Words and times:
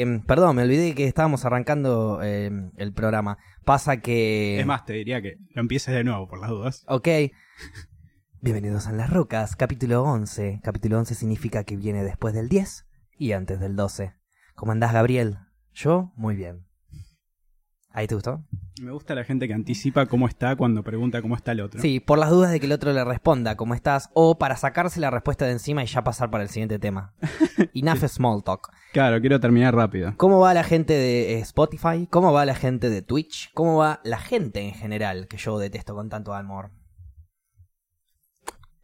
Em, 0.00 0.22
perdón, 0.22 0.56
me 0.56 0.62
olvidé 0.62 0.94
que 0.94 1.04
estábamos 1.04 1.44
arrancando 1.44 2.22
em, 2.22 2.70
el 2.78 2.94
programa. 2.94 3.36
Pasa 3.66 3.98
que... 3.98 4.58
Es 4.58 4.64
más, 4.64 4.86
te 4.86 4.94
diría 4.94 5.20
que 5.20 5.36
lo 5.50 5.60
empieces 5.60 5.94
de 5.94 6.04
nuevo 6.04 6.26
por 6.26 6.40
las 6.40 6.48
dudas. 6.48 6.84
Ok. 6.88 7.06
Bienvenidos 8.40 8.86
a 8.86 8.92
Las 8.92 9.10
Rocas, 9.10 9.56
capítulo 9.56 10.02
11. 10.04 10.60
Capítulo 10.62 10.96
11 11.00 11.14
significa 11.14 11.64
que 11.64 11.76
viene 11.76 12.02
después 12.02 12.32
del 12.32 12.48
10 12.48 12.86
y 13.18 13.32
antes 13.32 13.60
del 13.60 13.76
12. 13.76 14.14
¿Cómo 14.54 14.72
andás, 14.72 14.94
Gabriel? 14.94 15.36
Yo, 15.74 16.14
muy 16.16 16.34
bien. 16.34 16.69
¿Ahí 17.92 18.06
te 18.06 18.14
gustó? 18.14 18.44
Me 18.80 18.92
gusta 18.92 19.16
la 19.16 19.24
gente 19.24 19.48
que 19.48 19.52
anticipa 19.54 20.06
cómo 20.06 20.28
está 20.28 20.54
cuando 20.54 20.84
pregunta 20.84 21.20
cómo 21.22 21.34
está 21.34 21.52
el 21.52 21.60
otro. 21.60 21.80
Sí, 21.80 21.98
por 21.98 22.18
las 22.18 22.30
dudas 22.30 22.52
de 22.52 22.60
que 22.60 22.66
el 22.66 22.72
otro 22.72 22.92
le 22.92 23.04
responda 23.04 23.56
cómo 23.56 23.74
estás 23.74 24.10
o 24.14 24.38
para 24.38 24.56
sacarse 24.56 25.00
la 25.00 25.10
respuesta 25.10 25.44
de 25.44 25.52
encima 25.52 25.82
y 25.82 25.86
ya 25.86 26.04
pasar 26.04 26.30
para 26.30 26.44
el 26.44 26.50
siguiente 26.50 26.78
tema. 26.78 27.12
Enough 27.74 28.04
small 28.06 28.44
talk. 28.44 28.68
Claro, 28.92 29.20
quiero 29.20 29.40
terminar 29.40 29.74
rápido. 29.74 30.14
¿Cómo 30.16 30.38
va 30.38 30.54
la 30.54 30.62
gente 30.62 30.92
de 30.92 31.34
eh, 31.34 31.38
Spotify? 31.40 32.06
¿Cómo 32.08 32.32
va 32.32 32.44
la 32.46 32.54
gente 32.54 32.90
de 32.90 33.02
Twitch? 33.02 33.50
¿Cómo 33.54 33.76
va 33.78 34.00
la 34.04 34.18
gente 34.18 34.60
en 34.60 34.72
general 34.74 35.26
que 35.26 35.36
yo 35.36 35.58
detesto 35.58 35.94
con 35.96 36.08
tanto 36.08 36.32
amor? 36.32 36.70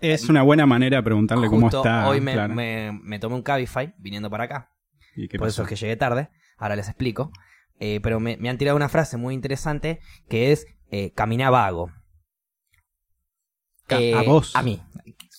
Es 0.01 0.29
una 0.29 0.43
buena 0.43 0.67
manera 0.67 0.99
de 0.99 1.03
preguntarle 1.05 1.49
cómo 1.49 1.69
está. 1.69 2.09
Hoy 2.09 2.21
me, 2.21 2.33
claro. 2.33 2.55
me- 2.55 2.93
me 3.03 3.19
tomé 3.19 3.37
un 3.37 3.43
Cabify 3.43 3.95
viniendo 3.99 4.29
para 4.29 4.45
acá. 4.45 4.73
¿Y 5.15 5.29
qué 5.29 5.39
Por 5.39 5.49
eso 5.49 5.63
es 5.63 5.69
que 5.69 5.77
llegué 5.77 5.97
tarde. 5.97 6.29
Ahora 6.59 6.77
les 6.77 6.89
explico. 6.89 7.31
Eh, 7.79 8.01
pero 8.03 8.21
me, 8.21 8.37
me 8.39 8.49
han 8.49 8.59
tirado 8.59 8.77
una 8.77 8.89
frase 8.89 9.17
muy 9.17 9.35
interesante 9.35 10.01
que 10.29 10.53
es 10.53 10.67
eh, 10.91 11.13
vago. 11.51 11.91
Eh, 13.89 14.15
¿A 14.15 14.23
vos? 14.23 14.55
A 14.57 14.63
mí. 14.63 14.83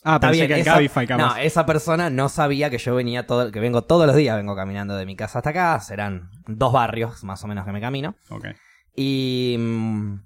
Ah, 0.03 0.15
Está 0.15 0.19
pensé 0.19 0.35
bien, 0.35 0.47
que 0.47 0.53
el 0.53 0.59
esa- 0.61 0.73
Cabify. 0.73 1.07
No, 1.17 1.35
esa 1.35 1.65
persona 1.65 2.09
no 2.09 2.29
sabía 2.29 2.69
que 2.69 2.77
yo 2.77 2.95
venía 2.95 3.25
todo, 3.27 3.51
que 3.51 3.59
vengo 3.59 3.83
todos 3.83 4.05
los 4.07 4.15
días, 4.15 4.37
vengo 4.37 4.55
caminando 4.55 4.95
de 4.95 5.05
mi 5.05 5.15
casa 5.15 5.39
hasta 5.39 5.49
acá, 5.49 5.79
serán 5.81 6.29
dos 6.47 6.71
barrios 6.71 7.23
más 7.23 7.43
o 7.43 7.47
menos 7.47 7.65
que 7.65 7.71
me 7.71 7.81
camino. 7.81 8.15
Ok. 8.29 8.45
Y, 8.95 9.55
mm, 9.59 10.21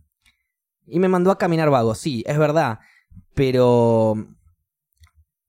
y 0.88 1.00
me 1.00 1.07
mandó 1.07 1.31
a 1.31 1.38
caminar 1.38 1.69
vago, 1.72 1.95
sí, 1.95 2.23
es 2.28 2.38
verdad, 2.38 2.80
pero 3.33 4.16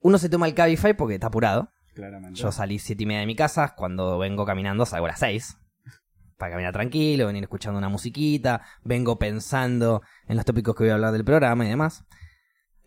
uno 0.00 0.18
se 0.18 0.28
toma 0.28 0.46
el 0.46 0.54
Cabify 0.54 0.94
porque 0.94 1.14
está 1.14 1.26
apurado. 1.26 1.68
Claramente. 1.94 2.40
Yo 2.40 2.52
salí 2.52 2.78
siete 2.78 3.02
y 3.02 3.06
media 3.06 3.20
de 3.20 3.26
mi 3.26 3.36
casa, 3.36 3.74
cuando 3.76 4.16
vengo 4.18 4.46
caminando 4.46 4.86
salgo 4.86 5.06
a 5.06 5.10
las 5.10 5.18
seis. 5.18 5.58
Para 6.42 6.54
caminar 6.54 6.72
tranquilo, 6.72 7.28
venir 7.28 7.44
escuchando 7.44 7.78
una 7.78 7.88
musiquita, 7.88 8.62
vengo 8.82 9.16
pensando 9.16 10.02
en 10.26 10.34
los 10.34 10.44
tópicos 10.44 10.74
que 10.74 10.82
voy 10.82 10.90
a 10.90 10.94
hablar 10.94 11.12
del 11.12 11.24
programa 11.24 11.64
y 11.64 11.68
demás. 11.68 12.04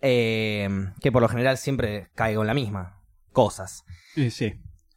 Eh, 0.02 0.68
que 1.00 1.10
por 1.10 1.22
lo 1.22 1.30
general 1.30 1.58
siempre 1.58 2.10
caigo 2.16 2.42
en 2.42 2.48
la 2.48 2.54
misma. 2.54 3.02
Cosas. 3.32 3.86
Eh, 4.18 4.30
sí. 4.30 4.56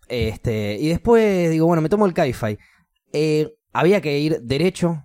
Este, 0.08 0.76
y 0.80 0.88
después 0.88 1.52
digo, 1.52 1.66
bueno, 1.66 1.82
me 1.82 1.88
tomo 1.88 2.04
el 2.04 2.14
Cabify. 2.14 2.58
Eh, 3.12 3.54
había 3.72 4.00
que 4.00 4.18
ir 4.18 4.40
derecho 4.40 5.04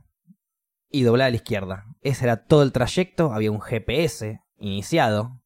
y 0.90 1.04
doblar 1.04 1.28
a 1.28 1.30
la 1.30 1.36
izquierda. 1.36 1.86
Ese 2.02 2.26
era 2.26 2.46
todo 2.48 2.64
el 2.64 2.72
trayecto. 2.72 3.34
Había 3.34 3.52
un 3.52 3.62
GPS 3.62 4.42
iniciado. 4.58 5.44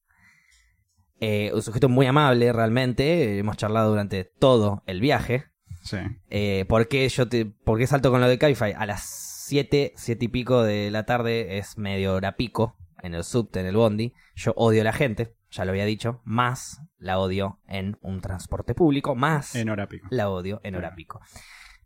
Eh, 1.19 1.51
un 1.53 1.61
sujeto 1.61 1.89
muy 1.89 2.05
amable 2.05 2.53
realmente. 2.53 3.37
Hemos 3.37 3.57
charlado 3.57 3.89
durante 3.89 4.23
todo 4.23 4.81
el 4.85 5.01
viaje. 5.01 5.51
Sí. 5.87 5.97
Eh, 6.29 6.65
¿por, 6.67 6.89
qué 6.89 7.07
yo 7.07 7.29
te, 7.29 7.45
¿Por 7.45 7.79
qué 7.79 7.87
salto 7.87 8.11
con 8.11 8.19
lo 8.19 8.27
de 8.27 8.37
Cabify? 8.37 8.73
A 8.73 8.85
las 8.85 9.03
7, 9.47 9.93
7 9.95 10.25
y 10.25 10.27
pico 10.27 10.63
de 10.63 10.91
la 10.91 11.05
tarde 11.05 11.57
es 11.57 11.77
medio 11.77 12.13
hora 12.13 12.35
pico 12.35 12.75
en 13.01 13.13
el 13.13 13.23
subte, 13.23 13.61
en 13.61 13.67
el 13.67 13.77
bondi. 13.77 14.13
Yo 14.35 14.51
odio 14.57 14.81
a 14.81 14.83
la 14.83 14.91
gente, 14.91 15.35
ya 15.49 15.63
lo 15.63 15.71
había 15.71 15.85
dicho, 15.85 16.21
más 16.25 16.81
la 16.97 17.19
odio 17.19 17.61
en 17.67 17.97
un 18.01 18.19
transporte 18.19 18.75
público, 18.75 19.15
más 19.15 19.55
En 19.55 19.69
hora 19.69 19.87
pico. 19.87 20.07
la 20.11 20.29
odio 20.29 20.59
en 20.63 20.75
hora 20.75 20.93
pico. 20.93 21.21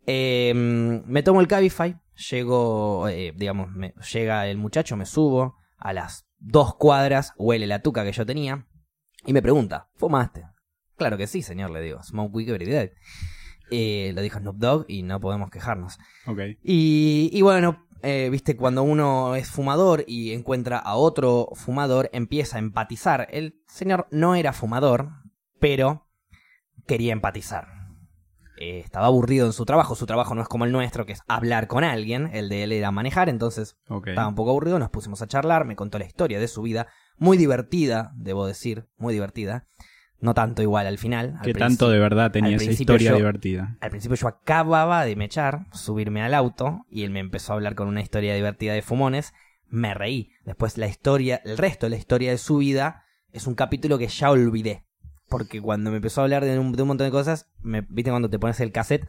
Eh, 0.06 0.52
me 0.54 1.22
tomo 1.22 1.40
el 1.40 1.46
Cabify, 1.46 1.96
llego, 2.30 3.08
eh, 3.08 3.32
digamos, 3.36 3.70
me, 3.70 3.94
llega 4.12 4.48
el 4.48 4.58
muchacho, 4.58 4.96
me 4.96 5.06
subo, 5.06 5.58
a 5.78 5.92
las 5.92 6.26
dos 6.38 6.74
cuadras 6.74 7.34
huele 7.36 7.68
la 7.68 7.82
tuca 7.82 8.02
que 8.02 8.10
yo 8.10 8.26
tenía 8.26 8.66
y 9.24 9.32
me 9.32 9.42
pregunta, 9.42 9.88
¿fumaste? 9.94 10.44
Claro 10.96 11.16
que 11.16 11.28
sí, 11.28 11.42
señor, 11.42 11.70
le 11.70 11.80
digo, 11.80 12.02
smoke 12.02 12.34
weed 12.34 12.48
every 12.48 12.66
day. 12.66 12.90
Eh, 13.74 14.12
lo 14.14 14.20
dijo 14.20 14.38
Snoop 14.38 14.56
Dogg 14.58 14.84
y 14.86 15.02
no 15.02 15.18
podemos 15.18 15.48
quejarnos. 15.48 15.98
Ok. 16.26 16.40
Y, 16.62 17.30
y 17.32 17.40
bueno, 17.40 17.86
eh, 18.02 18.28
viste, 18.30 18.54
cuando 18.54 18.82
uno 18.82 19.34
es 19.34 19.48
fumador 19.48 20.04
y 20.06 20.32
encuentra 20.32 20.76
a 20.76 20.96
otro 20.96 21.48
fumador, 21.54 22.10
empieza 22.12 22.56
a 22.56 22.58
empatizar. 22.58 23.28
El 23.30 23.62
señor 23.68 24.08
no 24.10 24.34
era 24.34 24.52
fumador, 24.52 25.08
pero 25.58 26.06
quería 26.86 27.14
empatizar. 27.14 27.66
Eh, 28.58 28.80
estaba 28.80 29.06
aburrido 29.06 29.46
en 29.46 29.54
su 29.54 29.64
trabajo. 29.64 29.94
Su 29.94 30.04
trabajo 30.04 30.34
no 30.34 30.42
es 30.42 30.48
como 30.48 30.66
el 30.66 30.72
nuestro, 30.72 31.06
que 31.06 31.14
es 31.14 31.22
hablar 31.26 31.66
con 31.66 31.82
alguien. 31.82 32.28
El 32.34 32.50
de 32.50 32.64
él 32.64 32.72
era 32.72 32.90
manejar, 32.90 33.30
entonces 33.30 33.78
estaba 34.06 34.28
un 34.28 34.34
poco 34.34 34.50
aburrido. 34.50 34.78
Nos 34.78 34.90
pusimos 34.90 35.22
a 35.22 35.26
charlar. 35.26 35.64
Me 35.64 35.76
contó 35.76 35.98
la 35.98 36.04
historia 36.04 36.38
de 36.38 36.46
su 36.46 36.60
vida. 36.60 36.88
Muy 37.16 37.38
divertida, 37.38 38.12
debo 38.16 38.46
decir, 38.46 38.86
muy 38.98 39.14
divertida. 39.14 39.66
No 40.22 40.32
tanto 40.34 40.62
igual 40.62 40.86
al 40.86 40.96
final. 40.98 41.26
al 41.26 41.32
¿Qué 41.42 41.52
principio- 41.52 41.66
tanto 41.66 41.90
de 41.90 41.98
verdad 41.98 42.30
tenía 42.30 42.56
esa 42.56 42.70
historia 42.70 43.10
yo- 43.10 43.16
divertida? 43.16 43.76
al 43.80 43.90
principio 43.90 44.16
yo 44.16 44.28
acababa 44.28 45.04
de 45.04 45.16
mechar, 45.16 45.66
subirme 45.72 46.22
al 46.22 46.32
auto 46.32 46.86
y 46.88 47.02
él 47.02 47.10
me 47.10 47.20
empezó 47.20 47.52
a 47.52 47.56
hablar 47.56 47.74
con 47.74 47.88
una 47.88 48.00
historia 48.00 48.34
divertida 48.34 48.72
de 48.72 48.82
fumones. 48.82 49.34
Me 49.68 49.92
reí. 49.94 50.30
Después 50.44 50.78
la 50.78 50.86
historia, 50.86 51.40
el 51.44 51.58
resto 51.58 51.86
de 51.86 51.90
la 51.90 51.96
historia 51.96 52.30
de 52.30 52.38
su 52.38 52.58
vida 52.58 53.04
es 53.32 53.46
un 53.46 53.54
capítulo 53.54 53.98
que 53.98 54.06
ya 54.08 54.30
olvidé. 54.30 54.86
Porque 55.28 55.60
cuando 55.62 55.90
me 55.90 55.96
empezó 55.96 56.20
a 56.20 56.24
hablar 56.24 56.44
de 56.44 56.58
un, 56.58 56.72
de 56.72 56.82
un 56.82 56.88
montón 56.88 57.06
de 57.06 57.10
cosas, 57.10 57.46
me, 57.60 57.80
¿viste 57.88 58.10
cuando 58.10 58.28
te 58.30 58.38
pones 58.38 58.60
el 58.60 58.70
cassette? 58.70 59.08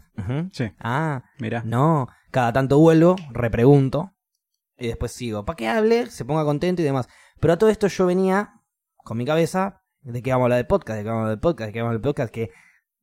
Sí. 0.54 0.72
Ah, 0.80 1.24
Mira. 1.38 1.62
no. 1.66 2.08
Cada 2.32 2.54
tanto 2.54 2.80
vuelvo, 2.80 3.18
repregunto 3.32 4.14
y 4.80 4.88
después 4.88 5.12
sigo. 5.12 5.46
¿Para 5.46 5.58
qué 5.58 5.68
hable? 5.68 6.08
Se 6.08 6.26
ponga 6.26 6.44
contento 6.46 6.82
y 6.82 6.86
demás. 6.86 7.08
Pero 7.40 7.54
a 7.54 7.58
todo 7.58 7.70
esto 7.70 7.88
yo 7.88 8.06
venía 8.08 8.54
con 8.96 9.18
mi 9.18 9.26
cabeza 9.26 9.83
de 10.04 10.22
que 10.22 10.32
vamos 10.32 10.44
a 10.44 10.46
hablar 10.46 10.58
de 10.58 10.66
podcast, 10.66 10.98
de 10.98 11.04
que 11.04 11.10
vamos 11.10 11.20
a 11.20 11.24
hablar 11.24 11.38
de 11.38 11.42
podcast, 11.42 11.68
de 11.68 11.74
que 11.74 11.80
vamos 11.82 11.88
a 11.88 11.92
hablar 11.92 12.02
de 12.02 12.08
podcast, 12.10 12.34
que, 12.34 12.50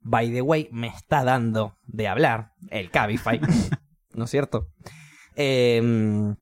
by 0.01 0.33
the 0.33 0.43
way, 0.43 0.69
me 0.73 0.89
está 0.89 1.25
dando 1.25 1.77
de 1.87 2.09
hablar 2.09 2.53
el 2.71 2.91
Cabify. 2.91 3.41
¿No 4.15 4.25
es 4.25 4.31
cierto? 4.31 4.69
Eh, 5.37 6.35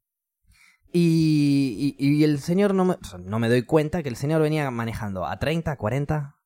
y, 0.92 1.94
y- 1.98 2.08
y 2.16 2.24
el 2.24 2.38
señor 2.40 2.74
no 2.74 2.84
me, 2.84 2.94
o 2.94 3.04
sea, 3.04 3.18
no 3.18 3.38
me 3.38 3.48
doy 3.48 3.62
cuenta 3.62 4.02
que 4.02 4.08
el 4.08 4.16
señor 4.16 4.40
venía 4.42 4.70
manejando 4.70 5.26
a 5.26 5.38
30, 5.38 5.76
40. 5.76 6.36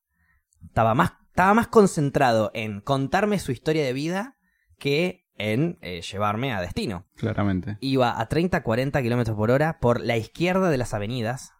Estaba 0.67 0.95
más, 0.95 1.13
estaba 1.29 1.55
más 1.55 1.69
concentrado 1.69 2.51
en 2.55 2.81
contarme 2.81 3.39
su 3.39 3.53
historia 3.53 3.85
de 3.85 3.93
vida 3.93 4.37
que 4.79 5.25
en 5.37 5.79
eh, 5.81 6.03
llevarme 6.03 6.53
a 6.53 6.61
destino. 6.61 7.07
Claramente. 7.17 7.79
Iba 7.81 8.21
a 8.21 8.29
30, 8.29 8.63
40 8.63 9.01
kilómetros 9.03 9.37
por 9.37 9.51
hora 9.51 9.79
por 9.81 10.01
la 10.01 10.17
izquierda 10.17 10.71
de 10.71 10.77
las 10.79 10.93
avenidas. 10.93 11.53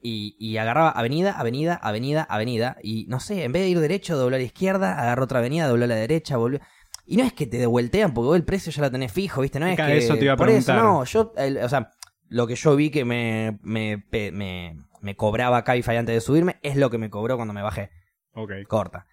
Y, 0.00 0.36
y 0.38 0.56
agarraba 0.58 0.90
avenida, 0.90 1.32
avenida, 1.38 1.74
avenida, 1.74 2.22
avenida. 2.30 2.76
Y 2.82 3.06
no 3.08 3.18
sé, 3.20 3.42
en 3.44 3.52
vez 3.52 3.62
de 3.62 3.68
ir 3.70 3.80
derecho, 3.80 4.16
dobló 4.16 4.36
a 4.36 4.38
la 4.38 4.44
izquierda, 4.44 5.00
agarró 5.00 5.24
otra 5.24 5.40
avenida, 5.40 5.66
dobló 5.66 5.84
a 5.84 5.88
la 5.88 5.96
derecha, 5.96 6.36
volvió. 6.36 6.60
Y 7.04 7.16
no 7.16 7.24
es 7.24 7.32
que 7.32 7.46
te 7.46 7.58
devueltean, 7.58 8.12
porque 8.14 8.26
vos 8.26 8.36
el 8.36 8.44
precio 8.44 8.70
ya 8.70 8.82
lo 8.82 8.90
tenés 8.90 9.10
fijo, 9.12 9.40
¿viste? 9.40 9.58
No 9.58 9.66
es 9.66 9.76
que. 9.76 9.96
eso 9.98 10.16
te 10.16 10.24
iba 10.24 10.34
a 10.34 10.36
por 10.36 10.50
eso, 10.50 10.74
no, 10.74 11.04
yo, 11.04 11.32
el- 11.36 11.56
o 11.58 11.68
sea, 11.68 11.90
lo 12.28 12.46
que 12.46 12.54
yo 12.54 12.76
vi 12.76 12.90
que 12.90 13.04
me, 13.04 13.58
me, 13.62 14.04
me, 14.12 14.76
me 15.00 15.16
cobraba 15.16 15.64
Cabify 15.64 15.96
antes 15.96 16.14
de 16.14 16.20
subirme 16.20 16.58
es 16.62 16.76
lo 16.76 16.90
que 16.90 16.98
me 16.98 17.08
cobró 17.10 17.36
cuando 17.36 17.54
me 17.54 17.62
bajé 17.62 17.90
Ok. 18.34 18.52
corta. 18.68 19.06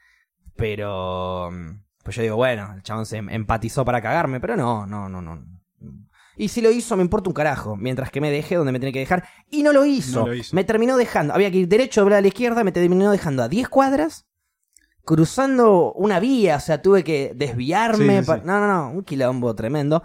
Pero. 0.55 1.49
mm, 1.51 1.79
Pues 2.03 2.15
yo 2.17 2.21
digo, 2.21 2.35
bueno, 2.35 2.73
el 2.75 2.83
chabón 2.83 3.05
se 3.05 3.17
empatizó 3.17 3.83
para 3.85 4.01
cagarme, 4.01 4.39
pero 4.39 4.55
no, 4.55 4.85
no, 4.85 5.09
no, 5.09 5.21
no. 5.21 5.43
Y 6.37 6.49
si 6.49 6.61
lo 6.61 6.69
hizo, 6.71 6.95
me 6.97 7.03
importa 7.03 7.29
un 7.29 7.33
carajo. 7.33 7.75
Mientras 7.75 8.11
que 8.11 8.19
me 8.21 8.29
deje 8.31 8.55
donde 8.55 8.71
me 8.71 8.79
tiene 8.79 8.91
que 8.93 8.99
dejar. 8.99 9.25
Y 9.49 9.63
no 9.63 9.71
lo 9.73 9.85
hizo. 9.85 10.21
No 10.21 10.27
lo 10.27 10.33
hizo. 10.33 10.55
Me 10.55 10.63
terminó 10.63 10.97
dejando. 10.97 11.33
Había 11.33 11.49
que 11.51 11.57
ir 11.59 11.67
derecho, 11.67 12.01
doblar 12.01 12.19
a 12.19 12.21
la 12.21 12.27
izquierda. 12.27 12.63
Me 12.63 12.71
terminó 12.71 13.11
dejando 13.11 13.43
a 13.43 13.47
10 13.47 13.69
cuadras. 13.69 14.25
Cruzando 15.03 15.93
una 15.93 16.19
vía. 16.19 16.57
O 16.57 16.59
sea, 16.59 16.81
tuve 16.81 17.03
que 17.03 17.33
desviarme. 17.35 18.17
Sí, 18.17 18.19
sí, 18.21 18.25
pa- 18.25 18.35
sí. 18.37 18.41
No, 18.45 18.59
no, 18.59 18.67
no. 18.67 18.89
Un 18.91 19.03
quilombo 19.03 19.53
tremendo. 19.55 20.03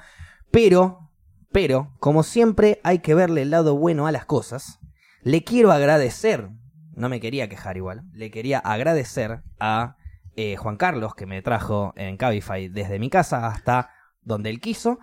Pero, 0.50 1.10
pero, 1.52 1.92
como 2.00 2.22
siempre, 2.22 2.80
hay 2.84 2.98
que 3.00 3.14
verle 3.14 3.42
el 3.42 3.50
lado 3.50 3.76
bueno 3.76 4.06
a 4.06 4.12
las 4.12 4.24
cosas. 4.26 4.78
Le 5.22 5.42
quiero 5.44 5.72
agradecer. 5.72 6.50
No 6.94 7.08
me 7.08 7.20
quería 7.20 7.48
quejar 7.48 7.76
igual. 7.76 8.02
Le 8.12 8.30
quería 8.30 8.58
agradecer 8.58 9.42
a 9.58 9.96
eh, 10.36 10.56
Juan 10.56 10.76
Carlos 10.76 11.14
que 11.14 11.26
me 11.26 11.40
trajo 11.42 11.92
en 11.96 12.16
Cabify 12.16 12.68
desde 12.68 12.98
mi 12.98 13.08
casa 13.10 13.46
hasta 13.46 13.90
donde 14.22 14.50
él 14.50 14.60
quiso. 14.60 14.98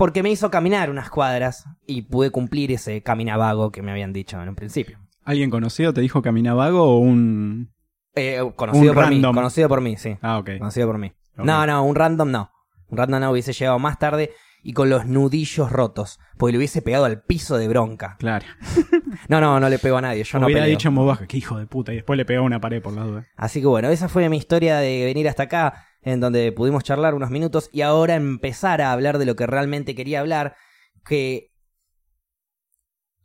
Porque 0.00 0.22
me 0.22 0.30
hizo 0.30 0.50
caminar 0.50 0.88
unas 0.88 1.10
cuadras 1.10 1.66
y 1.86 2.00
pude 2.00 2.30
cumplir 2.30 2.72
ese 2.72 3.02
caminavago 3.02 3.70
que 3.70 3.82
me 3.82 3.90
habían 3.90 4.14
dicho 4.14 4.40
en 4.40 4.48
un 4.48 4.54
principio. 4.54 4.98
¿Alguien 5.24 5.50
conocido 5.50 5.92
te 5.92 6.00
dijo 6.00 6.22
camina 6.22 6.54
vago 6.54 6.84
o 6.84 7.00
un...? 7.00 7.70
Eh, 8.14 8.40
conocido 8.56 8.92
Un 8.92 8.94
por 8.94 9.10
mí, 9.10 9.20
conocido 9.20 9.68
por 9.68 9.82
mí, 9.82 9.98
sí. 9.98 10.16
Ah, 10.22 10.38
ok. 10.38 10.52
Conocido 10.56 10.86
por 10.86 10.96
mí. 10.96 11.12
No, 11.36 11.66
no, 11.66 11.84
un 11.84 11.94
random 11.94 12.30
no. 12.30 12.50
Un 12.88 12.96
random 12.96 13.20
no 13.20 13.30
hubiese 13.30 13.52
llegado 13.52 13.78
más 13.78 13.98
tarde 13.98 14.30
y 14.62 14.72
con 14.72 14.88
los 14.88 15.04
nudillos 15.04 15.70
rotos. 15.70 16.18
Porque 16.38 16.52
le 16.52 16.58
hubiese 16.58 16.80
pegado 16.80 17.04
al 17.04 17.20
piso 17.22 17.58
de 17.58 17.68
bronca. 17.68 18.16
Claro. 18.18 18.46
No, 19.28 19.40
no, 19.40 19.60
no 19.60 19.68
le 19.68 19.78
pego 19.78 19.96
a 19.96 20.00
nadie. 20.00 20.22
Yo 20.24 20.38
no 20.38 20.46
peleo. 20.46 20.64
dicho 20.64 20.88
en 20.88 20.94
voz 20.94 21.06
baja, 21.06 21.26
que 21.26 21.36
hijo 21.36 21.58
de 21.58 21.66
puta, 21.66 21.92
y 21.92 21.96
después 21.96 22.16
le 22.16 22.24
pegó 22.24 22.44
una 22.44 22.60
pared 22.60 22.80
por 22.80 22.92
la 22.92 23.02
duda. 23.02 23.26
Así 23.36 23.60
que 23.60 23.66
bueno, 23.66 23.88
esa 23.88 24.08
fue 24.08 24.28
mi 24.28 24.36
historia 24.36 24.78
de 24.78 25.04
venir 25.04 25.28
hasta 25.28 25.44
acá. 25.44 25.84
En 26.02 26.20
donde 26.20 26.50
pudimos 26.52 26.82
charlar 26.84 27.14
unos 27.14 27.30
minutos 27.30 27.68
y 27.72 27.82
ahora 27.82 28.14
empezar 28.14 28.80
a 28.80 28.92
hablar 28.92 29.18
de 29.18 29.26
lo 29.26 29.36
que 29.36 29.46
realmente 29.46 29.94
quería 29.94 30.20
hablar, 30.20 30.56
que... 31.04 31.48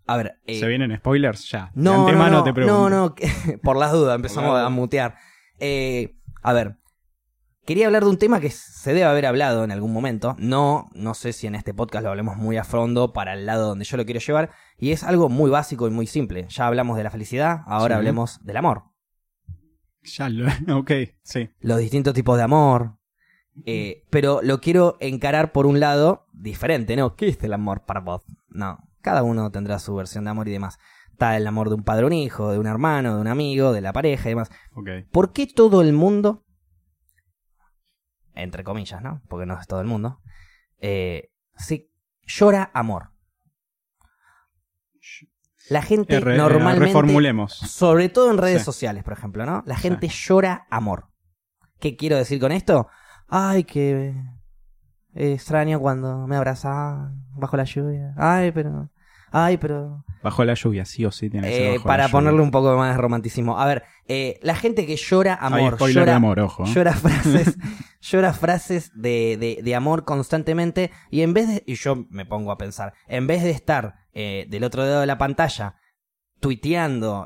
A 0.07 0.17
ver... 0.17 0.39
eh, 0.45 0.59
¿Se 0.59 0.67
vienen 0.67 0.95
spoilers? 0.97 1.49
Ya. 1.49 1.71
No, 1.73 2.09
no, 2.11 2.29
no, 2.29 2.43
te 2.43 2.53
pregunto. 2.53 2.89
no, 2.89 3.07
no, 3.07 3.15
por 3.63 3.75
las 3.77 3.91
dudas 3.91 4.15
empezamos 4.15 4.59
a 4.59 4.69
mutear. 4.69 5.15
Eh, 5.59 6.15
a 6.43 6.53
ver, 6.53 6.77
quería 7.65 7.87
hablar 7.87 8.03
de 8.03 8.09
un 8.11 8.19
tema 8.19 8.39
que 8.39 8.51
se 8.51 8.93
debe 8.93 9.05
haber 9.05 9.25
hablado 9.25 9.63
en 9.63 9.71
algún 9.71 9.91
momento. 9.93 10.35
No, 10.37 10.89
no 10.93 11.15
sé 11.15 11.33
si 11.33 11.47
en 11.47 11.55
este 11.55 11.73
podcast 11.73 12.03
lo 12.03 12.11
hablemos 12.11 12.37
muy 12.37 12.57
a 12.57 12.63
fondo 12.63 13.13
para 13.13 13.33
el 13.33 13.47
lado 13.47 13.69
donde 13.69 13.85
yo 13.85 13.97
lo 13.97 14.05
quiero 14.05 14.19
llevar. 14.19 14.51
Y 14.77 14.91
es 14.91 15.03
algo 15.03 15.27
muy 15.27 15.49
básico 15.49 15.87
y 15.87 15.91
muy 15.91 16.05
simple. 16.05 16.45
Ya 16.49 16.67
hablamos 16.67 16.97
de 16.97 17.03
la 17.03 17.09
felicidad, 17.09 17.61
ahora 17.65 17.95
Sí. 17.95 17.97
hablemos 17.97 18.45
del 18.45 18.57
amor. 18.57 18.83
Ya 20.05 20.29
lo. 20.29 20.47
Ok, 20.77 20.91
sí. 21.23 21.49
Los 21.59 21.79
distintos 21.79 22.13
tipos 22.13 22.37
de 22.37 22.43
amor. 22.43 22.97
Eh, 23.65 24.03
pero 24.09 24.41
lo 24.43 24.59
quiero 24.59 24.97
encarar 24.99 25.53
por 25.53 25.65
un 25.65 25.79
lado 25.79 26.27
diferente, 26.33 26.95
¿no? 26.95 27.15
¿Qué 27.15 27.29
es 27.29 27.41
el 27.43 27.53
amor 27.53 27.85
para 27.85 28.01
vos? 28.01 28.23
No, 28.49 28.79
cada 29.01 29.23
uno 29.23 29.49
tendrá 29.51 29.79
su 29.79 29.95
versión 29.95 30.25
de 30.25 30.31
amor 30.31 30.47
y 30.47 30.51
demás. 30.51 30.77
Está 31.11 31.37
el 31.37 31.47
amor 31.47 31.69
de 31.69 31.75
un 31.75 31.83
padre, 31.83 32.05
un 32.05 32.13
hijo, 32.13 32.51
de 32.51 32.59
un 32.59 32.67
hermano, 32.67 33.15
de 33.15 33.21
un 33.21 33.27
amigo, 33.27 33.71
de 33.71 33.79
la 33.79 33.93
pareja 33.93 34.27
y 34.27 34.31
demás. 34.31 34.51
Ok. 34.73 34.89
¿Por 35.11 35.31
qué 35.31 35.47
todo 35.47 35.81
el 35.81 35.93
mundo, 35.93 36.45
entre 38.33 38.65
comillas, 38.65 39.01
¿no? 39.01 39.21
Porque 39.29 39.45
no 39.45 39.57
es 39.57 39.65
todo 39.67 39.79
el 39.79 39.87
mundo, 39.87 40.19
eh, 40.79 41.31
se 41.55 41.89
llora 42.23 42.71
amor? 42.73 43.14
La 45.69 45.81
gente 45.81 46.15
Eh, 46.15 46.19
eh, 46.19 46.37
normalmente, 46.37 46.85
reformulemos. 46.85 47.53
sobre 47.53 48.09
todo 48.09 48.29
en 48.31 48.37
redes 48.37 48.59
Sí. 48.59 48.65
sociales, 48.65 49.03
por 49.03 49.13
ejemplo, 49.13 49.45
¿no? 49.45 49.63
La 49.65 49.75
gente 49.77 50.07
llora 50.07 50.67
amor. 50.69 51.07
¿Qué 51.79 51.95
quiero 51.95 52.17
decir 52.17 52.39
con 52.39 52.51
esto? 52.51 52.87
Ay, 53.27 53.63
que 53.63 54.13
extraño 55.13 55.79
cuando 55.79 56.27
me 56.27 56.35
abrazaban 56.35 57.25
bajo 57.35 57.57
la 57.57 57.63
lluvia. 57.63 58.13
Ay, 58.17 58.51
pero... 58.51 58.89
Ay, 59.37 59.57
pero... 59.57 60.05
Bajo 60.23 60.45
la 60.45 60.53
lluvia, 60.53 60.85
sí 60.85 61.03
o 61.05 61.11
sí 61.11 61.29
tiene 61.29 61.47
que 61.47 61.53
ser 61.53 61.61
Eh, 61.63 61.67
bajo 61.73 61.77
la 61.79 61.83
para 61.83 62.03
lluvia. 62.03 62.11
ponerle 62.13 62.41
un 62.41 62.51
poco 62.51 62.77
más 62.77 62.95
de 62.95 63.01
romanticismo. 63.01 63.59
A 63.59 63.65
ver, 63.65 63.83
eh, 64.07 64.39
la 64.41 64.55
gente 64.55 64.85
que 64.85 64.95
llora 64.95 65.35
amor, 65.35 65.75
spoiler 65.75 65.95
llora, 66.03 66.11
de 66.13 66.15
amor, 66.15 66.39
ojo. 66.39 66.63
¿eh? 66.65 66.67
llora 66.73 66.93
frases, 66.93 67.57
llora 68.01 68.33
frases 68.33 68.91
de, 68.95 69.35
de- 69.37 69.61
de 69.61 69.75
amor 69.75 70.05
constantemente 70.05 70.89
y 71.11 71.21
en 71.21 71.33
vez 71.33 71.47
de, 71.49 71.63
y 71.67 71.75
yo 71.75 72.05
me 72.09 72.25
pongo 72.25 72.51
a 72.51 72.57
pensar, 72.57 72.93
en 73.07 73.27
vez 73.27 73.43
de 73.43 73.51
estar 73.51 73.95
eh, 74.13 74.45
del 74.49 74.63
otro 74.63 74.83
lado 74.83 75.01
de 75.01 75.05
la 75.07 75.17
pantalla 75.17 75.75
tuiteando, 76.39 77.25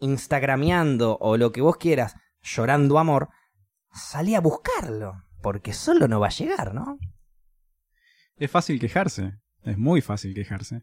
instagrameando 0.00 1.16
o 1.20 1.36
lo 1.36 1.52
que 1.52 1.60
vos 1.60 1.76
quieras, 1.76 2.16
llorando 2.42 2.98
amor, 2.98 3.28
salí 3.92 4.34
a 4.34 4.40
buscarlo, 4.40 5.22
porque 5.42 5.72
solo 5.72 6.08
no 6.08 6.20
va 6.20 6.26
a 6.26 6.30
llegar, 6.30 6.74
¿no? 6.74 6.98
Es 8.36 8.50
fácil 8.50 8.78
quejarse. 8.80 9.32
Es 9.62 9.78
muy 9.78 10.00
fácil 10.00 10.34
quejarse. 10.34 10.82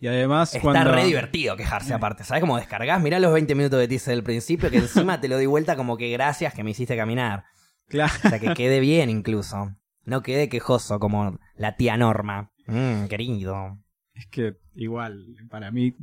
Y 0.00 0.06
además, 0.08 0.54
Está 0.54 0.60
cuando. 0.62 0.92
re 0.92 1.04
divertido 1.04 1.56
quejarse 1.56 1.92
aparte. 1.92 2.24
¿Sabes 2.24 2.40
cómo 2.40 2.56
descargas? 2.56 3.02
Mirá 3.02 3.18
los 3.20 3.32
20 3.34 3.54
minutos 3.54 3.78
de 3.78 3.86
teaser 3.88 4.14
del 4.14 4.22
principio 4.24 4.70
que 4.70 4.78
encima 4.78 5.20
te 5.20 5.28
lo 5.28 5.36
di 5.36 5.46
vuelta 5.46 5.76
como 5.76 5.96
que 5.98 6.10
gracias 6.10 6.54
que 6.54 6.64
me 6.64 6.70
hiciste 6.70 6.96
caminar. 6.96 7.44
Claro. 7.88 8.12
O 8.24 8.28
sea, 8.28 8.38
que 8.38 8.54
quede 8.54 8.80
bien 8.80 9.10
incluso. 9.10 9.76
No 10.04 10.22
quede 10.22 10.48
quejoso 10.48 10.98
como 10.98 11.38
la 11.54 11.76
tía 11.76 11.96
Norma. 11.98 12.50
Mmm, 12.66 13.06
querido. 13.06 13.78
Es 14.14 14.26
que 14.26 14.56
igual, 14.74 15.36
para 15.50 15.70
mí. 15.70 15.94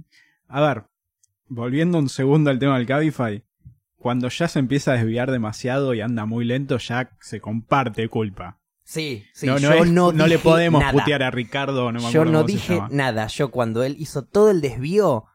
A 0.48 0.62
ver, 0.62 0.84
volviendo 1.48 1.98
un 1.98 2.10
segundo 2.10 2.52
al 2.52 2.60
tema 2.60 2.78
del 2.78 2.86
Cabify. 2.86 3.44
Cuando 3.96 4.30
ya 4.30 4.48
se 4.48 4.60
empieza 4.60 4.92
a 4.92 4.96
desviar 4.96 5.32
demasiado 5.32 5.96
y 5.96 6.02
anda 6.02 6.26
muy 6.26 6.46
lento, 6.46 6.78
ya 6.78 7.10
se 7.20 7.42
comparte 7.42 8.08
culpa. 8.10 8.57
Sí, 8.90 9.26
sí, 9.34 9.48
no, 9.48 9.56
no, 9.56 9.60
yo 9.60 9.74
es- 9.74 9.92
no, 9.92 10.14
no 10.14 10.28
le 10.28 10.40
podemos 10.40 10.80
nada. 10.80 10.94
putear 10.94 11.22
a 11.22 11.30
Ricardo, 11.30 11.92
no 11.92 12.00
me 12.00 12.10
yo 12.10 12.24
no 12.24 12.44
dije 12.46 12.82
nada. 12.90 13.28
Yo 13.28 13.52
cuando 13.52 13.84
él 13.84 13.98
hizo 14.00 14.24
todo 14.24 14.50
el 14.50 14.62
desvío, 14.62 15.26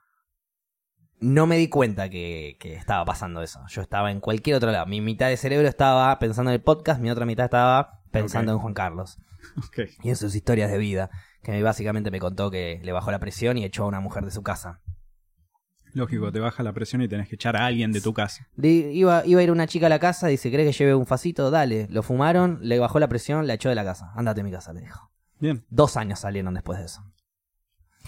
no 1.20 1.46
me 1.46 1.58
di 1.58 1.68
cuenta 1.68 2.08
que, 2.08 2.56
que 2.58 2.74
estaba 2.74 3.04
pasando 3.04 3.42
eso. 3.42 3.60
Yo 3.68 3.82
estaba 3.82 4.10
en 4.10 4.20
cualquier 4.20 4.56
otro 4.56 4.70
lado. 4.72 4.86
Mi 4.86 5.02
mitad 5.02 5.28
de 5.28 5.36
cerebro 5.36 5.68
estaba 5.68 6.18
pensando 6.18 6.50
en 6.50 6.54
el 6.54 6.62
podcast, 6.62 7.00
mi 7.00 7.10
otra 7.10 7.26
mitad 7.26 7.44
estaba 7.44 8.00
pensando 8.10 8.52
en 8.52 8.58
Juan 8.58 8.74
Carlos. 8.74 9.18
Y 10.02 10.08
en 10.08 10.16
sus 10.16 10.34
historias 10.36 10.70
de 10.70 10.78
vida, 10.78 11.10
que 11.42 11.62
básicamente 11.62 12.10
me 12.12 12.20
contó 12.20 12.50
que 12.50 12.80
le 12.82 12.92
bajó 12.92 13.10
la 13.10 13.18
presión 13.18 13.58
y 13.58 13.64
echó 13.64 13.82
a 13.84 13.88
una 13.88 13.98
mujer 14.00 14.24
de 14.24 14.30
su 14.30 14.42
casa. 14.42 14.80
Lógico, 15.94 16.32
te 16.32 16.40
baja 16.40 16.62
la 16.62 16.72
presión 16.72 17.02
y 17.02 17.08
tenés 17.08 17.28
que 17.28 17.34
echar 17.34 17.56
a 17.56 17.66
alguien 17.66 17.92
de 17.92 18.00
tu 18.00 18.12
casa. 18.14 18.48
Iba, 18.60 19.24
iba 19.26 19.40
a 19.40 19.42
ir 19.42 19.50
una 19.50 19.66
chica 19.66 19.86
a 19.86 19.88
la 19.90 19.98
casa, 19.98 20.26
dice, 20.28 20.50
¿crees 20.50 20.66
que 20.74 20.78
lleve 20.84 20.94
un 20.94 21.06
facito? 21.06 21.50
Dale. 21.50 21.86
Lo 21.90 22.02
fumaron, 22.02 22.58
le 22.62 22.78
bajó 22.78 22.98
la 22.98 23.08
presión, 23.08 23.46
la 23.46 23.54
echó 23.54 23.68
de 23.68 23.74
la 23.74 23.84
casa. 23.84 24.10
Ándate 24.16 24.40
a 24.40 24.44
mi 24.44 24.50
casa, 24.50 24.72
le 24.72 24.80
dijo. 24.80 25.10
Bien. 25.38 25.64
Dos 25.68 25.96
años 25.96 26.20
salieron 26.20 26.54
después 26.54 26.78
de 26.78 26.86
eso. 26.86 27.04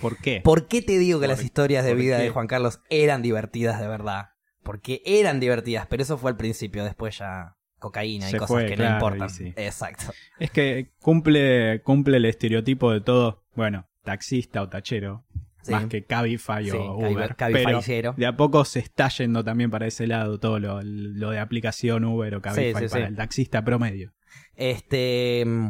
¿Por 0.00 0.18
qué? 0.18 0.40
¿Por 0.42 0.66
qué 0.66 0.82
te 0.82 0.98
digo 0.98 1.20
que 1.20 1.26
¿Por- 1.26 1.36
las 1.36 1.44
historias 1.44 1.84
de 1.84 1.94
vida 1.94 2.16
qué? 2.18 2.24
de 2.24 2.30
Juan 2.30 2.46
Carlos 2.46 2.80
eran 2.90 3.22
divertidas 3.22 3.80
de 3.80 3.86
verdad? 3.86 4.30
Porque 4.62 5.02
eran 5.04 5.40
divertidas, 5.40 5.86
pero 5.86 6.02
eso 6.02 6.16
fue 6.18 6.30
al 6.30 6.36
principio, 6.36 6.84
después 6.84 7.18
ya 7.18 7.56
cocaína 7.78 8.28
y 8.28 8.32
Se 8.32 8.38
cosas 8.38 8.48
fue, 8.48 8.66
que 8.66 8.76
claro, 8.76 8.90
no 8.92 8.96
importan. 8.96 9.28
sí. 9.30 9.52
Exacto. 9.56 10.06
Es 10.38 10.50
que 10.50 10.92
cumple, 11.00 11.82
cumple 11.82 12.16
el 12.16 12.24
estereotipo 12.24 12.90
de 12.90 13.02
todo, 13.02 13.44
bueno, 13.54 13.86
taxista 14.02 14.62
o 14.62 14.68
tachero, 14.70 15.24
Sí. 15.64 15.72
más 15.72 15.86
que 15.86 16.04
Cabify 16.04 16.64
Sí, 16.64 16.70
o 16.76 16.96
Uber. 16.98 17.34
cabifyero. 17.36 17.80
Pero 17.82 18.14
de 18.16 18.26
a 18.26 18.36
poco 18.36 18.64
se 18.64 18.78
está 18.80 19.08
yendo 19.08 19.42
también 19.42 19.70
para 19.70 19.86
ese 19.86 20.06
lado 20.06 20.38
todo 20.38 20.58
lo, 20.60 20.80
lo 20.82 21.30
de 21.30 21.38
aplicación 21.38 22.04
Uber 22.04 22.34
o 22.36 22.42
Cabify 22.42 22.88
para 22.88 23.06
el 23.08 23.16
taxista 23.16 23.64
promedio. 23.64 24.12
Este. 24.54 25.42
mm, 25.46 25.68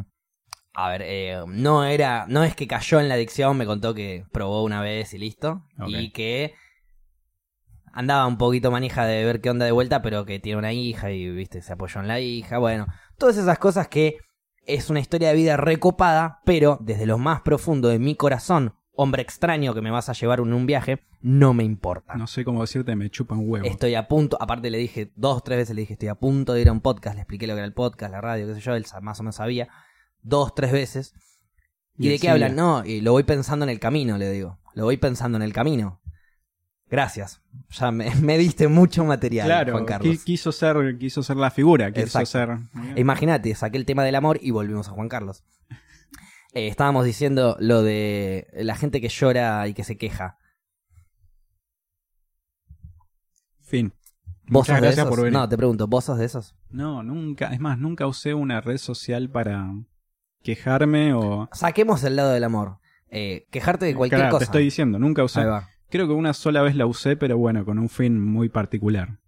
A 0.74 0.88
ver, 0.90 1.02
eh, 1.04 1.40
no 1.46 1.84
era. 1.84 2.26
No 2.28 2.42
es 2.44 2.54
que 2.56 2.66
cayó 2.66 2.98
en 3.00 3.08
la 3.08 3.14
adicción, 3.14 3.56
me 3.56 3.66
contó 3.66 3.94
que 3.94 4.24
probó 4.32 4.64
una 4.64 4.80
vez 4.80 5.14
y 5.14 5.18
listo. 5.18 5.64
Y 5.86 6.10
que 6.10 6.54
andaba 7.92 8.26
un 8.26 8.38
poquito 8.38 8.70
manija 8.72 9.06
de 9.06 9.24
ver 9.24 9.40
qué 9.40 9.50
onda 9.50 9.64
de 9.64 9.70
vuelta, 9.72 10.02
pero 10.02 10.24
que 10.24 10.40
tiene 10.40 10.58
una 10.58 10.72
hija 10.72 11.12
y, 11.12 11.30
viste, 11.30 11.62
se 11.62 11.72
apoyó 11.72 12.00
en 12.00 12.08
la 12.08 12.18
hija. 12.20 12.58
Bueno, 12.58 12.86
todas 13.18 13.36
esas 13.36 13.58
cosas 13.60 13.86
que 13.88 14.18
es 14.66 14.90
una 14.90 14.98
historia 15.00 15.28
de 15.28 15.34
vida 15.36 15.56
recopada, 15.56 16.40
pero 16.44 16.78
desde 16.80 17.06
lo 17.06 17.18
más 17.18 17.42
profundo 17.42 17.88
de 17.88 17.98
mi 18.00 18.16
corazón, 18.16 18.74
hombre 18.96 19.22
extraño 19.22 19.74
que 19.74 19.80
me 19.80 19.90
vas 19.90 20.08
a 20.08 20.12
llevar 20.12 20.38
en 20.40 20.52
un 20.52 20.66
viaje, 20.66 21.00
no 21.20 21.52
me 21.54 21.64
importa. 21.64 22.14
No 22.14 22.26
sé 22.26 22.44
cómo 22.44 22.60
decirte, 22.60 22.94
me 22.96 23.10
chupan 23.10 23.40
huevo. 23.42 23.66
Estoy 23.66 23.94
a 23.94 24.06
punto, 24.08 24.36
aparte 24.40 24.70
le 24.70 24.78
dije 24.78 25.10
dos, 25.16 25.42
tres 25.42 25.58
veces 25.58 25.74
le 25.74 25.82
dije, 25.82 25.94
estoy 25.94 26.08
a 26.08 26.14
punto 26.14 26.52
de 26.52 26.60
ir 26.62 26.68
a 26.68 26.72
un 26.72 26.80
podcast, 26.80 27.14
le 27.16 27.22
expliqué 27.22 27.46
lo 27.46 27.54
que 27.54 27.58
era 27.58 27.66
el 27.66 27.72
podcast, 27.74 28.12
la 28.12 28.20
radio, 28.20 28.46
qué 28.46 28.54
sé 28.54 28.60
yo, 28.60 28.74
él 28.74 28.84
más 29.02 29.18
o 29.20 29.22
menos 29.22 29.36
sabía, 29.36 29.68
dos, 30.22 30.54
tres 30.54 30.72
veces. 30.72 31.14
¿Y, 31.96 32.06
Y 32.06 32.10
de 32.10 32.18
qué 32.18 32.28
hablan? 32.28 32.56
No, 32.56 32.84
y 32.84 33.00
lo 33.00 33.12
voy 33.12 33.22
pensando 33.22 33.64
en 33.64 33.70
el 33.70 33.78
camino, 33.80 34.18
le 34.18 34.30
digo. 34.30 34.58
Lo 34.74 34.84
voy 34.84 34.96
pensando 34.96 35.36
en 35.36 35.42
el 35.42 35.52
camino. 35.52 36.00
Gracias. 36.88 37.40
Ya 37.70 37.90
me, 37.90 38.14
me 38.20 38.36
diste 38.38 38.68
mucho 38.68 39.04
material, 39.04 39.46
Claro, 39.46 39.72
Juan 39.72 39.84
Carlos. 39.84 40.14
qui- 40.16 40.24
quiso 40.24 40.52
ser, 40.52 40.96
quiso 40.98 41.22
ser 41.22 41.36
la 41.36 41.50
figura, 41.50 41.90
quiso 41.92 42.06
Exacto. 42.20 42.26
ser. 42.26 42.58
Imagínate, 42.96 43.54
saqué 43.54 43.76
el 43.78 43.86
tema 43.86 44.04
del 44.04 44.14
amor 44.14 44.38
y 44.42 44.50
volvimos 44.50 44.88
a 44.88 44.92
Juan 44.92 45.08
Carlos. 45.08 45.42
Eh, 46.54 46.68
estábamos 46.68 47.04
diciendo 47.04 47.56
lo 47.58 47.82
de 47.82 48.46
la 48.54 48.76
gente 48.76 49.00
que 49.00 49.08
llora 49.08 49.66
y 49.66 49.74
que 49.74 49.82
se 49.84 49.98
queja. 49.98 50.38
Fin. 53.60 53.92
¿Vos 54.46 54.68
Muchas 54.68 54.78
sos 54.78 54.82
de 54.82 54.92
esos? 54.92 55.08
por 55.08 55.18
venir. 55.18 55.32
No, 55.32 55.48
te 55.48 55.56
pregunto, 55.56 55.86
¿vos 55.88 56.04
sos 56.04 56.18
de 56.18 56.26
esos? 56.26 56.54
No, 56.70 57.02
nunca, 57.02 57.52
es 57.52 57.60
más, 57.60 57.78
nunca 57.78 58.06
usé 58.06 58.34
una 58.34 58.60
red 58.60 58.76
social 58.76 59.30
para 59.30 59.68
quejarme 60.42 61.14
o... 61.14 61.48
Saquemos 61.52 62.04
el 62.04 62.16
lado 62.16 62.32
del 62.32 62.44
amor. 62.44 62.78
Eh, 63.08 63.46
quejarte 63.50 63.86
de 63.86 63.94
cualquier 63.94 64.20
Claro, 64.20 64.32
cosa. 64.32 64.40
Te 64.40 64.44
estoy 64.44 64.64
diciendo, 64.64 64.98
nunca 64.98 65.24
usé. 65.24 65.42
Creo 65.88 66.06
que 66.06 66.12
una 66.12 66.34
sola 66.34 66.62
vez 66.62 66.76
la 66.76 66.86
usé, 66.86 67.16
pero 67.16 67.38
bueno, 67.38 67.64
con 67.64 67.78
un 67.78 67.88
fin 67.88 68.20
muy 68.20 68.48
particular. 68.48 69.18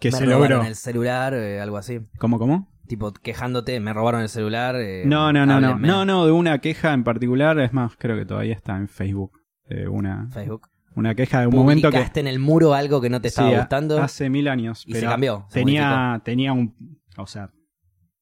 Que 0.00 0.10
me 0.10 0.18
se 0.18 0.26
logró. 0.26 0.62
el 0.62 0.74
celular, 0.76 1.34
eh, 1.34 1.60
algo 1.60 1.76
así. 1.76 2.00
¿Cómo, 2.18 2.38
cómo? 2.38 2.73
Tipo, 2.86 3.12
quejándote, 3.12 3.80
me 3.80 3.92
robaron 3.92 4.20
el 4.20 4.28
celular. 4.28 4.76
eh, 4.76 5.04
No, 5.06 5.32
no, 5.32 5.46
no, 5.46 5.60
no. 5.60 5.68
háblenme. 5.68 5.88
No, 5.88 6.04
no, 6.04 6.26
de 6.26 6.32
una 6.32 6.58
queja 6.58 6.92
en 6.92 7.02
particular. 7.04 7.58
Es 7.60 7.72
más, 7.72 7.96
creo 7.96 8.16
que 8.16 8.26
todavía 8.26 8.52
está 8.54 8.76
en 8.76 8.88
Facebook. 8.88 9.40
eh, 9.70 9.88
una, 9.88 10.28
Facebook. 10.30 10.68
una 10.94 11.14
queja 11.14 11.40
de 11.40 11.46
un 11.46 11.54
momento 11.54 11.88
que... 11.88 11.92
Publicaste 11.96 12.20
en 12.20 12.26
el 12.26 12.38
muro 12.38 12.74
algo 12.74 13.00
que 13.00 13.08
no 13.08 13.20
te 13.22 13.28
estaba 13.28 13.48
Sí, 13.50 13.56
gustando. 13.56 14.02
Hace 14.02 14.28
mil 14.28 14.48
años. 14.48 14.84
Y 14.86 14.92
se 14.92 15.00
pero 15.00 15.10
cambió, 15.12 15.46
se 15.48 15.60
Tenía, 15.60 16.20
tenía 16.24 16.52
un... 16.52 17.00
O 17.16 17.26
sea, 17.26 17.50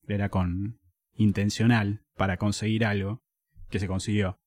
era 0.06 0.28
con... 0.28 0.78
Intencional 1.14 2.02
para 2.16 2.36
conseguir 2.36 2.84
algo 2.86 3.22
que 3.68 3.78
se 3.80 3.86
consiguió. 3.88 4.38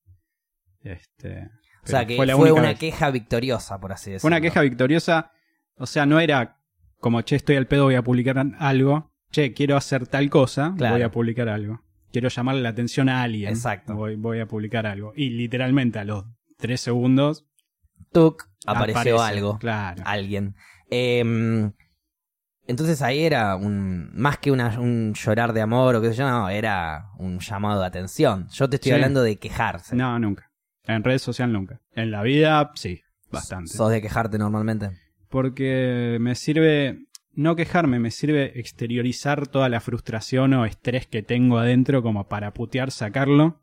Este... 0.81 1.49
o 1.83 1.87
sea, 1.87 2.05
que 2.05 2.15
fue 2.15 2.51
una 2.51 2.69
vez. 2.69 2.79
queja 2.79 3.11
victoriosa, 3.11 3.79
por 3.79 3.91
así 3.91 4.11
decirlo. 4.11 4.21
Fue 4.21 4.27
una 4.29 4.41
queja 4.41 4.61
victoriosa. 4.61 5.31
O 5.77 5.85
sea, 5.85 6.05
no 6.05 6.19
era 6.19 6.57
como, 6.99 7.21
che, 7.21 7.35
estoy 7.35 7.55
al 7.57 7.67
pedo, 7.67 7.83
voy 7.85 7.95
a 7.95 8.03
publicar 8.03 8.43
algo. 8.59 9.11
Che, 9.35 9.51
quiero 9.51 9.75
hacer 9.75 10.07
tal 10.07 10.29
cosa, 10.29 10.73
Claro. 10.77 10.95
voy 10.95 11.03
a 11.03 11.11
publicar 11.11 11.49
algo. 11.49 11.81
Quiero 12.13 12.29
llamarle 12.29 12.61
la 12.61 12.69
atención 12.69 13.09
a 13.09 13.21
alguien. 13.21 13.49
Exacto. 13.49 13.93
Voy, 13.93 14.15
voy 14.15 14.39
a 14.39 14.45
publicar 14.47 14.87
algo. 14.87 15.11
Y 15.13 15.31
literalmente 15.31 15.99
a 15.99 16.05
los 16.05 16.23
tres 16.57 16.79
segundos 16.79 17.45
Tuc, 18.13 18.43
apareció 18.65 19.15
aparece. 19.19 19.37
algo. 19.37 19.59
Claro. 19.59 20.01
Alguien. 20.05 20.55
Eh, 20.89 21.69
Entonces 22.67 23.01
ahí 23.01 23.23
era 23.25 23.57
un 23.57 24.09
más 24.15 24.37
que 24.39 24.51
una- 24.51 24.79
un 24.79 25.13
llorar 25.13 25.51
de 25.53 25.61
amor 25.61 25.95
o 25.95 26.01
qué 26.01 26.09
sé 26.11 26.15
yo, 26.15 26.29
no, 26.29 26.49
era 26.49 27.09
un 27.19 27.39
llamado 27.39 27.81
de 27.81 27.85
atención. 27.87 28.47
Yo 28.53 28.69
te 28.69 28.77
estoy 28.77 28.89
Sí. 28.91 28.93
hablando 28.95 29.21
de 29.21 29.35
quejarse. 29.37 29.95
No, 29.97 30.17
nunca. 30.17 30.49
En 30.85 31.03
redes 31.03 31.21
sociales 31.21 31.53
nunca. 31.53 31.81
En 31.91 32.09
la 32.09 32.23
vida, 32.23 32.71
sí, 32.75 33.01
bastante. 33.29 33.69
Sos 33.71 33.91
de 33.91 34.01
quejarte 34.01 34.37
normalmente. 34.39 34.91
Porque 35.29 36.17
me 36.21 36.33
sirve, 36.35 37.05
no 37.35 37.55
quejarme, 37.55 37.99
me 37.99 38.11
sirve 38.11 38.59
exteriorizar 38.59 39.47
toda 39.47 39.69
la 39.69 39.79
frustración 39.81 40.53
o 40.53 40.65
estrés 40.65 41.07
que 41.07 41.21
tengo 41.23 41.57
adentro 41.59 42.01
como 42.01 42.27
para 42.27 42.53
putear, 42.53 42.91
sacarlo. 42.91 43.61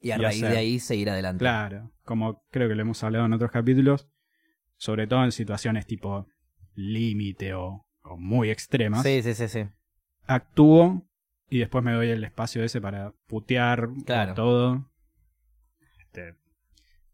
Y 0.00 0.10
a 0.10 0.16
Y 0.16 0.20
raíz 0.22 0.42
hacer. 0.42 0.52
de 0.52 0.58
ahí 0.58 0.78
seguir 0.80 1.08
adelante. 1.10 1.38
Claro, 1.40 1.90
como 2.04 2.42
creo 2.50 2.68
que 2.68 2.74
lo 2.74 2.82
hemos 2.82 3.02
hablado 3.02 3.24
en 3.26 3.32
otros 3.32 3.50
capítulos, 3.50 4.08
sobre 4.76 5.06
todo 5.06 5.24
en 5.24 5.32
situaciones 5.32 5.86
tipo 5.86 6.26
límite 6.74 7.54
o, 7.54 7.86
o 8.02 8.16
muy 8.18 8.50
extremas. 8.50 9.02
Sí, 9.02 9.22
sí, 9.22 9.34
sí, 9.34 9.48
sí. 9.48 9.64
actúo 10.26 11.08
y 11.48 11.58
después 11.60 11.84
me 11.84 11.92
doy 11.92 12.08
el 12.10 12.24
espacio 12.24 12.62
ese 12.64 12.80
para 12.80 13.12
putear 13.26 13.88
Claro. 14.04 14.34
todo. 14.34 14.90
Este, 16.00 16.34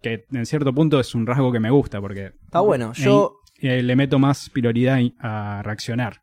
que 0.02 0.24
en 0.32 0.46
cierto 0.46 0.72
punto 0.74 0.98
es 0.98 1.14
un 1.14 1.26
rasgo 1.26 1.52
que 1.52 1.60
me 1.60 1.70
gusta 1.70 2.00
porque 2.00 2.32
Está 2.44 2.60
bueno. 2.60 2.92
Yo. 2.94 3.36
Eh, 3.60 3.82
le 3.82 3.96
meto 3.96 4.18
más 4.18 4.50
prioridad 4.50 4.98
a 5.18 5.62
reaccionar 5.64 6.22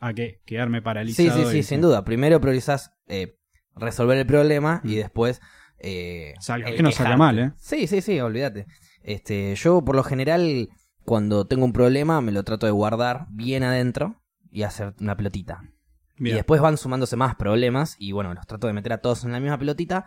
a 0.00 0.12
que 0.14 0.40
quedarme 0.46 0.78
Sí, 0.78 0.82
paralizado. 0.84 1.44
sí, 1.44 1.50
sí, 1.52 1.58
y- 1.58 1.62
sin 1.62 1.80
duda. 1.80 2.04
Primero 2.04 2.40
priorizás 2.40 2.92
eh, 3.08 3.38
resolver 3.76 4.18
el 4.18 4.26
problema 4.26 4.80
y 4.84 4.88
Mm. 4.94 4.96
después. 4.96 5.40
Eh, 5.78 6.34
Salga- 6.40 6.74
que 6.74 6.82
no 6.82 6.92
salga 6.92 7.16
mal, 7.16 7.38
¿eh? 7.38 7.52
Sí, 7.56 7.86
sí, 7.86 8.00
sí, 8.00 8.20
olvídate. 8.20 8.66
Este, 9.02 9.54
yo 9.56 9.84
por 9.84 9.96
lo 9.96 10.04
general, 10.04 10.68
cuando 11.04 11.46
tengo 11.46 11.64
un 11.64 11.72
problema, 11.72 12.20
me 12.20 12.30
lo 12.32 12.44
trato 12.44 12.66
de 12.66 12.72
guardar 12.72 13.26
bien 13.30 13.62
adentro 13.64 14.22
y 14.50 14.62
hacer 14.62 14.94
una 15.00 15.16
pelotita. 15.16 15.62
Y 16.18 16.30
después 16.30 16.60
van 16.60 16.76
sumándose 16.76 17.16
más 17.16 17.34
problemas 17.34 17.96
y 17.98 18.12
bueno, 18.12 18.32
los 18.32 18.46
trato 18.46 18.68
de 18.68 18.72
meter 18.74 18.92
a 18.92 18.98
todos 18.98 19.24
en 19.24 19.32
la 19.32 19.40
misma 19.40 19.58
pelotita 19.58 20.06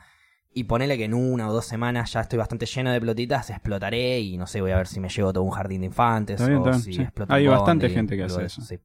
y 0.58 0.64
ponele 0.64 0.98
que 0.98 1.04
en 1.04 1.14
una 1.14 1.50
o 1.50 1.54
dos 1.54 1.66
semanas 1.66 2.14
ya 2.14 2.22
estoy 2.22 2.40
bastante 2.40 2.66
lleno 2.66 2.90
de 2.90 3.02
pelotitas, 3.02 3.50
explotaré 3.50 4.22
y 4.22 4.38
no 4.38 4.48
sé, 4.48 4.62
voy 4.62 4.72
a 4.72 4.78
ver 4.78 4.88
si 4.88 5.02
me 5.02 5.10
llevo 5.10 5.34
todo 5.34 5.44
un 5.44 5.52
jardín 5.52 5.82
de 5.82 5.88
infantes 5.88 6.40
bien, 6.40 6.60
o 6.60 6.64
bien, 6.64 6.80
si 6.80 6.94
sí. 6.94 7.02
exploto 7.02 7.34
Hay 7.34 7.46
bastante 7.46 7.90
gente 7.90 8.16
que 8.16 8.24
hace 8.24 8.46
eso. 8.46 8.62
sí. 8.62 8.80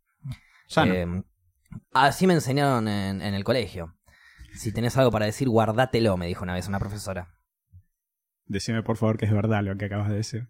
Eh, 0.77 1.23
así 1.93 2.27
me 2.27 2.35
enseñaron 2.35 2.89
en, 2.89 3.23
en 3.23 3.35
el 3.35 3.45
colegio. 3.45 3.95
Si 4.53 4.73
tenés 4.73 4.97
algo 4.97 5.13
para 5.13 5.27
decir, 5.27 5.49
guardátelo, 5.49 6.17
me 6.17 6.27
dijo 6.27 6.43
una 6.43 6.55
vez 6.55 6.67
una 6.67 6.81
profesora. 6.81 7.39
Decime 8.47 8.83
por 8.83 8.97
favor 8.97 9.17
que 9.17 9.27
es 9.27 9.33
verdad 9.33 9.63
lo 9.63 9.77
que 9.77 9.85
acabas 9.85 10.09
de 10.09 10.17
decir. 10.17 10.49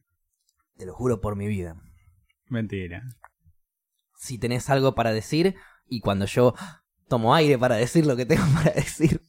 Te 0.79 0.87
lo 0.87 0.95
juro 0.95 1.21
por 1.21 1.37
mi 1.37 1.49
vida. 1.49 1.77
Mentira. 2.49 3.03
Si 4.17 4.39
tenés 4.39 4.71
algo 4.71 4.95
para 4.95 5.12
decir 5.12 5.55
y 5.87 6.00
cuando 6.00 6.25
yo 6.25 6.55
tomo 7.09 7.35
aire 7.35 7.59
para 7.59 7.77
decir 7.77 8.07
lo 8.07 8.17
que 8.17 8.25
tengo 8.25 8.45
para 8.55 8.73
decir, 8.73 9.21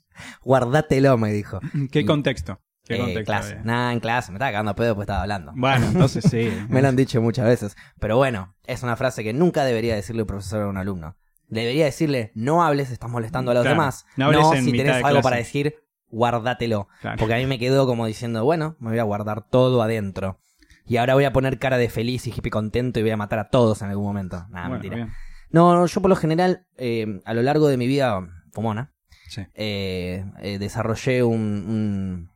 guardátelo, 0.43 1.17
me 1.17 1.31
dijo. 1.31 1.59
¿Qué 1.91 2.05
contexto? 2.05 2.59
¿Qué 2.83 2.95
Eh, 2.95 2.97
contexto 2.99 3.25
clase. 3.25 3.51
había? 3.53 3.63
Nada, 3.63 3.93
en 3.93 3.99
clase. 3.99 4.31
Me 4.31 4.35
estaba 4.37 4.51
cagando 4.51 4.71
a 4.71 4.75
pedo 4.75 4.95
porque 4.95 5.03
estaba 5.03 5.21
hablando. 5.21 5.53
Bueno, 5.55 5.85
entonces 5.87 6.23
sí. 6.29 6.49
Me 6.69 6.81
lo 6.81 6.87
han 6.87 6.95
dicho 6.95 7.21
muchas 7.21 7.45
veces. 7.45 7.75
Pero 7.99 8.17
bueno, 8.17 8.55
es 8.65 8.83
una 8.83 8.95
frase 8.95 9.23
que 9.23 9.33
nunca 9.33 9.63
debería 9.63 9.95
decirle 9.95 10.23
un 10.23 10.27
profesor 10.27 10.63
a 10.63 10.67
un 10.67 10.77
alumno. 10.77 11.15
Debería 11.47 11.85
decirle, 11.85 12.31
no 12.33 12.63
hables, 12.63 12.91
estás 12.91 13.09
molestando 13.09 13.51
a 13.51 13.53
los 13.53 13.63
Claro, 13.63 13.75
demás. 13.75 14.05
no 14.17 14.25
hables 14.25 14.45
en 14.53 14.65
si 14.65 14.71
tenés 14.71 14.95
algo 14.95 15.09
clase. 15.09 15.21
para 15.23 15.35
decir, 15.37 15.75
guárdatelo. 16.09 16.87
Claro. 17.01 17.17
Porque 17.19 17.33
a 17.33 17.37
mí 17.37 17.45
me 17.45 17.59
quedó 17.59 17.85
como 17.87 18.05
diciendo, 18.05 18.43
bueno, 18.45 18.75
me 18.79 18.89
voy 18.89 18.99
a 18.99 19.03
guardar 19.03 19.47
todo 19.49 19.81
adentro. 19.81 20.39
Y 20.85 20.97
ahora 20.97 21.13
voy 21.13 21.25
a 21.25 21.33
poner 21.33 21.59
cara 21.59 21.77
de 21.77 21.89
feliz 21.89 22.25
y 22.27 22.31
hippie 22.31 22.51
contento 22.51 22.99
y 22.99 23.03
voy 23.03 23.11
a 23.11 23.17
matar 23.17 23.39
a 23.39 23.49
todos 23.49 23.81
en 23.81 23.89
algún 23.89 24.05
momento. 24.05 24.37
Nada, 24.49 24.67
Bueno, 24.67 24.69
mentira. 24.71 24.95
bien. 24.95 25.11
No, 25.51 25.75
no, 25.75 25.85
yo 25.85 26.01
por 26.01 26.09
lo 26.09 26.15
general, 26.15 26.65
eh, 26.77 27.21
a 27.25 27.33
lo 27.33 27.41
largo 27.43 27.67
de 27.67 27.77
mi 27.77 27.85
vida 27.87 28.21
fumona, 28.53 28.93
Sí. 29.31 29.43
eh, 29.53 30.25
eh, 30.41 30.59
desarrollé 30.59 31.23
un, 31.23 31.39
un, 31.39 32.31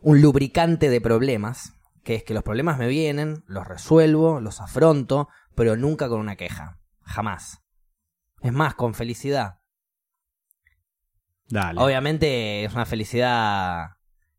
un 0.00 0.20
lubricante 0.22 0.88
de 0.88 0.98
problemas, 1.02 1.74
que 2.04 2.14
es 2.14 2.24
que 2.24 2.32
los 2.32 2.42
problemas 2.42 2.78
me 2.78 2.88
vienen, 2.88 3.44
los 3.46 3.68
resuelvo, 3.68 4.40
los 4.40 4.62
afronto, 4.62 5.28
pero 5.54 5.76
nunca 5.76 6.08
con 6.08 6.18
una 6.20 6.36
queja. 6.36 6.78
Jamás. 7.02 7.58
Es 8.40 8.52
más, 8.54 8.74
con 8.74 8.94
felicidad. 8.94 9.58
Dale. 11.48 11.80
Obviamente 11.80 12.64
es 12.64 12.72
una 12.72 12.86
felicidad 12.86 13.88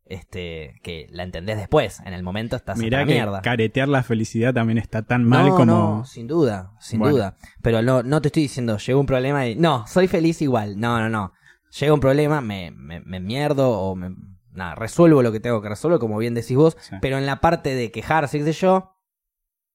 este 0.06 0.80
que 0.82 1.06
la 1.10 1.22
entendés 1.22 1.58
después. 1.58 2.00
En 2.00 2.12
el 2.14 2.22
momento 2.22 2.56
estás 2.56 2.78
en 2.78 2.84
Mirá 2.86 3.00
la 3.00 3.06
que 3.06 3.12
mierda. 3.12 3.42
caretear 3.42 3.88
la 3.88 4.02
felicidad 4.02 4.52
también 4.54 4.78
está 4.78 5.02
tan 5.02 5.22
mal 5.24 5.46
no, 5.50 5.54
como. 5.56 5.66
no, 5.98 6.04
sin 6.06 6.26
duda, 6.26 6.72
sin 6.80 6.98
Bueno. 6.98 7.14
duda. 7.16 7.36
Pero 7.62 7.82
no, 7.82 8.02
no 8.02 8.20
te 8.20 8.28
estoy 8.28 8.42
diciendo, 8.44 8.78
llegó 8.78 8.98
un 8.98 9.06
problema 9.06 9.46
y. 9.46 9.54
No, 9.56 9.86
soy 9.86 10.08
feliz 10.08 10.40
igual. 10.42 10.80
No, 10.80 10.98
no, 10.98 11.08
no. 11.08 11.32
Llega 11.78 11.94
un 11.94 12.00
problema, 12.00 12.40
me, 12.40 12.70
me, 12.70 13.00
me 13.00 13.20
mierdo 13.20 13.70
o 13.70 13.94
me. 13.94 14.14
Nada, 14.52 14.74
resuelvo 14.74 15.22
lo 15.22 15.32
que 15.32 15.40
tengo 15.40 15.62
que 15.62 15.70
resolver, 15.70 15.98
como 15.98 16.18
bien 16.18 16.34
decís 16.34 16.56
vos. 16.56 16.76
Sí. 16.80 16.96
Pero 17.00 17.16
en 17.16 17.24
la 17.24 17.40
parte 17.40 17.74
de 17.74 17.90
quejarse, 17.90 18.38
qué 18.38 18.44
sé 18.44 18.52
yo. 18.52 18.94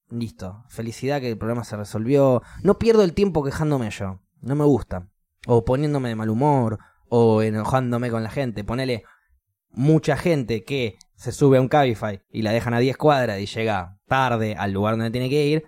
Listo. 0.09 0.63
Felicidad 0.69 1.19
que 1.19 1.29
el 1.29 1.37
problema 1.37 1.63
se 1.63 1.75
resolvió. 1.75 2.43
No 2.61 2.77
pierdo 2.77 3.03
el 3.03 3.13
tiempo 3.13 3.43
quejándome 3.43 3.89
yo. 3.89 4.21
No 4.41 4.55
me 4.55 4.65
gusta. 4.65 5.09
O 5.47 5.65
poniéndome 5.65 6.09
de 6.09 6.15
mal 6.15 6.29
humor. 6.29 6.77
O 7.09 7.41
enojándome 7.41 8.11
con 8.11 8.21
la 8.21 8.29
gente. 8.29 8.63
Ponele 8.63 9.03
mucha 9.71 10.17
gente 10.17 10.63
que 10.63 10.97
se 11.15 11.31
sube 11.31 11.57
a 11.57 11.61
un 11.61 11.67
Cabify 11.67 12.21
y 12.29 12.41
la 12.43 12.51
dejan 12.51 12.73
a 12.73 12.79
10 12.79 12.97
cuadras 12.97 13.39
y 13.39 13.45
llega 13.45 13.99
tarde 14.07 14.55
al 14.55 14.71
lugar 14.71 14.93
donde 14.95 15.11
tiene 15.11 15.29
que 15.29 15.45
ir, 15.45 15.65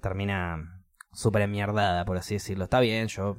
termina 0.00 0.82
súper 1.12 1.42
enmierdada, 1.42 2.04
por 2.04 2.16
así 2.16 2.34
decirlo. 2.34 2.64
Está 2.64 2.80
bien, 2.80 3.08
yo 3.08 3.38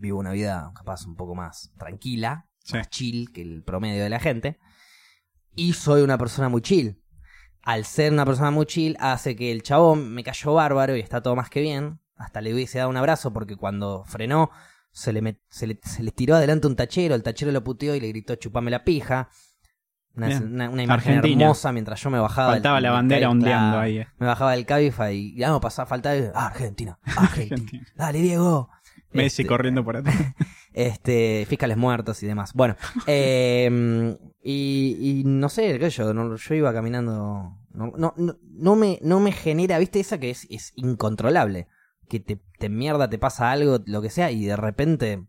vivo 0.00 0.18
una 0.18 0.32
vida 0.32 0.72
capaz 0.74 1.06
un 1.06 1.14
poco 1.16 1.34
más 1.34 1.72
tranquila, 1.78 2.46
Sí. 2.64 2.76
más 2.76 2.88
chill 2.90 3.30
que 3.32 3.42
el 3.42 3.62
promedio 3.62 4.02
de 4.02 4.10
la 4.10 4.18
gente. 4.20 4.58
Y 5.54 5.72
soy 5.74 6.02
una 6.02 6.18
persona 6.18 6.48
muy 6.48 6.62
chill. 6.62 7.02
Al 7.62 7.84
ser 7.84 8.12
una 8.12 8.24
persona 8.24 8.50
muy 8.50 8.66
chill 8.66 8.96
hace 9.00 9.36
que 9.36 9.52
el 9.52 9.62
chabón 9.62 10.12
me 10.12 10.24
cayó 10.24 10.54
bárbaro 10.54 10.96
y 10.96 11.00
está 11.00 11.20
todo 11.22 11.36
más 11.36 11.50
que 11.50 11.60
bien. 11.60 12.00
Hasta 12.16 12.40
le 12.40 12.52
hubiese 12.54 12.78
dado 12.78 12.90
un 12.90 12.96
abrazo 12.96 13.32
porque 13.32 13.56
cuando 13.56 14.04
frenó 14.04 14.50
se 14.92 15.12
le, 15.12 15.22
met- 15.22 15.40
se 15.48 15.66
le, 15.66 15.78
se 15.82 16.02
le 16.02 16.10
tiró 16.10 16.34
adelante 16.36 16.66
un 16.66 16.76
tachero, 16.76 17.14
el 17.14 17.22
tachero 17.22 17.52
lo 17.52 17.62
puteó 17.62 17.94
y 17.94 18.00
le 18.00 18.08
gritó 18.08 18.34
chupame 18.36 18.70
la 18.70 18.84
pija. 18.84 19.28
Una, 20.14 20.26
Bien. 20.26 20.42
una- 20.54 20.68
una 20.70 20.82
imagen 20.82 21.14
Argentina. 21.18 21.44
hermosa 21.44 21.72
mientras 21.72 22.00
yo 22.02 22.10
me 22.10 22.18
bajaba. 22.18 22.52
Faltaba 22.54 22.76
del- 22.76 22.82
la 22.84 22.90
bandera 22.90 23.30
ondeando 23.30 23.78
ahí. 23.78 23.98
eh. 23.98 24.08
Me 24.18 24.26
bajaba 24.26 24.52
del 24.52 24.66
Cabify 24.66 25.14
y 25.14 25.36
ya 25.36 25.48
no 25.48 25.60
pasaba 25.60 25.86
falta 25.86 26.10
de 26.10 26.32
ah, 26.34 26.46
Argentina, 26.48 26.98
Argentina. 27.04 27.54
Argentina. 27.56 27.86
Dale, 27.94 28.18
Diego. 28.20 28.68
Messi 29.12 29.42
Este, 29.42 29.46
corriendo 29.46 29.84
por 29.84 29.96
atrás. 29.96 30.14
este, 30.72 31.44
fiscales 31.48 31.76
muertos 31.76 32.22
y 32.22 32.26
demás. 32.26 32.52
Bueno, 32.54 32.76
eh, 33.06 34.16
y, 34.42 34.96
y 35.20 35.24
no 35.24 35.48
sé, 35.48 35.78
qué 35.78 35.90
yo, 35.90 36.14
no- 36.14 36.36
yo 36.36 36.54
iba 36.54 36.72
caminando. 36.72 37.56
No, 37.72 37.92
no, 37.96 38.14
no, 38.16 38.36
no 38.42 38.76
me, 38.76 38.98
no 39.02 39.20
me 39.20 39.32
genera, 39.32 39.78
viste, 39.78 40.00
esa 40.00 40.18
que 40.18 40.30
es, 40.30 40.46
es 40.50 40.72
incontrolable. 40.76 41.68
Que 42.08 42.18
te, 42.20 42.40
te 42.58 42.68
mierda, 42.68 43.08
te 43.08 43.18
pasa 43.18 43.50
algo, 43.52 43.78
lo 43.86 44.02
que 44.02 44.10
sea, 44.10 44.30
y 44.32 44.44
de 44.44 44.56
repente. 44.56 45.26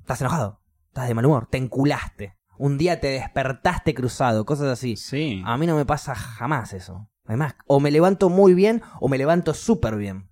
Estás 0.00 0.20
enojado, 0.22 0.62
estás 0.88 1.08
de 1.08 1.14
mal 1.14 1.26
humor, 1.26 1.48
te 1.50 1.58
enculaste. 1.58 2.36
Un 2.56 2.78
día 2.78 2.98
te 2.98 3.08
despertaste 3.08 3.94
cruzado, 3.94 4.44
cosas 4.46 4.68
así. 4.68 4.96
Sí. 4.96 5.42
A 5.44 5.56
mí 5.58 5.66
no 5.66 5.76
me 5.76 5.84
pasa 5.84 6.14
jamás 6.14 6.72
eso. 6.72 7.10
Además, 7.26 7.54
o 7.66 7.78
me 7.78 7.90
levanto 7.90 8.30
muy 8.30 8.54
bien 8.54 8.82
o 9.00 9.08
me 9.08 9.18
levanto 9.18 9.52
súper 9.54 9.96
bien. 9.96 10.30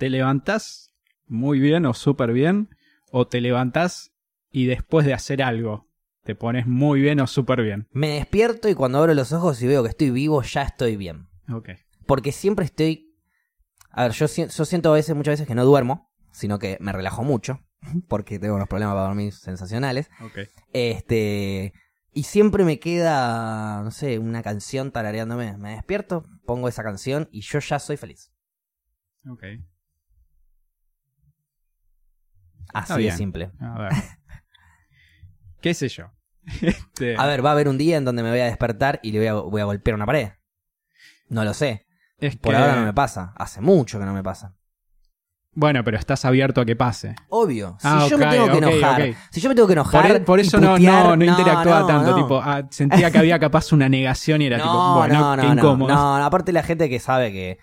¿Te 0.00 0.08
levantás 0.08 0.94
muy 1.26 1.60
bien 1.60 1.84
o 1.84 1.92
súper 1.92 2.32
bien? 2.32 2.70
¿O 3.12 3.26
te 3.28 3.42
levantás 3.42 4.12
y 4.50 4.64
después 4.64 5.04
de 5.04 5.12
hacer 5.12 5.42
algo 5.42 5.88
te 6.24 6.34
pones 6.34 6.66
muy 6.66 7.02
bien 7.02 7.20
o 7.20 7.26
súper 7.26 7.60
bien? 7.60 7.86
Me 7.92 8.08
despierto 8.08 8.70
y 8.70 8.74
cuando 8.74 8.96
abro 8.96 9.12
los 9.12 9.30
ojos 9.32 9.60
y 9.60 9.66
veo 9.66 9.82
que 9.82 9.90
estoy 9.90 10.08
vivo, 10.08 10.40
ya 10.42 10.62
estoy 10.62 10.96
bien. 10.96 11.28
Ok. 11.52 11.68
Porque 12.06 12.32
siempre 12.32 12.64
estoy... 12.64 13.14
A 13.90 14.04
ver, 14.04 14.12
yo, 14.12 14.26
si- 14.26 14.46
yo 14.46 14.64
siento 14.64 14.90
a 14.90 14.94
veces, 14.94 15.14
muchas 15.14 15.32
veces 15.34 15.46
que 15.46 15.54
no 15.54 15.66
duermo, 15.66 16.10
sino 16.32 16.58
que 16.58 16.78
me 16.80 16.92
relajo 16.92 17.22
mucho, 17.22 17.60
porque 18.08 18.38
tengo 18.38 18.54
unos 18.54 18.68
problemas 18.68 18.94
para 18.94 19.06
dormir 19.08 19.34
sensacionales. 19.34 20.08
Ok. 20.24 20.38
Este... 20.72 21.74
Y 22.14 22.22
siempre 22.22 22.64
me 22.64 22.78
queda, 22.80 23.82
no 23.82 23.90
sé, 23.90 24.18
una 24.18 24.42
canción 24.42 24.92
tarareándome. 24.92 25.58
Me 25.58 25.72
despierto, 25.74 26.24
pongo 26.46 26.68
esa 26.68 26.82
canción 26.82 27.28
y 27.32 27.42
yo 27.42 27.58
ya 27.58 27.78
soy 27.78 27.98
feliz. 27.98 28.32
Ok. 29.28 29.44
Así 32.74 32.92
de 32.94 32.98
bien. 32.98 33.16
simple. 33.16 33.50
A 33.60 33.78
ver. 33.78 33.92
¿Qué 35.60 35.74
sé 35.74 35.88
yo? 35.88 36.06
Este, 36.62 37.16
A 37.16 37.26
ver, 37.26 37.44
va 37.44 37.50
a 37.50 37.52
haber 37.52 37.68
un 37.68 37.78
día 37.78 37.96
en 37.96 38.04
donde 38.04 38.22
me 38.22 38.30
voy 38.30 38.40
a 38.40 38.46
despertar 38.46 38.98
y 39.02 39.12
le 39.12 39.18
voy 39.18 39.26
a, 39.28 39.34
voy 39.34 39.60
a 39.60 39.64
golpear 39.64 39.94
una 39.94 40.06
pared. 40.06 40.30
No 41.28 41.44
lo 41.44 41.54
sé. 41.54 41.86
es 42.18 42.36
Por 42.36 42.52
que- 42.54 42.58
ahora 42.60 42.76
no 42.76 42.84
me 42.84 42.92
pasa. 42.92 43.32
Hace 43.36 43.60
mucho 43.60 43.98
que 43.98 44.04
no 44.04 44.12
me 44.14 44.22
pasa. 44.22 44.56
Bueno, 45.52 45.82
pero 45.84 45.98
estás 45.98 46.24
abierto 46.24 46.60
a 46.60 46.64
que 46.64 46.76
pase. 46.76 47.14
Obvio. 47.28 47.76
Si 47.80 47.86
Ah, 47.88 48.06
yo 48.08 48.16
me 48.18 48.26
tengo 48.26 48.50
que 48.50 48.58
enojar. 48.58 49.02
Si 49.30 49.40
yo 49.40 49.48
me 49.48 49.54
tengo 49.54 49.66
que 49.68 49.74
Por, 49.74 49.78
enojar. 50.04 50.24
por 50.24 50.38
eso 50.40 50.60
no, 50.60 50.74
putear, 50.74 51.04
no, 51.06 51.16
no 51.16 51.24
interactuaba 51.24 51.80
no, 51.80 51.86
tanto. 51.86 52.10
no. 52.12 52.16
Tipo, 52.22 52.40
ah, 52.42 52.62
sentía 52.70 53.10
que 53.10 53.18
había 53.18 53.38
capaz 53.40 53.72
una 53.72 53.88
negación 53.88 54.42
y 54.42 54.46
era 54.46 54.56
tipo, 54.62 54.72
No, 54.72 54.94
bueno, 54.96 55.36
no, 55.36 55.42
qué 55.42 55.48
no, 55.48 55.54
no, 55.54 55.60
incómodo. 55.60 55.94
no, 55.94 56.24
aparte 56.24 56.52
la 56.52 56.62
gente 56.62 56.88
que 56.88 56.98
sabe 57.00 57.32
que 57.32 57.58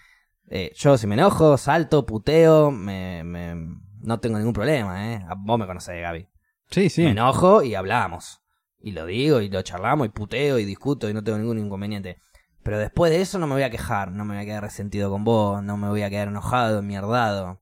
Eh, 0.49 0.71
yo 0.77 0.97
si 0.97 1.07
me 1.07 1.15
enojo, 1.15 1.57
salto, 1.57 2.05
puteo, 2.05 2.71
me, 2.71 3.23
me- 3.23 3.55
no 4.01 4.19
tengo 4.19 4.37
ningún 4.37 4.53
problema, 4.53 5.13
¿eh? 5.13 5.25
Vos 5.37 5.59
me 5.59 5.65
conocés, 5.67 6.01
Gaby. 6.01 6.27
Sí, 6.69 6.89
sí. 6.89 7.03
Me 7.03 7.11
enojo 7.11 7.63
y 7.63 7.75
hablamos. 7.75 8.41
Y 8.79 8.91
lo 8.91 9.05
digo 9.05 9.41
y 9.41 9.49
lo 9.49 9.61
charlamos 9.61 10.07
y 10.07 10.09
puteo 10.09 10.59
y 10.59 10.65
discuto 10.65 11.09
y 11.09 11.13
no 11.13 11.23
tengo 11.23 11.37
ningún 11.39 11.59
inconveniente. 11.59 12.19
Pero 12.63 12.77
después 12.79 13.11
de 13.11 13.21
eso 13.21 13.39
no 13.39 13.47
me 13.47 13.53
voy 13.53 13.63
a 13.63 13.69
quejar, 13.69 14.11
no 14.11 14.25
me 14.25 14.35
voy 14.35 14.43
a 14.43 14.45
quedar 14.45 14.63
resentido 14.63 15.09
con 15.09 15.23
vos, 15.23 15.63
no 15.63 15.77
me 15.77 15.87
voy 15.87 16.01
a 16.03 16.09
quedar 16.09 16.27
enojado, 16.27 16.81
mierdado. 16.81 17.61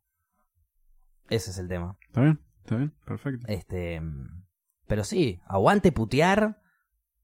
Ese 1.30 1.52
es 1.52 1.58
el 1.58 1.68
tema. 1.68 1.98
¿Está 2.08 2.22
bien? 2.22 2.42
¿Está 2.64 2.76
bien? 2.78 2.94
Perfecto. 3.06 3.46
Este, 3.48 4.02
pero 4.88 5.04
sí, 5.04 5.42
aguante 5.48 5.92
putear 5.92 6.62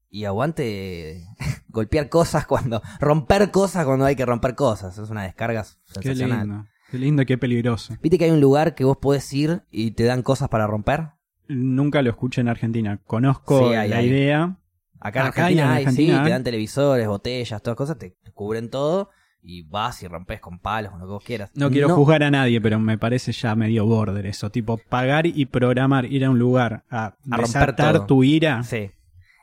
y 0.08 0.24
aguante 0.24 1.24
golpear 1.68 2.08
cosas 2.08 2.46
cuando 2.46 2.82
romper 3.00 3.50
cosas 3.50 3.84
cuando 3.84 4.04
hay 4.04 4.14
que 4.16 4.26
romper 4.26 4.54
cosas. 4.54 4.96
Es 4.98 5.10
una 5.10 5.24
descarga 5.24 5.64
Qué 5.64 6.02
sensacional. 6.02 6.48
lindo. 6.48 6.64
Qué 6.92 6.98
lindo 6.98 7.24
qué 7.24 7.38
peligroso. 7.38 7.94
¿Viste 8.02 8.18
que 8.18 8.26
hay 8.26 8.30
un 8.32 8.40
lugar 8.42 8.74
que 8.74 8.84
vos 8.84 8.98
podés 8.98 9.32
ir 9.32 9.62
y 9.70 9.92
te 9.92 10.04
dan 10.04 10.20
cosas 10.22 10.50
para 10.50 10.66
romper? 10.66 11.08
Nunca 11.48 12.02
lo 12.02 12.10
escuché 12.10 12.42
en 12.42 12.48
Argentina. 12.50 13.00
Conozco 13.06 13.70
Sí, 13.70 13.74
hay, 13.74 13.88
la 13.88 13.96
hay. 13.96 14.06
idea. 14.08 14.56
Acá 15.00 15.22
en 15.22 15.26
Acá 15.28 15.40
y 15.40 15.58
Argentina 15.58 15.62
en 15.64 15.70
hay, 15.70 15.82
Argentina 15.84 16.12
sí, 16.12 16.18
hay. 16.18 16.24
te 16.24 16.30
dan 16.30 16.44
televisores, 16.44 17.08
botellas, 17.08 17.62
todas 17.62 17.78
cosas, 17.78 17.96
te, 17.98 18.14
cubren 18.34 18.68
todo 18.68 19.08
y 19.42 19.62
vas 19.62 20.02
y 20.02 20.06
rompes 20.06 20.38
con 20.42 20.58
palos, 20.58 20.90
con 20.90 21.00
lo 21.00 21.06
que 21.06 21.12
vos 21.12 21.24
quieras. 21.24 21.50
No 21.54 21.70
quiero 21.70 21.88
juzgar 21.96 22.22
a 22.24 22.30
nadie, 22.30 22.60
pero 22.60 22.78
me 22.78 22.98
parece 22.98 23.32
ya 23.32 23.54
medio 23.54 23.86
border 23.86 24.26
eso. 24.26 24.50
Tipo, 24.50 24.76
pagar 24.76 25.24
y 25.26 25.46
programar, 25.46 26.04
ir 26.04 26.26
a 26.26 26.30
un 26.30 26.38
lugar 26.38 26.84
a, 26.90 27.16
romper 27.24 27.46
desatar 27.46 27.92
todo. 27.94 28.06
tu 28.06 28.22
ira. 28.22 28.62
Sí. 28.64 28.90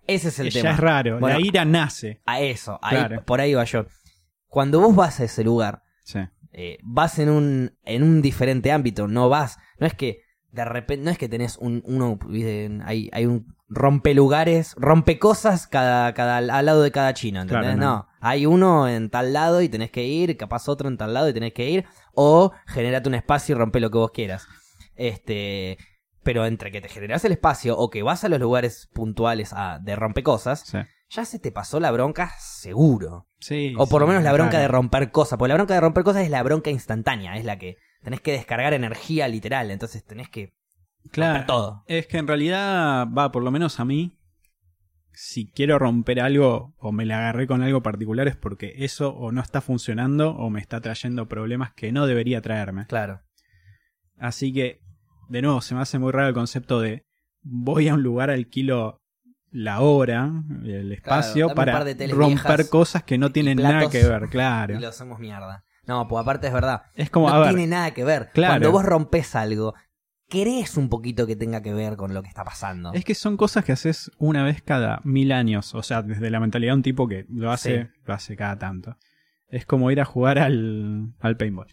Ese 0.05 0.27
es 0.27 0.37
el 0.37 0.51
ya 0.51 0.61
tema. 0.61 0.73
es 0.75 0.79
raro. 0.79 1.19
Bueno, 1.19 1.39
la 1.39 1.45
ira 1.45 1.65
nace. 1.65 2.21
A 2.27 2.41
eso, 2.41 2.77
ahí, 2.83 2.95
Claro. 2.95 3.23
por 3.25 3.41
ahí 3.41 3.55
va 3.55 3.63
yo. 3.63 3.87
Cuando 4.47 4.79
vos 4.79 4.95
vas 4.95 5.19
a 5.19 5.23
ese 5.23 5.43
lugar, 5.43 5.81
Sí. 6.03 6.19
Eh, 6.51 6.77
vas 6.83 7.19
en 7.19 7.29
un, 7.29 7.77
en 7.83 8.03
un 8.03 8.21
diferente 8.21 8.71
ámbito, 8.71 9.07
no 9.07 9.29
vas, 9.29 9.57
no 9.79 9.87
es 9.87 9.93
que 9.93 10.21
de 10.51 10.65
repente, 10.65 11.05
no 11.05 11.11
es 11.11 11.17
que 11.17 11.29
tenés 11.29 11.57
un, 11.57 11.83
uno, 11.85 12.17
hay, 12.83 13.09
hay 13.11 13.25
un 13.25 13.55
rompelugares, 13.67 14.73
rompecosas 14.77 15.67
cada, 15.67 16.13
cada, 16.15 16.37
al 16.37 16.65
lado 16.65 16.81
de 16.81 16.91
cada 16.91 17.13
chino, 17.13 17.41
¿entendés? 17.41 17.75
Claro, 17.75 17.79
no. 17.79 17.95
no. 17.97 18.07
hay 18.19 18.47
uno 18.47 18.87
en 18.87 19.11
tal 19.11 19.31
lado 19.31 19.61
y 19.61 19.69
tenés 19.69 19.91
que 19.91 20.05
ir, 20.05 20.37
capaz 20.37 20.67
otro 20.67 20.89
en 20.89 20.97
tal 20.97 21.13
lado 21.13 21.29
y 21.29 21.33
tenés 21.33 21.53
que 21.53 21.69
ir, 21.69 21.85
o 22.13 22.51
generate 22.65 23.07
un 23.07 23.15
espacio 23.15 23.55
y 23.55 23.59
rompe 23.59 23.79
lo 23.79 23.91
que 23.91 23.99
vos 23.99 24.11
quieras. 24.11 24.47
Este, 24.95 25.77
pero 26.23 26.45
entre 26.45 26.71
que 26.71 26.81
te 26.81 26.89
generás 26.89 27.23
el 27.25 27.31
espacio 27.31 27.77
o 27.77 27.89
que 27.89 28.01
vas 28.01 28.23
a 28.23 28.29
los 28.29 28.39
lugares 28.39 28.89
puntuales 28.91 29.53
a, 29.53 29.79
de 29.79 29.95
rompecosas, 29.95 30.61
Sí. 30.61 30.79
Ya 31.09 31.25
se 31.25 31.39
te 31.39 31.51
pasó 31.51 31.79
la 31.79 31.91
bronca 31.91 32.31
seguro. 32.39 33.27
Sí, 33.39 33.73
O 33.77 33.87
por 33.87 34.01
lo 34.01 34.07
menos 34.07 34.23
la 34.23 34.33
bronca 34.33 34.51
claro. 34.51 34.61
de 34.63 34.67
romper 34.67 35.11
cosas. 35.11 35.37
Porque 35.39 35.49
la 35.49 35.55
bronca 35.55 35.73
de 35.73 35.81
romper 35.81 36.03
cosas 36.03 36.23
es 36.23 36.29
la 36.29 36.43
bronca 36.43 36.69
instantánea. 36.69 37.35
Es 37.37 37.45
la 37.45 37.57
que 37.57 37.77
tenés 38.03 38.21
que 38.21 38.31
descargar 38.33 38.73
energía 38.73 39.27
literal. 39.27 39.71
Entonces 39.71 40.03
tenés 40.05 40.29
que 40.29 40.51
Claro. 41.11 41.45
todo. 41.47 41.83
Es 41.87 42.07
que 42.07 42.17
en 42.17 42.27
realidad, 42.27 43.07
va, 43.07 43.31
por 43.31 43.41
lo 43.43 43.51
menos 43.51 43.79
a 43.79 43.85
mí, 43.85 44.17
si 45.13 45.49
quiero 45.51 45.79
romper 45.79 46.19
algo 46.21 46.75
o 46.77 46.91
me 46.91 47.05
la 47.05 47.17
agarré 47.17 47.47
con 47.47 47.61
algo 47.63 47.81
particular 47.81 48.27
es 48.27 48.35
porque 48.35 48.73
eso 48.77 49.09
o 49.15 49.31
no 49.31 49.41
está 49.41 49.61
funcionando 49.61 50.31
o 50.31 50.49
me 50.49 50.59
está 50.59 50.79
trayendo 50.81 51.27
problemas 51.27 51.73
que 51.73 51.91
no 51.91 52.05
debería 52.05 52.41
traerme. 52.41 52.85
Claro. 52.87 53.21
Así 54.17 54.53
que, 54.53 54.81
de 55.29 55.41
nuevo, 55.41 55.61
se 55.61 55.73
me 55.75 55.81
hace 55.81 55.97
muy 55.99 56.11
raro 56.11 56.27
el 56.27 56.33
concepto 56.33 56.79
de 56.81 57.03
voy 57.41 57.87
a 57.87 57.93
un 57.95 58.03
lugar, 58.03 58.29
alquilo 58.29 59.01
la 59.51 59.81
hora, 59.81 60.31
el 60.63 60.91
espacio, 60.91 61.53
para 61.55 61.83
romper 62.11 62.69
cosas 62.69 63.03
que 63.03 63.17
no 63.17 63.31
tienen 63.31 63.57
nada 63.57 63.89
que 63.89 64.03
ver, 64.07 64.29
claro. 64.29 64.75
Y 64.75 64.79
lo 64.79 64.87
hacemos 64.89 65.19
mierda. 65.19 65.63
No, 65.87 66.07
pues 66.07 66.21
aparte 66.21 66.47
es 66.47 66.53
verdad. 66.53 66.83
Es 66.93 67.09
como, 67.09 67.29
no 67.29 67.35
a 67.35 67.39
ver, 67.39 67.49
tiene 67.49 67.67
nada 67.67 67.91
que 67.91 68.03
ver. 68.03 68.29
Claro. 68.33 68.51
Cuando 68.53 68.71
vos 68.71 68.85
rompes 68.85 69.35
algo, 69.35 69.73
querés 70.27 70.77
un 70.77 70.87
poquito 70.87 71.25
que 71.25 71.35
tenga 71.35 71.63
que 71.63 71.73
ver 71.73 71.95
con 71.95 72.13
lo 72.13 72.21
que 72.21 72.27
está 72.29 72.43
pasando. 72.43 72.93
Es 72.93 73.03
que 73.03 73.15
son 73.15 73.37
cosas 73.37 73.65
que 73.65 73.71
haces 73.71 74.11
una 74.19 74.43
vez 74.43 74.61
cada 74.61 75.01
mil 75.03 75.31
años. 75.31 75.73
O 75.73 75.81
sea, 75.81 76.03
desde 76.03 76.29
la 76.29 76.39
mentalidad 76.39 76.73
de 76.73 76.77
un 76.77 76.83
tipo 76.83 77.07
que 77.07 77.25
lo 77.29 77.51
hace, 77.51 77.85
Sí. 77.85 77.89
lo 78.05 78.13
hace 78.13 78.35
cada 78.35 78.59
tanto. 78.59 78.97
Es 79.47 79.65
como 79.65 79.89
ir 79.89 79.99
a 79.99 80.05
jugar 80.05 80.37
al, 80.37 81.13
al 81.21 81.37
paintball. 81.37 81.65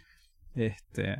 Este. 0.55 1.19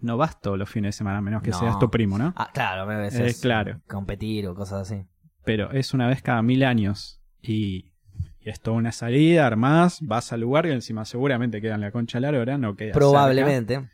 No 0.00 0.16
vas 0.16 0.40
todos 0.40 0.58
los 0.58 0.68
fines 0.68 0.88
de 0.94 0.98
semana, 0.98 1.18
a 1.18 1.22
menos 1.22 1.42
que 1.42 1.50
No. 1.50 1.58
seas 1.58 1.78
tu 1.78 1.90
primo, 1.90 2.18
¿no? 2.18 2.32
Ah, 2.36 2.50
claro, 2.52 2.82
a 2.82 2.96
veces 2.96 3.36
Eh, 3.36 3.40
claro. 3.40 3.80
competir 3.88 4.46
o 4.48 4.54
cosas 4.54 4.82
así. 4.90 5.04
Pero 5.48 5.72
es 5.72 5.94
una 5.94 6.06
vez 6.08 6.20
cada 6.20 6.42
mil 6.42 6.62
años. 6.62 7.20
Y, 7.40 7.92
y 8.40 8.50
es 8.50 8.60
toda 8.60 8.76
una 8.76 8.92
salida, 8.92 9.46
armás, 9.46 9.98
vas 10.02 10.30
al 10.32 10.40
lugar 10.42 10.66
y 10.66 10.72
encima 10.72 11.04
seguramente 11.06 11.60
queda 11.62 11.76
en 11.76 11.80
la 11.80 11.90
concha 11.90 12.18
de 12.18 12.22
la 12.22 12.32
lora, 12.32 12.58
no 12.58 12.76
queda 12.76 12.88
cerca. 12.88 12.98
Probablemente. 12.98 13.88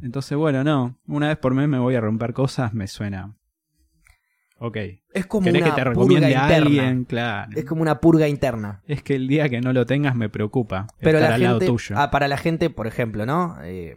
Entonces, 0.00 0.38
bueno, 0.38 0.64
no. 0.64 0.98
Una 1.06 1.28
vez 1.28 1.36
por 1.36 1.52
mes 1.52 1.68
me 1.68 1.78
voy 1.78 1.94
a 1.96 2.00
romper 2.00 2.32
cosas, 2.32 2.72
me 2.72 2.86
suena. 2.86 3.36
Ok. 4.58 4.78
Es 5.12 5.26
como 5.26 5.44
¿Querés 5.44 5.62
una 5.62 5.70
que 5.70 5.76
te 5.76 5.82
purga 5.82 5.90
recomiende 5.90 6.26
a 6.34 6.42
interna. 6.44 6.56
alguien? 6.66 7.04
Claro. 7.04 7.52
Es 7.54 7.64
como 7.66 7.82
una 7.82 8.00
purga 8.00 8.26
interna. 8.26 8.82
Es 8.86 9.02
que 9.02 9.16
el 9.16 9.28
día 9.28 9.50
que 9.50 9.60
no 9.60 9.72
lo 9.74 9.84
tengas 9.84 10.16
me 10.16 10.30
preocupa 10.30 10.86
Pero 11.00 11.18
estar 11.18 11.28
la 11.30 11.34
al 11.36 11.42
lado 11.42 11.58
tuyo. 11.58 11.94
ah, 11.98 12.10
para 12.10 12.26
la 12.26 12.38
gente, 12.38 12.70
por 12.70 12.86
ejemplo, 12.86 13.26
¿no? 13.26 13.58
Eh, 13.62 13.96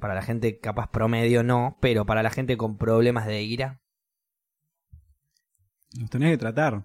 para 0.00 0.14
la 0.14 0.22
gente 0.22 0.58
capaz 0.58 0.90
promedio 0.90 1.44
no, 1.44 1.78
pero 1.80 2.04
para 2.04 2.24
la 2.24 2.30
gente 2.30 2.56
con 2.56 2.78
problemas 2.78 3.26
de 3.26 3.42
ira, 3.42 3.78
Los 6.00 6.10
tenés 6.10 6.30
que 6.30 6.38
tratar. 6.38 6.84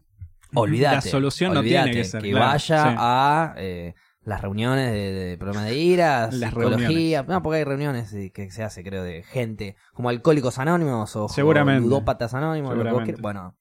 olvídate. 0.54 0.96
La 0.96 1.02
solución 1.02 1.54
no 1.54 1.62
tiene 1.64 1.92
que 1.92 2.04
ser. 2.04 2.22
que 2.22 2.32
claro, 2.32 2.46
vaya 2.48 2.84
sí. 2.84 2.96
a 2.98 3.54
eh, 3.58 3.94
las 4.22 4.42
reuniones 4.42 4.92
de, 4.92 5.12
de 5.14 5.38
problemas 5.38 5.66
de 5.66 5.78
ira, 5.78 6.30
Las 6.32 6.50
psicología, 6.52 7.24
no, 7.24 7.42
porque 7.42 7.60
hay 7.60 7.64
reuniones 7.64 8.12
eh, 8.14 8.32
que 8.34 8.52
se 8.52 8.64
hace, 8.64 8.84
creo, 8.84 9.04
de 9.04 9.24
gente 9.24 9.76
como 9.94 10.10
alcohólicos 10.10 10.58
anónimos 10.60 11.16
o, 11.16 11.30
Seguramente. 11.30 11.80
o 11.82 11.90
ludópatas 11.90 12.34
anónimos, 12.34 12.72
lo 12.76 12.84
que 12.84 12.90
vos 12.90 13.04
Seguramente. 13.04 13.14
quieras. 13.14 13.22
bueno, 13.22 13.58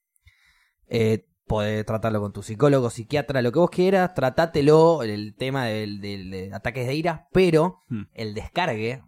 eh, 0.89 1.27
podés 1.47 1.87
tratarlo 1.87 2.21
con 2.21 2.33
tu 2.33 2.43
psicólogo, 2.43 2.91
psiquiatra, 2.91 3.41
lo 3.43 3.53
que 3.53 3.59
vos 3.61 3.71
quieras, 3.71 4.15
tratátelo, 4.15 5.05
el 5.05 5.37
tema 5.37 5.67
del, 5.67 6.01
del- 6.01 6.31
de 6.31 6.51
ataques 6.53 6.87
de 6.89 6.95
ira, 6.97 7.29
pero 7.33 7.85
Hmm. 7.89 8.03
el 8.15 8.35
descargue 8.35 9.03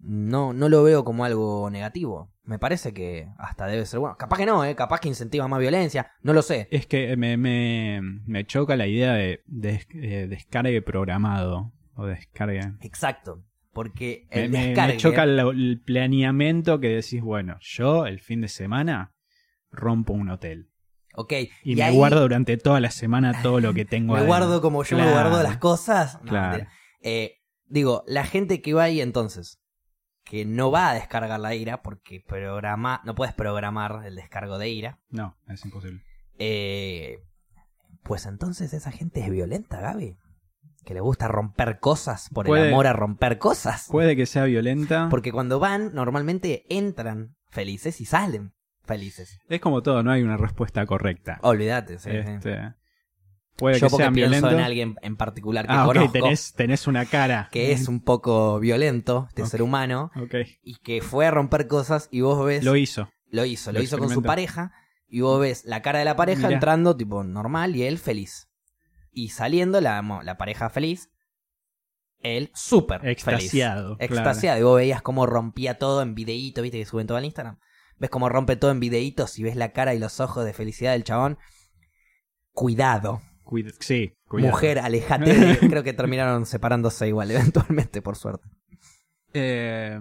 no, 0.00 0.52
no 0.52 0.68
lo 0.68 0.82
veo 0.82 1.04
como 1.04 1.24
algo 1.24 1.70
negativo. 1.70 2.32
Me 2.50 2.58
parece 2.58 2.92
que 2.92 3.28
hasta 3.38 3.66
debe 3.66 3.86
ser 3.86 4.00
bueno. 4.00 4.16
Capaz 4.18 4.36
que 4.38 4.44
no, 4.44 4.64
¿eh? 4.64 4.74
capaz 4.74 4.98
que 4.98 5.06
incentiva 5.06 5.46
más 5.46 5.60
violencia, 5.60 6.10
no 6.22 6.32
lo 6.32 6.42
sé. 6.42 6.66
Es 6.72 6.84
que 6.86 7.16
me, 7.16 7.36
me, 7.36 8.00
me 8.26 8.44
choca 8.44 8.74
la 8.74 8.88
idea 8.88 9.12
de, 9.14 9.40
de- 9.46 9.86
eh, 9.94 10.26
descargue 10.28 10.82
programado. 10.82 11.72
O 11.94 12.06
descargue. 12.06 12.60
Exacto. 12.80 13.44
Porque 13.72 14.26
Me, 14.34 14.44
el 14.44 14.50
me- 14.50 14.58
me 14.58 14.66
descargue. 14.66 14.96
choca 14.96 15.22
el, 15.22 15.38
el 15.38 15.80
planeamiento 15.86 16.80
que 16.80 16.88
decís, 16.88 17.22
bueno, 17.22 17.56
yo 17.60 18.06
el 18.06 18.18
fin 18.18 18.40
de 18.40 18.48
semana 18.48 19.12
rompo 19.70 20.12
un 20.12 20.30
hotel. 20.30 20.70
Ok. 21.14 21.32
Y, 21.62 21.76
me 21.76 21.84
ahí 21.84 21.94
guardo 21.94 22.20
durante 22.20 22.56
toda 22.56 22.80
la 22.80 22.90
semana 22.90 23.42
todo 23.42 23.60
lo 23.60 23.72
que 23.74 23.84
tengo 23.84 24.12
Me 24.14 24.18
adentro. 24.20 24.26
guardo 24.38 24.60
como 24.60 24.82
yo 24.82 24.96
me 24.96 25.08
guardo 25.08 25.40
las 25.44 25.58
cosas. 25.58 26.18
No, 26.24 26.30
Claro. 26.30 26.66
Eh, 27.02 27.36
digo, 27.66 28.02
la 28.08 28.24
gente 28.24 28.60
que 28.60 28.74
va 28.74 28.82
ahí 28.84 29.00
entonces, 29.00 29.60
que 30.30 30.44
no 30.44 30.70
va 30.70 30.90
a 30.90 30.94
descargar 30.94 31.40
la 31.40 31.54
ira, 31.56 31.82
porque 31.82 32.24
programa, 32.26 33.00
no 33.04 33.16
puedes 33.16 33.34
programar 33.34 34.06
el 34.06 34.14
descargo 34.14 34.58
de 34.58 34.68
ira, 34.70 35.00
No, 35.10 35.36
es 35.48 35.64
imposible. 35.64 36.02
eh, 36.38 37.18
pues 38.04 38.26
entonces 38.26 38.72
esa 38.72 38.92
gente 38.92 39.20
es 39.20 39.28
violenta, 39.28 39.80
Gaby. 39.80 40.16
Que 40.86 40.94
le 40.94 41.00
gusta 41.00 41.28
romper 41.28 41.78
cosas 41.80 42.28
por 42.32 42.46
Puede- 42.46 42.68
el 42.68 42.72
amor 42.72 42.86
a 42.86 42.92
romper 42.94 43.38
cosas. 43.38 43.88
Puede 43.90 44.14
que 44.16 44.24
sea 44.24 44.44
violenta. 44.44 45.08
Porque 45.10 45.32
cuando 45.32 45.58
van, 45.58 45.92
normalmente 45.94 46.64
entran 46.74 47.36
felices 47.50 48.00
y 48.00 48.06
salen 48.06 48.54
felices. 48.84 49.38
Es 49.48 49.60
como 49.60 49.82
todo, 49.82 50.02
no 50.02 50.10
hay 50.12 50.22
una 50.22 50.36
respuesta 50.38 50.86
correcta. 50.86 51.38
Olvídate, 51.42 51.98
sí, 51.98 52.10
sí. 52.42 52.50
Puede 53.60 53.78
Yo 53.78 53.86
que 53.86 53.90
porque 53.90 54.02
sean 54.02 54.14
pienso 54.14 54.30
violentos. 54.30 54.52
en 54.58 54.60
alguien 54.60 54.96
en 55.02 55.16
particular 55.16 55.66
que 55.66 55.72
ah, 55.72 55.86
ok, 55.86 55.94
conozco, 55.94 56.12
tenés, 56.12 56.52
tenés 56.54 56.86
una 56.86 57.04
cara. 57.06 57.48
que 57.52 57.70
es 57.72 57.86
un 57.86 58.02
poco 58.02 58.58
violento, 58.58 59.26
este 59.28 59.46
ser 59.46 59.62
humano, 59.62 60.10
Ok, 60.16 60.34
y 60.62 60.76
que 60.76 61.02
fue 61.02 61.26
a 61.26 61.30
romper 61.30 61.68
cosas 61.68 62.08
y 62.10 62.22
vos 62.22 62.44
ves... 62.44 62.64
lo 62.64 62.74
hizo. 62.76 63.08
Lo 63.26 63.44
hizo, 63.44 63.70
lo, 63.70 63.78
Lo 63.78 63.84
hizo 63.84 63.98
con 63.98 64.10
su 64.10 64.22
pareja 64.22 64.72
y 65.06 65.20
vos 65.20 65.40
ves 65.40 65.64
la 65.64 65.82
cara 65.82 66.00
de 66.00 66.04
la 66.04 66.16
pareja 66.16 66.48
Mirá. 66.48 66.54
entrando 66.54 66.96
tipo 66.96 67.22
normal 67.22 67.76
y 67.76 67.84
él 67.84 67.98
feliz. 67.98 68.48
Y 69.12 69.28
saliendo 69.28 69.80
la, 69.80 70.02
la 70.24 70.36
pareja 70.36 70.70
feliz, 70.70 71.10
él 72.22 72.50
súper 72.54 73.00
feliz. 73.00 73.12
Extasiado. 73.18 73.96
claro. 73.96 74.14
Extasiado. 74.14 74.60
Y 74.60 74.62
vos 74.62 74.76
veías 74.76 75.02
cómo 75.02 75.26
rompía 75.26 75.78
todo 75.78 76.02
en 76.02 76.14
videíto, 76.14 76.62
viste 76.62 76.78
que 76.78 76.86
suben 76.86 77.06
todo 77.06 77.18
al 77.18 77.24
Instagram. 77.24 77.58
Ves 77.98 78.10
cómo 78.10 78.28
rompe 78.28 78.56
todo 78.56 78.70
en 78.70 78.80
videitos 78.80 79.38
y 79.38 79.42
ves 79.42 79.56
la 79.56 79.72
cara 79.72 79.94
y 79.94 79.98
los 79.98 80.20
ojos 80.20 80.44
de 80.44 80.52
felicidad 80.52 80.92
del 80.92 81.04
chabón. 81.04 81.38
Cuidado. 82.52 83.20
Sí, 83.80 84.12
cuidado. 84.28 84.52
Mujer, 84.52 84.78
alejate. 84.82 85.34
de- 85.34 85.58
Creo 85.68 85.82
que 85.82 85.92
terminaron 85.92 86.46
separándose 86.46 87.08
igual, 87.08 87.30
eventualmente, 87.32 88.02
por 88.02 88.16
suerte. 88.16 88.48
Eh, 89.32 89.98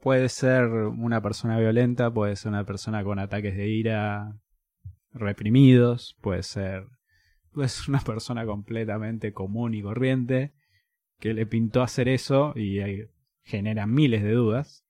puede 0.00 0.28
ser 0.28 0.64
una 0.66 1.20
persona 1.22 1.58
violenta, 1.58 2.10
puede 2.12 2.36
ser 2.36 2.50
una 2.50 2.64
persona 2.64 3.04
con 3.04 3.18
ataques 3.18 3.56
de 3.56 3.68
ira 3.68 4.34
reprimidos, 5.12 6.16
puede 6.20 6.42
ser, 6.42 6.86
puede 7.52 7.68
ser 7.68 7.90
una 7.90 8.00
persona 8.00 8.46
completamente 8.46 9.32
común 9.32 9.74
y 9.74 9.82
corriente 9.82 10.52
que 11.20 11.34
le 11.34 11.46
pintó 11.46 11.82
hacer 11.82 12.08
eso 12.08 12.52
y 12.56 12.80
eh, 12.80 13.10
genera 13.44 13.86
miles 13.86 14.22
de 14.22 14.32
dudas. 14.32 14.84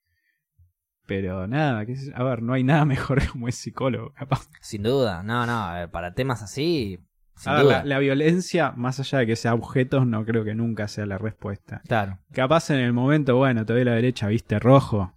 Pero 1.06 1.46
nada, 1.48 1.84
a 2.14 2.22
ver, 2.24 2.42
no 2.42 2.52
hay 2.52 2.62
nada 2.62 2.84
mejor 2.86 3.26
como 3.28 3.48
es 3.48 3.56
psicólogo, 3.56 4.12
capaz. 4.14 4.48
Sin 4.60 4.82
duda, 4.82 5.22
no, 5.22 5.44
no, 5.46 5.72
ver, 5.72 5.90
para 5.90 6.14
temas 6.14 6.42
así, 6.42 7.00
la, 7.46 7.84
la 7.84 7.98
violencia, 7.98 8.72
más 8.76 9.00
allá 9.00 9.18
de 9.18 9.26
que 9.26 9.36
sea 9.36 9.54
objetos, 9.54 10.06
no 10.06 10.24
creo 10.24 10.44
que 10.44 10.54
nunca 10.54 10.88
sea 10.88 11.06
la 11.06 11.18
respuesta. 11.18 11.82
Claro, 11.86 12.18
Capaz 12.32 12.70
en 12.70 12.78
el 12.78 12.92
momento, 12.92 13.36
bueno, 13.36 13.64
te 13.66 13.72
doy 13.72 13.84
la 13.84 13.92
derecha, 13.94 14.26
viste 14.28 14.58
rojo. 14.58 15.12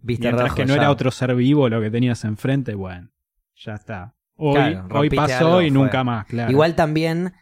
viste 0.00 0.24
Mientras 0.26 0.48
rojo 0.50 0.54
que 0.56 0.66
no 0.66 0.74
ya. 0.74 0.82
era 0.82 0.90
otro 0.90 1.10
ser 1.10 1.34
vivo 1.34 1.68
lo 1.68 1.80
que 1.80 1.90
tenías 1.90 2.24
enfrente, 2.24 2.74
bueno, 2.74 3.10
ya 3.54 3.74
está. 3.74 4.14
Hoy, 4.36 4.54
Claro, 4.54 4.88
hoy 4.98 5.10
pasó 5.10 5.46
algo, 5.46 5.62
y 5.62 5.70
fue. 5.70 5.78
nunca 5.78 6.04
más, 6.04 6.26
claro. 6.26 6.50
Igual 6.50 6.74
también, 6.74 7.32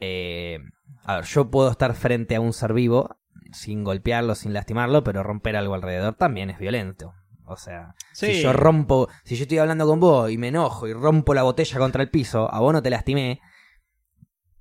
eh, 0.00 0.58
a 1.04 1.16
ver, 1.16 1.24
yo 1.24 1.50
puedo 1.50 1.70
estar 1.70 1.94
frente 1.94 2.36
a 2.36 2.40
un 2.40 2.52
ser 2.52 2.72
vivo 2.72 3.18
sin 3.52 3.84
golpearlo, 3.84 4.34
sin 4.34 4.52
lastimarlo, 4.52 5.04
pero 5.04 5.22
romper 5.22 5.56
algo 5.56 5.74
alrededor 5.74 6.14
también 6.14 6.50
es 6.50 6.58
violento. 6.58 7.14
O 7.46 7.56
sea, 7.56 7.94
Sí. 8.12 8.26
si 8.34 8.42
yo 8.42 8.52
rompo, 8.52 9.08
si 9.24 9.36
yo 9.36 9.42
estoy 9.42 9.58
hablando 9.58 9.86
con 9.86 10.00
vos 10.00 10.30
y 10.30 10.38
me 10.38 10.48
enojo 10.48 10.86
y 10.88 10.92
rompo 10.94 11.34
la 11.34 11.42
botella 11.42 11.78
contra 11.78 12.02
el 12.02 12.10
piso, 12.10 12.52
a 12.52 12.60
vos 12.60 12.72
no 12.72 12.82
te 12.82 12.88
lastimé, 12.90 13.40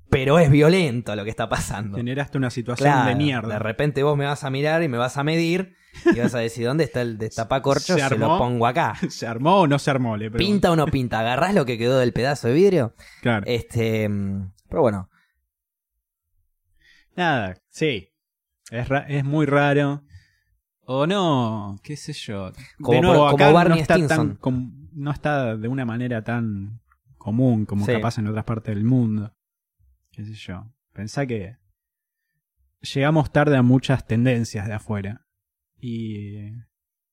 pero 0.10 0.38
es 0.38 0.52
violento 0.52 1.16
lo 1.16 1.24
que 1.24 1.30
está 1.30 1.48
pasando. 1.50 1.98
Generaste 1.98 2.38
una 2.38 2.50
situación 2.50 2.90
Claro, 2.92 3.10
de 3.10 3.16
mierda. 3.16 3.54
De 3.54 3.60
repente 3.60 4.04
vos 4.04 4.18
me 4.18 4.26
vas 4.26 4.44
a 4.44 4.50
mirar 4.50 4.84
y 4.84 4.88
me 4.90 4.98
vas 4.98 5.18
a 5.18 5.24
medir 5.24 5.76
y 6.14 6.20
vas 6.20 6.36
a 6.36 6.40
decir, 6.40 6.66
¿dónde 6.68 6.84
está 6.84 7.02
el 7.02 7.18
destapacorcho? 7.18 7.96
¿Se 7.98 8.10
Se, 8.10 8.18
lo 8.18 8.38
pongo 8.38 8.68
acá. 8.68 8.94
¿Se 9.10 9.26
armó 9.26 9.62
o 9.62 9.68
no 9.68 9.80
se 9.80 9.90
armó? 9.90 10.18
Le. 10.18 10.30
¿Pinta 10.30 10.70
o 10.72 10.76
no 10.76 10.86
pinta? 10.86 11.20
¿Agarrás 11.22 11.56
lo 11.56 11.66
que 11.66 11.78
quedó 11.78 11.98
del 12.00 12.12
pedazo 12.14 12.48
de 12.50 12.54
vidrio? 12.54 12.94
Claro. 13.22 13.44
Este, 13.48 14.10
pero 14.70 14.82
bueno, 14.82 15.10
Nada, 17.16 17.56
sí. 17.70 18.10
Es, 18.72 18.90
ra- 18.90 19.06
es 19.08 19.24
muy 19.24 19.46
raro. 19.46 20.04
O 20.86 21.08
no, 21.08 21.80
qué 21.84 21.96
sé 21.96 22.14
yo. 22.14 22.52
Como 22.82 22.94
de 22.94 23.02
nuevo, 23.02 23.20
por- 23.24 23.32
como 23.32 23.44
acá 23.46 23.54
Barney 23.54 23.78
no 23.78 23.82
está, 23.82 24.08
tan, 24.08 24.36
com- 24.36 24.90
no 24.94 25.12
está 25.12 25.56
de 25.58 25.68
una 25.68 25.86
manera 25.86 26.24
tan 26.24 26.82
común 27.18 27.66
como 27.66 27.86
Sí. 27.86 27.94
capaz 27.94 28.18
en 28.18 28.28
otras 28.28 28.44
partes 28.44 28.76
del 28.76 28.84
mundo. 28.84 29.34
Qué 30.12 30.26
sé 30.26 30.34
yo. 30.34 30.66
Pensá 30.94 31.26
que 31.26 31.56
llegamos 32.82 33.32
tarde 33.32 33.58
a 33.58 33.62
muchas 33.62 34.06
tendencias 34.06 34.68
de 34.68 34.74
afuera. 34.74 35.26
Y 35.80 36.50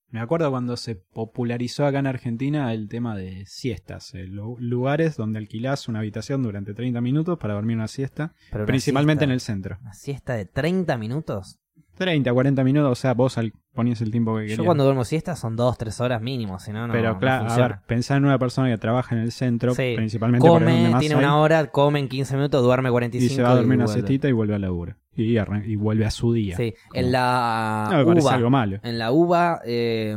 me 0.08 0.20
acuerdo 0.20 0.50
cuando 0.50 0.76
se 0.76 0.96
popularizó 0.96 1.86
acá 1.86 2.00
en 2.00 2.06
Argentina 2.08 2.72
el 2.72 2.88
tema 2.88 3.16
de 3.16 3.44
siestas, 3.46 4.12
eh, 4.14 4.26
lu- 4.26 4.56
lugares 4.58 5.16
donde 5.16 5.38
alquilás 5.38 5.88
una 5.88 6.00
habitación 6.00 6.42
durante 6.42 6.74
30 6.74 7.00
minutos 7.00 7.38
para 7.38 7.54
dormir 7.54 7.76
una 7.76 7.88
siesta, 7.88 8.34
pero 8.50 8.64
una 8.64 8.66
principalmente 8.66 9.24
en 9.24 9.30
el 9.30 9.40
centro. 9.40 9.78
Una 9.80 9.94
siesta 9.94 10.34
de 10.34 10.44
30 10.46 10.96
minutos. 10.98 11.58
30, 11.94 12.32
40 12.32 12.64
minutos, 12.64 12.90
o 12.92 12.94
sea, 12.94 13.14
vos 13.14 13.36
al- 13.38 13.52
ponías 13.74 14.00
el 14.00 14.10
tiempo 14.10 14.34
que 14.36 14.42
querías. 14.42 14.58
Yo 14.58 14.64
cuando 14.64 14.84
duermo 14.84 15.04
siesta 15.04 15.36
son 15.36 15.56
2, 15.56 15.78
3 15.78 16.00
horas 16.00 16.20
mínimo, 16.22 16.58
si 16.58 16.72
no, 16.72 16.86
no 16.86 16.92
Pero 16.92 17.12
no 17.14 17.18
claro, 17.18 17.48
a 17.50 17.56
ver, 17.56 17.78
pensá 17.86 18.16
en 18.16 18.24
una 18.24 18.38
persona 18.38 18.68
que 18.68 18.78
trabaja 18.78 19.14
en 19.14 19.22
el 19.22 19.32
centro, 19.32 19.74
Sí. 19.74 19.94
principalmente 19.96 20.46
porque 20.46 20.64
es 20.64 20.66
donde 20.70 20.78
Come, 20.80 20.90
más 20.92 21.00
tiene 21.00 21.14
hay, 21.14 21.18
una 21.24 21.36
hora, 21.38 21.66
come 21.70 21.98
en 22.00 22.08
15 22.08 22.36
minutos, 22.36 22.62
duerme 22.62 22.88
y 22.88 22.92
45 22.92 23.34
se 23.34 23.42
va 23.42 23.52
a 23.52 23.54
dormir 23.56 23.78
una 23.78 23.86
siestita 23.86 24.28
y 24.28 24.32
vuelve 24.32 24.54
al 24.54 24.60
laburo. 24.62 24.96
Y, 25.14 25.36
y 25.38 25.76
vuelve 25.76 26.06
a 26.06 26.10
su 26.10 26.32
día. 26.32 26.56
Sí, 26.56 26.74
Como- 26.88 27.00
en 27.00 27.12
la 27.12 27.88
no 27.90 27.98
me 27.98 28.04
parece 28.06 28.26
uva, 28.26 28.34
algo 28.34 28.50
malo. 28.50 28.78
en 28.82 28.98
la 28.98 29.12
uva 29.12 29.60
eh, 29.64 30.16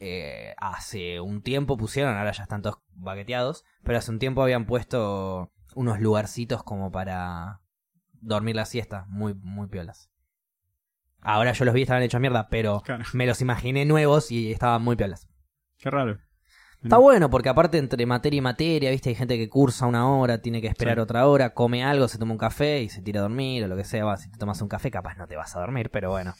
eh, 0.00 0.54
hace 0.58 1.20
un 1.20 1.42
tiempo 1.42 1.76
pusieron, 1.76 2.16
ahora 2.16 2.32
ya 2.32 2.42
están 2.44 2.62
todos 2.62 2.76
baqueteados, 2.94 3.64
pero 3.82 3.98
hace 3.98 4.10
un 4.10 4.18
tiempo 4.18 4.42
habían 4.42 4.66
puesto 4.66 5.50
unos 5.74 6.00
lugarcitos 6.00 6.62
como 6.62 6.92
para 6.92 7.60
dormir 8.20 8.54
la 8.54 8.64
siesta, 8.66 9.06
muy 9.08 9.34
muy 9.34 9.66
piolas. 9.68 10.10
Ahora 11.22 11.52
yo 11.52 11.64
los 11.64 11.72
vi 11.74 11.82
estaban 11.82 12.02
hechos 12.02 12.20
mierda, 12.20 12.48
pero 12.48 12.80
Claro. 12.82 13.04
me 13.12 13.26
los 13.26 13.40
imaginé 13.40 13.84
nuevos 13.84 14.30
y 14.30 14.52
estaban 14.52 14.82
muy 14.82 14.96
piolas. 14.96 15.28
Qué 15.78 15.88
raro. 15.90 16.18
Está 16.82 16.98
bueno 16.98 17.30
porque 17.30 17.48
aparte 17.48 17.78
entre 17.78 18.04
materia 18.06 18.38
y 18.38 18.40
materia, 18.40 18.90
viste, 18.90 19.10
hay 19.10 19.14
gente 19.14 19.38
que 19.38 19.48
cursa 19.48 19.86
una 19.86 20.08
hora, 20.10 20.38
tiene 20.42 20.60
que 20.60 20.66
esperar 20.66 20.96
Sí. 20.96 21.00
otra 21.02 21.28
hora, 21.28 21.54
come 21.54 21.84
algo, 21.84 22.08
se 22.08 22.18
toma 22.18 22.32
un 22.32 22.38
café 22.38 22.82
y 22.82 22.88
se 22.88 23.02
tira 23.02 23.20
a 23.20 23.22
dormir 23.22 23.62
o 23.62 23.68
lo 23.68 23.76
que 23.76 23.84
sea. 23.84 24.04
Va, 24.04 24.16
si 24.16 24.28
te 24.30 24.36
tomas 24.36 24.60
un 24.62 24.68
café, 24.68 24.90
capaz 24.90 25.14
no 25.16 25.28
te 25.28 25.36
vas 25.36 25.54
a 25.54 25.60
dormir, 25.60 25.90
pero 25.90 26.10
bueno. 26.10 26.34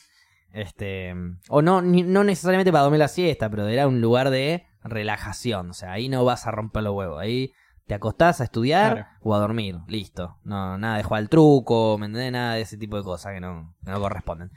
Este, 0.52 1.14
o 1.48 1.62
no, 1.62 1.80
ni- 1.80 2.02
no 2.02 2.24
necesariamente 2.24 2.72
para 2.72 2.82
dormir 2.82 2.98
la 2.98 3.08
siesta, 3.08 3.48
pero 3.48 3.68
era 3.68 3.86
un 3.86 4.00
lugar 4.00 4.30
de 4.30 4.66
relajación. 4.82 5.70
O 5.70 5.74
sea, 5.74 5.92
ahí 5.92 6.08
no 6.08 6.24
vas 6.24 6.46
a 6.46 6.50
romper 6.50 6.82
los 6.82 6.94
huevos. 6.94 7.20
Ahí 7.20 7.52
te 7.86 7.94
acostás 7.94 8.40
a 8.40 8.44
estudiar 8.44 8.92
Claro. 8.94 9.08
o 9.22 9.34
a 9.34 9.38
dormir. 9.38 9.76
Listo. 9.86 10.38
No, 10.44 10.76
nada 10.76 10.96
de 10.96 11.04
jugar 11.04 11.20
al 11.22 11.28
truco, 11.28 11.96
¿me 11.98 12.06
entendés? 12.06 12.32
Nada 12.32 12.54
de 12.54 12.62
ese 12.62 12.76
tipo 12.76 12.96
de 12.96 13.02
cosas 13.04 13.32
que 13.32 13.40
no, 13.40 13.74
que 13.84 13.90
no 13.92 14.00
corresponden. 14.00 14.50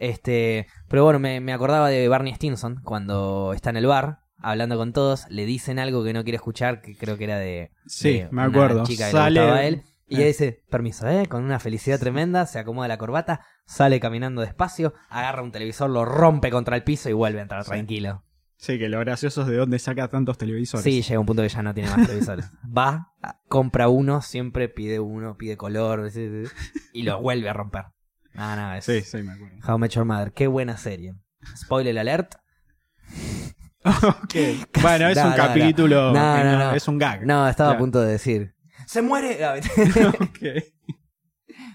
Este, 0.00 0.66
pero 0.88 1.04
bueno, 1.04 1.18
me, 1.18 1.40
me 1.40 1.52
acordaba 1.52 1.88
de 1.88 2.08
Barney 2.08 2.34
Stinson 2.34 2.80
cuando 2.84 3.52
está 3.54 3.70
en 3.70 3.76
el 3.78 3.86
bar 3.86 4.20
hablando 4.40 4.76
con 4.76 4.92
todos, 4.92 5.26
le 5.30 5.44
dicen 5.46 5.78
algo 5.80 6.04
que 6.04 6.12
no 6.12 6.22
quiere 6.22 6.36
escuchar, 6.36 6.80
que 6.80 6.96
creo 6.96 7.16
que 7.18 7.24
era 7.24 7.38
de, 7.38 7.72
Sí, 7.86 8.18
de 8.18 8.24
me 8.30 8.42
una 8.42 8.44
acuerdo. 8.44 8.84
chica 8.84 9.06
que 9.06 9.12
Sale- 9.12 9.40
le 9.40 9.50
a 9.50 9.64
él. 9.66 9.82
Y 10.06 10.14
eh. 10.14 10.18
ella 10.18 10.26
dice, 10.28 10.62
permiso, 10.70 11.06
¿eh? 11.08 11.26
Con 11.26 11.42
una 11.44 11.58
felicidad 11.58 11.98
tremenda, 11.98 12.46
se 12.46 12.58
acomoda 12.58 12.86
la 12.88 12.96
corbata, 12.98 13.40
sale 13.66 13.98
caminando 14.00 14.40
despacio, 14.40 14.94
agarra 15.10 15.42
un 15.42 15.50
televisor, 15.52 15.90
lo 15.90 16.04
rompe 16.04 16.50
contra 16.50 16.76
el 16.76 16.84
piso 16.84 17.10
y 17.10 17.12
vuelve 17.12 17.40
a 17.40 17.42
entrar 17.42 17.64
Sí. 17.64 17.70
tranquilo. 17.70 18.22
Sí, 18.56 18.78
que 18.78 18.88
lo 18.88 18.98
gracioso 19.00 19.42
es 19.42 19.48
de 19.48 19.56
dónde 19.56 19.78
saca 19.78 20.08
tantos 20.08 20.38
televisores. 20.38 20.82
Sí, 20.82 21.02
llega 21.02 21.20
un 21.20 21.26
punto 21.26 21.42
que 21.42 21.48
ya 21.48 21.62
no 21.62 21.74
tiene 21.74 21.90
más 21.90 22.06
televisores. 22.08 22.50
Va, 22.64 23.12
compra 23.48 23.88
uno, 23.88 24.22
siempre 24.22 24.68
pide 24.68 24.98
uno, 24.98 25.36
pide 25.36 25.56
color, 25.56 26.10
y 26.92 27.02
lo 27.02 27.20
vuelve 27.20 27.48
a 27.50 27.52
romper. 27.52 27.84
No, 28.34 28.56
no, 28.56 28.74
es 28.74 28.84
sí, 28.84 29.00
sí, 29.02 29.18
me 29.22 29.32
acuerdo. 29.32 29.56
How 29.66 29.76
I 29.76 29.80
Met 29.80 29.90
Your 29.92 30.04
Mother. 30.04 30.32
Qué 30.32 30.46
buena 30.46 30.76
serie. 30.76 31.14
Spoiler 31.56 31.98
alert. 31.98 32.34
ok. 33.84 34.34
Bueno, 34.82 35.08
es 35.08 35.16
No, 35.16 35.24
un 35.24 35.30
no, 35.30 35.36
capítulo. 35.36 36.12
no. 36.12 36.44
No, 36.44 36.58
no. 36.58 36.72
Es 36.74 36.86
un 36.88 36.98
gag. 36.98 37.24
No, 37.26 37.48
estaba 37.48 37.72
a 37.72 37.78
punto 37.78 38.00
de 38.00 38.12
decir. 38.12 38.54
¡Se 38.86 39.02
muere! 39.02 39.38
Ok. 40.20 40.38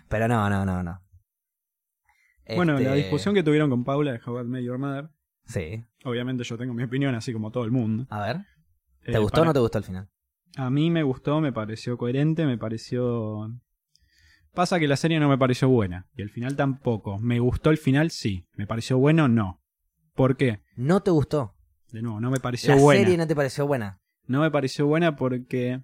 Pero 0.07 0.27
no, 0.27 0.49
no, 0.49 0.65
no, 0.65 0.83
no. 0.83 1.01
Bueno, 2.55 2.73
la 2.73 2.79
Este, 2.81 2.95
discusión 2.95 3.33
que 3.33 3.41
tuvieron 3.43 3.69
con 3.69 3.83
Paula 3.83 4.11
de 4.11 4.19
How 4.23 4.41
I 4.41 4.43
Met 4.45 4.63
Your 4.63 4.77
Mother. 4.77 5.09
Sí. 5.45 5.83
Obviamente 6.05 6.43
yo 6.43 6.57
tengo 6.57 6.73
mi 6.73 6.83
opinión, 6.83 7.15
así 7.15 7.33
como 7.33 7.51
todo 7.51 7.65
el 7.65 7.71
mundo. 7.71 8.05
A 8.09 8.21
ver. 8.25 8.45
¿Te 9.03 9.13
Eh, 9.13 9.17
gustó 9.17 9.41
o 9.41 9.45
no 9.45 9.53
te 9.53 9.59
gustó 9.59 9.79
al 9.79 9.83
final? 9.83 10.09
A 10.55 10.69
mí 10.69 10.91
me 10.91 11.01
gustó, 11.03 11.41
me 11.41 11.51
pareció 11.51 11.97
coherente, 11.97 12.45
me 12.45 12.57
pareció... 12.57 13.49
Pasa 14.53 14.79
que 14.79 14.87
la 14.87 14.97
serie 14.97 15.19
no 15.19 15.29
me 15.29 15.37
pareció 15.37 15.67
buena. 15.69 16.07
Y 16.15 16.21
el 16.21 16.29
final 16.29 16.55
tampoco. 16.55 17.17
¿Me 17.19 17.39
gustó 17.39 17.69
el 17.71 17.77
final? 17.77 18.11
Sí. 18.11 18.47
¿Me 18.55 18.67
pareció 18.67 18.97
bueno? 18.97 19.27
No. 19.27 19.61
¿Por 20.13 20.37
qué? 20.37 20.61
¿No 20.75 21.01
te 21.01 21.11
gustó? 21.11 21.55
De 21.91 22.01
nuevo, 22.01 22.19
no 22.19 22.29
me 22.31 22.39
pareció 22.39 22.75
¿La 22.75 22.81
buena. 22.81 23.01
serie 23.01 23.17
no 23.17 23.27
te 23.27 23.35
pareció 23.35 23.65
buena? 23.67 23.99
No 24.27 24.41
me 24.41 24.51
pareció 24.51 24.85
buena 24.87 25.15
porque... 25.15 25.81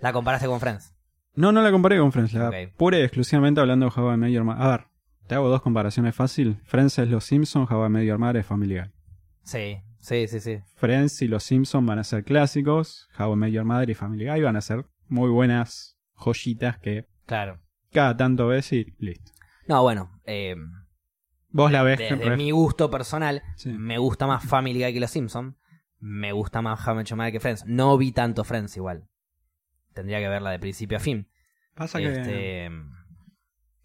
¿La 0.00 0.12
comparaste 0.12 0.46
con 0.46 0.60
Friends? 0.60 0.94
No, 1.34 1.50
no 1.52 1.62
la 1.62 1.70
comparé 1.70 1.98
con 1.98 2.12
Friends. 2.12 2.32
La 2.34 2.50
pura 2.76 2.98
y 2.98 3.02
exclusivamente 3.02 3.60
hablando 3.60 3.88
de 3.88 4.16
Met 4.16 4.30
Your 4.32 4.44
Mother. 4.44 4.62
A 4.62 4.68
ver, 4.70 4.86
te 5.26 5.34
hago 5.34 5.48
dos 5.48 5.62
comparaciones 5.62 6.14
fácil. 6.14 6.60
Friends 6.64 6.98
es 6.98 7.08
Los 7.08 7.24
Simpsons, 7.24 7.68
Met 7.90 8.04
Your 8.04 8.18
Mother 8.18 8.36
es 8.38 8.46
Family 8.46 8.78
Guy. 8.78 8.90
Sí, 9.42 9.78
sí, 9.98 10.28
sí, 10.28 10.40
sí. 10.40 10.58
Friends 10.76 11.22
y 11.22 11.28
Los 11.28 11.42
Simpsons 11.44 11.86
van 11.86 11.98
a 11.98 12.04
ser 12.04 12.24
clásicos. 12.24 13.08
Met 13.36 13.52
Your 13.52 13.64
Mother 13.64 13.90
y 13.90 13.94
Family 13.94 14.26
Guy 14.28 14.42
van 14.42 14.56
a 14.56 14.60
ser 14.60 14.86
muy 15.08 15.30
buenas 15.30 15.96
joyitas 16.14 16.78
que 16.78 17.06
Claro. 17.26 17.60
Cada 17.92 18.16
tanto 18.16 18.46
ves 18.48 18.72
y 18.72 18.94
listo. 18.98 19.32
No, 19.68 19.82
bueno, 19.82 20.20
eh, 20.24 20.56
Vos 21.50 21.70
la 21.70 21.82
ves. 21.82 21.98
desde 21.98 22.16
re- 22.16 22.36
mi 22.36 22.50
gusto 22.50 22.90
personal, 22.90 23.42
Sí. 23.56 23.70
me 23.70 23.98
gusta 23.98 24.26
más 24.26 24.44
Family 24.44 24.82
Guy 24.82 24.94
que 24.94 25.00
Los 25.00 25.10
Simpsons. 25.10 25.54
Me 26.00 26.32
gusta 26.32 26.62
más 26.62 26.84
How 26.86 26.94
Mother 26.96 27.30
que 27.32 27.38
Friends. 27.40 27.64
No 27.66 27.96
vi 27.96 28.10
tanto 28.10 28.42
Friends 28.42 28.76
igual. 28.76 29.06
Tendría 29.94 30.18
que 30.18 30.28
verla 30.28 30.50
de 30.50 30.58
principio 30.58 30.96
a 30.96 31.00
fin. 31.00 31.28
Pasa 31.74 31.98
que... 32.00 32.06
Este, 32.12 32.70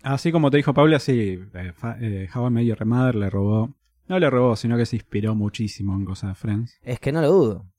Así 0.03 0.31
como 0.31 0.49
te 0.49 0.57
dijo 0.57 0.73
Paula, 0.73 0.99
sí, 0.99 1.39
eh, 1.53 1.73
eh, 2.01 2.27
How 2.33 2.47
I 2.47 2.49
Met 2.51 2.65
Your 2.65 2.85
Mother 2.85 3.15
le 3.15 3.29
robó... 3.29 3.75
No 4.07 4.17
le 4.19 4.29
robó, 4.29 4.55
sino 4.55 4.77
que 4.77 4.85
se 4.85 4.95
inspiró 4.95 5.35
muchísimo 5.35 5.93
en 5.95 6.05
cosas 6.05 6.29
de 6.29 6.35
Friends. 6.35 6.79
es 6.81 6.99
que 6.99 7.11
no 7.11 7.21
lo 7.21 7.29
dudo. 7.29 7.71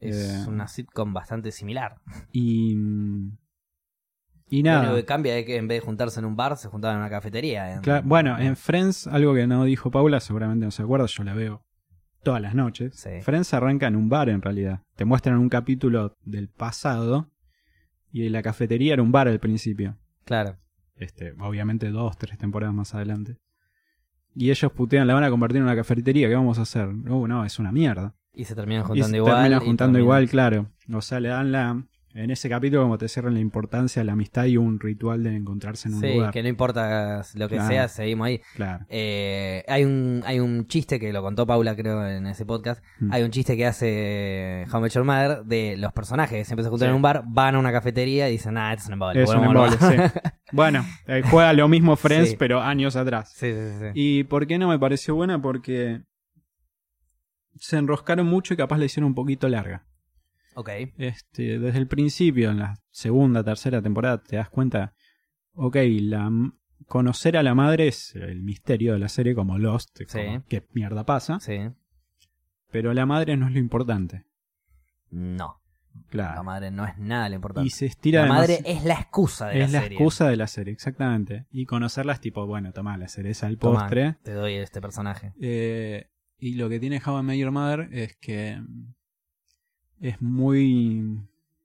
Es 0.00 0.44
Eh, 0.44 0.48
una 0.48 0.66
sitcom 0.68 1.14
bastante 1.14 1.50
similar. 1.52 2.00
Y... 2.32 2.76
Y 4.48 4.62
Lo 4.62 4.70
nada. 4.70 4.80
único 4.82 4.96
que 4.96 5.04
cambia 5.04 5.36
es 5.38 5.44
que 5.44 5.56
en 5.56 5.66
vez 5.66 5.80
de 5.80 5.86
juntarse 5.86 6.20
en 6.20 6.26
un 6.26 6.36
bar, 6.36 6.56
se 6.56 6.68
juntaban 6.68 6.96
en 6.96 7.00
una 7.02 7.10
cafetería. 7.10 7.74
En- 7.74 7.82
Cla- 7.82 8.02
bueno, 8.04 8.38
en 8.38 8.56
Friends, 8.56 9.06
algo 9.08 9.34
que 9.34 9.46
no 9.46 9.64
dijo 9.64 9.90
Paula, 9.90 10.20
seguramente 10.20 10.64
no 10.64 10.70
se 10.70 10.82
acuerda, 10.82 11.06
yo 11.06 11.24
la 11.24 11.34
veo 11.34 11.62
todas 12.22 12.40
las 12.40 12.54
noches. 12.54 12.94
Sí. 12.94 13.20
Friends 13.22 13.52
arranca 13.54 13.86
en 13.88 13.96
un 13.96 14.08
bar 14.08 14.28
en 14.28 14.42
realidad. 14.42 14.82
Te 14.96 15.04
muestran 15.04 15.38
un 15.38 15.48
capítulo 15.48 16.16
del 16.24 16.48
pasado 16.48 17.28
y 18.12 18.28
la 18.28 18.42
cafetería 18.42 18.92
era 18.94 19.02
un 19.02 19.10
bar 19.12 19.26
al 19.28 19.40
principio. 19.40 19.96
Claro. 20.24 20.56
Este, 20.96 21.34
obviamente 21.40 21.90
dos, 21.90 22.16
tres 22.16 22.38
temporadas 22.38 22.74
más 22.74 22.94
adelante. 22.94 23.36
Y 24.34 24.50
ellos 24.50 24.70
putean, 24.72 25.06
la 25.06 25.14
van 25.14 25.24
a 25.24 25.30
convertir 25.30 25.58
en 25.58 25.64
una 25.64 25.74
cafetería, 25.76 26.28
¿qué 26.28 26.34
vamos 26.34 26.58
a 26.58 26.62
hacer? 26.62 26.88
No, 26.94 27.26
no, 27.26 27.44
es 27.44 27.58
una 27.58 27.72
mierda. 27.72 28.14
Y 28.32 28.44
se 28.44 28.54
terminan 28.54 28.82
Y 28.82 28.86
juntando 28.86 29.08
se 29.10 29.16
igual. 29.16 29.34
terminan 29.34 29.62
y 29.62 29.66
juntando 29.66 29.98
terminan- 29.98 30.02
igual, 30.04 30.28
claro. 30.28 30.66
O 30.92 31.00
sea, 31.00 31.20
le 31.20 31.28
dan 31.30 31.52
la 31.52 31.82
en 32.16 32.30
ese 32.30 32.48
capítulo 32.48 32.82
como 32.82 32.98
te 32.98 33.08
cierran 33.08 33.34
la 33.34 33.40
importancia 33.40 34.00
de 34.00 34.06
la 34.06 34.12
amistad 34.12 34.44
y 34.46 34.56
un 34.56 34.80
ritual 34.80 35.22
de 35.22 35.36
encontrarse 35.36 35.88
en 35.88 35.94
un 35.94 36.00
Sí, 36.00 36.14
lugar. 36.14 36.32
que 36.32 36.42
no 36.42 36.48
importa 36.48 37.22
lo 37.34 37.48
que 37.48 37.56
Claro. 37.56 37.68
sea, 37.70 37.88
seguimos 37.88 38.26
ahí. 38.26 38.40
Claro. 38.54 38.86
Eh, 38.88 39.64
hay 39.68 39.84
un 39.84 40.22
hay 40.24 40.40
un 40.40 40.66
chiste 40.66 40.98
que 40.98 41.12
lo 41.12 41.22
contó 41.22 41.46
Paula, 41.46 41.76
creo, 41.76 42.06
en 42.06 42.26
ese 42.26 42.46
podcast. 42.46 42.82
Mm. 43.00 43.12
Hay 43.12 43.22
un 43.22 43.30
chiste 43.30 43.56
que 43.56 43.66
hace 43.66 44.64
How 44.72 44.80
Met 44.80 44.92
Your 44.92 45.04
Mother 45.04 45.44
de 45.44 45.76
los 45.76 45.92
personajes 45.92 46.38
que 46.38 46.44
siempre 46.44 46.64
se 46.64 46.70
juntan 46.70 46.86
Sí. 46.86 46.90
en 46.90 46.96
un 46.96 47.02
bar, 47.02 47.22
van 47.26 47.54
a 47.54 47.58
una 47.58 47.70
cafetería 47.72 48.28
y 48.28 48.32
dicen, 48.32 48.54
nah, 48.54 48.72
esto 48.72 48.82
es 48.82 48.86
un 48.88 48.92
embole. 48.94 49.22
Es 49.22 49.30
un 49.30 49.44
embole, 49.44 49.76
bar". 49.76 50.12
sí. 50.12 50.20
Bueno, 50.52 50.84
eh, 51.08 51.22
juega 51.28 51.52
lo 51.52 51.66
mismo 51.68 51.96
Friends, 51.96 52.30
Sí. 52.30 52.36
pero 52.38 52.62
años 52.62 52.94
atrás. 52.96 53.32
sí, 53.34 53.52
sí, 53.52 53.58
sí, 53.72 53.78
sí. 53.80 53.86
¿Y 53.94 54.24
por 54.24 54.46
qué 54.46 54.58
no 54.58 54.68
me 54.68 54.78
pareció 54.78 55.14
buena? 55.16 55.42
Porque 55.42 56.02
se 57.58 57.76
enroscaron 57.78 58.26
mucho 58.26 58.54
y 58.54 58.56
capaz 58.56 58.78
la 58.78 58.84
hicieron 58.84 59.08
un 59.08 59.14
poquito 59.14 59.48
larga. 59.48 59.84
Ok. 60.56 60.70
Este, 60.96 61.58
desde 61.58 61.78
el 61.78 61.86
principio, 61.86 62.50
en 62.50 62.58
la 62.58 62.74
segunda, 62.90 63.44
tercera 63.44 63.80
temporada, 63.82 64.22
te 64.22 64.36
das 64.36 64.48
cuenta, 64.50 64.94
ok, 65.52 65.76
la, 66.00 66.30
conocer 66.86 67.36
a 67.36 67.42
la 67.42 67.54
madre 67.54 67.88
es 67.88 68.14
el 68.16 68.42
misterio 68.42 68.94
de 68.94 68.98
la 68.98 69.08
serie 69.08 69.34
como 69.34 69.58
Lost, 69.58 69.98
Sí. 69.98 70.18
como, 70.18 70.44
qué 70.48 70.66
mierda 70.72 71.04
pasa, 71.04 71.38
Sí. 71.40 71.58
pero 72.70 72.94
la 72.94 73.06
madre 73.06 73.36
no 73.36 73.46
es 73.46 73.52
lo 73.52 73.58
importante. 73.58 74.24
No. 75.10 75.60
La 75.94 76.10
Claro. 76.10 76.44
madre 76.44 76.70
no 76.70 76.84
es 76.86 76.98
nada 76.98 77.28
lo 77.30 77.36
importante. 77.36 77.66
Y 77.66 77.70
se 77.70 77.86
estira 77.86 78.22
La 78.26 78.28
madre 78.28 78.60
es 78.66 78.84
la 78.84 78.94
excusa 78.94 79.48
de 79.48 79.62
es 79.62 79.72
la 79.72 79.78
la 79.78 79.82
serie. 79.84 79.96
excusa 79.98 80.28
de 80.28 80.36
la 80.36 80.46
serie, 80.46 80.72
exactamente. 80.74 81.46
Y 81.50 81.64
conocerla 81.64 82.12
es 82.12 82.20
tipo, 82.20 82.46
bueno, 82.46 82.72
toma 82.72 82.96
la 82.98 83.08
cereza 83.08 83.46
al 83.46 83.56
postre. 83.56 84.16
te 84.22 84.32
doy 84.32 84.54
este 84.54 84.80
personaje. 84.82 85.32
Eh, 85.40 86.08
y 86.38 86.54
lo 86.56 86.68
que 86.68 86.78
tiene 86.80 87.00
Met 87.22 87.38
Your 87.38 87.50
Mother 87.50 87.88
es 87.92 88.14
que 88.16 88.58
mm, 88.60 88.92
es 90.00 90.20
muy, 90.20 91.20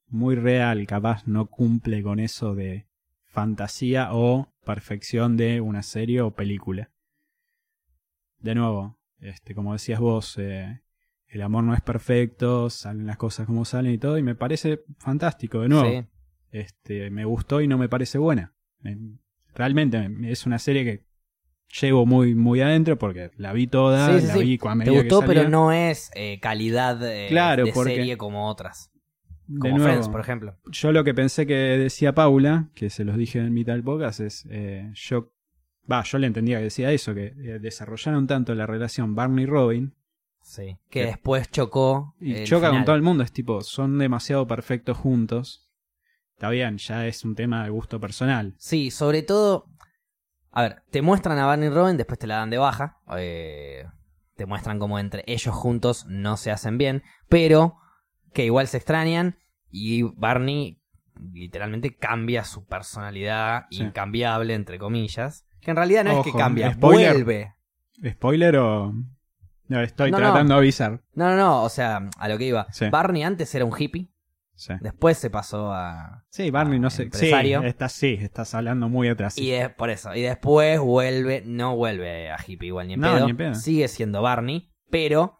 muy 0.07 0.35
real, 0.35 0.85
capaz 0.87 1.27
no 1.27 1.47
cumple 1.47 2.01
con 2.03 2.19
eso 2.19 2.55
de 2.55 2.85
fantasía 3.25 4.09
o 4.11 4.53
perfección 4.65 5.37
de 5.37 5.61
una 5.61 5.83
serie 5.83 6.21
o 6.21 6.31
película. 6.31 6.89
De 8.39 8.55
nuevo, 8.55 8.97
este, 9.19 9.53
como 9.53 9.73
decías 9.73 9.99
vos, 9.99 10.37
eh, 10.37 10.81
el 11.27 11.41
amor 11.41 11.63
no 11.63 11.73
es 11.73 11.81
perfecto, 11.81 12.69
salen 12.69 13.05
las 13.05 13.17
cosas 13.17 13.45
como 13.45 13.65
salen 13.65 13.93
y 13.93 13.97
todo, 13.97 14.17
y 14.17 14.23
me 14.23 14.35
parece 14.35 14.81
fantástico, 14.97 15.61
de 15.61 15.69
nuevo. 15.69 15.89
Sí. 16.01 16.07
Este, 16.51 17.09
me 17.09 17.23
gustó 17.23 17.61
y 17.61 17.67
no 17.67 17.77
me 17.77 17.87
parece 17.87 18.17
buena. 18.17 18.53
Me- 18.79 18.97
realmente 19.53 20.09
me- 20.09 20.31
es 20.31 20.45
una 20.45 20.59
serie 20.59 20.83
que 20.83 21.05
llevo 21.79 22.05
muy, 22.05 22.35
muy 22.35 22.61
adentro 22.61 22.97
porque 22.97 23.31
la 23.37 23.53
vi 23.53 23.67
toda, 23.67 24.13
Sí, 24.19 24.21
sí, 24.21 24.27
la 24.27 24.37
vi 24.37 24.57
cuando 24.57 24.83
Te 24.85 24.91
gustó, 24.91 25.21
pero 25.25 25.47
no 25.49 25.71
es 25.71 26.11
eh, 26.15 26.39
calidad 26.41 27.01
eh, 27.07 27.27
Claro, 27.29 27.65
de 27.65 27.71
porque- 27.73 27.95
serie 27.95 28.17
como 28.17 28.47
otras. 28.49 28.89
Como 29.47 29.77
nuevo, 29.77 29.83
Friends, 29.83 30.07
por 30.09 30.21
ejemplo. 30.21 30.55
yo 30.71 30.91
lo 30.93 31.03
que 31.03 31.13
pensé 31.13 31.45
que 31.45 31.53
decía 31.55 32.15
Paula, 32.15 32.69
que 32.73 32.89
se 32.89 33.03
los 33.03 33.17
dije 33.17 33.39
en 33.39 33.53
mitad 33.53 33.73
del 33.73 33.83
podcast, 33.83 34.21
es 34.21 34.47
eh, 34.49 34.89
yo, 34.93 35.33
va, 35.91 36.03
yo 36.03 36.19
le 36.19 36.27
entendía 36.27 36.57
que 36.59 36.65
decía 36.65 36.89
eso, 36.93 37.13
que 37.13 37.31
desarrollaron 37.59 38.27
tanto 38.27 38.55
la 38.55 38.65
relación 38.65 39.13
Barney 39.13 39.43
y 39.43 39.47
Robin 39.47 39.93
Sí. 40.43 40.77
Que 40.89 41.05
después 41.05 41.51
chocó. 41.51 42.15
y 42.19 42.45
choca 42.45 42.69
con 42.71 42.83
todo 42.85 42.95
el 42.95 43.01
mundo, 43.03 43.23
es 43.23 43.31
tipo, 43.31 43.61
son 43.61 43.97
demasiado 43.99 44.47
perfectos 44.47 44.97
juntos. 44.97 45.69
Está 46.35 46.49
bien, 46.49 46.77
ya 46.77 47.05
es 47.05 47.23
un 47.23 47.35
tema 47.35 47.63
de 47.63 47.69
gusto 47.69 47.99
personal. 47.99 48.55
Sí, 48.57 48.89
sobre 48.89 49.21
todo. 49.21 49.67
A 50.51 50.61
ver, 50.63 50.83
te 50.91 51.01
muestran 51.01 51.37
a 51.39 51.45
Barney 51.45 51.67
y 51.69 51.71
Robin, 51.71 51.97
después 51.97 52.19
te 52.19 52.27
la 52.27 52.37
dan 52.37 52.49
de 52.49 52.57
baja. 52.57 52.97
eh, 53.17 53.85
te 54.35 54.45
muestran 54.45 54.79
como 54.79 54.97
entre 54.97 55.23
ellos 55.27 55.53
juntos 55.53 56.05
no 56.07 56.35
se 56.35 56.51
hacen 56.51 56.77
bien, 56.79 57.03
pero 57.29 57.77
que 58.33 58.43
igual 58.45 58.67
se 58.67 58.77
extrañan. 58.77 59.37
Y 59.69 60.01
Barney 60.03 60.81
literalmente 61.31 61.95
cambia 61.95 62.43
su 62.43 62.65
personalidad 62.65 63.65
Sí. 63.69 63.83
incambiable, 63.83 64.53
entre 64.55 64.79
comillas. 64.79 65.45
Que 65.61 65.71
en 65.71 65.77
realidad 65.77 66.03
no 66.03 66.19
es 66.19 66.25
que 66.25 66.31
cambia, 66.33 66.73
spoiler. 66.73 67.13
vuelve. 67.13 67.55
¿Spoiler 68.09 68.57
o.? 68.57 68.93
No, 69.67 69.79
estoy 69.81 70.11
No, 70.11 70.17
no. 70.19 70.25
tratando 70.25 70.55
de 70.55 70.57
avisar. 70.59 71.01
No, 71.13 71.29
no, 71.29 71.35
no, 71.37 71.63
o 71.63 71.69
sea, 71.69 72.09
a 72.17 72.27
lo 72.27 72.37
que 72.37 72.45
iba. 72.45 72.65
Sí. 72.71 72.89
Barney 72.89 73.23
antes 73.23 73.53
era 73.55 73.63
un 73.63 73.73
hippie, 73.79 74.09
Sí. 74.61 74.73
después 74.79 75.17
se 75.17 75.31
pasó 75.31 75.73
a. 75.73 76.23
Sí, 76.29 76.51
Barney, 76.51 76.79
no 76.79 76.91
sé. 76.91 77.03
empresario. 77.03 77.61
Sí, 77.61 77.67
estás, 77.67 77.91
sí, 77.93 78.17
estás 78.21 78.53
hablando 78.53 78.89
muy 78.89 79.07
atrás. 79.09 79.33
sí. 79.33 79.45
Y 79.45 79.51
es 79.53 79.69
por 79.69 79.89
eso. 79.89 80.13
Y 80.15 80.21
después 80.21 80.79
vuelve, 80.79 81.41
no 81.45 81.75
vuelve 81.75 82.29
a 82.29 82.37
hippie 82.45 82.67
igual 82.67 82.87
ni 82.87 82.93
en, 82.93 82.99
No, 82.99 83.13
pedo. 83.15 83.25
ni 83.25 83.31
en 83.31 83.37
pedo. 83.37 83.55
Sigue 83.55 83.87
siendo 83.87 84.21
Barney, 84.21 84.71
pero. 84.91 85.39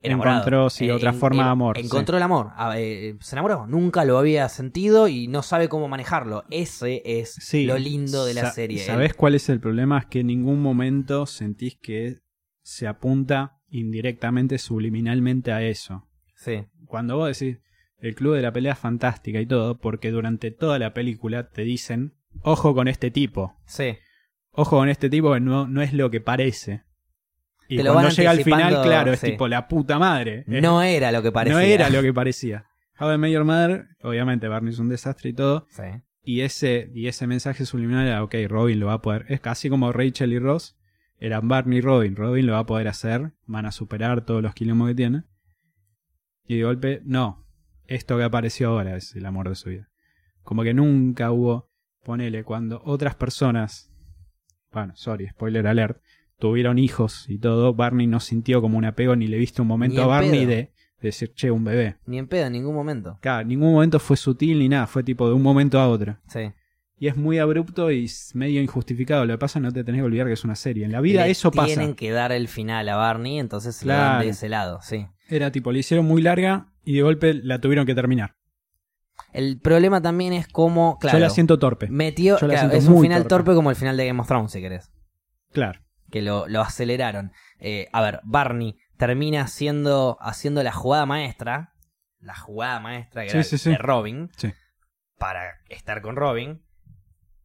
Enamorado. 0.00 0.36
Encontró, 0.38 0.70
sí, 0.70 0.88
otra 0.92 1.12
forma 1.12 1.42
de 1.46 1.50
amor, 1.50 1.76
Encontró 1.76 2.16
el 2.16 2.22
amor. 2.22 2.52
Eh, 2.76 3.16
se 3.20 3.34
enamoró. 3.34 3.66
Nunca 3.66 4.04
lo 4.04 4.16
había 4.18 4.48
sentido 4.48 5.08
y 5.08 5.26
no 5.26 5.42
sabe 5.42 5.68
cómo 5.68 5.88
manejarlo. 5.88 6.44
Ese 6.50 7.02
es 7.04 7.34
Sí. 7.40 7.64
lo 7.64 7.76
lindo 7.78 8.24
de 8.24 8.34
la 8.34 8.42
Sa- 8.42 8.52
serie. 8.52 8.78
¿Sabés 8.78 9.14
cuál 9.14 9.34
es 9.34 9.48
el 9.48 9.58
problema? 9.58 9.98
Es 9.98 10.06
que 10.06 10.20
en 10.20 10.28
ningún 10.28 10.62
momento 10.62 11.26
sentís 11.26 11.76
que 11.82 12.20
se 12.62 12.86
apunta 12.86 13.58
indirectamente, 13.70 14.58
subliminalmente 14.58 15.50
a 15.50 15.62
eso. 15.62 16.08
Sí. 16.36 16.64
Cuando 16.86 17.16
vos 17.16 17.36
decís 17.36 17.58
el 18.00 18.14
club 18.14 18.34
de 18.34 18.42
la 18.42 18.52
pelea 18.52 18.72
es 18.74 18.78
fantástica 18.78 19.40
y 19.40 19.46
todo, 19.46 19.78
porque 19.78 20.10
durante 20.10 20.50
toda 20.50 20.78
la 20.78 20.94
película 20.94 21.48
te 21.50 21.62
dicen, 21.62 22.14
ojo 22.42 22.74
con 22.74 22.88
este 22.88 23.10
tipo, 23.10 23.56
Sí. 23.66 23.96
ojo 24.50 24.76
con 24.76 24.88
este 24.88 25.10
tipo 25.10 25.32
que 25.34 25.40
no, 25.40 25.66
no 25.66 25.82
es 25.82 25.92
lo 25.92 26.10
que 26.10 26.20
parece. 26.20 26.82
Y 27.68 27.76
Te 27.76 27.84
cuando 27.84 28.08
llega 28.10 28.30
al 28.30 28.42
final, 28.42 28.82
claro, 28.82 29.12
es 29.12 29.20
tipo 29.20 29.46
la 29.46 29.68
puta 29.68 29.98
madre. 29.98 30.44
Es- 30.48 30.62
No 30.62 30.80
era 30.82 31.12
lo 31.12 31.22
que 31.22 31.30
parecía. 31.32 31.54
no 31.58 31.60
era 31.64 31.90
lo 31.90 32.00
que 32.02 32.14
parecía. 32.14 32.64
How 32.98 33.12
I 33.14 33.18
Met 33.18 33.32
Your 33.32 33.44
Mother, 33.44 33.86
obviamente 34.02 34.48
Barney 34.48 34.72
es 34.72 34.78
un 34.78 34.88
desastre 34.88 35.30
y 35.30 35.32
todo, 35.34 35.66
Sí. 35.68 35.82
y 36.22 36.40
ese, 36.40 36.90
y 36.94 37.08
ese 37.08 37.26
mensaje 37.26 37.64
subliminal 37.66 38.06
era, 38.06 38.22
ok, 38.24 38.34
Robin 38.48 38.80
lo 38.80 38.86
va 38.86 38.94
a 38.94 39.02
poder, 39.02 39.26
es 39.28 39.40
casi 39.40 39.68
como 39.68 39.92
Rachel 39.92 40.32
y 40.32 40.38
Ross, 40.38 40.76
eran 41.20 41.46
Barney 41.48 41.78
y 41.78 41.80
Robin, 41.82 42.16
Robin 42.16 42.46
lo 42.46 42.54
va 42.54 42.60
a 42.60 42.66
poder 42.66 42.88
hacer, 42.88 43.32
van 43.46 43.66
a 43.66 43.72
superar 43.72 44.24
todos 44.24 44.42
los 44.42 44.54
quilombos 44.54 44.88
que 44.88 44.94
tiene, 44.94 45.24
y 46.46 46.56
de 46.56 46.64
golpe, 46.64 47.02
no, 47.04 47.46
esto 47.88 48.16
que 48.16 48.22
apareció 48.24 48.68
ahora 48.68 48.96
es 48.96 49.14
el 49.16 49.26
amor 49.26 49.48
de 49.48 49.54
su 49.56 49.70
vida. 49.70 49.88
Como 50.44 50.62
que 50.62 50.72
nunca 50.74 51.32
hubo, 51.32 51.68
ponele, 52.04 52.44
cuando 52.44 52.80
otras 52.84 53.14
personas, 53.16 53.90
bueno, 54.72 54.92
sorry, 54.96 55.28
spoiler 55.28 55.66
alert, 55.66 56.00
tuvieron 56.38 56.78
hijos 56.78 57.28
y 57.28 57.38
todo, 57.38 57.74
Barney 57.74 58.06
no 58.06 58.20
sintió 58.20 58.60
como 58.60 58.78
un 58.78 58.84
apego 58.84 59.16
ni 59.16 59.26
le 59.26 59.38
viste 59.38 59.60
un 59.62 59.68
momento 59.68 60.02
a 60.02 60.06
Barney 60.06 60.40
pedo. 60.46 60.48
de, 60.50 60.56
de 60.56 60.72
decir, 61.00 61.32
che, 61.34 61.50
un 61.50 61.64
bebé. 61.64 61.96
Ni 62.06 62.18
en 62.18 62.28
pedo, 62.28 62.46
en 62.46 62.52
ningún 62.52 62.74
momento. 62.74 63.18
Claro, 63.20 63.42
en 63.42 63.48
ningún 63.48 63.72
momento 63.72 63.98
fue 63.98 64.16
sutil 64.16 64.58
ni 64.60 64.68
nada, 64.68 64.86
fue 64.86 65.02
tipo 65.02 65.26
de 65.28 65.34
un 65.34 65.42
momento 65.42 65.80
a 65.80 65.88
otro. 65.88 66.18
Sí. 66.28 66.52
Y 67.00 67.06
es 67.06 67.16
muy 67.16 67.38
abrupto 67.38 67.92
y 67.92 68.10
medio 68.34 68.60
injustificado. 68.60 69.24
Lo 69.24 69.34
que 69.34 69.38
pasa 69.38 69.60
no 69.60 69.70
te 69.72 69.84
tenés 69.84 70.00
que 70.00 70.04
olvidar 70.06 70.26
que 70.26 70.32
es 70.32 70.42
una 70.44 70.56
serie. 70.56 70.84
En 70.84 70.90
la 70.90 71.00
vida 71.00 71.24
Le 71.26 71.30
eso 71.30 71.52
pasa. 71.52 71.66
Tienen 71.68 71.94
que 71.94 72.10
dar 72.10 72.32
el 72.32 72.48
final 72.48 72.88
a 72.88 72.96
Barney, 72.96 73.38
entonces 73.38 73.76
se 73.76 73.86
lo 73.86 73.92
dan 73.92 74.02
Claro. 74.02 74.24
de 74.24 74.30
ese 74.30 74.48
lado, 74.48 74.80
sí. 74.82 75.06
Era 75.28 75.52
tipo, 75.52 75.70
le 75.70 75.78
hicieron 75.78 76.06
muy 76.06 76.22
larga 76.22 76.72
y 76.88 76.96
de 76.96 77.02
golpe 77.02 77.34
la 77.34 77.60
tuvieron 77.60 77.86
que 77.86 77.94
terminar. 77.94 78.36
El 79.32 79.60
problema 79.60 80.00
también 80.00 80.32
es 80.32 80.48
cómo, 80.48 80.96
claro, 80.98 81.18
Yo 81.18 81.24
la 81.24 81.30
siento 81.30 81.58
torpe. 81.58 81.88
metió, 81.88 82.38
yo 82.38 82.46
la 82.46 82.54
claro, 82.54 82.58
siento 82.70 82.76
es 82.76 82.86
un 82.86 82.94
muy 82.94 83.02
final 83.02 83.22
torpe. 83.24 83.28
torpe. 83.46 83.54
como 83.56 83.70
el 83.70 83.76
final 83.76 83.96
de 83.96 84.06
Game 84.06 84.20
of 84.20 84.26
Thrones, 84.28 84.52
si 84.52 84.60
querés. 84.60 84.90
Claro. 85.52 85.80
Que 86.10 86.22
lo, 86.22 86.46
lo 86.48 86.62
aceleraron. 86.62 87.32
Eh, 87.58 87.88
a 87.92 88.00
ver, 88.00 88.20
Barney 88.24 88.76
termina 88.96 89.42
haciendo, 89.42 90.16
haciendo 90.20 90.62
la 90.62 90.72
jugada 90.72 91.04
maestra, 91.04 91.74
la 92.20 92.34
jugada 92.36 92.80
maestra 92.80 93.24
que 93.24 93.30
Sí, 93.30 93.36
era 93.36 93.44
sí, 93.44 93.58
sí. 93.58 93.70
de 93.70 93.78
Robin, 93.78 94.30
Sí. 94.36 94.52
para 95.18 95.42
estar 95.68 96.00
con 96.00 96.16
Robin. 96.16 96.62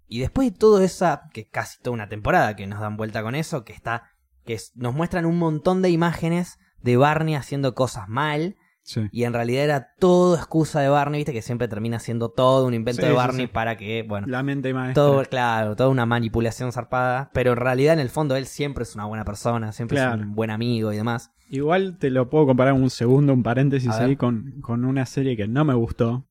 Y 0.08 0.20
después 0.20 0.52
de 0.52 0.58
todo 0.58 0.82
esa, 0.82 1.24
que 1.34 1.50
casi 1.50 1.82
toda 1.82 1.94
una 1.96 2.08
temporada 2.08 2.56
que 2.56 2.68
nos 2.68 2.80
dan 2.80 2.96
vuelta 2.98 3.24
con 3.24 3.36
eso, 3.36 3.66
que 3.66 3.74
está, 3.74 4.04
que 4.46 4.54
es- 4.54 4.72
nos 4.76 4.94
muestran 4.94 5.26
un 5.26 5.38
montón 5.38 5.82
de 5.82 5.90
imágenes 5.90 6.60
de 6.82 6.98
Barney 6.98 7.36
haciendo 7.36 7.74
cosas 7.76 8.08
mal, 8.08 8.56
Sí. 8.86 9.08
y 9.14 9.24
en 9.24 9.32
realidad 9.34 9.64
era 9.64 9.88
todo 9.98 10.36
excusa 10.36 10.82
de 10.82 10.90
Barney, 10.90 11.20
viste, 11.22 11.32
que 11.32 11.42
siempre 11.42 11.68
termina 11.70 12.00
siendo 12.00 12.30
todo 12.30 12.68
un 12.68 12.74
invento 12.74 13.02
Sí, 13.02 13.08
de 13.08 13.14
Barney 13.14 13.46
sí. 13.48 13.52
para 13.54 13.78
que, 13.78 14.04
bueno, 14.04 14.28
La 14.28 14.44
mente 14.44 14.74
maestra. 14.74 14.94
todo, 15.04 15.24
claro, 15.24 15.76
toda 15.78 15.90
una 15.90 16.06
manipulación 16.06 16.72
zarpada, 16.74 17.32
pero 17.34 17.52
en 17.54 17.58
realidad 17.58 17.94
en 17.94 18.00
el 18.02 18.10
fondo 18.10 18.36
él 18.36 18.46
siempre 18.46 18.84
es 18.84 18.94
una 18.96 19.06
buena 19.06 19.24
persona, 19.24 19.72
siempre 19.72 19.96
Claro. 19.98 20.22
es 20.22 20.28
un 20.28 20.36
buen 20.36 20.50
amigo 20.50 20.92
y 20.92 20.98
demás. 20.98 21.32
Igual 21.50 21.98
te 21.98 22.10
lo 22.10 22.30
puedo 22.30 22.46
comparar 22.48 22.74
un 22.74 22.90
segundo, 22.90 23.32
un 23.34 23.44
paréntesis 23.44 23.90
ahí 23.92 24.16
con, 24.16 24.60
con 24.62 24.84
una 24.86 25.06
serie 25.06 25.38
que 25.38 25.48
no 25.48 25.64
me 25.64 25.74
gustó. 25.76 26.28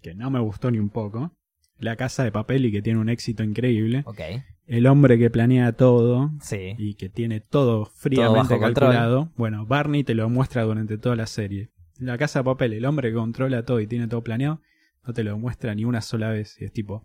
Que 0.00 0.14
no 0.14 0.30
me 0.30 0.38
gustó 0.40 0.70
ni 0.70 0.78
un 0.78 0.90
poco. 0.90 1.32
La 1.78 1.96
Casa 1.96 2.22
de 2.22 2.30
Papel 2.30 2.66
y 2.66 2.72
que 2.72 2.82
tiene 2.82 2.98
un 3.00 3.08
éxito 3.08 3.42
increíble. 3.42 4.02
Ok, 4.06 4.20
El 4.66 4.86
hombre 4.86 5.18
que 5.18 5.30
planea 5.30 5.72
todo 5.72 6.30
sí, 6.40 6.74
y 6.76 6.94
que 6.94 7.08
tiene 7.08 7.40
todo 7.40 7.86
fríamente 7.86 8.36
bajo 8.54 8.60
control. 8.60 8.74
calculado. 8.90 9.32
Bueno, 9.36 9.64
Barney 9.64 10.04
te 10.04 10.14
lo 10.14 10.28
muestra 10.28 10.62
durante 10.64 10.98
toda 10.98 11.16
la 11.16 11.26
serie. 11.26 11.70
La 11.98 12.16
casa 12.18 12.40
de 12.40 12.44
papel, 12.44 12.72
el 12.74 12.84
hombre 12.84 13.10
que 13.10 13.14
controla 13.16 13.64
todo 13.64 13.80
y 13.80 13.86
tiene 13.86 14.06
todo 14.08 14.22
planeado, 14.22 14.60
no 15.06 15.12
te 15.12 15.24
lo 15.24 15.38
muestra 15.38 15.74
ni 15.74 15.84
una 15.84 16.00
sola 16.00 16.30
vez. 16.30 16.60
Y 16.60 16.64
es 16.64 16.72
tipo. 16.72 17.04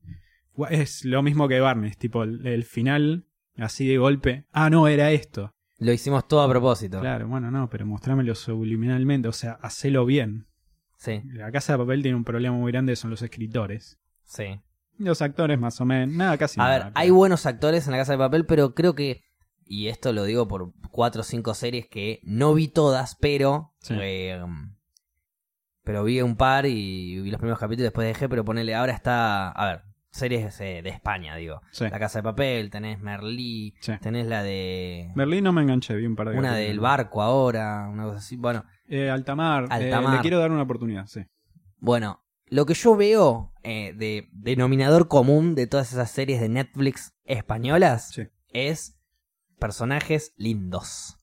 Es 0.70 1.04
lo 1.06 1.24
mismo 1.24 1.48
que 1.48 1.60
Barney, 1.60 1.90
es 1.90 1.98
tipo 1.98 2.24
el, 2.24 2.46
el 2.46 2.64
final, 2.64 3.26
así 3.58 3.88
de 3.88 3.98
golpe. 3.98 4.46
Ah, 4.52 4.70
no, 4.70 4.88
era 4.88 5.12
esto. 5.12 5.54
lo 5.80 5.92
hicimos 5.92 6.28
todo 6.28 6.42
a 6.44 6.50
propósito. 6.50 7.00
Claro, 7.00 7.28
bueno, 7.28 7.50
no, 7.50 7.70
pero 7.70 7.86
mostrámelo 7.88 8.36
subliminalmente, 8.36 9.28
o 9.28 9.32
sea, 9.34 9.54
hacelo 9.62 10.06
bien. 10.06 10.46
Sí, 10.98 11.22
La 11.26 11.52
Casa 11.52 11.74
de 11.74 11.80
Papel 11.80 12.02
tiene 12.04 12.16
un 12.16 12.24
problema 12.24 12.56
muy 12.56 12.72
grande, 12.72 12.96
son 12.96 13.10
los 13.10 13.22
escritores. 13.22 13.98
sí. 14.24 14.60
Los 15.00 15.24
actores 15.24 15.60
más 15.60 15.82
o 15.82 15.86
menos, 15.86 16.16
nada, 16.16 16.38
casi 16.38 16.60
A 16.62 16.64
nada, 16.66 16.84
ver, 16.86 16.92
hay 16.96 17.10
buenos 17.10 17.48
actores 17.48 17.88
en 17.88 17.94
la 17.94 17.98
casa 17.98 18.12
de 18.12 18.20
papel, 18.20 18.46
pero 18.46 18.76
creo 18.76 18.94
que, 18.94 19.24
y 19.66 19.88
esto 19.88 20.14
lo 20.14 20.24
digo 20.24 20.48
por 20.48 20.72
cuatro 20.92 21.22
o 21.22 21.24
cinco 21.24 21.56
series 21.56 21.88
que 21.88 22.20
no 22.22 22.54
vi 22.54 22.68
todas, 22.68 23.18
pero 23.20 23.74
Sí. 23.80 23.96
eh, 24.00 24.40
pero 25.84 26.04
vi 26.04 26.22
un 26.22 26.36
par 26.36 26.66
y 26.66 27.20
vi 27.22 27.30
los 27.32 27.40
primeros 27.40 27.60
capítulos 27.60 27.82
y 27.82 27.90
después 27.90 28.08
dejé, 28.08 28.30
pero 28.30 28.44
ponele, 28.46 28.74
ahora 28.76 28.94
está, 28.94 29.50
a 29.52 29.66
ver, 29.68 29.82
series 30.12 30.60
eh, 30.62 30.82
de 30.84 30.90
España, 30.90 31.36
digo. 31.36 31.62
Sí. 31.72 31.86
La 31.90 32.00
casa 32.00 32.20
de 32.20 32.24
papel, 32.24 32.70
tenés 32.70 33.00
Merlí, 33.00 33.74
Sí. 33.82 33.94
tenés 34.02 34.28
la 34.28 34.44
de... 34.44 35.12
Berlín 35.16 35.44
no 35.44 35.52
me 35.54 35.62
enganché, 35.62 35.96
vi 35.96 36.06
un 36.06 36.16
par 36.16 36.30
de 36.30 36.38
Una 36.38 36.56
del 36.56 36.80
barco 36.80 37.22
ahora, 37.22 37.88
una 37.92 38.04
cosa 38.04 38.18
así. 38.18 38.36
Bueno, 38.38 38.64
Eh, 38.88 39.10
Altamar, 39.10 39.64
eh, 39.64 39.68
Altamar. 39.72 40.16
le 40.16 40.22
quiero 40.22 40.40
dar 40.40 40.52
una 40.52 40.62
oportunidad, 40.64 41.08
sí. 41.08 41.22
Bueno, 41.80 42.24
lo 42.48 42.66
que 42.66 42.76
yo 42.76 42.96
veo 42.96 43.54
eh, 43.64 43.94
de 43.96 44.30
denominador 44.34 45.08
común 45.08 45.56
de 45.56 45.66
todas 45.68 45.92
esas 45.94 46.12
series 46.12 46.40
de 46.42 46.50
Netflix 46.50 47.14
españolas 47.24 48.10
Sí. 48.10 48.24
es 48.50 49.00
personajes 49.60 50.34
lindos. 50.38 51.18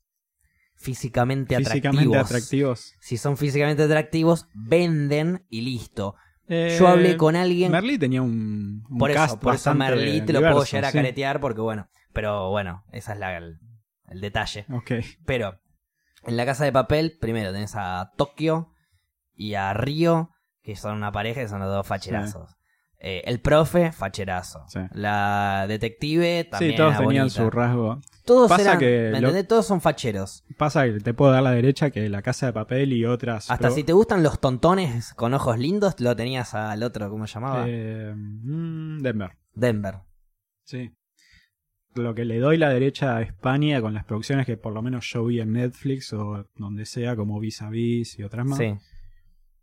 Físicamente, 0.81 1.57
Físicamente 1.57 2.17
atractivos. 2.17 2.95
Si 3.01 3.19
son 3.19 3.37
físicamente 3.37 3.83
atractivos, 3.83 4.47
venden 4.55 5.45
y 5.51 5.61
listo. 5.61 6.17
Eh, 6.49 6.75
Yo 6.79 6.89
hablé 6.89 7.19
con 7.19 7.37
alguien. 7.37 7.71
Merlí 7.71 7.99
tenía 7.99 8.23
un, 8.23 8.83
un 8.89 8.99
por 8.99 9.11
eso, 9.11 9.19
cast 9.21 9.43
por 9.43 9.55
eso 9.55 9.75
Merlí 9.75 10.23
te 10.23 10.33
lo 10.33 10.41
puedo 10.41 10.65
llegar 10.65 10.87
a 10.87 10.91
sí. 10.91 10.97
caretear 10.97 11.39
porque 11.39 11.61
bueno. 11.61 11.89
Pero 12.15 12.49
bueno, 12.49 12.83
esa 12.93 13.13
es 13.13 13.19
la, 13.19 13.37
el, 13.37 13.61
el 14.09 14.21
detalle. 14.23 14.65
Ok, 14.73 14.93
Pero 15.27 15.61
en 16.25 16.39
la 16.39 16.47
casa 16.47 16.65
de 16.65 16.73
papel, 16.73 17.19
primero 17.21 17.53
tenés 17.53 17.75
a 17.77 18.13
Tokio 18.17 18.73
y 19.35 19.55
a 19.55 19.75
Río, 19.75 20.31
que 20.63 20.77
son 20.77 20.97
una 20.97 21.13
pareja 21.13 21.43
y 21.43 21.49
son 21.49 21.61
los 21.61 21.69
dos 21.69 21.87
facherazos. 21.87 22.57
Eh, 23.03 23.23
el 23.25 23.41
profe, 23.41 23.93
facherazo. 23.93 24.63
Sí. 24.69 24.81
La 24.93 25.65
detective 25.67 26.45
también. 26.45 26.73
sí, 26.73 26.77
todos 26.77 26.91
era 26.93 26.99
tenían 27.01 27.25
bonita. 27.29 27.43
su 27.45 27.51
rasgo. 27.51 28.01
Todos 28.27 28.49
Pasa 28.51 28.63
eran, 28.63 28.79
que 28.79 29.09
¿me 29.11 29.21
lo-? 29.23 29.45
Todos 29.47 29.67
son 29.67 29.81
facheros. 29.81 30.45
Pasa 30.59 30.85
que 30.85 31.01
te 31.01 31.15
puedo 31.15 31.33
dar 31.33 31.43
la 31.43 31.53
derecha 31.53 31.91
que 31.91 32.09
la 32.11 32.21
casa 32.21 32.47
de 32.47 32.53
papel 32.53 32.93
y 32.93 33.07
otras. 33.07 33.51
Hasta 33.51 33.69
pro- 33.69 33.75
si 33.75 33.85
te 33.85 33.95
gustan 33.95 34.23
los 34.23 34.39
tontones 34.39 35.15
con 35.15 35.33
ojos 35.33 35.59
lindos, 35.59 35.99
lo 35.99 36.15
tenías 36.15 36.55
al 36.55 36.83
otro, 36.83 37.09
¿cómo 37.09 37.27
se 37.27 37.35
llamaba? 37.35 37.65
Eh, 37.67 38.13
mm, 38.15 38.99
Denver. 39.01 39.31
Denver. 39.55 39.95
Sí. 40.65 40.91
Lo 41.95 42.15
que 42.15 42.25
le 42.27 42.39
doy 42.39 42.59
la 42.59 42.69
derecha 42.69 43.17
a 43.17 43.23
España 43.23 43.81
con 43.81 43.95
las 43.95 44.05
producciones 44.05 44.45
que 44.47 44.57
por 44.59 44.73
lo 44.75 44.83
menos 44.83 45.11
yo 45.11 45.25
vi 45.25 45.41
en 45.41 45.53
Netflix 45.53 46.13
o 46.13 46.47
donde 46.55 46.85
sea, 46.85 47.17
como 47.17 47.41
Vis 47.41 47.63
a 47.63 47.71
Vis 47.71 48.19
y 48.19 48.23
otras 48.23 48.47
más, 48.47 48.59
Sí. 48.59 48.75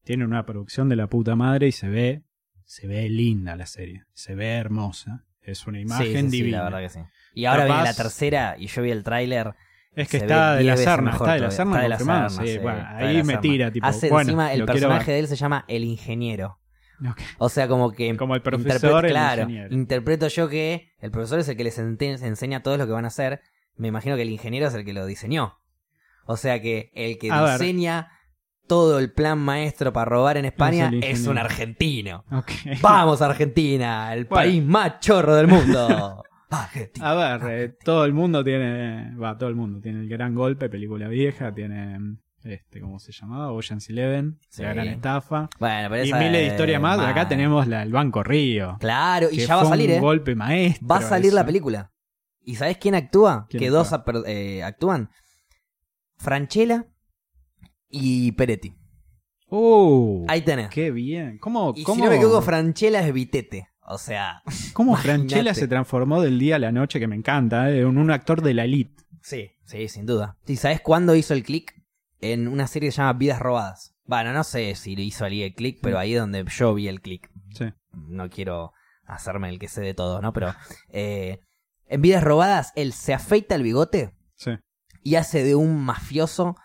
tiene 0.03 0.25
una 0.25 0.43
producción 0.45 0.89
de 0.89 0.95
la 0.97 1.07
puta 1.07 1.35
madre 1.35 1.67
y 1.67 1.71
se 1.71 1.87
ve, 1.87 2.23
se 2.67 2.85
ve 2.85 3.09
linda 3.09 3.55
la 3.55 3.65
serie, 3.65 4.03
se 4.13 4.35
ve 4.35 4.49
hermosa, 4.57 5.23
es 5.41 5.65
una 5.67 5.79
imagen 5.79 6.25
sí, 6.25 6.31
sí, 6.31 6.37
divina. 6.37 6.57
la 6.57 6.63
verdad 6.65 6.81
que 6.81 6.89
sí. 6.89 6.99
Y 7.33 7.45
ahora 7.45 7.63
Capaz- 7.63 7.73
viene 7.75 7.83
la 7.89 7.93
tercera 7.95 8.55
y 8.59 8.67
yo 8.67 8.81
vi 8.81 8.91
el 8.91 9.03
tráiler. 9.03 9.55
Es 9.95 10.09
que 10.09 10.17
está 10.17 10.55
de 10.55 10.63
la 10.63 10.73
10 10.73 10.73
veces 10.73 10.85
Serna, 10.85 11.11
mejor 11.11 11.27
está 11.27 11.33
de 11.33 11.39
la. 11.39 11.51
Serna 11.51 11.71
Está 11.71 11.81
de 11.83 11.89
la 11.89 12.29
sí, 12.29 12.57
bueno, 12.59 12.85
ahí 12.87 13.23
me 13.23 13.37
tira, 13.37 13.71
tipo, 13.71 13.87
Hace 13.87 14.09
bueno, 14.09 14.29
encima 14.29 14.53
el 14.53 14.65
personaje 14.65 15.11
de 15.13 15.19
él 15.19 15.27
se 15.27 15.37
llama 15.37 15.63
el 15.69 15.85
ingeniero. 15.85 16.59
O 17.37 17.47
sea, 17.49 17.67
como 17.69 17.93
que. 17.93 18.15
Como 18.17 18.35
el 18.35 18.41
profesor, 18.41 19.05
el 19.05 19.11
claro, 19.11 19.43
ingeniero. 19.43 19.73
interpreto 19.73 20.27
yo 20.27 20.49
que 20.49 20.91
el 20.99 21.09
profesor 21.09 21.39
es 21.39 21.47
el 21.47 21.55
que 21.55 21.63
les 21.63 21.79
enseña 21.79 22.61
todo 22.63 22.77
lo 22.77 22.85
que 22.85 22.91
van 22.91 23.05
a 23.05 23.07
hacer. 23.07 23.41
Me 23.75 23.87
imagino 23.87 24.15
que 24.17 24.23
el 24.23 24.29
ingeniero 24.29 24.67
es 24.67 24.73
el 24.73 24.83
que 24.83 24.93
lo 24.93 25.05
diseñó. 25.05 25.59
O 26.25 26.35
sea 26.35 26.61
que 26.61 26.91
el 26.93 27.17
que 27.17 27.31
A 27.31 27.41
ver. 27.41 27.57
Todo 28.67 28.99
el 28.99 29.11
plan 29.11 29.39
maestro 29.39 29.91
para 29.93 30.05
robar 30.05 30.37
en 30.37 30.45
España 30.45 30.89
el 30.93 31.03
es, 31.03 31.25
un 31.27 31.37
argentino. 31.37 32.23
Ok. 32.31 32.51
¡Vamos, 32.81 33.21
Argentina! 33.21 34.13
El 34.13 34.25
Bueno. 34.25 34.35
país 34.43 34.63
más 34.63 34.99
chorro 34.99 35.35
del 35.35 35.47
mundo. 35.47 36.23
Argentina. 36.49 37.09
A 37.11 37.37
ver, 37.37 37.51
eh, 37.51 37.75
todo 37.83 38.05
el 38.05 38.13
mundo 38.13 38.43
tiene, 38.43 39.15
va, 39.17 39.37
todo 39.37 39.49
el 39.49 39.55
mundo 39.55 39.79
tiene 39.81 39.99
el 40.01 40.07
gran 40.09 40.33
golpe, 40.35 40.69
película 40.69 41.07
vieja, 41.09 41.53
tiene 41.53 42.17
este, 42.43 42.79
¿cómo 42.79 42.99
se 42.99 43.11
llamaba? 43.11 43.51
Ocean's 43.51 43.89
Eleven, 43.89 44.39
Sí. 44.47 44.61
la 44.61 44.73
gran 44.73 44.87
estafa. 44.87 45.49
Bueno, 45.59 45.89
pero 45.89 46.05
Y 46.05 46.07
esa 46.09 46.17
miles 46.19 46.33
de 46.41 46.47
historias 46.47 46.79
más. 46.81 46.99
Acá 46.99 47.27
tenemos 47.27 47.67
la 47.67 47.79
del 47.79 47.91
Banco 47.91 48.23
Río. 48.23 48.77
Claro, 48.79 49.27
y 49.29 49.39
ya 49.45 49.57
va 49.57 49.63
a 49.63 49.65
salir, 49.65 49.89
un 49.89 49.95
¿eh? 49.97 49.99
golpe 49.99 50.35
maestro. 50.35 50.87
Va 50.87 50.97
a 50.97 51.01
salir 51.01 51.33
la 51.33 51.45
película. 51.45 51.91
¿Y 52.41 52.55
sabes 52.55 52.77
quién 52.77 52.95
actúa? 52.95 53.45
¿Quién 53.49 53.59
que 53.59 53.65
actúa? 53.67 53.79
dos 53.79 53.91
aper- 53.91 54.23
eh, 54.27 54.63
actúan. 54.63 55.09
Franchella 56.17 56.85
y 57.99 58.31
Peretti. 58.31 58.73
Uh, 59.49 60.25
Ahí 60.27 60.41
tenés. 60.41 60.69
qué 60.69 60.91
bien. 60.91 61.37
¿Cómo, 61.39 61.73
Y 61.75 61.83
cómo, 61.83 61.95
si 61.95 62.01
no 62.03 62.09
me 62.09 62.17
equivoco, 62.17 62.41
Franchella 62.41 63.05
es 63.05 63.13
Vitete. 63.13 63.69
O 63.81 63.97
sea, 63.97 64.41
cómo 64.73 64.91
imagínate. 64.91 65.17
Franchella 65.29 65.53
se 65.53 65.67
transformó 65.67 66.21
del 66.21 66.37
día 66.39 66.57
a 66.57 66.59
la 66.59 66.71
noche, 66.71 66.99
que 66.99 67.07
me 67.07 67.15
encanta, 67.15 67.71
eh, 67.71 67.79
en 67.81 67.97
un 67.97 68.11
actor 68.11 68.41
de 68.41 68.53
la 68.53 68.65
elite? 68.65 69.03
sí, 69.21 69.51
sí, 69.65 69.87
sin 69.89 70.05
duda. 70.05 70.37
¿Y 70.45 70.55
sabes 70.57 70.81
cuándo 70.81 71.15
hizo 71.15 71.33
el 71.33 71.43
click? 71.43 71.73
En 72.19 72.47
una 72.47 72.67
serie 72.67 72.87
que 72.89 72.91
se 72.91 72.97
llama 72.97 73.13
Vidas 73.13 73.39
Robadas. 73.39 73.95
Bueno, 74.05 74.33
no 74.33 74.43
sé 74.43 74.73
si 74.75 74.95
lo 74.95 75.01
hizo 75.01 75.25
ahí 75.25 75.43
el 75.43 75.53
click, 75.53 75.79
pero 75.81 75.99
ahí 75.99 76.13
es 76.15 76.19
donde 76.19 76.43
yo 76.49 76.73
vi 76.73 76.87
el 76.87 77.01
click. 77.01 77.29
Sí. 77.53 77.65
No 77.91 78.29
quiero 78.29 78.73
hacerme 79.05 79.49
el 79.49 79.59
que 79.59 79.67
sé 79.67 79.81
de 79.81 79.93
todo, 79.93 80.21
¿no? 80.21 80.33
Pero 80.33 80.53
eh, 80.89 81.39
en 81.87 82.01
Vidas 82.01 82.23
Robadas, 82.23 82.73
él 82.75 82.91
se 82.93 83.13
afeita 83.13 83.55
el 83.55 83.63
bigote 83.63 84.13
Sí. 84.35 84.51
y 85.03 85.15
hace 85.15 85.43
de 85.43 85.55
un 85.55 85.81
mafioso 85.83 86.55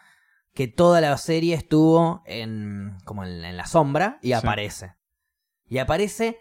que 0.55 0.69
toda 0.69 1.01
la 1.01 1.17
serie 1.17 1.55
estuvo 1.55 2.23
en 2.27 2.99
como 3.05 3.25
en, 3.25 3.45
en 3.45 3.57
la 3.57 3.67
sombra 3.67 4.19
y 4.23 4.29
Sí. 4.29 4.33
aparece. 4.35 4.95
Y 5.67 5.79
aparece 5.79 6.38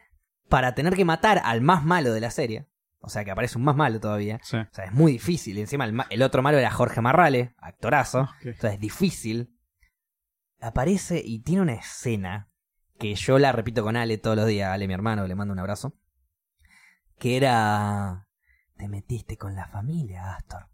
para 0.50 0.76
tener 0.76 0.95
que 0.95 1.06
matar 1.06 1.41
al 1.45 1.62
más 1.62 1.84
malo 1.86 2.12
de 2.13 2.19
la 2.21 2.32
serie. 2.32 2.67
O 3.00 3.10
sea 3.10 3.24
que 3.26 3.32
aparece 3.32 3.58
un 3.58 3.63
más 3.63 3.76
malo 3.76 4.00
todavía. 4.00 4.39
Sí. 4.43 4.58
O 4.58 4.67
sea, 4.74 4.86
es 4.86 4.91
muy 4.91 5.13
difícil. 5.13 5.58
Y 5.58 5.62
encima 5.62 5.86
el, 5.86 5.97
el 6.10 6.21
otro 6.21 6.41
malo 6.43 6.58
era 6.58 6.69
Jorge 6.69 7.02
Marrale, 7.02 7.56
actorazo. 7.58 8.21
Ok. 8.21 8.30
Entonces 8.45 8.74
es 8.74 8.80
difícil. 8.80 9.58
Aparece 10.60 11.21
y 11.26 11.39
tiene 11.39 11.62
una 11.63 11.74
escena 11.74 12.52
que 13.00 13.15
yo 13.15 13.39
la 13.39 13.52
repito 13.52 13.82
con 13.84 13.95
Ale 13.97 14.17
todos 14.19 14.36
los 14.38 14.45
días. 14.45 14.69
Ale, 14.71 14.88
mi 14.88 14.93
hermano, 14.93 15.26
le 15.26 15.34
mando 15.36 15.54
un 15.54 15.60
abrazo. 15.60 15.93
Que 17.17 17.38
era... 17.38 18.28
Te 18.78 18.88
metiste 18.88 19.38
con 19.38 19.56
la 19.56 19.67
familia, 19.67 20.36
Astor. 20.36 20.67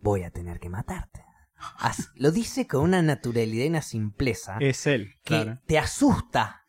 Voy 0.00 0.22
a 0.24 0.30
tener 0.30 0.58
que 0.60 0.68
matarte. 0.70 1.24
As- 1.78 2.10
lo 2.16 2.30
dice 2.32 2.66
con 2.66 2.82
una 2.82 3.02
naturalidad 3.02 3.64
y 3.64 3.68
una 3.68 3.82
simpleza 3.82 4.58
Es 4.60 4.86
él, 4.86 5.14
que 5.24 5.42
claro. 5.42 5.58
te 5.66 5.78
asusta. 5.78 6.62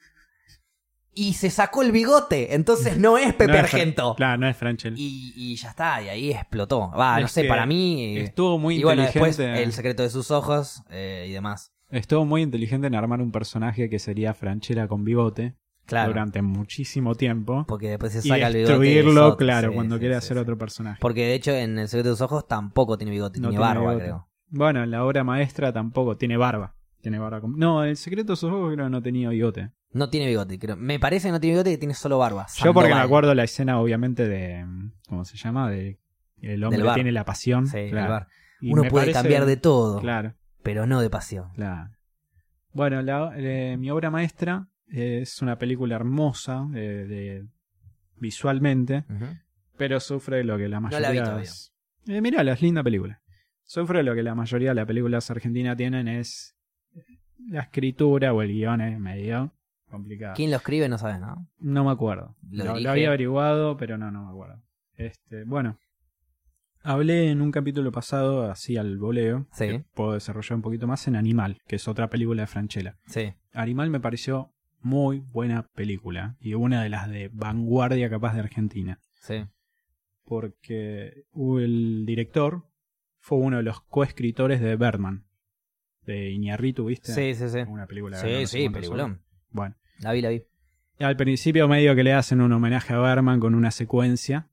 Y 1.13 1.33
se 1.33 1.49
sacó 1.49 1.81
el 1.81 1.91
bigote. 1.91 2.53
Entonces 2.53 2.97
no 2.99 3.17
es 3.17 3.33
Pepe 3.33 3.47
No 3.47 3.53
es 3.53 3.59
Fra- 3.69 3.79
Argento. 3.79 4.15
Claro, 4.15 4.37
no 4.39 4.47
es 4.47 4.55
Franchella. 4.55 4.95
Y, 4.99 5.33
y 5.35 5.55
ya 5.55 5.69
está, 5.69 6.01
y 6.03 6.09
ahí 6.09 6.31
explotó. 6.31 6.91
Va, 6.91 7.19
no 7.19 7.27
sé, 7.27 7.45
para 7.45 7.65
mí... 7.65 8.17
Estuvo 8.19 8.59
muy 8.59 8.75
y 8.77 8.83
bueno, 8.83 9.01
inteligente. 9.01 9.43
después 9.43 9.59
El 9.65 9.73
secreto 9.73 10.03
de 10.03 10.09
sus 10.11 10.29
ojos 10.29 10.83
eh, 10.91 11.25
y 11.27 11.31
demás. 11.31 11.73
Estuvo 11.89 12.23
muy 12.25 12.43
inteligente 12.43 12.85
en 12.85 12.93
armar 12.95 13.19
un 13.21 13.31
personaje 13.31 13.89
que 13.89 13.97
sería 13.97 14.33
Franchella 14.35 14.87
con 14.87 15.03
bigote 15.03 15.55
Claro. 15.87 16.09
durante 16.09 16.41
muchísimo 16.41 17.15
tiempo. 17.15 17.65
Porque 17.67 17.89
después 17.91 18.11
se 18.11 18.19
Y 18.19 18.29
saca 18.29 18.47
el 18.47 18.53
bigote. 18.57 18.73
y 18.73 18.75
es 18.75 18.95
destruirlo, 18.95 19.25
otro, 19.27 19.37
claro, 19.37 19.69
sí, 19.69 19.73
cuando 19.75 19.95
sí, 19.95 19.99
quiere 20.01 20.15
sí, 20.15 20.17
hacer 20.17 20.37
otro 20.37 20.57
personaje. 20.57 20.99
Porque 21.01 21.21
de 21.25 21.33
hecho 21.33 21.51
en 21.51 21.79
El 21.79 21.87
secreto 21.87 22.09
de 22.09 22.15
sus 22.15 22.21
ojos 22.21 22.45
tampoco 22.47 22.97
tiene 22.97 23.11
bigote, 23.11 23.39
No 23.39 23.49
tiene 23.49 23.63
tiene 23.63 23.65
barba, 23.73 23.91
bigote. 23.91 24.03
creo. 24.03 24.26
Bueno, 24.49 24.83
en 24.83 24.91
la 24.91 25.03
obra 25.05 25.23
maestra 25.23 25.73
tampoco, 25.73 26.17
tiene 26.17 26.37
barba. 26.37 26.75
Tiene 27.01 27.19
barba. 27.19 27.41
con- 27.41 27.57
No, 27.57 27.83
el 27.83 27.97
secreto 27.97 28.33
de 28.33 28.37
sus 28.37 28.51
ojos 28.51 28.73
creo 28.73 28.85
que 28.85 28.89
no 28.91 29.01
tenía 29.01 29.29
bigote. 29.29 29.71
No 29.91 30.09
tiene 30.09 30.27
bigote, 30.27 30.57
creo. 30.59 30.75
Me 30.75 30.99
parece 30.99 31.27
que 31.29 31.31
no 31.31 31.39
tiene 31.39 31.55
bigote 31.55 31.71
y 31.71 31.77
tiene 31.77 31.93
solo 31.93 32.17
barba. 32.17 32.47
Yo 32.63 32.73
porque 32.73 32.93
me 32.93 32.99
acuerdo 32.99 33.33
la 33.33 33.43
escena, 33.43 33.79
obviamente, 33.79 34.27
de... 34.27 34.65
¿Cómo 35.07 35.23
se 35.25 35.37
llama? 35.37 35.69
De... 35.69 35.99
El 36.41 36.63
hombre 36.63 36.83
bar. 36.83 36.95
tiene 36.95 37.11
la 37.11 37.25
pasión. 37.25 37.67
Sí, 37.67 37.77
el 37.77 37.91
claro. 37.91 38.09
bar. 38.11 38.27
Y 38.61 38.71
Uno 38.73 38.83
puede 38.83 39.07
parece- 39.07 39.13
cambiar 39.21 39.45
de 39.45 39.57
todo, 39.57 39.99
Claro, 40.01 40.33
pero 40.63 40.85
no 40.87 41.01
de 41.01 41.09
pasión. 41.09 41.49
claro. 41.55 41.89
Bueno, 42.73 43.01
la- 43.01 43.33
eh, 43.37 43.75
mi 43.77 43.89
obra 43.89 44.11
maestra 44.11 44.67
es 44.87 45.41
una 45.41 45.57
película 45.57 45.95
hermosa 45.95 46.67
eh, 46.75 46.77
de, 47.07 47.45
visualmente, 48.19 49.03
pero 49.77 49.99
sufre 49.99 50.43
lo 50.43 50.57
que 50.57 50.67
la 50.67 50.79
la 50.79 50.87
vi 50.89 50.95
mayoría... 50.95 51.23
todavía. 51.23 51.43
es- 51.43 51.73
Eh, 52.07 52.21
mirala, 52.21 52.53
es 52.53 52.61
linda 52.61 52.83
película. 52.83 53.21
Sufre 53.67 54.01
lo 54.01 54.15
que 54.15 54.23
la 54.23 54.33
mayoría 54.33 54.69
de 54.69 54.75
las 54.75 54.85
películas 54.87 55.29
argentinas 55.29 55.75
tienen 55.75 56.07
es 56.07 56.55
la 57.49 57.61
escritura 57.63 58.33
o 58.33 58.41
el 58.41 58.49
guion 58.53 58.79
es 58.79 58.97
medio 58.97 59.53
complicado. 59.89 60.35
¿Quién 60.37 60.51
lo 60.51 60.57
escribe? 60.57 60.87
No 60.87 60.97
sabes, 60.97 61.19
¿no? 61.19 61.47
No 61.59 61.83
me 61.83 61.91
acuerdo. 61.91 62.37
¿Lo 62.49 62.79
Lo, 62.79 62.89
había 62.89 63.09
averiguado, 63.09 63.75
pero 63.75 63.97
no, 63.97 64.09
no 64.09 64.23
me 64.23 64.29
acuerdo. 64.29 64.63
Este, 64.95 65.43
bueno. 65.43 65.77
Hablé 66.81 67.29
en 67.29 67.41
un 67.41 67.51
capítulo 67.51 67.91
pasado, 67.91 68.49
así 68.49 68.77
al 68.77 68.97
voleo, 68.97 69.47
Sí. 69.51 69.67
que 69.67 69.85
puedo 69.93 70.13
desarrollar 70.13 70.55
un 70.55 70.61
poquito 70.61 70.87
más 70.87 71.05
en 71.09 71.17
Animal, 71.17 71.57
que 71.67 71.75
es 71.75 71.89
otra 71.89 72.09
película 72.09 72.43
de 72.43 72.47
Franchella. 72.47 72.97
Sí. 73.07 73.33
Animal 73.51 73.89
me 73.89 73.99
pareció 73.99 74.53
muy 74.79 75.19
buena 75.19 75.67
película 75.75 76.37
y 76.39 76.53
una 76.53 76.83
de 76.83 76.89
las 76.89 77.09
de 77.09 77.29
vanguardia 77.33 78.09
capaz 78.09 78.33
de 78.33 78.39
Argentina. 78.39 79.01
Sí. 79.15 79.45
Porque 80.23 81.25
el 81.35 82.05
director 82.05 82.63
fue 83.27 83.37
uno 83.39 83.57
de 83.57 83.63
los 83.63 83.81
coescritores 83.81 84.61
de 84.61 84.77
Birdman. 84.77 85.25
de 86.05 86.29
Iñarritu, 86.31 86.85
¿viste? 86.85 87.11
Sí, 87.11 87.35
sí, 87.35 87.49
sí. 87.49 87.59
Una 87.67 87.85
película. 87.85 88.17
Sí, 88.17 88.27
no 88.41 88.47
sí, 88.47 88.69
peliculón. 88.69 89.21
Bueno. 89.51 89.75
La 89.99 90.13
vi, 90.13 90.21
la 90.21 90.29
vi. 90.29 90.43
Al 90.99 91.17
principio 91.17 91.67
medio 91.67 91.93
que 91.95 92.03
le 92.05 92.13
hacen 92.13 92.39
un 92.39 92.53
homenaje 92.53 92.93
a 92.93 92.99
Berman 92.99 93.41
con 93.41 93.53
una 93.55 93.71
secuencia 93.71 94.47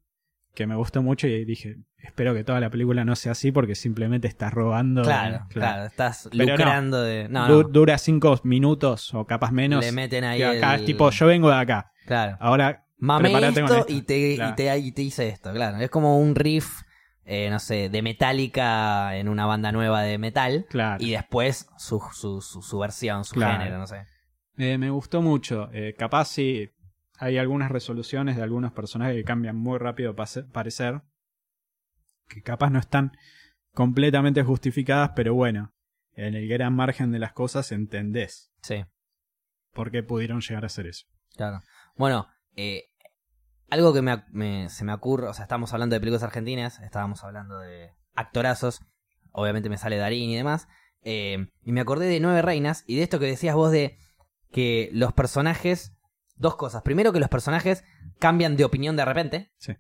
que 0.55 0.67
me 0.67 0.75
gustó 0.75 1.01
mucho 1.03 1.29
y 1.29 1.45
dije, 1.45 1.77
espero 1.99 2.35
que 2.35 2.43
toda 2.43 2.59
la 2.59 2.71
película 2.71 3.05
no 3.05 3.15
sea 3.15 3.33
así 3.33 3.53
porque 3.53 3.77
simplemente 3.77 4.27
estás 4.27 4.53
robando. 4.53 5.03
Claro, 5.03 5.47
claro, 5.51 5.85
estás 5.87 6.29
Pero 6.33 6.45
no. 6.45 6.51
lucrando 6.57 7.01
de. 7.03 7.29
No, 7.29 7.47
Du- 7.47 7.63
no. 7.63 7.69
Dura 7.69 7.99
cinco 7.99 8.41
minutos 8.43 9.15
o 9.15 9.25
capaz 9.25 9.53
menos. 9.53 9.85
Le 9.85 9.93
meten 9.93 10.25
ahí. 10.25 10.43
acá 10.43 10.75
el- 10.75 10.81
es 10.81 10.87
tipo, 10.87 11.09
yo 11.11 11.27
vengo 11.27 11.49
de 11.51 11.57
acá. 11.57 11.93
Claro. 12.07 12.37
Ahora 12.41 12.85
con 12.99 13.27
esto, 13.27 13.61
esto. 13.65 13.87
y, 13.89 14.03
te, 14.03 14.35
Claro. 14.35 14.53
y, 14.53 14.57
te, 14.57 14.79
y 14.79 14.93
te 14.93 15.03
hice 15.03 15.29
esto, 15.29 15.53
claro. 15.53 15.79
Es 15.79 15.91
como 15.91 16.19
un 16.19 16.35
riff, 16.35 16.83
eh, 17.27 17.49
no 17.51 17.59
sé, 17.59 17.89
de 17.89 18.03
Metallica 18.03 19.17
en 19.17 19.29
una 19.29 19.47
banda 19.47 19.73
nueva 19.73 20.03
de 20.03 20.19
metal. 20.19 20.67
Claro. 20.69 21.03
Y 21.05 21.11
después 21.13 21.69
su, 21.79 22.01
su, 22.13 22.41
su, 22.41 22.63
su 22.63 22.79
versión, 22.79 23.25
su 23.25 23.35
Claro. 23.35 23.59
género, 23.59 23.79
no 23.79 23.87
sé. 23.87 24.07
Eh, 24.57 24.79
me 24.79 24.91
gustó 24.91 25.21
mucho. 25.23 25.69
Eh, 25.73 25.95
capaz 25.99 26.27
sí 26.27 26.71
hay 27.19 27.39
algunas 27.39 27.71
resoluciones 27.71 28.37
de 28.37 28.43
algunos 28.43 28.73
personajes 28.73 29.17
que 29.17 29.25
cambian 29.25 29.57
muy 29.57 29.79
rápido 29.79 30.15
parecer. 30.15 31.03
Que 32.29 32.43
capaz 32.43 32.71
no 32.71 32.79
están 32.79 33.13
completamente 33.73 34.43
justificadas, 34.43 35.11
pero 35.17 35.35
bueno, 35.35 35.73
en 36.15 36.35
el 36.35 36.49
gran 36.49 36.75
margen 36.75 37.11
de 37.13 37.19
las 37.19 37.33
cosas 37.33 37.73
entendés 37.73 38.53
Sí, 38.63 38.85
por 39.73 39.91
qué 39.91 40.03
pudieron 40.03 40.41
llegar 40.41 40.63
a 40.63 40.67
hacer 40.67 40.87
eso. 40.87 41.07
claro. 41.37 41.61
Bueno, 41.97 42.29
eh, 42.57 42.85
algo 43.71 43.93
que 43.93 44.03
me, 44.03 44.25
me- 44.31 44.69
se 44.69 44.85
me 44.85 44.93
ocurre, 44.93 45.29
o 45.29 45.35
sea, 45.35 45.45
estamos 45.45 45.73
hablando 45.73 45.95
de 45.95 46.01
películas 46.01 46.23
argentinas, 46.23 46.81
estábamos 46.81 47.25
hablando 47.25 47.59
de 47.59 47.91
actorazos, 48.15 48.83
obviamente 49.33 49.69
me 49.69 49.77
sale 49.79 49.97
Darín 49.97 50.31
y 50.31 50.37
demás, 50.37 50.69
eh, 51.03 51.49
y 51.63 51.73
me 51.73 51.81
acordé 51.81 52.07
de 52.07 52.21
Nueve 52.21 52.43
Reinas 52.43 52.85
y 52.87 52.97
de 52.97 53.03
esto 53.03 53.19
que 53.19 53.27
decías 53.27 53.55
vos 53.57 53.71
de 53.71 53.99
que 54.53 54.89
los 54.93 55.13
personajes, 55.13 55.97
dos 56.37 56.57
cosas, 56.57 56.83
primero 56.83 57.13
que 57.13 57.21
los 57.21 57.29
personajes 57.29 57.85
cambian 58.21 58.57
de 58.57 58.65
opinión 58.65 58.97
de 58.97 59.05
repente, 59.05 59.53
Sí. 59.59 59.75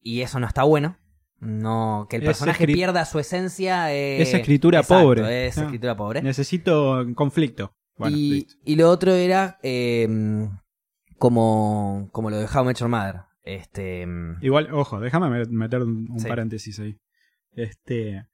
y 0.00 0.20
eso 0.22 0.38
no 0.40 0.46
está 0.46 0.62
bueno. 0.62 0.96
No, 1.42 2.06
que 2.10 2.16
el 2.16 2.22
personaje 2.22 2.66
pierda 2.66 3.06
su 3.06 3.18
esencia. 3.18 3.90
eh, 3.94 4.20
Es 4.20 4.34
escritura 4.34 4.80
exacto, 4.80 5.02
pobre. 5.04 5.46
Es 5.46 5.56
Ah. 5.56 5.62
escritura 5.62 5.96
pobre. 5.96 6.20
Necesito 6.22 7.02
conflicto. 7.14 7.72
Bueno, 7.96 8.14
y, 8.16 8.46
y 8.64 8.76
lo 8.76 8.90
otro 8.90 9.12
era 9.14 9.58
eh, 9.62 10.06
como, 11.18 12.08
como 12.12 12.30
lo 12.30 12.36
de 12.38 12.46
How 12.46 12.64
Met 12.64 12.78
Your 12.78 12.88
Mother. 12.88 13.22
Este, 13.54 14.06
Igual, 14.42 14.72
ojo, 14.72 15.00
déjame 15.00 15.28
me- 15.30 15.44
meter 15.46 15.82
un, 15.82 16.18
Sí. 16.18 16.28
paréntesis 16.28 16.78
ahí. 16.80 16.96
Este. 17.52 18.26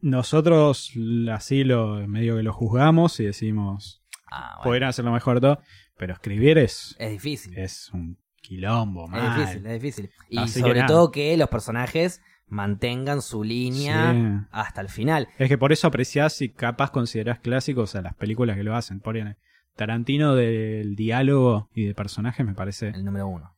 Nosotros 0.00 0.92
así 1.32 1.64
lo 1.64 2.06
medio 2.08 2.36
que 2.36 2.42
lo 2.42 2.52
juzgamos 2.52 3.18
y 3.20 3.24
decimos 3.24 4.02
ah, 4.30 4.56
bueno, 4.58 4.64
podrían 4.64 4.88
hacerlo 4.90 5.12
mejor 5.12 5.40
todo, 5.40 5.60
pero 5.96 6.12
escribir 6.12 6.58
es, 6.58 6.94
es 6.98 7.10
difícil. 7.12 7.56
es 7.56 7.90
un 7.92 8.18
quilombo, 8.42 9.04
Es 9.06 9.10
mal. 9.12 9.38
difícil, 9.38 9.66
es 9.66 9.72
difícil. 9.82 10.10
Y 10.28 10.38
Así 10.38 10.60
sobre 10.60 10.82
todo 10.82 11.10
que 11.10 11.34
los 11.38 11.48
personajes 11.48 12.20
mantengan 12.46 13.22
su 13.22 13.42
línea 13.42 14.12
Sí. 14.12 14.46
hasta 14.50 14.82
el 14.82 14.90
final. 14.90 15.28
Es 15.38 15.48
que 15.48 15.56
por 15.56 15.72
eso 15.72 15.86
apreciás 15.86 16.40
y 16.42 16.50
capaz 16.52 16.90
considerás 16.90 17.40
clásicos 17.40 17.94
a 17.94 18.02
las 18.02 18.14
películas 18.14 18.56
que 18.56 18.64
lo 18.64 18.76
hacen. 18.76 19.00
Por 19.00 19.16
ejemplo, 19.16 19.38
Tarantino 19.76 20.34
del 20.34 20.94
diálogo 20.96 21.68
y 21.74 21.84
de 21.86 21.94
personajes 21.94 22.44
me 22.46 22.54
parece. 22.54 22.88
El 22.88 23.04
número 23.04 23.26
uno. 23.28 23.56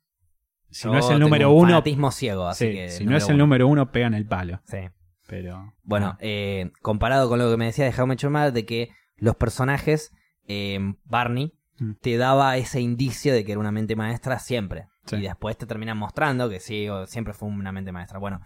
Si 0.70 0.84
Yo 0.84 0.92
no 0.92 0.98
es 0.98 1.08
el 1.10 1.20
número 1.20 1.50
un 1.50 1.58
uno, 1.64 1.68
fanatismo 1.68 2.10
ciego, 2.10 2.46
así 2.48 2.66
sí, 2.66 2.72
que. 2.72 2.88
si 2.90 3.04
no 3.06 3.16
es 3.16 3.28
el 3.28 3.38
número 3.38 3.68
uno, 3.68 3.90
pegan 3.92 4.14
el 4.14 4.26
palo. 4.26 4.60
Sí. 4.64 4.78
Pero. 5.26 5.74
Bueno, 5.82 6.16
eh, 6.20 6.70
comparado 6.82 7.28
con 7.28 7.38
lo 7.38 7.50
que 7.50 7.56
me 7.56 7.66
decía 7.66 7.84
de 7.84 7.90
How 8.00 8.12
Your 8.14 8.30
Mother, 8.30 8.52
de 8.52 8.64
que 8.66 8.90
los 9.16 9.36
personajes, 9.36 10.12
eh, 10.48 10.78
Barney, 11.04 11.52
Mm. 11.78 11.92
te 12.00 12.16
daba 12.16 12.56
ese 12.56 12.80
indicio 12.80 13.34
de 13.34 13.44
que 13.44 13.52
era 13.52 13.60
una 13.60 13.72
mente 13.72 13.96
maestra 13.96 14.38
siempre. 14.38 14.86
Sí. 15.04 15.16
Y 15.16 15.20
después 15.22 15.56
te 15.56 15.66
terminan 15.66 15.98
mostrando 15.98 16.48
que 16.48 16.60
sí, 16.60 16.88
o 16.88 17.06
siempre 17.06 17.34
fue 17.34 17.48
una 17.48 17.70
mente 17.72 17.92
maestra. 17.92 18.18
Bueno, 18.18 18.40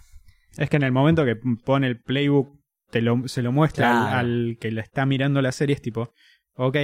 es 0.58 0.68
que 0.68 0.76
en 0.76 0.82
el 0.82 0.92
momento 0.92 1.24
que 1.24 1.36
pone 1.64 1.86
el 1.86 2.00
playbook, 2.00 2.58
te 2.90 3.00
lo, 3.02 3.28
se 3.28 3.42
lo 3.42 3.52
muestra 3.52 3.90
Claro. 3.90 4.18
al, 4.18 4.58
que 4.60 4.72
le 4.72 4.80
está 4.80 5.06
mirando 5.06 5.40
la 5.42 5.52
serie, 5.52 5.74
es 5.76 5.82
tipo, 5.82 6.12
ok, 6.54 6.76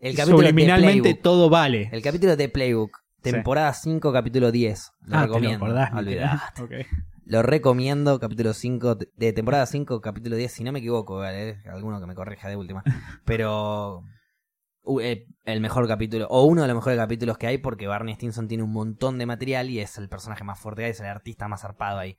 el 0.00 0.14
capítulo 0.16 0.38
de 0.42 0.48
subliminalmente 0.48 1.00
Playbook, 1.02 1.22
todo 1.22 1.50
vale. 1.50 1.88
el 1.92 2.02
capítulo 2.02 2.36
de 2.36 2.48
Playbook, 2.48 2.98
temporada 3.22 3.72
5, 3.72 4.12
capítulo 4.12 4.50
10. 4.52 4.92
Lo 5.02 5.16
Ah, 5.16 5.20
te 5.22 5.26
lo 5.28 5.34
recomiendo. 5.34 5.64
acordás, 5.64 5.92
ni 5.92 5.98
olvidate. 5.98 6.38
te- 6.54 6.62
ok. 6.62 6.86
Lo 7.26 7.42
recomiendo, 7.42 8.20
capítulo 8.20 8.52
5, 8.52 8.96
de 9.16 9.32
temporada 9.32 9.64
5, 9.64 10.00
capítulo 10.02 10.36
10, 10.36 10.52
si 10.52 10.62
no 10.62 10.72
me 10.72 10.80
equivoco, 10.80 11.16
vale, 11.16 11.48
eh, 11.50 11.56
alguno 11.72 11.98
que 12.00 12.06
me 12.06 12.14
corrija 12.14 12.48
de 12.50 12.56
última. 12.56 12.82
Pero 13.24 14.02
uh, 14.82 15.00
eh, 15.00 15.26
el 15.46 15.60
mejor 15.62 15.88
capítulo, 15.88 16.26
o 16.28 16.44
uno 16.44 16.60
de 16.62 16.68
los 16.68 16.76
mejores 16.76 16.98
capítulos 16.98 17.38
que 17.38 17.46
hay, 17.46 17.56
porque 17.58 17.86
Barney 17.86 18.14
Stinson 18.14 18.46
tiene 18.46 18.62
un 18.62 18.72
montón 18.72 19.16
de 19.18 19.24
material 19.24 19.70
y 19.70 19.80
es 19.80 19.96
el 19.96 20.10
personaje 20.10 20.44
más 20.44 20.58
fuerte 20.58 20.82
que 20.82 20.86
hay, 20.86 20.90
es 20.90 21.00
el 21.00 21.06
artista 21.06 21.48
más 21.48 21.62
zarpado 21.62 21.98
ahí. 21.98 22.18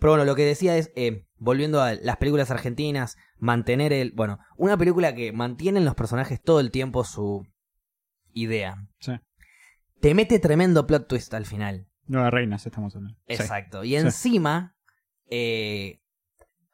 Pero 0.00 0.12
bueno, 0.12 0.24
lo 0.24 0.34
que 0.34 0.44
decía 0.44 0.76
es, 0.76 0.90
eh, 0.96 1.26
volviendo 1.36 1.80
a 1.82 1.94
las 1.94 2.16
películas 2.16 2.50
argentinas, 2.50 3.16
mantener 3.38 3.92
el... 3.92 4.12
Bueno, 4.12 4.38
una 4.56 4.76
película 4.76 5.14
que 5.14 5.32
mantiene 5.32 5.78
en 5.78 5.84
los 5.84 5.94
personajes 5.94 6.40
todo 6.42 6.58
el 6.60 6.70
tiempo 6.70 7.04
su 7.04 7.46
idea. 8.32 8.86
Sí. 9.00 9.12
Te 10.00 10.14
mete 10.14 10.38
tremendo 10.38 10.86
plot 10.86 11.06
twist 11.08 11.34
al 11.34 11.44
final. 11.46 11.86
Nueva 12.06 12.30
Reinas 12.30 12.66
estamos 12.66 12.96
hablando. 12.96 13.18
Sí. 13.28 13.34
Exacto. 13.34 13.84
Y 13.84 13.94
encima, 13.96 14.74
eh, 15.28 16.00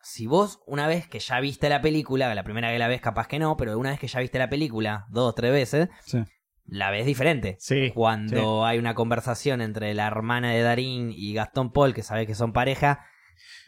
si 0.01 0.27
vos 0.27 0.61
una 0.67 0.87
vez 0.87 1.09
que 1.09 1.19
ya 1.19 1.41
viste 1.41 1.69
la 1.69 1.81
película, 1.83 2.33
la 2.35 2.45
primera 2.45 2.71
que 2.71 2.79
la 2.79 2.89
ves 2.89 3.01
capaz 3.01 3.27
que 3.27 3.39
no, 3.39 3.57
pero 3.57 3.77
una 3.79 3.91
vez 3.91 3.99
que 3.99 4.07
ya 4.07 4.21
viste 4.21 4.39
la 4.39 4.49
película 4.49 5.07
dos 5.11 5.31
o 5.31 5.35
tres 5.35 5.51
veces, 5.53 5.89
Sí. 6.05 6.23
la 6.65 6.91
ves 6.93 7.07
diferente. 7.07 7.57
Sí, 7.59 7.91
Cuando 7.93 8.65
hay 8.65 8.79
una 8.79 8.95
conversación 8.95 9.61
entre 9.61 9.93
la 9.95 10.07
hermana 10.07 10.53
de 10.53 10.63
Darín 10.63 11.11
y 11.13 11.35
Gastón 11.35 11.73
Paul, 11.73 11.93
que 11.93 12.03
sabes 12.03 12.27
que 12.29 12.35
son 12.37 12.53
pareja, 12.53 13.05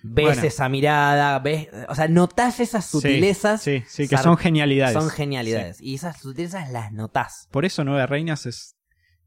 ves 0.02 0.26
Bueno. 0.26 0.42
esa 0.42 0.68
mirada, 0.68 1.38
ves, 1.38 1.68
o 1.88 1.94
sea, 1.94 2.08
notás 2.08 2.60
esas 2.60 2.84
sutilezas. 2.86 3.62
Sí, 3.62 3.82
sí, 3.86 4.08
que 4.08 4.16
son 4.18 4.36
genialidades. 4.36 4.94
Son 4.94 5.10
genialidades. 5.10 5.80
Y 5.80 5.94
esas 5.94 6.20
sutilezas 6.20 6.70
las 6.70 6.92
notás. 6.92 7.48
Por 7.50 7.64
eso 7.64 7.84
Nueve 7.84 8.06
Reinas 8.06 8.46
es. 8.46 8.74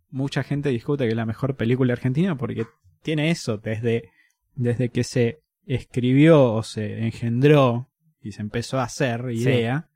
Mucha 0.09 0.43
gente 0.43 0.69
discute 0.69 1.05
que 1.05 1.11
es 1.11 1.15
la 1.15 1.25
mejor 1.25 1.55
película 1.55 1.93
argentina 1.93 2.35
porque 2.37 2.65
tiene 3.01 3.31
eso 3.31 3.57
desde, 3.57 4.09
desde 4.55 4.89
que 4.89 5.05
se 5.05 5.39
escribió 5.65 6.53
o 6.53 6.63
se 6.63 7.05
engendró 7.05 7.89
y 8.21 8.33
se 8.33 8.41
empezó 8.41 8.79
a 8.79 8.83
hacer 8.83 9.31
idea, 9.31 9.89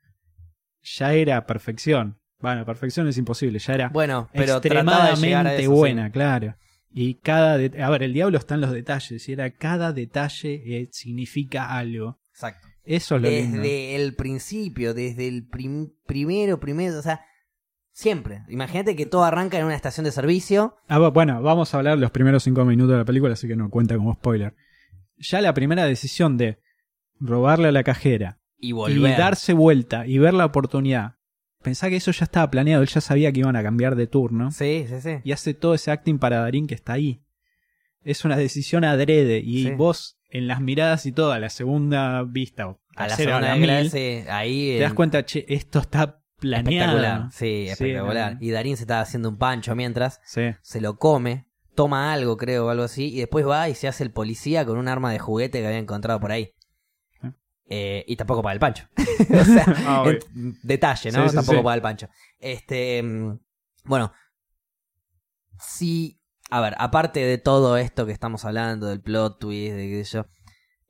ya 0.82 1.14
era 1.14 1.46
perfección. 1.46 2.18
Bueno, 2.40 2.66
perfección 2.66 3.08
es 3.08 3.18
imposible, 3.18 3.60
ya 3.60 3.74
era 3.74 3.90
Bueno, 3.90 4.30
pero 4.34 4.54
de 4.54 4.68
extremadamente 4.68 5.62
sí. 5.62 5.68
buena, 5.68 6.10
claro. 6.12 6.56
Y 6.98 7.16
cada 7.16 7.56
a 7.56 7.90
ver, 7.90 8.04
el 8.04 8.14
diablo 8.14 8.38
está 8.38 8.56
en 8.56 8.62
los 8.62 8.72
detalles, 8.72 9.28
y 9.28 9.34
era 9.34 9.52
cada 9.52 9.92
detalle 9.92 10.54
eh, 10.66 10.88
significa 10.94 11.76
algo. 11.78 12.22
Exacto. 12.32 12.68
Eso 12.86 13.18
es 13.18 13.22
lo 13.22 13.30
lindo. 13.30 13.58
Desde 13.62 13.96
el 13.98 14.16
principio, 14.16 14.94
desde 14.94 15.28
el 15.28 15.46
prim- 15.46 15.92
primero, 16.06 16.58
primero, 16.60 16.98
o 16.98 17.02
sea, 17.02 17.20
siempre. 17.92 18.44
Imagínate 18.48 18.96
que 18.96 19.06
todo 19.06 19.26
arranca 19.26 19.60
en 19.60 19.66
una 19.66 19.76
estación 19.76 20.06
de 20.06 20.12
servicio. 20.12 20.78
Ah, 20.88 21.00
bu- 21.00 21.12
bueno, 21.14 21.42
vamos 21.42 21.74
a 21.74 21.78
hablar 21.80 21.98
los 21.98 22.12
primeros 22.12 22.44
cinco 22.44 22.64
minutos 22.64 22.92
de 22.94 22.98
la 23.00 23.06
película, 23.06 23.34
así 23.34 23.48
que 23.48 23.56
no 23.58 23.70
cuenta 23.70 23.98
como 23.98 24.14
spoiler. 24.14 24.56
Ya 25.18 25.42
la 25.42 25.54
primera 25.54 25.84
decisión 25.86 26.38
de 26.38 26.60
robarle 27.20 27.70
a 27.70 27.72
la 27.74 27.84
cajera 27.84 28.40
Y 28.58 28.70
y 28.70 28.72
volver. 28.72 29.18
darse 29.18 29.52
vuelta 29.54 30.08
y 30.08 30.18
ver 30.18 30.34
la 30.34 30.46
oportunidad. 30.46 31.16
Pensá 31.66 31.90
que 31.90 31.96
eso 31.98 32.12
ya 32.12 32.24
estaba 32.26 32.50
planeado, 32.50 32.82
él 32.84 32.88
ya 32.90 33.02
sabía 33.02 33.32
que 33.32 33.40
iban 33.42 33.56
a 33.56 33.64
cambiar 33.64 33.96
de 33.96 34.08
turno. 34.08 34.52
Sí, 34.52 34.86
sí, 34.88 35.02
sí. 35.02 35.18
Y 35.24 35.32
hace 35.34 35.54
todo 35.54 35.74
ese 35.74 35.92
acting 35.92 36.20
para 36.20 36.40
Darín 36.40 36.68
que 36.68 36.76
está 36.76 36.94
ahí. 36.94 37.22
Es 38.04 38.24
una 38.24 38.38
decisión 38.38 38.84
adrede. 38.86 39.40
Y 39.44 39.64
Sí. 39.64 39.72
vos, 39.72 40.20
en 40.30 40.48
las 40.48 40.62
miradas 40.62 41.06
y 41.08 41.12
todo, 41.12 41.32
a 41.32 41.40
la 41.40 41.50
segunda 41.50 42.24
vista, 42.24 42.68
o 42.68 42.80
A 42.96 43.08
la 43.08 43.16
segunda 43.16 43.56
que 43.56 43.66
la 43.68 43.80
mil, 43.82 43.90
sí, 43.92 44.24
ahí. 44.30 44.76
te 44.78 44.84
das 44.84 44.94
cuenta, 44.94 45.26
che, 45.26 45.44
esto 45.50 45.80
está 45.80 46.22
planeado. 46.40 46.70
Espectacular. 46.98 47.32
Sí, 47.32 47.66
espectacular. 47.68 48.38
Y 48.40 48.52
Darín 48.52 48.78
se 48.78 48.84
estaba 48.84 49.02
haciendo 49.02 49.30
un 49.30 49.38
pancho 49.38 49.76
mientras. 49.76 50.22
Sí. 50.24 50.44
Se 50.62 50.80
lo 50.82 50.98
come. 50.98 51.48
Toma 51.74 52.14
algo, 52.14 52.38
creo, 52.38 52.68
o 52.68 52.70
algo 52.70 52.84
así. 52.84 53.12
Y 53.14 53.18
después 53.18 53.46
va 53.48 53.68
y 53.70 53.76
se 53.76 53.88
hace 53.88 54.04
el 54.04 54.12
policía 54.12 54.66
con 54.66 54.78
un 54.78 54.88
arma 54.88 55.12
de 55.12 55.20
juguete 55.20 55.60
que 55.62 55.66
había 55.68 55.80
encontrado 55.80 56.20
por 56.20 56.32
ahí. 56.32 56.52
Eh, 57.68 58.04
y 58.08 58.16
tampoco 58.16 58.44
para 58.44 58.54
el 58.54 58.60
pancho. 58.60 58.88
o 58.98 59.44
sea, 59.46 59.66
Ah, 59.88 60.04
en- 60.08 60.58
detalle, 60.62 61.12
¿no? 61.12 61.24
Sí, 61.24 61.30
sí, 61.30 61.36
tampoco 61.36 61.58
sí. 61.60 61.64
para 61.64 61.76
el 61.76 61.82
pancho. 61.82 62.08
Este. 62.40 63.02
mm, 63.02 63.40
Bueno. 63.86 64.12
Sí. 65.60 66.20
A 66.52 66.62
ver, 66.62 66.76
aparte 66.78 67.22
de 67.22 67.38
todo 67.40 67.78
esto 67.78 68.06
que 68.06 68.12
estamos 68.12 68.46
hablando, 68.46 68.88
del 68.88 69.02
plot 69.02 69.40
twist, 69.40 69.74
de 69.76 69.90
qué 69.90 70.06
sé 70.06 70.18
yo. 70.18 70.26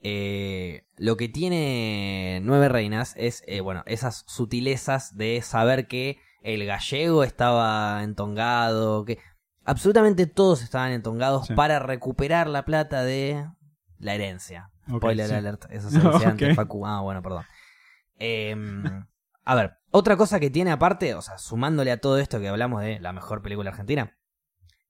eh, 0.02 0.86
lo 0.98 1.16
que 1.18 1.30
tiene 1.30 2.40
Nueve 2.44 2.68
Reinas 2.70 3.14
es, 3.18 3.42
eh, 3.48 3.62
bueno, 3.62 3.84
esas 3.86 4.24
sutilezas 4.28 5.16
de 5.16 5.42
saber 5.42 5.88
que 5.88 6.20
el 6.42 6.66
gallego 6.66 7.24
estaba 7.24 8.04
entongado, 8.04 9.06
que 9.06 9.18
absolutamente 9.64 10.28
todos 10.28 10.62
estaban 10.62 10.92
entongados 10.92 11.48
para 11.56 11.80
recuperar 11.80 12.48
la 12.48 12.66
plata 12.66 13.04
de 13.04 13.48
la 13.98 14.14
herencia. 14.14 14.72
Spoiler 14.88 15.28
sí. 15.28 15.34
alert, 15.34 15.66
eso 15.70 15.90
se 15.90 16.00
decía 16.12 16.30
antes. 16.30 16.56
Facu. 16.56 16.86
Ah, 16.86 17.02
bueno, 17.02 17.22
perdón. 17.22 17.44
Em, 18.18 18.84
a 19.44 19.56
ver, 19.56 19.74
otra 19.92 20.16
cosa 20.18 20.40
que 20.40 20.50
tiene 20.50 20.72
aparte, 20.72 21.14
o 21.16 21.22
sea, 21.22 21.38
sumándole 21.38 21.92
a 21.92 21.98
todo 22.00 22.18
esto 22.18 22.40
que 22.40 22.48
hablamos 22.48 22.82
de 22.82 23.00
la 23.00 23.14
mejor 23.14 23.42
película 23.42 23.70
argentina, 23.72 24.16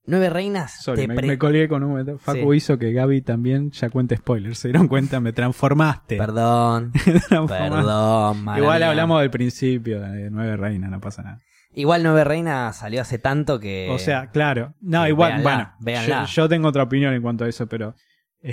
Nueve 0.08 0.30
Reinas 0.30 0.82
Sorry, 0.84 1.02
te 1.02 1.08
me, 1.08 1.14
pre- 1.16 1.26
me 1.26 1.36
colgué 1.38 1.68
con 1.68 1.82
un... 1.82 2.18
Facu 2.20 2.54
hizo 2.54 2.78
que 2.78 2.92
Gaby 2.92 3.22
también 3.22 3.72
ya 3.72 3.90
cuente 3.90 4.16
spoilers. 4.16 4.58
¿Se 4.60 4.68
dieron 4.68 4.86
cuenta? 4.86 5.18
Me 5.18 5.32
transformaste. 5.32 6.16
Perdón, 6.16 6.92
transformaste. 7.28 7.70
perdón. 7.70 8.58
Igual 8.58 8.82
hablamos 8.84 9.20
del 9.20 9.30
principio 9.30 10.00
de 10.00 10.30
Nueve 10.30 10.56
Reinas, 10.56 10.90
no 10.90 11.00
pasa 11.00 11.22
nada. 11.24 11.40
Igual 11.74 12.04
Nueve 12.04 12.22
Reinas 12.22 12.76
salió 12.76 13.02
hace 13.02 13.18
tanto 13.18 13.58
que... 13.58 13.88
o 13.90 13.98
sea, 13.98 14.30
claro. 14.30 14.74
No, 14.80 15.06
igual, 15.08 15.42
véanla, 15.42 15.50
bueno. 15.50 15.74
véanla. 15.80 16.24
Yo, 16.26 16.42
yo 16.42 16.48
tengo 16.48 16.68
otra 16.68 16.84
opinión 16.84 17.12
en 17.12 17.20
cuanto 17.20 17.44
a 17.44 17.48
eso, 17.48 17.66
pero 17.66 17.96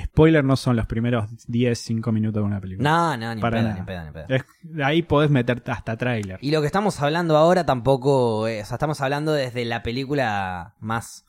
spoiler 0.06 0.44
no 0.44 0.56
son 0.56 0.76
los 0.76 0.86
primeros 0.88 1.26
10, 1.48 1.78
5 1.80 2.12
minutos 2.12 2.42
de 2.42 2.46
una 2.48 2.60
película. 2.62 2.90
No, 2.90 3.18
no, 3.18 3.36
ni 3.36 3.42
Para 3.42 3.62
nada. 3.62 3.76
ni 3.76 3.82
pedo, 3.82 4.06
ni 4.06 4.12
pedo. 4.12 4.26
Es- 4.30 4.46
ahí 4.84 5.02
podés 5.04 5.30
meter 5.30 5.62
hasta 5.68 5.98
tráiler. 5.98 6.40
Y 6.42 6.52
lo 6.52 6.62
que 6.62 6.68
estamos 6.68 7.00
hablando 7.02 7.38
ahora 7.38 7.66
tampoco, 7.66 8.48
eh, 8.48 8.62
o 8.62 8.66
sea, 8.66 8.76
estamos 8.76 9.02
hablando 9.02 9.34
desde 9.34 9.66
la 9.66 9.84
película 9.84 10.76
más 10.80 11.26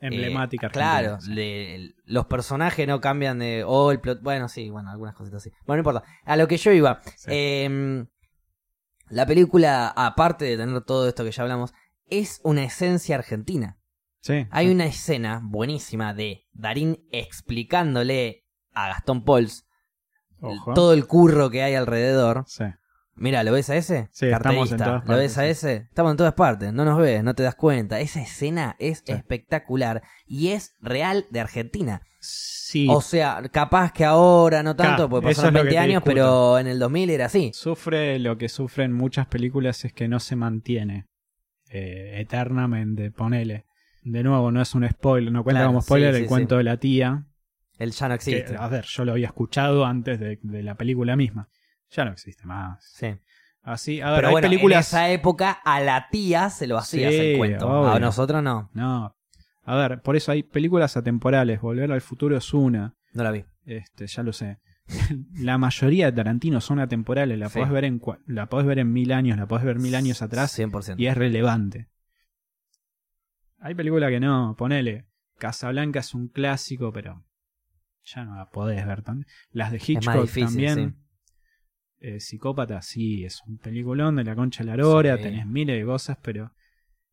eh, 0.00 0.08
Emblemática. 0.08 0.68
claro, 0.68 1.20
sí. 1.20 1.34
de- 1.34 1.94
los 2.04 2.26
personajes 2.26 2.86
no 2.86 3.00
cambian 3.00 3.38
de 3.38 3.64
oh, 3.66 3.90
el 3.90 4.00
plot, 4.00 4.20
bueno, 4.22 4.48
sí, 4.48 4.68
bueno, 4.68 4.90
algunas 4.90 5.14
cositas 5.14 5.42
así. 5.42 5.50
Bueno, 5.66 5.82
no 5.82 5.90
importa. 5.90 6.08
A 6.24 6.36
lo 6.36 6.46
que 6.48 6.56
yo 6.58 6.72
iba, 6.72 7.00
Sí. 7.16 7.30
em, 7.30 8.06
la 9.08 9.24
película 9.26 9.88
aparte 9.88 10.44
de 10.44 10.56
tener 10.56 10.80
todo 10.82 11.08
esto 11.08 11.24
que 11.24 11.30
ya 11.32 11.42
hablamos, 11.42 11.72
es 12.10 12.40
una 12.44 12.64
esencia 12.64 13.16
argentina. 13.16 13.78
Sí, 14.24 14.46
Hay 14.50 14.68
sí. 14.68 14.72
una 14.72 14.86
escena 14.86 15.42
buenísima 15.44 16.14
de 16.14 16.46
Darín 16.54 16.98
explicándole 17.12 18.46
a 18.72 18.88
Gastón 18.88 19.22
Ojo. 20.40 20.72
todo 20.72 20.94
el 20.94 21.06
curro 21.06 21.50
que 21.50 21.62
hay 21.62 21.74
alrededor. 21.74 22.44
Sí. 22.46 22.64
Mira, 23.16 23.44
¿lo 23.44 23.52
ves 23.52 23.68
a 23.68 23.76
ese? 23.76 24.08
Sí, 24.12 24.24
estamos 24.28 24.72
en 24.72 24.78
todas 24.78 25.04
¿Lo 25.06 25.16
ves 25.18 25.34
partes, 25.34 25.38
a 25.38 25.42
sí. 25.42 25.48
ese? 25.48 25.74
Estamos 25.90 26.12
en 26.12 26.16
todas 26.16 26.32
partes. 26.32 26.72
No 26.72 26.86
nos 26.86 26.98
ves, 26.98 27.22
no 27.22 27.34
te 27.34 27.42
das 27.42 27.54
cuenta. 27.54 28.00
Esa 28.00 28.22
escena 28.22 28.76
es 28.78 29.02
Sí. 29.06 29.12
espectacular 29.12 30.02
y 30.26 30.48
es 30.52 30.74
real 30.80 31.26
de 31.28 31.40
Argentina. 31.40 32.00
Sí. 32.18 32.86
O 32.90 33.02
sea, 33.02 33.42
capaz 33.52 33.92
que 33.92 34.06
ahora 34.06 34.62
no 34.62 34.74
tanto, 34.74 35.06
porque 35.10 35.28
pasaron 35.28 35.48
es 35.48 35.52
lo 35.52 35.58
que 35.60 35.64
20 35.64 35.74
te 35.74 35.78
años, 35.78 36.02
discuto. 36.02 36.14
pero 36.14 36.58
en 36.60 36.66
el 36.66 36.78
2000 36.78 37.10
era 37.10 37.26
así. 37.26 37.50
Sufre 37.52 38.18
lo 38.20 38.38
que 38.38 38.48
sufren 38.48 38.90
muchas 38.94 39.26
películas 39.26 39.84
es 39.84 39.92
que 39.92 40.08
no 40.08 40.18
se 40.18 40.34
mantiene 40.34 41.04
eh, 41.68 42.20
eternamente, 42.22 43.10
ponele. 43.10 43.66
De 44.04 44.22
nuevo, 44.22 44.50
no 44.50 44.60
es 44.60 44.74
un 44.74 44.88
spoiler, 44.88 45.32
no 45.32 45.42
cuenta 45.42 45.60
Claro, 45.60 45.70
como 45.70 45.82
spoiler 45.82 46.12
sí, 46.14 46.18
el 46.18 46.24
sí, 46.24 46.28
cuento 46.28 46.56
de 46.58 46.64
la 46.64 46.76
tía. 46.76 47.24
El 47.78 47.90
ya 47.92 48.08
no 48.08 48.12
que, 48.12 48.14
existe. 48.16 48.56
a 48.56 48.68
ver, 48.68 48.84
yo 48.84 49.04
lo 49.04 49.12
había 49.12 49.26
escuchado 49.26 49.84
antes 49.84 50.20
de, 50.20 50.38
de 50.42 50.62
la 50.62 50.76
película 50.76 51.16
misma. 51.16 51.48
Ya 51.90 52.04
no 52.04 52.12
existe 52.12 52.44
más. 52.46 52.84
Sí. 52.94 53.08
Así, 53.62 54.00
a 54.00 54.10
ver, 54.10 54.16
Pero 54.16 54.28
hay 54.28 54.32
bueno, 54.32 54.48
películas. 54.48 54.92
en 54.92 54.98
esa 54.98 55.10
época 55.10 55.50
a 55.64 55.80
la 55.80 56.08
tía 56.10 56.50
se 56.50 56.66
lo 56.66 56.76
hacías 56.76 57.12
el 57.14 57.38
cuento. 57.38 57.66
obvio. 57.66 57.92
A 57.92 57.98
nosotros 57.98 58.42
no. 58.42 58.70
No. 58.74 59.16
A 59.64 59.76
ver, 59.76 60.02
por 60.02 60.16
eso 60.16 60.30
hay 60.32 60.42
películas 60.42 60.96
atemporales. 60.98 61.60
Volver 61.62 61.90
al 61.90 62.02
futuro 62.02 62.36
es 62.36 62.52
una. 62.52 62.94
No 63.14 63.22
la 63.24 63.30
vi. 63.30 63.44
Este, 63.64 64.06
ya 64.06 64.22
lo 64.22 64.34
sé. 64.34 64.58
la 65.34 65.56
mayoría 65.56 66.06
de 66.06 66.12
Tarantino 66.12 66.60
son 66.60 66.78
atemporales. 66.78 67.38
La 67.38 67.48
podés 67.48 67.70
ver 67.70 67.84
en 67.84 68.02
la 68.26 68.46
podés 68.46 68.66
ver 68.66 68.78
en 68.80 68.92
mil 68.92 69.12
años, 69.12 69.38
la 69.38 69.46
podés 69.46 69.64
ver 69.64 69.78
mil 69.78 69.94
años 69.94 70.20
atrás 70.20 70.58
100%. 70.58 70.96
y 70.98 71.06
es 71.06 71.16
relevante. 71.16 71.88
Hay 73.64 73.74
películas 73.74 74.10
que 74.10 74.20
no, 74.20 74.54
ponele. 74.58 75.06
Casablanca 75.38 76.00
es 76.00 76.12
un 76.12 76.28
clásico, 76.28 76.92
pero 76.92 77.24
ya 78.04 78.24
no 78.26 78.36
la 78.36 78.50
podés 78.50 78.86
ver 78.86 79.00
tan. 79.00 79.24
Las 79.52 79.72
de 79.72 79.78
Hitchcock 79.84 80.20
difícil, 80.20 80.44
también. 80.66 80.96
Eh, 81.98 82.20
Psicópata, 82.20 82.82
sí, 82.82 83.24
es 83.24 83.40
un 83.46 83.56
peliculón 83.56 84.16
de 84.16 84.24
la 84.24 84.36
concha 84.36 84.62
de 84.62 84.68
la 84.70 84.76
lora, 84.76 85.16
Sí. 85.16 85.22
tenés 85.22 85.46
miles 85.46 85.78
de 85.80 85.86
cosas, 85.86 86.18
pero 86.20 86.52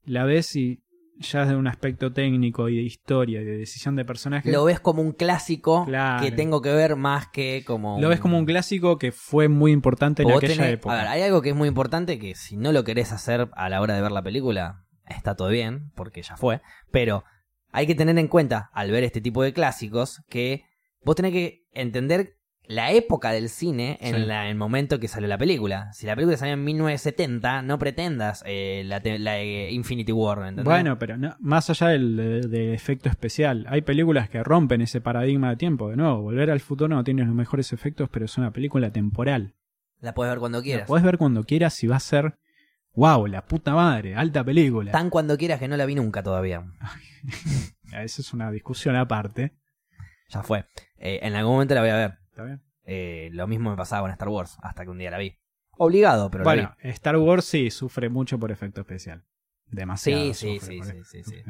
la 0.03 0.25
ves 0.25 0.53
y 0.57 0.83
ya 1.19 1.45
de 1.45 1.55
un 1.55 1.67
aspecto 1.67 2.11
técnico 2.11 2.67
y 2.67 2.75
de 2.75 2.81
historia 2.81 3.41
y 3.41 3.45
de 3.45 3.57
decisión 3.57 3.95
de 3.95 4.03
personaje. 4.03 4.51
Lo 4.51 4.65
ves 4.65 4.81
como 4.81 5.01
un 5.01 5.13
clásico 5.13 5.85
Claro. 5.85 6.21
que 6.21 6.31
tengo 6.33 6.61
que 6.61 6.73
ver 6.73 6.97
más 6.97 7.27
que 7.29 7.63
como 7.65 8.01
Lo 8.01 8.09
ves 8.09 8.19
como 8.19 8.37
un 8.37 8.45
clásico 8.45 8.97
que 8.97 9.13
fue 9.13 9.47
muy 9.47 9.71
importante 9.71 10.23
en 10.23 10.31
aquella 10.31 10.55
tenés- 10.55 10.73
época. 10.73 10.95
A 10.95 10.97
ver, 10.97 11.07
hay 11.07 11.21
algo 11.21 11.41
que 11.41 11.51
es 11.51 11.55
muy 11.55 11.69
importante 11.69 12.19
que 12.19 12.35
si 12.35 12.57
no 12.57 12.73
lo 12.73 12.83
querés 12.83 13.13
hacer 13.13 13.49
a 13.53 13.69
la 13.69 13.79
hora 13.79 13.93
de 13.95 14.01
ver 14.01 14.11
la 14.11 14.23
película, 14.23 14.83
está 15.11 15.35
todo 15.35 15.49
bien, 15.49 15.91
porque 15.95 16.21
ya 16.21 16.35
fue. 16.37 16.61
Pero 16.91 17.23
hay 17.71 17.87
que 17.87 17.95
tener 17.95 18.17
en 18.17 18.27
cuenta, 18.27 18.69
al 18.73 18.91
ver 18.91 19.03
este 19.03 19.21
tipo 19.21 19.43
de 19.43 19.53
clásicos, 19.53 20.21
que 20.29 20.63
vos 21.03 21.15
tenés 21.15 21.31
que 21.31 21.63
entender 21.73 22.35
la 22.63 22.91
época 22.93 23.31
del 23.31 23.49
cine 23.49 23.97
en 24.01 24.15
Sí. 24.15 24.21
la- 24.21 24.47
el 24.49 24.55
momento 24.55 24.99
que 24.99 25.07
salió 25.09 25.27
la 25.27 25.37
película. 25.37 25.91
Si 25.93 26.05
la 26.05 26.15
película 26.15 26.37
salió 26.37 26.53
en 26.53 26.63
1970, 26.63 27.61
no 27.63 27.77
pretendas 27.79 28.43
eh, 28.45 28.83
la, 28.85 29.01
la, 29.19 29.39
eh, 29.39 29.71
Infinity 29.71 30.11
War, 30.13 30.37
¿entendés? 30.39 30.65
Bueno, 30.65 30.97
pero 30.97 31.17
no- 31.17 31.35
más 31.39 31.69
allá 31.69 31.87
del, 31.87 32.15
de- 32.15 32.41
del 32.47 32.73
efecto 32.73 33.09
especial, 33.09 33.65
hay 33.69 33.81
películas 33.81 34.29
que 34.29 34.41
rompen 34.43 34.81
ese 34.81 35.01
paradigma 35.01 35.49
de 35.49 35.55
tiempo. 35.57 35.89
De 35.89 35.97
nuevo, 35.97 36.21
Volver 36.21 36.49
al 36.51 36.59
futuro 36.61 36.87
no 36.95 37.03
tiene 37.03 37.25
los 37.25 37.35
mejores 37.35 37.73
efectos, 37.73 38.09
pero 38.09 38.25
es 38.25 38.37
una 38.37 38.51
película 38.51 38.91
temporal. 38.91 39.53
La 39.99 40.13
puedes 40.13 40.31
ver 40.31 40.39
cuando 40.39 40.59
La 40.59 40.63
quieras. 40.63 40.87
podés 40.87 41.03
ver 41.03 41.17
cuando 41.17 41.43
quieras 41.43 41.83
y 41.83 41.87
va 41.87 41.97
a 41.97 41.99
ser, 41.99 42.35
wow, 42.93 43.25
la 43.27 43.45
puta 43.45 43.73
madre, 43.73 44.15
alta 44.15 44.43
película. 44.43 44.91
Tan 44.91 45.09
cuando 45.09 45.37
quieras 45.37 45.59
que 45.59 45.67
no 45.67 45.77
la 45.77 45.85
vi 45.85 45.95
nunca 45.95 46.23
todavía. 46.23 46.63
Esa 47.93 48.21
es 48.21 48.33
una 48.33 48.51
discusión 48.51 48.95
aparte. 48.95 49.53
Ya 50.29 50.43
fue. 50.43 50.65
Eh, 50.97 51.19
en 51.23 51.35
algún 51.35 51.53
momento 51.53 51.75
la 51.75 51.81
voy 51.81 51.89
a 51.89 51.95
ver. 51.95 52.17
¿Está 52.29 52.43
bien? 52.43 52.61
Eh, 52.85 53.29
lo 53.33 53.47
mismo 53.47 53.69
me 53.69 53.77
pasaba 53.77 54.01
con 54.03 54.11
Star 54.11 54.29
Wars, 54.29 54.57
hasta 54.61 54.83
que 54.83 54.89
un 54.89 54.97
día 54.97 55.11
la 55.11 55.17
vi. 55.17 55.37
Obligado, 55.77 56.29
pero 56.31 56.43
la 56.45 56.51
vi. 56.53 56.59
Bueno, 56.61 56.75
Star 56.81 57.17
Wars 57.17 57.45
sí 57.45 57.69
sufre 57.71 58.09
mucho 58.09 58.39
por 58.39 58.51
efecto 58.51 58.81
especial. 58.81 59.23
Demasiado. 59.67 60.21
Sí, 60.25 60.33
sí, 60.33 60.59
sufre 60.59 60.73
sí, 60.73 60.77
por 60.79 60.87
sí, 60.87 61.03
sí, 61.05 61.23
sí. 61.23 61.43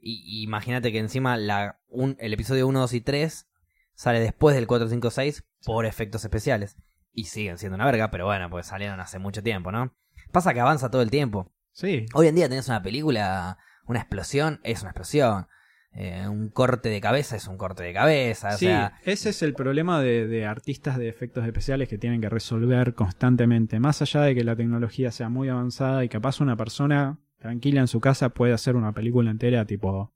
Y 0.00 0.40
y 0.40 0.42
imagínate 0.44 0.92
que 0.92 0.98
encima 0.98 1.36
la, 1.36 1.80
un- 1.88 2.16
el 2.20 2.32
episodio 2.32 2.66
1, 2.66 2.80
2 2.80 2.92
y 2.94 3.00
3 3.00 3.48
sale 3.94 4.20
después 4.20 4.54
del 4.54 4.66
4, 4.66 4.88
5, 4.88 5.10
6 5.10 5.44
por 5.64 5.86
efectos 5.86 6.24
especiales. 6.24 6.76
Y 7.12 7.24
siguen 7.24 7.58
siendo 7.58 7.74
una 7.76 7.84
verga, 7.86 8.10
pero 8.10 8.26
bueno, 8.26 8.48
pues 8.48 8.66
salieron 8.66 9.00
hace 9.00 9.18
mucho 9.18 9.42
tiempo, 9.42 9.72
¿no? 9.72 9.92
Pasa 10.32 10.52
que 10.54 10.60
avanza 10.60 10.90
todo 10.90 11.02
el 11.02 11.10
tiempo. 11.10 11.52
Sí, 11.72 12.06
Hoy 12.14 12.26
en 12.26 12.34
día 12.34 12.48
tenés 12.48 12.68
una 12.68 12.82
película, 12.82 13.58
una 13.86 14.00
explosión, 14.00 14.60
es 14.64 14.80
una 14.82 14.90
explosión. 14.90 15.46
Eh, 15.92 16.28
un 16.28 16.50
corte 16.50 16.90
de 16.90 17.00
cabeza 17.00 17.34
es 17.36 17.46
un 17.48 17.56
corte 17.56 17.82
de 17.82 17.92
cabeza. 17.92 18.48
O 18.50 18.58
Sí, 18.58 18.66
sea, 18.66 18.98
ese 19.04 19.30
es 19.30 19.42
el 19.42 19.54
problema 19.54 20.00
de, 20.02 20.26
de 20.28 20.44
artistas 20.44 20.98
de 20.98 21.08
efectos 21.08 21.46
especiales 21.46 21.88
que 21.88 21.98
tienen 21.98 22.20
que 22.20 22.28
resolver 22.28 22.94
constantemente. 22.94 23.80
Más 23.80 24.02
allá 24.02 24.20
de 24.22 24.34
que 24.34 24.44
la 24.44 24.54
tecnología 24.54 25.10
sea 25.10 25.28
muy 25.28 25.48
avanzada 25.48 26.04
y 26.04 26.08
capaz 26.08 26.40
una 26.40 26.56
persona 26.56 27.18
tranquila 27.38 27.80
en 27.80 27.88
su 27.88 28.00
casa 28.00 28.28
puede 28.30 28.52
hacer 28.52 28.76
una 28.76 28.92
película 28.92 29.30
entera 29.30 29.64
tipo 29.64 30.12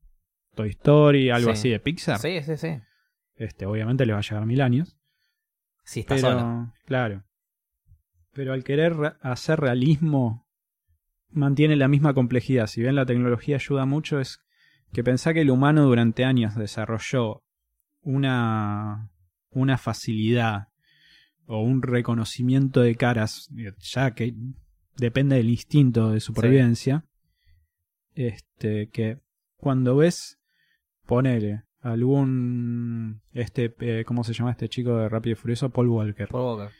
Toy 0.54 0.70
Story, 0.70 1.30
algo 1.30 1.48
Sí. 1.50 1.52
así 1.52 1.70
de 1.70 1.80
Pixar. 1.80 2.18
sí, 2.18 2.42
sí, 2.42 2.56
sí. 2.56 2.78
Este, 3.36 3.64
obviamente 3.66 4.04
le 4.04 4.12
va 4.12 4.18
a 4.18 4.22
llevar 4.22 4.44
mil 4.46 4.60
años. 4.60 4.96
Sí, 5.84 6.00
está 6.00 6.16
Pero, 6.16 6.28
solo. 6.30 6.72
claro. 6.84 7.24
Pero 8.32 8.52
al 8.52 8.64
querer 8.64 8.96
re- 8.96 9.12
hacer 9.20 9.60
realismo, 9.60 10.46
mantiene 11.30 11.76
la 11.76 11.88
misma 11.88 12.14
complejidad. 12.14 12.66
Si 12.66 12.80
bien 12.80 12.94
la 12.94 13.06
tecnología 13.06 13.56
ayuda 13.56 13.84
mucho, 13.86 14.20
es 14.20 14.40
que 14.92 15.04
pensá 15.04 15.32
que 15.34 15.40
el 15.42 15.50
humano 15.50 15.84
durante 15.84 16.24
años 16.24 16.54
desarrolló 16.54 17.42
una, 18.02 19.10
una 19.50 19.78
facilidad 19.78 20.68
o 21.46 21.62
un 21.62 21.82
reconocimiento 21.82 22.80
de 22.80 22.94
caras, 22.94 23.48
ya 23.80 24.12
que 24.12 24.34
depende 24.96 25.36
del 25.36 25.50
instinto 25.50 26.10
de 26.10 26.20
supervivencia, 26.20 27.04
este, 28.14 28.88
que 28.90 29.18
cuando 29.56 29.96
ves, 29.96 30.38
ponele 31.06 31.64
algún, 31.80 33.22
este, 33.32 33.74
eh, 33.80 34.04
¿cómo 34.06 34.24
se 34.24 34.32
llama 34.34 34.52
este 34.52 34.68
chico 34.68 34.96
de 34.96 35.08
Rápido 35.08 35.32
y 35.32 35.36
Furioso? 35.36 35.70
Paul 35.70 35.88
Walker. 35.88 36.28
Por 36.28 36.40
boca. 36.42 36.72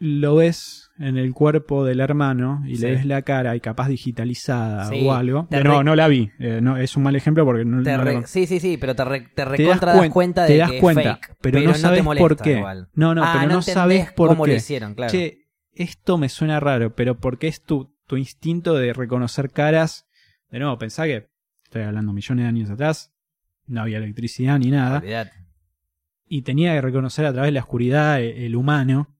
Lo 0.00 0.36
ves 0.36 0.90
en 1.00 1.16
el 1.16 1.32
cuerpo 1.32 1.84
del 1.84 1.98
hermano 2.00 2.62
y 2.66 2.76
Sí. 2.76 2.82
le 2.82 2.90
ves 2.92 3.04
la 3.04 3.22
cara 3.22 3.56
y 3.56 3.60
capaz 3.60 3.88
digitalizada 3.88 4.88
Sí, 4.88 5.04
o 5.04 5.12
algo. 5.12 5.46
te 5.50 5.62
no, 5.64 5.78
re- 5.78 5.84
no 5.84 5.96
la 5.96 6.06
vi. 6.06 6.30
Eh, 6.38 6.60
no, 6.62 6.76
es 6.76 6.96
un 6.96 7.02
mal 7.02 7.16
ejemplo 7.16 7.44
porque 7.44 7.64
no, 7.64 7.82
Te 7.82 7.96
no 7.96 8.04
re- 8.04 8.26
sí, 8.26 8.46
sí, 8.46 8.60
sí, 8.60 8.76
pero 8.76 8.94
te, 8.94 9.04
re- 9.04 9.20
te 9.22 9.26
Te 9.34 9.42
das 9.42 9.48
recontra 9.50 9.92
das 9.94 10.00
cuen- 10.02 10.10
cuenta 10.12 10.46
te 10.46 10.52
de 10.52 10.58
das 10.60 10.70
que 10.70 10.78
cuenta, 10.80 11.00
es 11.02 11.08
fake. 11.26 11.36
pero 11.40 11.60
no 11.60 11.74
sabes 11.74 11.98
te 12.04 12.18
por 12.18 12.36
qué. 12.36 12.58
igual. 12.58 12.88
No, 12.94 13.14
no, 13.14 13.24
Ah, 13.24 13.38
pero 13.40 13.52
no 13.52 13.62
sabes 13.62 14.12
por 14.12 14.28
cómo 14.28 14.44
qué. 14.44 14.52
lo 14.52 14.56
hicieron, 14.56 14.94
claro. 14.94 15.10
Che, 15.10 15.46
esto 15.72 16.16
me 16.16 16.28
suena 16.28 16.60
raro, 16.60 16.94
pero 16.94 17.18
porque 17.18 17.48
es 17.48 17.62
tu, 17.62 17.96
tu 18.06 18.16
instinto 18.16 18.74
de 18.74 18.92
reconocer 18.92 19.50
caras. 19.50 20.06
De 20.50 20.58
nuevo, 20.60 20.78
pensá 20.78 21.04
que 21.06 21.28
estoy 21.64 21.82
hablando 21.82 22.12
millones 22.12 22.44
de 22.44 22.48
años 22.48 22.70
atrás, 22.70 23.12
no 23.66 23.82
había 23.82 23.98
electricidad 23.98 24.58
ni 24.60 24.70
nada, 24.70 24.98
Olvidate. 24.98 25.32
y 26.26 26.42
tenía 26.42 26.72
que 26.74 26.80
reconocer 26.82 27.26
a 27.26 27.32
través 27.32 27.48
de 27.48 27.52
la 27.52 27.60
oscuridad 27.60 28.20
e- 28.20 28.46
el 28.46 28.54
humano. 28.56 29.14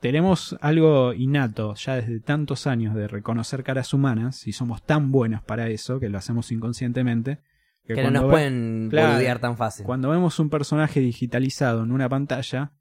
Tenemos 0.00 0.56
algo 0.60 1.12
innato 1.12 1.74
ya 1.74 1.96
desde 1.96 2.20
tantos 2.20 2.66
años 2.68 2.94
de 2.94 3.08
reconocer 3.08 3.64
caras 3.64 3.92
humanas 3.92 4.46
y 4.46 4.52
somos 4.52 4.82
tan 4.84 5.10
buenos 5.10 5.42
para 5.42 5.68
eso 5.68 5.98
que 5.98 6.08
lo 6.08 6.18
hacemos 6.18 6.52
inconscientemente. 6.52 7.40
Que 7.84 7.94
no 7.94 8.02
cuando 8.02 8.20
nos 8.20 8.22
ve- 8.28 8.30
pueden 8.30 8.88
Claro. 8.90 9.40
tan 9.40 9.56
fácil. 9.56 9.84
cuando 9.86 10.10
vemos 10.10 10.38
un 10.38 10.50
personaje 10.50 11.00
digitalizado 11.00 11.82
en 11.82 11.90
una 11.90 12.08
pantalla, 12.08 12.72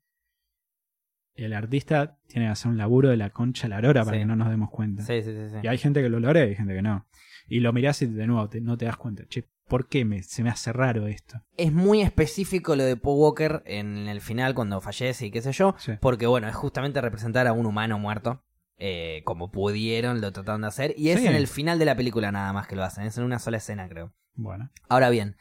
el 1.34 1.54
artista 1.54 2.20
tiene 2.28 2.48
que 2.48 2.52
hacer 2.52 2.72
un 2.72 2.78
laburo 2.78 3.10
de 3.10 3.18
la 3.18 3.30
concha 3.32 3.68
a 3.68 3.70
la 3.70 3.82
lora 3.82 4.04
para 4.04 4.18
que 4.18 4.26
no 4.26 4.36
nos 4.36 4.50
demos 4.50 4.70
cuenta. 4.70 5.04
Sí, 5.04 5.22
sí, 5.24 5.32
sí. 5.32 5.50
sí. 5.52 5.58
Y 5.64 5.68
hay 5.68 5.78
gente 5.78 6.02
que 6.02 6.10
lo 6.10 6.20
logra 6.20 6.42
y 6.46 6.50
hay 6.50 6.56
gente 6.56 6.74
que 6.76 6.82
no. 6.82 7.08
Y 7.48 7.62
lo 7.62 7.72
mirás 7.74 8.02
y 8.02 8.08
de 8.08 8.28
nuevo 8.28 8.50
te- 8.50 8.60
no 8.62 8.78
te 8.78 8.86
das 8.86 8.98
cuenta. 8.98 9.24
Che, 9.28 9.46
¿por 9.68 9.88
qué 9.88 10.06
me, 10.06 10.24
se 10.24 10.44
me 10.44 10.50
hace 10.50 10.72
raro 10.74 11.08
esto? 11.08 11.42
Es 11.58 11.72
muy 11.74 12.02
específico 12.02 12.76
lo 12.76 12.84
de 12.84 12.98
Paul 12.98 13.20
Walker 13.20 13.64
en 13.66 14.08
el 14.08 14.22
final 14.22 14.54
cuando 14.56 14.80
fallece 14.82 15.26
y 15.28 15.32
qué 15.32 15.42
sé 15.42 15.52
yo. 15.52 15.76
Sí. 15.78 15.94
Porque 16.02 16.26
bueno, 16.28 16.48
es 16.48 16.56
justamente 16.56 17.02
representar 17.02 17.48
a 17.48 17.54
un 17.54 17.66
humano 17.66 18.00
muerto. 18.00 18.44
eh, 18.80 19.24
como 19.26 19.50
pudieron, 19.50 20.22
lo 20.22 20.32
trataron 20.32 20.62
de 20.62 20.68
hacer. 20.68 20.94
Y 20.98 21.10
es 21.10 21.20
Sí. 21.22 21.26
en 21.26 21.34
el 21.36 21.48
final 21.48 21.80
de 21.80 21.86
la 21.86 21.96
película 21.96 22.32
nada 22.32 22.54
más 22.54 22.68
que 22.68 22.76
lo 22.76 22.84
hacen. 22.84 23.06
Es 23.06 23.18
en 23.18 23.24
una 23.24 23.40
sola 23.40 23.58
escena, 23.58 23.90
creo. 23.90 24.14
Bueno. 24.36 24.70
Ahora 24.88 25.10
bien, 25.10 25.36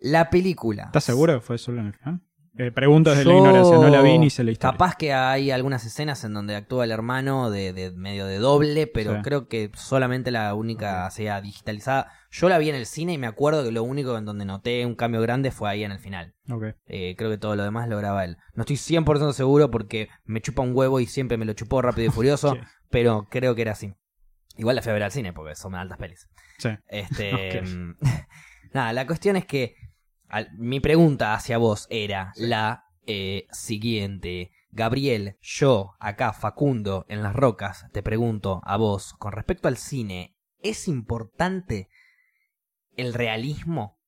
la 0.00 0.30
película. 0.30 0.84
¿Estás 0.84 1.04
seguro 1.04 1.34
que 1.34 1.40
fue 1.40 1.58
solo 1.58 1.80
en 1.82 1.88
el 1.88 1.92
final? 1.92 2.22
Eh, 2.58 2.70
pregunto 2.70 3.10
desde 3.10 3.24
la 3.26 3.34
ignorancia, 3.34 3.76
no 3.76 3.88
la 3.88 4.00
vi 4.00 4.18
ni 4.18 4.30
sé 4.30 4.42
la 4.42 4.50
historia. 4.50 4.72
Capaz 4.72 4.96
que 4.96 5.12
hay 5.12 5.50
algunas 5.50 5.84
escenas 5.84 6.24
en 6.24 6.32
donde 6.32 6.56
actúa 6.56 6.84
el 6.84 6.90
hermano 6.90 7.50
de, 7.50 7.72
de 7.72 7.90
medio 7.92 8.26
de 8.26 8.38
doble, 8.38 8.86
pero 8.86 9.16
Sí. 9.16 9.20
creo 9.22 9.46
que 9.48 9.70
solamente 9.74 10.30
la 10.30 10.54
única 10.54 11.10
sea 11.10 11.40
digitalizada. 11.40 12.10
Yo 12.30 12.48
la 12.48 12.58
vi 12.58 12.68
en 12.70 12.74
el 12.76 12.86
cine 12.86 13.12
y 13.12 13.18
me 13.18 13.26
acuerdo 13.26 13.62
que 13.64 13.72
lo 13.72 13.82
único 13.82 14.16
en 14.16 14.24
donde 14.24 14.44
noté 14.44 14.86
un 14.86 14.94
cambio 14.94 15.20
grande 15.20 15.50
fue 15.50 15.68
ahí 15.68 15.84
en 15.84 15.92
el 15.92 15.98
final. 15.98 16.34
Eh, 16.86 17.14
creo 17.16 17.30
que 17.30 17.38
todo 17.38 17.56
lo 17.56 17.62
demás 17.64 17.88
lo 17.88 17.98
graba 17.98 18.24
él. 18.24 18.36
No 18.54 18.62
estoy 18.62 18.76
100% 18.76 19.32
seguro 19.32 19.70
porque 19.70 20.08
me 20.24 20.40
chupa 20.40 20.62
un 20.62 20.74
huevo 20.74 21.00
y 21.00 21.06
siempre 21.06 21.36
me 21.36 21.44
lo 21.44 21.52
chupó 21.52 21.82
rápido 21.82 22.08
y 22.08 22.10
furioso, 22.12 22.54
Sí. 22.54 22.60
pero 22.90 23.26
creo 23.30 23.54
que 23.54 23.62
era 23.62 23.72
así. 23.72 23.92
Igual 24.56 24.76
la 24.76 24.82
fui 24.82 24.90
a 24.90 24.94
ver 24.94 25.02
al 25.02 25.12
cine 25.12 25.32
porque 25.34 25.54
son 25.54 25.74
altas 25.74 25.98
pelis. 25.98 26.28
Sí. 26.58 26.70
Este, 26.88 27.60
mm, 27.62 27.96
nada, 28.72 28.92
la 28.94 29.06
cuestión 29.06 29.36
es 29.36 29.44
que 29.44 29.74
al- 30.28 30.50
mi 30.58 30.80
pregunta 30.80 31.34
hacia 31.34 31.58
vos 31.58 31.86
era 31.90 32.32
la 32.36 32.84
eh, 33.06 33.46
siguiente. 33.52 34.52
Gabriel, 34.70 35.36
yo, 35.40 35.94
acá, 36.00 36.32
Facundo, 36.32 37.06
en 37.08 37.22
las 37.22 37.34
rocas, 37.34 37.86
te 37.92 38.02
pregunto 38.02 38.60
a 38.64 38.76
vos, 38.76 39.14
con 39.14 39.32
respecto 39.32 39.68
al 39.68 39.76
cine, 39.78 40.36
¿es 40.60 40.86
importante 40.88 41.88
el 42.96 43.14
realismo 43.14 43.98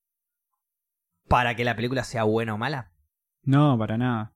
para 1.26 1.54
que 1.54 1.64
la 1.64 1.76
película 1.76 2.04
sea 2.04 2.24
buena 2.24 2.54
o 2.54 2.58
mala? 2.58 2.92
No, 3.42 3.78
para 3.78 3.96
nada. 3.96 4.34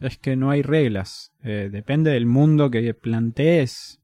Es 0.00 0.18
que 0.18 0.36
no 0.36 0.50
hay 0.50 0.62
reglas. 0.62 1.32
Eh, 1.42 1.68
depende 1.70 2.10
del 2.10 2.26
mundo 2.26 2.70
que 2.70 2.94
plantees. 2.94 4.00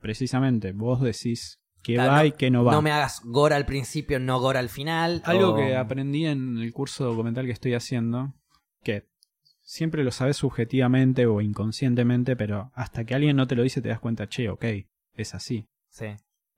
Precisamente, 0.00 0.72
vos 0.72 1.00
decís 1.00 1.60
Claro, 1.82 2.12
va 2.12 2.18
no- 2.18 2.24
y 2.26 2.32
qué 2.32 2.50
no 2.50 2.64
va. 2.64 2.72
No 2.72 2.82
me 2.82 2.90
hagas 2.90 3.20
gore 3.24 3.54
al 3.54 3.64
principio, 3.66 4.18
no 4.20 4.40
gore 4.40 4.58
al 4.58 4.68
final. 4.68 5.22
Algo 5.24 5.50
o- 5.52 5.56
que 5.56 5.74
aprendí 5.76 6.26
en 6.26 6.58
el 6.58 6.72
curso 6.72 7.04
documental 7.04 7.46
que 7.46 7.52
estoy 7.52 7.74
haciendo, 7.74 8.34
que 8.82 9.08
siempre 9.62 10.04
lo 10.04 10.10
sabes 10.10 10.36
subjetivamente 10.36 11.26
o 11.26 11.40
inconscientemente, 11.40 12.36
pero 12.36 12.70
hasta 12.74 13.04
que 13.04 13.14
alguien 13.14 13.36
no 13.36 13.46
te 13.46 13.54
lo 13.54 13.62
dice 13.62 13.80
te 13.82 13.88
das 13.88 14.00
cuenta, 14.00 14.28
che, 14.28 14.48
ok, 14.48 14.64
es 15.14 15.34
así. 15.34 15.66
Sí, 15.88 16.06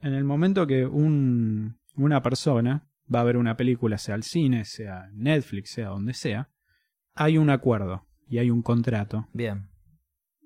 En 0.00 0.14
el 0.14 0.24
momento 0.24 0.66
que 0.66 0.86
un, 0.86 1.78
una 1.96 2.22
persona 2.22 2.88
va 3.12 3.20
a 3.20 3.24
ver 3.24 3.36
una 3.36 3.56
película, 3.56 3.98
sea 3.98 4.14
al 4.14 4.22
cine, 4.22 4.64
sea 4.64 5.08
Netflix, 5.12 5.70
sea 5.70 5.88
donde 5.88 6.14
sea, 6.14 6.50
hay 7.14 7.36
un 7.38 7.50
acuerdo 7.50 8.06
y 8.28 8.38
hay 8.38 8.50
un 8.50 8.62
contrato. 8.62 9.28
bien. 9.32 9.68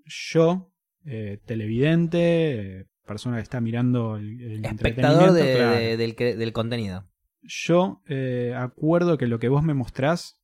Yo, 0.07 0.71
eh, 1.07 1.41
televidente, 1.47 2.81
eh, 2.81 2.87
persona 3.05 3.37
que 3.37 3.43
está 3.43 3.61
mirando 3.61 4.17
el, 4.17 4.41
el 4.41 4.65
Espectador 4.65 5.29
entretenimiento, 5.31 5.35
de- 5.35 5.55
claro. 5.57 6.25
de- 6.27 6.37
del, 6.37 6.53
contenido. 6.53 7.07
yo 7.43 8.03
eh, 8.07 8.55
acuerdo 8.57 9.19
que 9.19 9.27
lo 9.27 9.39
que 9.39 9.49
vos 9.49 9.63
me 9.63 9.75
mostrás, 9.75 10.41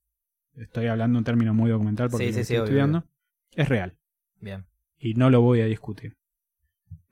estoy 0.57 0.87
hablando 0.87 1.19
en 1.19 1.25
términos 1.25 1.55
muy 1.55 1.71
documental 1.71 2.09
porque 2.11 2.27
Sí, 2.27 2.31
lo 2.31 2.35
sí, 2.35 2.41
que 2.41 2.45
sí, 2.45 2.55
estoy 2.55 2.57
obvio, 2.59 2.65
estudiando, 2.85 3.09
es 3.53 3.69
real 3.69 3.97
Bien. 4.41 4.67
y 4.99 5.15
no 5.15 5.31
lo 5.31 5.41
voy 5.41 5.61
a 5.61 5.67
discutir. 5.67 6.17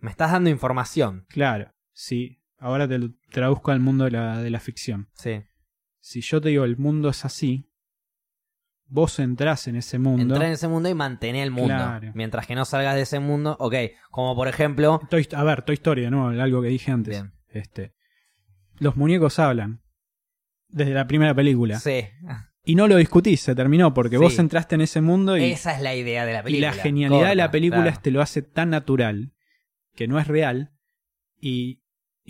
Me 0.01 0.11
estás 0.11 0.33
dando 0.33 0.51
información. 0.51 1.25
Claro, 1.29 1.73
sí, 1.93 2.41
ahora 2.59 2.87
te 2.87 2.99
lo 2.99 3.11
traduzco 3.31 3.71
al 3.73 3.81
mundo 3.81 4.05
de 4.05 4.13
la, 4.13 4.41
de 4.43 4.51
la 4.51 4.61
ficción. 4.61 5.09
Sí. 5.15 5.43
Si 6.01 6.21
yo 6.21 6.41
te 6.41 6.51
digo 6.51 6.65
el 6.65 6.77
mundo 6.77 7.09
es 7.09 7.25
así, 7.25 7.68
vos 8.89 9.19
entrás 9.19 9.69
en 9.69 9.77
ese 9.77 9.99
mundo. 9.99 10.23
Entrar 10.23 10.45
en 10.45 10.53
ese 10.53 10.67
mundo 10.69 10.89
y 10.89 10.95
mantener 10.95 11.45
el 11.45 11.51
mundo. 11.51 11.75
Claro. 11.75 12.11
Mientras 12.15 12.47
que 12.47 12.55
no 12.55 12.65
salgas 12.65 12.95
de 12.97 13.03
ese 13.03 13.21
mundo, 13.21 13.57
ok. 13.61 13.75
Como 14.11 14.35
por 14.35 14.49
ejemplo. 14.49 15.01
Toy- 15.11 15.29
a 15.35 15.45
ver, 15.45 15.63
Toy 15.63 15.75
Story, 15.75 16.11
¿no? 16.11 16.29
Algo 16.29 16.63
que 16.63 16.69
dije 16.69 16.91
antes. 16.91 17.15
Bien. 17.21 17.33
Este, 17.51 17.95
los 18.79 18.97
muñecos 18.97 19.39
hablan 19.39 19.83
desde 20.69 20.93
la 20.93 21.07
primera 21.07 21.35
película. 21.35 21.79
Sí. 21.79 22.05
Y 22.65 22.75
no 22.75 22.87
lo 22.89 22.97
discutís, 22.97 23.41
se 23.41 23.55
terminó, 23.55 23.95
porque 23.95 24.17
Sí. 24.17 24.23
vos 24.23 24.39
entraste 24.39 24.75
en 24.75 24.83
ese 24.83 25.01
mundo 25.01 25.37
y, 25.39 25.45
Esa 25.45 25.75
es 25.75 25.81
la 25.83 25.95
idea 25.95 26.27
de 26.27 26.33
la 26.35 26.41
y 26.41 26.43
película. 26.43 26.75
la 26.75 26.83
genialidad 26.83 27.29
de 27.31 27.35
la 27.37 27.51
película 27.51 27.83
claro. 27.83 28.01
te 28.03 28.11
lo 28.11 28.21
hace 28.21 28.43
tan 28.43 28.71
natural 28.71 29.33
que 29.95 30.07
no 30.07 30.19
es 30.19 30.29
real 30.29 30.73
y, 31.41 31.81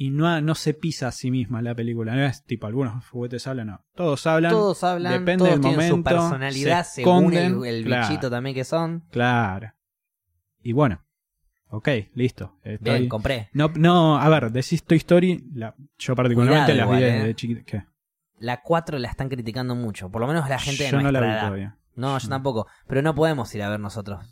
y 0.00 0.10
no, 0.10 0.40
no 0.40 0.54
se 0.54 0.74
pisa 0.74 1.08
a 1.08 1.12
sí 1.12 1.30
misma 1.30 1.60
la 1.60 1.74
película. 1.74 2.14
No 2.14 2.24
es 2.24 2.44
tipo, 2.44 2.66
algunos 2.66 3.06
juguetes 3.08 3.46
hablan, 3.46 3.66
no. 3.66 3.84
Todos 3.94 4.26
hablan. 4.26 4.52
Todos 4.52 4.84
hablan, 4.84 5.12
depende 5.12 5.38
todos 5.44 5.50
del 5.50 5.60
tienen 5.60 5.80
su 5.80 5.96
momento, 5.96 6.10
personalidad 6.10 6.84
se 6.84 7.02
según 7.02 7.34
el, 7.34 7.64
el 7.64 7.84
claro. 7.84 8.08
bichito 8.08 8.30
también 8.30 8.54
que 8.54 8.64
son. 8.64 9.04
Claro. 9.10 9.72
Y 10.62 10.72
bueno, 10.72 11.04
ok, 11.68 11.88
listo. 12.14 12.58
Estoy- 12.62 12.98
Bien, 12.98 13.08
compré. 13.08 13.48
No, 13.52 13.72
no, 13.74 14.18
a 14.18 14.28
ver, 14.28 14.52
decís 14.52 14.84
Toy 14.84 14.98
Story, 14.98 15.44
la, 15.54 15.74
yo 15.98 16.14
particularmente 16.14 16.72
Cuidado 16.72 16.90
las 16.92 16.98
vi 17.00 17.04
desde 17.04 17.30
eh. 17.30 17.34
chiquito. 17.34 17.60
¿Qué? 17.66 17.84
La 18.38 18.62
4 18.62 18.98
la 18.98 19.08
están 19.08 19.28
criticando 19.28 19.74
mucho. 19.74 20.10
Por 20.10 20.20
lo 20.20 20.28
menos 20.28 20.48
la 20.48 20.60
gente 20.60 20.84
de 20.84 20.90
yo 20.90 21.00
no 21.02 21.10
la 21.10 21.20
nuestra 21.20 21.26
vi 21.26 21.32
edad. 21.32 21.42
todavía. 21.46 21.78
No, 21.96 22.16
yo 22.18 22.28
tampoco. 22.28 22.68
Pero 22.86 23.02
no 23.02 23.14
podemos 23.16 23.52
ir 23.54 23.62
a 23.64 23.68
ver 23.68 23.80
nosotros. 23.80 24.24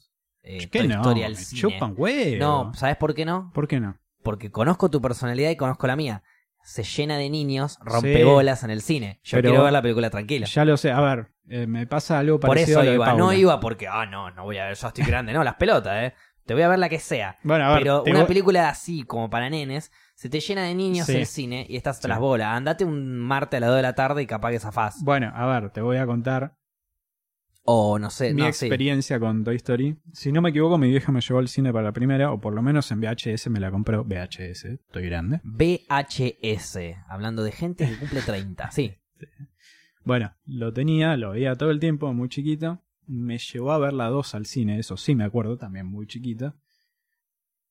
Eh, 0.42 0.68
¿Qué 0.68 0.78
Toy 0.78 0.88
no? 0.88 0.94
Story 0.96 1.24
al 1.24 1.36
cine. 1.36 1.60
chupan 1.60 1.94
huevo. 1.96 2.38
No, 2.38 2.74
¿sabes 2.74 2.96
por 2.98 3.14
qué 3.14 3.24
no? 3.24 3.50
¿Por 3.52 3.66
qué 3.66 3.80
no? 3.80 3.98
Porque 4.26 4.50
conozco 4.50 4.90
tu 4.90 5.00
personalidad 5.00 5.50
y 5.50 5.56
conozco 5.56 5.86
la 5.86 5.94
mía. 5.96 6.22
Se 6.64 6.82
llena 6.82 7.16
de 7.16 7.30
niños, 7.30 7.78
rompebolas 7.80 8.64
en 8.64 8.70
el 8.70 8.82
cine. 8.82 9.20
Yo 9.22 9.40
quiero 9.40 9.62
ver 9.62 9.72
la 9.72 9.80
película 9.82 10.10
tranquila. 10.10 10.46
Ya 10.46 10.64
lo 10.64 10.76
sé, 10.76 10.90
a 10.90 11.00
ver, 11.00 11.28
eh, 11.48 11.68
me 11.68 11.86
pasa 11.86 12.18
algo 12.18 12.40
Por 12.40 12.50
parecido 12.50 12.80
eso 12.80 12.80
a 12.80 12.84
lo 12.84 12.90
de 12.90 12.96
iba. 12.96 13.14
No 13.14 13.32
iba 13.32 13.60
porque, 13.60 13.86
ah, 13.86 14.04
no, 14.04 14.32
no 14.32 14.42
voy 14.42 14.58
a 14.58 14.64
ver, 14.66 14.76
yo 14.76 14.88
estoy 14.88 15.04
grande. 15.04 15.32
No, 15.32 15.44
las 15.44 15.54
pelotas, 15.54 15.94
eh. 16.02 16.14
Te 16.44 16.54
voy 16.54 16.64
a 16.64 16.68
ver 16.68 16.80
la 16.80 16.88
que 16.88 16.98
sea. 16.98 17.38
Bueno, 17.44 17.66
a 17.66 17.68
ver, 17.74 17.78
Pero 17.82 18.02
una 18.04 18.18
voy- 18.20 18.26
película 18.26 18.68
así, 18.68 19.04
como 19.04 19.30
para 19.30 19.48
nenes, 19.48 19.92
se 20.16 20.28
te 20.28 20.40
llena 20.40 20.64
de 20.64 20.74
niños 20.74 21.06
Sí. 21.06 21.16
el 21.16 21.26
cine 21.26 21.64
y 21.68 21.76
estás 21.76 21.96
hasta 21.98 22.06
Sí. 22.06 22.10
las 22.10 22.18
bolas. 22.18 22.48
Andate 22.48 22.84
un 22.84 23.18
martes 23.18 23.58
a 23.58 23.60
las 23.60 23.68
2 23.68 23.76
de 23.76 23.82
la 23.82 23.94
tarde 23.94 24.22
y 24.22 24.26
capaz 24.26 24.50
que 24.50 24.58
zafás. 24.58 25.02
Bueno, 25.04 25.32
a 25.36 25.46
ver, 25.46 25.70
te 25.70 25.80
voy 25.82 25.98
a 25.98 26.06
contar 26.06 26.56
O 27.68 27.98
no 27.98 28.10
sé, 28.10 28.32
mi 28.32 28.42
no, 28.42 28.52
sí. 28.52 28.66
experiencia 28.66 29.18
con 29.18 29.42
Toy 29.42 29.56
Story. 29.56 29.96
Si 30.12 30.30
no 30.30 30.40
me 30.40 30.50
equivoco, 30.50 30.78
mi 30.78 30.88
vieja 30.88 31.10
me 31.10 31.20
llevó 31.20 31.40
al 31.40 31.48
cine 31.48 31.72
para 31.72 31.86
la 31.86 31.92
primera, 31.92 32.32
o 32.32 32.40
por 32.40 32.54
lo 32.54 32.62
menos 32.62 32.90
en 32.92 33.00
VHS 33.00 33.48
me 33.50 33.58
la 33.60 33.70
compró. 33.70 34.04
VHS, 34.04 34.64
estoy 34.66 35.06
grande. 35.06 35.40
VHS. 35.42 36.78
Hablando 37.08 37.42
de 37.42 37.52
gente 37.52 37.88
que 37.88 37.96
cumple 37.98 38.22
30. 38.22 38.70
Sí. 38.70 38.94
Bueno, 40.04 40.32
lo 40.44 40.72
tenía, 40.72 41.16
lo 41.16 41.30
veía 41.32 41.56
todo 41.56 41.70
el 41.72 41.80
tiempo, 41.80 42.12
muy 42.12 42.28
chiquito. 42.28 42.82
Me 43.06 43.38
llevó 43.38 43.72
a 43.72 43.78
ver 43.78 43.92
la 43.92 44.06
2 44.08 44.34
al 44.36 44.46
cine, 44.46 44.78
eso 44.78 44.96
sí 44.96 45.14
me 45.16 45.24
acuerdo, 45.24 45.56
también 45.56 45.86
muy 45.86 46.06
chiquito. 46.06 46.54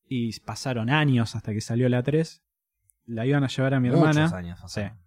Y 0.08 0.38
pasaron 0.42 0.90
años 0.90 1.36
hasta 1.36 1.54
que 1.54 1.62
salió 1.62 1.88
la 1.88 2.04
3. 2.04 2.44
La 3.06 3.26
iban 3.26 3.44
a 3.44 3.48
llevar 3.48 3.74
a 3.76 3.80
mi 3.80 3.90
Muchos 3.90 4.08
hermana. 4.18 4.38
años. 4.38 4.60
o 4.64 4.68
sea. 4.68 4.98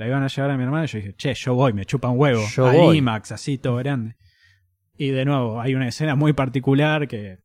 La 0.00 0.06
iban 0.06 0.22
a 0.22 0.28
llevar 0.28 0.50
a 0.52 0.56
mi 0.56 0.64
hermana 0.64 0.84
y 0.84 0.88
yo 0.88 0.98
dije, 0.98 1.14
che, 1.14 1.34
yo 1.34 1.52
voy, 1.54 1.74
me 1.74 1.84
chupa 1.84 2.08
un 2.08 2.18
huevo. 2.18 2.42
Yo 2.54 2.66
Al 2.66 2.76
voy. 2.76 2.96
IMAX, 2.96 3.32
así 3.32 3.58
todo 3.58 3.76
grande. 3.76 4.16
Y 4.96 5.10
de 5.10 5.26
nuevo, 5.26 5.60
hay 5.60 5.74
una 5.74 5.88
escena 5.88 6.14
muy 6.14 6.32
particular 6.32 7.06
que 7.06 7.38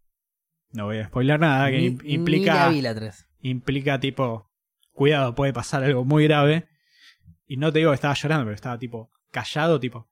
no 0.71 0.85
voy 0.85 0.99
a 0.99 1.07
spoiler 1.07 1.37
nada, 1.37 1.69
que 1.69 1.77
Ni- 1.79 1.87
im- 1.89 2.03
Ni 2.03 2.13
implica, 2.13 2.53
la 2.55 2.69
vi 2.69 2.81
la 2.81 2.95
3. 2.95 3.27
implica 3.41 3.99
tipo, 3.99 4.49
cuidado, 4.93 5.35
puede 5.35 5.51
pasar 5.51 5.83
algo 5.83 6.05
muy 6.05 6.23
grave. 6.23 6.67
Y 7.45 7.57
no 7.57 7.73
te 7.73 7.79
digo 7.79 7.91
que 7.91 7.95
estaba 7.95 8.13
llorando, 8.13 8.45
pero 8.45 8.55
estaba 8.55 8.79
tipo 8.79 9.09
callado, 9.31 9.77
tipo, 9.79 10.07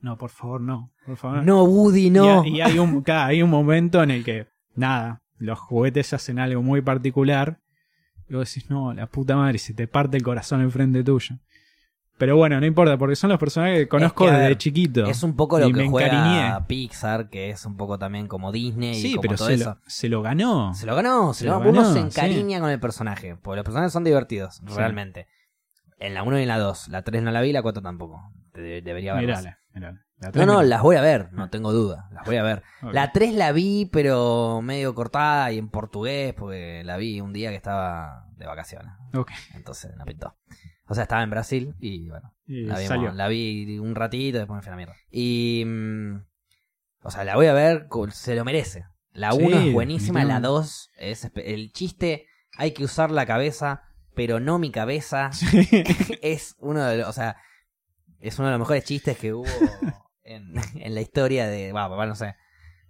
no, 0.00 0.16
por 0.16 0.30
favor, 0.30 0.60
no, 0.60 0.92
por 1.04 1.16
favor. 1.16 1.42
No, 1.44 1.64
Woody, 1.64 2.10
no. 2.10 2.44
Y, 2.44 2.58
y 2.58 2.60
hay, 2.60 2.78
un, 2.78 3.02
hay 3.08 3.42
un 3.42 3.50
momento 3.50 4.02
en 4.04 4.12
el 4.12 4.24
que, 4.24 4.46
nada, 4.76 5.22
los 5.36 5.58
juguetes 5.58 6.12
hacen 6.12 6.38
algo 6.38 6.62
muy 6.62 6.80
particular. 6.80 7.58
Y 8.28 8.34
vos 8.34 8.48
decís, 8.48 8.70
no, 8.70 8.92
la 8.94 9.08
puta 9.08 9.34
madre, 9.36 9.58
se 9.58 9.74
te 9.74 9.88
parte 9.88 10.16
el 10.16 10.22
corazón 10.22 10.60
enfrente 10.62 11.02
tuyo. 11.02 11.38
Pero 12.18 12.36
bueno, 12.36 12.58
no 12.60 12.66
importa, 12.66 12.98
porque 12.98 13.14
son 13.16 13.30
los 13.30 13.38
personajes 13.38 13.78
que 13.78 13.88
conozco 13.88 14.24
que, 14.24 14.32
desde 14.32 14.42
ver, 14.48 14.58
chiquito. 14.58 15.06
Es 15.06 15.22
un 15.22 15.36
poco 15.36 15.58
lo 15.58 15.68
Y 15.68 15.72
que 15.72 15.86
juega 15.88 16.08
encariñé. 16.08 16.66
Pixar, 16.66 17.30
que 17.30 17.50
es 17.50 17.64
un 17.64 17.76
poco 17.76 17.98
también 17.98 18.26
como 18.26 18.50
Disney 18.52 18.90
y 18.90 18.94
Sí, 19.00 19.10
como 19.12 19.22
pero 19.22 19.36
todo 19.36 19.48
se 19.48 19.54
eso. 19.54 19.70
lo, 19.70 19.78
se 19.86 20.08
lo 20.08 20.22
ganó. 20.22 20.74
Se 20.74 20.84
lo 20.86 20.96
ganó, 20.96 21.32
se, 21.32 21.40
Se 21.40 21.46
lo 21.46 21.58
ganó. 21.60 21.70
Uno 21.70 21.84
se 21.84 21.92
sí. 21.94 21.98
encariña 22.00 22.60
con 22.60 22.70
el 22.70 22.80
personaje, 22.80 23.36
porque 23.36 23.56
los 23.56 23.64
personajes 23.64 23.92
son 23.92 24.04
divertidos, 24.04 24.56
Sí. 24.56 24.74
realmente. 24.76 25.26
En 25.98 26.14
la 26.14 26.22
1 26.24 26.38
y 26.38 26.42
en 26.42 26.48
la 26.48 26.58
2, 26.58 26.88
la 26.88 27.02
3 27.02 27.22
no 27.22 27.30
la 27.30 27.40
vi, 27.40 27.52
la 27.52 27.62
4 27.62 27.82
tampoco. 27.82 28.20
De- 28.52 28.82
debería 28.82 29.14
verlas. 29.14 29.38
Mirala, 29.44 29.58
mirala. 29.74 30.04
La 30.20 30.26
No, 30.28 30.32
tres 30.32 30.46
no, 30.46 30.52
mirala. 30.54 30.68
las 30.68 30.82
voy 30.82 30.96
a 30.96 31.00
ver, 31.00 31.32
no 31.32 31.48
tengo 31.50 31.72
duda, 31.72 32.08
las 32.10 32.24
voy 32.26 32.36
a 32.36 32.42
ver. 32.42 32.64
La 32.90 33.12
3 33.12 33.32
la 33.34 33.52
vi, 33.52 33.88
pero 33.92 34.60
medio 34.62 34.92
cortada 34.96 35.52
y 35.52 35.58
en 35.58 35.68
portugués, 35.68 36.34
porque 36.34 36.82
la 36.84 36.96
vi 36.96 37.20
un 37.20 37.32
día 37.32 37.50
que 37.50 37.56
estaba 37.56 38.26
de 38.36 38.46
vacaciones. 38.46 38.92
Ok. 39.14 39.30
Entonces 39.54 39.92
no 39.96 40.04
pintó. 40.04 40.34
O 40.88 40.94
sea, 40.94 41.02
estaba 41.04 41.22
en 41.22 41.30
Brasil 41.30 41.74
y 41.80 42.08
bueno, 42.08 42.34
Y 42.46 42.62
la, 42.64 42.74
vimos- 42.78 42.88
salió. 42.88 43.12
la 43.12 43.28
vi 43.28 43.78
un 43.78 43.94
ratito 43.94 44.36
y 44.38 44.40
después 44.40 44.56
me 44.56 44.62
fui 44.62 44.68
a 44.68 44.70
la 44.72 44.76
mierda. 44.76 44.96
Y. 45.10 45.64
mm, 45.66 46.16
O 47.02 47.10
sea, 47.10 47.24
la 47.24 47.36
voy 47.36 47.46
a 47.46 47.52
ver, 47.52 47.86
co- 47.88 48.10
se 48.10 48.34
lo 48.34 48.44
merece. 48.44 48.84
La 49.12 49.32
Sí, 49.32 49.42
1 49.42 49.56
es 49.60 49.72
buenísima, 49.72 50.24
la 50.24 50.40
definitivamente. 50.40 50.48
2 50.48 50.90
es 50.98 51.24
espe- 51.32 51.42
el 51.46 51.72
chiste, 51.72 52.26
hay 52.56 52.72
que 52.72 52.84
usar 52.84 53.10
la 53.10 53.24
cabeza, 53.26 53.82
pero 54.14 54.40
no 54.40 54.58
mi 54.58 54.70
cabeza. 54.72 55.30
es 56.22 56.56
uno 56.58 56.84
de 56.84 56.98
los, 56.98 57.08
o 57.08 57.12
sea, 57.12 57.36
es 58.20 58.38
uno 58.38 58.48
de 58.48 58.52
los 58.52 58.60
mejores 58.60 58.84
chistes 58.84 59.16
que 59.18 59.32
hubo 59.32 59.44
en, 60.24 60.54
en 60.74 60.94
la 60.94 61.00
historia 61.00 61.46
de, 61.46 61.72
papá, 61.72 62.04
no 62.06 62.14
sé, 62.14 62.34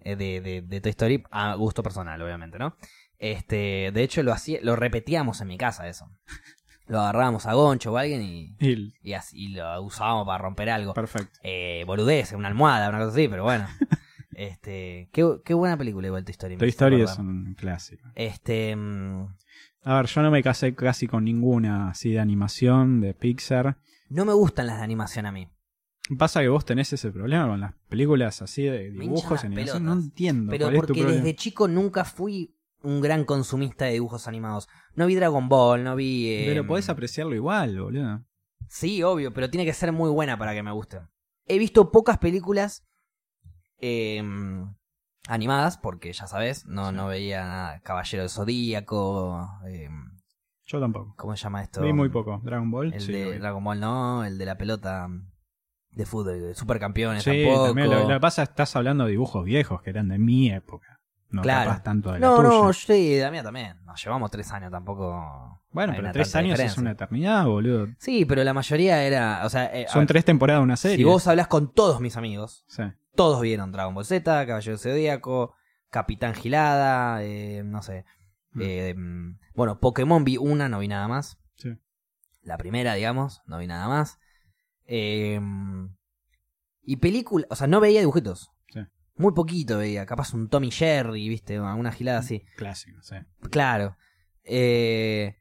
eh, 0.01 0.17
de, 0.17 0.41
de, 0.41 0.63
de 0.63 0.81
Toy 0.81 0.91
Story 0.91 1.23
a 1.31 1.55
gusto 1.55 1.83
personal, 1.83 2.21
obviamente, 2.23 2.59
¿no? 2.59 2.77
Este, 3.19 3.91
de 3.93 4.03
hecho 4.03 4.23
lo 4.23 4.33
hacía, 4.33 4.61
lo 4.63 4.77
repetíamos 4.77 5.41
en 5.41 5.49
mi 5.49 5.59
casa 5.59 5.89
eso. 5.89 6.07
Lo 6.89 7.01
agarrábamos 7.01 7.47
a 7.47 7.53
Goncho 7.55 7.93
o 7.93 7.97
a 7.97 8.01
alguien 8.01 8.23
y, 8.23 8.57
Y- 8.61 8.95
y 9.03 9.13
así 9.13 9.37
y 9.39 9.49
lo 9.49 9.83
usábamos 9.83 10.27
para 10.27 10.39
romper 10.39 10.71
algo. 10.71 10.95
Perfecto. 10.95 11.39
Eh, 11.43 11.85
boludez, 11.87 12.33
una 12.33 12.49
almohada, 12.49 12.89
una 12.89 12.99
cosa 12.99 13.11
así, 13.13 13.29
pero 13.29 13.45
bueno. 13.45 13.67
este, 14.33 15.09
qué, 15.13 15.27
qué 15.45 15.55
buena 15.55 15.77
película 15.77 16.07
igual 16.07 16.25
Toy 16.25 16.33
Story. 16.33 16.57
Toy 16.57 16.69
Story 16.69 17.03
es 17.03 17.19
un 17.19 17.55
clásico. 17.55 18.09
Este, 18.15 18.75
mm, 18.77 19.27
A 19.85 19.97
ver, 19.97 20.07
yo 20.07 20.23
no 20.23 20.31
me 20.31 20.43
casé 20.43 20.75
casi 20.75 21.07
con 21.07 21.25
ninguna 21.25 21.91
así 21.91 22.11
de 22.13 22.21
animación, 22.21 23.01
de 23.01 23.15
Pixar. 23.15 23.79
no 24.09 24.25
me 24.25 24.33
gustan 24.33 24.67
las 24.67 24.79
de 24.79 24.85
animación 24.85 25.27
a 25.27 25.33
mí. 25.33 25.49
Pasa 26.19 26.41
que 26.41 26.49
vos 26.49 26.65
tenés 26.65 26.91
ese 26.95 27.11
problema 27.11 27.47
con 27.49 27.61
las 27.61 27.75
películas 27.91 28.41
así 28.41 28.63
de 28.63 28.91
dibujos, 28.93 29.45
animación. 29.45 29.55
pelotas. 29.55 29.83
No 29.83 29.93
entiendo 29.93 30.51
Pero 30.53 30.65
cuál 30.67 30.75
es 30.77 30.81
tu 30.83 30.87
porque 30.95 31.05
desde 31.05 31.37
chico 31.37 31.69
nunca 31.69 32.05
fui 32.07 32.55
un 32.83 33.01
gran 33.01 33.25
consumista 33.25 33.85
de 33.87 33.93
dibujos 33.93 34.29
animados. 34.29 34.69
No 34.95 35.07
vi 35.07 35.15
Dragon 35.15 35.49
Ball, 35.49 35.83
no 35.85 35.97
vi... 35.97 36.29
eh, 36.29 36.45
Pero 36.47 36.67
podés 36.67 36.89
apreciarlo 36.89 37.35
igual, 37.35 37.81
boludo. 37.81 38.25
Sí, 38.69 39.03
obvio, 39.03 39.33
pero 39.33 39.51
tiene 39.51 39.65
que 39.65 39.73
ser 39.73 39.93
muy 39.93 40.11
buena 40.11 40.39
para 40.39 40.53
que 40.55 40.63
me 40.63 40.73
guste. 40.73 41.01
He 41.47 41.59
visto 41.59 41.91
pocas 41.91 42.19
películas 42.19 42.87
eh, 43.79 44.23
animadas, 45.29 45.79
porque 45.79 46.13
ya 46.13 46.27
sabes, 46.27 46.67
no, 46.67 46.91
Sí. 46.91 46.95
no 46.97 47.07
veía 47.09 47.45
nada. 47.47 47.81
Caballero 47.81 48.23
del 48.23 48.31
Zodíaco, 48.31 49.49
eh, 49.67 49.89
Yo 50.67 50.81
tampoco. 50.81 51.15
¿cómo 51.17 51.37
se 51.37 51.45
llama 51.45 51.63
esto? 51.63 51.83
Vi 51.83 51.93
muy 51.93 52.09
poco. 52.11 52.41
Dragon 52.45 52.71
Ball. 52.71 52.93
El 52.93 53.01
sí, 53.01 53.13
de. 53.13 53.39
Dragon 53.39 53.63
Ball 53.65 53.81
no, 53.81 54.25
el 54.25 54.37
de 54.39 54.45
la 54.47 54.57
pelota 54.59 55.09
de 55.91 56.07
fútbol, 56.07 56.39
de 56.41 56.55
supercampeones 56.55 57.23
Sí, 57.25 57.45
tampoco. 57.45 57.67
también. 57.69 57.91
Lo, 57.91 58.01
lo 58.03 58.09
que 58.09 58.21
pasa 58.21 58.43
es 58.43 58.49
que 58.51 58.53
estás 58.53 58.77
hablando 58.77 59.05
de 59.05 59.11
dibujos 59.13 59.45
viejos 59.45 59.81
que 59.83 59.91
eran 59.91 60.09
de 60.09 60.19
mi 60.19 60.51
época. 60.51 60.98
No 61.31 61.43
Claro. 61.43 61.71
capaz 61.71 61.83
tanto 61.83 62.13
de 62.13 62.21
la 62.21 62.27
no, 62.27 62.37
tuya. 62.37 62.49
no, 62.49 62.73
sí, 62.73 63.15
de 63.15 63.23
la 63.23 63.31
mía 63.31 63.43
también. 63.43 63.77
Nos 63.85 64.03
llevamos 64.03 64.31
tres 64.31 64.51
años, 64.53 64.71
tampoco. 64.71 65.61
Bueno, 65.71 65.93
hay 65.93 65.99
pero 65.99 66.07
una 66.07 66.13
tres 66.13 66.29
tanta 66.33 66.39
años 66.39 66.53
es 66.53 66.59
diferencia. 66.59 66.81
una 66.81 66.91
eternidad, 66.93 67.45
boludo. 67.47 67.89
Sí, 67.99 68.25
pero 68.25 68.43
la 68.45 68.55
mayoría 68.55 69.03
era. 69.05 69.43
O 69.45 69.51
sea, 69.51 69.67
eh, 69.75 69.85
a 69.87 69.93
Son 69.93 70.01
ver, 70.01 70.09
tres 70.09 70.25
temporadas 70.25 70.61
de 70.61 70.65
una 70.65 70.77
serie. 70.77 70.97
Si 70.97 71.05
vos 71.05 71.27
hablas 71.27 71.47
con 71.49 71.73
todos 71.75 72.01
mis 72.01 72.17
amigos, 72.17 72.65
Sí. 72.69 72.83
todos 73.15 73.41
vieron 73.43 73.71
Dragon 73.73 73.95
Ball 73.95 74.07
Z, 74.07 74.47
Caballero 74.47 74.79
Zodíaco, 74.79 75.55
Capitán 75.91 76.35
Gilada, 76.35 77.23
eh, 77.23 77.63
no 77.65 77.83
sé. 77.83 78.07
Mm. 78.53 78.61
eh, 78.63 78.95
mm, 78.97 79.39
bueno, 79.55 79.79
Pokémon 79.81 80.25
vi 80.25 80.39
una, 80.39 80.71
no 80.71 80.79
vi 80.79 80.89
nada 80.89 81.09
más. 81.09 81.39
Sí. 81.57 81.77
La 82.43 82.57
primera, 82.57 82.95
digamos, 82.95 83.43
no 83.47 83.59
vi 83.59 83.67
nada 83.67 83.87
más. 83.89 84.19
Eh, 84.87 85.39
y 86.83 86.97
película, 86.97 87.47
o 87.51 87.55
sea, 87.57 87.67
no 87.67 87.81
veía 87.81 88.01
dibujitos. 88.01 88.51
Muy 89.19 89.33
poquito 89.33 89.79
veía, 89.79 90.07
capaz 90.07 90.33
un 90.35 90.49
Tommy 90.49 90.71
Jerry, 90.71 91.29
viste, 91.29 91.57
alguna 91.57 91.93
gilada 91.93 92.19
así. 92.21 92.45
Clásico, 92.57 93.03
sí. 93.03 93.17
Claro. 93.51 93.97
Eh, 94.45 95.37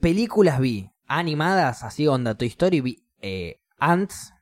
películas 0.00 0.60
vi, 0.60 0.90
animadas, 1.06 1.82
así 1.82 2.06
onda 2.06 2.36
Toy 2.36 2.48
Story, 2.48 2.80
vi 2.80 3.06
eh, 3.20 3.60
Ants, 3.78 4.32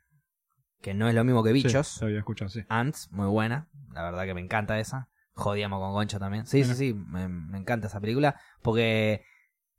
que 0.80 0.95
no 0.95 1.09
es 1.09 1.14
lo 1.14 1.24
mismo 1.24 1.43
que 1.43 1.53
Bichos. 1.53 1.89
Sí, 1.89 2.01
lo 2.01 2.07
había 2.07 2.18
escuchado, 2.18 2.49
sí. 2.51 2.61
Ants, 2.68 3.11
muy 3.11 3.26
buena. 3.26 3.68
La 3.93 4.03
verdad 4.03 4.24
que 4.24 4.35
me 4.35 4.41
encanta 4.41 4.78
esa. 4.78 5.09
Jodíamos 5.32 5.80
con 5.80 5.93
Goncho 5.93 6.18
también. 6.18 6.47
Sí, 6.47 6.59
Bueno. 6.61 6.74
sí, 6.74 6.89
sí, 6.91 6.95
me, 6.95 7.28
me 7.28 7.59
encanta 7.59 7.87
esa 7.89 8.01
película. 8.01 8.39
Porque 8.62 9.24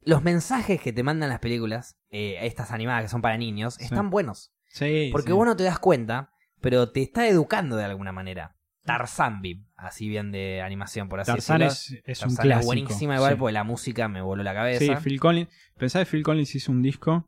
los 0.02 0.24
mensajes 0.24 0.82
que 0.82 0.92
te 0.94 1.04
mandan 1.04 1.30
las 1.30 1.40
películas, 1.40 1.98
eh, 2.10 2.38
estas 2.42 2.72
animadas 2.72 3.04
que 3.04 3.10
son 3.10 3.22
para 3.22 3.38
niños, 3.38 3.76
Sí. 3.76 3.86
están 3.86 4.10
buenos. 4.10 4.52
Sí, 4.68 5.10
Porque 5.14 5.28
sí. 5.28 5.34
vos 5.34 5.46
no 5.46 5.56
te 5.56 5.64
das 5.64 5.80
cuenta, 5.80 6.32
pero 6.60 6.92
te 6.92 7.02
está 7.04 7.28
educando 7.28 7.78
de 7.78 7.86
alguna 7.86 8.12
manera. 8.12 8.56
Tarzan 8.86 9.42
vi, 9.42 9.66
así 9.76 10.08
bien 10.08 10.32
de 10.32 10.62
animación, 10.62 11.10
por 11.10 11.20
así 11.20 11.32
Tarzán 11.32 11.60
decirlo. 11.62 12.02
es, 12.04 12.04
es 12.06 12.22
un 12.22 12.28
Tarzán 12.30 12.44
clásico. 12.46 12.60
es 12.60 12.66
buenísima 12.66 13.16
igual 13.16 13.34
sí. 13.34 13.40
porque 13.40 13.54
la 13.54 13.64
música 13.64 14.08
me 14.08 14.22
voló 14.22 14.44
la 14.44 14.52
Sí, 14.52 14.56
cabeza. 14.88 15.02
Phil 15.02 15.20
Collins. 15.20 15.50
Pensá 15.78 16.00
que 16.00 16.06
Phil 16.06 16.24
Collins 16.24 16.54
hizo 16.56 16.72
un 16.72 16.82
disco 16.82 17.28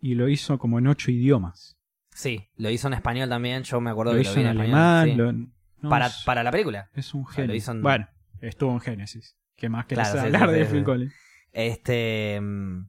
y 0.00 0.14
lo 0.14 0.28
hizo 0.28 0.58
como 0.58 0.78
en 0.78 0.86
ocho 0.86 1.10
idiomas. 1.10 1.76
Sí, 2.14 2.48
lo 2.56 2.70
hizo 2.70 2.86
en 2.88 2.94
español 2.94 3.28
también, 3.28 3.62
yo 3.64 3.80
me 3.80 3.90
acuerdo 3.90 4.12
Lo 4.12 4.16
que 4.18 4.22
hizo 4.22 4.30
lo 4.34 4.36
vi 4.36 4.42
en 4.42 4.46
alemán. 4.58 5.08
sí. 5.08 5.14
lo- 5.14 5.32
no, 5.32 5.90
para, 5.90 6.06
es, 6.06 6.22
para 6.24 6.42
la 6.42 6.50
película. 6.50 6.88
es 6.94 7.14
un 7.14 7.24
sea, 7.26 7.34
genio. 7.34 7.48
lo 7.48 7.54
hizo 7.54 7.70
en- 7.72 7.82
Bueno, 7.82 8.08
estuvo 8.40 8.72
en 8.72 8.80
Génesis. 8.80 9.36
¿Qué 9.56 9.68
más 9.68 9.86
querés 9.86 10.08
Claro, 10.08 10.20
sí, 10.20 10.26
hablar 10.26 10.48
sí, 10.50 10.54
de 10.56 10.64
sí, 10.64 10.70
Phil 10.72 10.80
sí. 10.80 10.84
Collins? 10.84 11.14
Este. 11.52 12.40
mm, 12.40 12.88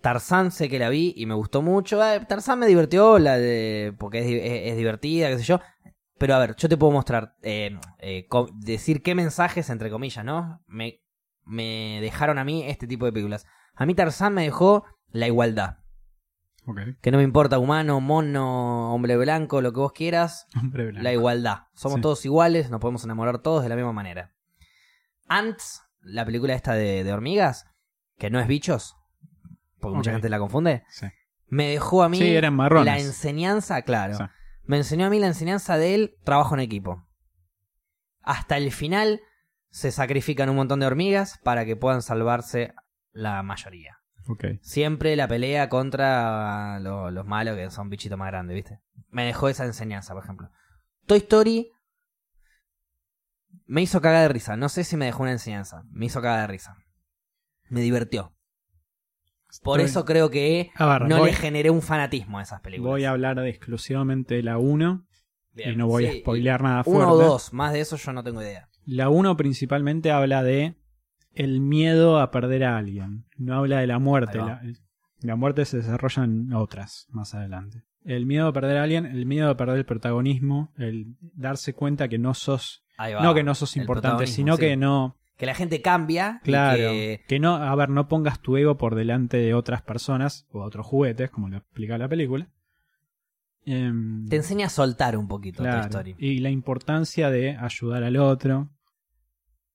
Tarzán 0.00 0.50
sé 0.50 0.68
que 0.68 0.78
la 0.78 0.90
vi 0.90 1.14
y 1.16 1.24
me 1.26 1.32
gustó 1.34 1.62
mucho. 1.62 2.02
Ah, 2.02 2.20
Tarzán 2.26 2.58
me 2.58 2.66
divirtió 2.66 3.18
la 3.18 3.38
de, 3.38 3.94
porque 3.98 4.18
es, 4.20 4.26
di- 4.26 4.34
es- 4.38 4.72
es 4.72 4.76
divertida, 4.76 5.28
qué 5.30 5.38
sé 5.38 5.44
yo. 5.44 5.60
Pero 6.18 6.34
a 6.34 6.38
ver, 6.38 6.54
yo 6.56 6.68
te 6.68 6.76
puedo 6.76 6.92
mostrar, 6.92 7.34
eh, 7.42 7.78
eh, 7.98 8.26
decir 8.60 9.02
qué 9.02 9.14
mensajes, 9.14 9.68
entre 9.70 9.90
comillas, 9.90 10.24
¿no? 10.24 10.62
Me, 10.66 11.00
me 11.44 11.98
dejaron 12.00 12.38
a 12.38 12.44
mí 12.44 12.62
este 12.66 12.86
tipo 12.86 13.04
de 13.06 13.12
películas. 13.12 13.46
A 13.74 13.84
mí 13.86 13.94
Tarzán 13.94 14.34
me 14.34 14.42
dejó 14.42 14.84
la 15.10 15.26
igualdad. 15.26 15.78
Que 17.02 17.10
no 17.10 17.18
me 17.18 17.24
importa 17.24 17.58
humano, 17.58 18.00
mono, 18.00 18.94
hombre 18.94 19.16
blanco, 19.18 19.60
lo 19.60 19.72
que 19.72 19.80
vos 19.80 19.92
quieras. 19.92 20.46
Hombre 20.58 20.84
blanco. 20.86 21.02
La 21.02 21.12
igualdad. 21.12 21.58
Somos 21.74 21.96
Sí. 21.96 22.00
todos 22.02 22.24
iguales, 22.24 22.70
nos 22.70 22.80
podemos 22.80 23.04
enamorar 23.04 23.38
todos 23.40 23.62
de 23.62 23.68
la 23.68 23.76
misma 23.76 23.92
manera. 23.92 24.32
Ants, 25.28 25.82
la 26.00 26.24
película 26.24 26.54
esta 26.54 26.72
de, 26.74 27.04
de 27.04 27.12
hormigas, 27.12 27.66
que 28.18 28.30
no 28.30 28.40
es 28.40 28.46
bichos, 28.46 28.96
porque 29.80 29.96
mucha 29.96 30.12
gente 30.12 30.28
la 30.30 30.38
confunde, 30.38 30.84
Sí. 30.88 31.06
me 31.48 31.68
dejó 31.70 32.02
a 32.02 32.08
mí 32.08 32.18
Sí, 32.18 32.34
eran 32.34 32.54
marrones. 32.54 32.86
la 32.86 32.98
enseñanza, 32.98 33.82
claro. 33.82 34.14
Sí. 34.16 34.24
Me 34.66 34.76
enseñó 34.78 35.06
a 35.06 35.10
mí 35.10 35.18
la 35.18 35.26
enseñanza 35.26 35.76
del 35.76 36.16
trabajo 36.24 36.54
en 36.54 36.60
equipo. 36.60 37.06
Hasta 38.22 38.56
el 38.56 38.72
final 38.72 39.20
se 39.70 39.90
sacrifican 39.92 40.48
un 40.48 40.56
montón 40.56 40.80
de 40.80 40.86
hormigas 40.86 41.38
para 41.42 41.64
que 41.64 41.76
puedan 41.76 42.00
salvarse 42.02 42.74
la 43.12 43.42
mayoría. 43.42 43.98
Siempre 44.62 45.16
la 45.16 45.28
pelea 45.28 45.68
contra 45.68 46.80
lo- 46.80 47.10
los 47.10 47.26
malos 47.26 47.56
que 47.56 47.70
son 47.70 47.90
bichitos 47.90 48.18
más 48.18 48.28
grandes, 48.28 48.54
¿viste? 48.54 48.80
Me 49.10 49.26
dejó 49.26 49.48
esa 49.48 49.66
enseñanza, 49.66 50.14
por 50.14 50.24
ejemplo. 50.24 50.50
Toy 51.06 51.18
Story 51.18 51.70
me 53.66 53.82
hizo 53.82 54.00
cagar 54.00 54.22
de 54.22 54.28
risa. 54.28 54.56
No 54.56 54.68
sé 54.70 54.84
si 54.84 54.96
me 54.96 55.04
dejó 55.06 55.22
una 55.22 55.32
enseñanza. 55.32 55.82
Me 55.90 56.06
hizo 56.06 56.22
cagar 56.22 56.40
de 56.42 56.46
risa. 56.46 56.76
Me 57.68 57.80
divirtió. 57.80 58.33
Por 59.62 59.80
Estoy- 59.80 59.90
eso 59.90 60.04
creo 60.04 60.30
que 60.30 60.70
ver, 60.78 61.02
no 61.08 61.18
voy, 61.18 61.30
le 61.30 61.36
generé 61.36 61.70
un 61.70 61.82
fanatismo 61.82 62.38
a 62.38 62.42
esas 62.42 62.60
películas. 62.60 62.90
voy 62.90 63.04
a 63.04 63.10
hablar 63.10 63.40
de 63.40 63.48
exclusivamente 63.48 64.34
de 64.36 64.42
la 64.42 64.58
1 64.58 65.06
Bien, 65.52 65.72
y 65.72 65.76
no 65.76 65.86
voy 65.86 66.04
sí, 66.04 66.10
a 66.10 66.20
spoilear 66.20 66.62
nada 66.62 66.82
Uno 66.86 66.98
fuerte. 67.00 67.12
o 67.12 67.16
dos, 67.16 67.52
más 67.52 67.72
de 67.72 67.80
eso 67.80 67.96
yo 67.96 68.12
no 68.12 68.24
tengo 68.24 68.42
idea. 68.42 68.68
La 68.86 69.08
1 69.08 69.36
principalmente 69.36 70.10
habla 70.10 70.42
de 70.42 70.74
el 71.34 71.60
miedo 71.60 72.18
a 72.20 72.30
perder 72.30 72.64
a 72.64 72.76
alguien. 72.76 73.24
No 73.36 73.56
habla 73.56 73.78
de 73.80 73.86
la 73.86 73.98
muerte. 73.98 74.38
La, 74.38 74.60
la 75.20 75.36
muerte 75.36 75.64
se 75.64 75.78
desarrolla 75.78 76.24
en 76.24 76.52
otras 76.52 77.06
más 77.10 77.34
adelante. 77.34 77.82
El 78.04 78.26
miedo 78.26 78.46
a 78.48 78.52
perder 78.52 78.76
a 78.76 78.82
alguien, 78.82 79.06
el 79.06 79.24
miedo 79.26 79.48
a 79.48 79.56
perder 79.56 79.78
el 79.78 79.86
protagonismo, 79.86 80.72
el 80.76 81.16
darse 81.34 81.72
cuenta 81.72 82.08
que 82.08 82.18
no 82.18 82.34
sos, 82.34 82.84
no 83.22 83.32
que 83.34 83.42
no 83.42 83.54
sos 83.54 83.76
importante, 83.78 84.26
sino 84.26 84.56
sí. 84.56 84.60
que 84.60 84.76
no, 84.76 85.16
Que 85.44 85.46
la 85.46 85.54
gente 85.54 85.82
cambia. 85.82 86.40
claro, 86.42 86.76
que- 86.78 87.22
que 87.28 87.38
no, 87.38 87.54
a 87.56 87.74
ver, 87.74 87.90
no 87.90 88.08
pongas 88.08 88.40
tu 88.40 88.56
ego 88.56 88.76
por 88.78 88.94
delante 88.94 89.36
de 89.36 89.54
otras 89.54 89.82
personas 89.82 90.46
o 90.52 90.62
otros 90.62 90.86
juguetes, 90.86 91.30
como 91.30 91.48
lo 91.48 91.58
explica 91.58 91.98
la 91.98 92.08
película. 92.08 92.48
Em, 93.66 94.26
te 94.28 94.36
enseña 94.36 94.66
a 94.66 94.68
soltar 94.70 95.16
un 95.16 95.26
poquito 95.28 95.62
Claro, 95.62 95.80
Toy 95.82 95.88
Story. 95.88 96.14
Y 96.18 96.38
la 96.40 96.50
importancia 96.50 97.30
de 97.30 97.56
ayudar 97.56 98.04
al 98.04 98.16
otro. 98.16 98.68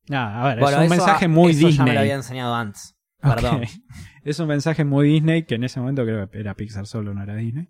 Nada, 0.08 0.44
a 0.44 0.48
ver, 0.50 0.60
Bueno, 0.60 0.78
es 0.78 0.84
un 0.84 0.90
mensaje 0.90 1.28
muy 1.28 1.52
eso 1.52 1.62
ya 1.62 1.68
Disney. 1.68 1.88
me 1.88 1.94
lo 1.94 2.00
había 2.02 2.16
enseñado 2.16 2.56
antes. 2.56 2.96
Perdón. 3.22 3.62
Es 4.24 4.38
un 4.40 4.48
mensaje 4.48 4.84
muy 4.86 5.08
Disney, 5.08 5.44
que 5.44 5.56
en 5.56 5.64
ese 5.64 5.80
momento 5.80 6.04
creo 6.04 6.30
que 6.30 6.40
era 6.40 6.54
Pixar 6.54 6.86
solo, 6.86 7.14
no 7.14 7.24
era 7.24 7.36
Disney. 7.36 7.70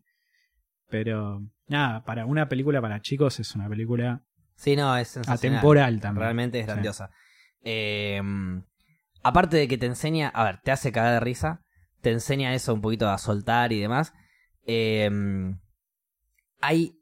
Pero, 0.90 1.44
nada, 1.68 2.04
para 2.04 2.26
una 2.26 2.50
película 2.50 2.82
para 2.82 3.02
chicos 3.02 3.40
es 3.40 3.54
una 3.56 3.70
película 3.70 4.24
Sí, 4.56 4.76
no, 4.76 4.98
es 4.98 5.16
atemporal 5.18 6.00
también. 6.02 6.22
Realmente 6.24 6.60
es 6.60 6.66
Sí. 6.66 6.72
Eh, 7.64 8.22
aparte 9.24 9.58
de 9.58 9.68
que 9.68 9.78
te 9.78 9.86
enseña, 9.86 10.30
a 10.30 10.44
ver, 10.44 10.62
te 10.62 10.72
hace 10.72 10.92
cagar 10.92 11.14
de 11.14 11.20
risa, 11.20 11.62
te 12.02 12.12
enseña 12.12 12.54
eso 12.54 12.74
un 12.74 12.82
poquito 12.82 13.10
a 13.10 13.18
soltar 13.18 13.72
y 13.74 13.80
demás. 13.80 14.14
Eh, 14.66 15.10
hay, 16.62 17.00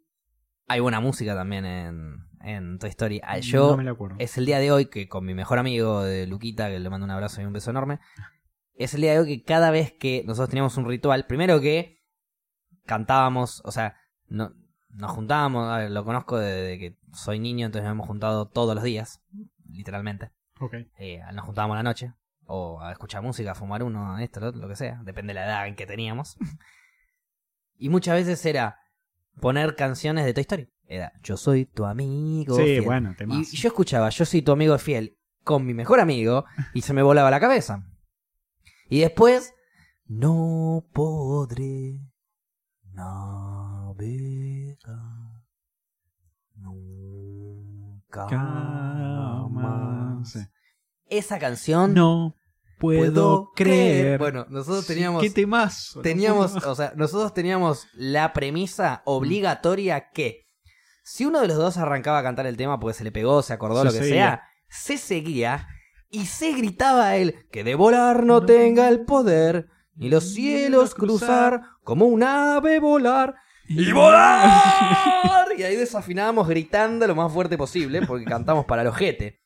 hay 0.68 0.80
buena 0.80 1.00
música 1.00 1.36
también 1.36 1.66
en, 1.66 2.28
en 2.42 2.80
Toy 2.80 2.90
Story. 2.90 3.22
Ah, 3.24 3.40
Yo, 3.40 3.72
no 3.72 3.78
me 3.78 3.84
la 3.84 3.92
acuerdo. 3.92 4.16
es 4.20 4.38
el 4.38 4.46
día 4.46 4.60
de 4.60 4.72
hoy 4.72 4.86
que 4.88 5.08
con 5.08 5.26
mi 5.26 5.34
mejor 5.34 5.60
amigo 5.60 6.04
de 6.04 6.28
Luquita, 6.28 6.70
que 6.70 6.80
le 6.80 6.90
mando 6.90 7.06
un 7.06 7.12
abrazo 7.12 7.42
y 7.42 7.46
un 7.46 7.54
beso 7.54 7.72
enorme, 7.72 8.00
es 8.76 8.94
el 8.94 9.02
día 9.02 9.14
de 9.14 9.20
hoy 9.20 9.28
que 9.28 9.44
cada 9.44 9.72
vez 9.72 9.94
que 9.94 10.24
nosotros 10.26 10.50
teníamos 10.50 10.78
un 10.78 10.86
ritual, 10.86 11.26
primero 11.26 11.60
que 11.62 11.98
cantábamos, 12.86 13.62
o 13.66 13.72
sea, 13.72 13.98
no, 14.28 14.54
nos 14.90 15.12
juntábamos, 15.12 15.70
a 15.70 15.78
ver, 15.80 15.92
lo 15.92 16.06
conozco 16.06 16.38
desde 16.38 16.80
que 16.80 16.98
soy 17.14 17.40
niño, 17.40 17.66
entonces 17.66 17.84
nos 17.84 17.94
hemos 17.94 18.08
juntado 18.08 18.48
todos 18.48 18.76
los 18.76 18.84
días, 18.84 19.22
literalmente. 19.70 20.32
Eh, 20.98 21.22
nos 21.34 21.46
juntábamos 21.46 21.76
a 21.76 21.80
la 21.80 21.84
noche, 21.84 22.14
o 22.46 22.82
a 22.82 22.92
escuchar 22.92 23.22
música, 23.22 23.52
a 23.52 23.56
fumar 23.56 23.84
uno, 23.84 24.18
esto, 24.20 24.40
lo, 24.40 24.52
lo 24.52 24.68
que 24.68 24.76
sea, 24.76 25.02
depende 25.04 25.32
de 25.32 25.36
la 25.36 25.46
edad 25.46 25.68
en 25.68 25.76
que 25.76 25.86
teníamos. 25.86 26.38
y 27.78 27.90
muchas 27.90 28.16
veces 28.16 28.46
era 28.46 28.80
poner 29.40 29.76
canciones 29.76 30.26
de 30.26 30.34
Toy 30.34 30.42
Story. 30.42 30.70
Era, 30.88 31.12
yo 31.22 31.36
soy 31.36 31.66
tu 31.66 31.86
amigo. 31.86 32.56
Sí, 32.56 32.64
fiel". 32.64 32.86
bueno, 32.86 33.14
temas. 33.18 33.54
y 33.54 33.58
yo 33.58 33.68
escuchaba, 33.68 34.10
yo 34.10 34.26
soy 34.26 34.42
tu 34.42 34.52
amigo 34.52 34.78
fiel 34.78 35.18
con 35.44 35.66
mi 35.66 35.74
mejor 35.74 36.00
amigo 36.00 36.46
y 36.74 36.82
se 36.82 36.94
me 36.94 37.02
volaba 37.04 37.30
la 37.30 37.40
cabeza. 37.40 37.84
Y 38.90 39.02
después, 39.02 39.54
no 40.06 40.86
podré 40.94 42.00
navegar 42.94 44.78
nunca 46.56 48.28
Esa 51.06 51.40
canción 51.40 51.94
No 51.94 52.36
puedo, 52.80 53.52
creer. 53.56 54.20
Bueno, 54.20 54.46
nosotros 54.50 54.86
teníamos 54.86 55.22
¿Qué 55.24 55.30
temazo? 55.30 56.02
teníamos, 56.02 56.54
No 56.56 56.72
o 56.72 56.76
sea, 56.76 56.94
nosotros 56.96 57.34
teníamos 57.34 57.88
la 57.94 58.34
premisa 58.34 59.02
obligatoria 59.06 60.10
que 60.12 60.46
si 61.04 61.26
uno 61.26 61.40
de 61.42 61.48
los 61.48 61.58
dos 61.58 61.78
arrancaba 61.78 62.20
a 62.20 62.24
cantar 62.24 62.46
el 62.48 62.58
tema 62.58 62.80
porque 62.80 62.98
se 62.98 63.04
le 63.04 63.12
pegó, 63.12 63.42
se 63.42 63.54
acordó, 63.54 63.80
Se 63.80 63.86
lo 63.86 63.92
que 63.92 64.00
seguía. 64.00 64.14
sea, 64.14 64.44
se 64.70 64.98
seguía 64.98 65.68
y 66.10 66.26
se 66.26 66.52
gritaba 66.52 67.08
a 67.08 67.18
él 67.18 67.48
que 67.52 67.64
de 67.64 67.76
volar 67.76 68.24
no 68.24 68.46
tenga 68.46 68.90
el 68.90 69.06
poder, 69.06 69.70
ni 69.96 70.10
los 70.10 70.26
cielos 70.34 70.94
cruzar, 70.94 71.62
como 71.84 72.06
un 72.06 72.24
ave 72.24 72.80
volar 72.80 73.36
y 73.68 73.92
volar. 73.92 74.52
Y 75.58 75.64
ahí 75.64 75.76
desafinábamos 75.76 76.48
gritando 76.48 77.08
lo 77.08 77.16
más 77.16 77.34
fuerte 77.34 77.58
posible 77.58 78.06
porque 78.06 78.26
cantamos 78.26 78.66
para 78.66 78.84
el 78.84 78.90
ojete. 78.90 79.42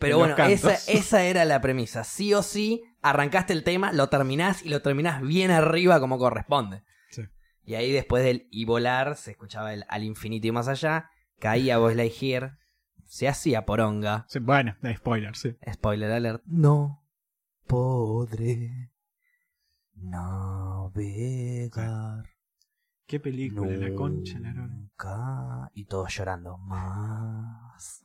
Pero 0.00 0.16
En 0.16 0.34
bueno, 0.34 0.44
esa, 0.52 0.72
esa 0.92 1.22
era 1.22 1.44
la 1.44 1.60
premisa. 1.60 2.02
Sí 2.02 2.34
o 2.34 2.42
sí, 2.42 2.82
arrancaste 3.02 3.52
el 3.52 3.62
tema, 3.62 3.92
lo 3.92 4.08
terminás 4.08 4.64
y 4.64 4.70
lo 4.70 4.82
terminás 4.82 5.22
bien 5.22 5.52
arriba 5.52 6.00
como 6.00 6.18
corresponde. 6.18 6.82
Sí. 7.10 7.22
Y 7.64 7.74
ahí 7.74 7.92
después 7.92 8.24
del 8.24 8.48
y 8.50 8.64
volar 8.64 9.16
se 9.16 9.30
escuchaba 9.32 9.72
el 9.72 9.84
al 9.88 10.02
infinito 10.02 10.48
y 10.48 10.52
más 10.52 10.66
allá, 10.66 11.10
caía 11.38 11.78
Buzz 11.78 11.94
Lightyear, 11.94 12.58
se 13.04 13.28
hacía 13.28 13.66
poronga. 13.66 14.24
Sí, 14.28 14.40
bueno, 14.40 14.76
de 14.82 14.96
spoiler, 14.96 15.36
sí. 15.36 15.56
Spoiler 15.70 16.10
alert. 16.10 16.42
No 16.46 17.00
podré 17.70 18.90
navegar. 19.94 21.10
¿Qué 23.06 23.20
película? 23.20 23.70
La 23.76 23.94
concha, 23.94 24.40
la. 24.40 24.52
Nunca. 24.52 25.70
Y 25.74 25.84
todos 25.84 26.12
llorando. 26.12 26.58
Más. 26.58 28.02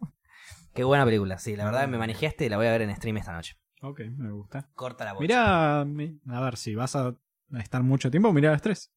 Qué 0.75 0.83
buena 0.83 1.05
película, 1.05 1.39
sí, 1.39 1.55
la 1.55 1.65
verdad 1.65 1.87
me 1.87 1.97
manejaste 1.97 2.45
y 2.45 2.49
la 2.49 2.57
voy 2.57 2.67
a 2.67 2.71
ver 2.71 2.81
en 2.83 2.95
stream 2.95 3.17
esta 3.17 3.31
noche. 3.33 3.55
Ok, 3.81 4.01
me 4.17 4.31
gusta. 4.31 4.69
Corta 4.75 5.05
la 5.05 5.13
voz. 5.13 5.21
Mirá, 5.21 5.83
mi- 5.85 6.19
a 6.27 6.41
ver, 6.41 6.57
si 6.57 6.75
vas 6.75 6.95
a 6.95 7.15
estar 7.59 7.81
mucho 7.83 8.11
tiempo, 8.11 8.31
mirá 8.33 8.51
las 8.51 8.61
tres. 8.61 8.91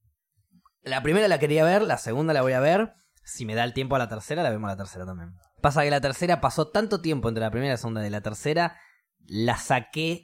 La 0.83 1.03
primera 1.03 1.29
la 1.29 1.39
quería 1.39 1.65
ver, 1.65 1.83
la 1.83 1.99
segunda 1.99 2.33
la 2.33 2.43
voy 2.43 2.53
a 2.53 2.61
ver. 2.61 2.93
Si 3.23 3.45
me 3.45 3.55
da 3.55 3.65
el 3.65 3.75
tiempo 3.75 3.95
a 3.97 3.99
la 3.99 4.09
tercera, 4.09 4.43
la 4.43 4.51
vemos 4.51 4.69
la 4.69 4.77
tercera 4.77 5.05
también. 5.07 5.35
Pasa 5.61 5.83
que 5.83 5.91
la 5.91 6.01
tercera 6.01 6.41
pasó 6.41 6.69
tanto 6.69 7.01
tiempo 7.01 7.29
entre 7.29 7.43
la 7.43 7.51
primera 7.51 7.69
y 7.69 7.75
la 7.75 7.77
segunda 7.77 8.01
de 8.01 8.11
la 8.11 8.21
tercera, 8.23 8.77
la 9.27 9.57
saqué. 9.57 10.23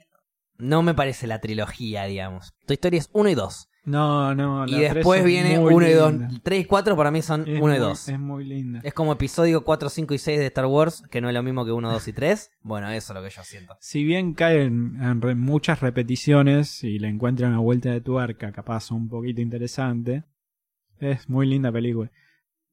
No 0.57 0.81
me 0.81 0.93
parece 0.93 1.27
la 1.27 1.39
trilogía, 1.39 2.05
digamos. 2.05 2.53
Toy 2.65 2.75
Story 2.75 2.97
es 2.97 3.09
1 3.13 3.29
y 3.29 3.35
2. 3.35 3.69
No, 3.85 4.33
no, 4.33 4.65
Y 4.67 4.71
la 4.71 4.77
tres 4.79 4.93
después 4.95 5.19
es 5.19 5.25
viene 5.27 5.59
muy 5.59 5.73
1 5.73 5.87
y 5.87 5.93
2. 5.93 6.11
linda. 6.11 6.29
3 6.41 6.59
y 6.61 6.65
4 6.65 6.97
para 6.97 7.11
mí 7.11 7.21
son 7.21 7.41
Es 7.41 7.47
1 7.47 7.55
y 7.57 7.59
muy- 7.59 7.77
2. 7.77 8.09
Es 8.09 8.19
muy 8.19 8.43
linda. 8.43 8.79
Es 8.83 8.93
como 8.95 9.13
episodio 9.13 9.63
4, 9.63 9.89
5 9.89 10.13
y 10.15 10.17
6 10.17 10.39
de 10.39 10.47
Star 10.47 10.65
Wars, 10.65 11.03
que 11.11 11.21
no 11.21 11.27
es 11.29 11.35
lo 11.35 11.43
mismo 11.43 11.63
que 11.65 11.71
1, 11.71 11.91
2 11.91 12.07
y 12.07 12.13
3. 12.13 12.51
Bueno, 12.63 12.89
eso 12.89 13.13
es 13.13 13.15
lo 13.19 13.23
que 13.23 13.29
yo 13.29 13.43
siento. 13.43 13.77
Si 13.79 14.03
bien 14.03 14.33
caen 14.33 14.97
en 15.01 15.21
re- 15.21 15.35
muchas 15.35 15.81
repeticiones 15.81 16.83
y 16.83 16.97
le 16.97 17.09
encuentran 17.09 17.51
una 17.51 17.59
vuelta 17.59 17.91
de 17.91 18.01
tuerca 18.01 18.51
capaz 18.51 18.89
un 18.91 19.07
poquito 19.07 19.41
interesante, 19.41 20.23
es 20.99 21.29
muy 21.29 21.45
linda 21.45 21.71
película. 21.71 22.09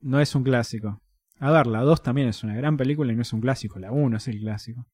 No 0.00 0.18
es 0.18 0.34
un 0.34 0.42
clásico. 0.44 1.02
A 1.38 1.50
ver, 1.50 1.66
la 1.66 1.82
2 1.82 2.02
también 2.02 2.28
es 2.28 2.42
una 2.42 2.54
gran 2.56 2.76
película 2.76 3.12
y 3.12 3.16
no 3.16 3.22
es 3.22 3.32
un 3.34 3.40
clásico. 3.40 3.78
La 3.78 3.92
1 3.92 4.16
es 4.16 4.28
el 4.28 4.40
clásico. 4.40 4.86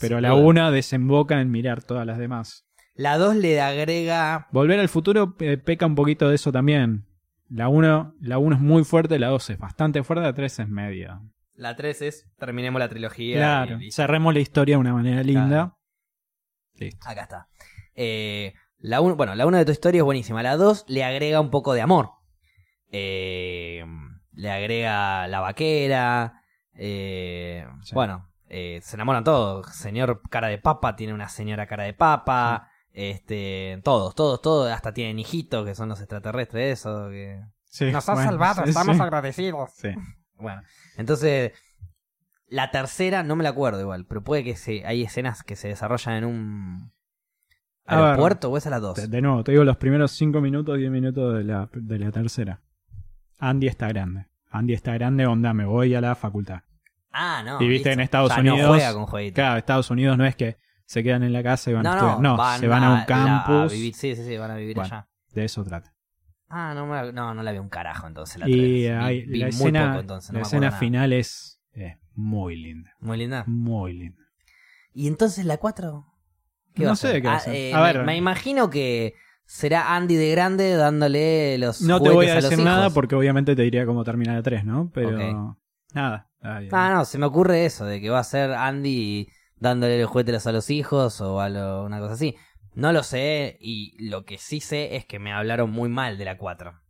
Pero 0.00 0.20
la 0.20 0.30
duda. 0.30 0.42
1 0.42 0.70
desemboca 0.72 1.40
en 1.40 1.50
mirar 1.50 1.82
todas 1.82 2.06
las 2.06 2.18
demás. 2.18 2.64
La 2.94 3.16
2 3.18 3.36
le 3.36 3.60
agrega. 3.60 4.48
Volver 4.52 4.78
al 4.80 4.88
futuro 4.88 5.34
eh, 5.40 5.56
peca 5.56 5.86
un 5.86 5.94
poquito 5.94 6.28
de 6.28 6.34
eso 6.34 6.52
también. 6.52 7.06
La 7.48 7.68
1 7.68 8.14
la 8.20 8.38
uno 8.38 8.56
es 8.56 8.60
muy 8.62 8.84
fuerte, 8.84 9.18
la 9.18 9.28
2 9.28 9.50
es 9.50 9.58
bastante 9.58 10.02
fuerte, 10.02 10.24
la 10.24 10.34
3 10.34 10.58
es 10.60 10.68
media. 10.68 11.20
La 11.54 11.76
3 11.76 12.02
es. 12.02 12.26
Terminemos 12.38 12.78
la 12.78 12.88
trilogía. 12.88 13.36
Claro, 13.36 13.80
y- 13.80 13.86
y- 13.88 13.92
cerremos 13.92 14.32
la 14.34 14.40
historia 14.40 14.76
de 14.76 14.80
una 14.80 14.94
manera 14.94 15.22
linda. 15.22 15.76
Listo. 16.74 17.08
Acá 17.08 17.22
está. 17.22 17.48
Eh, 17.94 18.54
la 18.78 19.00
un- 19.00 19.16
bueno, 19.16 19.34
la 19.34 19.46
1 19.46 19.58
de 19.58 19.64
tu 19.64 19.72
historia 19.72 19.98
es 20.00 20.04
buenísima. 20.04 20.42
La 20.42 20.56
2 20.56 20.84
le 20.88 21.04
agrega 21.04 21.40
un 21.40 21.50
poco 21.50 21.74
de 21.74 21.82
amor. 21.82 22.10
Eh, 22.90 23.84
le 24.32 24.50
agrega 24.50 25.26
la 25.28 25.40
vaquera. 25.40 26.42
eh, 26.74 27.66
Sí. 27.82 27.94
Bueno, 27.94 28.30
se 28.48 28.80
enamoran 28.94 29.24
todos. 29.24 29.66
Señor 29.74 30.22
cara 30.30 30.48
de 30.48 30.58
papa 30.58 30.96
tiene 30.96 31.12
una 31.12 31.28
señora 31.28 31.66
cara 31.66 31.84
de 31.84 31.92
papa. 31.94 32.68
Este, 32.92 33.80
todos, 33.84 34.14
todos, 34.14 34.40
todos. 34.42 34.70
Hasta 34.70 34.92
tienen 34.92 35.18
hijitos 35.18 35.64
que 35.66 35.74
son 35.74 35.88
los 35.88 36.00
extraterrestres. 36.00 36.80
Eso 36.80 37.08
que 37.10 37.40
Sí, 37.64 37.86
nos 37.90 38.06
has 38.06 38.16
bueno, 38.16 38.30
salvado, 38.30 38.62
sí, 38.64 38.68
estamos 38.68 38.96
sí. 38.96 39.02
agradecidos. 39.02 39.70
Sí. 39.76 39.88
Bueno, 40.34 40.60
entonces 40.98 41.52
la 42.48 42.70
tercera 42.70 43.22
no 43.22 43.34
me 43.34 43.44
la 43.44 43.48
acuerdo 43.50 43.80
igual, 43.80 44.04
pero 44.04 44.22
puede 44.22 44.44
que 44.44 44.56
se, 44.56 44.84
hay 44.84 45.02
escenas 45.02 45.42
que 45.42 45.56
se 45.56 45.68
desarrollan 45.68 46.16
en 46.16 46.24
un 46.26 46.92
ver. 47.88 47.98
aeropuerto 47.98 48.50
o 48.50 48.58
es 48.58 48.66
a 48.66 48.70
las 48.70 48.82
dos. 48.82 48.96
De, 48.96 49.06
de 49.08 49.22
nuevo, 49.22 49.42
te 49.42 49.52
digo 49.52 49.64
los 49.64 49.78
primeros 49.78 50.10
5 50.12 50.40
minutos, 50.42 50.76
10 50.76 50.90
minutos 50.90 51.34
de 51.34 51.44
la, 51.44 51.70
de 51.72 51.98
la 51.98 52.10
tercera. 52.12 52.60
Andy 53.38 53.68
está 53.68 53.88
grande. 53.88 54.26
Andy 54.50 54.74
está 54.74 54.92
grande, 54.92 55.24
onda, 55.24 55.54
me 55.54 55.64
voy 55.64 55.94
a 55.94 56.02
la 56.02 56.14
facultad. 56.14 56.60
Ah, 57.10 57.42
no. 57.42 57.56
y 57.62 57.68
viste, 57.68 57.88
listo. 57.88 57.90
en 57.90 58.00
Estados 58.00 58.36
Unidos. 58.36 58.58
No 58.60 58.68
juega 58.68 58.92
con 58.92 59.06
jueguitos. 59.06 59.34
Claro, 59.36 59.56
Estados 59.56 59.90
Unidos 59.90 60.18
no 60.18 60.26
es 60.26 60.36
que 60.36 60.58
se 60.92 61.02
quedan 61.02 61.22
en 61.22 61.32
la 61.32 61.42
casa 61.42 61.70
y 61.70 61.72
van 61.72 61.86
a 61.86 61.90
No, 61.90 61.96
estudiar. 61.96 62.20
no, 62.20 62.58
se 62.58 62.68
van 62.68 62.84
a 62.84 62.92
un 62.92 63.04
campus. 63.06 63.72
a 63.72 63.74
vivir, 63.74 63.94
sí, 63.94 64.14
sí, 64.14 64.24
sí, 64.26 64.36
van 64.36 64.50
a 64.50 64.56
vivir 64.56 64.76
Bueno. 64.76 64.94
allá. 64.94 65.08
De 65.32 65.44
eso 65.46 65.64
trata. 65.64 65.94
Ah, 66.50 66.74
no, 66.74 66.86
me- 66.86 67.12
no, 67.14 67.32
no 67.32 67.42
la 67.42 67.50
vi 67.50 67.58
un 67.58 67.70
carajo 67.70 68.06
entonces 68.06 68.36
la 68.38 68.46
y 68.46 68.86
hay- 68.88 69.24
vi 69.24 69.38
la 69.38 69.48
escena, 69.48 69.86
poco 69.88 70.00
entonces, 70.00 70.32
no 70.32 70.40
la 70.40 70.42
escena 70.44 70.70
final 70.72 71.14
es 71.14 71.62
muy 72.14 72.56
linda. 72.56 72.92
Muy 73.00 73.16
linda. 73.16 73.44
Muy 73.46 73.94
linda. 73.94 74.22
¿Y 74.92 75.08
entonces 75.08 75.46
la 75.46 75.56
4? 75.56 76.04
No 76.76 76.94
sé 76.94 77.22
qué 77.22 77.28
va 77.28 77.36
a 77.36 77.40
ser. 77.40 77.54
eh, 77.54 77.72
A 77.72 77.80
ver. 77.80 78.04
me 78.04 78.14
imagino 78.18 78.68
que 78.68 79.14
será 79.46 79.96
Andy 79.96 80.16
de 80.16 80.30
grande 80.30 80.74
dándole 80.76 81.56
los 81.56 81.80
No 81.80 82.02
te 82.02 82.10
voy 82.10 82.28
a 82.28 82.34
decir 82.34 82.58
nada 82.58 82.90
porque 82.90 83.14
obviamente 83.14 83.56
te 83.56 83.62
diría 83.62 83.86
cómo 83.86 84.04
termina 84.04 84.34
la 84.34 84.42
3, 84.42 84.66
¿no? 84.66 84.90
Pero 84.92 85.56
nada. 85.94 86.28
Ah, 86.42 86.90
no, 86.92 87.06
se 87.06 87.16
me 87.16 87.24
ocurre 87.24 87.64
eso, 87.64 87.86
de 87.86 87.98
que 88.02 88.10
va 88.10 88.18
a 88.18 88.24
ser 88.24 88.52
Andy 88.52 89.26
dándole 89.62 90.00
los 90.00 90.10
juguetes 90.10 90.46
a 90.46 90.52
los 90.52 90.68
hijos 90.70 91.20
o 91.20 91.40
a 91.40 91.48
lo- 91.48 91.84
una 91.84 92.00
cosa 92.00 92.14
así. 92.14 92.36
No 92.74 92.92
lo 92.92 93.02
sé, 93.02 93.56
y 93.60 93.94
lo 94.08 94.24
que 94.24 94.38
sí 94.38 94.60
sé 94.60 94.96
es 94.96 95.04
que 95.06 95.18
me 95.18 95.32
hablaron 95.32 95.70
muy 95.70 95.88
mal 95.88 96.18
de 96.18 96.24
la 96.24 96.36
4. 96.38 96.80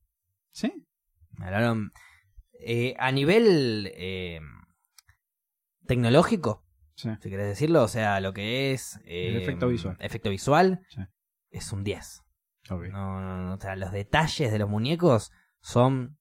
¿Sí? 0.53 0.73
Me 1.33 1.47
hablaron... 1.47 1.93
eh, 2.65 2.95
a 2.99 3.11
nivel 3.13 3.91
eh, 3.95 4.41
tecnológico, 5.87 6.65
Sí. 6.95 7.09
si 7.21 7.31
querés 7.31 7.47
decirlo, 7.49 7.83
o 7.83 7.89
sea, 7.89 8.21
lo 8.21 8.33
que 8.33 8.73
es... 8.73 9.01
eh, 9.05 9.29
El 9.31 9.37
efecto 9.43 9.69
visual. 9.69 9.97
Efecto 10.01 10.31
visual, 10.31 10.81
Sí. 10.89 11.01
es 11.51 11.73
un 11.73 11.83
10. 11.85 12.23
Ok. 12.71 12.85
No, 12.93 13.21
no, 13.21 13.37
no, 13.45 13.55
o 13.55 13.61
sea, 13.61 13.75
los 13.77 13.91
detalles 13.93 14.53
de 14.53 14.59
los 14.59 14.69
muñecos 14.69 15.33
son 15.61 16.19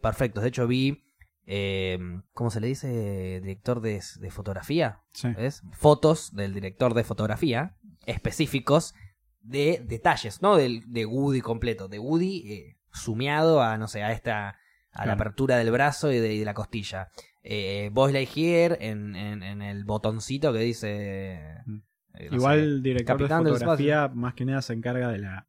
perfectos. 0.00 0.42
De 0.42 0.50
hecho, 0.50 0.66
vi, 0.66 1.03
eh, 1.46 1.98
¿cómo 2.32 2.50
se 2.50 2.60
le 2.60 2.68
dice? 2.68 3.40
Director 3.40 3.80
de, 3.80 4.02
de 4.20 4.30
fotografía. 4.30 5.02
Sí. 5.12 5.28
¿Ves? 5.28 5.62
Fotos 5.72 6.34
del 6.34 6.54
director 6.54 6.94
de 6.94 7.04
fotografía 7.04 7.76
específicos 8.06 8.94
de 9.40 9.82
detalles, 9.86 10.42
no 10.42 10.56
del, 10.56 10.84
de 10.86 11.06
Woody 11.06 11.40
completo, 11.40 11.88
de 11.88 11.98
Woody 11.98 12.52
eh, 12.52 12.76
sumeado 12.92 13.62
a, 13.62 13.76
no 13.78 13.88
sé, 13.88 14.02
a 14.02 14.12
esta, 14.12 14.58
a 14.92 15.06
la 15.06 15.14
apertura 15.14 15.56
del 15.56 15.70
brazo 15.70 16.12
y 16.12 16.18
de, 16.18 16.34
y 16.34 16.38
de 16.38 16.44
la 16.44 16.54
costilla. 16.54 17.08
Eh, 17.42 17.90
Buzz 17.92 18.12
Lightyear 18.12 18.78
en, 18.80 19.14
en, 19.16 19.42
en 19.42 19.60
el 19.60 19.84
botoncito 19.84 20.52
que 20.52 20.60
dice... 20.60 21.58
Mm. 21.66 21.76
eh, 22.14 22.28
no 22.30 22.36
Igual 22.36 22.58
el 22.58 22.82
director 22.82 23.18
de 23.18 23.24
Capitán 23.24 23.44
fotografía 23.44 24.08
más 24.08 24.34
que 24.34 24.46
nada 24.46 24.62
se 24.62 24.72
encarga 24.72 25.10
de 25.10 25.18
la 25.18 25.46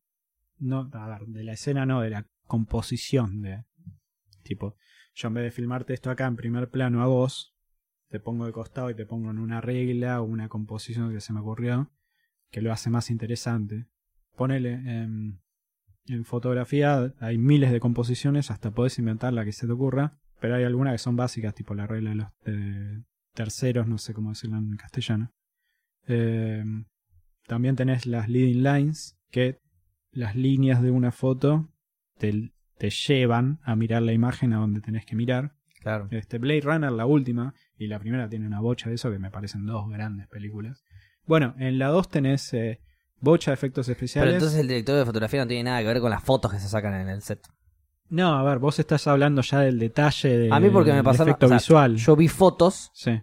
no 0.58 0.90
a 0.94 1.08
ver, 1.08 1.28
de 1.28 1.44
la 1.44 1.54
escena 1.54 1.86
no 1.86 2.02
de 2.02 2.10
la 2.10 2.26
composición 2.48 3.42
de 3.42 3.64
tipo 4.44 4.76
yo 5.16 5.30
en 5.30 5.34
vez 5.34 5.44
de 5.46 5.52
filmarte 5.52 5.94
esto 5.94 6.12
acá 6.12 6.28
en 6.28 6.36
primer 6.36 6.70
plano 6.70 7.02
a 7.02 7.08
vos 7.08 7.56
te 8.10 8.20
pongo 8.20 8.46
de 8.46 8.52
costado 8.52 8.92
y 8.92 8.96
te 8.96 9.06
pongo 9.06 9.32
en 9.32 9.40
una 9.40 9.62
regla 9.62 10.22
o 10.22 10.26
una 10.26 10.50
composición 10.50 11.12
que 11.12 11.22
se 11.22 11.34
me 11.34 11.40
ocurrió 11.40 11.92
que 12.52 12.62
lo 12.62 12.72
hace 12.72 12.90
más 12.90 13.10
interesante 13.10 13.88
ponele 14.36 14.74
em, 14.74 15.40
en 16.08 16.26
fotografía 16.26 17.14
hay 17.20 17.38
miles 17.38 17.72
de 17.72 17.80
composiciones, 17.80 18.52
hasta 18.52 18.72
podés 18.72 19.00
inventar 19.00 19.34
la 19.34 19.44
que 19.44 19.52
se 19.52 19.66
te 19.66 19.74
ocurra, 19.74 20.20
pero 20.40 20.56
hay 20.56 20.64
algunas 20.64 20.94
que 20.94 21.00
son 21.00 21.16
básicas, 21.16 21.56
tipo 21.56 21.74
la 21.74 21.88
regla 21.88 22.12
de 22.12 22.16
los 22.16 22.28
de 22.44 23.04
terceros, 23.34 23.88
no 23.88 23.98
sé 23.98 24.14
cómo 24.14 24.30
decirlo 24.30 24.58
en 24.58 24.78
castellano. 24.78 25.32
Eh, 26.08 26.64
también 27.48 27.76
tenés 27.76 28.06
las 28.06 28.30
leading 28.30 28.64
lines, 28.64 29.18
que 29.32 29.60
las 30.12 30.36
líneas 30.36 30.82
de 30.82 30.92
una 30.92 31.12
foto 31.12 31.70
te, 32.18 32.52
te 32.78 32.90
llevan 32.90 33.60
a 33.64 33.76
mirar 33.76 34.02
la 34.02 34.14
imagen 34.14 34.54
a 34.54 34.58
donde 34.58 34.82
tenés 34.82 35.06
que 35.06 35.16
mirar. 35.16 35.54
Claro. 35.82 36.08
Este 36.12 36.40
Blade 36.40 36.62
Runner, 36.62 36.92
la 36.92 37.06
última, 37.06 37.54
y 37.78 37.88
la 37.88 38.00
primera 38.00 38.28
tiene 38.28 38.48
una 38.48 38.60
bocha 38.60 38.90
de 38.90 38.96
eso, 38.96 39.12
que 39.12 39.20
me 39.20 39.30
parecen 39.32 39.66
dos 39.66 39.88
grandes 39.90 40.28
películas. 40.28 40.84
Bueno, 41.28 41.54
en 41.60 41.78
la 41.80 41.88
2 41.88 42.10
tenés 42.10 42.54
eh, 42.54 42.80
bocha 43.20 43.52
de 43.52 43.56
efectos 43.56 43.86
Pero 43.88 43.94
especiales. 43.94 44.34
entonces 44.36 44.60
el 44.60 44.68
director 44.68 44.98
de 44.98 45.06
fotografía 45.06 45.42
no 45.42 45.48
tiene 45.48 45.64
nada 45.64 45.82
que 45.82 45.88
ver 45.88 46.00
con 46.02 46.10
las 46.12 46.24
fotos 46.24 46.52
que 46.52 46.60
se 46.60 46.68
sacan 46.68 46.94
en 46.96 47.10
el 47.10 47.22
set. 47.22 47.48
No, 48.10 48.36
a 48.36 48.44
ver, 48.44 48.60
vos 48.60 48.78
estás 48.80 49.08
hablando 49.08 49.42
ya 49.42 49.60
del 49.62 49.80
detalle 49.80 50.38
de, 50.38 50.50
A 50.54 50.60
mí 50.60 50.70
porque 50.70 50.92
me 50.92 50.98
del 50.98 51.06
pasaron... 51.06 51.30
efecto 51.30 51.46
o 51.48 51.50
sea, 51.50 51.58
visual. 51.58 51.96
Yo 51.98 52.16
vi 52.16 52.28
fotos 52.28 52.92
Sí. 52.94 53.22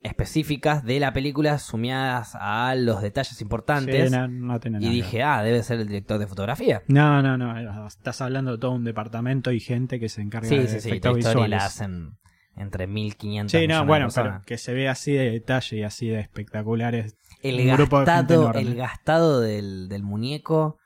Específicas 0.00 0.84
de 0.84 1.00
la 1.00 1.12
película 1.12 1.58
sumiadas 1.58 2.36
a 2.38 2.74
los 2.76 3.02
detalles 3.02 3.40
importantes 3.40 4.10
Sí, 4.10 4.16
no, 4.16 4.28
no 4.28 4.60
y 4.64 4.70
nada 4.70 4.90
dije, 4.90 5.22
ah, 5.22 5.42
debe 5.42 5.62
ser 5.62 5.80
el 5.80 5.88
director 5.88 6.18
de 6.18 6.26
fotografía. 6.26 6.82
No, 6.88 7.22
no, 7.22 7.36
no. 7.36 7.86
Estás 7.86 8.20
hablando 8.20 8.52
de 8.52 8.58
todo 8.58 8.72
un 8.72 8.84
departamento 8.84 9.50
y 9.52 9.60
gente 9.60 9.98
que 9.98 10.08
se 10.08 10.22
encarga 10.22 10.48
Sí, 10.48 10.58
de 10.58 10.68
sí, 10.68 10.80
sí. 10.80 10.88
efectos 10.90 11.18
Story 11.18 11.34
visuales. 11.34 11.50
la 11.58 11.64
hacen 11.66 12.18
entre 12.56 12.86
1500 12.86 13.60
Sí, 13.60 13.66
no, 13.66 13.80
de 13.80 13.86
bueno, 13.86 14.06
personas. 14.06 14.32
pero 14.34 14.44
que 14.46 14.58
se 14.58 14.72
ve 14.74 14.88
así 14.88 15.12
de 15.12 15.30
detalle 15.30 15.76
y 15.78 15.82
así 15.82 16.08
de 16.08 16.20
espectaculares. 16.20 17.16
el 17.42 17.54
un 17.60 17.66
de 17.66 17.76
gastado, 17.76 18.42
enorme. 18.42 18.60
el 18.62 18.74
gastado 18.76 19.40
del, 19.40 19.88
del 19.88 20.02
muñeco. 20.02 20.78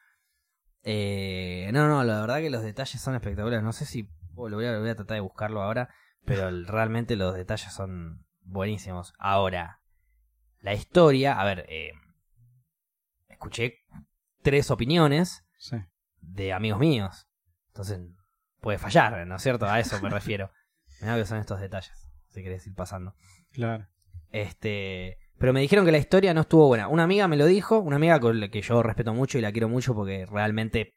eh, 0.82 1.68
no, 1.72 1.88
no, 1.88 2.02
la 2.04 2.20
verdad 2.22 2.38
que 2.40 2.50
los 2.50 2.62
detalles 2.62 3.00
son 3.00 3.14
espectaculares. 3.14 3.62
No 3.62 3.72
sé 3.72 3.84
si 3.84 4.08
oh, 4.34 4.48
lo, 4.48 4.56
voy 4.56 4.66
a, 4.66 4.78
voy 4.78 4.88
a 4.88 4.94
tratar 4.96 5.16
de 5.16 5.20
buscarlo 5.20 5.62
ahora, 5.62 5.90
pero 6.24 6.48
el- 6.48 6.66
realmente 6.66 7.16
los 7.16 7.34
detalles 7.34 7.72
son 7.72 8.24
buenísimos. 8.50 9.14
Ahora, 9.18 9.80
la 10.60 10.74
historia, 10.74 11.40
a 11.40 11.44
ver, 11.44 11.66
eh, 11.68 11.92
escuché 13.28 13.78
tres 14.42 14.70
opiniones 14.70 15.44
Sí. 15.58 15.76
de 16.20 16.52
amigos 16.52 16.78
míos. 16.80 17.26
Entonces, 17.68 18.00
puede 18.60 18.78
fallar, 18.78 19.26
¿no 19.26 19.36
es 19.36 19.42
cierto? 19.42 19.66
A 19.66 19.78
eso 19.80 20.00
me 20.02 20.10
refiero. 20.10 20.50
Mirá 21.00 21.16
que 21.16 21.24
son 21.24 21.38
estos 21.38 21.60
detalles, 21.60 22.08
si 22.28 22.42
querés 22.42 22.66
ir 22.66 22.74
pasando. 22.74 23.14
Claro. 23.52 23.86
Este, 24.32 25.18
pero 25.38 25.52
me 25.52 25.60
dijeron 25.60 25.84
que 25.86 25.92
la 25.92 25.98
historia 25.98 26.34
no 26.34 26.42
estuvo 26.42 26.66
buena. 26.66 26.88
Una 26.88 27.04
amiga 27.04 27.26
me 27.28 27.36
lo 27.36 27.46
dijo, 27.46 27.78
una 27.78 27.96
amiga 27.96 28.20
con 28.20 28.38
la 28.40 28.48
que 28.50 28.60
yo 28.62 28.82
respeto 28.82 29.14
mucho 29.14 29.38
y 29.38 29.40
la 29.40 29.52
quiero 29.52 29.68
mucho 29.68 29.94
porque 29.94 30.26
realmente 30.26 30.94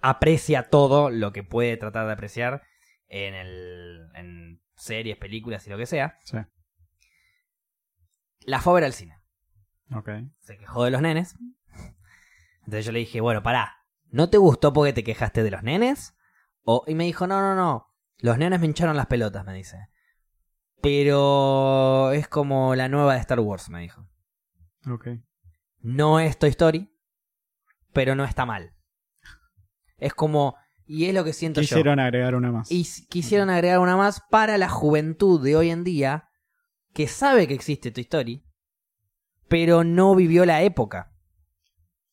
aprecia 0.00 0.68
todo 0.68 1.10
lo 1.10 1.32
que 1.32 1.42
puede 1.44 1.76
tratar 1.76 2.06
de 2.06 2.12
apreciar 2.12 2.62
en 3.08 3.34
el 3.34 4.08
en 4.14 4.60
series, 4.78 5.16
películas 5.18 5.66
y 5.66 5.70
lo 5.70 5.76
que 5.76 5.86
sea. 5.86 6.18
Sí. 6.24 6.38
La 8.40 8.60
fue 8.60 8.72
a 8.72 8.74
ver 8.74 8.84
al 8.84 8.92
cine. 8.92 9.18
Ok. 9.94 10.08
Se 10.40 10.56
quejó 10.56 10.84
de 10.84 10.90
los 10.90 11.02
nenes. 11.02 11.36
Entonces 12.60 12.84
yo 12.84 12.92
le 12.92 13.00
dije, 13.00 13.20
bueno, 13.20 13.42
pará, 13.42 13.76
¿no 14.10 14.30
te 14.30 14.38
gustó 14.38 14.72
porque 14.72 14.92
te 14.92 15.04
quejaste 15.04 15.42
de 15.42 15.50
los 15.50 15.62
nenes? 15.62 16.14
O, 16.62 16.84
y 16.86 16.94
me 16.94 17.04
dijo, 17.04 17.26
no, 17.26 17.40
no, 17.40 17.54
no, 17.54 17.94
los 18.18 18.36
nenes 18.36 18.60
me 18.60 18.66
hincharon 18.66 18.96
las 18.96 19.06
pelotas, 19.06 19.44
me 19.44 19.54
dice. 19.54 19.88
Pero 20.82 22.12
es 22.12 22.28
como 22.28 22.74
la 22.74 22.88
nueva 22.88 23.14
de 23.14 23.20
Star 23.20 23.40
Wars, 23.40 23.70
me 23.70 23.80
dijo. 23.80 24.06
Ok. 24.90 25.08
No 25.80 26.20
es 26.20 26.38
Toy 26.38 26.50
Story, 26.50 26.92
pero 27.92 28.14
no 28.14 28.24
está 28.24 28.44
mal. 28.44 28.74
Es 29.96 30.14
como, 30.14 30.56
y 30.88 31.04
es 31.04 31.14
lo 31.14 31.22
que 31.22 31.32
siento 31.32 31.60
yo. 31.60 31.66
Quisieron 31.66 32.00
agregar 32.00 32.34
una 32.34 32.50
más. 32.50 32.72
Y 32.72 32.84
quisieron 33.08 33.50
agregar 33.50 33.78
una 33.78 33.96
más 33.96 34.22
para 34.30 34.58
la 34.58 34.68
juventud 34.68 35.42
de 35.44 35.54
hoy 35.54 35.70
en 35.70 35.84
día 35.84 36.30
que 36.94 37.06
sabe 37.06 37.46
que 37.46 37.54
existe 37.54 37.90
Toy 37.90 38.02
Story, 38.02 38.44
pero 39.48 39.84
no 39.84 40.14
vivió 40.14 40.44
la 40.46 40.62
época. 40.62 41.12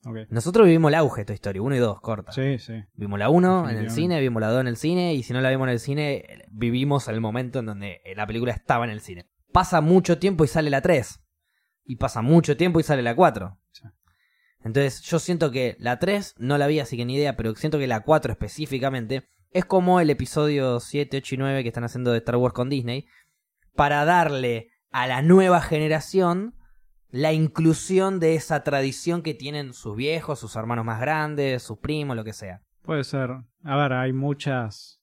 Ok. 0.05 0.17
Nosotros 0.29 0.67
vivimos 0.67 0.89
el 0.89 0.95
auge 0.95 1.21
de 1.21 1.25
Toy 1.25 1.35
Story 1.35 1.59
1 1.59 1.75
y 1.75 1.79
2, 1.79 2.01
corta. 2.01 2.31
Sí, 2.31 2.59
sí. 2.59 2.83
Vimos 2.93 3.17
la 3.17 3.29
1 3.29 3.69
en 3.69 3.77
el 3.77 3.89
cine, 3.89 4.19
vimos 4.19 4.41
la 4.41 4.49
2 4.49 4.61
en 4.61 4.67
el 4.67 4.77
cine, 4.77 5.13
y 5.15 5.23
si 5.23 5.33
no 5.33 5.41
la 5.41 5.49
vimos 5.49 5.67
en 5.67 5.71
el 5.71 5.79
cine, 5.79 6.45
vivimos 6.51 7.07
el 7.07 7.21
momento 7.21 7.59
en 7.59 7.65
donde 7.65 8.01
la 8.15 8.27
película 8.27 8.51
estaba 8.51 8.85
en 8.85 8.91
el 8.91 8.99
cine. 8.99 9.31
Pasa 9.51 9.81
mucho 9.81 10.19
tiempo 10.19 10.43
y 10.43 10.47
sale 10.47 10.69
la 10.69 10.81
3. 10.81 11.21
Y 11.85 11.95
pasa 11.95 12.21
mucho 12.21 12.57
tiempo 12.57 12.79
y 12.79 12.83
sale 12.83 13.01
la 13.01 13.15
4. 13.15 13.57
Entonces 14.65 15.01
yo 15.03 15.19
siento 15.19 15.51
que 15.51 15.77
la 15.79 15.99
3 15.99 16.35
no 16.39 16.57
la 16.57 16.67
vi 16.67 16.79
así 16.81 16.97
que 16.97 17.05
ni 17.05 17.15
idea, 17.15 17.37
pero 17.37 17.55
siento 17.55 17.77
que 17.79 17.87
la 17.87 18.01
4 18.01 18.31
específicamente 18.33 19.29
es 19.51 19.63
como 19.63 20.01
el 20.01 20.09
episodio 20.09 20.81
7, 20.81 21.17
8 21.17 21.35
y 21.35 21.37
9 21.37 21.63
que 21.63 21.69
están 21.69 21.85
haciendo 21.85 22.11
de 22.11 22.17
Star 22.17 22.35
Wars 22.35 22.53
con 22.53 22.67
Disney, 22.67 23.05
para 23.75 24.03
darle 24.03 24.71
a 24.91 25.07
la 25.07 25.21
nueva 25.21 25.61
generación 25.61 26.55
la 27.09 27.31
inclusión 27.31 28.19
de 28.19 28.35
esa 28.35 28.63
tradición 28.63 29.21
que 29.21 29.33
tienen 29.33 29.73
sus 29.73 29.95
viejos, 29.95 30.39
sus 30.39 30.55
hermanos 30.55 30.83
más 30.83 30.99
grandes, 30.99 31.63
sus 31.63 31.77
primos, 31.77 32.17
lo 32.17 32.23
que 32.23 32.33
sea. 32.33 32.61
Puede 32.81 33.03
ser. 33.03 33.29
A 33.63 33.77
ver, 33.77 33.93
hay 33.93 34.13
muchas 34.13 34.99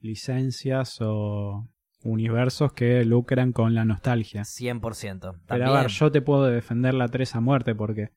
licencias 0.00 0.98
o 1.00 1.68
universos 2.02 2.72
que 2.72 3.04
lucran 3.04 3.52
con 3.52 3.74
la 3.74 3.84
nostalgia. 3.84 4.42
100%. 4.42 5.40
Pero 5.46 5.66
a 5.66 5.80
ver, 5.80 5.90
yo 5.90 6.10
te 6.10 6.20
puedo 6.20 6.44
defender 6.46 6.94
la 6.94 7.08
3 7.08 7.36
a 7.36 7.40
muerte 7.40 7.74
porque, 7.74 8.10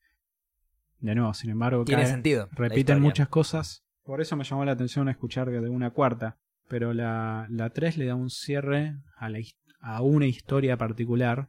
de 1.00 1.14
nuevo, 1.14 1.32
sin 1.34 1.50
embargo, 1.50 1.84
tiene 1.84 2.02
cae- 2.02 2.10
sentido. 2.10 2.48
repiten 2.52 3.00
muchas 3.00 3.28
cosas. 3.28 3.84
Por 4.04 4.20
eso 4.20 4.36
me 4.36 4.44
llamó 4.44 4.64
la 4.64 4.72
atención 4.72 5.08
escuchar 5.08 5.50
de 5.50 5.68
una 5.68 5.90
cuarta. 5.90 6.38
Pero 6.68 6.92
la, 6.94 7.46
la 7.50 7.70
3 7.70 7.96
le 7.98 8.06
da 8.06 8.14
un 8.14 8.30
cierre 8.30 8.96
a, 9.16 9.28
la, 9.28 9.40
a 9.80 10.02
una 10.02 10.26
historia 10.26 10.76
particular 10.76 11.48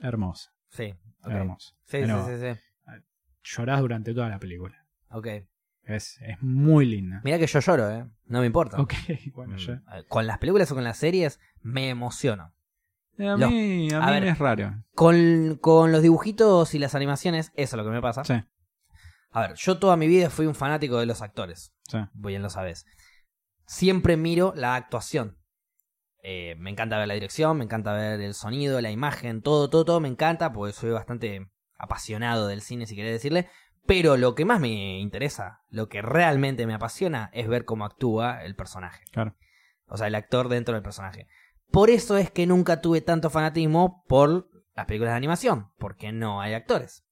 hermosa. 0.00 0.52
Sí, 0.70 0.94
ok. 1.22 1.30
Hermosa. 1.30 1.74
Sí, 1.84 1.98
sí, 2.04 2.12
sí, 2.26 2.54
sí. 2.54 2.60
Llorás 3.44 3.80
durante 3.80 4.12
toda 4.12 4.28
la 4.28 4.38
película. 4.38 4.86
Ok. 5.10 5.26
Es, 5.84 6.18
es 6.20 6.36
muy 6.42 6.84
linda. 6.84 7.20
Mira 7.24 7.38
que 7.38 7.46
yo 7.46 7.60
lloro, 7.60 7.90
¿eh? 7.90 8.06
No 8.26 8.40
me 8.40 8.46
importa. 8.46 8.80
Ok, 8.80 8.92
bueno, 9.34 9.54
Mm, 9.54 9.58
yo- 9.58 9.72
eh, 9.74 10.04
Con 10.08 10.26
las 10.26 10.38
películas 10.38 10.70
o 10.70 10.74
con 10.74 10.84
las 10.84 10.98
series 10.98 11.40
me 11.62 11.88
emociono. 11.88 12.52
A 13.18 13.36
Los- 13.36 13.50
mí, 13.50 13.90
a 13.92 13.98
a 13.98 14.06
mí 14.06 14.12
ver. 14.20 14.24
es 14.24 14.38
raro. 14.38 14.84
Con, 14.94 15.58
con 15.60 15.90
los 15.92 16.02
dibujitos 16.02 16.74
y 16.74 16.78
las 16.78 16.94
animaciones, 16.94 17.52
eso 17.54 17.76
es 17.76 17.78
lo 17.78 17.84
que 17.84 17.90
me 17.90 18.00
pasa. 18.02 18.24
Sí, 18.24 18.34
A 19.30 19.40
ver, 19.42 19.54
yo 19.56 19.78
toda 19.78 19.96
mi 19.96 20.06
vida 20.06 20.30
fui 20.30 20.46
un 20.46 20.54
fanático 20.54 20.98
de 20.98 21.06
los 21.06 21.20
actores. 21.22 21.74
sí. 21.88 21.98
Bien 22.14 22.42
lo 22.42 22.50
sabes. 22.50 22.86
Siempre 23.66 24.16
miro 24.16 24.52
la 24.56 24.74
actuación. 24.76 25.36
Eh, 26.22 26.54
me 26.58 26.70
encanta 26.70 26.98
ver 26.98 27.06
la 27.08 27.14
dirección, 27.14 27.56
me 27.58 27.64
encanta 27.64 27.92
ver 27.92 28.20
el 28.20 28.34
sonido, 28.34 28.80
la 28.80 28.90
imagen, 28.90 29.40
todo, 29.42 29.68
todo, 29.70 29.84
todo 29.84 30.00
me 30.00 30.08
encanta, 30.08 30.52
porque 30.52 30.72
soy 30.72 30.90
bastante 30.90 31.50
apasionado 31.78 32.48
del 32.48 32.60
cine, 32.62 32.86
si 32.86 32.96
querés 32.96 33.12
decirle. 33.12 33.48
Pero 33.86 34.16
lo 34.16 34.34
que 34.34 34.44
más 34.44 34.60
me 34.60 34.98
interesa, 34.98 35.60
lo 35.70 35.88
que 35.88 36.02
realmente 36.02 36.66
me 36.66 36.74
apasiona, 36.74 37.30
es 37.32 37.48
ver 37.48 37.64
cómo 37.64 37.84
actúa 37.84 38.42
el 38.44 38.54
personaje. 38.56 39.04
Claro. 39.12 39.36
O 39.86 39.96
sea, 39.96 40.08
el 40.08 40.14
actor 40.14 40.48
dentro 40.48 40.74
del 40.74 40.82
personaje. 40.82 41.26
Por 41.70 41.90
eso 41.90 42.16
es 42.16 42.30
que 42.30 42.46
nunca 42.46 42.80
tuve 42.80 43.00
tanto 43.00 43.30
fanatismo 43.30 44.04
por 44.08 44.48
las 44.74 44.86
películas 44.86 45.12
de 45.12 45.16
animación, 45.18 45.68
porque 45.78 46.12
no 46.12 46.40
hay 46.40 46.54
actores. 46.54 47.04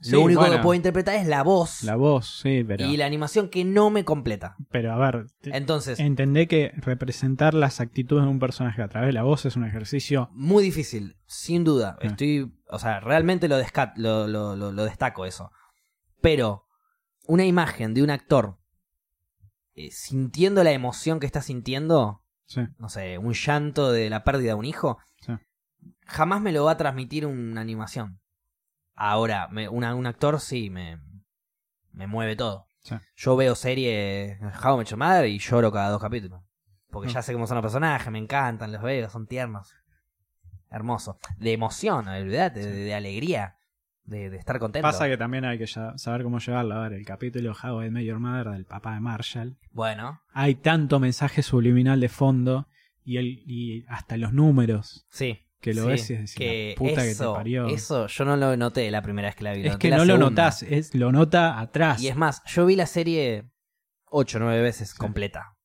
Sí, 0.00 0.12
lo 0.12 0.20
único 0.20 0.40
bueno, 0.42 0.56
que 0.56 0.62
puedo 0.62 0.74
interpretar 0.74 1.16
es 1.16 1.26
la 1.26 1.42
voz 1.42 1.82
La 1.82 1.96
voz, 1.96 2.38
sí, 2.40 2.62
pero. 2.62 2.84
y 2.86 2.96
la 2.96 3.06
animación 3.06 3.48
que 3.48 3.64
no 3.64 3.90
me 3.90 4.04
completa. 4.04 4.54
Pero 4.70 4.92
a 4.92 4.96
ver, 4.96 5.26
Entonces, 5.42 5.98
entendé 5.98 6.46
que 6.46 6.70
representar 6.76 7.52
las 7.54 7.80
actitudes 7.80 8.22
de 8.22 8.30
un 8.30 8.38
personaje 8.38 8.80
a 8.80 8.86
través 8.88 9.08
de 9.08 9.12
la 9.14 9.24
voz 9.24 9.44
es 9.44 9.56
un 9.56 9.64
ejercicio. 9.64 10.28
muy 10.32 10.62
difícil, 10.62 11.16
sin 11.26 11.64
duda. 11.64 11.96
Ah. 12.00 12.06
Estoy, 12.06 12.52
o 12.70 12.78
sea, 12.78 13.00
realmente 13.00 13.48
lo, 13.48 13.58
desca- 13.60 13.92
lo, 13.96 14.28
lo- 14.28 14.54
lo- 14.54 14.70
lo 14.70 14.84
destaco 14.84 15.24
eso. 15.26 15.50
Pero 16.20 16.66
una 17.26 17.44
imagen 17.44 17.92
de 17.92 18.02
un 18.04 18.10
actor 18.10 18.56
eh, 19.74 19.90
sintiendo 19.90 20.62
la 20.62 20.70
emoción 20.72 21.18
que 21.18 21.26
está 21.26 21.42
sintiendo, 21.42 22.22
Sí, 22.48 22.62
no 22.78 22.88
sé, 22.88 23.18
un 23.18 23.32
llanto 23.34 23.92
de 23.92 24.08
la 24.10 24.24
pérdida 24.24 24.48
de 24.52 24.54
un 24.54 24.64
hijo, 24.64 24.98
sí. 25.20 25.32
jamás 26.06 26.40
me 26.40 26.50
lo 26.50 26.64
va 26.64 26.72
a 26.72 26.76
transmitir 26.76 27.26
una 27.26 27.60
animación. 27.60 28.20
Ahora, 28.94 29.48
me- 29.48 29.68
una- 29.68 29.94
un 29.94 30.06
actor 30.06 30.40
sí 30.40 30.70
me, 30.70 30.98
me 31.92 32.06
mueve 32.06 32.34
todo. 32.36 32.66
Sí. 32.80 32.96
Yo 33.16 33.36
veo 33.36 33.54
series 33.54 34.40
How 34.64 34.74
I 34.74 34.78
Met 34.78 34.88
Your 34.88 34.98
Mother 34.98 35.26
y 35.26 35.38
lloro 35.38 35.70
cada 35.70 35.90
dos 35.90 36.00
capítulos. 36.00 36.42
Porque 36.90 37.08
Ah. 37.10 37.12
ya 37.14 37.22
sé 37.22 37.34
cómo 37.34 37.46
son 37.46 37.56
los 37.56 37.62
personajes, 37.62 38.10
me 38.10 38.18
encantan, 38.18 38.72
los 38.72 38.80
veo, 38.82 39.10
son 39.10 39.26
tiernos. 39.26 39.74
Hermoso. 40.70 41.18
De 41.36 41.52
emoción, 41.52 42.08
olvídate, 42.08 42.60
de, 42.60 42.72
de 42.72 42.94
alegría, 42.94 43.57
de, 44.08 44.30
de 44.30 44.36
estar 44.38 44.58
contento. 44.58 44.86
Pasa 44.86 45.06
que 45.08 45.16
también 45.16 45.44
hay 45.44 45.58
que 45.58 45.66
saber 45.66 46.22
cómo 46.22 46.38
llevarlo. 46.38 46.74
A 46.74 46.80
ver, 46.88 46.94
el 46.94 47.04
capítulo 47.04 47.52
How 47.62 47.84
I 47.84 47.90
Met 47.90 48.04
Your 48.04 48.18
Mother 48.18 48.48
del 48.52 48.64
papá 48.64 48.94
de 48.94 49.00
Marshall. 49.00 49.56
Bueno, 49.72 50.20
Hay 50.32 50.54
tanto 50.56 50.98
mensaje 50.98 51.42
subliminal 51.42 52.00
de 52.00 52.08
fondo 52.08 52.68
y, 53.04 53.16
el, 53.18 53.26
y 53.46 53.84
hasta 53.88 54.16
los 54.16 54.32
números. 54.32 55.06
sí. 55.10 55.40
Que 55.60 55.74
lo 55.74 55.82
Sí, 55.82 55.88
ves 55.88 56.10
y 56.10 56.14
decís, 56.14 56.34
que 56.36 56.74
la 56.76 56.78
puta 56.78 57.04
eso, 57.04 57.24
que 57.24 57.30
te 57.32 57.36
parió. 57.38 57.66
Eso 57.66 58.06
yo 58.06 58.24
no 58.24 58.36
lo 58.36 58.56
noté 58.56 58.88
la 58.92 59.02
primera 59.02 59.26
vez 59.26 59.34
que 59.34 59.42
la 59.42 59.54
vi. 59.54 59.66
es 59.66 59.76
que 59.76 59.90
no 59.90 60.04
lo 60.04 60.16
notás, 60.16 60.62
es, 60.62 60.94
lo 60.94 61.10
nota 61.10 61.58
atrás. 61.58 62.00
Y 62.00 62.06
es 62.06 62.14
más, 62.14 62.44
yo 62.46 62.64
vi 62.64 62.76
la 62.76 62.86
serie 62.86 63.50
8 64.04 64.38
o 64.38 64.40
9 64.40 64.62
veces 64.62 64.90
Sí. 64.90 64.96
completa. 64.98 65.56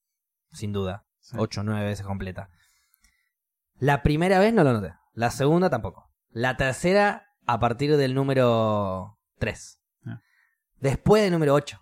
Sin 0.52 0.74
duda. 0.74 1.06
Sí. 1.20 1.36
8 1.40 1.62
o 1.62 1.64
9 1.64 1.86
veces 1.86 2.04
completa. 2.08 2.50
La 3.78 4.02
primera 4.02 4.40
vez 4.40 4.52
no 4.52 4.64
lo 4.64 4.74
noté. 4.74 4.94
La 5.14 5.30
segunda 5.30 5.70
tampoco. 5.70 6.10
La 6.32 6.58
tercera 6.58 7.28
a 7.46 7.60
partir 7.60 7.96
del 7.98 8.14
número 8.16 9.18
3. 9.40 9.80
Ah. 10.06 10.22
Después 10.80 11.24
del 11.24 11.32
número 11.32 11.54
8. 11.54 11.80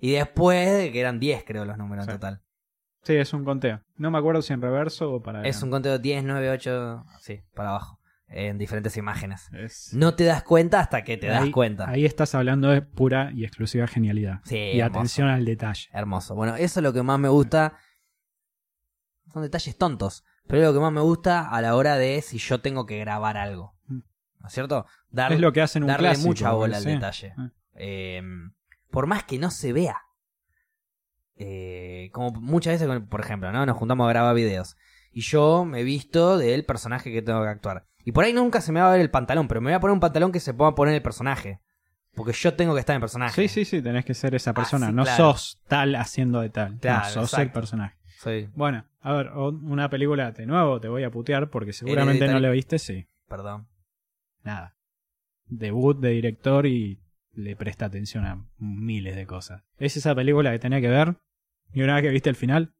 Y 0.00 0.12
después 0.12 0.72
de 0.78 0.92
que 0.92 1.00
eran 1.00 1.20
10 1.20 1.44
creo 1.44 1.64
los 1.64 1.76
números 1.76 2.04
Sí. 2.06 2.10
en 2.12 2.16
total. 2.16 2.42
Sí, 3.02 3.14
es 3.16 3.32
un 3.32 3.44
conteo. 3.44 3.82
No 3.96 4.10
me 4.10 4.18
acuerdo 4.18 4.42
si 4.42 4.52
en 4.52 4.60
reverso 4.62 5.12
o 5.12 5.22
para. 5.22 5.42
Es 5.46 5.62
un 5.62 5.70
conteo 5.70 5.98
10, 5.98 6.22
9, 6.24 6.50
8, 6.50 7.04
sí, 7.20 7.40
para 7.54 7.70
abajo. 7.70 7.98
En 8.32 8.58
diferentes 8.58 8.96
imágenes. 8.96 9.48
Es- 9.52 9.92
No 9.92 10.14
te 10.14 10.24
das 10.24 10.44
cuenta 10.44 10.78
hasta 10.80 11.02
que 11.02 11.16
te 11.16 11.26
das 11.26 11.48
cuenta. 11.50 11.88
Ahí 11.88 12.04
estás 12.04 12.34
hablando 12.34 12.68
de 12.68 12.80
pura 12.82 13.32
y 13.34 13.44
exclusiva 13.44 13.86
genialidad. 13.88 14.40
Sí, 14.44 14.56
y 14.56 14.80
hermoso. 14.80 14.98
atención 15.00 15.28
al 15.28 15.44
detalle. 15.44 15.88
Hermoso. 15.92 16.34
Bueno, 16.36 16.54
eso 16.56 16.78
es 16.80 16.84
lo 16.84 16.92
que 16.92 17.02
más 17.02 17.18
me 17.18 17.28
gusta. 17.28 17.74
Son 19.32 19.42
detalles 19.42 19.76
tontos. 19.76 20.24
Pero 20.46 20.60
es 20.62 20.68
lo 20.68 20.74
que 20.74 20.80
más 20.80 20.92
me 20.92 21.00
gusta 21.00 21.48
a 21.48 21.60
la 21.60 21.74
hora 21.76 21.96
de 21.96 22.20
si 22.22 22.38
yo 22.38 22.60
tengo 22.60 22.86
que 22.86 22.98
grabar 22.98 23.36
algo. 23.36 23.74
¿No 24.40 24.48
es 24.48 24.52
cierto? 24.52 24.86
Dar, 25.10 25.32
es 25.32 25.40
lo 25.40 25.52
que 25.52 25.60
hacen 25.60 25.82
un 25.82 25.88
darle 25.88 26.08
clásico. 26.08 26.28
mucha 26.28 26.52
bola 26.52 26.76
al 26.78 26.82
sí. 26.82 26.90
detalle. 26.90 27.34
Ah. 27.36 27.50
Eh, 27.74 28.22
por 28.90 29.06
más 29.06 29.24
que 29.24 29.38
no 29.38 29.50
se 29.50 29.72
vea. 29.72 29.96
Eh, 31.36 32.10
como 32.12 32.32
muchas 32.32 32.80
veces, 32.80 33.02
por 33.08 33.20
ejemplo, 33.20 33.50
¿no? 33.52 33.64
Nos 33.64 33.76
juntamos 33.76 34.06
a 34.06 34.10
grabar 34.10 34.34
videos. 34.34 34.76
Y 35.12 35.22
yo 35.22 35.64
me 35.64 35.80
he 35.80 35.84
visto 35.84 36.38
del 36.38 36.64
personaje 36.64 37.12
que 37.12 37.22
tengo 37.22 37.42
que 37.42 37.48
actuar. 37.48 37.86
Y 38.04 38.12
por 38.12 38.24
ahí 38.24 38.32
nunca 38.32 38.60
se 38.60 38.72
me 38.72 38.80
va 38.80 38.88
a 38.88 38.92
ver 38.92 39.00
el 39.00 39.10
pantalón, 39.10 39.48
pero 39.48 39.60
me 39.60 39.70
voy 39.70 39.74
a 39.74 39.80
poner 39.80 39.94
un 39.94 40.00
pantalón 40.00 40.32
que 40.32 40.40
se 40.40 40.54
pueda 40.54 40.74
poner 40.74 40.94
el 40.94 41.02
personaje. 41.02 41.60
Porque 42.14 42.32
yo 42.32 42.54
tengo 42.54 42.74
que 42.74 42.80
estar 42.80 42.94
en 42.94 42.98
el 42.98 43.02
personaje. 43.02 43.34
Sí, 43.34 43.48
sí, 43.48 43.64
sí, 43.64 43.82
tenés 43.82 44.04
que 44.04 44.14
ser 44.14 44.34
esa 44.34 44.52
persona. 44.52 44.86
Ah, 44.86 44.90
sí, 44.90 44.94
no 44.94 45.02
claro. 45.04 45.32
sos 45.32 45.62
tal 45.68 45.94
haciendo 45.94 46.40
de 46.40 46.50
tal. 46.50 46.78
Claro, 46.78 47.06
no, 47.06 47.26
sos 47.26 47.38
el 47.38 47.52
personaje. 47.52 47.96
Soy, 48.18 48.50
Bueno, 48.54 48.84
a 49.00 49.12
ver, 49.14 49.30
una 49.32 49.88
película 49.88 50.32
de 50.32 50.44
nuevo 50.44 50.80
te 50.80 50.88
voy 50.88 51.04
a 51.04 51.10
putear 51.10 51.48
porque 51.48 51.72
seguramente 51.72 52.26
no 52.28 52.38
la 52.38 52.50
viste, 52.50 52.78
sí. 52.78 53.06
perdón. 53.28 53.66
Nada. 54.44 54.76
Debut 55.46 55.98
de 55.98 56.10
director 56.10 56.66
y 56.66 57.00
le 57.32 57.56
presta 57.56 57.86
atención 57.86 58.24
a 58.26 58.44
miles 58.58 59.16
de 59.16 59.26
cosas. 59.26 59.62
Es 59.78 59.96
esa 59.96 60.14
película 60.14 60.52
que 60.52 60.58
tenía 60.58 60.80
que 60.80 60.88
ver 60.88 61.16
y 61.72 61.82
una 61.82 61.94
vez 61.94 62.02
que 62.04 62.10
viste 62.10 62.30
el 62.30 62.36
final, 62.36 62.74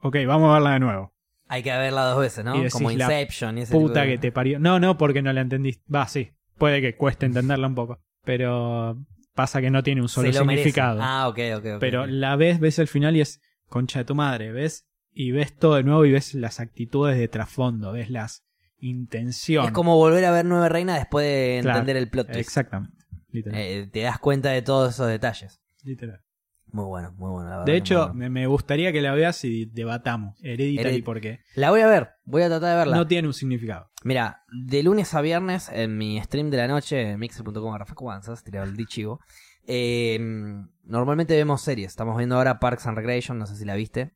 ok, 0.00 0.16
vamos 0.26 0.50
a 0.50 0.54
verla 0.54 0.72
de 0.72 0.80
nuevo. 0.80 1.12
Hay 1.48 1.62
que 1.62 1.70
verla 1.70 2.04
dos 2.06 2.20
veces, 2.20 2.44
¿no? 2.44 2.54
Y 2.56 2.58
decís 2.58 2.72
Como 2.72 2.90
Inception 2.90 3.58
y 3.58 3.62
ese 3.62 3.72
tipo 3.72 3.86
Puta 3.86 4.02
de- 4.02 4.08
que 4.12 4.18
te 4.18 4.32
parió. 4.32 4.58
No, 4.58 4.80
no, 4.80 4.98
porque 4.98 5.22
no 5.22 5.32
la 5.32 5.42
entendiste. 5.42 5.82
Va, 5.92 6.08
sí. 6.08 6.32
Puede 6.58 6.80
que 6.80 6.96
cueste 6.96 7.26
entenderla 7.26 7.66
un 7.68 7.74
poco. 7.74 8.00
Pero 8.24 8.98
pasa 9.34 9.60
que 9.60 9.70
no 9.70 9.82
tiene 9.82 10.00
un 10.02 10.08
solo 10.08 10.24
merece. 10.26 10.40
significado. 10.40 11.00
Ah, 11.02 11.28
ok, 11.28 11.38
ok, 11.58 11.64
ok. 11.74 11.80
Pero 11.80 12.06
la 12.06 12.34
ves, 12.36 12.58
ves 12.58 12.78
el 12.80 12.88
final 12.88 13.14
y 13.16 13.20
es 13.20 13.40
concha 13.68 14.00
de 14.00 14.04
tu 14.06 14.14
madre, 14.14 14.50
¿ves? 14.52 14.86
Y 15.12 15.30
ves 15.30 15.56
todo 15.56 15.76
de 15.76 15.84
nuevo 15.84 16.04
y 16.04 16.10
ves 16.12 16.34
las 16.34 16.58
actitudes 16.60 17.16
de 17.16 17.28
trasfondo, 17.28 17.92
ves 17.92 18.10
las 18.10 18.44
intenciones. 18.78 19.68
Es 19.68 19.72
como 19.74 19.96
volver 19.96 20.24
a 20.24 20.30
ver 20.30 20.44
Nueve 20.44 20.68
Reina 20.68 20.96
después 20.96 21.24
de 21.26 21.58
Claro, 21.62 21.78
entender 21.78 21.96
el 21.96 22.08
plot 22.10 22.26
twist. 22.28 22.40
Exactamente. 22.40 22.96
Literal. 23.30 23.60
Eh, 23.60 23.88
te 23.92 24.00
das 24.00 24.18
cuenta 24.18 24.50
de 24.50 24.62
todos 24.62 24.94
esos 24.94 25.08
detalles. 25.08 25.60
literal. 25.82 26.20
Muy 26.72 26.84
bueno, 26.86 27.12
muy 27.16 27.30
bueno. 27.30 27.48
la 27.48 27.58
verdad 27.58 27.66
De 27.72 27.76
hecho, 27.76 28.08
bueno. 28.12 28.28
me, 28.30 28.46
gustaría 28.48 28.92
que 28.92 29.00
la 29.00 29.14
veas 29.14 29.42
y 29.44 29.66
debatamos. 29.66 30.36
Hereditary, 30.42 30.96
Hered- 31.00 31.04
porque 31.04 31.38
la 31.54 31.70
voy 31.70 31.80
a 31.80 31.86
ver. 31.86 32.10
Voy 32.24 32.42
a 32.42 32.48
tratar 32.48 32.70
de 32.70 32.76
verla. 32.76 32.96
no 32.96 33.06
tiene 33.06 33.28
un 33.28 33.34
significado. 33.34 33.88
Mira, 34.02 34.42
de 34.66 34.82
lunes 34.82 35.14
a 35.14 35.20
viernes 35.20 35.68
en 35.72 35.96
mi 35.96 36.20
stream 36.20 36.50
de 36.50 36.56
la 36.56 36.66
noche, 36.68 37.16
mixer.com, 37.16 37.76
Rafa 37.76 37.94
Cubanzas, 37.94 38.42
tirado 38.42 38.66
el 38.68 38.86
chivo. 38.88 39.20
eh, 39.68 40.18
normalmente 40.84 41.34
vemos 41.36 41.62
series. 41.62 41.88
Estamos 41.88 42.16
viendo 42.16 42.36
ahora 42.36 42.58
Parks 42.58 42.86
and 42.86 42.96
Recreation, 42.98 43.38
no 43.38 43.46
sé 43.46 43.56
si 43.56 43.64
la 43.64 43.74
viste. 43.76 44.12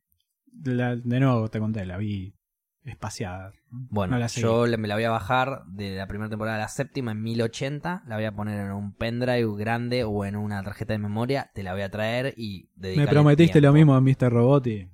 La- 0.63 0.95
de 0.97 1.19
nuevo 1.19 1.49
te 1.49 1.59
conté, 1.59 1.85
la 1.85 1.97
vi 1.97 2.35
espaciada. 2.83 3.53
Bueno, 3.69 4.13
No 4.13 4.19
la 4.19 4.27
yo 4.27 4.65
me 4.77 4.87
la 4.87 4.95
voy 4.95 5.03
a 5.03 5.09
bajar 5.11 5.63
de 5.67 5.95
la 5.95 6.07
primera 6.07 6.29
temporada 6.29 6.57
a 6.57 6.61
la 6.61 6.67
séptima 6.67 7.11
en 7.11 7.21
1080. 7.21 8.03
La 8.07 8.15
voy 8.15 8.25
a 8.25 8.31
poner 8.33 8.59
en 8.65 8.71
un 8.71 8.93
pendrive 8.93 9.55
grande 9.57 10.03
o 10.03 10.25
en 10.25 10.35
una 10.35 10.63
tarjeta 10.63 10.93
de 10.93 10.99
memoria. 10.99 11.51
Te 11.53 11.63
la 11.63 11.73
voy 11.73 11.83
a 11.83 11.89
traer 11.91 12.33
y 12.37 12.69
Me 12.75 13.07
prometiste 13.07 13.53
tiempo. 13.59 13.67
lo 13.67 13.73
mismo 13.73 13.95
a 13.95 14.01
Mr. 14.01 14.31
Robot 14.31 14.67
y 14.67 14.91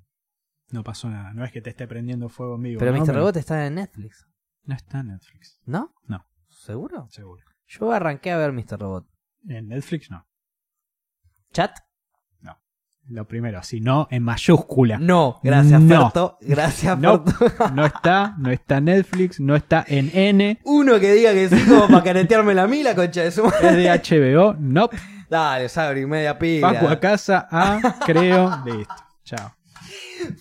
no 0.71 0.83
pasó 0.83 1.09
nada. 1.09 1.33
No 1.33 1.45
es 1.45 1.51
que 1.51 1.61
te 1.61 1.69
esté 1.69 1.87
prendiendo 1.87 2.29
fuego 2.29 2.55
en 2.55 2.63
vivo. 2.63 2.79
Pero 2.79 2.91
¿no? 2.91 2.99
Mr. 3.05 3.15
Robot 3.15 3.37
está 3.37 3.65
en 3.65 3.75
Netflix, 3.75 4.27
No 4.63 4.75
está 4.75 4.99
en 4.99 5.07
Netflix, 5.07 5.61
¿no? 5.65 5.93
No. 6.07 6.25
¿Seguro? 6.49 7.07
seguro. 7.09 7.43
Yo 7.67 7.91
arranqué 7.91 8.31
a 8.31 8.37
ver 8.37 8.51
Mr. 8.51 8.79
Robot. 8.79 9.07
En 9.47 9.67
Netflix 9.69 10.11
no. 10.11 10.27
¿Chat? 11.53 11.77
Lo 13.09 13.25
primero, 13.25 13.63
si 13.63 13.79
no, 13.79 14.07
en 14.11 14.21
mayúscula. 14.23 14.97
No, 14.99 15.39
gracias, 15.41 15.79
No. 15.81 16.01
Ferto. 16.03 16.37
Gracias, 16.41 16.99
No. 16.99 17.23
Ferto. 17.23 17.69
No 17.73 17.85
está, 17.85 18.35
no 18.37 18.51
está 18.51 18.81
Netflix, 18.81 19.39
no 19.39 19.55
está 19.55 19.85
en 19.87 20.11
N, 20.13 20.59
Uno 20.65 20.99
que 20.99 21.13
diga 21.13 21.31
que 21.31 21.47
sí, 21.47 21.63
como 21.69 21.87
para 21.87 22.03
caretearme 22.03 22.53
la 22.53 22.67
mila, 22.67 22.95
concha 22.95 23.21
de 23.23 23.31
su 23.31 23.43
madre. 23.45 23.69
es 23.85 24.07
de 24.09 24.35
HBO, 24.35 24.55
no. 24.59 24.89
Dale, 25.29 25.69
Sabri, 25.69 26.05
media 26.05 26.37
pila. 26.37 26.73
Facu 26.73 26.87
a 26.87 26.99
casa, 26.99 27.47
A, 27.49 27.79
creo, 28.05 28.61
listo. 28.65 28.93
Chao. 29.23 29.53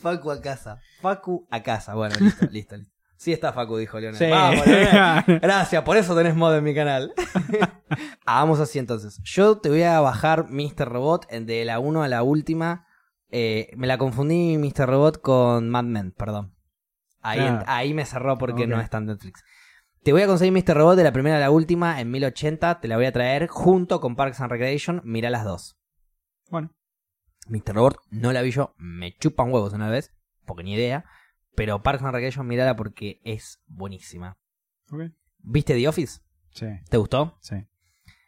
Facu 0.00 0.30
a 0.32 0.40
casa. 0.40 0.80
Facu 1.00 1.46
a 1.50 1.62
casa. 1.62 1.94
Bueno, 1.94 2.16
listo, 2.20 2.46
listo, 2.50 2.76
listo. 2.76 2.95
Sí 3.16 3.32
está 3.32 3.52
Facu, 3.52 3.76
dijo 3.78 3.98
Leonel. 3.98 4.18
Sí. 4.18 4.26
Vamos, 4.30 4.66
Leonel. 4.66 5.38
Gracias, 5.42 5.82
por 5.82 5.96
eso 5.96 6.14
tenés 6.14 6.34
mod 6.36 6.54
en 6.56 6.64
mi 6.64 6.74
canal. 6.74 7.12
Hagamos 8.26 8.60
así 8.60 8.78
entonces. 8.78 9.20
Yo 9.24 9.58
te 9.58 9.68
voy 9.68 9.82
a 9.82 10.00
bajar 10.00 10.46
Mr. 10.50 10.88
Robot 10.88 11.28
de 11.30 11.64
la 11.64 11.78
1 11.78 12.02
a 12.02 12.08
la 12.08 12.22
última. 12.22 12.86
Eh, 13.30 13.70
me 13.76 13.86
la 13.86 13.98
confundí 13.98 14.58
Mr. 14.58 14.86
Robot 14.88 15.20
con 15.20 15.68
Mad 15.70 15.84
Men, 15.84 16.12
perdón. 16.12 16.54
Ahí, 17.20 17.38
Claro. 17.40 17.60
en- 17.62 17.64
ahí 17.68 17.94
me 17.94 18.04
cerró 18.04 18.38
porque 18.38 18.66
no 18.66 18.80
está 18.80 18.98
en 18.98 19.06
Netflix. 19.06 19.42
Te 20.04 20.12
voy 20.12 20.22
a 20.22 20.26
conseguir 20.28 20.52
Mr. 20.52 20.76
Robot 20.76 20.96
de 20.96 21.02
la 21.04 21.12
primera 21.12 21.36
a 21.36 21.40
la 21.40 21.50
última 21.50 22.00
en 22.00 22.10
1080. 22.10 22.80
Te 22.80 22.86
la 22.88 22.96
voy 22.96 23.06
a 23.06 23.12
traer 23.12 23.48
junto 23.48 24.00
con 24.00 24.14
Parks 24.14 24.40
and 24.40 24.50
Recreation. 24.52 25.00
Mira 25.04 25.30
las 25.30 25.44
dos. 25.44 25.76
Bueno, 26.50 26.70
Mr. 27.48 27.74
Robot 27.74 27.98
no 28.10 28.32
la 28.32 28.42
vi 28.42 28.52
yo, 28.52 28.74
me 28.78 29.16
chupan 29.16 29.50
huevos 29.52 29.72
una 29.72 29.88
vez, 29.88 30.14
porque 30.44 30.62
ni 30.62 30.74
idea. 30.74 31.04
Pero 31.56 31.82
Parks 31.82 32.02
and 32.04 32.12
Recreation, 32.12 32.46
mirala 32.46 32.76
porque 32.76 33.20
es 33.24 33.60
buenísima. 33.66 34.36
¿Viste 35.38 35.74
The 35.74 35.88
Office? 35.88 36.20
Sí, 36.50 36.66
¿Te 36.88 36.96
gustó? 36.96 37.38
sí. 37.40 37.56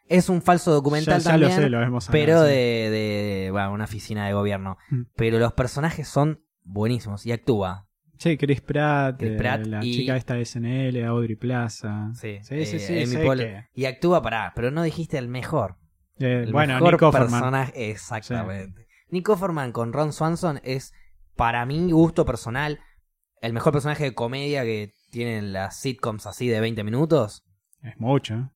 Es 0.07 0.27
un 0.27 0.41
falso 0.41 0.71
documental 0.71 1.19
ya, 1.19 1.23
ya 1.23 1.31
también, 1.31 1.51
lo 1.51 1.55
sé, 1.55 1.69
lo 1.69 1.83
hemos 1.83 2.09
hablado, 2.09 2.25
pero 2.25 2.41
sí. 2.41 2.47
de, 2.49 2.89
de 2.89 3.49
bueno, 3.51 3.73
una 3.73 3.83
oficina 3.83 4.25
de 4.25 4.33
gobierno. 4.33 4.77
Mm. 4.89 5.01
Pero 5.15 5.37
los 5.37 5.53
personajes 5.53 6.07
son 6.07 6.43
buenísimos 6.63 7.27
y 7.27 7.31
actúa. 7.31 7.87
Sí, 8.17 8.35
Chris 8.35 8.59
Pratt, 8.61 9.19
Chris 9.19 9.33
eh, 9.33 9.37
Pratt 9.37 9.67
la 9.67 9.85
y- 9.85 9.93
chica 9.93 10.17
esta 10.17 10.33
de 10.33 10.45
SNL, 10.45 11.05
Audrey 11.05 11.35
Plaza. 11.35 12.09
Sí, 12.15 12.39
sí, 12.41 12.65
sí. 12.65 12.77
eh, 12.89 13.05
sí, 13.05 13.17
Poehler. 13.17 13.65
Y 13.75 13.85
actúa, 13.85 14.23
pará, 14.23 14.51
pero 14.55 14.71
no 14.71 14.81
dijiste 14.81 15.19
el 15.19 15.27
mejor. 15.27 15.77
que- 16.17 16.25
eh, 16.25 16.43
El 16.43 16.51
bueno, 16.53 16.73
mejor 16.81 16.97
personaje, 17.11 17.91
exactamente. 17.91 18.87
Nick 19.11 19.29
Offerman 19.29 19.71
con 19.71 19.93
Ron 19.93 20.11
Swanson 20.11 20.59
es, 20.63 20.91
para 21.35 21.67
mi 21.67 21.91
gusto 21.91 22.25
personal, 22.25 22.79
el 23.41 23.53
mejor 23.53 23.73
personaje 23.73 24.03
de 24.03 24.13
comedia 24.13 24.63
que 24.63 24.93
tienen 25.11 25.53
las 25.53 25.77
sitcoms 25.79 26.25
así 26.27 26.47
de 26.47 26.59
20 26.59 26.83
minutos. 26.83 27.43
Es 27.81 27.97
mucho. 27.99 28.33
¿eh? 28.35 28.49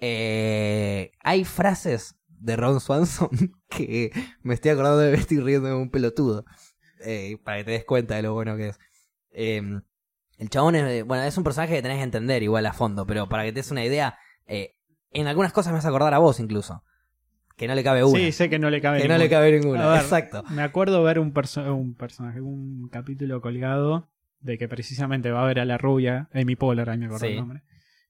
Eh, 0.00 1.12
hay 1.22 1.44
frases 1.44 2.16
de 2.28 2.56
Ron 2.56 2.80
Swanson 2.80 3.30
que 3.68 4.10
me 4.42 4.54
estoy 4.54 4.72
acordando 4.72 4.98
de 4.98 5.14
estoy 5.14 5.40
riendo 5.40 5.68
de 5.68 5.74
un 5.74 5.90
pelotudo. 5.90 6.44
Eh, 7.06 7.38
para 7.44 7.58
que 7.58 7.64
te 7.64 7.70
des 7.72 7.84
cuenta 7.84 8.16
de 8.16 8.22
lo 8.22 8.32
bueno 8.34 8.56
que 8.56 8.68
es. 8.68 8.78
Eh, 9.30 9.62
el 10.38 10.50
chabón 10.50 10.74
es, 10.74 11.04
bueno, 11.04 11.22
es 11.24 11.36
un 11.38 11.44
personaje 11.44 11.74
que 11.74 11.82
tenés 11.82 11.98
que 11.98 12.04
entender 12.04 12.42
igual 12.42 12.66
a 12.66 12.72
fondo, 12.72 13.06
pero 13.06 13.28
para 13.28 13.44
que 13.44 13.52
te 13.52 13.56
des 13.60 13.70
una 13.70 13.84
idea, 13.84 14.18
eh, 14.46 14.74
en 15.10 15.26
algunas 15.26 15.52
cosas 15.52 15.72
me 15.72 15.78
vas 15.78 15.84
a 15.84 15.88
acordar 15.88 16.12
a 16.14 16.18
vos 16.18 16.40
incluso. 16.40 16.82
Que 17.56 17.68
no 17.68 17.74
le 17.76 17.84
cabe 17.84 18.02
una. 18.02 18.18
Sí, 18.18 18.32
sé 18.32 18.50
que 18.50 18.58
no 18.58 18.68
le 18.68 18.80
cabe 18.80 19.00
que 19.00 19.06
no 19.08 19.16
le 19.16 19.28
cabe 19.30 19.52
ver, 19.52 19.64
Exacto. 19.64 20.42
Me 20.50 20.62
acuerdo 20.62 21.02
ver 21.04 21.20
un, 21.20 21.32
perso- 21.32 21.72
un 21.72 21.94
personaje, 21.94 22.40
un 22.40 22.88
capítulo 22.88 23.40
colgado 23.40 24.08
de 24.44 24.58
que 24.58 24.68
precisamente 24.68 25.30
va 25.30 25.42
a 25.42 25.46
ver 25.46 25.58
a 25.58 25.64
la 25.64 25.78
rubia, 25.78 26.28
Amy 26.34 26.54
Poehler, 26.54 26.88
ahí 26.90 26.98
me 26.98 27.06
acuerdo 27.06 27.26
Sí. 27.26 27.32
el 27.32 27.38
nombre. 27.38 27.62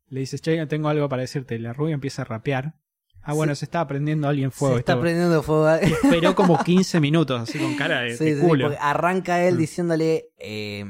Le 0.08 0.20
dices, 0.20 0.42
che, 0.42 0.66
tengo 0.66 0.88
algo 0.88 1.08
para 1.08 1.22
decirte. 1.22 1.58
La 1.58 1.72
rubia 1.72 1.94
empieza 1.94 2.22
a 2.22 2.24
rapear. 2.26 2.74
Ah, 3.22 3.32
bueno, 3.32 3.54
se 3.54 3.64
está 3.64 3.80
aprendiendo 3.80 4.28
alguien 4.28 4.50
fuego. 4.52 4.74
Se 4.74 4.80
está 4.80 5.00
prendiendo 5.00 5.42
fuego. 5.42 5.66
Y 5.82 5.90
esperó 5.92 6.34
como 6.34 6.58
15 6.64 7.00
minutos, 7.00 7.40
así 7.40 7.58
con 7.58 7.74
cara 7.76 8.00
de, 8.02 8.16
Sí, 8.16 8.32
de 8.32 8.40
culo. 8.40 8.70
arranca 8.80 9.42
él 9.42 9.54
Mm. 9.54 9.58
diciéndole, 9.58 10.26
eh, 10.38 10.84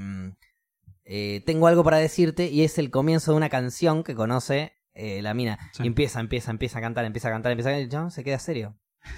eh, 1.04 1.42
tengo 1.46 1.66
algo 1.68 1.84
para 1.84 1.98
decirte, 1.98 2.48
y 2.48 2.62
es 2.64 2.78
el 2.78 2.90
comienzo 2.90 3.30
de 3.32 3.36
una 3.36 3.48
canción 3.50 4.02
que 4.02 4.14
conoce 4.14 4.72
eh, 4.94 5.22
la 5.22 5.34
mina. 5.34 5.58
Y 5.80 5.86
empieza, 5.86 6.20
empieza, 6.20 6.50
empieza 6.50 6.78
a 6.78 6.80
cantar, 6.80 7.04
empieza 7.04 7.28
a 7.28 7.32
cantar, 7.32 7.52
empieza 7.52 7.68
a 7.68 7.72
cantar, 7.72 7.86
y 7.86 7.90
chabón 7.90 8.10
se 8.10 8.24
queda 8.24 8.38
serio, 8.38 8.76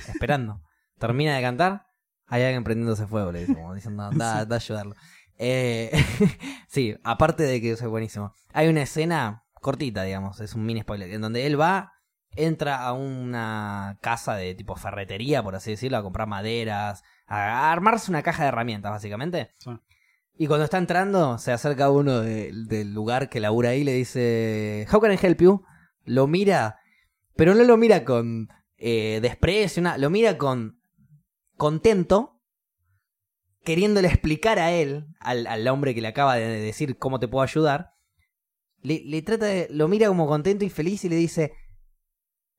esperando. 0.08 0.62
Termina 0.98 1.36
de 1.36 1.42
cantar, 1.42 1.86
hay 2.26 2.42
alguien 2.42 2.64
prendiéndose 2.64 3.06
fuego, 3.06 3.30
le 3.32 3.40
dice, 3.40 3.54
como 3.54 3.74
diciendo, 3.74 4.10
da, 4.14 4.44
da 4.46 4.56
a 4.56 4.58
ayudarlo. 4.58 4.94
Eh, 5.38 5.90
sí, 6.68 6.96
aparte 7.04 7.42
de 7.44 7.60
que 7.60 7.72
eso 7.72 7.84
es 7.84 7.90
buenísimo. 7.90 8.32
Hay 8.52 8.68
una 8.68 8.82
escena 8.82 9.44
cortita, 9.54 10.02
digamos, 10.04 10.40
es 10.40 10.54
un 10.54 10.64
mini 10.64 10.80
spoiler, 10.82 11.10
en 11.12 11.20
donde 11.20 11.46
él 11.46 11.60
va, 11.60 11.92
entra 12.36 12.82
a 12.84 12.92
una 12.92 13.98
casa 14.00 14.34
de 14.36 14.54
tipo 14.54 14.76
ferretería, 14.76 15.42
por 15.42 15.54
así 15.56 15.70
decirlo, 15.72 15.98
a 15.98 16.02
comprar 16.02 16.28
maderas, 16.28 17.02
a 17.26 17.72
armarse 17.72 18.10
una 18.10 18.22
caja 18.22 18.42
de 18.44 18.48
herramientas, 18.50 18.92
básicamente. 18.92 19.50
Sí. 19.58 19.70
Y 20.38 20.46
cuando 20.48 20.64
está 20.64 20.76
entrando, 20.78 21.38
se 21.38 21.50
acerca 21.52 21.90
uno 21.90 22.20
de- 22.20 22.52
del 22.52 22.92
lugar 22.92 23.28
que 23.30 23.40
labura 23.40 23.70
ahí 23.70 23.80
y 23.80 23.84
le 23.84 23.92
dice, 23.94 24.86
How 24.92 25.00
can 25.00 25.12
I 25.12 25.18
help 25.20 25.40
you? 25.40 25.64
Lo 26.04 26.26
mira, 26.26 26.78
pero 27.36 27.54
no 27.54 27.64
lo 27.64 27.76
mira 27.78 28.04
con 28.04 28.48
eh, 28.78 29.18
desprecio, 29.22 29.80
una- 29.80 29.96
lo 29.96 30.10
mira 30.10 30.36
con 30.36 30.78
contento, 31.56 32.35
queriéndole 33.66 34.08
explicar 34.08 34.58
a 34.58 34.72
él, 34.72 35.06
al, 35.20 35.46
al 35.46 35.68
hombre 35.68 35.94
que 35.94 36.00
le 36.00 36.08
acaba 36.08 36.36
de 36.36 36.46
decir 36.60 36.96
cómo 36.96 37.20
te 37.20 37.28
puedo 37.28 37.42
ayudar. 37.42 37.90
Le, 38.80 39.02
le 39.04 39.20
trata 39.20 39.44
de, 39.46 39.66
lo 39.70 39.88
mira 39.88 40.08
como 40.08 40.26
contento 40.26 40.64
y 40.64 40.70
feliz 40.70 41.04
y 41.04 41.10
le 41.10 41.16
dice, 41.16 41.52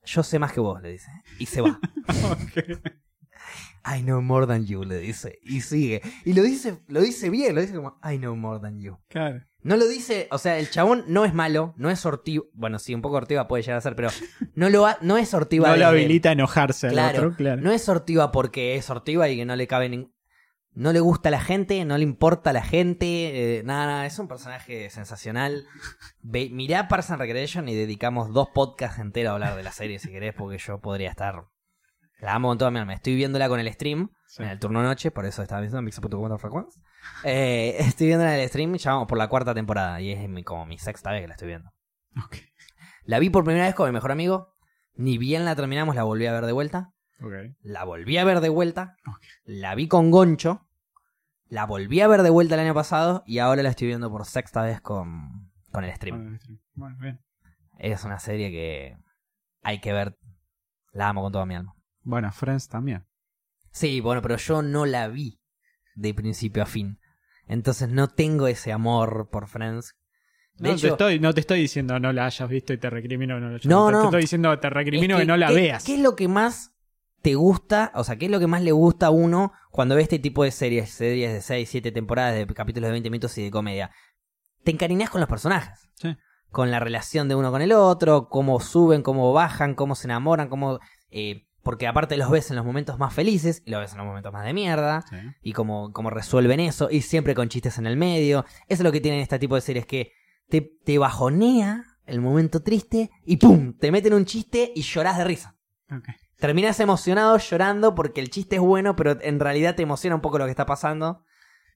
yo 0.04 0.22
sé 0.22 0.38
más 0.38 0.54
que 0.54 0.60
vos, 0.60 0.80
le 0.82 0.92
dice. 0.92 1.10
Y 1.40 1.48
se 1.48 1.62
va. 1.62 1.80
Ok. 2.32 2.80
I 3.90 4.02
know 4.02 4.22
more 4.22 4.46
than 4.46 4.66
you, 4.66 4.84
le 4.84 4.98
dice. 5.00 5.40
Y 5.44 5.62
sigue. 5.62 6.02
Y 6.26 6.34
lo 6.34 6.44
dice, 6.44 6.80
lo 6.88 7.00
dice 7.02 7.30
bien, 7.30 7.56
lo 7.56 7.62
dice 7.62 7.74
como, 7.76 7.98
I 8.04 8.18
know 8.18 8.36
more 8.36 8.60
than 8.60 8.80
you. 8.82 8.98
Claro. 9.08 9.42
No 9.62 9.78
lo 9.78 9.88
dice, 9.88 10.28
o 10.32 10.38
sea, 10.38 10.60
el 10.60 10.70
chabón 10.70 11.06
no 11.08 11.24
es 11.26 11.34
malo, 11.34 11.74
no 11.78 11.90
es 11.90 12.00
sortiva. 12.00 12.44
Bueno, 12.54 12.80
sí, 12.80 12.94
un 12.94 13.02
poco 13.02 13.16
sortiva 13.18 13.48
puede 13.48 13.64
llegar 13.64 13.78
a 13.78 13.82
ser, 13.82 13.96
pero 13.96 14.10
no 14.56 14.70
lo 14.70 14.86
ha- 14.86 14.98
no 15.02 15.18
es 15.18 15.30
sortiva. 15.30 15.70
No 15.70 15.78
lo 15.78 15.88
habilita 15.88 16.30
a 16.30 16.32
enojarse 16.34 16.88
al 16.88 16.94
Claro, 16.94 17.18
otro, 17.20 17.36
claro. 17.38 17.62
No 17.62 17.72
es 17.72 17.82
sortiva 17.82 18.32
porque 18.32 18.76
es 18.76 18.86
sortiva 18.86 19.30
y 19.30 19.38
que 19.38 19.46
no 19.46 19.56
le 19.56 19.68
cabe 19.68 19.90
nin- 19.90 20.12
No 20.78 20.94
le 20.94 21.00
gusta 21.00 21.30
a 21.30 21.32
la 21.32 21.40
gente, 21.42 21.84
no 21.86 21.98
le 21.98 22.04
importa 22.04 22.52
a 22.52 22.54
la 22.54 22.62
gente, 22.64 23.58
eh, 23.60 23.64
nada, 23.64 23.88
nada, 23.88 24.06
es 24.06 24.20
un 24.20 24.28
personaje 24.28 24.92
sensacional. 24.92 25.66
Ve, 26.22 26.50
mirá 26.52 26.88
Parks 26.88 27.10
and 27.10 27.20
Recreation 27.20 27.68
y 27.68 27.74
dedicamos 27.74 28.32
dos 28.32 28.50
podcasts 28.54 29.00
enteros 29.00 29.32
a 29.32 29.34
hablar 29.34 29.56
de 29.56 29.64
la 29.64 29.72
serie 29.72 29.98
si 29.98 30.10
querés, 30.12 30.36
porque 30.36 30.60
yo 30.60 30.80
podría 30.80 31.10
estar... 31.10 31.46
La 32.20 32.36
amo 32.36 32.50
con 32.50 32.60
toda 32.60 32.70
mi 32.70 32.78
alma. 32.80 32.94
Estoy 32.94 33.16
viéndola 33.16 33.50
con 33.50 33.60
el 33.60 33.72
stream, 33.74 34.12
Sí. 34.28 34.44
en 34.44 34.50
el 34.50 34.60
turno 34.60 34.84
noche, 34.84 35.10
por 35.10 35.26
eso 35.26 35.42
estaba 35.42 35.62
viendo 35.62 36.38
frecuencia. 36.38 36.82
Eh, 37.24 37.76
estoy 37.80 38.08
viendo 38.08 38.26
en 38.26 38.32
el 38.34 38.48
stream, 38.48 38.76
ya 38.76 38.92
vamos 38.92 39.08
por 39.08 39.18
la 39.18 39.30
cuarta 39.30 39.56
temporada 39.56 40.00
y 40.00 40.12
es 40.12 40.30
mi- 40.30 40.44
como 40.44 40.68
mi 40.68 40.78
sexta 40.78 41.12
vez 41.12 41.22
que 41.22 41.28
la 41.28 41.34
estoy 41.34 41.48
viendo. 41.48 41.72
La 43.04 43.18
vi 43.18 43.30
por 43.32 43.44
primera 43.44 43.66
vez 43.66 43.74
con 43.74 43.88
mi 43.90 43.94
mejor 43.94 44.12
amigo, 44.12 44.54
ni 44.94 45.18
bien 45.18 45.44
la 45.46 45.56
terminamos, 45.56 45.96
la 45.96 46.04
volví 46.04 46.28
a 46.28 46.34
ver 46.34 46.46
de 46.46 46.52
vuelta. 46.52 46.94
La 47.64 47.84
volví 47.84 48.18
a 48.20 48.24
ver 48.26 48.42
de 48.42 48.50
vuelta. 48.50 48.96
La 49.44 49.74
vi 49.74 49.88
con 49.88 50.12
Goncho. 50.12 50.67
La 51.50 51.66
volví 51.66 52.02
a 52.02 52.08
ver 52.08 52.24
de 52.24 52.30
vuelta 52.30 52.56
el 52.56 52.62
año 52.62 52.74
pasado. 52.74 53.24
Y 53.26 53.40
ahora 53.40 53.64
la 53.64 53.70
estoy 53.70 53.88
viendo 53.88 54.10
por 54.12 54.26
sexta 54.26 54.62
vez 54.64 54.82
con, 54.82 55.52
con 55.72 55.84
el 55.84 55.94
stream. 55.96 56.40
Bueno, 56.74 56.98
bien. 57.00 57.22
Es 57.80 58.04
una 58.04 58.20
serie 58.20 58.52
que 58.52 58.98
hay 59.62 59.80
que 59.80 59.94
ver. 59.94 60.18
La 60.92 61.10
amo 61.10 61.22
con 61.22 61.32
toda 61.32 61.46
mi 61.46 61.56
alma. 61.56 61.76
Bueno, 62.02 62.32
Friends 62.32 62.68
también. 62.70 63.06
Sí, 63.72 64.02
bueno, 64.02 64.22
pero 64.22 64.38
yo 64.38 64.62
no 64.62 64.86
la 64.86 65.08
vi 65.08 65.40
de 65.96 66.14
principio 66.14 66.64
a 66.64 66.66
fin. 66.66 67.00
Entonces 67.48 67.90
no 67.90 68.08
tengo 68.08 68.48
ese 68.48 68.72
amor 68.72 69.30
por 69.32 69.48
Friends. 69.48 69.96
De 70.56 70.70
No, 70.70 70.76
hecho, 70.76 70.88
te 70.88 70.92
estoy, 70.94 71.20
no 71.20 71.34
te 71.34 71.42
estoy 71.42 71.60
diciendo 71.62 72.00
no 72.00 72.12
la 72.12 72.26
hayas 72.26 72.50
visto 72.50 72.74
y 72.74 72.78
te 72.80 72.90
recrimino 72.90 73.36
que 73.36 73.42
no 73.42 73.50
la 73.50 73.56
hayas 73.58 73.66
No, 73.68 73.86
visto. 73.86 73.92
no. 73.92 74.00
Te 74.02 74.06
estoy 74.08 74.22
diciendo 74.22 74.60
te 74.60 74.70
recrimino 74.72 75.16
es 75.16 75.22
que, 75.22 75.26
no 75.28 75.38
la 75.38 75.48
¿qué- 75.50 75.54
veas. 75.54 75.84
¿Qué 75.86 75.94
es 75.96 76.02
lo 76.02 76.16
que 76.16 76.28
más 76.28 76.74
te 77.28 77.36
gusta? 77.36 77.92
O 77.94 78.06
sea, 78.06 78.16
¿qué 78.16 78.26
es 78.28 78.32
lo 78.32 78.40
que 78.40 78.48
más 78.48 78.62
le 78.62 78.72
gusta 78.72 79.08
a 79.08 79.10
uno 79.10 79.52
cuando 79.70 79.96
ve 79.96 80.02
este 80.02 80.18
tipo 80.18 80.46
de 80.46 80.52
series? 80.52 80.90
Series 80.92 81.34
de 81.34 81.42
6, 81.42 81.68
7 81.70 81.92
temporadas, 81.92 82.36
de 82.36 82.48
capítulos 82.54 82.88
de 82.88 82.92
20 82.94 83.10
minutos 83.10 83.38
y 83.38 83.44
de 83.44 83.52
comedia. 83.52 83.92
Te 84.64 84.72
encariñas 84.72 85.10
con 85.10 85.20
los 85.20 85.30
personajes. 85.30 85.90
Sí. 85.96 86.16
Con 86.52 86.72
la 86.72 86.80
relación 86.80 87.28
de 87.28 87.36
uno 87.36 87.52
con 87.52 87.62
el 87.62 87.74
otro, 87.74 88.30
cómo 88.30 88.62
suben, 88.62 89.02
cómo 89.02 89.34
bajan, 89.34 89.76
cómo 89.76 89.96
se 89.96 90.08
enamoran, 90.08 90.48
cómo... 90.48 90.80
eh, 91.12 91.44
porque 91.64 91.86
aparte 91.86 92.16
los 92.16 92.30
ves 92.32 92.50
en 92.50 92.56
los 92.56 92.66
momentos 92.66 92.98
más 92.98 93.14
felices 93.14 93.62
y 93.66 93.72
los 93.72 93.82
ves 93.82 93.92
en 93.92 93.98
los 93.98 94.08
momentos 94.08 94.32
más 94.32 94.46
de 94.46 94.54
mierda 94.54 95.04
Sí. 95.10 95.18
y 95.42 95.52
cómo, 95.52 95.92
cómo 95.92 96.10
resuelven 96.10 96.62
eso, 96.62 96.88
y 96.90 97.02
siempre 97.02 97.36
con 97.36 97.50
chistes 97.50 97.78
en 97.78 97.88
el 97.88 97.98
medio. 97.98 98.46
Eso 98.70 98.82
es 98.82 98.86
lo 98.86 98.94
que 98.94 99.02
tienen 99.02 99.20
este 99.20 99.38
tipo 99.38 99.56
de 99.56 99.60
series, 99.62 99.86
que 99.86 100.14
te, 100.48 100.62
te 100.62 100.98
bajonea 100.98 101.84
el 102.06 102.22
momento 102.22 102.64
triste 102.64 103.12
y 103.26 103.36
¡pum! 103.36 103.74
Te 103.78 103.92
meten 103.92 104.14
un 104.14 104.24
chiste 104.24 104.72
y 104.74 104.82
llorás 104.84 105.18
de 105.18 105.26
risa. 105.26 105.58
Terminas 106.38 106.80
emocionado 106.80 107.38
llorando 107.38 107.96
porque 107.96 108.22
el 108.22 108.30
chiste 108.30 108.58
es 108.58 108.62
bueno, 108.62 108.96
pero 108.96 109.18
en 109.22 109.40
realidad 109.40 109.76
te 109.76 109.84
emociona 109.84 110.16
un 110.16 110.22
poco 110.22 110.38
lo 110.38 110.46
que 110.46 110.52
está 110.52 110.66
pasando. 110.66 111.24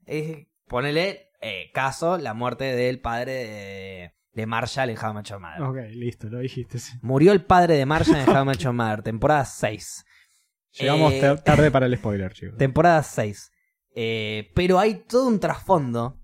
Eh, 0.05 0.49
ponele 0.67 1.31
eh, 1.41 1.71
caso 1.73 2.17
la 2.17 2.33
muerte 2.33 2.65
del 2.75 2.99
padre 3.01 3.31
de, 3.33 4.13
de 4.33 4.45
Marshall 4.45 4.89
en 4.91 4.97
How 4.97 5.11
I 5.11 5.13
Met 5.15 5.25
Your 5.25 5.39
Mother. 5.39 5.61
Ok, 5.63 5.77
listo, 5.95 6.27
lo 6.29 6.39
dijiste. 6.39 6.77
sí. 6.79 6.93
Murió 7.01 7.31
el 7.31 7.43
padre 7.43 7.75
de 7.75 7.85
Marshall 7.85 8.17
en 8.21 8.29
How 8.35 8.43
I 8.43 8.45
Met 8.45 8.57
Your 8.59 8.73
Mother, 8.73 9.01
temporada 9.01 9.45
6. 9.45 10.05
Llegamos 10.79 11.13
Eh, 11.13 11.19
tar- 11.21 11.43
tarde 11.43 11.71
para 11.71 11.87
el 11.87 11.97
spoiler, 11.97 12.31
chicos. 12.33 12.57
Temporada 12.57 13.01
6. 13.03 13.51
Eh, 13.95 14.51
pero 14.55 14.79
hay 14.79 15.03
todo 15.05 15.27
un 15.27 15.39
trasfondo 15.39 16.21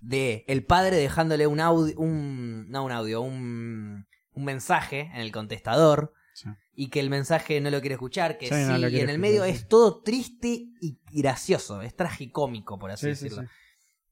de 0.00 0.44
el 0.48 0.64
padre 0.64 0.96
dejándole 0.96 1.46
un 1.46 1.60
audio, 1.60 1.94
un, 1.98 2.68
no 2.68 2.84
un 2.84 2.92
audio, 2.92 3.22
un, 3.22 4.06
un 4.32 4.44
mensaje 4.44 5.10
en 5.14 5.20
el 5.22 5.32
contestador 5.32 6.12
Sí. 6.34 6.48
y 6.74 6.88
que 6.90 7.00
el 7.00 7.08
mensaje 7.10 7.60
no 7.60 7.70
lo 7.70 7.80
quiere 7.80 7.94
escuchar, 7.94 8.36
que 8.38 8.48
Sí, 8.48 8.54
sí, 8.54 8.62
no 8.68 8.76
lo 8.78 8.88
y 8.88 8.98
en 9.00 9.08
el 9.08 9.18
medio 9.20 9.44
es 9.44 9.68
todo 9.68 10.02
triste 10.02 10.66
y 10.80 10.98
gracioso, 11.12 11.80
es 11.80 11.94
tragicómico, 11.96 12.78
por 12.78 12.90
así 12.90 13.06
Sí, 13.10 13.14
sí, 13.14 13.24
decirlo. 13.24 13.48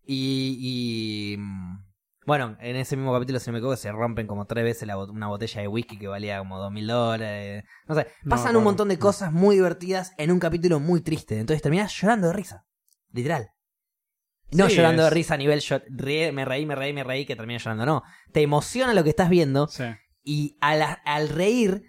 Y, 0.05 1.33
y, 1.35 1.37
mm, 1.39 1.85
bueno, 2.27 2.57
en 2.61 2.77
ese 2.77 2.97
mismo 2.97 3.13
capítulo, 3.13 3.39
si 3.41 3.47
no 3.47 3.53
me 3.53 3.59
equivoco, 3.59 3.77
se 3.77 3.91
rompen 3.93 4.27
como 4.27 4.47
tres 4.47 4.65
veces 4.65 4.87
la 4.87 4.97
bot- 4.97 5.11
una 5.11 5.27
botella 5.29 5.61
de 5.63 5.69
whisky 5.69 5.99
que 5.99 6.09
valía 6.09 6.39
como 6.39 6.59
dos 6.59 6.71
mil 6.73 6.87
dólares. 6.87 7.65
No 7.87 7.95
sé, 7.95 8.07
No, 8.23 8.31
pasan 8.31 8.57
un 8.57 8.65
montón 8.65 8.89
de 8.89 8.95
no. 8.95 9.01
cosas 9.01 9.33
muy 9.33 9.57
divertidas 9.57 10.13
en 10.19 10.31
un 10.31 10.39
capítulo 10.39 10.79
muy 10.81 11.01
triste. 11.01 11.39
Entonces 11.39 11.63
terminás 11.63 11.93
llorando 12.01 12.29
de 12.29 12.33
risa. 12.35 12.65
Literal. 13.13 13.51
No 14.53 14.69
Sí, 14.69 14.77
llorando 14.77 15.05
de 15.05 15.11
risa 15.11 15.35
a 15.35 15.39
nivel 15.39 15.61
yo- 15.61 15.81
rie- 15.87 16.33
me 16.33 16.45
reí, 16.45 16.67
me 16.67 16.75
reí, 16.75 16.93
me 16.93 17.03
reí, 17.05 17.25
que 17.27 17.35
termina 17.37 17.59
llorando. 17.59 17.87
No. 17.87 18.03
Te 18.33 18.43
emociona 18.43 18.93
lo 18.95 19.03
que 19.03 19.11
estás 19.11 19.31
viendo 19.31 19.67
Sí. 19.69 19.85
y 20.23 20.57
al, 20.61 20.83
al 21.05 21.29
reír, 21.29 21.83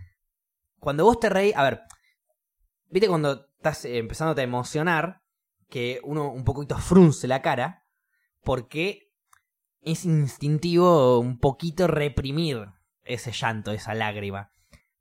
cuando 0.83 1.05
vos 1.05 1.19
te 1.19 1.29
reís, 1.29 1.55
a 1.55 1.63
ver, 1.63 1.81
viste 2.89 3.07
cuando 3.07 3.47
estás 3.57 3.85
empezando 3.85 4.39
a 4.39 4.43
emocionar, 4.43 5.21
que 5.69 5.99
uno 6.03 6.29
un 6.31 6.43
poquito 6.43 6.77
frunce 6.77 7.27
la 7.27 7.41
cara, 7.41 7.85
porque 8.43 9.11
es 9.81 10.05
instintivo 10.05 11.19
un 11.19 11.39
poquito 11.39 11.87
reprimir 11.87 12.67
ese 13.03 13.31
llanto, 13.31 13.71
esa 13.71 13.93
lágrima. 13.93 14.51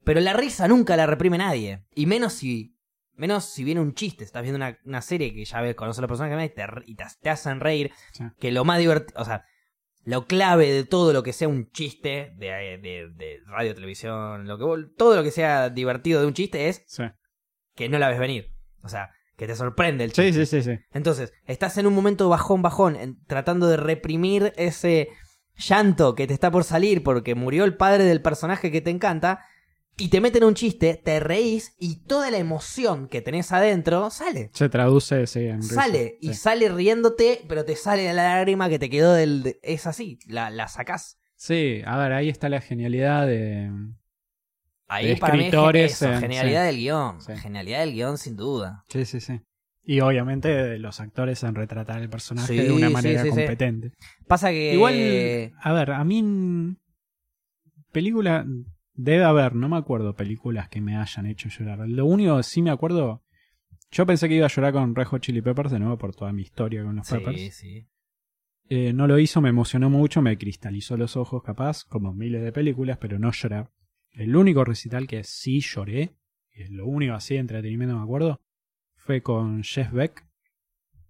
Pero 0.04 0.20
la 0.20 0.32
risa 0.32 0.66
nunca 0.68 0.96
la 0.96 1.06
reprime 1.06 1.38
nadie, 1.38 1.84
y 1.94 2.06
menos 2.06 2.32
si 2.34 2.70
menos 3.14 3.44
si 3.44 3.62
viene 3.62 3.80
un 3.80 3.94
chiste, 3.94 4.24
estás 4.24 4.42
viendo 4.42 4.56
una, 4.56 4.78
una 4.84 5.02
serie 5.02 5.34
que 5.34 5.44
ya 5.44 5.60
ves, 5.60 5.74
conoces 5.76 5.98
a 5.98 6.02
los 6.02 6.08
personajes 6.08 6.50
y 6.50 6.54
te, 6.54 6.64
y 6.86 6.94
te, 6.96 7.04
te 7.20 7.30
hacen 7.30 7.60
reír, 7.60 7.92
Sí. 8.12 8.24
que 8.40 8.50
lo 8.50 8.64
más 8.64 8.78
divertido, 8.78 9.20
o 9.20 9.24
sea, 9.24 9.44
lo 10.04 10.26
clave 10.26 10.70
de 10.72 10.84
todo 10.84 11.12
lo 11.12 11.22
que 11.22 11.32
sea 11.32 11.48
un 11.48 11.70
chiste 11.70 12.32
de, 12.36 12.46
de, 12.82 13.08
de 13.14 13.40
radio, 13.46 13.74
televisión, 13.74 14.46
lo 14.46 14.58
que 14.58 14.64
vos- 14.64 14.86
todo 14.96 15.14
lo 15.16 15.22
que 15.22 15.30
sea 15.30 15.70
divertido 15.70 16.20
de 16.20 16.26
un 16.26 16.34
chiste 16.34 16.68
es 16.68 16.82
Sí. 16.86 17.04
que 17.76 17.88
no 17.88 17.98
la 17.98 18.08
ves 18.08 18.18
venir. 18.18 18.52
O 18.82 18.88
sea, 18.88 19.10
que 19.36 19.46
te 19.46 19.54
sorprende 19.54 20.04
el 20.04 20.12
chiste. 20.12 20.32
Sí, 20.32 20.46
sí, 20.46 20.62
sí, 20.62 20.70
sí. 20.76 20.78
Entonces, 20.92 21.32
estás 21.46 21.78
en 21.78 21.86
un 21.86 21.94
momento 21.94 22.28
bajón, 22.28 22.62
bajón, 22.62 22.96
en- 22.96 23.24
tratando 23.26 23.68
de 23.68 23.76
reprimir 23.76 24.52
ese 24.56 25.08
llanto 25.56 26.14
que 26.14 26.26
te 26.26 26.34
está 26.34 26.50
por 26.50 26.64
salir 26.64 27.02
porque 27.02 27.34
murió 27.34 27.64
el 27.64 27.76
padre 27.76 28.04
del 28.04 28.22
personaje 28.22 28.70
que 28.72 28.80
te 28.80 28.90
encanta, 28.90 29.44
y 29.98 30.08
te 30.08 30.20
meten 30.20 30.44
un 30.44 30.54
chiste, 30.54 31.00
te 31.02 31.20
reís 31.20 31.74
y 31.78 31.96
toda 32.04 32.30
la 32.30 32.38
emoción 32.38 33.08
que 33.08 33.20
tenés 33.20 33.52
adentro 33.52 34.10
sale. 34.10 34.50
Se 34.54 34.68
traduce, 34.68 35.26
sí, 35.26 35.40
en 35.46 35.60
risa. 35.62 35.74
Sale, 35.74 36.18
y 36.20 36.34
sale 36.34 36.68
riéndote, 36.70 37.42
pero 37.48 37.64
te 37.64 37.76
sale 37.76 38.12
la 38.12 38.34
lágrima 38.34 38.68
que 38.68 38.78
te 38.78 38.88
quedó 38.90 39.12
del... 39.12 39.42
de- 39.42 39.60
es 39.62 39.86
así, 39.86 40.18
la, 40.26 40.50
la 40.50 40.68
sacás. 40.68 41.18
Sí, 41.36 41.82
a 41.84 41.96
ver, 41.98 42.12
ahí 42.12 42.28
está 42.28 42.48
la 42.48 42.60
genialidad 42.60 43.26
de. 43.26 43.70
Ahí 44.88 45.08
De 45.08 45.16
para 45.16 45.34
mí 45.34 45.40
es 45.40 45.44
escritores, 45.46 46.02
eso, 46.02 46.20
genialidad 46.20 46.60
sí. 46.62 46.66
del 46.66 46.76
guion. 46.76 47.20
Sí. 47.20 47.36
Genialidad 47.36 47.80
del 47.80 47.92
guion, 47.92 48.18
sin 48.18 48.36
duda. 48.36 48.84
Sí, 48.88 49.04
sí, 49.04 49.20
sí. 49.20 49.40
Y 49.84 49.98
obviamente 50.00 50.48
de 50.48 50.78
los 50.78 51.00
actores 51.00 51.42
en 51.42 51.54
retratar 51.56 52.00
el 52.00 52.08
personaje 52.08 52.52
de 52.54 52.70
una 52.70 52.90
manera 52.90 53.26
competente. 53.26 53.92
Pasa 54.28 54.50
que... 54.50 54.74
Igual, 54.74 55.52
a 55.60 55.72
ver, 55.72 55.90
a 55.90 56.04
mí. 56.04 56.76
Película. 57.90 58.46
Debe 58.94 59.24
haber, 59.24 59.54
no 59.54 59.68
me 59.68 59.76
acuerdo 59.76 60.14
películas 60.14 60.68
que 60.68 60.80
me 60.80 60.96
hayan 60.96 61.26
hecho 61.26 61.48
llorar. 61.48 61.88
Lo 61.88 62.04
único 62.06 62.36
que 62.36 62.42
sí 62.42 62.62
me 62.62 62.70
acuerdo. 62.70 63.22
Yo 63.90 64.06
pensé 64.06 64.28
que 64.28 64.34
iba 64.36 64.46
a 64.46 64.50
llorar 64.50 64.72
con 64.72 64.94
Red 64.94 65.06
Hot 65.06 65.22
Chili 65.22 65.42
Peppers 65.42 65.70
de 65.70 65.78
nuevo 65.78 65.98
por 65.98 66.14
toda 66.14 66.32
mi 66.32 66.42
historia 66.42 66.82
con 66.84 66.96
los 66.96 67.06
Sí, 67.06 67.14
Peppers. 67.16 67.54
sí. 67.54 67.86
Eh, 68.68 68.92
no 68.94 69.06
lo 69.06 69.18
hizo, 69.18 69.40
me 69.42 69.50
emocionó 69.50 69.90
mucho, 69.90 70.22
me 70.22 70.38
cristalizó 70.38 70.96
los 70.96 71.16
ojos 71.16 71.42
capaz, 71.42 71.84
como 71.84 72.14
miles 72.14 72.42
de 72.42 72.52
películas, 72.52 72.96
pero 72.98 73.18
no 73.18 73.30
llorar. 73.32 73.70
El 74.12 74.34
único 74.36 74.64
recital 74.64 75.06
que 75.06 75.24
sí 75.24 75.60
lloré, 75.60 76.14
y 76.54 76.62
es 76.62 76.70
lo 76.70 76.86
único 76.86 77.12
así 77.14 77.34
de 77.34 77.40
entretenimiento 77.40 77.96
me 77.96 78.02
acuerdo, 78.02 78.40
fue 78.94 79.22
con 79.22 79.62
Jeff 79.62 79.90
Beck 79.92 80.26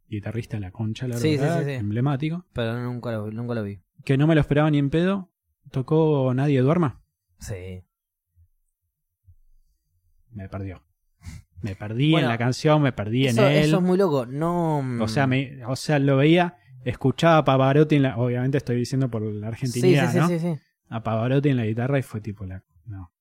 guitarrista 0.09 0.57
de 0.57 0.61
la 0.63 0.71
concha, 0.73 1.07
la 1.09 1.17
sí, 1.17 1.37
verdad, 1.37 1.61
sí, 1.61 1.65
sí. 1.67 1.71
emblemático, 1.73 2.47
Pero 2.53 2.81
nunca 2.83 3.13
lo, 3.13 3.31
nunca 3.31 3.55
lo 3.55 3.63
vi. 3.63 3.81
que 4.05 4.17
no 4.19 4.27
me 4.27 4.35
lo 4.35 4.41
esperaba 4.41 4.71
ni 4.71 4.79
en 4.79 4.91
pedo. 4.91 5.31
Tocó 5.71 6.33
Nadie 6.35 6.61
Duerma. 6.61 7.02
Sí. 7.47 7.85
Me 10.31 10.49
perdió. 10.49 10.83
Me 11.61 11.77
perdí 11.77 12.11
Bueno, 12.13 12.27
en 12.27 12.33
la 12.33 12.39
canción, 12.39 12.83
me 12.83 12.93
perdí 12.93 13.27
Eso, 13.27 13.47
en 13.47 13.53
él. 13.53 13.65
eso 13.65 13.77
es 13.77 13.83
muy 13.83 13.97
loco. 13.97 14.27
No. 14.27 14.79
O 15.01 15.09
sea, 15.09 15.27
me, 15.27 15.65
o 15.67 15.77
sea, 15.77 15.99
lo 15.99 16.17
veía, 16.17 16.57
escuchaba 16.85 17.39
a 17.39 17.45
Pavarotti, 17.45 17.97
en 17.97 18.03
la, 18.03 18.17
obviamente 18.17 18.59
estoy 18.59 18.77
diciendo 18.77 19.09
por 19.11 19.23
la 19.23 19.47
sí, 19.47 19.53
argentinidad, 19.53 20.07
sí, 20.07 20.13
sí, 20.13 20.19
¿no? 20.49 20.55
sí. 20.55 20.61
A 20.89 21.03
Pavarotti 21.03 21.51
en 21.51 21.57
la 21.59 21.67
guitarra 21.67 21.99
y 21.99 22.03
fue 22.03 22.21
tipo 22.21 22.45
la... 22.45 22.65
No. 22.87 23.13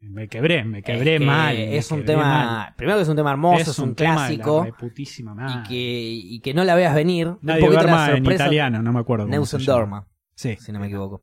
Me 0.00 0.28
quebré, 0.28 0.64
me 0.64 0.82
quebré 0.82 1.14
Es 1.16 1.20
que 1.20 1.26
mal. 1.26 1.56
Es 1.56 1.90
un 1.90 2.04
tema. 2.04 2.22
mal. 2.22 2.74
Primero 2.76 2.96
que 2.98 3.02
es 3.02 3.08
un 3.08 3.16
tema 3.16 3.30
hermoso, 3.32 3.70
es, 3.70 3.78
un, 3.78 3.94
tema 3.94 4.28
de 4.28 4.36
la 4.38 4.44
clásico. 4.44 4.66
Y 4.66 5.68
que, 5.68 6.10
y 6.34 6.40
que 6.40 6.54
no 6.54 6.64
la 6.64 6.74
veas 6.74 6.94
venir. 6.94 7.28
un 7.28 7.38
Nadie 7.42 7.60
poquito 7.60 7.82
la 7.82 7.82
duerma 7.82 8.06
en 8.10 8.16
sorpresa- 8.24 8.44
italiano, 8.44 8.82
no 8.82 8.92
me 8.94 9.00
acuerdo. 9.00 9.26
Neusen. 9.26 9.64
Dorma, 9.64 10.08
Sí. 10.34 10.56
si 10.58 10.72
no 10.72 10.80
me 10.80 10.86
equivoco. 10.86 11.22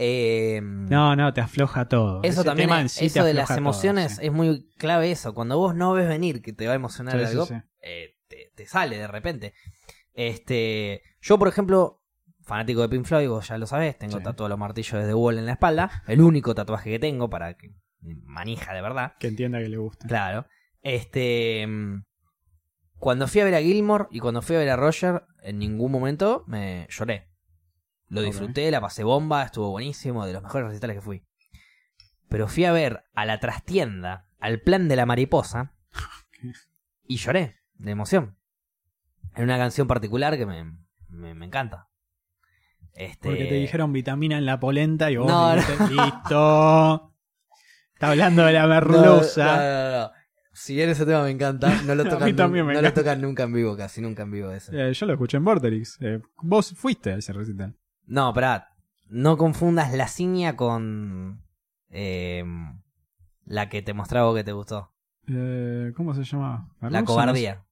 Eh, 0.00 0.60
No, 0.62 1.16
no, 1.16 1.32
te 1.34 1.40
afloja 1.40 1.88
todo. 1.88 2.20
Eso 2.22 2.40
Ese 2.40 2.44
también, 2.44 2.70
es- 2.70 2.92
sí 2.92 3.06
eso 3.06 3.24
de 3.24 3.34
las 3.34 3.48
todo, 3.48 3.58
emociones 3.58 4.16
sí. 4.16 4.26
es 4.26 4.32
muy 4.32 4.68
clave 4.78 5.10
eso. 5.10 5.34
Cuando 5.34 5.58
vos 5.58 5.74
no 5.74 5.92
ves 5.92 6.06
venir 6.08 6.40
que 6.40 6.52
te 6.52 6.66
va 6.66 6.72
a 6.72 6.76
emocionar 6.76 7.18
Sí, 7.18 7.24
algo, 7.24 7.48
eh, 7.82 8.16
te, 8.28 8.52
te 8.54 8.66
sale 8.66 8.96
de 8.96 9.08
repente. 9.08 9.54
Este, 10.14 11.02
yo, 11.20 11.38
por 11.38 11.48
ejemplo, 11.48 12.02
fanático 12.42 12.80
de 12.82 12.88
Pink 12.88 13.04
Floyd, 13.06 13.28
vos 13.28 13.48
ya 13.48 13.58
lo 13.58 13.66
sabés, 13.66 13.98
tengo 13.98 14.18
Sí. 14.18 14.22
tatuados 14.22 14.50
los 14.50 14.58
martillos 14.58 15.00
de 15.00 15.06
The 15.08 15.14
Wall 15.14 15.38
en 15.38 15.46
la 15.46 15.52
espalda, 15.52 16.02
el 16.06 16.20
único 16.20 16.54
tatuaje 16.54 16.90
que 16.90 16.98
tengo 16.98 17.28
para 17.28 17.54
que 17.56 17.72
manija 18.00 18.72
de 18.74 18.82
verdad. 18.82 19.14
Que 19.18 19.26
entienda 19.28 19.58
que 19.58 19.68
le 19.68 19.76
gusta. 19.76 20.06
Claro. 20.06 20.46
Este, 20.82 21.66
mm, 21.66 22.04
cuando 22.98 23.26
fui 23.28 23.40
a 23.40 23.44
ver 23.44 23.54
a 23.54 23.60
Gilmore 23.60 24.06
y 24.10 24.20
cuando 24.20 24.42
fui 24.42 24.56
a 24.56 24.60
ver 24.60 24.70
a 24.70 24.76
Roger, 24.76 25.24
en 25.42 25.58
ningún 25.58 25.90
momento 25.92 26.44
me 26.46 26.86
lloré. 26.90 27.27
Lo 28.08 28.22
disfruté, 28.22 28.70
la 28.70 28.80
pasé 28.80 29.04
bomba, 29.04 29.42
estuvo 29.42 29.70
buenísimo, 29.70 30.24
de 30.26 30.32
los 30.32 30.42
mejores 30.42 30.68
recitales 30.68 30.96
que 30.96 31.02
fui. 31.02 31.22
Pero 32.28 32.48
fui 32.48 32.64
a 32.64 32.72
ver 32.72 33.04
a 33.14 33.26
la 33.26 33.38
trastienda, 33.40 34.26
al 34.38 34.60
plan 34.60 34.88
de 34.88 34.96
la 34.96 35.06
mariposa, 35.06 35.74
y 37.06 37.16
lloré 37.16 37.56
de 37.74 37.90
emoción. 37.90 38.36
En 39.34 39.44
una 39.44 39.58
canción 39.58 39.86
particular 39.86 40.36
que 40.36 40.46
me, 40.46 40.64
me, 41.08 41.34
me 41.34 41.46
encanta. 41.46 41.88
Este... 42.94 43.28
Porque 43.28 43.44
te 43.44 43.54
dijeron 43.54 43.92
vitamina 43.92 44.38
en 44.38 44.46
la 44.46 44.58
polenta 44.58 45.10
y 45.10 45.16
vos 45.16 45.28
No, 45.28 45.54
dijiste, 45.54 45.84
listo. 45.90 47.14
Está 47.94 48.10
hablando 48.10 48.44
de 48.44 48.52
la 48.52 48.62
No, 48.62 48.68
merluza. 48.68 49.44
no, 49.44 49.56
no, 49.56 50.06
no. 50.06 50.12
Si 50.52 50.74
bien 50.74 50.90
ese 50.90 51.06
tema 51.06 51.22
me 51.22 51.30
encanta, 51.30 51.82
no 51.82 51.94
lo 51.94 52.02
A 52.12 52.18
mí 52.24 52.32
tocan, 52.32 52.52
no 52.52 52.82
lo 52.82 52.92
tocan 52.92 53.20
nunca 53.20 53.44
en 53.44 53.52
vivo, 53.52 53.76
casi 53.76 54.00
nunca 54.00 54.24
en 54.24 54.32
vivo 54.32 54.50
ese. 54.50 54.72
Eh, 54.88 54.92
yo 54.92 55.06
lo 55.06 55.12
escuché 55.12 55.36
en 55.36 55.44
Vorterix. 55.44 55.98
Eh, 56.00 56.20
vos 56.42 56.74
fuiste 56.74 57.12
a 57.12 57.16
ese 57.16 57.32
recital. 57.32 57.76
No, 58.08 58.32
pará. 58.34 58.70
No 59.08 59.36
confundas 59.36 59.92
la 59.94 60.08
ciña 60.08 60.56
con 60.56 61.42
eh, 61.90 62.44
la 63.44 63.68
que 63.68 63.80
te 63.82 63.94
mostraba 63.94 64.34
que 64.34 64.44
te 64.44 64.52
gustó. 64.52 64.92
Eh, 65.28 65.92
¿Cómo 65.96 66.14
se 66.14 66.24
llama? 66.24 66.74
La 66.80 67.04
cobardía. 67.04 67.64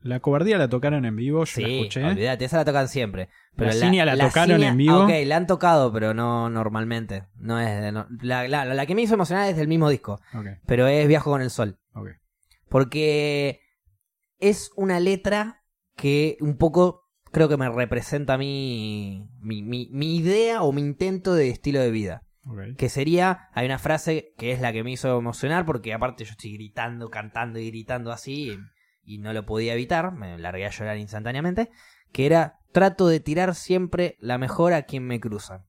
La 0.00 0.20
cobardía 0.20 0.58
la 0.58 0.68
tocaron 0.68 1.04
en 1.04 1.16
vivo, 1.16 1.44
yo 1.44 1.60
la 1.60 1.66
Sí, 1.66 1.78
escuché. 1.80 2.04
olvídate, 2.04 2.44
esa 2.44 2.58
la 2.58 2.64
tocan 2.64 2.86
siempre. 2.86 3.28
Pero 3.56 3.70
La 3.72 3.76
ciña 3.76 4.04
la 4.04 4.16
tocaron 4.16 4.62
en 4.62 4.76
vivo. 4.76 5.04
Ok, 5.04 5.10
la 5.26 5.36
han 5.36 5.46
tocado, 5.48 5.92
pero 5.92 6.14
no 6.14 6.48
normalmente. 6.48 7.24
No 7.36 7.58
es 7.58 7.80
de- 7.82 7.90
no- 7.90 8.06
la, 8.22 8.46
la- 8.46 8.64
la 8.64 8.86
que 8.86 8.94
me 8.94 9.02
hizo 9.02 9.14
emocionar 9.14 9.48
es 9.50 9.56
del 9.56 9.66
mismo 9.66 9.88
disco, 9.90 10.20
Ok, 10.34 10.46
pero 10.66 10.86
es 10.86 11.08
Viajo 11.08 11.30
con 11.32 11.42
el 11.42 11.50
Sol. 11.50 11.78
ok. 11.94 12.10
Porque 12.68 13.60
es 14.38 14.70
una 14.76 15.00
letra 15.00 15.64
que 15.96 16.36
un 16.40 16.56
poco 16.56 17.07
creo 17.32 17.48
que 17.48 17.56
me 17.56 17.68
representa 17.68 18.34
a 18.34 18.38
mí 18.38 19.28
mi, 19.40 19.62
mi, 19.62 19.88
mi 19.90 20.16
idea 20.16 20.62
o 20.62 20.72
mi 20.72 20.80
intento 20.80 21.34
de 21.34 21.50
estilo 21.50 21.80
de 21.80 21.90
vida. 21.90 22.22
Que 22.78 22.88
sería, 22.88 23.50
hay 23.52 23.66
una 23.66 23.78
frase 23.78 24.32
que 24.38 24.52
es 24.52 24.60
la 24.60 24.72
que 24.72 24.82
me 24.82 24.90
hizo 24.92 25.18
emocionar 25.18 25.66
porque 25.66 25.92
aparte 25.92 26.24
yo 26.24 26.30
estoy 26.30 26.54
gritando, 26.54 27.10
cantando 27.10 27.58
y 27.58 27.68
gritando 27.70 28.10
así 28.10 28.52
y, 29.04 29.14
y 29.14 29.18
no 29.18 29.34
lo 29.34 29.44
podía 29.44 29.74
evitar, 29.74 30.12
me 30.12 30.38
largué 30.38 30.64
a 30.64 30.70
llorar 30.70 30.96
instantáneamente, 30.96 31.70
que 32.10 32.24
era, 32.24 32.58
trato 32.72 33.06
de 33.08 33.20
tirar 33.20 33.54
siempre 33.54 34.16
la 34.18 34.38
mejor 34.38 34.72
a 34.72 34.82
quien 34.84 35.06
me 35.06 35.20
cruza. 35.20 35.66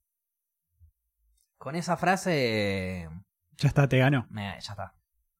Con 1.57 1.75
esa 1.75 1.97
frase 1.97 3.09
Ya 3.57 3.67
está, 3.67 3.89
te 3.89 3.97
ganó. 3.97 4.27
ya 4.33 4.53
está. 4.57 4.95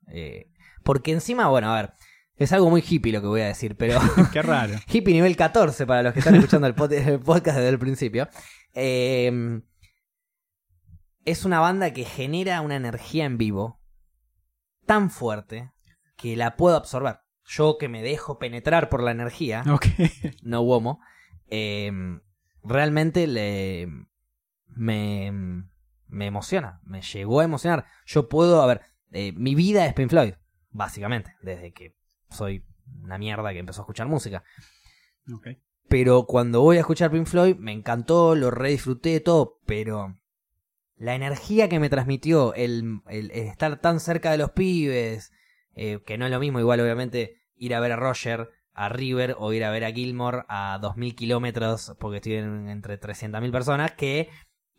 Eh, 0.07 0.51
porque 0.83 1.11
encima, 1.11 1.47
bueno, 1.47 1.71
a 1.73 1.81
ver, 1.81 1.93
es 2.39 2.51
algo 2.53 2.69
muy 2.69 2.83
hippie 2.87 3.11
lo 3.13 3.21
que 3.21 3.27
voy 3.27 3.41
a 3.41 3.47
decir, 3.47 3.75
pero 3.77 3.99
Qué 4.33 4.41
raro. 4.41 4.73
hippie 4.91 5.13
nivel 5.13 5.35
14 5.35 5.85
para 5.85 6.01
los 6.03 6.13
que 6.13 6.19
están 6.19 6.35
escuchando 6.35 6.65
el, 6.67 6.75
pod- 6.75 6.93
el 6.93 7.19
podcast 7.19 7.57
desde 7.57 7.69
el 7.69 7.79
principio. 7.79 8.27
Eh, 8.73 9.61
es 11.25 11.45
una 11.45 11.59
banda 11.59 11.93
que 11.93 12.05
genera 12.05 12.61
una 12.61 12.75
energía 12.75 13.25
en 13.25 13.37
vivo 13.37 13.81
tan 14.85 15.09
fuerte 15.11 15.71
que 16.17 16.35
la 16.35 16.55
puedo 16.55 16.75
absorber. 16.75 17.19
Yo 17.45 17.77
que 17.77 17.89
me 17.89 18.01
dejo 18.01 18.39
penetrar 18.39 18.89
por 18.89 19.03
la 19.03 19.11
energía, 19.11 19.63
Ok. 19.69 19.85
no 20.43 20.61
homo, 20.61 20.99
eh, 21.47 21.91
realmente 22.63 23.25
le, 23.27 23.87
me, 24.67 25.31
me 26.07 26.25
emociona, 26.27 26.79
me 26.83 27.01
llegó 27.01 27.39
a 27.39 27.43
emocionar. 27.43 27.85
Yo 28.05 28.29
puedo, 28.29 28.61
a 28.61 28.67
ver, 28.67 28.81
eh, 29.11 29.31
mi 29.35 29.55
vida 29.55 29.85
es 29.85 29.93
Pink 29.93 30.09
Floyd, 30.09 30.33
básicamente, 30.69 31.35
desde 31.41 31.73
que 31.73 31.95
soy 32.29 32.63
una 33.03 33.17
mierda 33.17 33.51
que 33.53 33.59
empezó 33.59 33.81
a 33.81 33.83
escuchar 33.83 34.07
música. 34.07 34.43
Pero 35.87 36.25
cuando 36.25 36.61
voy 36.61 36.77
a 36.77 36.81
escuchar 36.81 37.11
Pink 37.11 37.25
Floyd, 37.27 37.55
me 37.57 37.71
encantó, 37.71 38.35
lo 38.35 38.51
re 38.51 38.69
disfruté 38.69 39.19
todo, 39.19 39.59
pero 39.65 40.15
la 40.97 41.15
energía 41.15 41.69
que 41.69 41.79
me 41.79 41.89
transmitió 41.89 42.53
el, 42.53 43.01
el- 43.07 43.31
el 43.31 43.47
estar 43.47 43.79
tan 43.81 43.99
cerca 43.99 44.31
de 44.31 44.37
los 44.37 44.51
pibes, 44.51 45.31
eh, 45.75 45.99
que 46.05 46.17
no 46.17 46.25
es 46.25 46.31
lo 46.31 46.39
mismo, 46.39 46.59
igual 46.59 46.79
obviamente 46.81 47.37
ir 47.55 47.73
a 47.73 47.79
ver 47.79 47.93
a 47.93 47.95
Roger, 47.95 48.49
a 48.73 48.89
River 48.89 49.35
o 49.39 49.51
ir 49.53 49.63
a 49.63 49.71
ver 49.71 49.83
a 49.83 49.91
Gilmore 49.91 50.43
a 50.47 50.77
2.000 50.81 51.15
kilómetros, 51.15 51.95
porque 51.99 52.17
estoy 52.17 52.33
en- 52.35 52.69
entre 52.69 52.97
300.000 52.97 53.51
personas, 53.51 53.91
que 53.93 54.29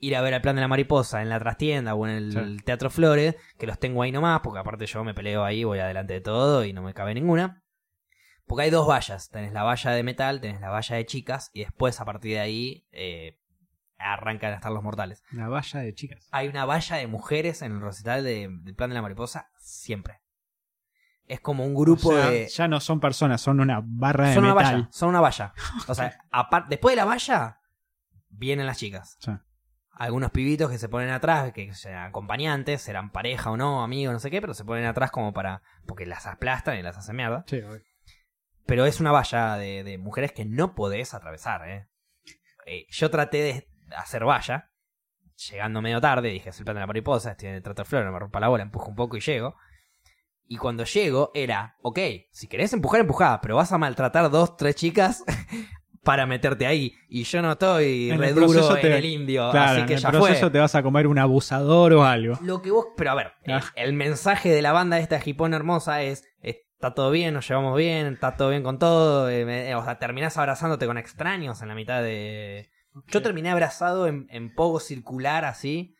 ir 0.01 0.17
a 0.17 0.21
ver 0.23 0.35
al 0.35 0.41
Plan 0.41 0.55
de 0.57 0.63
la 0.63 0.69
Mariposa 0.69 1.23
en 1.23 1.29
la 1.29 1.39
trastienda 1.39 1.95
o 1.95 2.07
en 2.07 2.13
el 2.15 2.33
Sí. 2.33 2.57
Teatro 2.65 2.91
Flores, 2.91 3.37
que 3.59 3.67
los 3.67 3.79
tengo 3.79 4.03
ahí 4.03 4.13
nomás, 4.13 4.41
porque 4.41 4.59
aparte 4.61 4.87
yo 4.87 5.05
me 5.05 5.15
peleo 5.15 5.45
ahí, 5.45 5.65
voy 5.65 5.79
adelante 5.79 6.15
de 6.15 6.21
todo 6.21 6.65
y 6.65 6.73
no 6.73 6.83
me 6.83 6.95
cabe 6.95 7.15
ninguna. 7.15 7.63
Porque 8.47 8.65
hay 8.65 8.71
dos 8.71 8.89
vallas. 8.89 9.29
Tenés 9.31 9.53
la 9.53 9.63
valla 9.63 9.91
de 9.93 10.03
metal, 10.03 10.41
tenés 10.41 10.61
la 10.61 10.71
valla 10.71 10.97
de 10.97 11.07
chicas, 11.07 11.51
y 11.53 11.61
después 11.61 12.01
a 12.01 12.05
partir 12.05 12.33
de 12.33 12.41
ahí 12.41 12.87
eh, 12.91 13.39
arrancan 13.99 14.53
a 14.53 14.57
estar 14.57 14.73
los 14.73 14.83
mortales. 14.83 15.23
Una 15.33 15.49
valla 15.49 15.81
de 15.81 15.95
chicas. 15.95 16.27
Hay 16.33 16.49
una 16.49 16.65
valla 16.65 16.97
de 16.97 17.07
mujeres 17.07 17.63
en 17.63 17.73
el 17.73 17.81
recital 17.81 18.25
de- 18.25 18.49
del 18.63 18.75
plan 18.75 18.91
de 18.91 18.95
la 18.95 19.03
mariposa 19.03 19.51
siempre. 19.59 20.21
Es 21.27 21.41
como 21.41 21.65
un 21.65 21.75
grupo 21.77 22.09
O 22.09 22.13
sea, 22.13 22.29
de. 22.31 22.49
Ya 22.49 22.67
no 22.67 22.81
son 22.81 22.99
personas, 22.99 23.41
son 23.41 23.61
una 23.61 23.81
barra 23.85 24.31
de 24.31 24.35
Son 24.35 24.45
una 24.45 24.55
metal. 24.55 24.75
valla, 24.75 24.89
son 24.91 25.11
una 25.11 25.21
valla. 25.21 25.53
O 25.87 25.95
sea, 25.95 26.19
después 26.69 26.93
de 26.93 26.97
la 26.97 27.05
valla, 27.05 27.61
vienen 28.31 28.67
las 28.67 28.79
chicas. 28.79 29.17
Sí. 29.21 29.31
Algunos 29.93 30.31
pibitos 30.31 30.71
que 30.71 30.79
se 30.79 30.89
ponen 30.89 31.11
atrás, 31.11 31.53
que 31.53 31.75
sean 31.75 32.07
acompañantes, 32.07 32.81
serán 32.81 33.11
pareja 33.11 33.51
o 33.51 33.57
no, 33.57 33.83
amigos, 33.83 34.13
no 34.15 34.19
sé 34.19 34.31
qué, 34.31 34.41
pero 34.41 34.55
se 34.55 34.65
ponen 34.65 34.87
atrás 34.87 35.11
como 35.11 35.33
para. 35.33 35.63
porque 35.87 36.07
las 36.07 36.27
aplastan 36.27 36.79
y 36.79 36.83
las 36.83 36.97
hacen 36.97 37.17
mierda. 37.17 37.45
Sí. 37.47 37.61
Pero 38.67 38.87
es 38.87 39.01
una 39.01 39.13
valla 39.13 39.57
de, 39.57 39.85
de 39.85 39.99
mujeres 39.99 40.33
que 40.33 40.45
no 40.45 40.75
podés 40.75 41.13
atravesar, 41.13 41.69
¿eh? 41.69 41.89
Eh, 42.67 42.87
Yo 42.91 43.11
traté 43.11 43.39
de 43.43 43.69
hacer 43.97 44.25
valla, 44.25 44.71
llegando 45.51 45.83
medio 45.83 46.01
tarde, 46.01 46.29
dije, 46.29 46.51
es 46.51 46.59
el 46.59 46.65
plan 46.65 46.77
de 46.77 46.81
la 46.81 46.87
mariposa, 46.87 47.33
estoy 47.33 47.49
en 47.49 47.55
el 47.57 47.63
trato 47.63 47.83
de 47.83 47.89
flor, 47.89 48.05
no 48.05 48.13
me 48.13 48.19
rompa 48.19 48.41
la 48.41 48.49
bola, 48.49 48.63
empujo 48.63 48.89
un 48.89 48.97
poco 48.97 49.17
y 49.17 49.21
llego. 49.21 49.57
Y 50.47 50.57
cuando 50.57 50.85
llego 50.85 51.31
era, 51.35 51.77
ok, 51.83 51.99
si 52.33 52.49
querés 52.49 52.73
empujar, 52.73 53.01
empujá, 53.01 53.41
pero 53.41 53.57
vas 53.57 53.73
a 53.73 53.79
maltratar 53.79 54.31
dos, 54.31 54.57
tres 54.57 54.75
chicas 54.77 55.25
para 56.03 56.27
meterte 56.27 56.67
ahí. 56.67 56.95
Y 57.09 57.25
yo 57.25 57.43
no 57.43 57.53
estoy 57.53 58.11
En 58.11 58.19
re 58.19 58.29
el 58.29 58.35
duro 58.35 58.47
proceso 58.49 58.77
en 58.79 58.93
el 58.93 59.05
indio, 59.05 59.51
Claro, 59.51 59.71
así 59.73 59.81
en 59.81 59.87
que 59.87 59.95
el 59.95 60.01
ya 60.01 60.11
proceso 60.11 60.41
fue. 60.41 60.51
te 60.51 60.59
vas 60.59 60.75
a 60.75 60.83
comer 60.83 61.07
un 61.07 61.19
abusador 61.19 61.93
o 61.93 62.05
algo. 62.05 62.39
Lo 62.43 62.63
que 62.63 62.71
vos, 62.71 62.87
pero 62.97 63.11
a 63.11 63.15
ver, 63.15 63.33
el, 63.45 63.55
Ah. 63.55 63.65
el 63.77 63.93
mensaje 63.93 64.51
de 64.51 64.63
la 64.63 64.73
banda 64.73 64.99
esta 64.99 65.21
hipón 65.25 65.53
hermosa 65.55 66.03
es, 66.03 66.25
está 66.43 66.95
todo 66.95 67.11
bien, 67.11 67.35
nos 67.35 67.47
llevamos 67.47 67.77
bien, 67.77 68.07
está 68.15 68.37
todo 68.37 68.49
bien 68.51 68.63
con 68.63 68.79
todo, 68.79 69.29
eh, 69.29 69.45
me- 69.45 69.75
o 69.75 69.85
sea, 69.85 69.99
terminás 69.99 70.39
abrazándote 70.39 70.87
con 70.87 70.97
extraños 70.97 71.61
en 71.63 71.69
la 71.69 71.75
mitad 71.75 72.03
de... 72.03 72.71
Yo 73.09 73.23
terminé 73.23 73.51
abrazado 73.51 74.07
en, 74.09 74.27
en 74.31 74.55
pogo 74.55 74.81
circular 74.81 75.45
así, 75.45 75.95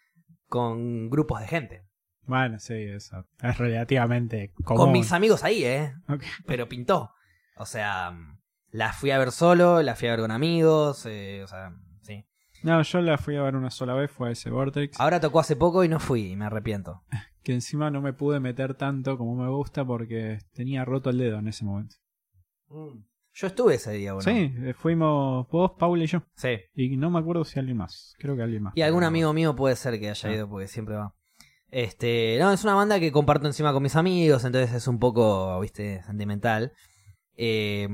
con 0.49 1.09
grupos 1.11 1.41
de 1.41 1.47
gente. 1.47 1.83
Bueno, 2.23 2.59
sí, 2.59 2.75
eso. 2.75 3.27
Es 3.43 3.59
relativamente 3.59 4.53
común. 4.65 4.85
Con 4.85 4.93
mis 4.93 5.13
amigos 5.13 5.45
ahí, 5.45 5.65
¿eh? 5.65 5.93
Pero 6.47 6.69
pintó. 6.69 7.13
O 7.57 7.67
sea, 7.67 8.13
la 8.73 8.93
fui 8.93 9.11
a 9.11 9.19
ver 9.19 9.33
solo, 9.33 9.83
la 9.83 9.95
fui 9.97 10.09
a 10.09 10.13
ver 10.13 10.21
con 10.21 10.31
amigos, 10.31 11.05
eh, 11.07 11.43
o 11.45 11.47
sea, 11.47 11.73
sí. 12.03 12.25
No, 12.63 12.81
yo 12.83 13.01
la 13.01 13.19
fui 13.19 13.37
a 13.37 13.43
ver 13.43 13.57
una 13.57 13.71
sola 13.71 13.95
vez, 13.95 14.11
fue 14.11 14.29
a 14.29 14.33
ese 14.33 14.51
Vortex. 14.51 14.99
Ahora 15.01 15.21
tocó 15.21 15.41
hace 15.41 15.57
poco 15.57 15.83
y 15.85 15.89
no 15.89 15.99
fui, 16.01 16.33
y 16.33 16.37
me 16.37 16.45
arrepiento. 16.47 17.03
Que 17.43 17.55
encima 17.55 17.91
no 17.91 18.03
me 18.03 18.13
pude 18.13 18.39
meter 18.39 18.75
tanto 18.75 19.17
como 19.17 19.35
me 19.35 19.49
gusta 19.49 19.83
porque 19.83 20.41
tenía 20.53 20.85
roto 20.85 21.09
el 21.09 21.17
dedo 21.17 21.39
en 21.39 21.49
ese 21.49 21.65
momento. 21.65 21.97
Yo 22.69 22.99
Yo 23.33 23.47
estuve 23.47 23.77
ese 23.77 23.93
día, 23.93 24.13
bueno. 24.13 24.31
Sí, 24.31 24.53
eh, 24.59 24.75
fuimos 24.75 25.49
vos, 25.49 25.73
Paula 25.79 26.05
y 26.05 26.07
yo. 26.07 26.23
Sí. 26.37 26.59
Y 26.75 26.99
no 26.99 27.09
me 27.11 27.19
acuerdo 27.19 27.45
si 27.47 27.59
alguien 27.59 27.79
más. 27.79 28.15
Creo 28.19 28.37
que 28.37 28.43
alguien 28.43 28.65
más. 28.65 28.77
Y 28.77 28.83
algún 28.83 29.05
amigo 29.05 29.33
mío 29.33 29.57
puede 29.57 29.75
ser 29.77 29.99
que 29.99 30.11
haya 30.11 30.29
Ah. 30.29 30.35
ido 30.35 30.51
porque 30.51 30.69
siempre 30.69 30.97
va. 30.97 31.15
Este, 31.71 32.37
no, 32.39 32.53
es 32.53 32.63
una 32.63 32.75
banda 32.75 33.01
que 33.01 33.11
comparto 33.11 33.47
encima 33.47 33.73
con 33.73 33.83
mis 33.83 33.97
amigos, 33.97 34.45
entonces 34.45 34.75
es 34.75 34.87
un 34.87 34.99
poco, 34.99 35.59
viste, 35.61 36.03
sentimental. 36.03 36.75
Eh, 37.39 37.89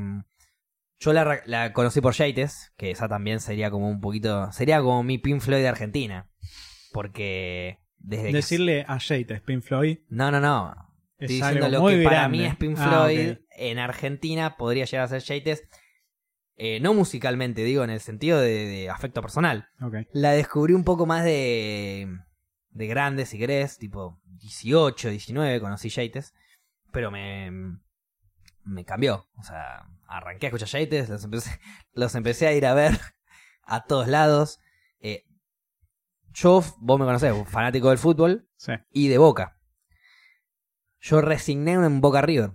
yo 0.99 1.13
la, 1.13 1.41
la 1.47 1.73
conocí 1.73 2.01
por 2.01 2.15
Yates, 2.15 2.73
que 2.77 2.91
esa 2.91 3.09
también 3.09 3.41
sería 3.41 3.71
como 3.71 3.89
un 3.89 4.01
poquito, 4.01 4.51
sería 4.53 4.81
como 4.81 5.03
mi 5.03 5.19
Pink 5.19 5.41
Floyd 5.41 5.61
de 5.63 5.69
Argentina. 5.69 6.31
Porque 6.93 7.79
desde 7.99 8.29
que- 8.29 8.33
Decirle 8.37 8.85
a 8.89 8.99
Jade, 8.99 9.41
Pink 9.45 9.63
Floyd, 9.63 9.99
No, 10.09 10.31
no, 10.31 10.41
no. 10.41 10.75
es 11.19 11.31
Estoy 11.31 11.37
diciendo 11.37 11.69
lo 11.69 11.81
muy 11.83 11.99
que 11.99 12.05
para 12.05 12.29
mí 12.29 12.45
es 12.45 12.57
Pink 12.57 12.77
Ah, 12.79 12.89
Floyd 12.89 13.37
en 13.51 13.79
Argentina 13.79 14.57
podría 14.57 14.85
llegar 14.85 15.05
a 15.05 15.09
ser 15.09 15.23
Yates. 15.23 15.65
eh, 16.59 16.81
no 16.81 16.95
musicalmente, 16.95 17.63
digo, 17.65 17.85
en 17.85 17.91
el 17.91 18.01
sentido 18.01 18.41
de, 18.41 18.67
de 18.67 18.89
afecto 18.91 19.21
personal. 19.21 19.69
La 20.13 20.31
descubrí 20.33 20.73
un 20.73 20.85
poco 20.85 21.05
más 21.05 21.23
de, 21.23 22.09
de 22.71 22.87
grande, 22.87 23.27
si 23.27 23.39
querés, 23.39 23.77
tipo 23.77 24.19
18, 24.25 25.11
19, 25.11 25.61
conocí 25.61 25.91
Yates, 25.91 26.33
pero 26.93 27.11
me, 27.11 27.51
me 28.65 28.85
cambió. 28.87 29.27
O 29.37 29.43
sea, 29.43 29.83
arranqué 30.09 30.47
a 30.47 30.49
escuchar 30.51 30.69
Yates, 30.81 31.09
los 31.09 31.25
empecé, 31.25 31.61
los 31.93 32.15
empecé 32.15 32.47
a 32.47 32.53
ir 32.53 32.67
a 32.67 32.75
ver 32.75 32.93
a 33.65 33.85
todos 33.85 34.09
lados. 34.09 34.61
Eh, 35.01 35.25
yo, 36.33 36.63
vos 36.79 36.99
me 36.99 37.07
conocés, 37.07 37.35
fanático 37.49 37.89
del 37.91 37.99
fútbol 37.99 38.49
Sí. 38.57 38.73
y 38.91 39.09
de 39.09 39.19
Boca. 39.19 39.59
Yo 41.01 41.21
resigné 41.21 41.73
en 41.75 42.01
Boca 42.01 42.21
River 42.23 42.53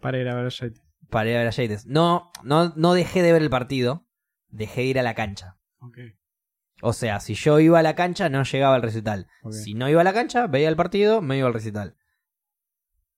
Para 0.00 0.18
ir 0.18 0.28
a 0.28 0.34
ver 0.34 0.46
a 0.46 0.50
Jade. 0.50 0.74
para 1.10 1.30
ir 1.30 1.36
a 1.36 1.38
ver 1.40 1.48
a 1.48 1.50
Yates. 1.50 1.86
No, 1.86 2.30
no, 2.42 2.72
no 2.76 2.94
dejé 2.94 3.22
de 3.22 3.32
ver 3.32 3.42
el 3.42 3.50
partido, 3.50 4.06
dejé 4.48 4.80
de 4.82 4.86
ir 4.88 4.98
a 4.98 5.02
la 5.02 5.14
cancha. 5.14 5.58
O 6.82 6.92
sea, 6.92 7.20
si 7.20 7.34
yo 7.34 7.58
iba 7.60 7.78
a 7.78 7.82
la 7.82 7.94
cancha, 7.94 8.28
no 8.28 8.42
llegaba 8.42 8.74
al 8.74 8.82
recital. 8.82 9.28
Si 9.50 9.74
no 9.74 9.88
iba 9.88 10.00
a 10.00 10.04
la 10.04 10.12
cancha, 10.12 10.46
veía 10.46 10.68
el 10.68 10.76
partido, 10.76 11.22
me 11.22 11.38
iba 11.38 11.46
al 11.46 11.54
recital. 11.54 11.96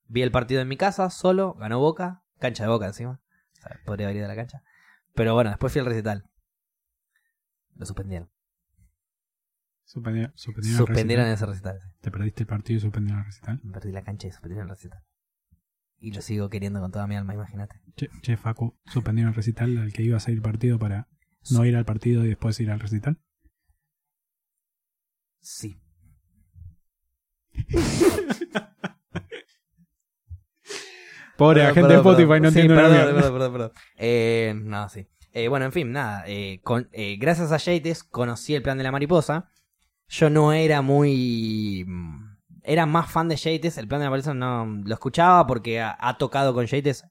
Vi 0.06 0.22
el 0.22 0.30
partido 0.30 0.60
en 0.60 0.68
mi 0.68 0.76
casa, 0.76 1.10
solo, 1.10 1.54
ganó 1.54 1.78
Boca, 1.80 2.24
cancha 2.38 2.62
de 2.64 2.68
Boca 2.70 2.86
encima. 2.86 3.20
O 3.58 3.62
sea, 3.62 3.80
podría 3.84 4.06
haber 4.06 4.16
ido 4.16 4.24
a 4.26 4.28
la 4.28 4.36
cancha. 4.36 4.62
Pero 5.14 5.34
bueno, 5.34 5.50
después 5.50 5.72
fui 5.72 5.80
al 5.80 5.86
recital. 5.86 6.28
Lo 7.74 7.86
suspendieron. 7.86 8.30
Suspendieron, 9.84 10.32
suspendieron, 10.36 10.80
el 10.80 10.86
Suspendieron 10.86 11.24
recital. 11.26 11.34
ese 11.34 11.46
recital. 11.46 11.94
Te 12.00 12.10
perdiste 12.10 12.42
el 12.42 12.46
partido 12.46 12.76
y 12.76 12.80
suspendieron 12.80 13.20
el 13.20 13.24
recital. 13.26 13.60
Me 13.62 13.72
perdí 13.72 13.92
la 13.92 14.02
cancha 14.02 14.28
y 14.28 14.32
suspendieron 14.32 14.66
el 14.68 14.70
recital. 14.70 15.02
Y 16.00 16.12
lo 16.12 16.20
sigo 16.20 16.48
queriendo 16.50 16.80
con 16.80 16.92
toda 16.92 17.06
mi 17.06 17.16
alma, 17.16 17.34
imagínate. 17.34 17.80
Che, 17.96 18.08
che, 18.22 18.36
Facu, 18.36 18.78
suspendieron 18.86 19.30
el 19.30 19.34
recital 19.34 19.76
al 19.78 19.92
que 19.92 20.02
ibas 20.02 20.28
a 20.28 20.30
ir 20.30 20.42
partido 20.42 20.78
para 20.78 21.08
no 21.50 21.64
ir 21.64 21.74
al 21.76 21.84
partido 21.84 22.24
y 22.24 22.28
después 22.28 22.60
ir 22.60 22.70
al 22.70 22.80
recital. 22.80 23.18
Sí. 25.40 25.80
Pobre 31.38 31.62
la 31.62 31.72
gente 31.72 31.88
de 31.88 31.94
Spotify, 31.96 32.40
no 32.40 32.50
Sí, 32.50 32.60
entiendo 32.60 32.74
una 32.74 32.82
perdón, 32.88 33.14
perdón, 33.14 33.32
perdón, 33.32 33.52
perdón. 33.52 33.72
Eh, 33.96 34.54
no, 34.56 34.88
sí. 34.90 35.06
Eh, 35.32 35.48
bueno, 35.48 35.64
en 35.66 35.72
fin, 35.72 35.92
nada. 35.92 36.24
eh, 36.26 36.60
con- 36.62 36.88
gracias 37.18 37.52
a 37.52 37.56
Yates 37.58 38.02
conocí 38.04 38.54
el 38.54 38.62
plan 38.62 38.76
de 38.76 38.84
la 38.84 38.92
mariposa. 38.92 39.48
Yo 40.08 40.28
no 40.30 40.52
era 40.52 40.82
muy. 40.82 41.84
mm, 41.86 42.36
Era 42.64 42.84
más 42.86 43.10
fan 43.10 43.28
de 43.28 43.36
Yates. 43.36 43.78
El 43.78 43.88
plan 43.88 44.00
de 44.00 44.06
la 44.06 44.10
mariposa 44.10 44.34
no 44.34 44.66
lo 44.84 44.92
escuchaba 44.94 45.46
porque 45.46 45.80
ha, 45.80 45.96
ha 45.98 46.18
tocado 46.18 46.52
con 46.54 46.66
Yates 46.66 47.04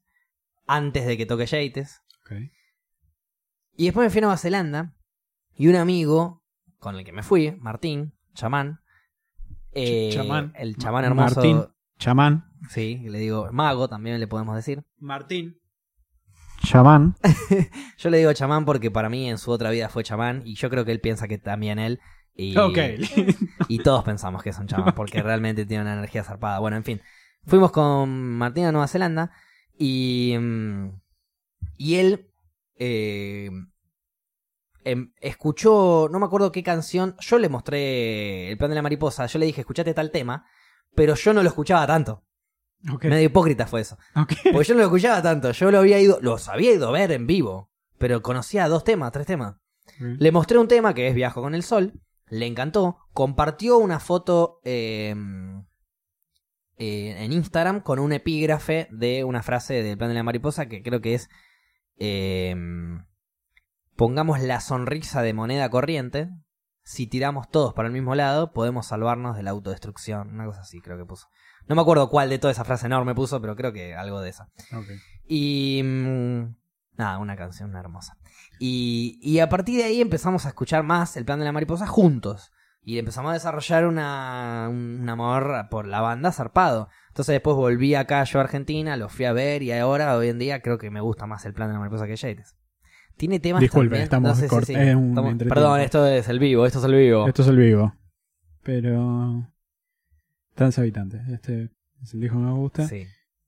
antes 0.67 1.05
de 1.07 1.17
que 1.17 1.25
toque 1.25 1.45
Yates. 1.45 2.03
Y 3.75 3.85
después 3.85 4.05
me 4.05 4.09
fui 4.09 4.19
a 4.19 4.21
Nueva 4.21 4.37
Zelanda. 4.37 4.93
Y 5.55 5.67
un 5.67 5.75
amigo 5.75 6.43
con 6.79 6.95
el 6.95 7.03
que 7.05 7.11
me 7.11 7.23
fui, 7.23 7.51
Martín, 7.59 8.13
chamán. 8.33 8.81
chamán. 10.11 10.53
El 10.55 10.75
chamán 10.77 11.05
hermoso. 11.05 11.35
Martín. 11.35 11.63
Chamán. 11.97 12.47
Sí, 12.69 12.97
le 13.07 13.19
digo 13.19 13.49
mago 13.51 13.88
también 13.88 14.19
le 14.19 14.27
podemos 14.27 14.55
decir. 14.55 14.84
Martín. 14.99 15.57
Chamán. 16.63 17.15
Yo 17.97 18.09
le 18.09 18.17
digo 18.17 18.34
chamán 18.34 18.65
porque 18.65 18.89
para 18.91 19.09
mí 19.09 19.29
en 19.29 19.38
su 19.38 19.51
otra 19.51 19.69
vida 19.69 19.89
fue 19.89 20.03
chamán 20.03 20.41
y 20.43 20.55
yo 20.55 20.69
creo 20.69 20.85
que 20.85 20.91
él 20.91 20.99
piensa 20.99 21.27
que 21.27 21.38
también 21.38 21.77
él. 21.79 21.99
Y, 22.35 22.57
Ok. 22.57 22.77
y 23.67 23.79
todos 23.79 24.03
pensamos 24.03 24.43
que 24.43 24.49
es 24.49 24.57
un 24.59 24.67
chamán 24.67 24.93
porque 24.95 25.21
realmente 25.23 25.65
tiene 25.65 25.84
una 25.84 25.93
energía 25.93 26.23
zarpada. 26.23 26.59
Bueno, 26.59 26.77
en 26.77 26.84
fin. 26.84 27.01
Fuimos 27.45 27.71
con 27.71 28.09
Martín 28.38 28.65
a 28.65 28.71
Nueva 28.71 28.88
Zelanda 28.88 29.31
y. 29.77 30.35
mm, 30.39 30.89
Y 31.77 31.95
él. 31.95 32.29
eh, 32.75 33.49
em, 34.84 35.11
escuchó. 35.21 36.09
No 36.11 36.19
me 36.19 36.25
acuerdo 36.25 36.51
qué 36.51 36.63
canción. 36.63 37.15
Yo 37.19 37.38
le 37.39 37.49
mostré 37.49 38.49
el 38.51 38.57
plan 38.57 38.69
de 38.71 38.75
la 38.75 38.81
mariposa. 38.81 39.25
Yo 39.27 39.39
le 39.39 39.45
dije, 39.45 39.61
escuchate 39.61 39.93
tal 39.93 40.11
tema. 40.11 40.45
Pero 40.95 41.15
yo 41.15 41.34
no 41.34 41.41
lo 41.43 41.49
escuchaba 41.49 41.85
tanto. 41.88 42.23
Medio 42.81 43.25
hipócrita 43.25 43.67
fue 43.67 43.81
eso. 43.81 43.97
Porque 44.13 44.63
yo 44.63 44.73
no 44.73 44.79
lo 44.79 44.85
escuchaba 44.85 45.21
tanto, 45.21 45.51
yo 45.51 45.71
lo 45.71 45.79
había 45.79 45.99
ido, 45.99 46.19
los 46.21 46.47
había 46.47 46.73
ido 46.73 46.87
a 46.87 46.91
ver 46.91 47.11
en 47.11 47.27
vivo, 47.27 47.71
pero 47.97 48.21
conocía 48.21 48.67
dos 48.67 48.83
temas, 48.83 49.11
tres 49.11 49.25
temas. 49.25 49.55
Le 49.99 50.31
mostré 50.31 50.57
un 50.57 50.67
tema 50.67 50.93
que 50.93 51.07
es 51.07 51.15
Viajo 51.15 51.41
con 51.41 51.55
el 51.55 51.63
Sol, 51.63 51.93
le 52.29 52.45
encantó, 52.45 52.97
compartió 53.13 53.77
una 53.77 53.99
foto 53.99 54.59
eh, 54.63 55.15
eh, 56.77 57.15
en 57.17 57.33
Instagram 57.33 57.81
con 57.81 57.99
un 57.99 58.13
epígrafe 58.13 58.87
de 58.91 59.23
una 59.23 59.41
frase 59.41 59.81
del 59.81 59.97
plan 59.97 60.09
de 60.09 60.15
la 60.15 60.23
mariposa 60.23 60.67
que 60.67 60.83
creo 60.83 61.01
que 61.01 61.15
es 61.15 61.29
eh, 61.97 62.55
pongamos 63.95 64.39
la 64.39 64.61
sonrisa 64.61 65.21
de 65.21 65.33
moneda 65.33 65.69
corriente, 65.69 66.29
si 66.83 67.07
tiramos 67.07 67.49
todos 67.49 67.73
para 67.73 67.87
el 67.87 67.93
mismo 67.93 68.13
lado 68.13 68.53
podemos 68.53 68.87
salvarnos 68.87 69.35
de 69.35 69.43
la 69.43 69.51
autodestrucción, 69.51 70.29
una 70.33 70.45
cosa 70.45 70.61
así 70.61 70.79
creo 70.81 70.97
que 70.97 71.05
puso. 71.05 71.27
No 71.68 71.76
me 71.76 71.81
acuerdo 71.81 72.10
cuál 72.10 72.30
de 72.30 72.39
toda 72.39 72.52
esa 72.52 72.64
frase 72.64 72.85
enorme 72.85 73.14
puso, 73.15 73.41
pero 73.41 73.56
creo 73.56 73.73
que 73.73 73.94
algo 73.95 74.22
de 74.22 74.30
esa. 74.30 74.49
Ok. 74.73 74.85
Y. 75.27 75.81
mm, 75.84 76.56
nada, 76.98 77.18
una 77.19 77.35
canción 77.35 77.76
hermosa. 77.76 78.18
Y, 78.60 79.19
y 79.22 79.39
a 79.39 79.49
partir 79.49 79.77
de 79.77 79.84
ahí 79.85 80.02
empezamos 80.02 80.45
a 80.45 80.49
escuchar 80.49 80.84
más 80.84 81.15
el 81.18 81.26
plan 81.26 81.39
de 81.39 81.45
la 81.45 81.52
mariposa 81.52 81.85
juntos. 81.88 82.52
Y 82.81 82.99
empezamos 82.99 83.31
a 83.31 83.34
desarrollar 83.34 83.85
una, 83.85 84.68
un 84.69 85.07
amor 85.10 85.68
por 85.69 85.85
la 85.88 85.99
banda 85.99 86.31
zarpado. 86.31 86.88
Entonces 87.10 87.34
después 87.34 87.57
volví 87.57 87.95
acá 87.95 88.23
yo 88.23 88.39
a 88.39 88.44
Argentina, 88.44 88.95
lo 88.95 89.10
fui 89.10 89.26
a 89.26 89.34
ver 89.34 89.61
y 89.61 89.73
ahora 89.73 90.15
hoy 90.15 90.30
en 90.30 90.39
día 90.39 90.61
creo 90.61 90.77
que 90.77 90.89
me 90.89 91.02
gusta 91.02 91.27
más 91.27 91.45
el 91.45 91.53
plan 91.53 91.68
de 91.68 91.73
la 91.73 91.80
mariposa 91.80 92.07
que 92.07 92.15
Yates. 92.15 92.56
Tiene 93.18 93.39
temas 93.41 93.60
Disculpe, 93.61 93.88
también- 93.88 94.03
estamos 94.03 94.30
no 94.30 94.35
sé 94.35 94.48
si- 94.48 94.56
cort- 94.56 94.64
sí, 94.65 94.73
es 94.73 94.95
un 94.95 95.10
estamos- 95.10 95.31
entretiempo. 95.31 95.53
Perdón, 95.56 95.81
esto 95.81 96.07
es 96.07 96.30
el 96.30 96.39
vivo, 96.39 96.65
esto 96.65 96.80
es 96.80 96.85
el 96.85 96.94
vivo. 96.95 97.27
Esto 97.27 97.41
es 97.41 97.48
el 97.49 97.57
vivo. 97.57 97.94
Pero. 98.64 99.52
Trans 100.57 100.77
habitantes. 100.79 101.21
Este 101.29 101.69
es 102.01 102.13
el 102.15 102.19
disco 102.21 102.38
que 102.38 102.43
me 102.43 102.51
gusta. 102.53 102.88
Sí. 102.88 103.05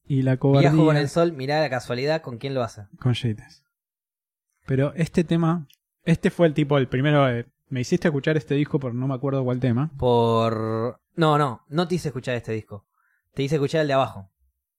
Y 0.08 0.22
la 0.22 0.38
cobardía. 0.38 0.70
Viajo 0.72 0.86
con 0.86 0.96
el 0.96 1.10
sol, 1.10 1.34
mirá 1.34 1.60
la 1.60 1.70
casualidad 1.70 2.22
con 2.22 2.38
quién 2.38 2.54
lo 2.54 2.62
hace. 2.64 2.84
con 3.00 3.14
Yates. 3.14 3.64
Pero 4.68 4.94
este 4.96 5.24
tema. 5.24 5.68
Este 6.04 6.30
fue 6.30 6.48
el 6.48 6.54
tipo, 6.54 6.78
el 6.78 6.88
primero. 6.88 7.28
eh, 7.30 7.48
me 7.70 7.82
hiciste 7.82 8.08
escuchar 8.08 8.38
este 8.38 8.54
disco, 8.56 8.80
pero 8.80 8.94
no 8.94 9.08
me 9.08 9.16
acuerdo 9.16 9.44
cuál 9.44 9.60
tema. 9.60 9.92
Por. 9.98 11.02
No, 11.16 11.38
no, 11.38 11.66
no 11.68 11.88
te 11.88 11.96
hice 11.96 12.10
escuchar 12.10 12.36
este 12.36 12.52
disco. 12.54 12.86
Te 13.34 13.44
hice 13.44 13.56
escuchar 13.56 13.82
el 13.82 13.88
de 13.88 13.94
abajo. 13.94 14.32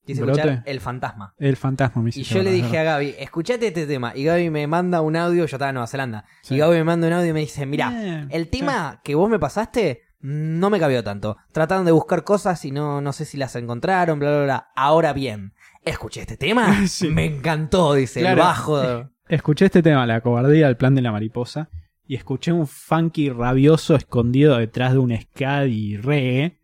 Te 0.04 0.12
hice 0.12 0.22
¿Brote? 0.22 0.40
escuchar 0.40 0.62
El 0.66 0.80
Fantasma. 0.80 1.34
El 1.38 1.56
fantasma 1.56 2.02
me 2.02 2.10
Y 2.14 2.22
yo 2.22 2.42
le 2.42 2.50
dije 2.52 2.78
a. 2.78 2.84
Gaby, 2.84 3.16
escuchate 3.18 3.66
este 3.68 3.86
tema. 3.86 4.12
Y 4.16 4.24
Gaby 4.24 4.50
me 4.50 4.66
manda 4.66 5.00
un 5.02 5.14
audio, 5.16 5.46
yo 5.46 5.56
estaba 5.56 5.68
en 5.70 5.74
Nueva 5.74 5.86
Zelanda. 5.88 6.24
Sí. 6.42 6.54
Y 6.54 6.58
Gaby 6.58 6.76
me 6.78 6.84
manda 6.84 7.06
un 7.08 7.12
audio 7.12 7.30
y 7.30 7.32
me 7.32 7.40
dice, 7.40 7.66
mira, 7.66 7.90
Bien, 7.90 8.28
el 8.30 8.48
tema 8.48 9.00
que 9.04 9.14
vos 9.14 9.28
me 9.28 9.38
pasaste 9.38 10.02
no 10.20 10.70
me 10.70 10.78
cabió 10.78 11.02
tanto. 11.04 11.36
Trataron 11.52 11.84
de 11.84 11.92
buscar 11.92 12.24
cosas 12.24 12.64
y 12.64 12.70
no, 12.70 13.00
no 13.00 13.12
sé 13.12 13.24
si 13.24 13.36
las 13.36 13.56
encontraron, 13.56 14.18
bla, 14.18 14.30
bla, 14.30 14.44
bla. 14.44 14.68
Ahora 14.76 15.12
bien, 15.12 15.52
escuché 15.84 16.20
este 16.22 16.36
tema, 16.36 16.74
Sí. 16.86 17.08
me 17.10 17.24
encantó, 17.24 17.94
dice, 17.94 18.20
Claro. 18.20 18.34
el 18.34 18.46
bajo. 18.46 19.10
Escuché 19.28 19.66
este 19.66 19.82
tema, 19.82 20.06
La 20.06 20.20
cobardía, 20.22 20.66
el 20.68 20.76
plan 20.76 20.94
de 20.94 21.02
la 21.02 21.12
mariposa. 21.12 21.68
Y 22.06 22.16
escuché 22.16 22.50
un 22.52 22.66
funky 22.66 23.30
rabioso 23.30 23.94
escondido 23.94 24.56
detrás 24.58 24.92
de 24.92 24.98
un 24.98 25.16
ska 25.16 25.66
y 25.66 25.96
reggae. 25.96 26.58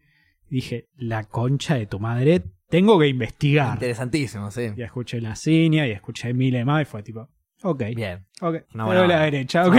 Dije, 0.50 0.88
la 0.96 1.22
concha 1.24 1.76
de 1.76 1.86
tu 1.86 2.00
madre, 2.00 2.42
tengo 2.68 2.98
que 2.98 3.06
investigar. 3.06 3.74
Interesantísimo, 3.74 4.50
sí. 4.50 4.72
Y 4.76 4.82
escuché 4.82 5.20
la 5.20 5.36
ciña 5.36 5.86
y 5.86 5.92
escuché 5.92 6.34
mil 6.34 6.64
más 6.64 6.82
y 6.82 6.84
fue 6.84 7.04
tipo, 7.04 7.28
ok. 7.62 7.82
Bien. 7.94 8.26
Ok, 8.40 8.54
te 8.72 8.76
doy 8.78 9.06
la 9.08 9.20
derecha, 9.22 9.68
ok. 9.68 9.76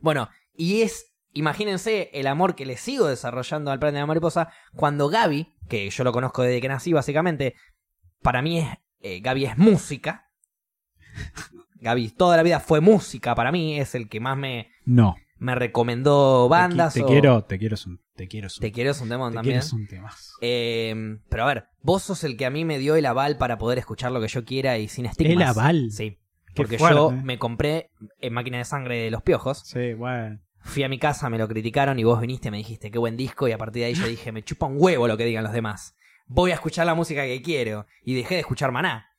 Bueno, 0.00 0.28
y 0.56 0.80
es, 0.82 1.13
imagínense 1.34 2.10
el 2.14 2.26
amor 2.26 2.54
que 2.54 2.64
le 2.66 2.76
sigo 2.76 3.06
desarrollando 3.06 3.70
al 3.70 3.78
plan 3.78 3.92
de 3.94 4.00
la 4.00 4.06
mariposa 4.06 4.50
cuando 4.74 5.08
Gaby, 5.08 5.54
que 5.68 5.88
yo 5.90 6.04
lo 6.04 6.12
conozco 6.12 6.42
desde 6.42 6.60
que 6.60 6.68
nací 6.68 6.92
básicamente, 6.92 7.54
para 8.22 8.40
mí 8.42 8.60
es, 8.60 8.68
eh, 9.00 9.20
Gaby 9.20 9.44
es 9.44 9.58
música. 9.58 10.30
Gaby 11.80 12.10
toda 12.10 12.36
la 12.36 12.42
vida 12.42 12.60
fue 12.60 12.80
música 12.80 13.34
para 13.34 13.52
mí, 13.52 13.78
es 13.78 13.94
el 13.94 14.08
que 14.08 14.20
más 14.20 14.36
me, 14.38 14.70
No. 14.86 15.16
me 15.38 15.54
recomendó 15.54 16.48
bandas. 16.48 16.94
Te, 16.94 17.00
qui- 17.00 17.04
o- 17.04 17.06
te 17.06 17.12
quiero, 17.12 17.44
te 17.44 17.58
quiero, 17.58 17.74
es 17.74 17.86
un- 17.86 18.00
te 18.14 18.26
quiero, 18.28 18.46
es 18.46 18.56
un- 18.56 18.60
Te 18.62 18.72
quiero 18.72 18.90
es 18.90 19.00
un 19.00 19.08
temón 19.08 19.32
te 19.32 19.36
también. 19.36 19.60
quiero. 19.88 20.06
Eh, 20.40 21.18
pero 21.28 21.42
a 21.44 21.46
ver, 21.46 21.64
vos 21.82 22.02
sos 22.02 22.24
el 22.24 22.36
que 22.36 22.46
a 22.46 22.50
mí 22.50 22.64
me 22.64 22.78
dio 22.78 22.96
el 22.96 23.04
aval 23.06 23.36
para 23.36 23.58
poder 23.58 23.78
escuchar 23.78 24.12
lo 24.12 24.20
que 24.20 24.28
yo 24.28 24.44
quiera 24.44 24.78
y 24.78 24.88
sin 24.88 25.06
estigmas. 25.06 25.36
¿El 25.36 25.42
aval? 25.42 25.90
Sí. 25.90 26.18
Porque 26.56 26.78
yo 26.78 27.10
me 27.10 27.38
compré 27.38 27.90
en 28.20 28.32
máquina 28.32 28.58
de 28.58 28.64
sangre 28.64 28.98
de 29.00 29.10
los 29.10 29.22
piojos. 29.22 29.58
Sí, 29.66 29.92
bueno. 29.94 30.38
Fui 30.64 30.82
a 30.82 30.88
mi 30.88 30.98
casa, 30.98 31.30
me 31.30 31.38
lo 31.38 31.46
criticaron 31.46 31.98
y 31.98 32.04
vos 32.04 32.20
viniste 32.20 32.48
y 32.48 32.50
me 32.50 32.56
dijiste 32.56 32.90
qué 32.90 32.98
buen 32.98 33.16
disco 33.16 33.46
y 33.46 33.52
a 33.52 33.58
partir 33.58 33.82
de 33.82 33.86
ahí 33.86 33.94
yo 33.94 34.06
dije, 34.06 34.32
me 34.32 34.42
chupa 34.42 34.66
un 34.66 34.76
huevo 34.78 35.06
lo 35.06 35.16
que 35.16 35.24
digan 35.24 35.44
los 35.44 35.52
demás. 35.52 35.94
Voy 36.26 36.50
a 36.50 36.54
escuchar 36.54 36.86
la 36.86 36.94
música 36.94 37.22
que 37.24 37.42
quiero. 37.42 37.86
Y 38.02 38.14
dejé 38.14 38.34
de 38.34 38.40
escuchar 38.40 38.72
maná. 38.72 39.14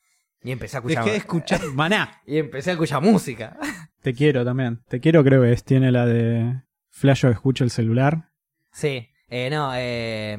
Y 0.46 0.52
empecé 0.52 0.78
a 0.78 0.80
escuchar, 0.80 1.04
Dejé 1.04 1.12
de 1.12 1.18
escuchar 1.26 1.66
Maná. 1.74 2.22
y 2.28 2.38
empecé 2.38 2.70
a 2.70 2.74
escuchar 2.74 3.02
música. 3.02 3.58
Te 4.02 4.14
quiero 4.14 4.46
también. 4.46 4.84
Te 4.88 5.00
quiero 5.00 5.24
creo 5.24 5.42
que 5.42 5.52
es, 5.52 5.64
tiene 5.64 5.92
la 5.92 6.06
de 6.06 6.62
Flash 6.90 7.26
o 7.26 7.30
escucho 7.30 7.64
el 7.64 7.72
celular. 7.72 8.30
Sí, 8.72 9.10
eh, 9.28 9.50
no, 9.50 9.72
eh, 9.76 10.38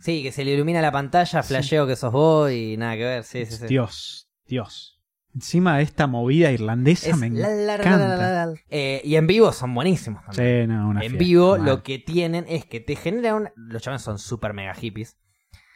sí, 0.00 0.22
que 0.22 0.32
se 0.32 0.44
le 0.44 0.52
ilumina 0.52 0.80
la 0.80 0.90
pantalla, 0.92 1.42
flasheo 1.42 1.86
que 1.86 1.96
sos 1.96 2.12
vos 2.12 2.50
y 2.50 2.76
nada 2.78 2.96
que 2.96 3.04
ver, 3.04 3.24
sí, 3.24 3.44
sí, 3.44 3.56
sí. 3.56 3.66
Dios, 3.66 4.30
Dios. 4.46 4.91
Encima 5.34 5.78
de 5.78 5.82
esta 5.84 6.06
movida 6.06 6.50
irlandesa 6.52 7.10
Es 7.10 7.16
me 7.16 7.30
la, 7.30 7.48
la, 7.48 7.54
la, 7.54 7.74
encanta. 7.76 8.08
la, 8.08 8.16
la, 8.16 8.46
la. 8.46 8.54
Eh, 8.68 9.00
y 9.04 9.16
en 9.16 9.26
vivo 9.26 9.50
son 9.52 9.74
buenísimos 9.74 10.22
también. 10.26 10.62
Sí, 10.62 10.72
no, 10.72 10.88
una 10.90 11.00
en 11.00 11.10
fiesta, 11.12 11.18
vivo 11.24 11.56
mal. 11.56 11.64
lo 11.66 11.82
que 11.82 11.98
tienen 11.98 12.44
es 12.48 12.66
que 12.66 12.80
te 12.80 12.96
genera 12.96 13.34
un... 13.34 13.48
Los 13.56 13.80
chavales 13.82 14.02
son 14.02 14.18
super 14.18 14.52
mega 14.52 14.74
hippies. 14.74 15.16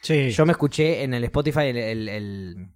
Sí. 0.03 0.29
Yo 0.29 0.45
me 0.45 0.51
escuché 0.51 1.03
en 1.03 1.13
el 1.15 1.23
Spotify 1.23 1.61
el, 1.61 1.77
el, 1.77 2.09
el- 2.09 2.67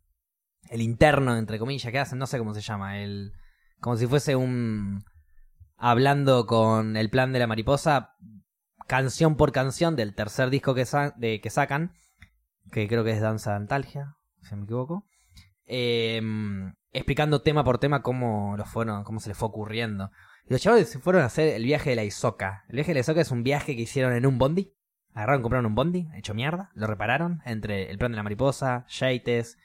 el 0.69 0.81
interno, 0.81 1.35
entre 1.37 1.59
comillas, 1.59 1.91
que 1.91 1.99
hacen, 1.99 2.17
no 2.17 2.25
sé 2.27 2.37
cómo 2.39 2.53
se 2.55 2.61
llama, 2.61 2.99
el 2.99 3.33
como 3.79 3.97
si 3.97 4.07
fuese 4.07 4.35
un... 4.35 5.03
Hablando 5.77 6.45
con 6.45 6.95
el 6.97 7.09
plan 7.09 7.33
de 7.33 7.39
la 7.39 7.47
mariposa, 7.47 8.15
canción 8.87 9.35
por 9.35 9.51
canción 9.51 9.95
del 9.95 10.13
tercer 10.15 10.49
disco 10.49 10.73
que, 10.75 10.85
sa- 10.85 11.13
de, 11.17 11.41
que 11.41 11.49
sacan, 11.49 11.93
que 12.71 12.87
creo 12.87 13.03
que 13.03 13.11
es 13.11 13.19
Danza 13.21 13.55
Antalgia, 13.55 14.15
si 14.41 14.51
no 14.51 14.57
me 14.57 14.63
equivoco, 14.65 15.07
eh, 15.73 16.21
explicando 16.91 17.41
tema 17.41 17.63
por 17.63 17.77
tema 17.77 18.03
cómo, 18.03 18.55
lo 18.57 18.65
fueron, 18.65 19.05
cómo 19.05 19.21
se 19.21 19.29
les 19.29 19.37
fue 19.37 19.47
ocurriendo. 19.47 20.11
Y 20.45 20.51
los 20.51 20.61
chavales 20.61 20.89
se 20.89 20.99
fueron 20.99 21.21
a 21.21 21.27
hacer 21.27 21.47
el 21.47 21.63
viaje 21.63 21.91
de 21.91 21.95
la 21.95 22.03
Isoca. 22.03 22.65
El 22.67 22.75
viaje 22.75 22.89
de 22.89 22.95
la 22.95 22.99
Isoca 22.99 23.21
es 23.21 23.31
un 23.31 23.43
viaje 23.43 23.75
que 23.75 23.83
hicieron 23.83 24.13
en 24.13 24.25
un 24.25 24.37
bondi. 24.37 24.73
Agarraron, 25.13 25.41
compraron 25.41 25.65
un 25.65 25.75
bondi, 25.75 26.09
hecho 26.15 26.33
mierda, 26.33 26.71
lo 26.73 26.87
repararon 26.87 27.41
entre 27.45 27.89
el 27.89 27.97
plan 27.97 28.11
de 28.11 28.17
la 28.17 28.23
mariposa, 28.23 28.85
Yates 28.87 29.57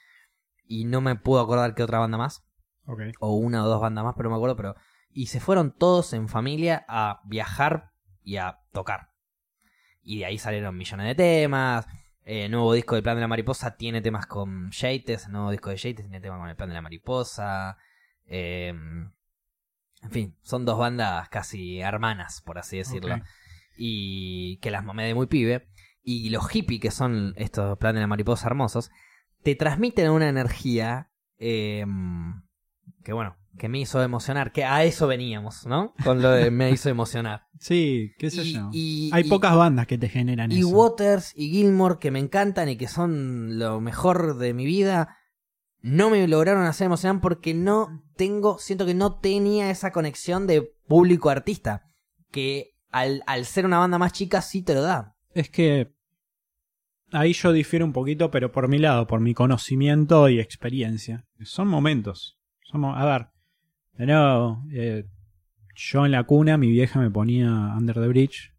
y 0.64 0.84
no 0.84 1.00
me 1.00 1.14
puedo 1.14 1.40
acordar 1.40 1.74
qué 1.74 1.84
otra 1.84 2.00
banda 2.00 2.18
más, 2.18 2.44
o 3.20 3.36
una 3.36 3.64
o 3.64 3.68
dos 3.68 3.80
bandas 3.80 4.04
más, 4.04 4.14
pero 4.16 4.28
no 4.28 4.34
me 4.34 4.38
acuerdo, 4.38 4.56
pero 4.56 4.74
y 5.10 5.26
se 5.26 5.40
fueron 5.40 5.72
todos 5.72 6.12
en 6.12 6.28
familia 6.28 6.84
a 6.88 7.20
viajar 7.24 7.92
y 8.22 8.36
a 8.36 8.58
tocar. 8.72 9.12
Y 10.02 10.18
de 10.18 10.26
ahí 10.26 10.38
salieron 10.38 10.76
millones 10.76 11.06
de 11.06 11.14
temas. 11.14 11.86
Eh, 12.26 12.48
nuevo 12.50 12.74
disco 12.74 12.96
del 12.96 13.02
Plan 13.02 13.16
de 13.16 13.22
la 13.22 13.28
Mariposa 13.28 13.76
tiene 13.76 14.02
temas 14.02 14.26
con 14.26 14.70
Yates. 14.70 15.28
Nuevo 15.28 15.50
disco 15.50 15.70
de 15.70 15.76
Yates 15.76 16.04
tiene 16.04 16.20
temas 16.20 16.40
con 16.40 16.50
el 16.50 16.56
Plan 16.56 16.68
de 16.68 16.74
la 16.74 16.82
Mariposa. 16.82 17.78
Eh, 18.26 18.68
en 18.68 20.10
fin, 20.10 20.36
son 20.42 20.66
dos 20.66 20.78
bandas 20.78 21.28
casi 21.30 21.80
hermanas, 21.80 22.42
por 22.42 22.58
así 22.58 22.76
decirlo 22.76 23.16
y 23.76 24.56
que 24.58 24.70
las 24.70 24.84
mamé 24.84 25.06
de 25.06 25.14
muy 25.14 25.26
pibe. 25.26 25.68
Y 26.02 26.30
los 26.30 26.48
hippies, 26.48 26.80
que 26.80 26.90
son 26.90 27.34
estos 27.36 27.78
planes 27.78 27.96
de 27.96 28.02
la 28.02 28.06
mariposa 28.06 28.46
hermosos, 28.46 28.90
te 29.42 29.56
transmiten 29.56 30.10
una 30.10 30.28
energía 30.28 31.10
eh, 31.38 31.84
que, 33.02 33.12
bueno, 33.12 33.36
que 33.58 33.68
me 33.68 33.80
hizo 33.80 34.00
emocionar. 34.02 34.52
Que 34.52 34.64
a 34.64 34.84
eso 34.84 35.08
veníamos, 35.08 35.66
¿no? 35.66 35.94
Con 36.04 36.22
lo 36.22 36.30
de 36.30 36.50
me 36.52 36.70
hizo 36.70 36.88
emocionar. 36.88 37.45
Sí, 37.58 38.12
qué 38.18 38.30
sé 38.30 38.42
Y- 38.44 38.52
yo. 38.52 38.70
y- 38.72 39.10
Hay 39.12 39.24
y- 39.26 39.28
pocas 39.28 39.54
bandas 39.56 39.86
que 39.86 39.98
te 39.98 40.08
generan 40.08 40.52
Y 40.52 40.58
eso. 40.60 40.68
Waters 40.68 41.32
y 41.34 41.50
Gilmore, 41.50 41.96
que 41.98 42.10
me 42.10 42.18
encantan 42.18 42.68
y 42.68 42.76
que 42.76 42.88
son 42.88 43.58
lo 43.58 43.80
mejor 43.80 44.36
de 44.38 44.52
mi 44.54 44.66
vida, 44.66 45.16
no 45.80 46.10
me 46.10 46.26
lograron 46.28 46.64
hacer 46.64 46.86
emocionar 46.86 47.20
porque 47.20 47.54
no 47.54 48.02
tengo, 48.16 48.58
siento 48.58 48.86
que 48.86 48.94
no 48.94 49.18
tenía 49.18 49.70
esa 49.70 49.92
conexión 49.92 50.46
de 50.46 50.70
público-artista. 50.86 51.82
Que 52.30 52.72
al, 52.90 53.22
al 53.26 53.44
ser 53.46 53.64
una 53.66 53.78
banda 53.78 53.98
más 53.98 54.12
chica 54.12 54.42
sí 54.42 54.62
te 54.62 54.74
lo 54.74 54.82
da. 54.82 55.14
Es 55.32 55.48
que 55.50 55.92
ahí 57.12 57.32
yo 57.32 57.52
difiero 57.52 57.84
un 57.84 57.92
poquito, 57.92 58.30
pero 58.30 58.50
por 58.52 58.68
mi 58.68 58.78
lado, 58.78 59.06
por 59.06 59.20
mi 59.20 59.32
conocimiento 59.34 60.28
y 60.28 60.40
experiencia. 60.40 61.24
Son 61.42 61.68
momentos. 61.68 62.36
Somos, 62.64 62.96
a 62.98 63.04
ver, 63.04 63.28
de 63.98 64.06
nuevo, 64.06 64.62
eh, 64.72 65.04
yo 65.76 66.04
en 66.06 66.12
la 66.12 66.24
cuna, 66.24 66.56
mi 66.56 66.70
vieja 66.70 66.98
me 67.00 67.10
ponía 67.10 67.48
Under 67.76 67.94
the 67.96 68.08
Bridge. 68.08 68.52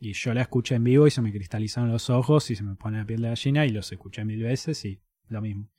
Y 0.00 0.12
yo 0.12 0.34
la 0.34 0.42
escuché 0.42 0.74
en 0.74 0.84
vivo 0.84 1.06
y 1.06 1.10
se 1.10 1.22
me 1.22 1.32
cristalizaron 1.32 1.90
los 1.90 2.10
ojos 2.10 2.50
y 2.50 2.56
se 2.56 2.62
me 2.62 2.74
pone 2.74 2.98
la 2.98 3.04
piel 3.06 3.22
de 3.22 3.28
gallina 3.28 3.64
y 3.64 3.70
los 3.70 3.90
escuché 3.92 4.24
mil 4.24 4.42
veces 4.42 4.84
y 4.84 5.00
lo 5.28 5.40
mismo. 5.40 5.70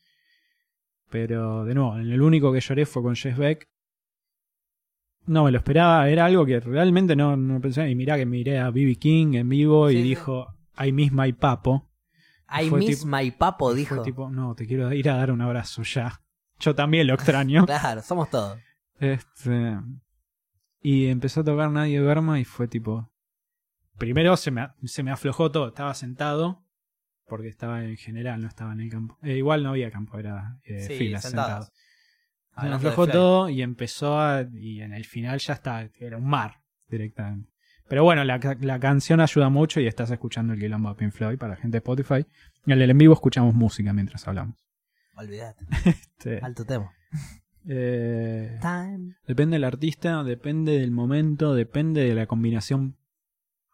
Pero, 1.10 1.66
de 1.66 1.76
nuevo, 1.76 1.98
el 1.98 2.22
único 2.22 2.52
que 2.52 2.60
lloré 2.62 2.86
fue 2.86 3.04
con 3.04 3.16
Jess 3.16 3.38
Beck. 3.38 3.70
No 5.28 5.44
me 5.44 5.52
lo 5.52 5.58
esperaba, 5.58 6.08
era 6.10 6.26
algo 6.26 6.46
que 6.46 6.60
realmente 6.60 7.16
no, 7.16 7.36
no 7.36 7.60
pensé. 7.60 7.90
Y 7.90 7.96
mirá 7.96 8.16
que 8.18 8.26
miré 8.26 8.60
a 8.60 8.70
B.B. 8.72 8.96
King 8.96 9.34
en 9.36 9.50
vivo 9.50 9.90
Sí, 9.90 9.96
y 9.98 10.02
sí. 10.02 10.10
dijo, 10.10 10.48
I 10.84 10.92
miss 10.92 11.12
my 11.12 11.34
papo. 11.34 11.90
I 12.50 12.70
miss 12.70 13.02
tipo- 13.02 13.08
my 13.18 13.32
papo, 13.32 13.74
dijo. 13.74 14.02
Tipo, 14.04 14.30
no, 14.30 14.54
te 14.56 14.66
quiero 14.68 14.92
ir 14.94 15.10
a 15.10 15.18
dar 15.18 15.32
un 15.32 15.42
abrazo 15.42 15.82
ya. 15.84 16.22
Yo 16.60 16.74
también 16.76 17.08
lo 17.08 17.14
extraño. 17.16 17.66
Claro, 17.66 18.02
somos 18.02 18.30
todos. 18.30 18.60
este, 19.00 19.78
y 20.86 21.08
empezó 21.08 21.42
a 21.42 21.44
tocar 21.44 21.72
Nadie 21.72 22.00
Verma 22.00 22.40
y 22.40 22.46
fue 22.46 22.68
tipo... 22.68 23.12
Primero 23.98 24.38
se 24.38 24.52
me, 24.52 24.68
se 24.84 25.02
me 25.02 25.10
aflojó 25.10 25.50
todo, 25.50 25.70
estaba 25.70 25.96
sentado, 25.96 26.64
porque 27.26 27.48
estaba 27.48 27.84
en 27.84 27.98
general, 27.98 28.40
no 28.40 28.48
estaba 28.48 28.74
en 28.74 28.82
el 28.82 28.92
campo. 28.92 29.18
Eh, 29.24 29.36
igual 29.36 29.64
no 29.64 29.70
había 29.70 29.90
campo, 29.90 30.20
era 30.20 30.60
eh, 30.64 30.82
Sí, 30.82 30.94
filas 30.96 31.24
sentado. 31.24 31.72
Se 32.60 32.68
me 32.68 32.76
aflojó 32.76 33.08
todo 33.08 33.50
y 33.50 33.64
empezó 33.64 34.20
a... 34.20 34.46
Y 34.54 34.82
en 34.82 34.94
el 34.94 35.06
final 35.06 35.40
ya 35.40 35.54
está, 35.54 35.90
era 35.98 36.18
un 36.18 36.28
mar 36.28 36.62
directamente. 36.88 37.52
Pero 37.90 38.04
bueno, 38.04 38.24
la, 38.24 38.40
la 38.60 38.80
canción 38.80 39.22
ayuda 39.22 39.50
mucho 39.50 39.80
y 39.80 39.88
estás 39.88 40.12
escuchando 40.12 40.54
el 40.54 40.60
quilombo 40.60 40.90
de 40.90 40.96
Pink 40.98 41.14
Floyd 41.14 41.40
para 41.40 41.56
la 41.56 41.60
gente 41.60 41.78
de 41.78 41.80
Spotify. 41.80 42.28
En 42.68 42.80
el 42.80 42.92
en 42.92 42.98
vivo 43.00 43.16
escuchamos 43.16 43.56
música 43.56 43.92
mientras 43.92 44.28
hablamos. 44.28 44.64
Olvídate. 45.16 45.66
Este, 45.86 46.40
Alto 46.44 46.64
tema. 46.64 46.92
Eh, 47.68 48.58
Time. 48.62 49.16
depende 49.28 49.56
del 49.56 49.64
artista, 49.64 50.24
depende 50.24 50.80
del 50.80 50.92
momento, 50.92 51.54
depende 51.54 52.04
de 52.04 52.16
la 52.16 52.28
combinación 52.28 52.98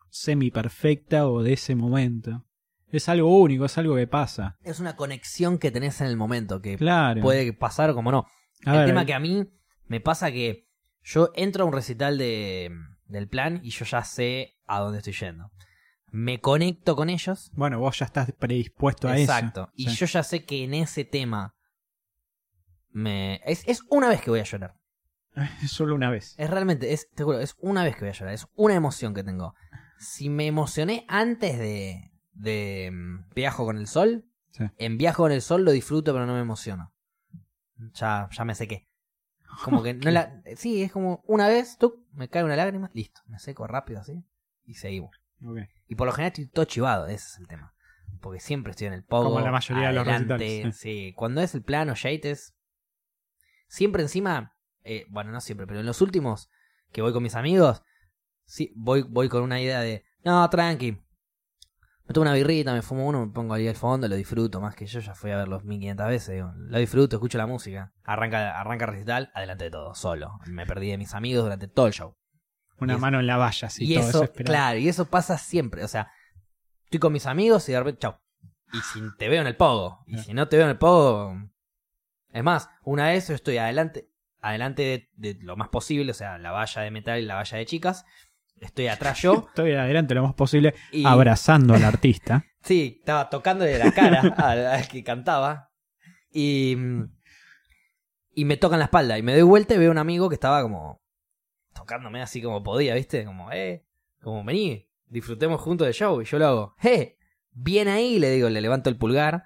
semi 0.09 0.51
perfecta 0.51 1.27
o 1.27 1.41
de 1.43 1.53
ese 1.53 1.75
momento. 1.75 2.45
Es 2.89 3.07
algo 3.07 3.37
único, 3.39 3.65
es 3.65 3.77
algo 3.77 3.95
que 3.95 4.07
pasa. 4.07 4.57
Es 4.63 4.79
una 4.81 4.95
conexión 4.97 5.57
que 5.57 5.71
tenés 5.71 6.01
en 6.01 6.07
el 6.07 6.17
momento 6.17 6.61
que 6.61 6.77
Claro. 6.77 7.21
puede 7.21 7.53
pasar 7.53 7.93
como 7.93 8.11
no. 8.11 8.25
A 8.65 8.73
el 8.73 8.77
ver, 8.79 8.87
tema 8.87 9.05
que 9.05 9.13
a 9.13 9.19
mí 9.19 9.47
me 9.87 10.01
pasa 10.01 10.31
que 10.31 10.67
yo 11.03 11.31
entro 11.35 11.63
a 11.63 11.67
un 11.67 11.73
recital 11.73 12.17
de, 12.17 12.69
del 13.05 13.27
plan 13.29 13.61
y 13.63 13.69
yo 13.69 13.85
ya 13.85 14.03
sé 14.03 14.55
a 14.67 14.79
dónde 14.79 14.97
estoy 14.99 15.13
yendo. 15.13 15.51
Me 16.11 16.41
conecto 16.41 16.97
con 16.97 17.09
ellos. 17.09 17.49
Bueno, 17.53 17.79
vos 17.79 17.97
ya 17.99 18.05
estás 18.05 18.29
predispuesto 18.37 19.07
a 19.07 19.17
Exacto. 19.17 19.61
eso. 19.63 19.71
Y 19.75 19.89
Sí. 19.91 19.95
yo 19.95 20.05
ya 20.07 20.23
sé 20.23 20.43
que 20.43 20.65
en 20.65 20.73
ese 20.73 21.05
tema 21.05 21.55
me 22.91 23.41
es, 23.45 23.63
es 23.67 23.81
una 23.89 24.09
vez 24.09 24.21
que 24.21 24.29
voy 24.29 24.39
a 24.39 24.43
llorar. 24.43 24.75
Solo 25.67 25.95
una 25.95 26.09
vez. 26.09 26.35
Es 26.37 26.49
realmente, 26.49 26.93
es, 26.93 27.09
te 27.11 27.23
juro, 27.23 27.39
es 27.39 27.55
una 27.59 27.83
vez 27.83 27.95
que 27.95 28.01
voy 28.01 28.09
a 28.09 28.13
llorar. 28.13 28.33
Es 28.33 28.47
una 28.55 28.75
emoción 28.75 29.13
que 29.13 29.23
tengo. 29.23 29.55
Si 29.97 30.29
me 30.29 30.47
emocioné 30.47 31.05
antes 31.07 31.57
de, 31.57 32.11
de 32.33 32.89
mm, 32.91 33.29
Viajo 33.35 33.65
con 33.65 33.77
el 33.77 33.87
Sol, 33.87 34.25
Sí. 34.51 34.65
en 34.77 34.97
Viajo 34.97 35.23
con 35.23 35.31
el 35.31 35.41
Sol 35.41 35.63
lo 35.63 35.71
disfruto, 35.71 36.11
pero 36.11 36.25
no 36.25 36.33
me 36.33 36.41
emociono. 36.41 36.93
Ya, 37.93 38.27
ya 38.31 38.43
me 38.45 38.53
sequé. 38.53 38.89
Como 39.63 39.81
que 39.81 39.93
no 39.93 40.11
la. 40.11 40.41
Sí, 40.57 40.83
es 40.83 40.91
como 40.91 41.23
una 41.25 41.47
vez, 41.47 41.77
tú, 41.77 42.05
me 42.11 42.27
cae 42.29 42.43
una 42.43 42.55
lágrima, 42.57 42.91
listo, 42.93 43.21
me 43.27 43.39
seco 43.39 43.65
rápido 43.67 44.01
así 44.01 44.25
y 44.65 44.73
seguimos. 44.75 45.11
Y 45.87 45.95
por 45.95 46.05
lo 46.05 46.13
general 46.13 46.31
estoy 46.33 46.47
todo 46.47 46.65
chivado, 46.65 47.07
ese 47.07 47.15
es 47.15 47.37
el 47.39 47.47
tema. 47.47 47.73
Porque 48.19 48.39
siempre 48.39 48.71
estoy 48.71 48.87
en 48.87 48.93
el 48.93 49.03
pogo. 49.03 49.29
Como 49.29 49.39
la 49.39 49.51
mayoría 49.51 49.87
de 49.87 49.93
los 49.93 50.05
recitales, 50.05 50.77
Sí. 50.77 51.13
Cuando 51.15 51.41
es 51.41 51.55
el 51.55 51.63
plano 51.63 51.95
Yates, 51.95 52.53
siempre 53.71 54.01
encima, 54.03 54.53
eh, 54.83 55.05
bueno, 55.09 55.31
no 55.31 55.39
siempre, 55.41 55.65
pero 55.65 55.79
en 55.79 55.85
los 55.85 56.01
últimos 56.01 56.49
que 56.91 57.01
voy 57.01 57.13
con 57.13 57.23
mis 57.23 57.35
amigos, 57.35 57.83
sí, 58.43 58.73
voy, 58.75 59.01
voy 59.03 59.29
con 59.29 59.43
una 59.43 59.61
idea 59.61 59.79
de, 59.79 60.03
no, 60.25 60.47
tranqui. 60.49 60.91
Me 62.05 62.13
tomo 62.13 62.23
una 62.23 62.33
birrita, 62.33 62.73
me 62.73 62.81
fumo 62.81 63.07
uno, 63.07 63.25
me 63.25 63.31
pongo 63.31 63.53
ahí 63.53 63.67
al 63.69 63.75
fondo, 63.75 64.07
lo 64.09 64.15
disfruto, 64.15 64.59
más 64.59 64.75
que 64.75 64.85
yo 64.85 64.99
ya 64.99 65.15
fui 65.15 65.31
a 65.31 65.37
verlos 65.37 65.63
1500 65.63 66.07
veces, 66.07 66.35
digo, 66.35 66.51
lo 66.55 66.77
disfruto, 66.77 67.15
escucho 67.15 67.37
la 67.37 67.47
música. 67.47 67.93
Arranca, 68.03 68.59
arranca 68.59 68.85
el 68.85 68.91
recital, 68.91 69.31
adelante 69.33 69.63
de 69.65 69.71
todo, 69.71 69.95
solo. 69.95 70.37
Me 70.47 70.65
perdí 70.65 70.89
de 70.91 70.97
mis 70.97 71.13
amigos 71.13 71.43
durante 71.45 71.69
todo 71.69 71.87
el 71.87 71.93
show. 71.93 72.17
Una 72.77 72.93
Y 72.93 72.95
es- 72.97 73.01
mano 73.01 73.19
en 73.21 73.27
la 73.27 73.37
valla, 73.37 73.67
así, 73.67 73.85
y 73.89 73.93
todo 73.95 74.09
eso, 74.09 74.33
claro, 74.33 74.77
y 74.79 74.89
eso 74.89 75.05
pasa 75.05 75.37
siempre. 75.37 75.85
O 75.85 75.87
sea, 75.87 76.11
estoy 76.83 76.99
con 76.99 77.13
mis 77.13 77.25
amigos 77.27 77.69
y 77.69 77.71
de 77.71 77.79
repente, 77.79 77.99
chau. 78.01 78.15
Y 78.73 78.81
si 78.81 79.01
te 79.17 79.29
veo 79.29 79.39
en 79.41 79.47
el 79.47 79.55
pogo, 79.55 80.03
y 80.07 80.17
si 80.17 80.33
no 80.33 80.47
te 80.49 80.57
veo 80.57 80.65
en 80.65 80.71
el 80.71 80.77
pogo. 80.77 81.50
Es 82.33 82.43
más, 82.43 82.69
una 82.83 83.07
vez 83.07 83.27
yo 83.27 83.35
estoy 83.35 83.57
adelante, 83.57 84.09
adelante 84.39 85.09
de, 85.17 85.33
de 85.33 85.43
lo 85.43 85.57
más 85.57 85.69
posible, 85.69 86.11
o 86.11 86.15
sea, 86.15 86.37
la 86.37 86.51
valla 86.51 86.81
de 86.81 86.91
metal 86.91 87.19
y 87.19 87.25
la 87.25 87.35
valla 87.35 87.57
de 87.57 87.65
chicas. 87.65 88.05
Estoy 88.59 88.87
atrás 88.87 89.21
yo. 89.21 89.45
Estoy 89.49 89.73
adelante 89.73 90.13
lo 90.13 90.23
más 90.23 90.35
posible, 90.35 90.75
Y, 90.91 91.05
abrazando 91.05 91.73
al 91.73 91.83
artista. 91.83 92.45
Sí, 92.63 92.97
estaba 92.99 93.27
tocándole 93.27 93.75
la 93.79 93.91
cara 93.91 94.19
al, 94.37 94.67
al 94.67 94.87
que 94.87 95.03
cantaba. 95.03 95.71
Y, 96.31 96.75
mm, 96.77 97.09
y 98.35 98.45
me 98.45 98.55
tocan 98.55 98.77
la 98.77 98.85
espalda. 98.85 99.17
Y 99.17 99.23
me 99.23 99.33
doy 99.33 99.41
vuelta 99.41 99.73
y 99.73 99.79
veo 99.79 99.89
a 99.89 99.91
un 99.93 99.97
amigo 99.97 100.29
que 100.29 100.35
estaba 100.35 100.61
como 100.61 101.01
tocándome 101.73 102.21
así 102.21 102.41
como 102.41 102.61
podía, 102.61 102.93
¿viste? 102.93 103.25
Como, 103.25 103.51
eh, 103.51 103.83
como 104.21 104.43
vení, 104.43 104.87
disfrutemos 105.07 105.59
juntos 105.59 105.85
del 105.85 105.95
show. 105.95 106.21
Y 106.21 106.25
yo 106.25 106.37
lo 106.37 106.47
hago, 106.47 106.75
eh, 106.83 107.17
bien 107.51 107.87
ahí, 107.87 108.19
le 108.19 108.29
digo, 108.29 108.49
le 108.49 108.61
levanto 108.61 108.89
el 108.89 108.97
pulgar. 108.97 109.45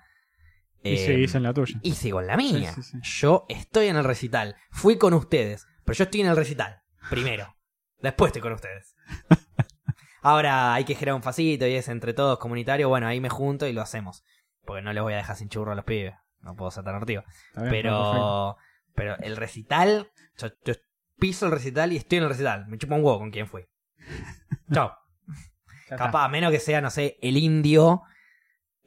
Y 0.86 0.94
Eh, 0.96 0.98
seguís 1.06 1.34
en 1.36 1.44
la 1.44 1.54
tuya. 1.54 1.80
y 1.82 1.94
sigo 1.96 2.22
en 2.22 2.28
la 2.28 2.38
mía. 2.38 2.72
Sí, 2.74 2.84
sí, 2.84 2.92
sí. 2.92 3.20
Yo 3.20 3.46
estoy 3.50 3.88
en 3.88 3.96
el 3.98 4.04
recital. 4.04 4.56
Fui 4.70 4.98
con 4.98 5.14
ustedes, 5.14 5.66
pero 5.84 5.96
yo 5.98 6.04
estoy 6.06 6.22
en 6.22 6.28
el 6.28 6.36
recital. 6.36 6.82
Primero. 7.10 7.56
Después 8.02 8.30
estoy 8.30 8.42
con 8.42 8.54
ustedes. 8.54 8.96
Ahora 10.22 10.74
hay 10.74 10.86
que 10.86 10.96
generar 10.96 11.16
un 11.16 11.24
facito 11.24 11.68
y 11.68 11.74
es 11.76 11.88
entre 11.88 12.14
todos 12.14 12.40
comunitario. 12.40 12.90
Bueno, 12.90 13.08
ahí 13.08 13.20
me 13.20 13.30
junto 13.30 13.68
y 13.68 13.74
lo 13.74 13.82
hacemos. 13.82 14.24
Porque 14.64 14.82
no 14.82 14.94
les 14.94 15.04
voy 15.04 15.14
a 15.14 15.18
dejar 15.18 15.36
sin 15.36 15.50
churro 15.50 15.72
a 15.72 15.76
los 15.76 15.86
pibes. 15.86 16.14
No 16.42 16.56
puedo 16.56 16.72
ser 16.72 16.84
tan 16.84 16.96
ortivo. 16.96 17.24
Está 17.50 17.64
bien, 17.64 17.76
está 17.76 17.90
perfecto. 17.90 18.58
Pero, 18.94 19.16
pero 19.16 19.18
el 19.24 19.38
recital, 19.38 20.12
yo, 20.38 20.48
yo 20.66 20.74
piso 21.20 21.46
el 21.46 21.52
recital 21.52 21.94
y 21.94 21.98
estoy 21.98 22.18
en 22.20 22.24
el 22.26 22.30
recital. 22.30 22.68
Me 22.68 22.78
chupa 22.78 22.96
un 22.96 23.04
huevo 23.04 23.20
con 23.20 23.32
quién 23.32 23.48
fui. 23.48 23.66
Chao. 24.74 24.92
Capaz, 25.90 26.26
a 26.26 26.30
menos 26.30 26.52
que 26.52 26.60
sea, 26.60 26.82
no 26.82 26.90
sé, 26.90 27.18
el 27.22 27.38
indio 27.38 28.02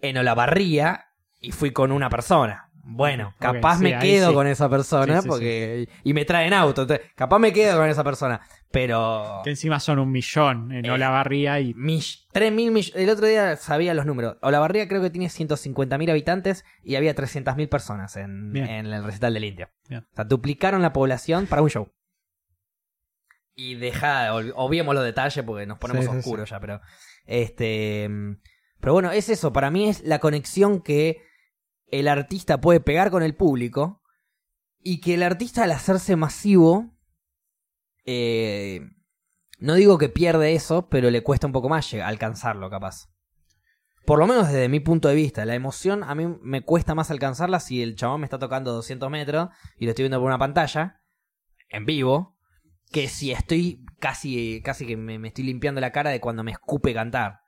en 0.01 0.17
Olavarría 0.19 1.07
y 1.41 1.53
fui 1.53 1.73
con 1.73 1.93
una 1.93 2.09
persona. 2.11 2.65
Bueno, 2.91 3.35
capaz 3.39 3.77
sí, 3.79 3.85
me 3.85 3.99
quedo 3.99 4.29
sí. 4.31 4.35
con 4.35 4.47
esa 4.47 4.71
persona 4.71 5.21
Sí, 5.21 5.29
porque 5.29 5.89
y 6.05 6.15
me 6.15 6.25
traen 6.25 6.55
auto. 6.55 6.83
entonces, 6.83 7.07
capaz 7.15 7.39
me 7.39 7.53
quedo 7.53 7.77
con 7.79 7.89
esa 7.89 8.03
persona. 8.03 8.41
Pero 8.71 9.41
Que 9.45 9.51
encima 9.51 9.79
son 9.81 9.99
un 9.99 10.11
millón 10.11 10.73
en 10.73 10.85
Eh, 10.87 10.91
Olavarría 10.91 11.61
y 11.61 11.75
Mill- 11.75 12.27
3 12.33 12.51
mil 12.53 12.71
millones. 12.71 12.97
El 12.97 13.11
otro 13.11 13.27
día 13.27 13.57
sabía 13.57 13.93
los 13.95 14.07
números. 14.07 14.37
Olavarría 14.43 14.89
creo 14.89 15.03
que 15.03 15.11
tiene 15.11 15.29
150.000 15.29 16.11
habitantes 16.11 16.65
y 16.83 16.97
había 16.97 17.15
300.000 17.15 17.69
personas 17.69 18.17
en, 18.17 18.57
en 18.57 18.87
el 18.87 19.05
recital 19.05 19.35
del 19.35 19.45
Indio. 19.45 19.69
Bien. 19.89 20.07
O 20.11 20.15
sea, 20.17 20.25
duplicaron 20.25 20.81
la 20.83 20.93
población 20.95 21.47
para 21.47 21.61
un 21.63 21.69
show. 21.71 21.93
Y 23.55 23.75
deja, 23.75 24.35
obviemos 24.55 24.95
los 24.95 25.05
detalles 25.05 25.45
porque 25.45 25.67
nos 25.67 25.79
ponemos 25.79 26.07
oscuros 26.09 26.49
ya, 26.51 26.61
pero. 26.61 26.81
Este. 27.27 28.09
mm, 28.09 28.37
Pero 28.81 28.93
bueno, 28.93 29.11
es 29.11 29.29
eso. 29.29 29.53
Para 29.53 29.71
mí 29.71 29.89
es 29.89 30.03
la 30.05 30.21
conexión 30.21 30.81
que 30.81 31.23
el 31.91 32.09
artista 32.09 32.61
puede 32.61 32.81
pegar 32.81 33.11
con 33.11 33.23
el 33.23 33.35
público. 33.35 34.03
Y 34.81 35.01
que 35.01 35.15
el 35.15 35.23
artista 35.23 35.65
al 35.65 35.73
hacerse 35.73 36.17
masivo. 36.17 36.95
eh, 38.05 38.81
no 39.59 39.75
digo 39.75 39.99
que 39.99 40.09
pierde 40.09 40.55
eso, 40.55 40.89
pero 40.89 41.11
le 41.11 41.23
cuesta 41.23 41.47
un 41.47 41.53
poco 41.53 41.69
más 41.69 41.93
alcanzarlo, 41.95 42.71
capaz. 42.71 43.09
Por 44.07 44.21
lo 44.21 44.27
menos 44.27 44.47
desde 44.47 44.69
mi 44.69 44.81
punto 44.81 45.09
de 45.09 45.17
vista, 45.17 45.45
la 45.45 45.55
emoción 45.55 46.03
a 46.05 46.15
mí 46.15 46.27
me 46.41 46.63
cuesta 46.63 46.95
más 46.95 47.11
alcanzarla 47.11 47.61
si 47.61 47.83
el 47.83 47.97
chabón 47.97 48.21
me 48.21 48.25
está 48.25 48.39
tocando 48.39 48.73
200 48.73 49.11
metros 49.11 49.51
y 49.77 49.85
lo 49.85 49.91
estoy 49.91 50.05
viendo 50.05 50.19
por 50.19 50.29
una 50.29 50.39
pantalla, 50.39 51.03
en 51.69 51.85
vivo, 51.85 52.39
que 52.91 53.09
si 53.09 53.33
estoy 53.33 53.85
casi, 53.99 54.63
casi 54.63 54.87
que 54.87 54.97
me, 54.97 55.19
me 55.19 55.29
estoy 55.29 55.45
limpiando 55.45 55.81
la 55.81 55.93
cara 55.93 56.11
de 56.11 56.21
cuando 56.21 56.43
me 56.43 56.53
escupe 56.53 56.95
cantar. 56.95 57.41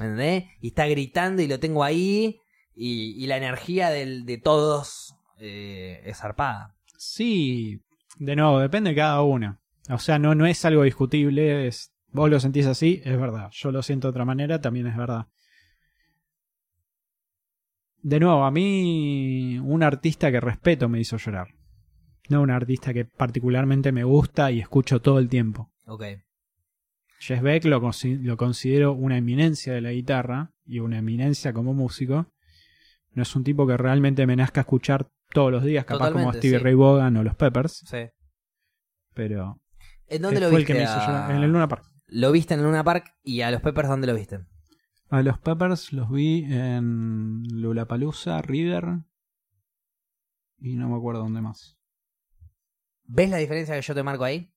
¿Me? 0.00 0.56
Y 0.60 0.68
está 0.68 0.86
gritando 0.86 1.42
y 1.42 1.46
lo 1.46 1.60
tengo 1.60 1.84
ahí 1.84 2.40
y, 2.74 3.22
y 3.22 3.26
la 3.26 3.36
energía 3.36 3.90
del- 3.90 4.24
de 4.24 4.38
todos 4.38 5.14
eh, 5.38 6.02
es 6.04 6.18
zarpada. 6.18 6.74
Sí, 6.96 7.80
de 8.18 8.36
nuevo, 8.36 8.60
depende 8.60 8.90
de 8.90 8.96
cada 8.96 9.22
uno. 9.22 9.58
O 9.90 9.98
sea, 9.98 10.18
no, 10.18 10.34
no 10.34 10.46
es 10.46 10.64
algo 10.64 10.84
discutible. 10.84 11.66
Es, 11.66 11.92
vos 12.12 12.30
lo 12.30 12.38
sentís 12.38 12.66
así, 12.66 13.00
es 13.04 13.18
verdad. 13.18 13.50
Yo 13.52 13.72
lo 13.72 13.82
siento 13.82 14.06
de 14.08 14.10
otra 14.10 14.24
manera, 14.24 14.60
también 14.60 14.86
es 14.86 14.96
verdad. 14.96 15.26
De 18.02 18.18
nuevo, 18.18 18.44
a 18.44 18.50
mí 18.50 19.58
un 19.58 19.82
artista 19.82 20.30
que 20.32 20.40
respeto 20.40 20.88
me 20.88 21.00
hizo 21.00 21.16
llorar. 21.18 21.48
No 22.28 22.42
un 22.42 22.50
artista 22.50 22.92
que 22.92 23.04
particularmente 23.04 23.92
me 23.92 24.04
gusta 24.04 24.50
y 24.50 24.60
escucho 24.60 25.00
todo 25.00 25.18
el 25.18 25.28
tiempo. 25.28 25.70
Ok. 25.86 26.04
Jess 27.20 27.42
Beck 27.42 27.64
lo, 27.66 27.80
lo 27.80 28.36
considero 28.36 28.92
una 28.92 29.16
eminencia 29.18 29.72
de 29.72 29.80
la 29.80 29.92
guitarra 29.92 30.52
y 30.64 30.80
una 30.80 30.98
eminencia 30.98 31.52
como 31.52 31.74
músico. 31.74 32.26
No 33.14 33.22
es 33.22 33.36
un 33.36 33.44
tipo 33.44 33.66
que 33.66 33.76
realmente 33.76 34.26
me 34.26 34.36
nazca 34.36 34.60
escuchar 34.62 35.10
todos 35.30 35.50
los 35.52 35.62
días, 35.64 35.84
capaz 35.84 36.06
como 36.12 36.24
Totalmente, 36.24 36.38
Stevie 36.38 36.58
sí. 36.58 36.64
Ray 36.64 36.74
Vaughan 36.74 37.16
o 37.16 37.22
los 37.22 37.34
Peppers, 37.36 37.72
Sí. 37.86 38.06
pero 39.14 39.60
¿En 40.06 40.22
dónde 40.22 40.40
lo 40.40 40.48
fue 40.48 40.58
el 40.60 40.64
viste? 40.66 40.74
me 40.74 40.82
hizo 40.84 40.92
a- 40.92 41.06
llorar. 41.06 41.30
En 41.30 41.42
el 41.42 41.50
Luna 41.52 41.68
Park. 41.68 41.84
Lo 42.06 42.32
viste 42.32 42.54
en 42.54 42.60
el 42.60 42.66
Luna 42.66 42.84
Park 42.84 43.14
y 43.22 43.40
a 43.42 43.50
los 43.50 43.60
Peppers, 43.62 43.88
¿dónde 43.88 44.06
lo 44.06 44.14
viste? 44.14 44.40
A 45.08 45.22
los 45.22 45.38
Peppers 45.38 45.92
los 45.92 46.10
vi 46.10 46.44
en 46.50 47.42
Lollapalooza, 47.60 48.40
River 48.42 49.00
y 50.58 50.76
no 50.76 50.88
me 50.88 50.96
acuerdo 50.96 51.20
dónde 51.22 51.40
más. 51.42 51.78
¿Ves 53.04 53.28
la 53.30 53.36
diferencia 53.38 53.74
que 53.74 53.82
yo 53.82 53.94
te 53.94 54.02
marco 54.02 54.24
ahí? 54.24 54.52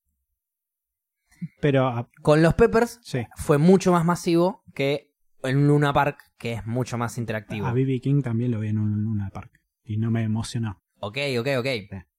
Pero 1.61 1.88
ah, 1.88 2.10
Con 2.22 2.41
los 2.41 2.53
Peppers 2.53 2.99
sí, 3.03 3.26
fue 3.36 3.57
mucho 3.57 3.91
más 3.91 4.06
masivo 4.06 4.64
que 4.73 5.14
en 5.47 5.67
Luna 5.67 5.93
Park, 5.93 6.17
que 6.38 6.53
es 6.53 6.65
mucho 6.65 6.97
más 6.97 7.17
interactivo. 7.17 7.67
a 7.67 7.73
B.B. 7.73 7.99
King 8.01 8.22
también 8.22 8.51
lo 8.51 8.59
vi 8.59 8.69
en 8.69 8.77
un 8.77 9.03
Luna 9.03 9.30
Park 9.34 9.61
y 9.84 9.97
no 9.97 10.11
me 10.11 10.23
emocionó. 10.23 10.81
Ok, 10.99 11.17
ok, 11.39 11.47
ok. 11.59 11.67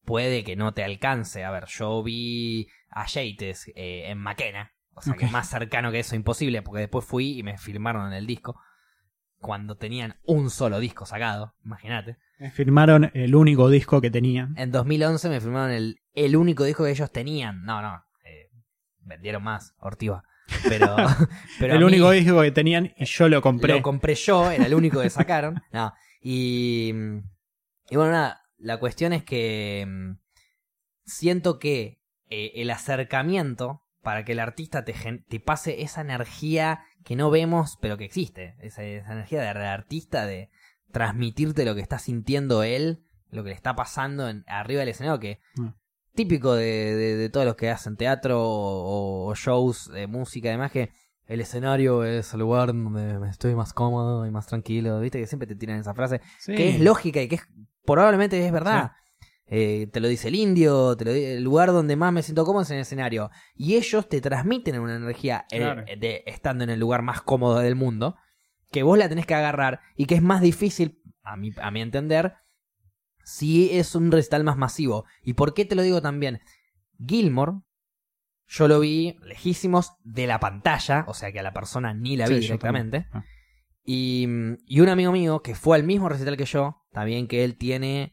Puede 0.04 0.44
que 0.44 0.54
no 0.56 0.72
te 0.72 0.84
alcance. 0.84 1.44
A 1.44 1.50
ver, 1.50 1.64
yo 1.66 2.02
vi 2.02 2.68
a 2.90 3.06
Yates 3.06 3.68
eh, 3.74 4.04
en 4.10 4.18
Maquena. 4.18 4.72
O 4.94 5.02
sea, 5.02 5.14
que 5.14 5.26
más 5.26 5.48
cercano 5.50 5.92
que 5.92 5.98
eso 5.98 6.16
imposible, 6.16 6.62
porque 6.62 6.80
después 6.80 7.04
fui 7.04 7.38
y 7.38 7.42
me 7.42 7.58
filmaron 7.58 8.06
en 8.06 8.12
el 8.14 8.26
disco. 8.26 8.58
Cuando 9.38 9.76
tenían 9.76 10.16
un 10.24 10.48
solo 10.48 10.80
disco 10.80 11.04
sacado, 11.04 11.54
imagínate. 11.64 12.16
Me 12.38 12.50
firmaron 12.50 13.10
el 13.12 13.34
único 13.34 13.68
disco 13.68 14.00
que 14.00 14.10
tenían. 14.10 14.54
En 14.56 14.70
2011 14.70 15.28
me 15.28 15.40
filmaron 15.40 15.70
el, 15.72 16.00
el 16.14 16.34
único 16.36 16.64
disco 16.64 16.84
que 16.84 16.90
ellos 16.92 17.10
tenían. 17.12 17.62
No, 17.64 17.82
no. 17.82 18.02
eh, 18.24 18.48
vendieron 19.00 19.42
más, 19.42 19.74
Ortiva. 19.78 20.24
Pero, 20.68 20.96
el 21.74 21.78
mí- 21.78 21.84
único 21.84 22.10
disco 22.10 22.40
que 22.40 22.50
tenían 22.50 22.92
y 22.96 23.04
yo 23.04 23.28
lo 23.28 23.40
compré. 23.42 23.74
Lo 23.74 23.82
compré 23.82 24.14
yo, 24.14 24.50
era 24.50 24.66
el 24.66 24.74
único 24.74 25.00
que 25.00 25.10
sacaron. 25.10 25.60
No. 25.72 25.92
Y, 26.20 26.92
y 27.90 27.96
bueno, 27.96 28.12
nada, 28.12 28.42
la 28.58 28.78
cuestión 28.78 29.12
es 29.12 29.22
que 29.24 29.84
mm, 29.86 30.18
siento 31.04 31.58
que 31.58 32.00
eh, 32.30 32.52
el 32.56 32.70
acercamiento 32.70 33.82
para 34.02 34.24
que 34.24 34.32
el 34.32 34.40
artista 34.40 34.84
te, 34.84 34.94
te 35.28 35.40
pase 35.40 35.82
esa 35.82 36.00
energía 36.00 36.84
que 37.04 37.16
no 37.16 37.30
vemos, 37.30 37.76
pero 37.80 37.96
que 37.96 38.04
existe. 38.04 38.54
Esa, 38.60 38.82
esa 38.84 39.12
energía 39.12 39.40
de, 39.42 39.58
de 39.58 39.66
artista, 39.66 40.26
de 40.26 40.50
transmitirte 40.92 41.64
lo 41.64 41.74
que 41.74 41.80
está 41.80 41.98
sintiendo 41.98 42.62
él, 42.62 43.02
lo 43.30 43.42
que 43.42 43.50
le 43.50 43.54
está 43.56 43.74
pasando 43.74 44.28
en, 44.28 44.44
arriba 44.46 44.80
del 44.80 44.88
escenario, 44.90 45.20
que 45.20 45.40
Mm. 45.56 45.68
Típico 46.16 46.54
de, 46.54 46.64
de- 46.96 47.16
de 47.16 47.28
todos 47.30 47.46
los 47.46 47.54
que 47.54 47.70
hacen 47.70 47.96
teatro 47.96 48.42
o, 48.42 49.28
o 49.30 49.34
shows 49.36 49.88
de 49.92 50.06
música, 50.08 50.48
además 50.48 50.72
que 50.72 50.90
el 51.26 51.40
escenario 51.40 52.02
es 52.04 52.32
el 52.34 52.40
lugar 52.40 52.68
donde 52.68 53.18
me 53.18 53.28
estoy 53.28 53.54
más 53.54 53.72
cómodo 53.72 54.26
y 54.26 54.30
más 54.30 54.46
tranquilo, 54.46 54.98
viste 55.00 55.18
que 55.20 55.26
siempre 55.26 55.46
te 55.46 55.54
tiran 55.56 55.78
esa 55.78 55.94
frase, 55.94 56.20
Sí. 56.38 56.54
que 56.54 56.70
es 56.70 56.80
lógica 56.80 57.20
y 57.22 57.28
que 57.28 57.36
es, 57.36 57.42
probablemente 57.84 58.44
es 58.44 58.50
verdad. 58.52 58.92
Eh, 59.48 59.88
te 59.92 60.00
lo 60.00 60.08
dice 60.08 60.26
el 60.28 60.34
indio, 60.34 60.96
te 60.96 61.04
lo 61.04 61.12
el 61.12 61.42
lugar 61.44 61.70
donde 61.70 61.94
más 61.94 62.12
me 62.12 62.22
siento 62.22 62.44
cómodo 62.44 62.62
es 62.62 62.70
en 62.70 62.76
el 62.76 62.82
escenario. 62.82 63.30
Y 63.54 63.76
ellos 63.76 64.08
te 64.08 64.20
transmiten 64.20 64.78
una 64.80 64.96
energía 64.96 65.46
eh, 65.52 65.96
de 65.98 66.24
estando 66.26 66.64
en 66.64 66.70
el 66.70 66.80
lugar 66.80 67.02
más 67.02 67.22
cómodo 67.22 67.58
del 67.60 67.76
mundo, 67.76 68.16
que 68.72 68.82
vos 68.82 68.98
la 68.98 69.08
tenés 69.08 69.24
que 69.26 69.34
agarrar 69.34 69.80
y 69.96 70.06
que 70.06 70.16
es 70.16 70.22
más 70.22 70.40
difícil, 70.40 71.00
a 71.22 71.36
mi, 71.36 71.52
a 71.60 71.70
mi 71.70 71.80
entender, 71.80 72.34
si 73.26 73.76
es 73.76 73.96
un 73.96 74.12
recital 74.12 74.44
más 74.44 74.56
masivo. 74.56 75.04
¿Y 75.20 75.34
por 75.34 75.52
qué 75.52 75.64
te 75.64 75.74
lo 75.74 75.82
digo 75.82 76.00
también? 76.00 76.40
Gilmore, 77.04 77.54
yo 78.46 78.68
lo 78.68 78.78
vi 78.78 79.18
lejísimos 79.24 79.94
de 80.04 80.28
la 80.28 80.38
pantalla, 80.38 81.04
o 81.08 81.12
sea 81.12 81.32
que 81.32 81.40
a 81.40 81.42
la 81.42 81.52
persona 81.52 81.92
ni 81.92 82.16
la 82.16 82.28
vi 82.28 82.36
Sí, 82.36 82.40
directamente. 82.42 83.08
Ah. 83.12 83.24
Y, 83.84 84.28
y 84.66 84.80
un 84.80 84.88
amigo 84.88 85.10
mío 85.10 85.42
que 85.42 85.56
fue 85.56 85.76
al 85.76 85.82
mismo 85.82 86.08
recital 86.08 86.36
que 86.36 86.44
yo, 86.44 86.84
también 86.92 87.26
que 87.26 87.42
él 87.42 87.56
tiene 87.56 88.12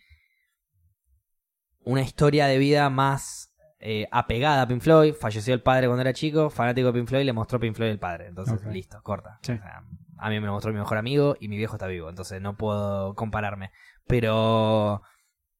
una 1.81 2.01
historia 2.01 2.47
de 2.47 2.57
vida 2.57 2.89
más 2.89 3.53
eh, 3.79 4.07
apegada 4.11 4.63
a 4.63 4.67
Pink 4.67 4.81
Floyd. 4.81 5.13
Falleció 5.13 5.53
el 5.53 5.61
padre 5.61 5.85
cuando 5.85 6.01
era 6.01 6.13
chico, 6.13 6.49
fanático 6.49 6.87
de 6.87 6.93
Pink 6.93 7.07
Floyd, 7.07 7.25
le 7.25 7.33
mostró 7.33 7.59
Pink 7.59 7.75
Floyd 7.75 7.91
el 7.91 7.99
padre. 7.99 8.29
Entonces, 8.29 8.65
listo, 8.65 8.99
corta. 9.03 9.37
Sí. 9.43 9.51
O 9.51 9.57
sea, 9.57 9.83
a 10.17 10.29
mí 10.29 10.39
me 10.39 10.47
lo 10.47 10.53
mostró 10.53 10.71
mi 10.71 10.79
mejor 10.79 10.97
amigo 10.97 11.35
y 11.39 11.49
mi 11.49 11.57
viejo 11.57 11.75
está 11.75 11.85
vivo, 11.85 12.09
entonces 12.09 12.41
no 12.41 12.55
puedo 12.55 13.13
compararme. 13.13 13.71
Pero 14.07 15.01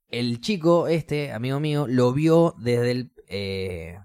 el 0.09 0.41
chico, 0.41 0.87
este, 0.87 1.31
amigo 1.31 1.59
mío, 1.59 1.85
lo 1.87 2.13
vio 2.13 2.55
desde 2.59 2.91
el 2.91 3.11
eh, 3.27 3.97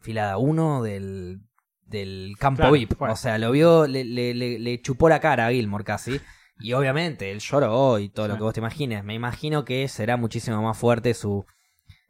filada 0.00 0.36
1 0.38 0.82
del, 0.82 1.40
del 1.86 2.34
campo 2.38 2.58
Claro, 2.62 2.72
VIP. 2.72 3.00
O 3.02 3.16
sea, 3.16 3.38
lo 3.38 3.50
vio, 3.50 3.86
le, 3.86 4.04
le, 4.04 4.34
le- 4.34 4.58
le 4.58 4.80
chupó 4.82 5.08
la 5.08 5.20
cara 5.20 5.46
a 5.46 5.50
Gilmore 5.52 5.84
casi. 5.84 6.20
Y 6.62 6.74
obviamente, 6.74 7.30
él 7.30 7.40
lloró 7.40 7.98
y 7.98 8.10
todo 8.10 8.28
lo 8.28 8.36
que 8.36 8.42
vos 8.42 8.52
te 8.54 8.60
imagines. 8.60 9.02
Me 9.02 9.14
imagino 9.14 9.64
que 9.64 9.88
será 9.88 10.16
muchísimo 10.18 10.60
más 10.62 10.76
fuerte 10.76 11.14
su 11.14 11.46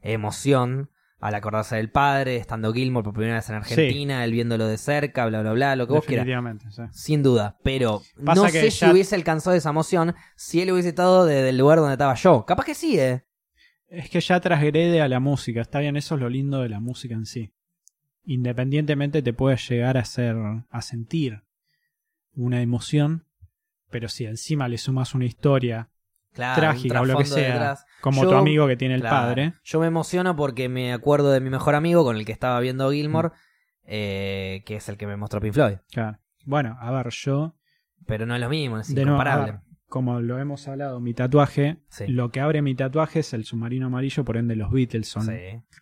emoción 0.03 0.91
al 1.21 1.35
acordarse 1.35 1.77
del 1.77 1.91
padre, 1.91 2.37
estando 2.37 2.73
Gilmore 2.73 3.05
por 3.05 3.13
primera 3.13 3.37
vez 3.37 3.49
en 3.51 3.57
Argentina, 3.57 4.25
él 4.25 4.33
viéndolo 4.33 4.67
de 4.67 4.79
cerca, 4.79 5.27
bla, 5.27 5.43
bla, 5.43 5.53
bla, 5.53 5.77
lo 5.77 5.87
que 5.87 5.93
vos 5.93 6.05
quieras. 6.05 6.27
Sí. 6.71 6.83
Sin 6.93 7.23
duda, 7.23 7.59
pero 7.63 8.03
Pasa 8.25 8.41
no 8.41 8.47
que 8.47 8.53
sé 8.53 8.71
si 8.71 8.87
hubiese 8.87 9.15
alcanzado 9.15 9.55
esa 9.55 9.71
emoción 9.71 10.15
si 10.35 10.63
él 10.63 10.73
hubiese 10.73 10.89
estado 10.89 11.27
desde 11.27 11.51
el 11.51 11.59
lugar 11.59 11.79
donde 11.79 11.93
estaba 11.93 12.15
yo. 12.15 12.45
Capaz 12.47 12.65
que 12.65 12.75
sí, 12.75 12.99
eh. 12.99 13.25
Es 13.89 14.09
que 14.09 14.21
ya 14.21 14.41
transgrede 14.41 15.03
a 15.03 15.09
la 15.09 15.21
música. 15.21 15.61
Está 15.61 15.81
bien, 15.81 15.97
eso 15.97 16.15
es 16.15 16.21
lo 16.21 16.29
lindo 16.31 16.63
de 16.63 16.69
la 16.71 16.81
música 16.81 17.15
en 17.15 17.27
sí. 17.27 17.53
Independientemente 18.25 19.21
te 19.21 19.33
puede 19.33 19.57
llegar 19.57 19.99
a 19.99 20.01
hacer, 20.01 20.37
a 20.71 20.83
sentir 20.83 21.43
una 22.33 22.63
emoción, 22.63 23.27
pero 23.91 24.09
si 24.09 24.25
encima 24.25 24.69
le 24.69 24.79
sumas 24.79 25.15
una 25.15 25.27
historia 25.27 25.91
Claro, 26.33 26.61
trágica 26.61 27.01
o 27.01 27.05
lo 27.05 27.19
que 27.19 27.25
sea, 27.25 27.53
detrás. 27.55 27.87
como 28.01 28.23
Yo- 28.23 28.31
tu 28.31 28.35
amigo 28.37 28.67
que 28.69 28.77
tiene 28.77 28.95
el 28.95 29.01
Claro. 29.01 29.17
padre, 29.17 29.55
Yo 29.65 29.81
me 29.81 29.87
emociono 29.87 30.37
porque 30.37 30.69
me 30.69 30.93
acuerdo 30.93 31.33
de 31.33 31.41
mi 31.41 31.51
mejor 31.51 31.75
amigo 31.75 32.05
con 32.05 32.17
el 32.17 32.25
que 32.25 32.33
estaba 32.33 32.61
viendo 32.61 32.91
Gilmore, 32.93 33.31
eh, 33.85 34.63
que 34.67 34.77
es 34.77 34.89
el 34.89 34.97
que 34.97 35.07
me 35.07 35.17
mostró 35.17 35.41
Pink 35.41 35.55
Floyd. 35.55 35.77
claro. 35.93 36.19
Bueno, 36.47 36.77
a 36.81 36.91
ver, 36.91 37.09
yo, 37.11 37.55
Pero 38.07 38.25
no 38.27 38.35
es 38.35 38.41
lo 38.41 38.49
mismo, 38.49 38.79
es 38.79 38.95
de 38.95 39.03
incomparable. 39.03 39.53
ver, 39.53 39.61
como 39.89 40.21
lo 40.21 40.39
hemos 40.39 40.67
hablado, 40.69 41.01
mi 41.01 41.13
tatuaje, 41.15 41.79
Sí. 41.91 42.07
lo 42.09 42.31
que 42.31 42.41
abre 42.41 42.63
mi 42.63 42.75
tatuaje 42.75 43.21
es 43.21 43.35
el 43.35 43.45
submarino 43.45 43.87
amarillo, 43.87 44.25
por 44.25 44.37
ende 44.39 44.57
los 44.57 44.71
Beatles 44.73 45.07
son 45.09 45.25
Sí, 45.27 45.33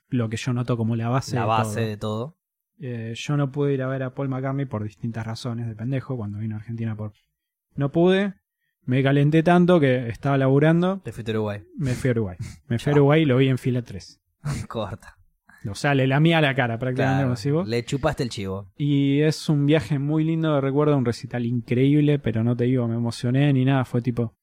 lo 0.09 0.29
que 0.29 0.37
yo 0.37 0.53
noto 0.53 0.77
como 0.77 0.97
la 0.97 1.09
base 1.09 1.37
la 1.37 1.43
de 1.43 1.47
base 1.47 1.75
todo. 1.81 1.87
de 1.89 1.97
todo. 1.97 2.39
Eh, 2.81 3.13
yo 3.15 3.37
no 3.37 3.51
pude 3.53 3.75
ir 3.75 3.83
a 3.83 3.87
ver 3.87 4.03
a 4.03 4.15
Paul 4.15 4.29
McCartney 4.29 4.67
por 4.67 4.83
distintas 4.83 5.27
razones 5.27 5.67
de 5.69 5.75
pendejo 5.77 6.17
cuando 6.17 6.39
vino 6.39 6.57
a 6.57 6.59
Argentina 6.59 6.97
por 6.97 7.13
no 7.77 7.93
pude 7.93 8.35
me 8.89 9.03
calenté 9.03 9.43
tanto 9.43 9.79
que 9.81 10.09
estaba 10.09 10.39
laburando 10.39 11.01
De 11.05 11.13
Future 11.13 11.39
Uruguay. 11.39 11.63
me 11.77 11.93
fui 11.95 12.09
a 12.09 12.13
Uruguay 12.13 12.37
me 12.69 12.79
fui 12.79 12.91
a. 12.93 12.95
Uruguay 12.97 13.23
y 13.23 13.25
lo 13.27 13.37
vi 13.37 13.49
en 13.49 13.59
fila 13.59 13.83
3 13.83 14.21
Corta. 14.69 15.17
o 15.71 15.75
sea 15.75 15.95
le 15.95 16.07
lamía 16.07 16.41
la 16.41 16.55
cara 16.55 16.79
prácticamente 16.79 17.25
Claro, 17.43 17.59
vos. 17.59 17.69
le 17.69 17.85
chupaste 17.85 18.23
el 18.23 18.31
chivo. 18.31 18.73
y 18.77 19.21
es 19.21 19.49
un 19.49 19.67
viaje 19.67 19.99
muy 19.99 20.25
lindo 20.25 20.55
de 20.55 20.61
recuerdo 20.61 20.97
un 20.97 21.05
recital 21.05 21.45
increíble 21.47 22.19
pero 22.19 22.43
no 22.43 22.57
te 22.57 22.65
digo 22.65 22.89
me 22.89 22.95
emocioné 22.97 23.53
ni 23.53 23.65
nada 23.65 23.85
fue 23.85 24.01
tipo 24.01 24.35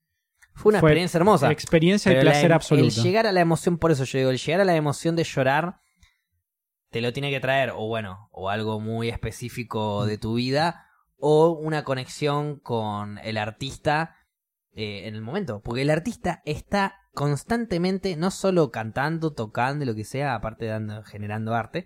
Fue 0.53 0.69
una 0.69 0.79
Fue 0.79 0.89
experiencia 0.91 1.17
hermosa. 1.17 1.51
experiencia 1.51 2.13
la 2.13 2.21
placer 2.21 2.51
em- 2.51 2.55
absoluto 2.55 2.87
El 2.87 3.03
llegar 3.03 3.25
a 3.27 3.31
la 3.31 3.41
emoción, 3.41 3.77
por 3.77 3.91
eso 3.91 4.03
yo 4.05 4.19
digo, 4.19 4.29
el 4.31 4.37
llegar 4.37 4.61
a 4.61 4.65
la 4.65 4.75
emoción 4.75 5.15
de 5.17 5.23
llorar, 5.25 5.79
te 6.91 7.01
lo 7.01 7.11
tiene 7.11 7.29
que 7.29 7.41
traer, 7.41 7.71
o 7.75 7.87
bueno, 7.87 8.29
o 8.31 8.49
algo 8.49 8.79
muy 8.79 9.09
específico 9.09 10.05
de 10.05 10.17
tu 10.17 10.35
vida, 10.35 10.85
o 11.17 11.49
una 11.49 11.83
conexión 11.83 12.57
con 12.59 13.17
el 13.17 13.35
artista 13.37 14.15
eh, 14.75 15.07
en 15.07 15.15
el 15.15 15.21
momento. 15.21 15.61
Porque 15.61 15.81
el 15.81 15.89
artista 15.89 16.41
está 16.45 16.95
constantemente, 17.13 18.15
no 18.17 18.29
solo 18.31 18.71
cantando, 18.71 19.33
tocando, 19.33 19.83
y 19.83 19.87
lo 19.87 19.95
que 19.95 20.03
sea, 20.03 20.35
aparte 20.35 20.65
de 20.65 20.71
dando- 20.71 21.03
generando 21.03 21.55
arte, 21.55 21.85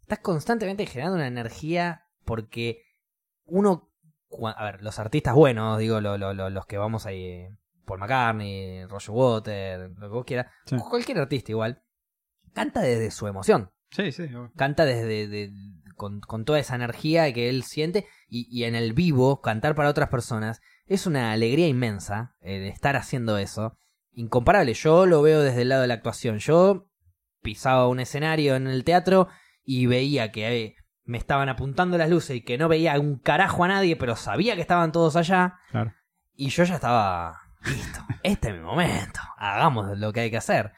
estás 0.00 0.18
constantemente 0.20 0.86
generando 0.86 1.16
una 1.16 1.26
energía 1.26 2.02
porque 2.24 2.82
uno, 3.44 3.90
a 4.56 4.64
ver, 4.64 4.82
los 4.82 4.98
artistas 4.98 5.34
buenos, 5.34 5.78
digo, 5.78 6.00
lo- 6.00 6.18
lo- 6.18 6.34
lo- 6.34 6.50
los 6.50 6.66
que 6.66 6.78
vamos 6.78 7.06
ahí, 7.06 7.22
eh, 7.24 7.50
Paul 7.84 8.00
McCartney, 8.00 8.84
Roger 8.86 9.10
Water, 9.10 9.90
lo 9.90 10.08
que 10.08 10.14
vos 10.14 10.24
quieras, 10.24 10.46
Sí. 10.66 10.76
cualquier 10.76 11.18
artista 11.18 11.52
igual, 11.52 11.82
canta 12.52 12.80
desde 12.80 13.10
su 13.10 13.26
emoción, 13.28 13.70
sí 13.90 14.10
sí 14.10 14.28
canta 14.56 14.84
desde 14.84 15.28
de- 15.28 15.52
con, 15.94 16.20
con 16.20 16.44
toda 16.44 16.58
esa 16.58 16.74
energía 16.74 17.32
que 17.32 17.48
él 17.48 17.62
siente 17.62 18.06
y, 18.28 18.46
y 18.50 18.64
en 18.64 18.74
el 18.74 18.92
vivo 18.92 19.40
cantar 19.40 19.74
para 19.74 19.88
otras 19.88 20.08
personas 20.08 20.60
es 20.86 21.06
una 21.06 21.32
alegría 21.32 21.68
inmensa 21.68 22.36
eh, 22.40 22.58
de 22.58 22.68
estar 22.68 22.96
haciendo 22.96 23.38
eso, 23.38 23.76
incomparable. 24.12 24.74
Yo 24.74 25.06
lo 25.06 25.22
veo 25.22 25.42
desde 25.42 25.62
el 25.62 25.68
lado 25.68 25.82
de 25.82 25.88
la 25.88 25.94
actuación. 25.94 26.38
Yo 26.38 26.88
pisaba 27.42 27.88
un 27.88 28.00
escenario 28.00 28.56
en 28.56 28.66
el 28.66 28.84
teatro 28.84 29.28
y 29.64 29.86
veía 29.86 30.32
que 30.32 30.62
eh, 30.64 30.76
me 31.04 31.18
estaban 31.18 31.48
apuntando 31.48 31.98
las 31.98 32.10
luces 32.10 32.36
y 32.36 32.40
que 32.42 32.58
no 32.58 32.68
veía 32.68 32.98
un 32.98 33.18
carajo 33.18 33.64
a 33.64 33.68
nadie, 33.68 33.96
pero 33.96 34.16
sabía 34.16 34.54
que 34.54 34.60
estaban 34.62 34.92
todos 34.92 35.16
allá. 35.16 35.58
claro 35.70 35.92
Y 36.34 36.48
yo 36.48 36.64
ya 36.64 36.74
estaba 36.76 37.38
listo. 37.64 38.00
Este 38.22 38.48
es 38.48 38.54
mi 38.54 38.60
momento. 38.60 39.20
Hagamos 39.36 39.96
lo 39.98 40.12
que 40.12 40.20
hay 40.20 40.30
que 40.30 40.36
hacer. 40.38 40.72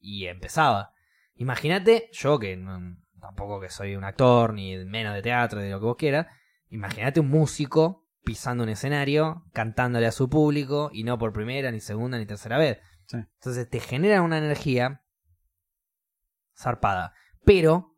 Y 0.00 0.26
empezaba. 0.26 0.92
Imagínate, 1.34 2.08
yo 2.12 2.38
que 2.38 2.56
no- 2.56 2.96
tampoco 3.20 3.60
que 3.60 3.68
soy 3.68 3.96
un 3.96 4.04
actor, 4.04 4.54
ni 4.54 4.76
menos 4.84 5.14
de 5.14 5.22
teatro, 5.22 5.60
de 5.60 5.70
lo 5.70 5.80
que 5.80 5.84
vos 5.86 5.96
quieras. 5.96 6.26
Imagínate 6.68 7.20
un 7.20 7.28
músico 7.28 8.05
pisando 8.26 8.64
un 8.64 8.68
escenario, 8.70 9.46
cantándole 9.54 10.06
a 10.06 10.12
su 10.12 10.28
público, 10.28 10.90
y 10.92 11.04
no 11.04 11.16
por 11.16 11.32
primera, 11.32 11.70
ni 11.70 11.80
segunda, 11.80 12.18
ni 12.18 12.26
tercera 12.26 12.58
vez. 12.58 12.78
Sí. 13.06 13.18
Entonces 13.18 13.70
te 13.70 13.78
genera 13.80 14.20
una 14.20 14.36
energía 14.36 15.04
zarpada. 16.54 17.14
Pero 17.44 17.96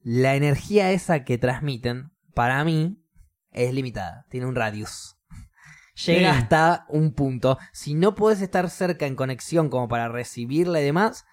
la 0.00 0.34
energía 0.36 0.90
esa 0.92 1.24
que 1.24 1.38
transmiten, 1.38 2.12
para 2.34 2.62
mí, 2.64 3.02
es 3.50 3.72
limitada. 3.72 4.26
Tiene 4.28 4.46
un 4.46 4.54
radius. 4.54 5.16
Llega 6.04 6.32
Sí. 6.34 6.38
hasta 6.38 6.84
un 6.88 7.14
punto. 7.14 7.58
Si 7.72 7.94
no 7.94 8.14
puedes 8.14 8.42
estar 8.42 8.68
cerca 8.68 9.06
en 9.06 9.16
conexión 9.16 9.70
como 9.70 9.88
para 9.88 10.08
recibirla 10.08 10.80
y 10.80 10.84
demás, 10.84 11.24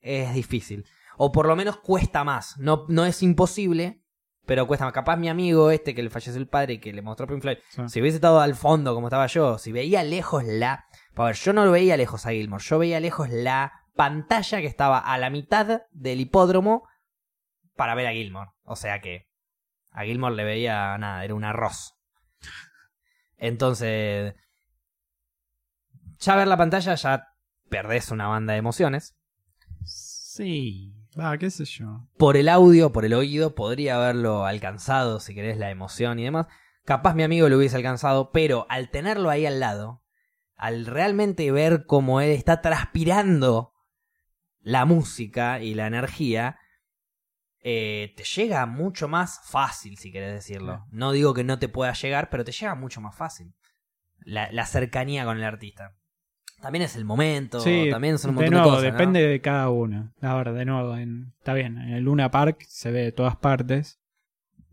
es 0.00 0.32
difícil. 0.32 0.86
O 1.16 1.32
por 1.32 1.46
lo 1.46 1.56
menos 1.56 1.78
cuesta 1.78 2.22
más. 2.22 2.56
No, 2.58 2.86
no 2.88 3.04
es 3.04 3.20
imposible, 3.22 3.99
pero 4.46 4.66
cuesta 4.66 4.84
más. 4.84 4.94
Capaz 4.94 5.16
mi 5.16 5.28
amigo 5.28 5.70
este 5.70 5.94
que 5.94 6.02
le 6.02 6.10
falleció 6.10 6.40
el 6.40 6.48
padre 6.48 6.74
y 6.74 6.78
que 6.80 6.92
le 6.92 7.02
mostró 7.02 7.26
Pink 7.26 7.42
Floyd, 7.42 7.58
Sí. 7.68 7.82
si 7.88 8.00
hubiese 8.00 8.16
estado 8.16 8.40
al 8.40 8.54
fondo 8.54 8.94
como 8.94 9.08
estaba 9.08 9.26
yo, 9.26 9.58
si 9.58 9.72
veía 9.72 10.02
lejos 10.02 10.44
la... 10.44 10.86
A 11.16 11.24
ver, 11.24 11.36
yo 11.36 11.52
no 11.52 11.64
lo 11.64 11.70
veía 11.72 11.96
lejos 11.96 12.24
a 12.26 12.30
Gilmore, 12.30 12.62
yo 12.64 12.78
veía 12.78 12.98
lejos 13.00 13.28
la 13.28 13.72
pantalla 13.94 14.60
que 14.60 14.66
estaba 14.66 14.98
a 14.98 15.18
la 15.18 15.28
mitad 15.30 15.82
del 15.90 16.20
hipódromo 16.20 16.88
para 17.76 17.94
ver 17.94 18.06
a 18.06 18.12
Gilmore. 18.12 18.50
O 18.64 18.74
sea 18.76 19.00
que 19.00 19.28
a 19.90 20.04
Gilmore 20.04 20.34
le 20.34 20.44
veía 20.44 20.96
nada, 20.98 21.24
era 21.24 21.34
un 21.34 21.44
arroz. 21.44 21.94
Entonces, 23.36 24.34
ya 26.18 26.36
ver 26.36 26.48
la 26.48 26.56
pantalla 26.56 26.94
ya 26.94 27.28
perdés 27.68 28.10
una 28.10 28.26
banda 28.28 28.52
de 28.54 28.58
emociones. 28.58 29.14
sí 29.84 30.94
va 31.18 31.36
qué 31.38 31.50
sé 31.50 31.64
yo 31.64 32.06
Por 32.16 32.36
el 32.36 32.48
audio, 32.48 32.92
por 32.92 33.04
el 33.04 33.14
oído, 33.14 33.54
podría 33.54 33.96
haberlo 33.96 34.46
alcanzado, 34.46 35.20
si 35.20 35.34
querés, 35.34 35.58
la 35.58 35.70
emoción 35.70 36.18
y 36.18 36.24
demás. 36.24 36.46
Capaz 36.84 37.14
mi 37.14 37.22
amigo 37.22 37.48
lo 37.48 37.56
hubiese 37.56 37.76
alcanzado, 37.76 38.32
pero 38.32 38.66
al 38.68 38.90
tenerlo 38.90 39.30
ahí 39.30 39.46
al 39.46 39.60
lado, 39.60 40.02
al 40.56 40.86
realmente 40.86 41.50
ver 41.52 41.86
cómo 41.86 42.20
él 42.20 42.30
está 42.30 42.60
transpirando 42.60 43.72
la 44.60 44.84
música 44.84 45.60
y 45.60 45.74
la 45.74 45.86
energía, 45.86 46.58
eh, 47.62 48.14
te 48.16 48.24
llega 48.24 48.64
mucho 48.66 49.08
más 49.08 49.40
fácil, 49.44 49.98
si 49.98 50.12
querés 50.12 50.32
decirlo. 50.32 50.86
No 50.90 51.12
digo 51.12 51.34
que 51.34 51.44
no 51.44 51.58
te 51.58 51.68
pueda 51.68 51.92
llegar, 51.92 52.30
pero 52.30 52.44
te 52.44 52.52
llega 52.52 52.74
mucho 52.74 53.00
más 53.00 53.16
fácil. 53.16 53.54
La, 54.18 54.50
la 54.52 54.66
cercanía 54.66 55.24
con 55.24 55.38
el 55.38 55.44
artista. 55.44 55.96
También 56.60 56.82
es 56.82 56.94
el 56.96 57.04
momento, 57.04 57.60
Sí, 57.60 57.88
también 57.90 58.18
son 58.18 58.30
un 58.32 58.36
de 58.36 58.42
montón 58.50 58.54
nuevo, 58.62 58.70
de 58.70 58.76
cosas. 58.88 58.92
¿no? 58.92 58.98
depende 58.98 59.26
de 59.26 59.40
cada 59.40 59.70
uno. 59.70 60.12
A 60.20 60.34
ver, 60.34 60.52
de 60.52 60.64
nuevo, 60.64 60.96
en- 60.96 61.32
está 61.38 61.54
bien, 61.54 61.78
en 61.78 61.90
el 61.90 62.04
Luna 62.04 62.30
Park 62.30 62.64
se 62.68 62.90
ve 62.90 63.00
de 63.02 63.12
todas 63.12 63.36
partes. 63.36 63.98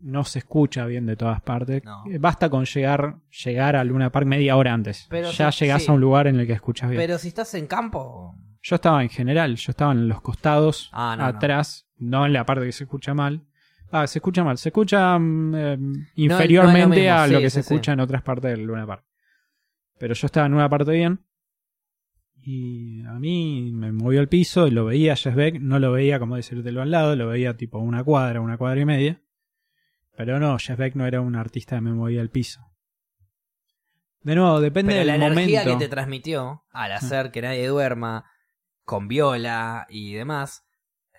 No 0.00 0.22
se 0.24 0.38
escucha 0.40 0.84
bien 0.86 1.06
de 1.06 1.16
todas 1.16 1.40
partes. 1.40 1.82
No. 1.84 2.04
Eh, 2.08 2.18
Basta 2.18 2.48
con 2.50 2.64
llegar, 2.66 3.16
llegar 3.44 3.74
al 3.74 3.88
Luna 3.88 4.10
Park 4.12 4.26
media 4.26 4.56
hora 4.56 4.72
antes. 4.72 5.06
Pero 5.10 5.30
ya 5.32 5.50
sí, 5.50 5.64
llegás 5.64 5.82
sí. 5.84 5.90
a 5.90 5.94
un 5.94 6.00
lugar 6.00 6.26
en 6.28 6.38
el 6.38 6.46
que 6.46 6.52
escuchas 6.52 6.88
bien. 6.90 7.00
Pero 7.02 7.18
si 7.18 7.28
estás 7.28 7.52
en 7.54 7.66
campo, 7.66 8.34
Yo 8.62 8.74
estaba 8.76 9.02
en 9.02 9.08
general, 9.08 9.56
yo 9.56 9.70
estaba 9.70 9.92
en 9.92 10.08
los 10.08 10.20
costados, 10.20 10.90
Ah, 10.92 11.16
no, 11.18 11.24
atrás, 11.24 11.88
no. 11.96 12.26
en 12.26 12.32
la 12.32 12.44
parte 12.44 12.64
que 12.66 12.72
se 12.72 12.84
escucha 12.84 13.14
mal. 13.14 13.42
Ah, 13.90 14.06
se 14.06 14.18
escucha 14.18 14.44
mal, 14.44 14.58
se 14.58 14.68
escucha 14.68 15.18
mm, 15.18 15.54
eh, 15.56 15.78
inferiormente 16.16 17.08
a 17.08 17.26
lo 17.26 17.38
sí, 17.38 17.42
que 17.44 17.50
sí, 17.50 17.54
se 17.54 17.62
sí. 17.62 17.74
escucha 17.74 17.92
en 17.92 18.00
otras 18.00 18.22
partes 18.22 18.50
del 18.50 18.64
Luna 18.64 18.86
Park. 18.86 19.04
Pero 19.98 20.14
yo 20.14 20.26
estaba 20.26 20.46
en 20.46 20.54
una 20.54 20.68
parte 20.68 20.92
bien. 20.92 21.20
Y 22.50 23.02
a 23.04 23.12
mí 23.12 23.72
me 23.74 23.92
movió 23.92 24.20
el 24.22 24.28
piso 24.28 24.66
y 24.66 24.70
lo 24.70 24.86
veía 24.86 25.12
a 25.12 25.16
Jess 25.16 25.34
Beck. 25.34 25.60
No 25.60 25.78
lo 25.78 25.92
veía 25.92 26.18
como 26.18 26.36
decírtelo 26.36 26.80
al 26.80 26.90
lado, 26.90 27.14
lo 27.14 27.26
veía 27.28 27.58
tipo 27.58 27.78
una 27.78 28.02
cuadra, 28.02 28.40
una 28.40 28.56
cuadra 28.56 28.80
y 28.80 28.86
media. 28.86 29.20
Pero 30.16 30.40
no, 30.40 30.56
Jess 30.58 30.78
Beck 30.78 30.94
no 30.94 31.06
era 31.06 31.20
un 31.20 31.36
artista 31.36 31.76
que 31.76 31.82
me 31.82 31.92
movía 31.92 32.22
el 32.22 32.30
piso. 32.30 32.62
De 34.22 34.34
nuevo, 34.34 34.62
depende 34.62 34.94
pero 34.94 35.04
la 35.04 35.12
del 35.12 35.22
energía 35.24 35.60
momento. 35.60 35.78
que 35.78 35.84
te 35.84 35.90
transmitió 35.90 36.64
al 36.72 36.92
hacer 36.92 37.30
que 37.32 37.42
nadie 37.42 37.66
duerma, 37.68 38.24
con 38.82 39.08
viola 39.08 39.86
y 39.90 40.14
demás, 40.14 40.64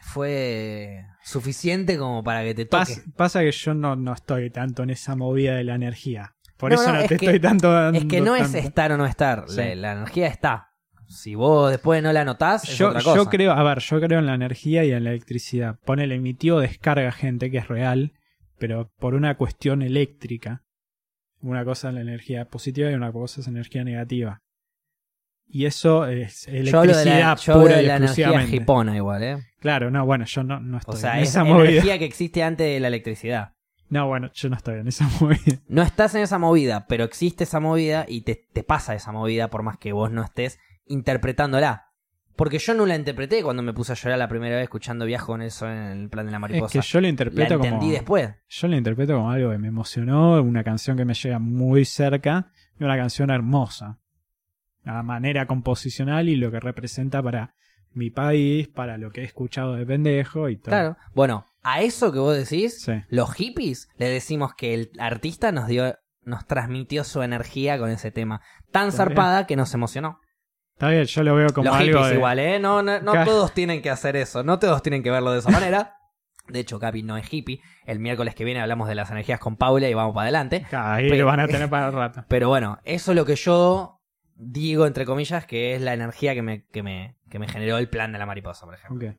fue 0.01 1.05
suficiente 1.23 1.97
como 1.99 2.23
para 2.23 2.43
que 2.43 2.55
te 2.55 2.65
toque. 2.65 2.83
Pas- 2.93 3.13
pasa 3.15 3.41
que 3.41 3.51
yo 3.51 3.75
no, 3.75 3.95
no 3.95 4.13
estoy 4.13 4.49
tanto 4.49 4.81
en 4.81 4.89
esa 4.89 5.15
movida 5.15 5.55
de 5.55 5.63
la 5.63 5.75
energía. 5.75 6.35
Por 6.57 6.71
No, 6.71 6.75
eso 6.81 6.87
no, 6.87 6.95
no, 6.95 6.99
es 7.01 7.07
te 7.09 7.17
que- 7.17 7.25
estoy 7.27 7.39
tanto 7.39 7.89
es 7.91 8.05
que 8.05 8.19
no 8.19 8.35
es 8.35 8.53
estar 8.55 8.91
o 8.91 8.97
no 8.97 9.05
estar, 9.05 9.45
Sí. 9.47 9.57
la, 9.57 9.75
la 9.75 9.91
energía 9.93 10.27
está. 10.27 10.68
Si 11.09 11.33
vos 11.33 11.71
después 11.71 12.03
no 12.03 12.13
la 12.13 12.23
notás, 12.23 12.69
es 12.69 12.77
Yo, 12.77 12.89
otra 12.89 13.01
cosa. 13.01 13.15
yo 13.15 13.25
creo, 13.25 13.51
a 13.51 13.63
ver, 13.63 13.79
yo 13.79 13.99
creo 13.99 14.19
en 14.19 14.27
la 14.27 14.35
energía 14.35 14.85
y 14.85 14.91
en 14.91 15.03
la 15.03 15.09
electricidad. 15.09 15.79
Ponele, 15.83 16.19
mi 16.19 16.35
tío 16.35 16.59
descarga 16.59 17.11
gente 17.11 17.49
que 17.49 17.57
es 17.57 17.67
real, 17.67 18.13
pero 18.59 18.91
por 18.99 19.15
una 19.15 19.35
cuestión 19.35 19.81
eléctrica. 19.81 20.63
Una 21.41 21.65
cosa 21.65 21.89
es 21.89 21.95
la 21.95 22.01
energía 22.01 22.45
positiva 22.45 22.91
y 22.91 22.93
una 22.93 23.11
cosa 23.11 23.41
es 23.41 23.47
energía 23.47 23.83
negativa. 23.83 24.39
Y 25.47 25.65
eso 25.65 26.05
es 26.05 26.45
yo 26.45 26.79
hablo 26.79 26.95
de 26.95 27.01
electricidad 27.01 27.29
la, 27.29 27.35
yo 27.35 27.53
hablo 27.53 27.63
pura 27.63 27.77
de 27.77 27.83
y 27.83 27.85
la 27.87 27.95
energía 27.95 28.95
igual, 28.95 29.23
¿eh? 29.23 29.37
Claro, 29.59 29.89
no, 29.89 30.05
bueno, 30.05 30.25
yo 30.25 30.43
no, 30.43 30.59
no 30.59 30.77
estoy 30.77 30.93
O 30.95 30.97
sea, 30.97 31.15
en 31.17 31.23
es 31.23 31.29
esa 31.29 31.43
movida. 31.43 31.69
energía 31.71 31.97
que 31.97 32.05
existe 32.05 32.43
antes 32.43 32.67
de 32.67 32.79
la 32.79 32.87
electricidad. 32.89 33.53
No, 33.89 34.07
bueno, 34.07 34.29
yo 34.33 34.49
no 34.49 34.55
estoy 34.55 34.79
en 34.79 34.87
esa 34.89 35.09
movida. 35.19 35.59
No 35.67 35.81
estás 35.81 36.13
en 36.13 36.21
esa 36.21 36.37
movida, 36.37 36.85
pero 36.87 37.03
existe 37.03 37.45
esa 37.45 37.59
movida 37.59 38.05
y 38.07 38.21
te, 38.21 38.35
te 38.53 38.63
pasa 38.63 38.93
esa 38.93 39.11
movida 39.11 39.47
por 39.49 39.63
más 39.63 39.79
que 39.79 39.91
vos 39.91 40.11
no 40.11 40.23
estés 40.23 40.59
interpretándola. 40.89 41.85
Porque 42.35 42.57
yo 42.59 42.73
no 42.73 42.85
la 42.85 42.95
interpreté 42.95 43.43
cuando 43.43 43.61
me 43.63 43.73
puse 43.73 43.91
a 43.91 43.95
llorar 43.95 44.17
la 44.17 44.29
primera 44.29 44.55
vez 44.55 44.63
escuchando 44.63 45.05
Viajo 45.05 45.27
con 45.33 45.41
eso 45.41 45.69
en 45.69 45.77
el 45.77 46.09
plan 46.09 46.25
de 46.25 46.31
la 46.31 46.37
Es 46.37 46.41
mariposa. 46.41 46.79
que 46.79 46.85
yo 46.87 47.01
la 47.01 47.09
interpreto 47.09 47.55
entendí 47.55 47.79
como. 47.79 47.91
después. 47.91 48.29
Yo 48.47 48.67
lo 48.69 48.77
interpreto 48.77 49.13
como 49.15 49.31
algo 49.31 49.51
que 49.51 49.57
me 49.57 49.67
emocionó, 49.67 50.41
una 50.41 50.63
canción 50.63 50.95
que 50.95 51.03
me 51.03 51.13
llega 51.13 51.39
muy 51.39 51.83
cerca 51.83 52.51
y 52.79 52.83
una 52.85 52.95
canción 52.95 53.29
hermosa. 53.29 53.99
La 54.83 55.03
manera 55.03 55.47
composicional 55.47 56.29
y 56.29 56.37
lo 56.37 56.49
que 56.49 56.61
representa 56.61 57.21
para 57.21 57.55
mi 57.91 58.09
país, 58.09 58.69
para 58.69 58.97
lo 58.97 59.11
que 59.11 59.21
he 59.21 59.25
escuchado 59.25 59.75
de 59.75 59.85
pendejo 59.85 60.47
y 60.47 60.55
todo. 60.55 60.69
Claro. 60.69 60.97
Bueno, 61.13 61.45
a 61.61 61.81
eso 61.81 62.13
que 62.13 62.19
vos 62.19 62.37
decís, 62.37 62.81
Sí. 62.81 62.93
los 63.09 63.33
hippies, 63.33 63.89
le 63.97 64.07
decimos 64.07 64.53
que 64.55 64.73
el 64.73 64.91
artista 64.99 65.51
nos 65.51 65.67
dio, 65.67 65.95
nos 66.23 66.45
transmitió 66.45 67.03
su 67.03 67.21
energía 67.21 67.77
con 67.77 67.89
ese 67.89 68.11
tema. 68.11 68.39
Tan 68.71 68.93
zarpada 68.93 69.45
que 69.45 69.57
nos 69.57 69.73
emocionó. 69.73 70.21
Está 70.79 70.91
bien, 70.91 71.03
yo 71.03 71.23
lo 71.23 71.35
veo 71.35 71.49
como 71.49 71.65
los 71.65 71.75
algo 71.75 71.91
hippies 71.91 72.07
de... 72.07 72.15
igual, 72.15 72.39
¿eh? 72.39 72.57
No, 72.57 72.81
no, 72.81 73.25
todos 73.25 73.53
tienen 73.53 73.81
que 73.81 73.89
hacer 73.89 74.15
eso. 74.15 74.43
No 74.43 74.59
todos 74.59 74.81
tienen 74.81 75.03
que 75.03 75.11
verlo 75.11 75.33
de 75.33 75.39
esa 75.39 75.49
manera. 75.49 75.97
De 76.47 76.61
hecho, 76.61 76.79
Capi 76.79 77.03
no 77.03 77.17
es 77.17 77.27
hippie. 77.29 77.59
El 77.85 77.99
miércoles 77.99 78.33
que 78.33 78.45
viene 78.45 78.61
hablamos 78.61 78.87
de 78.87 78.95
las 78.95 79.11
energías 79.11 79.41
con 79.41 79.57
Paula 79.57 79.89
y 79.89 79.93
vamos 79.93 80.15
para 80.15 80.23
adelante. 80.23 80.65
Ahí 80.71 81.09
Pero- 81.09 81.23
lo 81.23 81.25
van 81.25 81.41
a 81.41 81.47
tener 81.49 81.69
para 81.69 81.87
el 81.87 81.93
rato. 81.93 82.23
Pero 82.29 82.47
bueno, 82.47 82.79
eso 82.85 83.11
es 83.11 83.15
lo 83.17 83.25
que 83.25 83.35
yo 83.35 83.99
digo, 84.35 84.87
entre 84.87 85.03
comillas, 85.03 85.45
que 85.45 85.75
es 85.75 85.81
la 85.81 85.93
energía 85.93 86.33
que 86.33 86.41
me, 86.43 86.65
que 86.67 86.81
me, 86.81 87.17
que 87.29 87.39
me 87.39 87.49
generó 87.49 87.77
el 87.77 87.89
plan 87.89 88.13
de 88.13 88.19
la 88.19 88.25
mariposa, 88.25 88.65
por 88.65 88.75
ejemplo. 88.75 89.15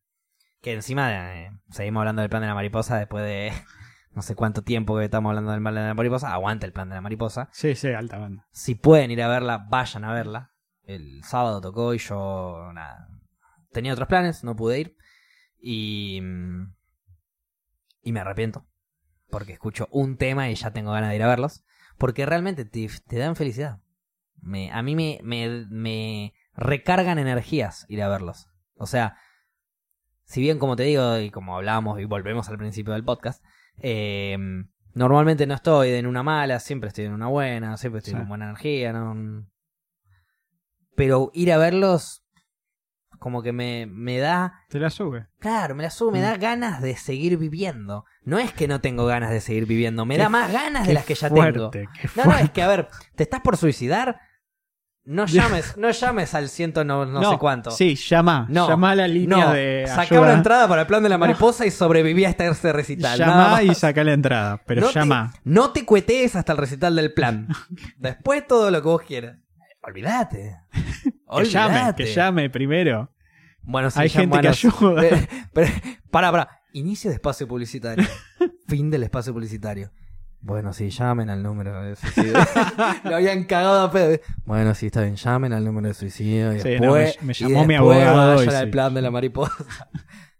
Que 0.63 0.73
encima 0.73 1.35
eh, 1.35 1.51
seguimos 1.69 2.01
hablando 2.01 2.23
del 2.23 2.31
plan 2.31 2.41
de 2.41 2.49
la 2.49 2.55
mariposa 2.55 2.97
después 2.97 3.23
de 3.23 3.53
no 4.15 4.23
sé 4.23 4.35
cuánto 4.35 4.63
tiempo 4.63 4.97
que 4.97 5.05
estamos 5.05 5.29
hablando 5.29 5.53
del 5.53 5.61
plan 5.61 5.75
de 5.75 5.81
la 5.83 5.93
mariposa. 5.93 6.33
Aguanta 6.33 6.65
el 6.65 6.73
plan 6.73 6.89
de 6.89 6.95
la 6.95 7.03
mariposa. 7.03 7.51
Sí, 7.53 7.75
sí, 7.75 7.89
alta 7.89 8.17
banda. 8.17 8.47
Si 8.51 8.77
pueden 8.77 9.11
ir 9.11 9.23
a 9.23 9.29
verla, 9.29 9.67
vayan 9.69 10.05
a 10.05 10.15
verla. 10.15 10.53
El 10.95 11.23
sábado 11.25 11.61
tocó 11.61 11.95
y 11.95 11.99
yo 11.99 12.71
nada. 12.73 13.09
Tenía 13.73 13.93
otros 13.93 14.09
planes, 14.09 14.43
no 14.45 14.57
pude 14.57 14.81
ir. 14.81 14.97
Y. 15.61 16.21
mm, 16.23 16.75
Y 18.03 18.13
me 18.13 18.21
arrepiento. 18.21 18.67
Porque 19.31 19.53
escucho 19.53 19.87
un 19.93 20.17
tema 20.17 20.49
y 20.51 20.55
ya 20.55 20.73
tengo 20.73 20.91
ganas 20.93 21.11
de 21.11 21.17
ir 21.17 21.23
a 21.23 21.29
verlos. 21.29 21.65
Porque 21.99 22.27
realmente 22.27 22.65
te, 22.65 22.89
te 23.07 23.19
dan 23.19 23.37
felicidad. 23.37 23.81
Me, 24.41 24.73
a 24.73 24.83
mí 24.83 24.97
me, 24.97 25.21
me, 25.23 25.67
me 25.71 26.33
recargan 26.55 27.19
energías 27.19 27.85
ir 27.89 28.03
a 28.03 28.09
verlos. 28.09 28.49
O 28.77 28.87
sea, 28.87 29.17
si 30.25 30.41
bien 30.41 30.59
como 30.59 30.77
te 30.77 30.85
digo 30.85 31.19
y 31.19 31.31
como 31.31 31.57
hablábamos 31.57 32.01
y 32.01 32.07
volvemos 32.07 32.49
al 32.49 32.57
principio 32.59 32.95
del 32.95 33.05
podcast, 33.05 33.45
eh, 33.79 34.37
normalmente 34.95 35.47
no 35.47 35.55
estoy 35.55 35.91
en 35.91 36.07
una 36.07 36.23
mala, 36.23 36.59
siempre 36.59 36.89
estoy 36.89 37.05
en 37.05 37.13
una 37.13 37.27
buena, 37.29 37.77
siempre 37.77 37.99
estoy 37.99 38.13
Sí. 38.15 38.19
con 38.19 38.29
buena 38.29 38.47
energía, 38.47 38.93
¿no? 38.95 39.47
Pero 41.01 41.31
ir 41.33 41.51
a 41.53 41.57
verlos 41.59 42.23
como 43.19 43.43
que 43.43 43.53
me, 43.53 43.87
me 43.87 44.19
da 44.19 44.65
Te 44.69 44.79
la 44.79 44.91
sube. 44.91 45.27
Claro, 45.39 45.75
me 45.75 45.83
la 45.83 45.91
subo, 45.91 46.11
me 46.11 46.19
Mm. 46.21 46.23
da 46.23 46.37
ganas 46.37 46.83
de 46.83 46.97
seguir 46.97 47.37
viviendo. 47.39 48.05
No 48.23 48.39
es 48.39 48.53
que 48.53 48.69
no 48.69 48.81
tengo 48.81 49.07
ganas 49.07 49.31
de 49.31 49.41
seguir 49.41 49.67
viviendo, 49.67 50.05
me 50.05 50.17
Qué 50.17 50.23
da 50.23 50.29
más 50.29 50.53
ganas 50.53 50.87
de 50.87 50.93
las 50.95 51.05
que 51.07 51.15
ya 51.15 51.29
tengo. 51.29 51.41
fuerte, 51.71 51.89
qué 52.01 52.09
No, 52.17 52.25
no, 52.27 52.37
es 52.39 52.51
que 52.51 52.63
a 52.63 52.69
ver, 52.69 52.89
¿te 53.17 53.23
estás 53.23 53.41
por 53.41 53.57
suicidar? 53.57 54.21
No 55.05 55.25
llames, 55.65 55.77
no 55.79 55.91
llames 55.91 56.35
al 56.35 56.49
ciento 56.51 56.85
no, 56.85 57.07
no 57.07 57.31
sé 57.33 57.39
cuánto. 57.39 57.71
Sí, 57.71 57.95
llama. 57.97 58.47
No, 58.51 58.69
llama 58.69 58.91
a 58.91 58.95
la 58.95 59.09
línea 59.09 59.47
no, 59.47 59.53
de 59.53 59.87
ayuda. 59.91 60.21
una 60.21 60.33
entrada 60.35 60.69
para 60.69 60.83
el 60.83 60.87
plan 60.87 61.03
de 61.03 61.09
la 61.09 61.17
mariposa 61.19 61.65
y 61.67 61.71
sobreviví 61.71 62.27
hasta 62.27 62.47
ese 62.47 62.73
recital. 62.73 63.19
nada 63.19 63.45
Llama 63.57 63.63
y 63.65 63.75
saca 63.75 64.05
la 64.05 64.13
entrada. 64.13 64.61
Pero 64.67 64.91
llama. 64.93 65.33
no 65.45 65.71
te 65.73 65.85
cuetees 65.87 66.37
hasta 66.37 66.53
el 66.53 66.59
recital 66.59 66.95
del 66.95 67.13
plan. 67.15 67.49
Después 67.97 68.47
todo 68.47 68.71
lo 68.71 68.83
que 68.83 68.89
vos 68.89 69.03
quieras. 69.03 69.39
Olvídate. 69.83 70.57
Que 71.33 71.45
llame, 71.45 71.95
que 71.97 72.07
llame 72.07 72.51
primero. 72.51 73.09
Bueno, 73.63 73.89
sí, 73.91 74.01
Hay 74.01 74.09
gente 74.09 74.41
que 74.41 74.49
ayuda. 74.49 75.01
Pero, 75.01 75.17
pero, 75.53 75.69
para, 76.11 76.33
para. 76.33 76.49
Inicio 76.73 77.09
de 77.11 77.15
espacio 77.17 77.47
publicitario. 77.47 78.05
fin 78.69 78.91
del 78.91 79.05
espacio 79.05 79.33
publicitario. 79.33 79.93
Bueno, 80.41 80.73
sí, 80.73 80.91
llamen 80.91 81.31
al 81.31 81.43
número 81.43 81.83
de 81.83 81.95
suicidio. 81.95 82.33
Lo 83.05 83.15
habían 83.17 83.45
cagado 83.45 83.81
a 83.83 83.93
pedo. 83.93 84.19
Bueno, 84.45 84.75
sí, 84.75 84.87
está 84.87 85.03
bien, 85.03 85.15
llamen 85.17 85.53
al 85.53 85.65
número 85.65 85.87
de 85.89 85.95
suicidio. 85.95 86.53
Y 86.55 86.61
Sí, 86.61 86.69
después, 86.71 87.17
no, 87.21 87.21
me- 87.23 87.27
me 87.27 87.33
y 87.33 87.37
llamó 87.37 87.65
mi 87.67 87.75
abogado 87.77 88.35
y 88.43 88.47
vayan 88.47 88.55
al 88.57 88.65
sí. 88.67 88.71
plan 88.73 88.95
de 88.95 89.03
la 89.03 89.11
mariposa. 89.13 89.89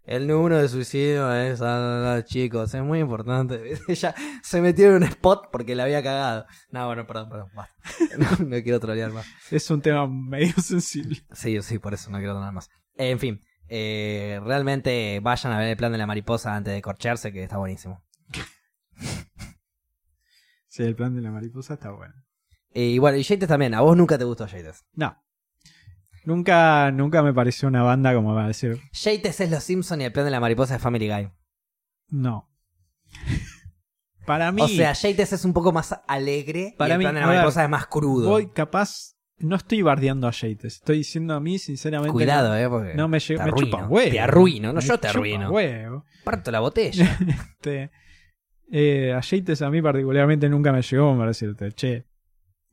El 0.03 0.27
número 0.27 0.57
de 0.57 0.67
suicidio 0.67 1.31
es, 1.33 1.61
ah, 1.61 2.15
ah, 2.15 2.23
chicos, 2.23 2.73
es 2.73 2.81
muy 2.81 2.99
importante. 2.99 3.79
Ella 3.87 4.15
se 4.41 4.61
metió 4.61 4.87
en 4.87 4.95
un 4.95 5.03
spot 5.03 5.49
porque 5.51 5.75
la 5.75 5.83
había 5.83 6.01
cagado. 6.01 6.45
No, 6.71 6.87
bueno, 6.87 7.05
perdón, 7.05 7.29
perdón. 7.29 7.49
No, 8.17 8.45
no 8.45 8.63
quiero 8.63 8.79
trolear 8.79 9.11
más. 9.11 9.27
Es 9.51 9.69
un 9.69 9.81
tema 9.81 10.07
medio 10.07 10.53
sensible. 10.61 11.23
Sí, 11.31 11.61
sí, 11.61 11.79
por 11.79 11.93
eso 11.93 12.09
no 12.09 12.17
quiero 12.17 12.33
nada 12.33 12.51
más. 12.51 12.69
En 12.95 13.19
fin, 13.19 13.41
eh, 13.67 14.39
realmente 14.43 15.19
vayan 15.21 15.53
a 15.53 15.59
ver 15.59 15.69
el 15.69 15.77
plan 15.77 15.91
de 15.91 15.97
la 15.97 16.07
mariposa 16.07 16.55
antes 16.55 16.73
de 16.73 16.81
corcharse, 16.81 17.31
que 17.31 17.43
está 17.43 17.57
buenísimo. 17.57 18.03
Sí, 20.67 20.83
el 20.83 20.95
plan 20.95 21.13
de 21.15 21.21
la 21.21 21.31
mariposa 21.31 21.75
está 21.75 21.91
bueno. 21.91 22.13
Y 22.73 22.97
bueno, 22.97 23.17
y 23.17 23.23
Yates 23.23 23.47
también, 23.47 23.73
a 23.73 23.81
vos 23.81 23.95
nunca 23.95 24.17
te 24.17 24.23
gustó 24.23 24.47
Yates. 24.47 24.85
No. 24.93 25.20
Nunca, 26.23 26.91
nunca 26.91 27.23
me 27.23 27.33
pareció 27.33 27.67
una 27.67 27.83
banda 27.83 28.13
como 28.13 28.33
va 28.35 28.45
a 28.45 28.47
decir. 28.47 28.79
Yates 28.93 29.39
es 29.41 29.49
Los 29.51 29.63
Simpson 29.63 30.01
y 30.01 30.05
el 30.05 30.11
plan 30.11 30.25
de 30.25 30.31
la 30.31 30.39
mariposa 30.39 30.75
es 30.75 30.81
Family 30.81 31.09
Guy. 31.09 31.29
No. 32.09 32.49
Para 34.25 34.51
mí, 34.51 34.61
O 34.61 34.67
sea, 34.67 34.93
Yates 34.93 35.33
es 35.33 35.45
un 35.45 35.53
poco 35.53 35.71
más 35.71 35.95
alegre 36.07 36.75
Para 36.77 36.89
y 36.89 36.91
el 36.93 36.97
mí, 36.99 37.03
plan 37.05 37.15
de 37.15 37.21
la 37.21 37.27
ver, 37.27 37.35
mariposa 37.37 37.63
es 37.63 37.69
más 37.69 37.87
crudo. 37.87 38.29
voy 38.29 38.47
capaz. 38.47 39.15
No 39.39 39.55
estoy 39.55 39.81
bardeando 39.81 40.27
a 40.27 40.31
Yates. 40.31 40.75
Estoy 40.75 40.97
diciendo 40.99 41.33
a 41.33 41.39
mí, 41.39 41.57
sinceramente. 41.57 42.11
Cuidado, 42.13 42.55
eh, 42.55 42.69
porque 42.69 42.93
No 42.93 43.07
me 43.07 43.19
llega. 43.19 43.43
te 43.45 43.51
Me 43.51 43.57
chupa 43.57 43.87
huevo. 43.87 44.11
Te 44.11 44.19
arruino, 44.19 44.67
no 44.71 44.79
Me 44.79 44.85
yo 44.85 44.99
te 44.99 45.07
arruino. 45.07 45.49
huevo. 45.49 46.05
Parto 46.23 46.51
la 46.51 46.59
botella. 46.59 47.17
Este, 47.61 47.89
eh, 48.71 49.13
a 49.13 49.19
Yates 49.21 49.61
a 49.63 49.69
mí 49.71 49.81
particularmente 49.81 50.47
nunca 50.47 50.71
me 50.71 50.83
llegó 50.83 51.15
para 51.17 51.29
decirte, 51.29 51.71
che. 51.71 52.05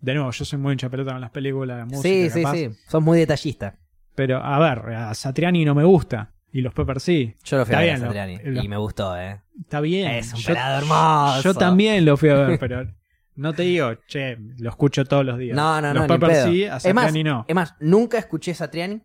De 0.00 0.14
nuevo, 0.14 0.30
yo 0.30 0.44
soy 0.44 0.58
muy 0.58 0.72
hincha 0.72 0.88
pelota 0.88 1.12
con 1.12 1.20
las 1.20 1.30
películas, 1.30 1.78
la 1.78 1.84
música, 1.84 2.02
sí, 2.02 2.30
sí, 2.30 2.42
capaz, 2.42 2.54
sí. 2.54 2.70
Sos 2.86 3.02
muy 3.02 3.18
detallista. 3.18 3.76
Pero, 4.14 4.42
a 4.42 4.58
ver, 4.58 4.94
a 4.94 5.14
Satriani 5.14 5.64
no 5.64 5.74
me 5.74 5.84
gusta. 5.84 6.32
Y 6.50 6.60
los 6.62 6.72
Peppers 6.72 7.02
sí. 7.02 7.34
Yo 7.44 7.58
lo 7.58 7.66
fui 7.66 7.72
Está 7.74 7.78
a 7.78 7.80
ver 7.82 7.90
bien, 7.90 8.02
a 8.02 8.06
Satriani 8.06 8.38
lo- 8.42 8.62
y 8.62 8.68
me 8.68 8.76
gustó, 8.76 9.16
eh. 9.16 9.42
Está 9.60 9.80
bien. 9.80 10.10
Es 10.12 10.32
un 10.32 10.40
yo, 10.40 10.46
pelado 10.48 10.78
hermoso. 10.78 11.42
yo 11.42 11.54
también 11.54 12.04
lo 12.04 12.16
fui 12.16 12.30
a 12.30 12.34
ver, 12.34 12.58
pero 12.58 12.86
no 13.34 13.52
te 13.52 13.62
digo, 13.64 13.94
che, 14.06 14.38
lo 14.58 14.70
escucho 14.70 15.04
todos 15.04 15.24
los 15.24 15.38
días. 15.38 15.54
No, 15.56 15.80
no, 15.80 15.88
los 15.92 16.06
no, 16.06 16.14
ni 16.14 16.18
Peppers 16.18 16.44
sí, 16.44 16.64
a 16.64 16.76
Es 16.78 16.94
más, 16.94 17.04
Satriani 17.06 17.24
no. 17.24 17.44
Es 17.46 17.54
más, 17.54 17.74
nunca 17.80 18.18
escuché 18.18 18.54
Satriani. 18.54 19.02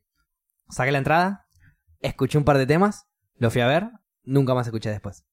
Saqué 0.69 0.91
la 0.91 0.99
entrada. 0.99 1.47
Escuché 1.99 2.37
un 2.37 2.43
par 2.43 2.57
de 2.57 2.65
temas. 2.65 3.05
Lo 3.37 3.51
fui 3.51 3.61
a 3.61 3.67
ver. 3.67 3.89
Nunca 4.23 4.53
más 4.53 4.67
escuché 4.67 4.89
después. 4.89 5.25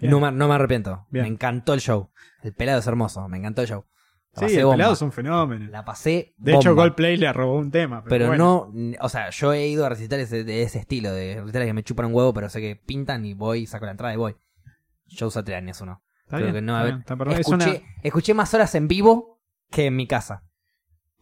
No 0.00 0.18
me, 0.20 0.32
no 0.32 0.48
me 0.48 0.54
arrepiento. 0.54 1.06
Bien. 1.10 1.24
Me 1.24 1.28
encantó 1.28 1.74
el 1.74 1.80
show. 1.80 2.10
El 2.42 2.54
pelado 2.54 2.78
es 2.78 2.86
hermoso. 2.86 3.28
Me 3.28 3.36
encantó 3.36 3.60
el 3.62 3.68
show. 3.68 3.84
La 4.36 4.48
Sí, 4.48 4.56
el 4.56 4.62
bomba. 4.64 4.76
pelado 4.76 4.92
es 4.92 5.02
un 5.02 5.12
fenómeno. 5.12 5.70
La 5.70 5.84
pasé. 5.84 6.34
De 6.38 6.54
hecho. 6.54 6.74
Coldplay 6.76 7.16
le 7.16 7.32
robó 7.32 7.58
un 7.58 7.70
tema. 7.70 8.02
Pero, 8.04 8.10
Pero 8.10 8.26
bueno. 8.28 8.70
no. 8.72 8.96
O 9.00 9.08
sea, 9.08 9.30
yo 9.30 9.52
he 9.52 9.66
ido 9.66 9.84
a 9.84 9.88
recitales 9.88 10.30
de, 10.30 10.62
ese 10.62 10.78
estilo. 10.78 11.12
De 11.12 11.40
recitales 11.40 11.66
que 11.66 11.72
me 11.74 11.82
chupan 11.82 12.06
un 12.06 12.14
huevo, 12.14 12.32
pero 12.32 12.48
sé 12.48 12.60
que 12.60 12.76
pintan 12.76 13.24
y 13.26 13.34
voy, 13.34 13.66
saco 13.66 13.86
la 13.86 13.90
entrada 13.92 14.14
y 14.14 14.16
voy. 14.16 14.36
Satriani 15.08 15.70
es 15.72 15.80
uno. 15.80 16.02
Creo 16.28 16.42
bien, 16.42 16.54
que 16.54 16.62
no, 16.62 16.76
a 16.76 16.84
ver. 16.84 16.98
Es 17.32 17.40
Escuché, 17.40 17.54
una- 17.70 17.80
escuché 18.04 18.34
más 18.34 18.54
horas 18.54 18.72
en 18.76 18.86
vivo 18.86 19.40
que 19.70 19.86
en 19.86 19.96
mi 19.96 20.06
casa. 20.06 20.44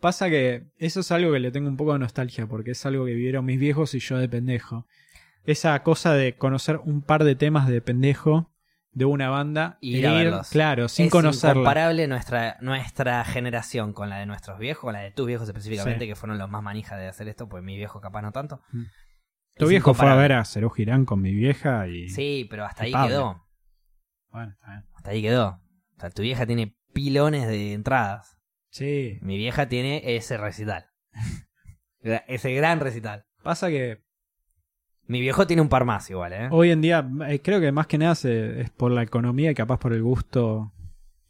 Pasa 0.00 0.28
que 0.28 0.66
eso 0.76 1.00
es 1.00 1.10
algo 1.10 1.32
que 1.32 1.40
le 1.40 1.50
tengo 1.50 1.68
un 1.68 1.76
poco 1.78 1.94
de 1.94 1.98
nostalgia, 1.98 2.46
porque 2.46 2.72
es 2.72 2.84
algo 2.86 3.06
que 3.06 3.14
vivieron 3.14 3.44
mis 3.46 3.58
viejos 3.58 3.94
y 3.94 4.00
yo 4.00 4.18
de 4.18 4.28
pendejo. 4.28 4.86
Esa 5.44 5.82
cosa 5.82 6.12
de 6.12 6.36
conocer 6.36 6.78
un 6.84 7.00
par 7.00 7.24
de 7.24 7.34
temas 7.34 7.66
de 7.68 7.80
pendejo 7.80 8.50
de 8.92 9.04
una 9.04 9.28
banda 9.30 9.78
Y 9.80 9.98
ir 9.98 10.06
a 10.06 10.12
verlos. 10.14 10.48
claro, 10.50 10.88
sin 10.88 11.06
es 11.06 11.12
conocerla. 11.12 11.52
incomparable 11.60 12.06
nuestra, 12.08 12.56
nuestra 12.60 13.24
generación 13.24 13.92
con 13.92 14.08
la 14.10 14.18
de 14.18 14.26
nuestros 14.26 14.58
viejos, 14.58 14.82
con 14.82 14.92
la 14.94 15.00
de 15.00 15.10
tus 15.10 15.26
viejos 15.26 15.46
específicamente, 15.48 16.04
Sí. 16.04 16.08
que 16.08 16.16
fueron 16.16 16.38
los 16.38 16.48
más 16.50 16.62
manijas 16.62 16.98
de 16.98 17.06
hacer 17.08 17.28
esto, 17.28 17.48
pues 17.48 17.62
mi 17.62 17.76
viejo 17.76 18.00
capaz 18.00 18.22
no 18.22 18.32
tanto. 18.32 18.60
Mm. 18.72 18.82
Es 18.82 19.60
Tu 19.64 19.66
viejo 19.68 19.92
fue 19.94 20.08
a 20.08 20.14
ver 20.14 20.32
a 20.32 20.44
Cerú 20.44 20.70
Girán 20.70 21.04
con 21.04 21.20
mi 21.20 21.32
vieja 21.34 21.86
y. 21.88 22.08
Sí, 22.08 22.46
pero 22.48 22.64
hasta 22.64 22.84
ahí 22.84 22.92
Pablo. 22.92 23.08
quedó. 23.08 23.46
Bueno, 24.30 24.52
está 24.52 24.70
bien. 24.70 24.84
Hasta 24.94 25.10
ahí 25.10 25.22
quedó. 25.22 25.48
O 25.96 26.00
sea, 26.00 26.10
tu 26.10 26.22
vieja 26.22 26.46
tiene 26.46 26.76
pilones 26.92 27.46
de 27.48 27.72
entradas. 27.72 28.38
Sí. 28.70 29.18
Mi 29.22 29.36
vieja 29.36 29.68
tiene 29.68 30.16
ese 30.16 30.36
recital. 30.36 30.86
ese 32.28 32.52
gran 32.54 32.80
recital. 32.80 33.26
Pasa 33.42 33.68
que 33.68 34.02
Mi 35.08 35.20
viejo 35.20 35.46
tiene 35.46 35.62
un 35.62 35.68
par 35.68 35.84
más 35.84 36.08
igual, 36.10 36.32
¿eh? 36.32 36.48
hoy 36.50 36.70
en 36.70 36.80
día, 36.80 37.08
eh, 37.28 37.40
creo 37.40 37.60
que 37.60 37.72
más 37.72 37.86
que 37.86 37.98
nada 37.98 38.14
se- 38.14 38.60
es 38.60 38.70
por 38.70 38.90
la 38.92 39.02
economía 39.02 39.50
y 39.50 39.54
capaz 39.54 39.78
por 39.78 39.92
el 39.92 40.02
gusto 40.02 40.72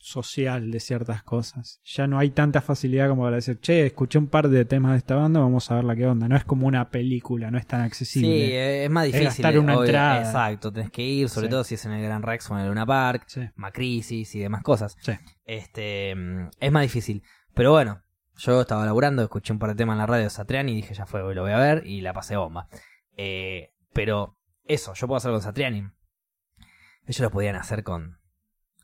social 0.01 0.71
de 0.71 0.81
ciertas 0.81 1.23
cosas. 1.23 1.81
Ya 1.85 2.07
no 2.07 2.19
hay 2.19 2.31
tanta 2.31 2.61
facilidad 2.61 3.09
como 3.09 3.25
para 3.25 3.37
decir, 3.37 3.59
che, 3.61 3.87
escuché 3.87 4.19
un 4.19 4.29
par 4.29 4.49
de 4.49 4.65
temas 4.65 4.93
de 4.93 4.99
esta 4.99 5.17
banda, 5.17 5.41
vamos 5.41 5.71
a 5.71 5.75
ver 5.77 5.85
la 5.85 5.97
que 5.97 6.07
onda. 6.07 6.29
No 6.29 6.37
es 6.37 6.45
como 6.45 6.67
una 6.67 6.89
película, 6.91 7.51
no 7.51 7.59
es 7.59 7.67
tan 7.67 7.81
accesible. 7.83 8.29
Sí, 8.47 8.53
eh, 8.53 8.85
es 8.85 8.91
más 8.91 9.07
Es 9.07 9.13
difícil. 9.13 9.43
gastar 9.45 9.59
una 9.59 9.75
obvio. 9.75 9.85
entrada. 9.87 10.19
Exacto, 10.21 10.73
tenés 10.73 10.91
que 10.91 11.03
ir, 11.03 11.29
sobre 11.29 11.49
Sí. 11.49 11.51
todo 11.51 11.65
si 11.65 11.75
es 11.75 11.85
en 11.85 11.93
el 11.93 12.03
Gran 12.03 12.23
Rex 12.23 12.51
o 12.51 12.55
en 12.55 12.61
el 12.63 12.69
Luna 12.69 12.87
Park, 12.87 13.25
Sí. 13.27 13.41
Macrisis 13.57 14.35
y 14.35 14.39
demás 14.39 14.63
cosas. 14.63 14.97
Sí. 15.01 15.13
Este, 15.45 16.15
mm, 16.15 16.49
es 16.61 16.73
más 16.73 16.83
difícil. 16.83 17.23
Pero 17.55 17.73
bueno, 17.73 18.03
Yo 18.41 18.61
estaba 18.61 18.87
laburando, 18.87 19.21
escuché 19.25 19.53
un 19.53 19.59
par 19.59 19.71
de 19.71 19.75
temas 19.75 19.95
en 19.95 19.99
la 19.99 20.07
radio 20.07 20.23
de 20.23 20.31
Satriani 20.31 20.71
y 20.71 20.77
dije, 20.77 20.95
ya 20.95 21.07
fue, 21.07 21.23
hoy 21.23 21.35
lo 21.35 21.43
voy 21.43 21.51
a 21.51 21.59
ver 21.59 21.85
y 21.85 22.03
la 22.03 22.13
pasé 22.13 22.37
bomba. 22.37 22.69
Eh, 23.19 23.75
pero 23.93 24.39
eso, 24.65 24.95
yo 24.95 25.07
puedo 25.07 25.17
hacer 25.19 25.33
con 25.33 25.43
Satriani. 25.43 25.87
Ellos 27.07 27.21
lo 27.21 27.31
podían 27.31 27.57
hacer 27.57 27.83
con 27.85 28.19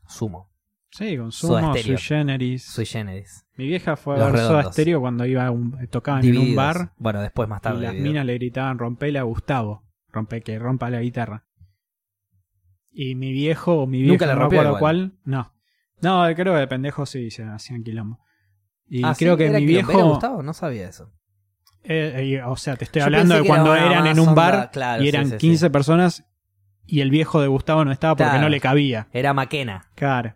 Sumo, 0.07 0.51
Sí, 0.91 1.17
con 1.17 1.31
Sumo. 1.31 1.73
Sui 1.75 1.97
Generis. 1.97 2.63
Sui 2.63 2.85
Generis. 2.85 3.45
Mi 3.57 3.65
vieja 3.67 3.95
fue 3.95 4.21
a 4.21 4.27
ver 4.29 4.37
Soda. 4.39 4.71
Stereo 4.71 4.99
cuando 5.01 5.25
iba 5.25 5.45
a 5.45 5.51
un- 5.51 5.87
tocaban 5.87 6.23
en 6.23 6.37
un 6.37 6.55
bar 6.55 6.93
Bueno, 6.97 7.21
después 7.21 7.49
más 7.49 7.59
y 7.59 7.63
tarde. 7.63 7.81
las 7.81 7.91
divididos. 7.93 8.11
minas 8.13 8.25
le 8.25 8.33
gritaban 8.35 8.77
rompele 8.79 9.19
a 9.19 9.23
Gustavo, 9.23 9.83
rompe 10.09 10.41
que 10.41 10.57
rompa 10.59 10.89
la 10.89 11.01
guitarra. 11.01 11.45
Y 12.91 13.15
mi 13.15 13.31
viejo 13.33 13.81
o 13.83 13.87
mi 13.87 13.99
vieja, 13.99 14.13
Nunca 14.13 14.25
la 14.25 14.35
no 14.35 14.41
rompió 14.41 14.77
cuál, 14.79 15.17
no. 15.25 15.53
No, 16.01 16.23
creo 16.35 16.53
que 16.53 16.59
de 16.59 16.67
pendejo 16.67 17.05
sí 17.05 17.29
se 17.29 17.43
hacían 17.43 17.83
quilombo. 17.83 18.19
Y 18.87 19.03
Ah, 19.03 19.13
creo 19.17 19.33
¿sí? 19.33 19.37
que 19.39 19.45
¿Era 19.47 19.59
mi 19.59 19.65
viejo, 19.65 19.91
Gustavo? 20.09 20.43
No 20.43 20.53
sabía 20.53 20.87
eso. 20.87 21.11
Eh, 21.87 22.35
eh, 22.37 22.43
o 22.43 22.55
sea, 22.57 22.75
te 22.75 22.85
estoy 22.85 22.99
Yo 23.01 23.05
hablando 23.05 23.35
de 23.35 23.41
era 23.41 23.47
cuando 23.47 23.75
eran 23.75 24.07
en 24.07 24.19
un 24.19 24.29
onda, 24.29 24.33
bar 24.51 24.71
claro, 24.71 25.03
y 25.03 25.07
eran 25.09 25.25
sí, 25.25 25.31
sí. 25.31 25.37
15 25.37 25.69
personas 25.69 26.25
y 26.87 27.01
el 27.01 27.09
viejo 27.09 27.41
de 27.41 27.47
Gustavo 27.47 27.83
no 27.85 27.91
estaba 27.91 28.15
porque 28.15 28.29
Claro. 28.29 28.43
no 28.43 28.49
le 28.49 28.59
cabía. 28.59 29.07
Era 29.11 29.33
Maquena. 29.33 29.89
Claro. 29.95 30.35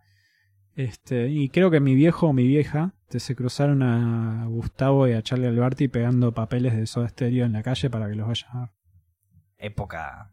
Este, 0.75 1.27
y 1.29 1.49
creo 1.49 1.69
que 1.71 1.79
mi 1.79 1.93
viejo 1.95 2.27
o 2.27 2.33
mi 2.33 2.47
vieja 2.47 2.93
te 3.09 3.19
se 3.19 3.35
cruzaron 3.35 3.83
a 3.83 4.45
Gustavo 4.47 5.07
y 5.07 5.13
a 5.13 5.21
Charlie 5.21 5.47
Alberti 5.47 5.87
pegando 5.87 6.31
papeles 6.33 6.75
de 6.75 6.85
Soda 6.87 7.09
Stereo 7.09 7.45
en 7.45 7.53
la 7.53 7.63
calle 7.63 7.89
para 7.89 8.07
que 8.07 8.15
los 8.15 8.27
vayan 8.27 8.49
a 8.53 8.59
ver. 8.61 8.69
Época. 9.57 10.31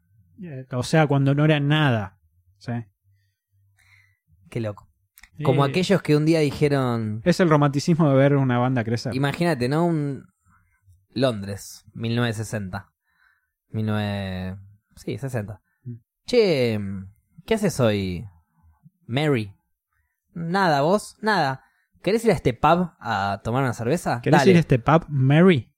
O 0.73 0.83
sea, 0.83 1.07
cuando 1.07 1.35
no 1.35 1.45
eran 1.45 1.67
nada. 1.69 2.19
¿sí? 2.59 2.73
Qué 4.51 4.61
loco. 4.61 4.89
Como 5.43 5.67
Eh, 5.67 5.71
aquellos 5.71 6.01
que 6.03 6.17
un 6.17 6.25
día 6.25 6.41
dijeron. 6.41 7.21
Es 7.25 7.41
el 7.41 7.49
romanticismo 7.51 8.09
de 8.11 8.17
ver 8.17 8.37
una 8.37 8.59
banda 8.59 8.85
crecer. 8.85 9.15
Imagínate, 9.15 9.69
¿no? 9.69 9.85
Un. 9.87 10.25
Londres, 11.17 11.85
1960. 11.95 12.93
19. 13.71 14.59
Sí, 14.97 15.19
60. 15.19 15.63
Mm. 15.85 15.95
Che, 16.27 16.81
¿qué 17.47 17.55
haces 17.55 17.81
hoy? 17.81 18.29
Mary. 19.07 19.55
Nada, 20.35 20.83
vos, 20.83 21.17
nada. 21.23 21.65
¿Querés 22.03 22.25
ir 22.27 22.31
a 22.31 22.35
este 22.35 22.53
pub 22.53 22.91
a 23.01 23.41
tomar 23.43 23.63
una 23.63 23.73
cerveza? 23.73 24.21
¿Querés 24.21 24.41
Dale. 24.41 24.51
ir 24.51 24.57
a 24.59 24.61
este 24.61 24.79
pub, 24.79 25.07
Mary? 25.09 25.75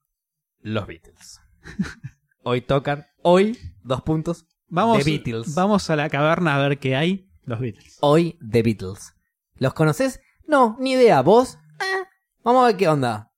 Los 0.60 0.86
Beatles. 0.88 1.40
hoy 2.42 2.60
tocan. 2.60 3.06
Hoy, 3.22 3.56
dos 3.84 4.02
puntos. 4.02 4.44
Vamos, 4.66 5.04
The 5.04 5.10
Beatles. 5.10 5.54
vamos 5.54 5.88
a 5.88 5.96
la 5.96 6.10
caverna 6.10 6.56
a 6.56 6.68
ver 6.68 6.78
qué 6.80 6.96
hay. 6.96 7.30
Los 7.44 7.60
Beatles. 7.60 7.98
Hoy, 8.00 8.36
The 8.50 8.62
Beatles. 8.62 9.14
¿Los 9.54 9.72
conoces? 9.72 10.20
No, 10.48 10.76
ni 10.80 10.92
idea. 10.92 11.22
¿Vos? 11.22 11.58
Eh, 11.80 12.06
vamos 12.42 12.64
a 12.64 12.66
ver 12.66 12.76
qué 12.76 12.88
onda. 12.88 13.30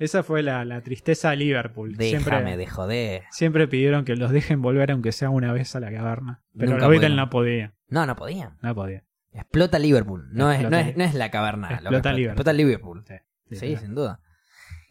Esa 0.00 0.22
fue 0.22 0.42
la, 0.42 0.64
la 0.64 0.80
tristeza 0.80 1.28
de 1.28 1.36
Liverpool. 1.36 1.94
Déjame 1.94 2.24
siempre, 2.24 2.56
de 2.56 2.66
joder. 2.66 3.22
siempre 3.30 3.68
pidieron 3.68 4.06
que 4.06 4.16
los 4.16 4.30
dejen 4.30 4.62
volver 4.62 4.90
aunque 4.92 5.12
sea 5.12 5.28
una 5.28 5.52
vez 5.52 5.76
a 5.76 5.80
la 5.80 5.92
caverna. 5.92 6.42
Pero 6.56 6.72
Nunca 6.72 6.88
Beatles 6.88 7.14
no 7.14 7.28
podían. 7.28 7.74
No, 7.88 8.06
no 8.06 8.16
podían. 8.16 8.56
No 8.62 8.74
podían. 8.74 9.04
Explota 9.32 9.78
Liverpool. 9.78 10.30
No, 10.32 10.50
es, 10.50 10.62
no, 10.62 10.74
es, 10.78 10.96
no 10.96 11.04
es 11.04 11.14
la 11.14 11.30
caverna. 11.30 11.68
lo 11.82 11.90
que 11.90 11.96
Explota 11.96 12.12
Liverpool. 12.14 12.30
Explota 12.30 12.52
Liverpool. 12.54 13.04
Sí, 13.50 13.76
sin 13.76 13.94
duda. 13.94 14.20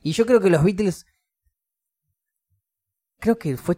Y 0.04 0.12
yo 0.12 0.28
creo 0.28 0.42
que 0.42 0.52
los 0.52 0.64
Beatles. 0.64 1.08
Creo 3.20 3.40
que 3.40 3.58
fue. 3.58 3.78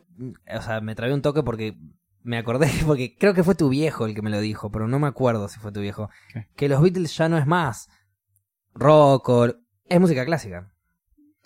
O 0.53 0.61
sea, 0.61 0.81
me 0.81 0.95
trabé 0.95 1.13
un 1.13 1.21
toque 1.21 1.43
porque 1.43 1.77
me 2.23 2.37
acordé. 2.37 2.69
Porque 2.85 3.15
creo 3.17 3.33
que 3.33 3.45
fue 3.45 3.55
tu 3.55 3.69
viejo 3.69 4.05
el 4.05 4.13
que 4.13 4.21
me 4.21 4.29
lo 4.29 4.41
dijo, 4.41 4.69
pero 4.69 4.85
no 4.89 4.99
me 4.99 5.07
acuerdo 5.07 5.47
si 5.47 5.61
fue 5.61 5.71
tu 5.71 5.79
viejo. 5.79 6.09
¿Qué? 6.33 6.47
Que 6.57 6.67
los 6.67 6.81
Beatles 6.81 7.15
ya 7.15 7.29
no 7.29 7.37
es 7.37 7.47
más 7.47 7.89
rock 8.73 9.29
o. 9.29 9.47
Es 9.85 9.99
música 9.99 10.25
clásica. 10.25 10.70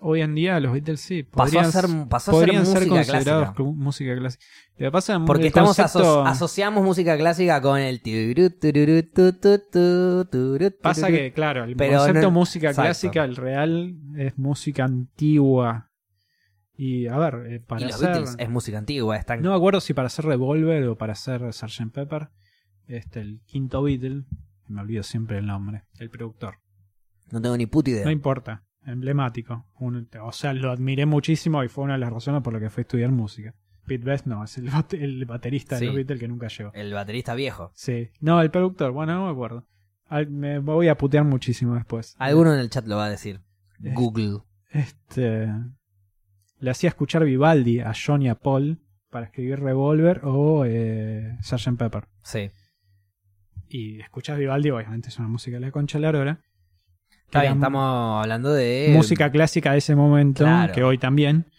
Hoy 0.01 0.21
en 0.21 0.35
día 0.35 0.59
los 0.59 0.73
Beatles 0.73 0.99
sí. 0.99 1.23
Pasó 1.23 1.41
a 1.59 1.63
podrían- 1.63 1.71
ser, 1.71 1.85
pasó 2.09 2.31
a 2.31 2.45
ser 2.45 2.53
considerados 2.89 3.51
clásica. 3.53 3.63
música 3.63 4.15
clásica. 4.17 4.45
Lo 4.77 4.85
que 4.87 4.91
pasa 4.91 5.19
Porque 5.25 5.43
el 5.43 5.47
estamos 5.47 5.69
concepto- 5.77 5.99
aso- 5.99 6.25
asociamos 6.25 6.83
música 6.83 7.17
clásica 7.17 7.61
con 7.61 7.79
el 7.79 8.01
Pasa 10.81 11.07
que, 11.07 11.31
claro, 11.33 11.63
el 11.63 11.75
Pero 11.77 11.97
concepto 11.99 12.21
no- 12.21 12.31
música 12.31 12.67
exacto. 12.69 12.87
clásica, 12.87 13.23
el 13.23 13.35
real, 13.37 13.95
es 14.17 14.37
música 14.37 14.83
antigua. 14.83 15.89
Y 16.77 17.07
a 17.07 17.17
ver, 17.17 17.35
eh, 17.47 17.55
Y 17.55 17.59
para 17.59 17.81
los 17.85 17.95
hacer. 17.95 18.09
Beatles 18.09 18.35
es 18.37 18.49
música 18.49 18.77
antigua, 18.77 19.15
están 19.15 19.41
No 19.41 19.51
me 19.51 19.55
acuerdo 19.55 19.79
si 19.79 19.93
para 19.93 20.07
hacer 20.07 20.25
Revolver 20.25 20.83
o 20.89 20.97
para 20.97 21.13
hacer 21.13 21.41
Sgt. 21.53 21.91
Pepper. 21.93 22.27
Este, 22.87 23.21
el 23.21 23.39
quinto 23.45 23.81
Beatle. 23.81 24.23
Me 24.67 24.81
olvido 24.81 25.03
siempre 25.03 25.37
el 25.37 25.45
nombre. 25.45 25.83
El 25.99 26.09
productor. 26.09 26.55
no 27.31 27.41
tengo 27.41 27.55
ni 27.57 27.65
puta 27.65 27.89
idea. 27.91 28.03
No 28.05 28.11
importa. 28.11 28.64
Emblemático. 28.85 29.65
Un- 29.79 30.07
o 30.21 30.31
sea, 30.31 30.53
lo 30.53 30.71
admiré 30.71 31.05
muchísimo 31.05 31.63
y 31.63 31.67
fue 31.69 31.83
una 31.83 31.93
de 31.93 31.99
las 31.99 32.11
razones 32.13 32.41
por 32.41 32.53
las 32.53 32.61
que 32.61 32.69
fui 32.69 32.81
a 32.81 32.83
estudiar 32.83 33.11
música. 33.11 33.53
Pete 33.85 34.03
Best 34.05 34.25
no, 34.25 34.43
es 34.43 34.57
el, 34.57 34.69
bate- 34.71 35.01
el 35.03 35.25
baterista 35.25 35.77
Sí. 35.77 35.81
de 35.81 35.87
los 35.87 35.95
Beatles 35.95 36.19
que 36.19 36.27
nunca 36.27 36.47
llegó. 36.47 36.71
El 36.73 36.93
baterista 36.93 37.35
viejo. 37.35 37.71
Sí. 37.75 38.09
No, 38.19 38.41
el 38.41 38.49
productor, 38.51 38.91
bueno, 38.91 39.13
no 39.15 39.25
me 39.25 39.31
acuerdo. 39.31 39.67
Al- 40.07 40.29
me 40.29 40.59
voy 40.59 40.87
a 40.87 40.97
putear 40.97 41.23
muchísimo 41.23 41.75
después. 41.75 42.15
Alguno 42.17 42.53
en 42.53 42.59
el 42.59 42.69
chat 42.69 42.85
lo 42.87 42.97
va 42.97 43.05
a 43.05 43.09
decir. 43.09 43.41
Eh. 43.83 43.93
Google. 43.93 44.39
Este. 44.71 45.47
Le 46.59 46.71
hacía 46.71 46.89
escuchar 46.89 47.25
Vivaldi 47.25 47.79
a 47.79 47.93
John 47.93 48.21
y 48.21 48.29
a 48.29 48.35
Paul 48.35 48.79
para 49.09 49.25
escribir 49.27 49.59
Revolver 49.59 50.21
o 50.23 50.63
eh, 50.65 51.37
Sgt. 51.41 51.77
Pepper. 51.77 52.05
Sí. 52.23 52.49
Y 53.67 53.99
escuchas 53.99 54.37
Vivaldi, 54.37 54.69
obviamente 54.71 55.09
es 55.09 55.19
una 55.19 55.27
música 55.27 55.57
de 55.57 55.61
la 55.61 55.71
concha 55.71 55.97
de 55.99 56.01
la. 56.03 56.39
Está 57.35 57.43
Era 57.43 57.49
bien, 57.53 57.57
estamos 57.63 58.23
hablando 58.23 58.53
de. 58.53 58.91
música 58.93 59.29
clásica 59.31 59.71
de 59.73 59.79
ese 59.79 59.95
momento, 59.95 60.43
Claro. 60.45 60.73
que 60.73 60.83
hoy 60.83 60.97
también. 60.97 61.51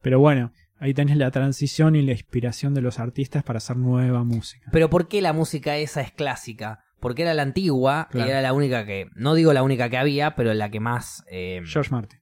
Pero 0.00 0.20
bueno, 0.20 0.52
ahí 0.78 0.94
tenés 0.94 1.16
la 1.16 1.30
transición 1.30 1.96
y 1.96 2.02
la 2.02 2.12
inspiración 2.12 2.72
de 2.74 2.82
los 2.82 3.00
artistas 3.00 3.42
para 3.42 3.56
hacer 3.56 3.76
nueva 3.76 4.22
música. 4.22 4.68
Pero 4.70 4.88
¿por 4.90 5.08
qué 5.08 5.20
la 5.22 5.32
música 5.32 5.76
esa 5.76 6.00
es 6.02 6.12
clásica? 6.12 6.84
Porque 7.00 7.22
era 7.22 7.34
la 7.34 7.42
antigua 7.42 8.08
Claro. 8.10 8.28
y 8.28 8.30
era 8.30 8.40
la 8.42 8.52
única 8.52 8.86
que. 8.86 9.08
No 9.14 9.34
digo 9.34 9.52
la 9.52 9.62
única 9.62 9.88
que 9.90 9.96
había, 9.98 10.34
pero 10.36 10.54
la 10.54 10.70
que 10.70 10.80
más. 10.80 11.24
Eh, 11.30 11.60
George 11.64 11.90
Martin. 11.90 12.20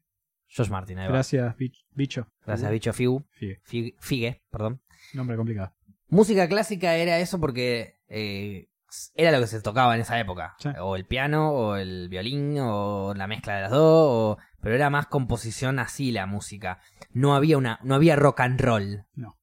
George 0.49 0.73
Martin, 0.73 0.99
ahí 0.99 1.07
va. 1.07 1.13
Gracias, 1.15 1.55
bich- 1.57 1.85
bicho. 1.93 2.29
Gracias, 2.47 2.71
bicho 2.71 2.93
Figu. 2.93 3.25
Figue. 3.33 3.61
Figue, 3.65 3.95
Figue, 4.01 4.43
perdón. 4.51 4.81
Nombre 5.15 5.37
complicado. 5.37 5.73
Música 6.09 6.47
clásica 6.49 6.95
era 6.97 7.19
eso 7.21 7.41
porque 7.41 7.97
eh, 8.09 8.69
era 9.15 9.33
lo 9.33 9.41
que 9.41 9.47
se 9.47 9.61
tocaba 9.61 9.95
en 9.95 10.01
esa 10.03 10.19
época. 10.21 10.55
Sí. 10.59 10.69
O 10.81 10.97
el 10.97 11.07
piano, 11.07 11.51
o 11.53 11.77
el 11.77 12.09
violín, 12.09 12.57
o 12.61 13.15
la 13.15 13.27
mezcla 13.27 13.57
de 13.57 13.63
las 13.63 13.71
dos. 13.71 13.81
o- 13.83 14.39
Pero 14.61 14.75
era 14.75 14.91
más 14.91 15.07
composición 15.07 15.79
así 15.79 16.13
la 16.13 16.27
música. 16.27 16.81
No 17.13 17.35
había 17.35 17.59
una, 17.59 17.79
no 17.83 17.95
había 17.95 18.17
rock 18.17 18.41
and 18.41 18.61
roll. 18.61 19.05
No. 19.15 19.39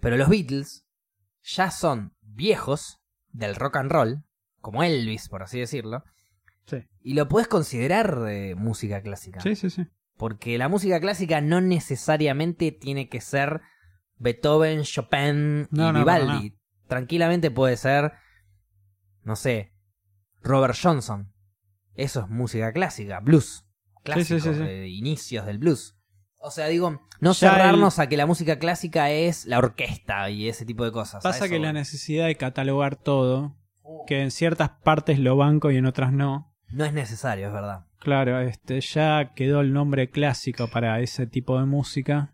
Pero 0.00 0.16
los 0.16 0.28
Beatles 0.28 0.84
ya 1.42 1.70
son 1.70 2.14
viejos 2.20 2.98
del 3.32 3.54
rock 3.54 3.76
and 3.76 3.90
roll, 3.92 4.24
como 4.60 4.82
Elvis, 4.82 5.28
por 5.28 5.42
así 5.42 5.58
decirlo. 5.60 6.02
Sí. 6.66 6.84
Y 7.00 7.14
lo 7.14 7.28
puedes 7.28 7.46
considerar 7.48 8.24
eh, 8.28 8.54
música 8.56 9.00
clásica. 9.00 9.40
Sí, 9.40 9.54
sí, 9.54 9.70
sí. 9.70 9.86
Porque 10.16 10.58
la 10.58 10.68
música 10.68 10.98
clásica 10.98 11.40
no 11.40 11.60
necesariamente 11.60 12.72
tiene 12.72 13.08
que 13.08 13.20
ser 13.20 13.60
Beethoven, 14.18 14.82
Chopin 14.82 15.68
y 15.70 15.76
No, 15.76 15.92
no, 15.92 16.04
para 16.04 16.24
Vivaldi. 16.24 16.56
Tranquilamente 16.88 17.50
puede 17.50 17.76
ser, 17.76 18.12
no 19.26 19.34
sé, 19.34 19.72
Robert 20.40 20.76
Johnson. 20.80 21.32
Eso 21.94 22.20
es 22.20 22.28
música 22.28 22.72
clásica, 22.72 23.18
blues. 23.18 23.66
Clásico, 24.04 24.38
sí, 24.38 24.48
sí, 24.48 24.54
sí. 24.54 24.60
de 24.60 24.88
inicios 24.88 25.44
del 25.46 25.58
blues. 25.58 25.98
O 26.38 26.52
sea, 26.52 26.68
digo, 26.68 27.02
no 27.18 27.32
Ya 27.32 27.50
cerrarnos 27.50 27.98
a 27.98 28.08
que 28.08 28.16
la 28.16 28.26
música 28.26 28.60
clásica 28.60 29.10
es 29.10 29.44
la 29.46 29.58
orquesta 29.58 30.30
y 30.30 30.48
ese 30.48 30.64
tipo 30.64 30.84
de 30.84 30.92
cosas. 30.92 31.24
Pasa 31.24 31.48
que 31.48 31.58
la 31.58 31.72
necesidad 31.72 32.26
de 32.26 32.36
catalogar 32.36 32.94
todo, 32.94 33.56
que 34.06 34.22
en 34.22 34.30
ciertas 34.30 34.70
partes 34.84 35.18
lo 35.18 35.36
banco 35.36 35.72
y 35.72 35.76
en 35.76 35.86
otras 35.86 36.12
no. 36.12 36.54
no 36.68 36.84
es 36.84 36.92
necesario, 36.92 37.48
es 37.48 37.52
verdad. 37.52 37.86
Claro, 37.98 38.38
este 38.40 38.80
ya 38.80 39.32
quedó 39.34 39.60
el 39.60 39.72
nombre 39.72 40.08
clásico 40.08 40.68
para 40.68 41.00
ese 41.00 41.26
tipo 41.26 41.58
de 41.58 41.66
música. 41.66 42.32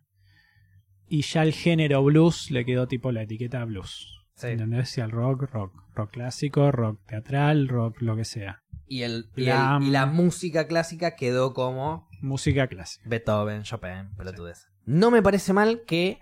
Y 1.09 1.23
ya 1.23 1.43
el 1.43 1.55
género 1.55 2.05
blues 2.05 2.51
le 2.51 2.67
quedó 2.67 2.87
tipo 2.87 3.13
la 3.13 3.23
etiqueta 3.23 3.65
blues. 3.65 4.22
Sí. 4.43 4.53
¿Entendés? 4.53 4.91
Si 4.91 5.01
al 5.01 5.11
rock, 5.11 5.51
rock. 5.53 5.73
Rock 5.95 6.11
clásico, 6.13 6.71
rock 6.73 7.01
teatral, 7.07 7.69
rock 7.69 8.01
lo 8.01 8.17
que 8.17 8.25
sea. 8.25 8.63
Y, 8.87 9.03
el, 9.03 9.31
y, 9.37 9.45
La- 9.45 9.79
el- 9.81 9.87
y 9.89 9.91
la 9.91 10.07
música 10.07 10.67
clásica 10.67 11.17
quedó 11.17 11.55
como 11.55 12.09
Música 12.21 12.67
clásica. 12.69 13.09
Beethoven, 13.09 13.63
Chopin, 13.63 14.15
pelotudez. 14.17 14.69
No 14.85 15.11
me 15.11 15.23
parece 15.23 15.53
mal 15.53 15.83
que. 15.87 16.21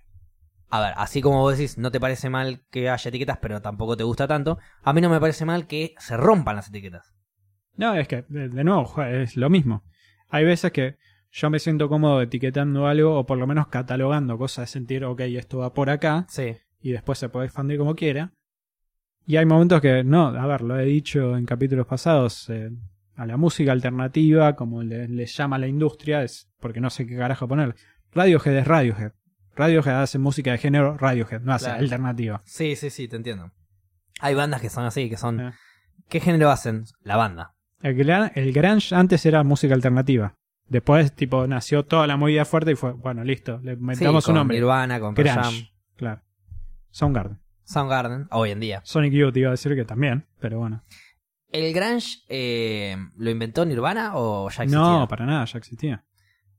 A 0.71 0.81
ver, 0.81 0.95
así 0.97 1.21
como 1.21 1.41
vos 1.41 1.57
decís, 1.59 1.79
no 1.79 1.91
te 1.91 1.99
parece 2.01 2.31
mal 2.31 2.63
que 2.71 2.89
haya 2.91 3.09
etiquetas, 3.09 3.39
pero 3.39 3.61
tampoco 3.61 3.97
te 3.97 4.05
gusta 4.05 4.29
tanto. 4.29 4.59
A 4.83 4.93
mí 4.93 5.01
no 5.01 5.11
me 5.11 5.19
parece 5.21 5.45
mal 5.45 5.67
que 5.67 5.95
se 5.99 6.17
rompan 6.17 6.57
las 6.57 6.69
etiquetas. 6.69 7.13
No, 7.77 7.95
es 7.95 8.07
que, 8.07 8.25
de, 8.29 8.49
nuevo, 8.65 9.03
es 9.03 9.37
lo 9.37 9.51
mismo. 9.51 9.83
Hay 10.29 10.45
veces 10.45 10.71
que 10.71 10.97
yo 11.33 11.51
me 11.51 11.59
siento 11.59 11.89
cómodo 11.89 12.21
etiquetando 12.23 12.87
algo 12.87 13.19
o 13.19 13.27
por 13.27 13.39
lo 13.39 13.47
menos 13.47 13.67
catalogando 13.69 14.39
cosas 14.39 14.65
de 14.69 14.73
sentir, 14.73 15.05
ok, 15.05 15.21
esto 15.23 15.59
va 15.59 15.73
por 15.75 15.91
acá 15.91 16.27
Sí. 16.29 16.57
Y 16.83 16.93
después 16.93 17.19
se 17.19 17.29
puede 17.29 17.47
expandir 17.47 17.79
como 17.79 17.95
quiera. 17.95 18.33
Y 19.27 19.37
hay 19.37 19.47
momentos 19.47 19.81
que, 19.81 20.03
no, 20.03 20.29
a 20.29 20.47
ver, 20.47 20.63
lo 20.63 20.79
he 20.79 20.85
dicho 20.85 21.37
en 21.37 21.45
capítulos 21.47 21.87
pasados, 21.87 22.49
eh, 22.51 22.71
a 23.17 23.27
la 23.27 23.37
música 23.37 23.73
alternativa, 23.73 24.57
como 24.57 24.83
le, 24.83 25.07
le 25.09 25.27
llama 25.27 25.59
la 25.59 25.67
industria, 25.69 26.23
es 26.23 26.49
porque 26.59 26.81
no 26.81 26.89
sé 26.91 27.07
qué 27.07 27.17
carajo 27.17 27.47
poner. 27.47 27.75
Radiohead 28.13 28.57
es 28.57 28.67
Radiohead. 28.67 29.13
Radiohead 29.55 30.03
hace 30.03 30.19
música 30.19 30.53
de 30.53 30.59
género 30.59 30.97
Radiohead, 30.97 31.43
no 31.43 31.53
hace 31.53 31.67
Claro. 31.67 31.81
alternativa. 31.81 32.43
Sí, 32.47 32.77
sí, 32.77 32.89
sí, 32.89 33.09
te 33.09 33.17
entiendo. 33.17 33.53
Hay 34.21 34.35
bandas 34.35 34.61
que 34.61 34.71
son 34.71 34.85
así, 34.85 35.09
que 35.11 35.17
son... 35.17 35.41
Eh. 35.41 35.53
¿Qué 36.09 36.19
género 36.21 36.51
hacen? 36.51 36.85
La 37.03 37.17
banda. 37.17 37.55
El, 37.83 37.95
gran- 37.95 38.33
el 38.35 38.53
grunge 38.53 38.95
antes 38.95 39.25
era 39.27 39.45
música 39.45 39.75
alternativa. 39.75 40.35
Después, 40.69 41.13
tipo, 41.15 41.47
nació 41.47 41.85
toda 41.85 42.07
la 42.07 42.17
movida 42.17 42.45
fuerte 42.45 42.73
y 42.73 42.75
fue, 42.75 42.93
bueno, 42.93 43.23
listo, 43.25 43.59
le 43.63 43.75
Sí, 43.75 43.81
metamos 43.81 44.27
un 44.29 44.35
nombre. 44.37 44.57
Nirvana, 44.57 44.99
con 44.99 45.15
Jam, 45.15 45.53
claro. 45.97 46.23
Soundgarden. 46.91 47.39
Soundgarden, 47.65 48.27
hoy 48.31 48.51
en 48.51 48.61
día. 48.61 48.81
Sonic 48.85 49.13
Youth 49.13 49.37
iba 49.37 49.49
a 49.49 49.53
decir 49.53 49.75
que 49.75 49.85
también, 49.85 50.27
pero 50.41 50.59
bueno. 50.59 50.83
¿El 51.53 51.73
grunge 51.73 52.19
eh, 52.29 52.97
lo 53.17 53.31
inventó 53.31 53.65
Nirvana 53.65 54.13
o 54.15 54.49
ya 54.51 54.65
existía? 54.65 54.79
No, 54.79 55.09
para 55.09 55.27
nada, 55.27 55.45
ya 55.45 55.59
existía. 55.59 56.05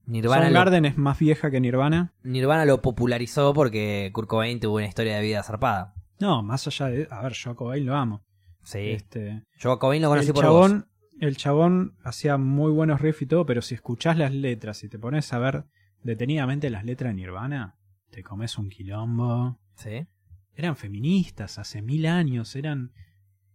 Nirvana 0.05 0.43
lo, 0.43 0.47
Soundgarden 0.47 0.85
es 0.85 0.97
más 0.97 1.19
vieja 1.19 1.51
que 1.51 1.59
Nirvana. 1.61 2.13
Nirvana 2.23 2.65
lo 2.65 2.81
popularizó 2.81 3.53
porque 3.53 4.09
Kurt 4.13 4.27
Cobain 4.27 4.59
tuvo 4.59 4.75
una 4.77 4.87
historia 4.87 5.15
de 5.15 5.21
vida 5.21 5.43
zarpada. 5.43 5.93
No, 6.19 6.43
más 6.43 6.67
allá 6.67 6.87
de... 6.87 7.07
A 7.09 7.21
ver, 7.21 7.33
yo 7.33 7.51
a 7.51 7.55
Cobain 7.55 7.85
lo 7.85 7.95
amo. 7.95 8.23
Sí. 8.63 8.91
Este, 8.91 9.43
Yo 9.57 9.71
a 9.71 9.79
Cobain 9.79 10.01
lo 10.01 10.09
conocí 10.09 10.27
el 10.27 10.33
por 10.33 10.45
vos. 10.45 10.53
chabón, 10.53 10.87
el 11.19 11.37
chabón 11.37 11.97
hacía 12.03 12.37
muy 12.37 12.71
buenos 12.71 13.01
riffs 13.01 13.23
y 13.23 13.25
todo, 13.25 13.45
pero 13.45 13.61
si 13.61 13.75
escuchás 13.75 14.17
las 14.17 14.33
letras 14.33 14.83
y 14.83 14.89
te 14.89 14.99
pones 14.99 15.31
a 15.33 15.39
ver 15.39 15.65
detenidamente 16.03 16.69
las 16.69 16.83
letras 16.85 17.11
de 17.11 17.15
Nirvana, 17.15 17.77
te 18.11 18.23
comes 18.23 18.57
un 18.57 18.69
quilombo. 18.69 19.59
Sí. 19.75 20.07
Eran 20.55 20.75
feministas 20.75 21.57
hace 21.59 21.81
mil 21.81 22.05
años, 22.05 22.55
eran... 22.55 22.91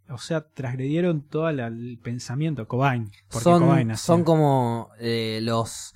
O 0.09 0.19
sea, 0.19 0.49
transgredieron 0.53 1.27
todo 1.29 1.49
el 1.49 1.99
pensamiento. 2.03 2.69
Cobain. 2.69 3.11
Porque 3.29 3.45
Cobain 3.45 3.69
Son, 3.89 3.91
hacía. 3.91 3.97
son 3.97 4.25
como 4.25 4.91
eh, 5.01 5.41
los 5.43 5.95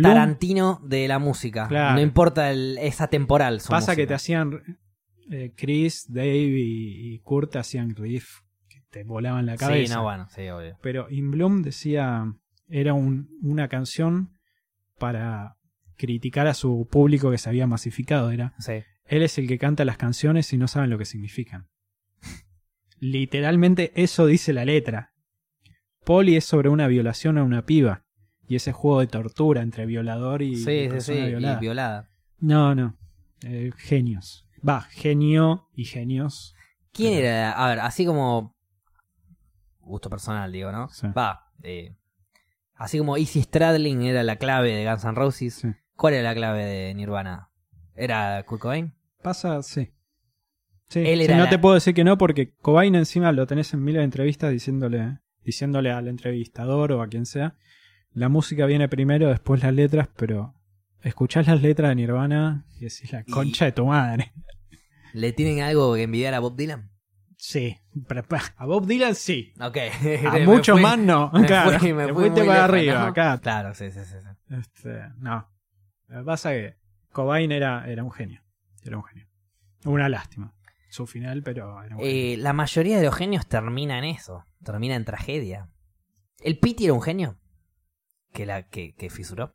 Tarantino 0.00 0.80
de 0.84 1.08
la 1.08 1.18
música. 1.18 1.66
Claro. 1.66 1.94
No 1.96 2.00
importa 2.00 2.50
el- 2.52 2.78
esa 2.78 3.08
temporal. 3.08 3.60
su 3.60 3.70
pasa 3.70 3.96
que 3.96 4.06
te 4.06 4.14
hacían... 4.14 4.78
eh, 5.30 5.52
Chris, 5.56 6.06
Dave 6.08 6.30
y, 6.30 7.14
y 7.14 7.18
Kurt 7.20 7.56
hacían 7.56 7.96
riff 7.96 8.40
que 8.68 8.82
te 8.90 9.02
volaban 9.02 9.46
la 9.46 9.56
cabeza. 9.56 9.88
Sí, 9.92 9.94
no, 9.98 10.02
bueno, 10.04 10.28
sí, 10.30 10.48
obvio. 10.48 10.78
Pero 10.80 11.10
In 11.10 11.32
Bloom 11.32 11.62
decía, 11.62 12.32
era 12.68 12.94
un- 12.94 13.28
una 13.42 13.66
canción 13.68 14.38
para 14.98 15.56
criticar 15.96 16.46
a 16.46 16.54
su 16.54 16.86
público 16.90 17.32
que 17.32 17.38
se 17.38 17.48
había 17.48 17.66
masificado. 17.66 18.30
Era, 18.30 18.54
Sí. 18.60 18.74
Él 19.06 19.22
es 19.22 19.38
el 19.38 19.46
que 19.48 19.58
canta 19.58 19.84
las 19.84 19.96
canciones 19.96 20.52
y 20.52 20.58
no 20.58 20.68
saben 20.68 20.90
lo 20.90 20.98
que 20.98 21.04
significan. 21.04 21.68
Literalmente 23.00 23.92
eso 23.96 24.26
dice 24.26 24.52
la 24.52 24.64
letra. 24.64 25.12
Polly 26.04 26.36
es 26.36 26.44
sobre 26.44 26.68
una 26.68 26.86
violación 26.86 27.38
a 27.38 27.42
una 27.44 27.64
piba. 27.66 28.04
Y 28.46 28.56
ese 28.56 28.72
juego 28.72 29.00
de 29.00 29.06
tortura 29.06 29.62
entre 29.62 29.86
violador 29.86 30.42
y, 30.42 30.56
Sí, 30.56 30.70
y 30.70 30.82
sí, 30.84 30.88
persona 30.88 31.18
sí. 31.24 31.26
violada. 31.30 31.56
Y 31.56 31.60
violada. 31.60 32.10
No, 32.40 32.74
no. 32.74 32.96
Eh, 33.42 33.72
genios. 33.76 34.46
Va, 34.66 34.82
genio 34.82 35.68
y 35.74 35.84
genios. 35.86 36.54
¿Quién 36.92 37.14
Pero- 37.14 37.26
era? 37.28 37.52
A 37.52 37.68
ver, 37.68 37.80
así 37.80 38.04
como. 38.04 38.54
Gusto 39.80 40.08
personal, 40.10 40.52
digo, 40.52 40.72
¿no? 40.72 40.88
Sí. 40.88 41.06
Va. 41.16 41.50
eh, 41.62 41.94
así 42.74 42.98
como 42.98 43.16
Easy 43.16 43.42
Stradling 43.42 44.02
era 44.02 44.22
la 44.22 44.36
clave 44.36 44.72
de 44.74 44.84
Guns 44.90 45.04
N' 45.04 45.14
Roses. 45.14 45.66
¿Cuál 45.96 46.14
era 46.14 46.22
la 46.30 46.34
clave 46.34 46.64
de 46.64 46.94
Nirvana? 46.94 47.48
¿Era 47.94 48.42
Kurt 48.44 48.62
Cobain? 48.62 48.92
Pasa, 49.22 49.62
sí. 49.62 49.90
Sí, 50.88 51.00
Él 51.00 51.18
sí, 51.20 51.24
era 51.24 51.36
no 51.38 51.44
la- 51.44 51.50
te 51.50 51.58
puedo 51.58 51.74
decir 51.74 51.94
que 51.94 52.04
no 52.04 52.18
porque 52.18 52.52
Cobain 52.56 52.94
encima 52.94 53.32
lo 53.32 53.46
tenés 53.46 53.72
en 53.74 53.82
miles 53.82 54.00
de 54.00 54.04
entrevistas 54.04 54.50
diciéndole, 54.52 55.18
diciéndole 55.42 55.90
al 55.90 56.08
entrevistador 56.08 56.92
o 56.92 57.02
a 57.02 57.08
quien 57.08 57.24
sea, 57.26 57.56
la 58.12 58.28
música 58.28 58.66
viene 58.66 58.88
primero, 58.88 59.28
después 59.28 59.62
las 59.62 59.72
letras, 59.72 60.08
pero 60.16 60.54
escuchás 61.02 61.46
las 61.46 61.62
letras 61.62 61.88
de 61.90 61.94
Nirvana 61.96 62.66
y 62.76 62.80
decís 62.84 63.10
la 63.12 63.20
Y- 63.26 63.30
concha 63.30 63.64
de 63.64 63.72
tu 63.72 63.86
madre. 63.86 64.32
¿Le 65.14 65.32
tienen 65.32 65.62
algo 65.62 65.94
que 65.94 66.02
envidiar 66.02 66.34
a 66.34 66.40
Bob 66.40 66.56
Dylan? 66.56 66.90
Sí, 67.36 67.76
pero 68.08 68.22
pa- 68.22 68.54
a 68.56 68.66
Bob 68.66 68.86
Dylan 68.86 69.14
sí. 69.14 69.52
Ok. 69.60 69.76
A 70.26 70.32
Me 70.32 70.46
muchos 70.46 70.74
fui- 70.74 70.82
más 70.82 70.98
no. 70.98 71.30
me 71.34 71.46
claro, 71.46 71.78
fui- 71.78 71.92
me 71.92 72.06
te 72.06 72.12
fui 72.12 72.22
fuiste 72.24 72.40
muy 72.40 72.48
para 72.48 72.58
lejos, 72.66 72.70
arriba, 72.74 72.98
¿no? 73.00 73.06
acá. 73.06 73.40
Claro, 73.40 73.74
sí, 73.74 73.90
sí, 73.90 74.00
sí. 74.04 74.14
sí. 74.22 74.54
Este, 74.54 75.00
no. 75.18 75.48
Lo 76.08 76.18
que 76.20 76.24
pasa 76.24 76.54
es 76.54 76.72
que 76.72 76.83
Cobain 77.14 77.50
era, 77.52 77.88
era 77.90 78.04
un 78.04 78.12
genio. 78.12 78.42
Era 78.82 78.98
un 78.98 79.04
genio. 79.04 79.26
Una 79.86 80.10
lástima. 80.10 80.52
Su 80.90 81.06
final, 81.06 81.42
pero 81.42 81.82
era 81.82 81.96
un 81.96 82.02
genio. 82.02 82.34
Eh, 82.34 82.36
la 82.36 82.52
mayoría 82.52 82.98
de 82.98 83.04
los 83.04 83.14
genios 83.14 83.46
termina 83.46 83.98
en 83.98 84.04
eso. 84.04 84.44
Termina 84.62 84.96
en 84.96 85.06
tragedia. 85.06 85.70
¿El 86.40 86.58
Pity 86.58 86.84
era 86.84 86.92
un 86.92 87.02
genio? 87.02 87.38
Que, 88.32 88.44
la, 88.44 88.68
que, 88.68 88.94
que 88.94 89.08
fisuró. 89.08 89.54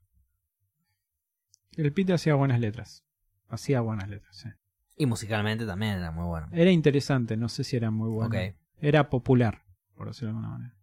El 1.76 1.94
Pete 1.94 2.14
hacía 2.14 2.36
buenas 2.36 2.60
letras. 2.60 3.06
Hacía 3.48 3.82
buenas 3.82 4.10
letras, 4.10 4.36
sí. 4.36 4.50
Y 4.98 5.06
musicalmente 5.06 5.66
también 5.66 5.98
era 5.98 6.12
muy 6.12 6.26
bueno. 6.26 6.48
Era 6.52 6.72
interesante, 6.72 7.38
no 7.38 7.48
sé 7.48 7.64
si 7.64 7.78
era 7.78 7.92
muy 7.92 8.10
bueno. 8.10 8.36
Era 8.82 9.10
popular, 9.10 9.64
por 9.96 10.08
decirlo 10.08 10.30
de 10.30 10.38
alguna 10.38 10.50
manera. 10.50 10.76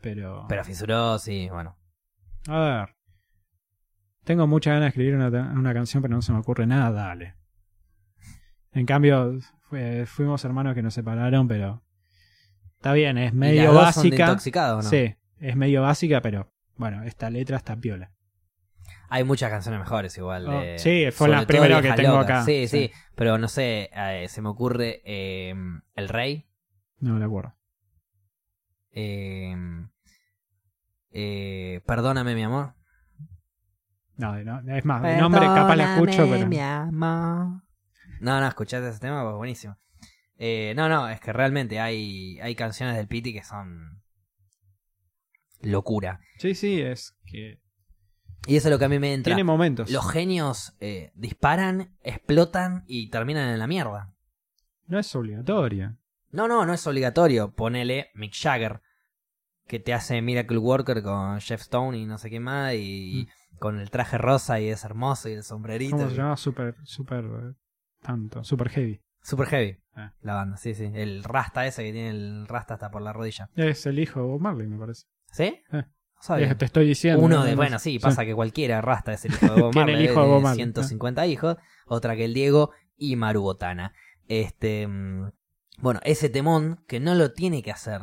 Pero. 0.00 0.46
Pero 0.48 0.64
fisuró, 0.64 1.18
sí, 1.18 1.48
bueno. 1.50 1.76
A 2.48 2.58
ver. 2.60 2.96
Tengo 4.24 4.46
muchas 4.46 4.72
ganas 4.74 4.84
de 4.84 4.88
escribir 4.88 5.14
una, 5.16 5.28
una 5.52 5.74
canción, 5.74 6.02
pero 6.02 6.14
no 6.14 6.22
se 6.22 6.32
me 6.32 6.38
ocurre 6.38 6.66
nada, 6.66 6.90
dale. 6.90 7.34
En 8.72 8.86
cambio, 8.86 9.38
fuimos 10.06 10.44
hermanos 10.44 10.74
que 10.74 10.82
nos 10.82 10.94
separaron, 10.94 11.48
pero. 11.48 11.82
Está 12.76 12.92
bien, 12.92 13.18
es 13.18 13.32
¿Y 13.32 13.36
medio 13.36 13.72
las 13.72 13.74
dos 13.74 13.94
son 13.94 14.02
de 14.04 14.08
básica. 14.10 14.24
intoxicado 14.24 14.78
o 14.78 14.82
no? 14.82 14.88
Sí, 14.88 15.14
es 15.38 15.56
medio 15.56 15.82
básica, 15.82 16.20
pero. 16.20 16.52
Bueno, 16.76 17.02
esta 17.04 17.30
letra 17.30 17.56
está 17.58 17.76
piola. 17.76 18.12
Hay 19.08 19.24
muchas 19.24 19.50
canciones 19.50 19.78
mejores 19.80 20.16
igual. 20.16 20.48
Oh, 20.48 20.60
de- 20.60 20.78
sí, 20.78 21.06
fue 21.12 21.28
la 21.28 21.46
primera 21.46 21.82
que 21.82 21.92
tengo 21.92 22.18
Loca. 22.18 22.36
acá. 22.38 22.44
Sí, 22.44 22.66
sí, 22.66 22.88
Sí. 22.88 22.92
Pero 23.14 23.36
no 23.38 23.46
sé, 23.48 23.90
eh, 23.92 24.26
se 24.28 24.40
me 24.40 24.48
ocurre 24.48 25.02
eh, 25.04 25.54
El 25.94 26.08
Rey. 26.08 26.46
No 26.98 27.14
me 27.14 27.24
acuerdo. 27.24 27.54
eh, 28.92 29.54
eh, 31.10 31.80
Perdóname, 31.86 32.34
mi 32.34 32.42
amor. 32.42 32.74
No, 34.16 34.36
no, 34.42 34.76
es 34.76 34.84
más, 34.84 35.02
de 35.02 35.16
nombre 35.16 35.46
capaz 35.46 35.76
la 35.76 35.94
escucho, 35.94 36.28
pero. 36.28 36.46
mi 36.46 36.58
amor. 36.58 37.62
No, 38.20 38.40
no, 38.40 38.46
escuchaste 38.46 38.88
ese 38.88 39.00
tema, 39.00 39.22
pues 39.24 39.34
buenísimo. 39.34 39.76
Eh, 40.38 40.74
no, 40.76 40.88
no, 40.88 41.08
es 41.08 41.20
que 41.20 41.32
realmente 41.32 41.80
hay, 41.80 42.38
hay 42.40 42.54
canciones 42.54 42.96
del 42.96 43.08
Piti 43.08 43.32
que 43.32 43.42
son 43.42 44.02
locura. 45.60 46.20
Sí, 46.38 46.54
sí, 46.54 46.80
es 46.80 47.16
que. 47.26 47.60
Y 48.46 48.56
eso 48.56 48.68
es 48.68 48.72
lo 48.72 48.78
que 48.78 48.86
a 48.86 48.88
mí 48.88 48.98
me 48.98 49.14
entra. 49.14 49.30
Tiene 49.30 49.44
momentos. 49.44 49.90
Los 49.90 50.10
genios 50.10 50.76
eh, 50.80 51.12
disparan, 51.14 51.96
explotan 52.02 52.84
y 52.86 53.08
terminan 53.08 53.48
en 53.48 53.58
la 53.58 53.66
mierda. 53.66 54.12
No 54.86 54.98
es 54.98 55.14
obligatoria. 55.14 55.96
No, 56.30 56.48
no, 56.48 56.66
no 56.66 56.74
es 56.74 56.84
obligatorio. 56.86 57.52
Ponele 57.52 58.10
Mick 58.14 58.34
Jagger, 58.34 58.82
que 59.68 59.78
te 59.78 59.94
hace 59.94 60.20
Miracle 60.22 60.58
Worker 60.58 61.02
con 61.02 61.40
Jeff 61.40 61.60
Stone 61.60 61.96
y 61.98 62.04
no 62.04 62.18
sé 62.18 62.30
qué 62.30 62.40
más, 62.40 62.74
y 62.74 63.28
con 63.62 63.78
el 63.78 63.90
traje 63.90 64.18
rosa 64.18 64.58
y 64.58 64.68
es 64.70 64.82
hermoso 64.82 65.28
y 65.28 65.34
el 65.34 65.44
sombrerito. 65.44 65.96
¿Cómo 65.96 66.36
se? 66.36 66.42
Super, 66.42 66.74
super, 66.82 67.24
eh, 67.24 67.54
tanto, 68.00 68.42
super 68.42 68.68
heavy. 68.68 69.00
Super 69.22 69.46
heavy. 69.46 69.78
Ah. 69.94 70.12
La 70.20 70.34
banda, 70.34 70.56
sí, 70.56 70.74
sí. 70.74 70.90
El 70.92 71.22
rasta 71.22 71.64
ese 71.64 71.84
que 71.84 71.92
tiene 71.92 72.10
el 72.10 72.48
rasta 72.48 72.74
hasta 72.74 72.90
por 72.90 73.02
la 73.02 73.12
rodilla. 73.12 73.50
Es 73.54 73.86
el 73.86 74.00
hijo 74.00 74.18
de 74.18 74.26
Bob 74.26 74.40
Marley, 74.40 74.66
me 74.66 74.78
parece. 74.78 75.06
¿Sí? 75.30 75.62
Eh. 75.72 75.84
No 76.28 76.56
te 76.56 76.64
estoy 76.64 76.88
diciendo. 76.88 77.22
Uno 77.22 77.36
¿no? 77.36 77.44
de, 77.44 77.52
No 77.52 77.56
bueno, 77.56 77.78
sí, 77.78 78.00
pasa 78.00 78.24
que 78.24 78.34
cualquiera 78.34 78.80
rasta 78.80 79.12
es 79.12 79.24
el 79.26 79.32
hijo 79.34 79.54
de 79.54 79.62
Bob 79.62 79.74
Marley. 79.76 79.94
el 79.94 80.10
hijo 80.10 80.20
de 80.20 80.26
Bob 80.26 80.42
Marley, 80.42 80.56
150 80.56 81.26
hijos. 81.28 81.56
Otra 81.86 82.16
que 82.16 82.24
el 82.24 82.34
Diego 82.34 82.72
y 82.96 83.14
Maru 83.14 83.42
Botana. 83.42 83.94
Este. 84.26 84.88
mm, 84.88 85.30
Bueno, 85.78 86.00
ese 86.02 86.28
temón 86.28 86.82
que 86.88 86.98
no 86.98 87.14
lo 87.14 87.32
tiene 87.32 87.62
que 87.62 87.70
hacer 87.70 88.00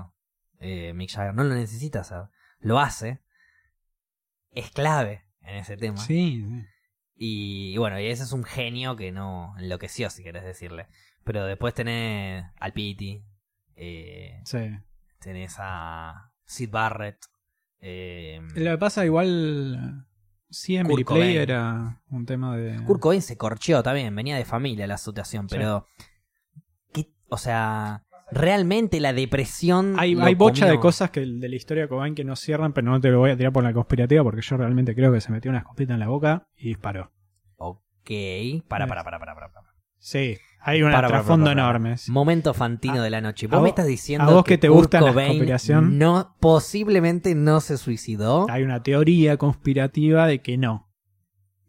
eh, 0.60 0.94
Mick 0.94 1.12
Jagger, 1.12 1.36
no 1.36 1.44
lo 1.44 1.54
necesita 1.54 2.00
hacer. 2.00 2.30
Lo 2.60 2.80
hace. 2.80 3.22
Es 4.52 4.72
clave 4.72 5.29
en 5.50 5.58
ese 5.58 5.78
tema. 5.78 5.98
Sí, 5.98 6.44
sí. 6.48 6.66
Y, 7.22 7.78
bueno, 7.78 8.00
y 8.00 8.06
ese 8.08 8.24
es 8.24 8.32
un 8.32 8.44
genio 8.46 8.96
que 8.96 9.12
no 9.12 9.54
enloqueció, 9.58 10.10
si 10.10 10.24
querés 10.24 10.44
decirle. 10.44 10.88
Pero 11.26 11.46
después 11.46 11.74
tenés 11.74 12.46
al 12.60 12.72
Pity. 12.74 13.24
Eh, 13.76 14.40
sí. 14.46 14.60
tenés 15.20 15.56
a 15.60 16.32
Sid 16.46 16.70
Barrett. 16.70 17.18
Eh, 17.82 18.40
Lo 18.56 18.72
que 18.72 18.78
pasa, 18.78 19.06
igual. 19.06 20.06
Sí, 20.50 20.78
Emily 20.78 21.04
Kurt 21.04 21.18
Play 21.20 21.38
era 21.38 22.02
un 22.10 22.26
tema 22.26 22.56
de. 22.58 22.84
Kurt 22.86 23.00
Cobain 23.02 23.22
se 23.22 23.38
corcheó 23.38 23.84
también, 23.84 24.16
venía 24.16 24.36
de 24.38 24.46
familia 24.46 24.88
la 24.88 24.98
situación, 24.98 25.48
Sí. 25.50 25.56
pero. 25.58 25.86
¿qué- 26.94 27.12
o 27.30 27.38
sea, 27.38 28.04
realmente 28.32 29.00
la 29.00 29.14
depresión. 29.14 29.96
Hay, 29.98 30.16
hay 30.20 30.36
bocha 30.36 30.62
comió. 30.66 30.74
de 30.74 30.80
cosas 30.80 31.10
que 31.12 31.22
de 31.22 31.50
la 31.50 31.56
historia 31.56 31.84
de 31.84 31.90
Cobain 31.90 32.16
que 32.16 32.24
no 32.24 32.36
cierran, 32.36 32.74
pero 32.74 32.90
no 32.90 33.00
te 33.00 33.10
lo 33.10 33.20
voy 33.20 33.32
a 33.32 33.38
tirar 33.38 33.52
por 33.54 33.64
la 33.64 33.74
conspirativa 33.74 34.24
porque 34.24 34.42
yo 34.42 34.58
realmente 34.58 34.94
creo 34.96 35.12
que 35.12 35.22
se 35.22 35.32
metió 35.32 35.50
una 35.50 35.60
escopeta 35.60 35.94
en 35.94 36.00
la 36.00 36.08
boca 36.08 36.48
y 36.58 36.70
disparó. 36.70 37.12
Ok, 37.58 38.10
para, 38.68 38.88
para, 38.88 39.04
para, 39.04 39.20
para, 39.20 39.36
para. 39.36 39.52
para. 39.52 39.70
Sí, 40.02 40.38
hay 40.62 40.82
un 40.82 40.92
trasfondo 40.92 41.52
enorme. 41.52 41.96
Momento 42.08 42.54
fantino 42.54 43.02
A- 43.02 43.04
de 43.04 43.10
la 43.10 43.20
noche. 43.22 43.48
Vos 43.48 43.58
vos- 43.58 43.64
me 43.64 43.70
estás 43.70 43.86
diciendo 43.86 44.30
a 44.30 44.34
vos 44.34 44.44
que 44.46 44.58
te 44.58 44.68
Kurt 44.70 44.80
gustan 44.80 45.04
las 45.04 45.12
Cobain 45.12 45.30
conspiración. 45.32 45.98
no, 45.98 46.36
posiblemente 46.40 47.36
no 47.36 47.60
se 47.60 47.78
suicidó. 47.78 48.48
Hay 48.50 48.64
una 48.64 48.82
teoría 48.82 49.36
conspirativa 49.38 50.26
de 50.26 50.42
que 50.42 50.58
no. 50.58 50.90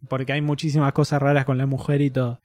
Porque 0.09 0.33
hay 0.33 0.41
muchísimas 0.43 0.93
cosas 0.93 1.21
raras 1.21 1.45
con 1.45 1.59
la 1.59 1.67
mujer 1.67 2.01
y 2.03 2.11
todo. 2.11 2.41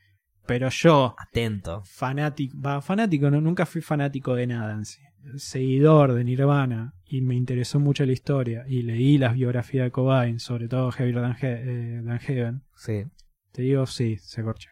Pero 0.47 0.69
yo, 0.69 1.15
Atento. 1.17 1.81
fanático, 1.85 2.55
va, 2.61 2.81
fanático, 2.81 3.29
no, 3.31 3.41
nunca 3.41 3.65
fui 3.65 3.81
fanático 3.81 4.35
de 4.35 4.47
nada 4.47 4.73
en 4.73 4.85
sí. 4.85 4.99
Seguidor 5.37 6.13
de 6.13 6.23
Nirvana 6.23 6.93
y 7.05 7.21
me 7.21 7.35
interesó 7.35 7.79
mucho 7.79 8.05
la 8.05 8.11
historia 8.11 8.63
y 8.67 8.83
leí 8.83 9.17
las 9.17 9.33
biografías 9.33 9.85
de 9.85 9.91
Cobain, 9.91 10.39
sobre 10.39 10.67
todo 10.67 10.91
Heavier 10.91 11.15
Than, 11.21 11.35
He- 11.41 12.03
eh, 12.13 12.19
Heaven. 12.21 12.61
Sí. 12.75 13.03
Te 13.51 13.63
digo, 13.63 13.85
sí, 13.87 14.17
se 14.19 14.43
corchó. 14.43 14.69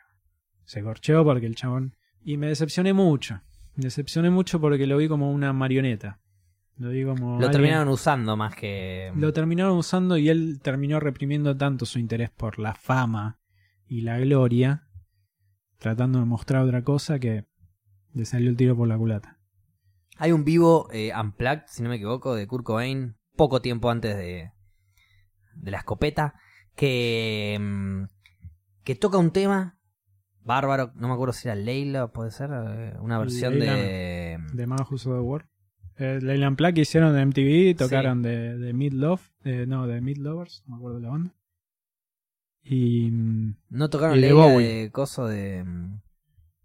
Se 0.65 0.83
corchó 0.83 1.23
porque 1.23 1.45
el 1.47 1.55
chabón... 1.55 1.95
Y 2.23 2.37
me 2.37 2.47
decepcioné 2.47 2.93
mucho. 2.93 3.41
Me 3.75 3.85
decepcioné 3.85 4.29
mucho 4.29 4.61
porque 4.61 4.85
lo 4.87 4.97
vi 4.97 5.07
como 5.07 5.31
una 5.31 5.51
marioneta. 5.53 6.19
Lo 6.77 6.89
vi 6.89 7.03
como... 7.03 7.31
Lo 7.39 7.47
alguien- 7.47 7.51
terminaron 7.51 7.87
usando 7.89 8.37
más 8.37 8.55
que. 8.55 9.11
Lo 9.15 9.33
terminaron 9.33 9.77
usando 9.77 10.17
y 10.17 10.29
él 10.29 10.59
terminó 10.61 10.99
reprimiendo 10.99 11.55
tanto 11.57 11.85
su 11.85 11.99
interés 11.99 12.29
por 12.29 12.59
la 12.59 12.75
fama 12.75 13.39
y 13.87 14.01
la 14.01 14.19
gloria, 14.19 14.83
tratando 15.83 16.19
de 16.19 16.25
mostrar 16.25 16.63
otra 16.63 16.81
cosa 16.81 17.19
que 17.19 17.45
le 18.13 18.23
salió 18.23 18.49
el 18.49 18.55
tiro 18.55 18.75
por 18.75 18.87
la 18.87 18.97
culata. 18.97 19.37
Hay 20.17 20.31
un 20.31 20.45
vivo 20.45 20.87
eh, 20.93 21.11
Unplugged, 21.13 21.63
si 21.67 21.83
no 21.83 21.89
me 21.89 21.95
equivoco, 21.95 22.35
de 22.35 22.47
Kurt 22.47 22.63
Cobain, 22.63 23.17
poco 23.35 23.61
tiempo 23.61 23.89
antes 23.89 24.15
de, 24.15 24.51
de 25.55 25.71
la 25.71 25.79
escopeta, 25.79 26.35
que, 26.75 27.57
mm, 27.59 28.03
que 28.85 28.95
toca 28.95 29.17
un 29.17 29.31
tema 29.31 29.77
bárbaro, 30.41 30.93
no 30.95 31.09
me 31.09 31.15
acuerdo 31.15 31.33
si 31.33 31.49
era 31.49 31.55
Leila, 31.55 32.07
puede 32.07 32.31
ser, 32.31 32.49
eh, 32.53 32.93
una 33.01 33.19
versión 33.19 33.59
Leila 33.59 33.75
de... 33.75 34.37
De 34.53 34.67
Man 34.67 34.79
Who 34.89 34.97
Saw 34.97 35.15
the 35.15 35.19
World. 35.19 35.47
Eh, 35.97 36.19
Leyland 36.21 36.55
Plaque 36.55 36.81
hicieron 36.81 37.13
de 37.13 37.25
MTV, 37.25 37.77
tocaron 37.77 38.21
de, 38.21 38.57
de 38.57 38.71
Mid 38.71 38.93
Love, 38.93 39.21
eh, 39.43 39.65
no, 39.67 39.85
de 39.85 39.99
Mid 39.99 40.17
Lovers, 40.17 40.63
no 40.65 40.75
me 40.75 40.77
acuerdo 40.77 40.99
la 41.01 41.09
banda. 41.09 41.35
Y 42.63 43.09
mm, 43.11 43.55
No 43.69 43.89
tocaron 43.89 44.17
Y 44.17 44.21
de 44.21 44.27
Leila 44.27 44.45
Bowie. 44.45 44.67
de 44.83 44.91
coso 44.91 45.27
de... 45.27 45.63
mm, 45.63 45.99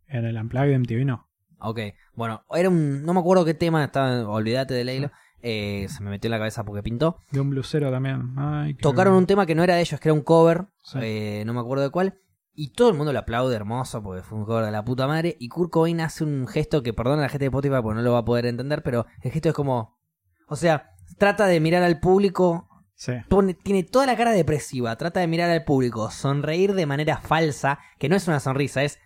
en 0.09 0.25
el 0.25 0.37
Unplugged 0.37 0.69
de 0.71 0.79
MTV 0.79 1.05
no. 1.05 1.27
Ok, 1.61 1.81
bueno, 2.15 2.43
era 2.55 2.69
un... 2.69 3.05
No 3.05 3.13
me 3.15 3.21
acuerdo 3.21 3.45
qué 3.45 3.55
tema, 3.55 3.85
estaba, 3.85 4.29
olvídate 4.29 4.75
de 4.75 4.85
Leila, 4.85 5.13
eh, 5.43 5.87
se 5.89 6.03
me 6.05 6.11
metió 6.11 6.29
en 6.29 6.33
la 6.33 6.39
cabeza 6.39 6.65
porque 6.65 6.83
pintó. 6.85 7.19
De 7.33 7.41
un 7.41 7.51
blusero 7.51 7.91
también. 7.91 8.35
Ay, 8.37 8.75
Tocaron 8.75 9.15
un 9.15 9.27
tema 9.27 9.45
que 9.45 9.55
no 9.57 9.65
era 9.65 9.75
de 9.75 9.81
ellos, 9.81 9.99
que 10.01 10.09
era 10.09 10.15
un 10.15 10.23
cover, 10.23 10.67
Sí. 10.85 10.99
eh, 11.03 11.43
no 11.47 11.53
me 11.55 11.61
acuerdo 11.61 11.83
de 11.83 11.91
cuál, 11.91 12.15
y 12.55 12.73
todo 12.73 12.91
el 12.91 12.97
mundo 12.97 13.13
lo 13.13 13.19
aplaude 13.19 13.55
hermoso 13.57 14.03
porque 14.03 14.23
fue 14.23 14.39
un 14.39 14.45
cover 14.45 14.65
de 14.67 14.71
la 14.71 14.85
puta 14.85 15.07
madre, 15.09 15.37
y 15.41 15.49
Kurt 15.49 15.71
Cobain 15.71 16.01
hace 16.01 16.23
un 16.25 16.47
gesto 16.47 16.83
que 16.85 16.93
perdona 16.93 17.19
a 17.19 17.23
la 17.23 17.29
gente 17.29 17.45
de 17.45 17.49
Spotify 17.49 17.77
porque 17.83 17.97
no 17.97 18.03
lo 18.03 18.13
va 18.13 18.19
a 18.19 18.25
poder 18.25 18.47
entender, 18.47 18.83
pero 18.85 19.07
el 19.23 19.33
gesto 19.33 19.49
es 19.49 19.55
como, 19.55 19.99
o 20.47 20.55
sea, 20.57 20.91
trata 21.19 21.47
de 21.47 21.59
mirar 21.59 21.83
al 21.83 21.99
público, 21.99 22.68
Sí. 23.01 23.13
pone- 23.29 23.55
tiene 23.55 23.85
toda 23.85 24.07
la 24.07 24.17
cara 24.17 24.33
depresiva, 24.33 24.97
trata 24.97 25.21
de 25.21 25.29
mirar 25.29 25.49
al 25.51 25.63
público, 25.65 26.11
sonreír 26.11 26.75
de 26.75 26.85
manera 26.85 27.19
falsa, 27.19 27.79
que 28.01 28.09
no 28.09 28.17
es 28.17 28.27
una 28.27 28.41
sonrisa, 28.41 28.83
es 28.83 28.99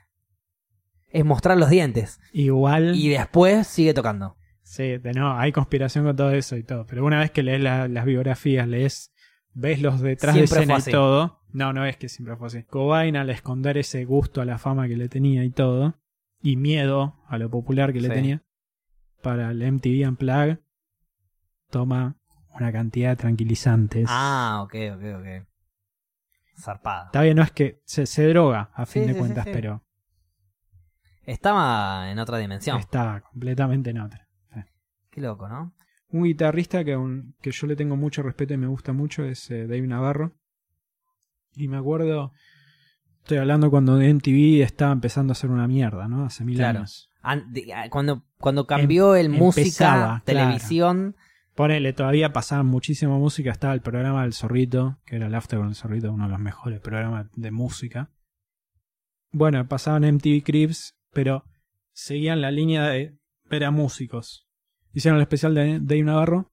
es 1.10 1.26
mostrar 1.26 1.58
los 1.58 1.68
dientes 1.68 2.18
Igual. 2.32 2.96
y 2.96 3.10
después 3.10 3.66
sigue 3.66 3.92
tocando. 3.92 4.38
Sí, 4.62 4.96
de 4.96 5.12
no, 5.12 5.38
hay 5.38 5.52
conspiración 5.52 6.06
con 6.06 6.16
todo 6.16 6.30
eso 6.30 6.56
y 6.56 6.62
todo. 6.62 6.86
Pero 6.86 7.04
una 7.04 7.18
vez 7.20 7.30
que 7.30 7.42
lees 7.42 7.60
la- 7.60 7.86
las 7.86 8.06
biografías, 8.06 8.66
lees, 8.66 9.12
ves 9.52 9.82
los 9.82 10.00
detrás 10.00 10.34
Siempre 10.34 10.60
de 10.60 10.62
escena 10.72 10.78
y 10.88 10.90
todo. 10.90 11.40
No, 11.52 11.74
no 11.74 11.84
es 11.84 11.98
que 11.98 12.08
siempre 12.08 12.34
fue 12.36 12.46
así. 12.46 12.62
Cobain 12.62 13.14
al 13.18 13.28
esconder 13.28 13.76
ese 13.76 14.06
gusto 14.06 14.40
a 14.40 14.46
la 14.46 14.56
fama 14.56 14.88
que 14.88 14.96
le 14.96 15.10
tenía 15.10 15.44
y 15.44 15.50
todo, 15.50 16.00
y 16.40 16.56
miedo 16.56 17.20
a 17.28 17.36
lo 17.36 17.50
popular 17.50 17.92
que 17.92 18.00
le 18.00 18.08
Sí. 18.08 18.14
tenía, 18.14 18.42
para 19.20 19.50
el 19.50 19.60
MTV 19.60 20.08
Unplugged, 20.08 20.60
toma 21.70 22.16
una 22.54 22.72
cantidad 22.72 23.10
de 23.10 23.16
tranquilizantes. 23.16 24.06
Ah, 24.10 24.60
ok, 24.64 24.74
ok, 24.96 25.02
ok. 25.20 25.46
Zarpada. 26.60 27.06
Está 27.06 27.22
bien, 27.22 27.36
no 27.36 27.42
es 27.42 27.50
que 27.52 27.80
se, 27.84 28.06
se 28.06 28.26
droga 28.28 28.70
a 28.74 28.86
fin 28.86 29.02
Sí, 29.02 29.08
de 29.08 29.14
sí, 29.14 29.18
cuentas, 29.20 29.44
sí. 29.44 29.50
pero 29.52 29.82
Estaba 31.24 32.10
en 32.10 32.18
otra 32.18 32.38
dimensión. 32.38 32.78
está 32.78 33.20
completamente 33.30 33.90
en 33.90 34.00
otra. 34.00 34.28
Qué 35.10 35.20
loco, 35.20 35.48
¿no? 35.48 35.74
Un 36.10 36.24
guitarrista 36.24 36.84
que, 36.84 36.96
un- 36.96 37.34
que 37.40 37.50
yo 37.52 37.66
le 37.66 37.76
tengo 37.76 37.96
mucho 37.96 38.22
respeto 38.22 38.54
y 38.54 38.56
me 38.56 38.66
gusta 38.66 38.92
mucho 38.92 39.24
es 39.24 39.50
eh, 39.50 39.66
Dave 39.66 39.86
Navarro. 39.86 40.32
Y 41.54 41.68
me 41.68 41.76
acuerdo, 41.76 42.32
estoy 43.20 43.38
hablando 43.38 43.70
cuando 43.70 43.98
MTV 44.00 44.62
estaba 44.62 44.90
empezando 44.92 45.32
a 45.32 45.34
ser 45.34 45.50
una 45.50 45.68
mierda, 45.68 46.08
¿no? 46.08 46.24
Hace 46.24 46.44
mil 46.44 46.56
Claro. 46.56 46.78
años. 46.80 47.10
An- 47.22 47.52
de- 47.52 47.72
a- 47.74 47.90
cuando, 47.90 48.24
cuando 48.38 48.66
cambió 48.66 49.14
el 49.14 49.28
música, 49.28 50.22
claro. 50.22 50.22
Ponele, 51.54 51.92
todavía 51.92 52.32
pasaba 52.32 52.62
muchísima 52.62 53.18
música. 53.18 53.50
Estaba 53.50 53.74
el 53.74 53.82
programa 53.82 54.22
del 54.22 54.32
Zorrito, 54.32 54.98
que 55.04 55.16
era 55.16 55.26
el 55.26 55.34
After 55.34 55.58
con 55.58 55.68
el 55.68 55.74
Zorrito, 55.74 56.12
uno 56.12 56.24
de 56.24 56.30
los 56.30 56.40
mejores 56.40 56.80
programas 56.80 57.26
de 57.34 57.50
música. 57.50 58.10
Bueno, 59.32 59.66
pasaban 59.68 60.04
MTV 60.04 60.42
Cribs, 60.42 60.96
pero 61.12 61.44
seguían 61.92 62.40
la 62.40 62.50
línea 62.50 62.88
de 62.88 63.18
ver 63.44 63.64
a 63.64 63.70
músicos. 63.70 64.48
Hicieron 64.92 65.18
el 65.18 65.22
especial 65.22 65.54
de 65.54 65.78
Dave 65.80 66.02
Navarro 66.02 66.52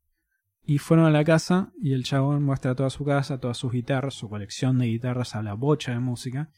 y 0.64 0.78
fueron 0.78 1.06
a 1.06 1.12
la 1.12 1.24
casa 1.24 1.72
y 1.82 1.94
el 1.94 2.04
chabón 2.04 2.44
muestra 2.44 2.76
toda 2.76 2.90
su 2.90 3.06
casa, 3.06 3.40
todas 3.40 3.58
sus 3.58 3.72
guitarras, 3.72 4.14
su 4.14 4.30
colección 4.30 4.78
de 4.80 4.88
guitarras 4.88 5.36
a 5.36 5.42
la 5.42 5.54
bocha 5.54 5.94
de 5.94 6.00
música. 6.00 6.52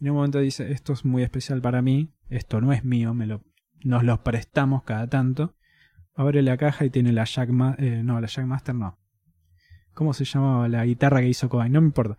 Y 0.00 0.04
en 0.04 0.10
un 0.10 0.16
momento 0.16 0.38
dice, 0.38 0.72
esto 0.72 0.92
es 0.92 1.04
muy 1.04 1.22
especial 1.22 1.60
para 1.60 1.82
mí, 1.82 2.14
esto 2.28 2.60
no 2.60 2.72
es 2.72 2.84
mío, 2.84 3.14
me 3.14 3.26
lo, 3.26 3.42
nos 3.82 4.04
lo 4.04 4.22
prestamos 4.22 4.84
cada 4.84 5.06
tanto. 5.08 5.56
Abre 6.18 6.42
la 6.42 6.56
caja 6.56 6.84
y 6.84 6.90
tiene 6.90 7.12
la 7.12 7.24
Jack 7.24 7.48
Ma- 7.50 7.76
eh, 7.78 8.02
no, 8.04 8.20
la 8.20 8.26
Jackmaster 8.26 8.74
no. 8.74 8.98
¿Cómo 9.94 10.12
se 10.12 10.24
llamaba 10.24 10.68
la 10.68 10.84
guitarra 10.84 11.20
que 11.20 11.28
hizo 11.28 11.48
Cobain? 11.48 11.72
No 11.72 11.80
me 11.80 11.86
importa. 11.86 12.18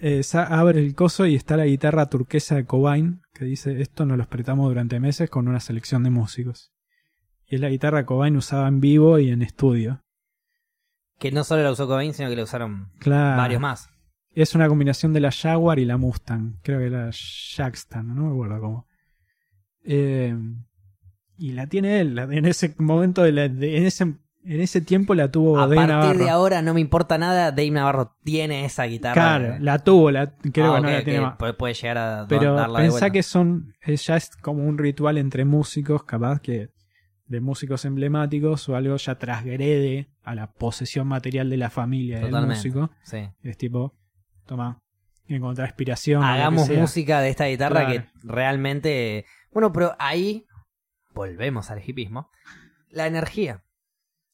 Eh, 0.00 0.22
abre 0.34 0.78
el 0.80 0.94
coso 0.94 1.26
y 1.26 1.34
está 1.34 1.56
la 1.56 1.66
guitarra 1.66 2.06
turquesa 2.08 2.54
de 2.54 2.66
Cobain, 2.66 3.22
que 3.34 3.44
dice 3.46 3.80
esto 3.80 4.06
nos 4.06 4.16
lo 4.18 4.26
prestamos 4.28 4.68
durante 4.68 5.00
meses 5.00 5.28
con 5.28 5.48
una 5.48 5.58
selección 5.58 6.04
de 6.04 6.10
músicos. 6.10 6.70
Y 7.48 7.56
es 7.56 7.60
la 7.60 7.68
guitarra 7.68 8.00
que 8.02 8.06
Cobain 8.06 8.36
usaba 8.36 8.68
en 8.68 8.80
vivo 8.80 9.18
y 9.18 9.30
en 9.30 9.42
estudio. 9.42 10.02
que 11.18 11.32
no 11.32 11.44
solo 11.44 11.62
la 11.62 11.72
usó 11.72 11.86
Cobain, 11.88 12.12
sino 12.12 12.28
que 12.28 12.36
la 12.36 12.42
usaron 12.44 12.90
Claro. 13.00 13.38
varios 13.38 13.60
más. 13.60 13.88
Es 14.34 14.54
una 14.54 14.68
combinación 14.68 15.14
de 15.14 15.20
la 15.20 15.32
Jaguar 15.32 15.78
y 15.78 15.86
la 15.86 15.96
Mustang. 15.96 16.60
Creo 16.62 16.78
que 16.78 16.90
la 16.90 17.10
Jackstan, 17.10 18.14
no 18.14 18.22
me 18.26 18.30
acuerdo 18.32 18.60
cómo. 18.60 18.86
Eh, 19.82 20.36
y 21.38 21.52
la 21.52 21.66
tiene 21.66 22.00
él. 22.00 22.18
En 22.18 22.44
ese 22.46 22.74
momento, 22.78 23.22
de 23.22 23.32
la- 23.32 23.48
de- 23.48 23.76
en, 23.78 23.86
ese, 23.86 24.04
en 24.04 24.60
ese 24.60 24.80
tiempo 24.80 25.14
la 25.14 25.30
tuvo 25.30 25.58
A 25.58 25.62
Dave 25.66 25.76
partir 25.76 25.94
Navarro. 25.96 26.18
de 26.24 26.30
ahora 26.30 26.62
no 26.62 26.72
me 26.74 26.80
importa 26.80 27.18
nada, 27.18 27.50
Dave 27.50 27.70
Navarro 27.70 28.16
tiene 28.24 28.64
esa 28.64 28.84
guitarra. 28.84 29.14
Claro, 29.14 29.56
la 29.60 29.78
tuvo, 29.80 30.10
la, 30.10 30.34
creo 30.52 30.72
Ah, 30.74 30.76
que 30.76 30.82
no 30.82 30.90
la 30.90 31.04
tiene 31.04 31.20
más. 31.20 31.36
Puede, 31.56 31.74
llegar 31.74 31.98
a 31.98 32.26
Pero 32.28 32.54
darla 32.54 32.78
de 32.78 32.84
pensá 32.84 32.98
vuelta. 33.00 33.10
que 33.10 33.22
son, 33.22 33.74
ya 33.86 34.16
es 34.16 34.36
como 34.36 34.64
un 34.64 34.78
ritual 34.78 35.18
entre 35.18 35.44
músicos, 35.44 36.04
capaz 36.04 36.40
que 36.40 36.70
de 37.26 37.40
músicos 37.40 37.84
emblemáticos 37.84 38.68
o 38.68 38.76
algo 38.76 38.96
ya 38.96 39.18
trasgrede 39.18 40.08
a 40.22 40.34
la 40.36 40.52
posesión 40.52 41.08
material 41.08 41.50
de 41.50 41.56
la 41.56 41.70
familia 41.70 42.20
del 42.20 42.46
músico. 42.46 42.90
Sí. 43.02 43.18
Es 43.42 43.58
tipo, 43.58 43.94
toma, 44.46 44.78
encontrar 45.26 45.66
inspiración. 45.68 46.22
Hagamos 46.22 46.70
música 46.70 47.20
de 47.20 47.30
esta 47.30 47.46
guitarra 47.46 47.84
Claro. 47.86 48.02
que 48.04 48.06
realmente... 48.22 49.24
Bueno, 49.52 49.72
pero 49.72 49.96
ahí 49.98 50.46
volvemos 51.16 51.70
al 51.70 51.82
hipismo. 51.84 52.30
La 52.90 53.06
energía. 53.06 53.64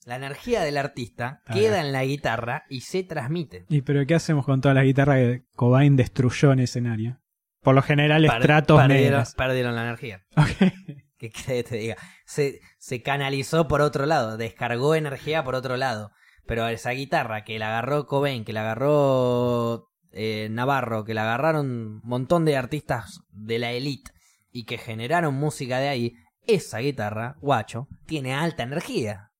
La 0.04 0.16
energía 0.16 0.62
del 0.62 0.76
artista 0.76 1.40
Ah, 1.46 1.54
queda 1.54 1.80
en 1.80 1.92
la 1.92 2.04
guitarra 2.04 2.64
y 2.68 2.80
se 2.80 3.04
transmite. 3.04 3.64
¿Y 3.68 3.82
pero 3.82 4.04
qué 4.04 4.14
hacemos 4.16 4.44
con 4.44 4.60
todas 4.60 4.74
las 4.74 4.84
guitarras 4.84 5.16
que 5.16 5.44
Cobain 5.54 5.96
destruyó 5.96 6.52
en 6.52 6.58
escenario? 6.58 7.20
Por 7.62 7.76
lo 7.76 7.82
general, 7.82 8.22
Per- 8.26 8.40
estratos 8.40 8.80
perdieron, 8.80 9.04
negros. 9.12 9.34
perdieron 9.36 9.74
la 9.76 9.82
energía. 9.84 10.24
¿Qué 11.18 11.30
que 11.30 11.62
te 11.62 11.76
diga? 11.76 11.96
Se, 12.26 12.58
se 12.78 13.00
canalizó 13.00 13.68
por 13.68 13.80
otro 13.80 14.06
lado, 14.06 14.36
descargó 14.36 14.96
energía 14.96 15.44
por 15.44 15.54
otro 15.54 15.76
lado. 15.76 16.10
Pero 16.46 16.66
esa 16.66 16.90
guitarra 16.90 17.44
que 17.44 17.60
la 17.60 17.68
agarró 17.68 18.06
Cobain, 18.06 18.44
que 18.44 18.52
la 18.52 18.62
agarró 18.62 19.88
eh, 20.10 20.48
Navarro, 20.50 21.04
que 21.04 21.14
la 21.14 21.22
agarraron 21.22 21.66
un 21.70 22.00
montón 22.02 22.44
de 22.44 22.56
artistas 22.56 23.20
de 23.30 23.60
la 23.60 23.70
elite 23.70 24.10
y 24.50 24.64
que 24.64 24.76
generaron 24.78 25.34
música 25.34 25.78
de 25.78 25.88
ahí, 25.88 26.14
esa 26.46 26.78
guitarra, 26.78 27.36
guacho, 27.40 27.88
tiene 28.06 28.34
alta 28.34 28.62
energía. 28.62 29.30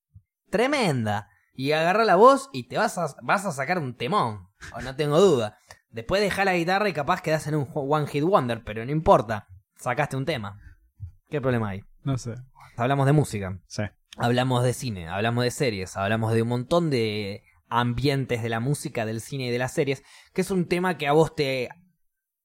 Tremenda. 0.51 1.29
Y 1.55 1.73
agarra 1.73 2.05
la 2.05 2.17
voz 2.17 2.49
y 2.53 2.69
te 2.69 2.79
vas 2.79 2.97
a, 2.99 3.15
vas 3.23 3.45
a 3.45 3.53
sacar 3.53 3.79
un 3.79 3.95
temón. 3.97 4.49
O 4.75 4.81
no 4.81 4.97
tengo 4.97 5.21
duda. 5.21 5.59
Después 5.91 6.23
deja 6.23 6.45
la 6.45 6.55
guitarra 6.57 6.89
y 6.89 6.93
capaz 6.95 7.21
quedas 7.21 7.47
en 7.47 7.55
un 7.55 7.69
One 7.75 8.07
Hit 8.07 8.25
Wonder, 8.25 8.63
pero 8.65 8.85
no 8.85 8.91
importa. 8.91 9.47
Sacaste 9.77 10.17
un 10.17 10.25
tema. 10.25 10.59
¿Qué 11.29 11.41
problema 11.41 11.71
hay? 11.71 11.83
No 12.05 12.17
sé. 12.17 12.35
Hablamos 12.77 13.05
de 13.07 13.13
música, 13.13 13.59
Sí. 13.67 13.83
hablamos 14.17 14.65
de 14.65 14.73
cine, 14.73 15.09
hablamos 15.09 15.45
de 15.45 15.51
series, 15.51 15.97
hablamos 15.97 16.33
de 16.33 16.41
un 16.43 16.49
montón 16.49 16.89
de 16.89 17.43
ambientes 17.69 18.43
de 18.43 18.49
la 18.49 18.61
música, 18.61 19.05
del 19.05 19.21
cine 19.21 19.47
y 19.47 19.51
de 19.51 19.59
las 19.59 19.73
series, 19.75 20.03
que 20.33 20.41
es 20.41 20.51
un 20.51 20.67
tema 20.67 20.97
que 20.97 21.07
a 21.07 21.13
vos 21.13 21.35
te 21.35 21.69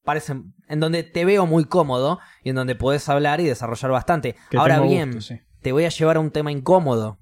parecen, 0.08 0.54
en 0.68 0.80
donde 0.80 1.02
te 1.02 1.26
veo 1.26 1.44
muy 1.44 1.66
cómodo 1.66 2.18
y 2.42 2.48
en 2.48 2.56
donde 2.56 2.74
podés 2.74 3.06
hablar 3.10 3.40
y 3.40 3.44
desarrollar 3.44 3.90
bastante. 3.90 4.36
Que 4.50 4.56
Ahora 4.56 4.80
bien, 4.80 5.12
gusto, 5.12 5.34
sí. 5.34 5.40
te 5.60 5.72
voy 5.72 5.84
a 5.84 5.90
llevar 5.90 6.16
a 6.16 6.20
un 6.20 6.30
tema 6.30 6.50
incómodo. 6.50 7.18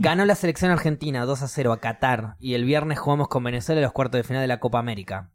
Ganó 0.00 0.24
la 0.24 0.34
selección 0.34 0.72
argentina 0.72 1.24
2 1.24 1.42
a 1.42 1.46
0 1.46 1.72
a 1.72 1.78
Qatar 1.80 2.34
y 2.40 2.54
el 2.54 2.64
viernes 2.64 2.98
jugamos 2.98 3.28
con 3.28 3.44
Venezuela 3.44 3.80
en 3.80 3.84
los 3.84 3.92
cuartos 3.92 4.18
de 4.18 4.24
final 4.24 4.42
de 4.42 4.48
la 4.48 4.58
Copa 4.58 4.80
América. 4.80 5.30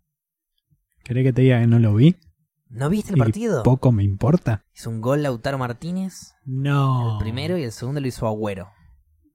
¿Querés 1.05 1.23
que 1.23 1.31
te 1.33 1.43
diga 1.43 1.61
que 1.61 1.67
no 1.67 1.79
lo 1.79 1.93
vi? 1.95 2.17
¿No 2.69 2.89
viste 2.89 3.13
el 3.13 3.17
partido? 3.17 3.63
Poco 3.63 3.93
me 3.93 4.03
importa. 4.03 4.65
Hizo 4.75 4.89
un 4.89 4.99
gol 4.99 5.23
Lautaro 5.23 5.57
Martínez, 5.57 6.33
No. 6.43 7.13
el 7.13 7.23
primero 7.23 7.57
y 7.57 7.63
el 7.63 7.71
segundo 7.71 8.01
lo 8.01 8.07
hizo 8.07 8.27
Agüero. 8.27 8.67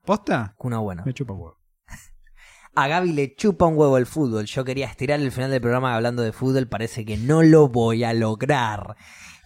¿Posta? 0.04 0.54
Una 0.58 0.80
buena. 0.80 1.02
Me 1.06 1.14
chupa 1.14 1.32
huevo. 1.32 1.56
A 2.74 2.88
Gaby 2.88 3.12
le 3.12 3.34
chupa 3.34 3.66
un 3.66 3.76
huevo 3.76 3.98
el 3.98 4.06
fútbol. 4.06 4.46
Yo 4.46 4.64
quería 4.64 4.86
estirar 4.86 5.20
el 5.20 5.30
final 5.30 5.50
del 5.50 5.60
programa 5.60 5.94
hablando 5.94 6.22
de 6.22 6.32
fútbol. 6.32 6.66
Parece 6.68 7.04
que 7.04 7.16
no 7.18 7.42
lo 7.42 7.68
voy 7.68 8.04
a 8.04 8.14
lograr. 8.14 8.96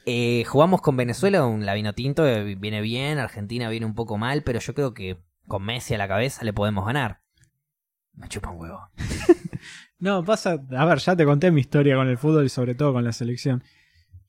Eh, 0.04 0.44
jugamos 0.46 0.80
con 0.80 0.96
Venezuela, 0.96 1.44
un 1.44 1.66
lavino 1.66 1.92
tinto. 1.92 2.26
eh, 2.26 2.54
Viene 2.54 2.80
bien. 2.80 3.18
Argentina 3.18 3.68
viene 3.68 3.86
un 3.86 3.94
poco 3.94 4.16
mal. 4.16 4.42
Pero 4.44 4.60
yo 4.60 4.74
creo 4.74 4.94
que 4.94 5.18
con 5.48 5.64
Messi 5.64 5.94
a 5.94 5.98
la 5.98 6.06
cabeza 6.08 6.44
le 6.44 6.52
podemos 6.52 6.86
ganar. 6.86 7.20
Me 8.14 8.28
chupa 8.28 8.50
un 8.50 8.60
huevo. 8.60 8.80
No, 9.98 10.22
pasa. 10.24 10.58
A 10.76 10.84
ver, 10.84 10.98
ya 10.98 11.16
te 11.16 11.24
conté 11.24 11.50
mi 11.50 11.62
historia 11.62 11.96
con 11.96 12.06
el 12.06 12.18
fútbol 12.18 12.44
y 12.44 12.48
sobre 12.50 12.74
todo 12.74 12.92
con 12.92 13.02
la 13.02 13.12
selección. 13.12 13.64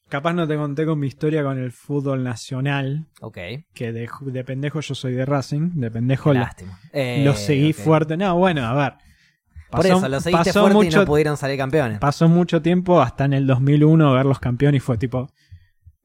Capaz 0.10 0.34
no 0.34 0.48
te 0.48 0.56
conté 0.56 0.86
con 0.86 1.00
mi 1.00 1.08
historia 1.08 1.44
con 1.44 1.58
el 1.60 1.72
fútbol 1.72 2.24
nacional, 2.24 3.08
Ok. 3.22 3.38
que 3.74 3.92
de, 3.92 4.08
de 4.22 4.44
pendejo 4.46 4.80
yo 4.80 4.96
soy 4.96 5.14
de 5.14 5.26
Racing, 5.26 5.72
de 5.76 5.92
pendejo 5.92 6.34
Lástima. 6.34 6.80
Eh, 6.94 7.24
lo 7.26 7.34
seguí 7.34 7.74
fuerte. 7.74 8.16
No, 8.16 8.38
bueno, 8.38 8.66
a 8.66 8.74
ver. 8.74 8.94
Por 9.70 9.86
eso, 9.86 10.08
lo 10.08 10.22
seguiste 10.22 10.46
pasó 10.54 10.62
fuerte 10.70 10.86
y 10.88 10.96
no 10.98 11.06
pudieron 11.06 11.36
salir 11.36 11.58
campeones. 11.58 12.00
pasó 12.00 12.30
mucho 12.30 12.62
tiempo 12.62 13.02
hasta 13.02 13.26
en 13.26 13.34
el 13.34 13.46
2001 13.46 14.14
ver 14.14 14.26
los 14.26 14.40
campeones 14.40 14.78
y 14.78 14.80
fue 14.80 14.98
tipo, 14.98 15.30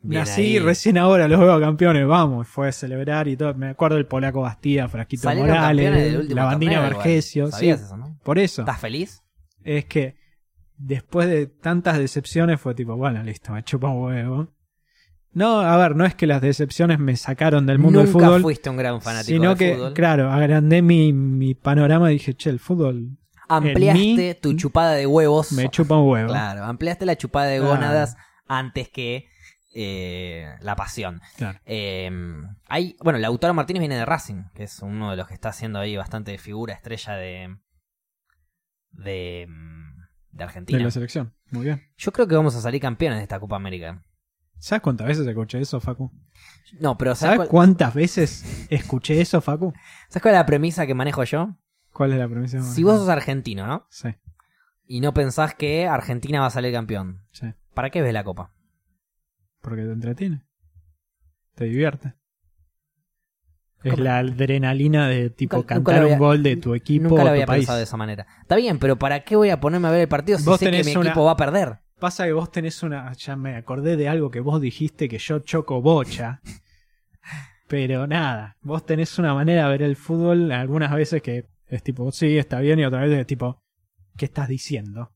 Bien 0.05 0.23
Nací 0.25 0.43
ahí. 0.43 0.59
recién 0.59 0.99
ahora 0.99 1.29
los 1.29 1.39
veo 1.39 1.61
campeones, 1.61 2.05
vamos. 2.05 2.49
Fue 2.49 2.67
a 2.69 2.73
celebrar 2.73 3.29
y 3.29 3.37
todo. 3.37 3.55
Me 3.55 3.69
acuerdo 3.69 3.95
del 3.99 4.07
polaco 4.07 4.41
Bastía, 4.41 4.89
Frasquito 4.89 5.33
Morales, 5.33 6.29
la 6.29 6.45
bandina. 6.47 6.81
Vergesio. 6.81 7.47
Sí, 7.47 7.53
¿Sabías 7.53 7.83
eso, 7.83 7.97
no? 7.97 8.19
por 8.25 8.41
eso. 8.41 8.63
¿Estás 8.63 8.81
feliz? 8.81 9.23
Es 9.63 9.85
que 9.85 10.17
después 10.85 11.29
de 11.29 11.47
tantas 11.47 11.99
decepciones 11.99 12.61
fue 12.61 12.75
tipo, 12.75 12.97
bueno, 12.97 13.23
listo, 13.23 13.53
me 13.53 13.63
chupa 13.63 13.89
un 13.89 14.03
huevo. 14.03 14.49
No, 15.35 15.61
a 15.61 15.77
ver, 15.79 15.97
no 15.97 16.05
es 16.05 16.15
que 16.15 16.27
las 16.27 16.43
decepciones 16.43 16.99
me 16.99 17.17
sacaron 17.17 17.65
del 17.67 17.79
mundo 17.79 18.01
Nunca 18.01 18.13
del 18.13 18.13
fútbol, 18.27 18.43
fuiste 18.43 18.69
un 18.69 18.77
gran 18.77 19.01
fanático 19.01 19.35
sino 19.35 19.51
del 19.55 19.59
que, 19.59 19.75
fútbol. 19.77 19.95
claro, 19.95 20.31
agrandé 20.31 20.83
mi, 20.83 21.13
mi 21.15 21.55
panorama 21.55 22.11
y 22.11 22.15
dije, 22.15 22.35
che, 22.35 22.51
el 22.51 22.59
fútbol 22.59 23.17
Ampliaste 23.49 24.01
mí- 24.01 24.35
tu 24.41 24.55
chupada 24.55 24.93
de 24.93 25.07
huevos. 25.07 25.53
me 25.53 25.69
chupa 25.71 25.97
un 25.97 26.09
huevo. 26.11 26.29
Claro, 26.29 26.65
ampliaste 26.65 27.07
la 27.07 27.17
chupada 27.17 27.47
de 27.47 27.59
Claro. 27.59 27.75
gónadas 27.75 28.17
antes 28.47 28.89
que 28.91 29.27
eh, 29.75 30.47
la 30.61 30.77
pasión. 30.77 31.21
Claro. 31.39 31.59
Eh, 31.65 32.11
hay, 32.69 32.97
bueno, 33.03 33.19
Lautaro 33.19 33.55
Martínez 33.55 33.81
viene 33.81 33.97
de 33.97 34.05
Racing, 34.05 34.45
que 34.55 34.65
es 34.65 34.81
uno 34.81 35.11
de 35.13 35.17
los 35.17 35.29
que 35.29 35.35
está 35.35 35.49
haciendo 35.49 35.79
ahí 35.79 35.97
bastante 35.97 36.37
figura 36.39 36.75
estrella 36.75 37.15
de 37.15 37.57
de, 38.91 39.47
de 40.33 40.39
De 40.39 40.45
Argentina. 40.45 40.83
la 40.83 40.91
selección. 40.91 41.35
Muy 41.51 41.65
bien. 41.67 41.83
Yo 41.97 42.13
creo 42.13 42.27
que 42.27 42.35
vamos 42.35 42.55
a 42.57 42.61
salir 42.61 42.81
campeones 42.81 43.19
de 43.19 43.23
esta 43.25 43.39
Copa 43.39 43.57
América. 43.57 44.03
¿Sabes 44.59 44.83
cuántas 44.83 45.07
veces 45.09 45.27
escuché 45.27 45.61
eso, 45.61 45.81
Facu? 45.81 46.11
No, 46.81 46.97
pero 46.97 47.15
¿sabes, 47.15 47.21
¿Sabes 47.37 47.37
cuál, 47.39 47.49
cuántas 47.49 47.95
veces 47.95 48.67
escuché 48.71 49.21
eso, 49.21 49.41
Facu? 49.41 49.73
¿sabes 50.09 50.23
cuál 50.23 50.35
es 50.35 50.39
la 50.41 50.47
premisa 50.47 50.87
que 50.87 50.95
manejo 50.95 51.25
yo? 51.25 51.57
¿Cuál 51.93 52.13
es 52.13 52.19
la 52.19 52.29
premisa? 52.29 52.63
Si 52.63 52.83
vos 52.83 52.99
sos 52.99 53.09
argentino, 53.09 53.67
¿no? 53.67 53.87
Sí, 53.91 54.09
Y 54.87 55.01
no 55.01 55.13
pensás 55.15 55.55
que 55.55 55.87
Argentina 55.87 56.41
va 56.41 56.47
a 56.47 56.51
salir 56.51 56.73
campeón, 56.73 57.27
sí. 57.33 57.53
¿para 57.75 57.91
qué 57.91 58.01
ves 58.03 58.13
la 58.15 58.25
Copa? 58.25 58.53
Porque 59.61 59.83
te 59.83 59.93
entretiene. 59.93 60.45
Te 61.55 61.65
divierte. 61.65 62.15
Es 63.85 63.93
¿Cómo? 63.93 64.05
la 64.05 64.19
adrenalina 64.19 65.09
de 65.09 65.31
tipo 65.31 65.57
Nunca- 65.57 65.75
nunca 65.75 65.91
cantar 65.93 66.03
había- 66.05 66.15
un 66.15 66.19
gol 66.21 66.43
de 66.43 66.57
tu 66.57 66.75
equipo 66.75 67.09
Nunca 67.09 67.23
lo 67.23 67.29
tu 67.29 67.33
había 67.33 67.47
país. 67.47 67.61
pensado 67.63 67.79
de 67.79 67.85
esa 67.85 67.97
manera. 67.97 68.27
Está 68.41 68.57
bien, 68.57 68.79
pero 68.79 68.97
¿para 68.97 69.25
qué 69.25 69.35
voy 69.37 69.51
a 69.51 69.59
ponerme 69.61 69.89
a 69.89 69.91
ver 69.91 70.03
el 70.03 70.09
partido 70.09 70.39
si 70.39 70.45
Vos 70.45 70.59
sé 70.59 70.67
que 70.67 70.71
tenés 70.71 70.87
mi 70.87 70.97
una- 70.97 71.11
equipo 71.11 71.25
va 71.25 71.33
a 71.33 71.37
perder? 71.37 71.79
Pasa 71.99 72.25
que 72.27 72.33
vos 72.33 72.51
tenés 72.51 72.83
una. 72.83 73.13
Ya 73.13 73.37
me 73.37 73.57
acordé 73.57 73.97
de 73.97 74.09
algo 74.09 74.31
que 74.31 74.41
vos 74.41 74.61
dijiste 74.61 75.09
que 75.09 75.19
yo 75.19 75.39
choco 75.41 75.81
bocha. 75.83 76.41
Pero 77.69 78.07
nada, 78.07 78.57
vos 78.61 78.85
tenés 78.85 79.19
una 79.19 79.35
manera 79.35 79.65
de 79.65 79.71
ver 79.71 79.83
el 79.83 79.97
fútbol 79.97 80.53
algunas 80.53 80.93
veces 80.95 81.23
que 81.23 81.47
es 81.67 81.83
tipo, 81.83 82.11
sí, 82.13 82.37
está 82.37 82.61
bien, 82.61 82.79
y 82.79 82.85
otras 82.85 83.03
veces 83.03 83.21
es 83.21 83.27
tipo, 83.27 83.63
¿qué 84.17 84.27
estás 84.27 84.49
diciendo? 84.49 85.11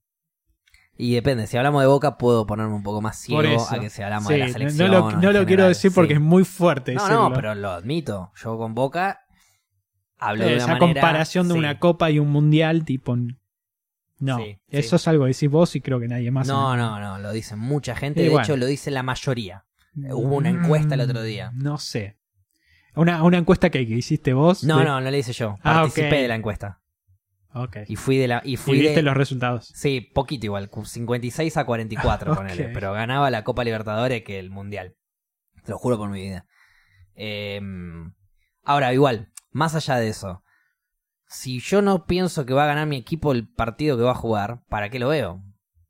Y 0.98 1.14
depende, 1.14 1.46
si 1.46 1.56
hablamos 1.58 1.82
de 1.82 1.88
Boca 1.88 2.16
puedo 2.16 2.46
ponerme 2.46 2.72
un 2.74 2.82
poco 2.82 3.02
más 3.02 3.18
ciego 3.18 3.66
a 3.70 3.78
que 3.80 3.90
si 3.90 4.02
hablamos 4.02 4.28
Sí, 4.28 4.34
de 4.34 4.38
la 4.40 4.48
selección. 4.48 4.90
no 4.90 4.98
lo, 5.10 5.12
no 5.12 5.32
lo 5.32 5.44
quiero 5.46 5.68
decir 5.68 5.92
porque 5.94 6.14
sí. 6.14 6.16
es 6.16 6.20
muy 6.22 6.44
fuerte 6.44 6.94
No, 6.94 7.02
decirlo. 7.02 7.28
no, 7.28 7.34
pero 7.34 7.54
lo 7.54 7.70
admito. 7.70 8.32
Yo 8.42 8.56
con 8.56 8.74
Boca 8.74 9.20
hablo 10.18 10.44
de 10.44 10.54
una 10.54 10.56
Esa 10.64 10.66
manera... 10.78 10.86
comparación 10.94 11.48
de 11.48 11.52
sí. 11.54 11.58
una 11.58 11.78
copa 11.78 12.10
y 12.10 12.18
un 12.18 12.30
mundial, 12.30 12.84
tipo. 12.86 13.14
No, 14.18 14.38
eso 14.68 14.96
es 14.96 15.08
algo 15.08 15.24
que 15.24 15.32
decís 15.34 15.50
vos 15.50 15.76
y 15.76 15.82
creo 15.82 16.00
que 16.00 16.08
nadie 16.08 16.30
más. 16.30 16.48
No, 16.48 16.74
no, 16.76 16.98
no, 16.98 17.18
lo 17.18 17.32
dice 17.32 17.56
mucha 17.56 17.94
gente. 17.94 18.22
De 18.22 18.30
bueno. 18.30 18.44
hecho, 18.44 18.56
lo 18.56 18.64
dice 18.64 18.90
la 18.90 19.02
mayoría. 19.02 19.66
Hubo 19.94 20.36
una 20.36 20.48
encuesta 20.48 20.94
el 20.94 21.02
otro 21.02 21.22
día. 21.22 21.50
Mm, 21.52 21.62
No 21.62 21.76
sé. 21.78 22.16
Una, 22.94 23.22
una 23.22 23.36
encuesta 23.36 23.68
que, 23.68 23.86
que 23.86 23.94
hiciste 23.94 24.32
vos. 24.32 24.64
No, 24.64 24.78
de- 24.78 24.84
no, 24.86 25.00
no 25.02 25.10
le 25.10 25.18
hice 25.18 25.34
yo. 25.34 25.58
Ah, 25.62 25.80
Participé 25.82 26.06
ok. 26.08 26.12
de 26.22 26.28
la 26.28 26.34
encuesta. 26.36 26.80
Y 27.88 27.96
fui 27.96 28.16
de 28.18 28.28
la... 28.28 28.42
Y 28.44 28.54
Y 28.54 28.56
fui 28.56 28.78
viste 28.80 28.96
de... 28.96 29.02
los 29.02 29.16
resultados. 29.16 29.68
Sí, 29.74 30.00
poquito 30.00 30.46
igual, 30.46 30.70
56 30.84 31.56
a 31.56 31.64
44, 31.64 32.32
Ok. 32.32 32.38
ponele. 32.38 32.68
Pero 32.68 32.92
ganaba 32.92 33.30
la 33.30 33.44
Copa 33.44 33.64
Libertadores 33.64 34.22
que 34.22 34.38
el 34.38 34.50
Mundial. 34.50 34.94
Te 35.64 35.72
lo 35.72 35.78
juro 35.78 35.96
por 35.98 36.10
mi 36.10 36.22
vida. 36.22 36.46
Eh, 37.14 37.60
ahora, 38.62 38.92
igual, 38.92 39.32
más 39.50 39.74
allá 39.74 39.96
de 39.96 40.08
eso. 40.08 40.42
Si 41.28 41.58
yo 41.60 41.82
no 41.82 42.06
pienso 42.06 42.46
que 42.46 42.54
va 42.54 42.64
a 42.64 42.68
ganar 42.68 42.86
mi 42.86 42.96
equipo 42.96 43.32
el 43.32 43.48
partido 43.48 43.96
que 43.96 44.04
va 44.04 44.12
a 44.12 44.14
jugar, 44.14 44.62
¿para 44.68 44.90
qué 44.90 44.98
lo 44.98 45.08
veo? 45.08 45.42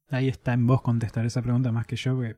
Ahí 0.09 0.29
está 0.29 0.53
en 0.53 0.67
vos 0.67 0.83
contestar 0.83 1.27
esa 1.27 1.43
pregunta 1.43 1.73
más 1.73 1.87
que 1.87 1.97
yo. 1.97 2.19
Que... 2.21 2.37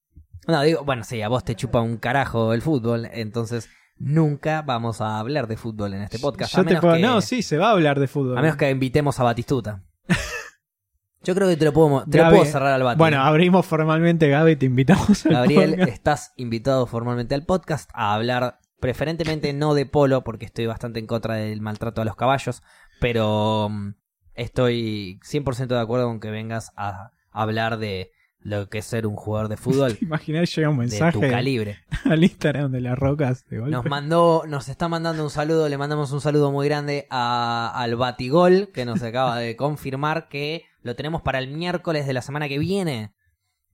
No, 0.49 0.63
digo, 0.63 0.83
bueno, 0.85 1.05
sí, 1.05 1.21
a 1.23 1.29
vos 1.29 1.45
te 1.45 1.55
chupa 1.55 1.81
un 1.81 1.99
carajo 1.99 2.55
el 2.55 2.63
fútbol, 2.63 3.09
entonces 3.13 3.69
nunca 3.99 4.63
vamos 4.63 5.01
a 5.01 5.19
hablar 5.19 5.47
de 5.47 5.57
fútbol 5.57 5.95
en 5.95 6.03
este 6.03 6.19
podcast. 6.19 6.55
Yo 6.55 6.63
a 6.63 6.65
te 6.65 6.81
puedo- 6.81 6.95
que- 6.95 7.03
No, 7.03 7.21
sí, 7.21 7.43
se 7.43 7.59
va 7.59 7.69
a 7.69 7.73
hablar 7.73 7.99
de 8.01 8.07
fútbol. 8.09 8.39
A 8.39 8.43
menos 8.43 8.57
que 8.57 8.71
invitemos 8.71 9.19
a 9.21 9.25
Batistuta. 9.25 9.83
Yo 11.23 11.35
creo 11.35 11.49
que 11.49 11.57
te 11.57 11.65
lo 11.65 11.73
puedo, 11.73 12.05
te 12.09 12.19
lo 12.23 12.31
puedo 12.31 12.45
cerrar 12.45 12.73
al 12.73 12.83
Bati. 12.85 12.99
Bueno, 12.99 13.21
abrimos 13.23 13.67
formalmente, 13.67 14.29
Gaby, 14.29 14.57
te 14.57 14.67
invitamos 14.67 15.27
al 15.27 15.33
Gabriel, 15.33 15.71
podcast. 15.71 15.93
estás 15.93 16.33
invitado 16.37 16.87
formalmente 16.87 17.35
al 17.35 17.45
podcast 17.45 17.91
a 17.93 18.15
hablar 18.15 18.61
preferentemente 18.81 19.53
no 19.53 19.75
de 19.75 19.85
polo, 19.87 20.23
porque 20.23 20.47
estoy 20.47 20.67
bastante 20.67 21.01
en 21.01 21.07
contra 21.09 21.35
del 21.35 21.61
maltrato 21.61 22.01
a 22.01 22.05
los 22.05 22.15
caballos, 22.15 22.63
pero 23.01 23.69
mm, 23.69 23.95
estoy 24.35 25.19
100% 25.25 25.67
de 25.67 25.81
acuerdo 25.81 26.07
con 26.07 26.21
que 26.21 26.31
vengas 26.31 26.73
a 26.77 27.11
hablar 27.33 27.79
de 27.79 28.13
lo 28.49 28.69
que 28.69 28.79
es 28.79 28.85
ser 28.85 29.07
un 29.07 29.17
jugador 29.17 29.49
de 29.49 29.57
fútbol 29.59 29.97
¿Te 29.97 30.05
imaginas 30.05 30.55
llega 30.55 30.69
un 30.69 30.79
de 30.79 30.87
tu 30.87 30.91
mensaje 30.91 31.31
calibre. 31.31 31.79
al 32.05 32.23
Instagram 32.23 32.73
de 32.73 32.81
las 32.81 32.99
rocas 32.99 33.45
de 33.49 33.59
golpe? 33.59 33.73
Nos 33.73 33.85
mandó, 33.85 34.45
nos 34.47 34.69
está 34.69 34.89
mandando 34.89 35.23
un 35.23 35.31
saludo, 35.31 35.69
le 35.69 35.79
mandamos 35.79 36.13
un 36.13 36.21
saludo 36.21 36.51
muy 36.51 36.67
grande 36.67 37.07
a, 37.11 37.73
al 37.75 37.97
Batigol, 37.97 38.71
que 38.73 38.85
nos 38.85 39.03
acaba 39.05 39.39
de 39.39 39.57
confirmar 39.57 40.29
que 40.29 40.65
lo 40.83 40.97
tenemos 40.97 41.23
para 41.23 41.39
el 41.39 41.49
miércoles 41.49 42.07
de 42.07 42.13
la 42.13 42.23
semana 42.23 42.49
que 42.49 42.59
viene. 42.59 43.13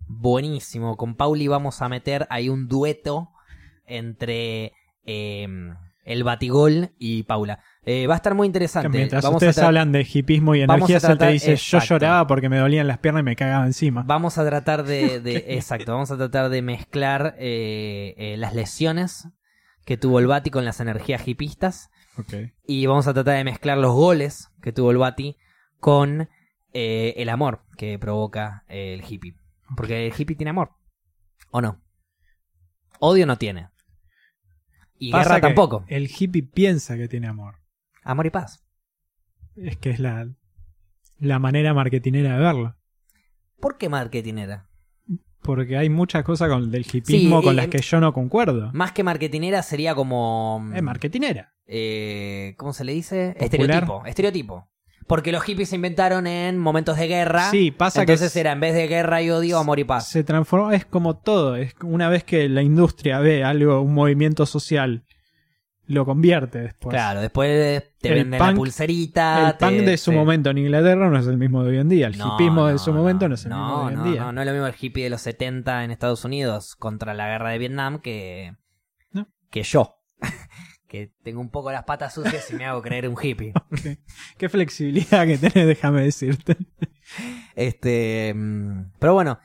Buenísimo, 0.07 0.97
con 0.97 1.17
Pauli 1.17 1.49
vamos 1.49 1.81
a 1.81 1.89
meter 1.89 2.27
ahí 2.29 2.49
un 2.49 2.69
dueto 2.69 3.31
entre 3.87 4.73
eh, 5.07 5.47
el 6.05 6.23
Batigol 6.25 6.91
y 6.99 7.23
Paula. 7.25 7.61
Eh, 7.85 8.07
va 8.07 8.15
a 8.15 8.17
estar 8.17 8.35
muy 8.35 8.47
Que 8.47 8.49
interesante. 8.49 8.89
mientras 8.89 9.23
Vamos 9.23 9.37
ustedes 9.37 9.59
a 9.59 9.67
hablan 9.67 9.93
de 9.93 10.07
hipismo 10.11 10.55
y 10.55 10.61
Vamos 10.65 10.89
a 10.89 10.93
energías, 10.93 11.05
él 11.11 11.19
te 11.19 11.29
dice, 11.29 11.57
yo 11.57 11.79
lloraba 11.81 12.27
porque 12.27 12.49
me 12.49 12.59
dolían 12.59 12.87
las 12.87 12.99
piernas 12.99 13.21
y 13.21 13.25
me 13.25 13.37
cagaba 13.37 13.67
encima. 13.67 14.03
Vamos 14.07 14.39
a 14.39 14.47
tratar 14.47 14.85
de, 14.85 15.21
de- 15.21 15.45
exacto, 15.57 15.93
vamos 15.93 16.11
a 16.11 16.17
tratar 16.17 16.49
de 16.51 16.63
mezclar 16.63 17.35
eh, 17.39 18.15
eh, 18.17 18.37
las 18.39 18.55
lesiones 18.55 19.29
que 19.85 19.97
tuvo 19.97 20.19
el 20.19 20.27
Bati 20.27 20.51
con 20.51 20.65
las 20.65 20.81
energías 20.81 21.27
hipistas. 21.29 21.91
Y 22.67 22.87
vamos 22.87 23.07
a 23.09 23.13
tratar 23.13 23.37
de 23.37 23.45
mezclar 23.45 23.77
los 23.77 23.93
goles 23.93 24.49
que 24.63 24.73
tuvo 24.73 24.91
el 24.93 24.99
Bati 24.99 25.37
con 25.81 26.29
el 26.73 27.29
amor 27.29 27.65
que 27.77 27.99
provoca 27.99 28.65
el 28.69 29.03
hippie. 29.07 29.35
Porque 29.77 30.07
el 30.07 30.13
hippie 30.17 30.37
tiene 30.37 30.51
amor. 30.51 30.71
¿O 31.51 31.61
no? 31.61 31.81
Odio 33.01 33.27
no 33.27 33.37
tiene. 33.37 33.69
Y 34.99 35.11
Pasa 35.11 35.25
guerra 35.25 35.37
que 35.41 35.47
tampoco. 35.55 35.85
El 35.89 36.09
hippie 36.09 36.43
piensa 36.43 36.97
que 36.97 37.09
tiene 37.09 37.27
amor. 37.29 37.57
Amor 38.03 38.27
y 38.27 38.31
paz. 38.31 38.65
Es 39.57 39.77
que 39.77 39.91
es 39.91 39.99
la, 39.99 40.29
la 41.19 41.39
manera 41.39 41.75
marketinera 41.75 42.35
de 42.37 42.39
verlo. 42.43 42.77
¿Por 43.61 43.79
qué 43.79 43.89
marketing 43.89 44.35
era? 44.39 44.69
Porque 45.43 45.77
hay 45.77 45.91
muchas 45.91 46.25
cosas 46.25 46.49
con 46.49 46.71
del 46.71 46.83
hipismo 46.91 47.41
Sí, 47.41 47.45
con 47.45 47.53
eh, 47.55 47.57
las 47.57 47.69
que 47.69 47.79
yo 47.83 48.01
no 48.01 48.12
concuerdo. 48.12 48.71
Más 48.73 48.93
que 48.93 49.03
marketinera 49.05 49.62
sería 49.62 49.95
como... 49.95 50.65
Es 50.75 50.83
marketinera. 50.83 51.53
eh, 51.66 52.55
¿Cómo 52.57 52.73
se 52.73 52.85
le 52.85 52.93
dice? 52.93 53.37
Popular. 53.39 53.45
Estereotipo. 53.45 54.07
Estereotipo. 54.07 54.69
Porque 55.07 55.33
los 55.33 55.43
hippies 55.43 55.69
se 55.69 55.77
inventaron 55.77 56.27
en 56.27 56.59
momentos 56.59 56.97
de 56.97 57.07
guerra. 57.09 57.51
Sí, 57.51 57.71
pasa 57.71 58.07
que 58.07 58.13
Entonces 58.13 58.35
era 58.37 58.53
en 58.53 58.61
vez 58.61 58.75
de 58.75 58.87
guerra 58.89 59.21
y 59.23 59.31
odio, 59.31 59.59
amor 59.59 59.79
y 59.79 59.85
paz. 59.85 60.09
Se 60.09 60.25
transformó, 60.25 60.73
es 60.73 60.85
como 60.87 61.17
todo. 61.19 61.57
Es 61.57 61.75
una 61.83 62.09
vez 62.09 62.25
que 62.25 62.49
la 62.49 62.63
industria 62.63 63.19
ve 63.19 63.45
algo, 63.45 63.83
un 63.83 63.93
movimiento 63.93 64.47
social, 64.47 65.05
lo 65.87 66.07
convierte 66.07 66.61
después. 66.61 66.95
Claro, 66.95 67.21
después 67.21 67.83
te 68.01 68.09
El 68.09 68.15
venden 68.15 68.41
la 68.41 68.47
punk- 68.47 68.57
pulserita. 68.57 69.51
el 69.51 69.57
punk 69.59 69.71
te- 69.79 69.83
de 69.83 69.97
su 69.99 70.11
te- 70.11 70.17
momento 70.17 70.49
en 70.49 70.57
Inglaterra 70.59 71.11
no 71.11 71.19
es 71.19 71.27
el 71.27 71.37
mismo 71.37 71.63
de 71.65 71.71
hoy 71.73 71.79
en 71.79 71.89
día. 71.91 72.07
El 72.07 72.17
No, 72.17 72.37
hipismo 72.37 72.67
de 72.69 72.79
su 72.79 72.91
momento 72.95 73.29
no 73.29 73.35
es 73.35 73.45
el 73.45 73.51
mismo 73.53 73.79
de 73.81 73.85
hoy 73.85 73.93
en 73.93 73.99
no, 73.99 74.05
día. 74.11 74.21
No, 74.23 74.33
no 74.33 74.41
es 74.41 74.47
lo 74.47 74.53
mismo 74.55 74.67
el 74.67 74.75
hippie 74.81 75.05
de 75.05 75.11
los 75.11 75.21
70 75.21 75.85
en 75.85 75.91
Estados 75.91 76.25
Unidos 76.25 76.77
contra 76.77 77.13
la 77.13 77.27
guerra 77.29 77.51
de 77.51 77.59
Vietnam 77.59 77.99
que, 78.01 78.55
que 79.51 79.63
yo. 79.63 79.97
que 80.89 81.12
tengo 81.23 81.40
un 81.40 81.51
poco 81.51 81.73
las 81.73 81.85
patas 81.85 82.15
sucias 82.15 82.51
y 82.51 82.55
me 82.56 82.65
hago 82.66 82.82
creer 82.82 83.09
un 83.09 83.16
hippie. 83.20 83.52
Qué, 83.82 83.98
qué 84.39 84.48
flexibilidad 84.48 85.27
que 85.27 85.39
tenés, 85.39 85.66
déjame 85.66 86.02
decirte. 86.02 86.56
Este, 87.55 88.32
mm, 88.35 88.93
pero 88.98 89.15
bueno, 89.15 89.39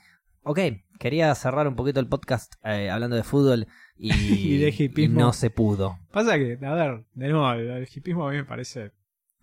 ok, 0.43 0.59
quería 0.99 1.33
cerrar 1.35 1.67
un 1.67 1.75
poquito 1.75 1.99
el 1.99 2.07
podcast 2.07 2.53
eh, 2.63 2.89
hablando 2.89 3.15
de 3.15 3.23
fútbol 3.23 3.67
y, 3.97 4.11
Y 4.55 4.57
de 4.57 4.69
hipismo. 4.69 5.19
y 5.19 5.23
no 5.23 5.33
se 5.33 5.49
pudo. 5.49 5.97
Pasa 6.11 6.37
que, 6.37 6.57
a 6.61 6.73
ver, 6.73 7.05
de 7.13 7.27
nuevo, 7.29 7.51
el, 7.51 7.87
hipismo 7.93 8.27
a 8.27 8.31
mí 8.31 8.37
me 8.37 8.45
parece 8.45 8.91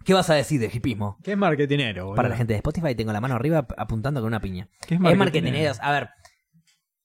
¿Qué 0.05 0.14
vas 0.14 0.31
a 0.31 0.35
decir 0.35 0.60
de 0.60 0.70
hipismo? 0.73 1.18
que 1.24 1.32
es 1.32 1.36
marketinero. 1.39 2.05
boludo. 2.05 2.16
Para 2.16 2.28
la 2.28 2.36
gente 2.36 2.52
de 2.52 2.59
Spotify 2.59 2.94
tengo 2.94 3.12
la 3.12 3.20
mano 3.20 3.35
arriba 3.35 3.59
ap- 3.59 3.73
apuntando 3.77 4.20
con 4.20 4.28
una 4.28 4.40
piña. 4.40 4.68
Que 4.86 4.94
es 4.94 5.01
Es 5.05 5.16
marketineros. 5.16 5.81
A 5.81 5.90
ver, 5.90 6.10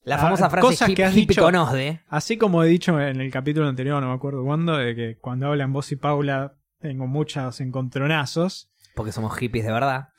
la 0.04 0.16
Ah, 0.16 0.20
famosa 0.20 0.50
frase 0.50 0.68
cosas 0.68 0.90
hip, 0.90 0.96
que 0.96 1.04
has 1.06 1.14
dicho. 1.14 1.42
conosde. 1.42 2.02
Así 2.08 2.38
como 2.38 2.64
he 2.64 2.68
dicho 2.68 3.00
en 3.00 3.22
el 3.22 3.32
capítulo 3.32 3.68
anterior, 3.68 4.02
no 4.02 4.10
me 4.10 4.16
acuerdo 4.16 4.44
cuándo, 4.44 4.78
de 4.78 4.96
que 4.96 5.18
cuando 5.20 5.48
hablan 5.48 5.72
vos 5.74 5.92
y 5.92 5.96
Paula 5.96 6.56
tengo 6.80 7.08
muchos 7.08 7.62
encontronazos. 7.62 8.72
Porque 8.96 9.12
somos 9.12 9.36
hippies 9.38 9.66
de 9.66 9.72
verdad. 9.72 10.10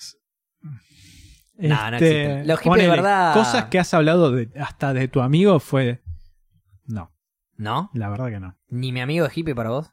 No, 1.59 1.91
no 1.91 1.97
Este, 1.97 2.23
existen. 2.23 2.47
Los 2.49 2.61
hippies 2.61 2.83
de 2.83 2.89
verdad- 2.89 3.35
Cosas 3.35 3.65
que 3.67 3.79
has 3.79 3.93
hablado 3.95 4.31
de, 4.33 4.49
hasta 4.61 4.93
de 4.95 5.09
tu 5.09 5.21
amigo 5.21 5.61
fue. 5.61 6.03
No, 6.87 7.13
¿No? 7.57 7.91
la 7.95 8.09
verdad 8.09 8.29
que 8.31 8.41
no. 8.41 8.57
Ni 8.69 8.93
mi 8.93 9.01
amigo 9.01 9.27
es 9.27 9.37
hippie 9.37 9.55
para 9.55 9.71
vos. 9.71 9.91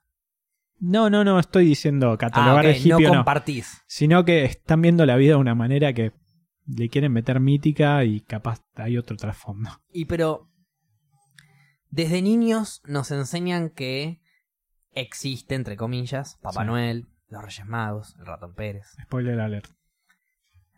No, 0.80 1.10
no, 1.10 1.24
no 1.26 1.38
estoy 1.40 1.66
diciendo 1.66 2.12
Ah, 2.14 2.18
catalogar 2.18 2.66
ok, 2.66 2.72
de 2.72 2.78
hippie 2.78 2.92
no 2.92 2.98
o 2.98 3.02
no. 3.02 3.10
compartís. 3.16 3.84
Sino 3.86 4.24
que 4.24 4.46
están 4.46 4.82
viendo 4.82 5.06
la 5.06 5.18
vida 5.18 5.32
de 5.34 5.40
una 5.40 5.54
manera 5.54 5.92
que 5.94 6.14
le 6.76 6.90
quieren 6.90 7.12
meter 7.12 7.40
mítica 7.40 8.04
y 8.04 8.22
capaz 8.22 8.62
hay 8.76 8.98
otro 8.98 9.18
trasfondo. 9.18 9.70
Y 9.92 10.06
pero. 10.06 10.48
Desde 11.92 12.22
niños 12.22 12.82
nos 12.86 13.10
enseñan 13.10 13.72
que 13.72 14.22
existe, 14.92 15.56
entre 15.56 15.76
comillas, 15.76 16.38
Papá 16.42 16.62
Sí. 16.62 16.68
Noel, 16.68 17.08
los 17.30 17.44
Reyes 17.44 17.66
Magos, 17.66 18.16
el 18.20 18.28
Ratón 18.28 18.54
Pérez. 18.54 18.86
Spoiler 19.06 19.40
alert. 19.40 19.72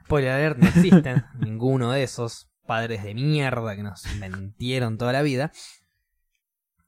Spoiler 0.06 0.32
alert, 0.32 0.58
no 0.58 0.70
existen 0.70 1.26
ninguno 1.40 1.92
de 1.92 2.04
esos 2.04 2.50
padres 2.66 3.04
de 3.04 3.14
mierda 3.14 3.76
que 3.76 3.84
nos 3.84 4.06
mentieron 4.20 4.98
toda 4.98 5.12
la 5.12 5.22
vida. 5.22 5.52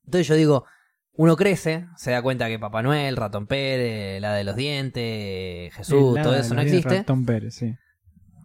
Entonces 0.06 0.28
yo 0.28 0.36
digo, 0.36 0.66
uno 1.12 1.36
crece, 1.36 1.88
se 1.98 2.12
da 2.12 2.22
cuenta 2.22 2.48
que 2.48 2.60
Papá 2.60 2.82
Noel, 2.82 3.18
Ratón 3.18 3.46
Pérez, 3.46 4.22
la 4.22 4.34
de 4.36 4.46
los 4.46 4.56
dientes, 4.56 5.74
Jesús, 5.74 6.18
todo 6.22 6.36
eso 6.36 6.56
no 6.56 6.62
existe. 6.62 7.00
Ratón 7.00 7.26
Pérez, 7.26 7.56
sí. 7.56 7.76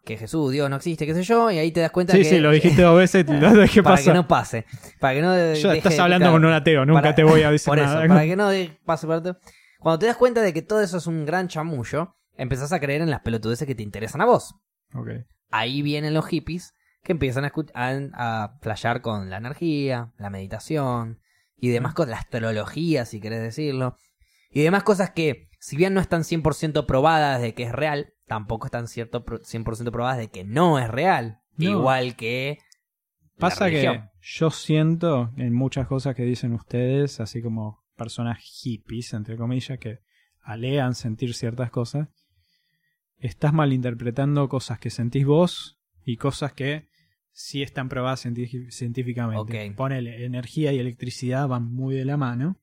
Que 0.08 0.16
Jesús, 0.16 0.52
Dios 0.52 0.70
no 0.70 0.76
existe, 0.76 1.04
qué 1.04 1.12
sé 1.14 1.22
yo, 1.22 1.50
y 1.50 1.58
ahí 1.58 1.70
te 1.70 1.80
das 1.80 1.90
cuenta 1.90 2.14
Sí, 2.14 2.20
que... 2.20 2.24
sí, 2.24 2.38
lo 2.38 2.50
dijiste 2.50 2.80
dos 2.82 2.96
veces, 2.96 3.26
lo 3.28 3.52
dejé 3.52 3.82
para 3.82 4.00
que 4.02 4.12
no 4.14 4.26
pase. 4.26 4.64
Para 4.98 5.14
que 5.14 5.20
no 5.20 5.34
Yo 5.54 5.68
deje- 5.68 5.76
estás 5.78 5.98
hablando 5.98 6.24
claro, 6.24 6.32
con 6.34 6.44
un 6.46 6.52
ateo, 6.52 6.86
nunca 6.86 7.02
para- 7.02 7.14
te 7.14 7.24
voy 7.24 7.42
a 7.42 7.50
decir 7.50 7.66
Por 7.66 7.78
eso, 7.78 7.88
nada. 7.94 8.08
para 8.08 8.24
que 8.24 8.34
no 8.36 8.48
de- 8.48 8.78
pase 8.86 9.06
alto. 9.12 9.36
Cuando 9.78 9.98
te 9.98 10.06
das 10.06 10.16
cuenta 10.16 10.40
de 10.40 10.52
que 10.54 10.62
todo 10.62 10.80
eso 10.80 10.96
es 10.96 11.06
un 11.06 11.26
gran 11.26 11.48
chamullo, 11.48 12.16
empezás 12.36 12.72
a 12.72 12.80
creer 12.80 13.02
en 13.02 13.10
las 13.10 13.20
pelotudeces 13.20 13.66
que 13.66 13.74
te 13.74 13.82
interesan 13.82 14.20
a 14.22 14.24
vos. 14.24 14.54
Ahí 15.50 15.82
vienen 15.82 16.14
los 16.14 16.26
hippies 16.26 16.74
que 17.04 17.12
empiezan 17.12 17.44
a, 17.44 17.52
a, 17.74 18.42
a 18.44 18.58
flashear 18.60 19.00
con 19.02 19.30
la 19.30 19.36
energía, 19.36 20.12
la 20.18 20.30
meditación 20.30 21.20
y 21.56 21.68
demás 21.68 21.94
cosas, 21.94 22.10
la 22.10 22.16
astrología, 22.18 23.04
si 23.04 23.20
querés 23.20 23.42
decirlo. 23.42 23.96
Y 24.50 24.62
demás 24.62 24.82
cosas 24.84 25.10
que, 25.10 25.48
si 25.60 25.76
bien 25.76 25.94
no 25.94 26.00
están 26.00 26.22
100% 26.22 26.86
probadas 26.86 27.40
de 27.42 27.54
que 27.54 27.64
es 27.64 27.72
real, 27.72 28.14
tampoco 28.28 28.66
están 28.66 28.86
cierto, 28.86 29.24
pro- 29.24 29.40
100% 29.40 29.90
probadas 29.90 30.18
de 30.18 30.28
que 30.28 30.44
no 30.44 30.78
es 30.78 30.88
real. 30.88 31.40
No. 31.56 31.70
Igual 31.70 32.14
que... 32.16 32.58
la 33.36 33.40
Pasa 33.40 33.70
que 33.70 34.02
yo 34.20 34.50
siento 34.50 35.32
en 35.36 35.54
muchas 35.54 35.86
cosas 35.88 36.14
que 36.14 36.22
dicen 36.22 36.52
ustedes, 36.52 37.18
así 37.20 37.42
como 37.42 37.84
personas 37.96 38.38
hippies, 38.40 39.12
entre 39.14 39.36
comillas, 39.36 39.78
que 39.78 39.98
alegan 40.42 40.94
sentir 40.94 41.34
ciertas 41.34 41.70
cosas, 41.70 42.08
estás 43.16 43.52
malinterpretando 43.52 44.48
cosas 44.48 44.78
que 44.78 44.90
sentís 44.90 45.26
vos 45.26 45.80
y 46.04 46.16
cosas 46.16 46.52
que 46.52 46.88
sí 47.32 47.62
están 47.62 47.88
probadas 47.88 48.20
científicamente. 48.70 49.68
Ok. 49.68 49.76
Ponele, 49.76 50.24
energía 50.24 50.72
y 50.72 50.78
electricidad 50.78 51.48
van 51.48 51.64
muy 51.72 51.94
de 51.94 52.04
la 52.04 52.16
mano. 52.16 52.60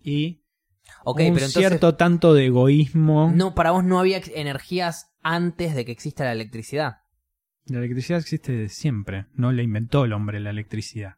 Y 0.00 0.42
Ok, 1.04 1.18
un 1.20 1.24
pero 1.26 1.28
entonces... 1.46 1.54
cierto 1.54 1.94
tanto 1.96 2.34
de 2.34 2.46
egoísmo. 2.46 3.30
No, 3.34 3.54
para 3.54 3.70
vos 3.70 3.84
no 3.84 3.98
había 3.98 4.20
energías 4.34 5.12
antes 5.22 5.74
de 5.74 5.84
que 5.84 5.92
exista 5.92 6.24
la 6.24 6.32
electricidad. 6.32 6.98
La 7.66 7.78
electricidad 7.78 8.20
existe 8.20 8.52
desde 8.52 8.74
siempre, 8.74 9.26
no 9.34 9.50
la 9.52 9.62
inventó 9.62 10.04
el 10.04 10.12
hombre 10.12 10.38
la 10.40 10.50
electricidad. 10.50 11.14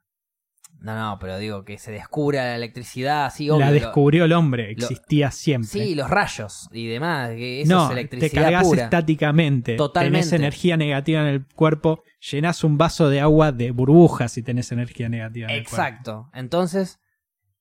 No, 0.80 0.94
no, 0.96 1.18
pero 1.18 1.38
digo 1.38 1.64
que 1.64 1.76
se 1.76 1.90
descubra 1.90 2.44
la 2.44 2.54
electricidad 2.54 3.26
así, 3.26 3.50
obvio. 3.50 3.60
la 3.60 3.66
lo- 3.66 3.72
descubrió 3.72 4.24
el 4.26 4.32
hombre, 4.32 4.70
existía 4.70 5.32
siempre. 5.32 5.68
Sí, 5.68 5.94
los 5.96 6.08
rayos 6.08 6.68
y 6.72 6.86
demás, 6.86 7.30
que 7.30 7.62
eso 7.62 7.74
no, 7.74 7.82
es 7.82 7.88
te 7.88 7.92
electricidad 7.94 8.42
cargas 8.44 8.62
pura. 8.64 8.84
estáticamente. 8.84 9.74
Totalmente. 9.76 10.18
Tenés 10.20 10.32
energía 10.32 10.76
negativa 10.76 11.20
en 11.22 11.26
el 11.26 11.46
cuerpo. 11.46 12.04
Llenás 12.30 12.62
un 12.62 12.78
vaso 12.78 13.10
de 13.10 13.20
agua 13.20 13.50
de 13.50 13.72
burbujas 13.72 14.30
si 14.32 14.42
tenés 14.42 14.70
energía 14.70 15.08
negativa 15.08 15.48
en 15.48 15.56
el 15.56 15.64
cuerpo. 15.64 15.76
Exacto. 15.82 16.30
Entonces, 16.32 17.00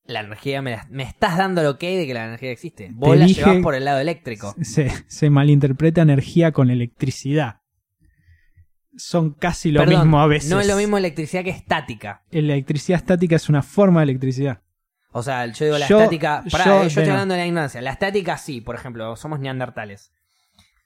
la 0.08 0.22
energía 0.22 0.62
me, 0.62 0.72
la- 0.72 0.88
me 0.90 1.04
estás 1.04 1.38
dando 1.38 1.62
lo 1.64 1.78
que 1.78 1.88
hay 1.88 1.98
de 1.98 2.08
que 2.08 2.14
la 2.14 2.26
energía 2.26 2.52
existe. 2.52 2.90
Vos 2.94 3.12
Te 3.12 3.18
la 3.20 3.26
dije- 3.26 3.42
llevás 3.46 3.62
por 3.62 3.76
el 3.76 3.86
lado 3.86 4.00
eléctrico. 4.00 4.56
Se, 4.62 4.90
se 5.08 5.30
malinterpreta 5.30 6.02
energía 6.02 6.52
con 6.52 6.70
electricidad. 6.70 7.58
Son 8.96 9.34
casi 9.34 9.72
lo 9.72 9.82
Perdón, 9.82 10.00
mismo 10.02 10.20
a 10.22 10.28
veces. 10.28 10.50
No 10.50 10.60
es 10.60 10.68
lo 10.68 10.76
mismo 10.76 10.98
electricidad 10.98 11.44
que 11.44 11.52
estática. 11.52 12.24
Electricidad 12.32 12.98
estática 13.00 13.36
es 13.36 13.48
una 13.50 13.62
forma 13.62 14.00
de 14.00 14.06
electricidad. 14.06 14.62
O 15.12 15.22
sea, 15.24 15.46
yo 15.48 15.66
digo 15.66 15.78
la 15.78 15.88
Yo- 15.88 16.00
estática. 16.00 16.44
Pará, 16.52 16.66
yo- 16.66 16.72
eh, 16.78 16.80
yo, 16.82 16.88
estoy 16.88 17.02
bueno. 17.04 17.14
hablando 17.14 17.34
de 17.36 17.40
la 17.42 17.48
ignorancia. 17.48 17.82
La 17.82 17.92
estática 17.92 18.38
sí, 18.38 18.62
por 18.62 18.76
ejemplo, 18.76 19.16
somos 19.16 19.40
neandertales. 19.40 20.12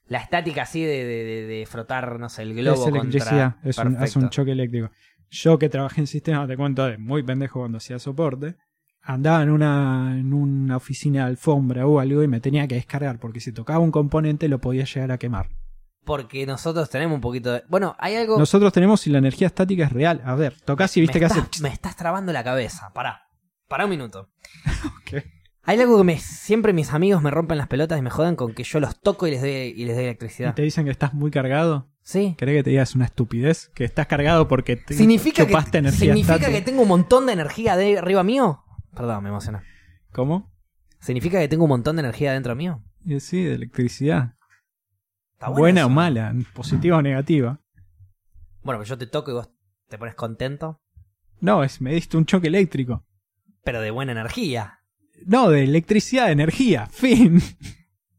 La 0.06 0.18
estática 0.18 0.66
sí 0.66 0.82
de, 0.82 1.04
de- 1.04 1.24
de- 1.24 1.46
de 1.46 1.66
frotar, 1.66 2.18
no 2.18 2.28
sé, 2.28 2.42
el 2.42 2.54
globo 2.54 2.82
es 2.82 2.88
electricidad, 2.94 3.52
contra. 3.54 3.70
es, 3.70 3.78
un, 3.78 4.02
es 4.02 4.16
un 4.16 4.28
choque 4.30 4.52
eléctrico. 4.52 4.90
Yo 5.30 5.58
que 5.58 5.68
trabajé 5.70 6.02
en 6.02 6.06
sistemas, 6.06 6.46
te 6.48 6.56
cuento 6.56 6.84
de 6.86 6.98
muy 6.98 7.22
pendejo 7.22 7.60
cuando 7.60 7.78
hacía 7.78 7.98
soporte, 7.98 8.56
andaba 9.02 9.42
en 9.42 9.50
una, 9.50 10.16
en 10.18 10.32
una 10.32 10.76
oficina 10.76 11.20
de 11.24 11.30
alfombra 11.30 11.86
o 11.86 11.98
algo 12.00 12.22
y 12.22 12.28
me 12.28 12.40
tenía 12.40 12.66
que 12.68 12.76
descargar 12.76 13.18
porque 13.18 13.40
si 13.40 13.52
tocaba 13.52 13.80
un 13.80 13.90
componente 13.90 14.48
lo 14.48 14.60
podía 14.60 14.84
llegar 14.84 15.12
a 15.12 15.18
quemar. 15.18 15.48
Porque 16.04 16.46
nosotros 16.46 16.90
tenemos 16.90 17.14
un 17.14 17.20
poquito 17.20 17.52
de. 17.52 17.62
Bueno, 17.68 17.94
hay 17.98 18.16
algo. 18.16 18.36
Nosotros 18.38 18.72
tenemos 18.72 19.06
y 19.06 19.10
la 19.10 19.18
energía 19.18 19.46
estática 19.46 19.84
es 19.84 19.92
real. 19.92 20.20
A 20.24 20.34
ver, 20.34 20.56
tocas 20.64 20.96
y 20.96 21.00
viste 21.00 21.20
que 21.20 21.26
estás, 21.26 21.42
hace... 21.48 21.62
Me 21.62 21.68
estás 21.68 21.94
trabando 21.96 22.32
la 22.32 22.42
cabeza. 22.42 22.90
Pará. 22.92 23.28
Pará 23.68 23.84
un 23.84 23.90
minuto. 23.90 24.28
Ok. 25.02 25.22
Hay 25.64 25.80
algo 25.80 25.96
que 25.98 26.02
me, 26.04 26.18
siempre 26.18 26.72
mis 26.72 26.92
amigos 26.92 27.22
me 27.22 27.30
rompen 27.30 27.56
las 27.56 27.68
pelotas 27.68 27.96
y 27.96 28.02
me 28.02 28.10
jodan 28.10 28.34
con 28.34 28.52
que 28.52 28.64
yo 28.64 28.80
los 28.80 28.98
toco 29.00 29.28
y 29.28 29.30
les 29.30 29.40
doy, 29.42 29.50
y 29.50 29.84
les 29.84 29.94
doy 29.94 30.04
Y 30.04 30.06
electricidad. 30.08 30.54
te 30.54 30.62
dicen 30.62 30.84
que 30.86 30.90
estás 30.90 31.14
muy 31.14 31.30
cargado. 31.30 31.88
Sí. 32.02 32.34
¿Querés 32.36 32.56
que 32.56 32.62
te 32.64 32.70
digas 32.70 32.96
una 32.96 33.04
estupidez? 33.04 33.70
Que 33.72 33.84
estás 33.84 34.08
cargado 34.08 34.48
porque 34.48 34.74
te 34.74 34.94
¿Significa, 34.94 35.46
que, 35.46 35.52
energía 35.52 35.92
¿significa 35.92 36.34
estática. 36.34 36.50
que 36.50 36.62
tengo 36.62 36.82
un 36.82 36.88
montón 36.88 37.26
de 37.26 37.34
energía 37.34 37.76
de 37.76 37.96
arriba 37.98 38.24
mío? 38.24 38.64
Perdón, 38.94 39.22
me 39.22 39.28
emocioné. 39.30 39.60
¿Cómo? 40.12 40.50
¿Significa 41.00 41.38
que 41.40 41.48
tengo 41.48 41.64
un 41.64 41.70
montón 41.70 41.96
de 41.96 42.00
energía 42.00 42.32
dentro 42.32 42.54
mío? 42.54 42.82
Sí, 43.18 43.42
de 43.42 43.54
electricidad. 43.54 44.34
Está 45.32 45.48
bueno 45.48 45.60
Buena 45.60 45.80
eso. 45.80 45.86
o 45.88 45.90
mala, 45.90 46.34
positiva 46.54 46.98
o 46.98 47.02
negativa. 47.02 47.60
Bueno, 48.62 48.78
pues 48.78 48.88
yo 48.88 48.96
te 48.98 49.06
toco 49.06 49.30
y 49.30 49.34
vos 49.34 49.50
te 49.88 49.98
pones 49.98 50.14
contento, 50.14 50.80
No, 51.40 51.64
es 51.64 51.80
me 51.80 51.92
diste 51.94 52.16
un 52.16 52.24
choque 52.26 52.46
eléctrico. 52.46 53.04
pero 53.64 53.80
de 53.80 53.90
buena 53.90 54.12
energía. 54.12 54.78
No, 55.26 55.48
de 55.50 55.64
electricidad, 55.64 56.26
de 56.26 56.32
energía. 56.32 56.86
Fin. 56.86 57.40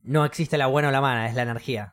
No 0.04 0.26
existe 0.26 0.58
la 0.58 0.68
buena 0.68 0.90
o 0.90 0.92
la 0.92 1.00
mala, 1.02 1.28
es 1.30 1.36
la 1.36 1.44
energía. 1.44 1.93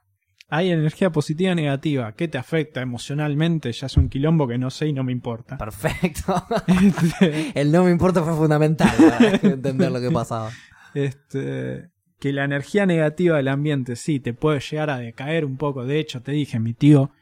Hay 0.50 0.70
energía 0.70 1.10
positiva 1.10 1.52
y 1.52 1.54
negativa. 1.54 2.12
¿Qué 2.12 2.26
te 2.26 2.36
afecta 2.36 2.82
emocionalmente? 2.82 3.70
Ya 3.72 3.86
es 3.86 3.96
un 3.96 4.08
quilombo 4.08 4.48
que 4.48 4.58
no 4.58 4.70
sé 4.70 4.88
y 4.88 4.92
no 4.92 5.04
me 5.04 5.12
importa. 5.12 5.56
Perfecto. 5.56 6.44
Este, 6.66 7.52
El 7.60 7.70
no 7.70 7.84
me 7.84 7.92
importa 7.92 8.22
fue 8.24 8.34
fundamental 8.34 8.90
para 8.98 9.36
entender 9.36 9.92
lo 9.92 10.00
que 10.00 10.10
pasaba. 10.10 10.50
este, 10.94 11.90
que 12.18 12.32
la 12.32 12.44
energía 12.44 12.84
negativa 12.84 13.36
del 13.36 13.48
ambiente 13.48 13.94
sí 13.94 14.18
te 14.18 14.34
puede 14.34 14.60
llegar 14.60 14.90
a 14.90 14.98
decaer 14.98 15.44
un 15.44 15.56
poco. 15.56 15.84
De 15.84 16.00
hecho, 16.00 16.20
te 16.20 16.32
dije, 16.32 16.58
mi 16.58 16.74
tío 16.74 17.12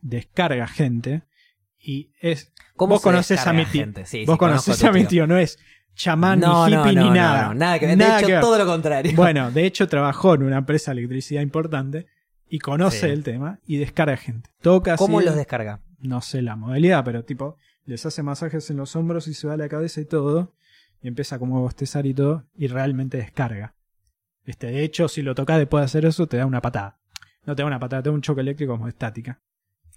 descarga 0.00 0.66
gente 0.66 1.22
y 1.78 2.12
es 2.20 2.52
¿Cómo 2.76 2.94
vos 2.94 3.02
conoces 3.02 3.44
a 3.46 3.52
mi 3.52 3.64
tío. 3.66 3.82
gente? 3.82 4.06
Sí, 4.06 4.24
vos 4.24 4.34
sí, 4.34 4.38
conoces 4.38 4.84
a 4.84 4.92
mi 4.92 5.04
tío. 5.04 5.26
no 5.26 5.36
es 5.36 5.58
chamán, 5.94 6.40
no, 6.40 6.66
ni 6.66 6.74
hippie, 6.74 6.92
no, 6.94 7.02
ni 7.02 7.08
no, 7.08 7.14
nada. 7.14 7.48
no, 7.48 7.54
nada 7.54 7.78
que. 7.78 7.96
Nada 7.96 8.16
de 8.16 8.18
hecho, 8.20 8.26
que 8.28 8.40
todo 8.40 8.58
lo 8.58 8.66
contrario. 8.66 9.12
Bueno, 9.14 9.50
de 9.50 9.66
hecho 9.66 9.88
trabajó 9.88 10.34
en 10.34 10.44
una 10.44 10.58
empresa 10.58 10.92
de 10.92 10.98
electricidad 10.98 11.42
importante 11.42 12.06
y 12.54 12.58
conoce 12.58 13.00
Sí. 13.00 13.06
el 13.06 13.24
tema 13.24 13.60
y 13.66 13.78
descarga 13.78 14.14
gente. 14.18 14.50
Toca 14.60 14.96
¿Cómo 14.96 15.18
así, 15.20 15.26
los 15.26 15.36
descarga? 15.36 15.80
no 16.00 16.20
sé 16.20 16.42
la 16.42 16.54
modalidad, 16.54 17.02
pero 17.02 17.24
tipo, 17.24 17.56
les 17.86 18.04
hace 18.04 18.22
masajes 18.22 18.68
en 18.70 18.76
los 18.76 18.94
hombros 18.94 19.26
y 19.26 19.32
se 19.32 19.46
va 19.46 19.54
a 19.54 19.56
la 19.56 19.70
cabeza 19.70 20.02
y 20.02 20.04
todo, 20.04 20.52
y 21.00 21.08
empieza 21.08 21.38
como 21.38 21.56
a 21.56 21.60
bostezar 21.60 22.04
y 22.04 22.12
todo, 22.12 22.44
y 22.54 22.66
realmente 22.66 23.16
descarga. 23.16 23.74
Este, 24.44 24.66
de 24.66 24.84
hecho, 24.84 25.08
si 25.08 25.22
lo 25.22 25.34
tocas 25.34 25.56
después 25.56 25.80
de 25.80 25.84
hacer 25.86 26.04
eso, 26.04 26.26
te 26.26 26.36
da 26.36 26.44
una 26.44 26.60
patada. 26.60 26.98
No 27.46 27.56
te 27.56 27.62
da 27.62 27.66
una 27.66 27.78
patada, 27.80 28.02
te 28.02 28.10
da 28.10 28.14
un 28.14 28.20
choque 28.20 28.42
eléctrico 28.42 28.74
como 28.74 28.86
estática. 28.86 29.40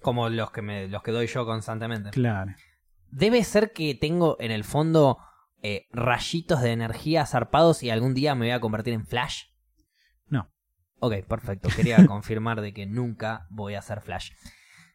Como 0.01 0.29
los 0.29 0.51
que 0.51 0.61
me, 0.61 0.87
los 0.87 1.03
que 1.03 1.11
doy 1.11 1.27
yo 1.27 1.45
constantemente. 1.45 2.11
Claro. 2.11 2.53
Debe 3.11 3.43
ser 3.43 3.73
que 3.73 3.95
tengo 3.95 4.37
en 4.39 4.51
el 4.51 4.63
fondo 4.63 5.17
eh, 5.61 5.87
rayitos 5.91 6.61
de 6.61 6.71
energía 6.71 7.25
zarpados 7.25 7.83
y 7.83 7.89
algún 7.89 8.13
día 8.13 8.33
me 8.33 8.45
voy 8.45 8.51
a 8.51 8.61
convertir 8.61 8.93
en 8.93 9.05
Flash. 9.05 9.45
Ok, 10.99 11.23
perfecto. 11.27 11.69
Quería 11.75 12.05
confirmar 12.07 12.61
de 12.61 12.73
que 12.73 12.85
nunca 12.85 13.47
voy 13.49 13.75
a 13.75 13.79
hacer 13.79 14.01
Flash. 14.01 14.31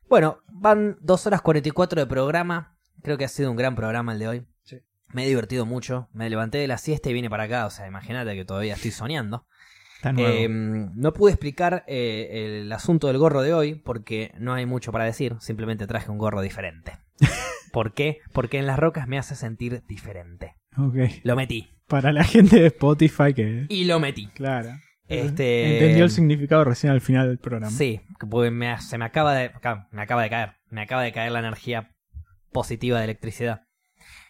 Bueno, 0.09 0.39
van 0.49 0.97
2 1.01 1.27
horas 1.27 1.43
44 1.43 2.01
de 2.01 2.07
programa. 2.07 2.77
Creo 3.03 3.17
que 3.17 3.25
ha 3.25 3.29
sido 3.29 3.51
un 3.51 3.57
gran 3.57 3.77
programa 3.77 4.13
el 4.13 4.19
de 4.19 4.29
hoy. 4.29 4.47
Sí. 4.63 4.79
Me 5.09 5.25
he 5.25 5.29
divertido 5.29 5.67
mucho. 5.67 6.09
Me 6.13 6.29
levanté 6.29 6.59
de 6.59 6.67
la 6.67 6.79
siesta 6.79 7.11
y 7.11 7.13
vine 7.13 7.31
para 7.31 7.45
acá. 7.45 7.67
O 7.67 7.71
sea, 7.71 7.87
imagínate 7.87 8.35
que 8.35 8.45
todavía 8.45 8.75
estoy 8.75 8.91
soñando. 8.91 9.47
Eh, 10.17 10.49
no 10.49 11.13
pude 11.13 11.33
explicar 11.33 11.85
eh, 11.87 12.61
el 12.63 12.73
asunto 12.73 13.09
del 13.09 13.19
gorro 13.19 13.43
de 13.43 13.53
hoy 13.53 13.75
porque 13.75 14.33
no 14.39 14.55
hay 14.55 14.67
mucho 14.67 14.93
para 14.93 15.05
decir. 15.05 15.37
Simplemente 15.41 15.87
traje 15.87 16.11
un 16.11 16.19
gorro 16.19 16.41
diferente. 16.41 16.99
¿Por 17.73 17.93
qué? 17.93 18.19
Porque 18.33 18.59
en 18.59 18.67
las 18.67 18.79
rocas 18.79 19.07
me 19.07 19.19
hace 19.19 19.37
sentir 19.37 19.83
diferente. 19.87 20.57
ok. 20.77 20.97
Lo 21.23 21.37
metí. 21.37 21.77
Para 21.87 22.13
la 22.13 22.25
gente 22.25 22.61
de 22.61 22.67
Spotify 22.69 23.35
que... 23.35 23.67
Y 23.69 23.85
lo 23.85 23.99
metí. 24.01 24.27
Claro. 24.29 24.71
Este- 25.11 25.75
Entendió 25.79 26.05
el 26.05 26.11
significado 26.11 26.65
recién 26.65 26.93
al 26.93 27.01
final 27.01 27.29
del 27.29 27.39
programa. 27.39 27.71
Sí, 27.71 28.01
porque 28.29 28.51
me, 28.51 28.81
se 28.81 28.97
me 28.99 29.05
acaba 29.05 29.35
de. 29.35 29.51
Me 29.91 30.03
acaba 30.03 30.23
de 30.23 30.31
caer. 30.31 30.55
Me 30.71 30.83
acaba 30.83 31.03
de 31.03 31.13
caer 31.13 31.33
la 31.33 31.41
energía 31.41 31.91
positiva 32.53 32.99
de 32.99 33.05
electricidad. 33.05 33.63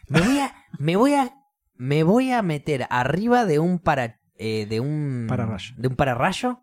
Me 0.08 0.20
voy 0.20 0.38
a. 0.38 0.54
Me 0.78 0.96
voy 0.96 1.14
a. 1.14 1.30
Me 1.74 2.02
voy 2.02 2.32
a 2.32 2.42
meter 2.42 2.86
arriba 2.90 3.44
de 3.46 3.58
un 3.58 3.78
para. 3.78 4.18
eh, 4.36 4.66
de 4.68 4.80
un. 4.80 5.26
Pararrayo. 5.28 5.74
De 5.76 5.88
un 5.88 5.96
pararrayo. 5.96 6.60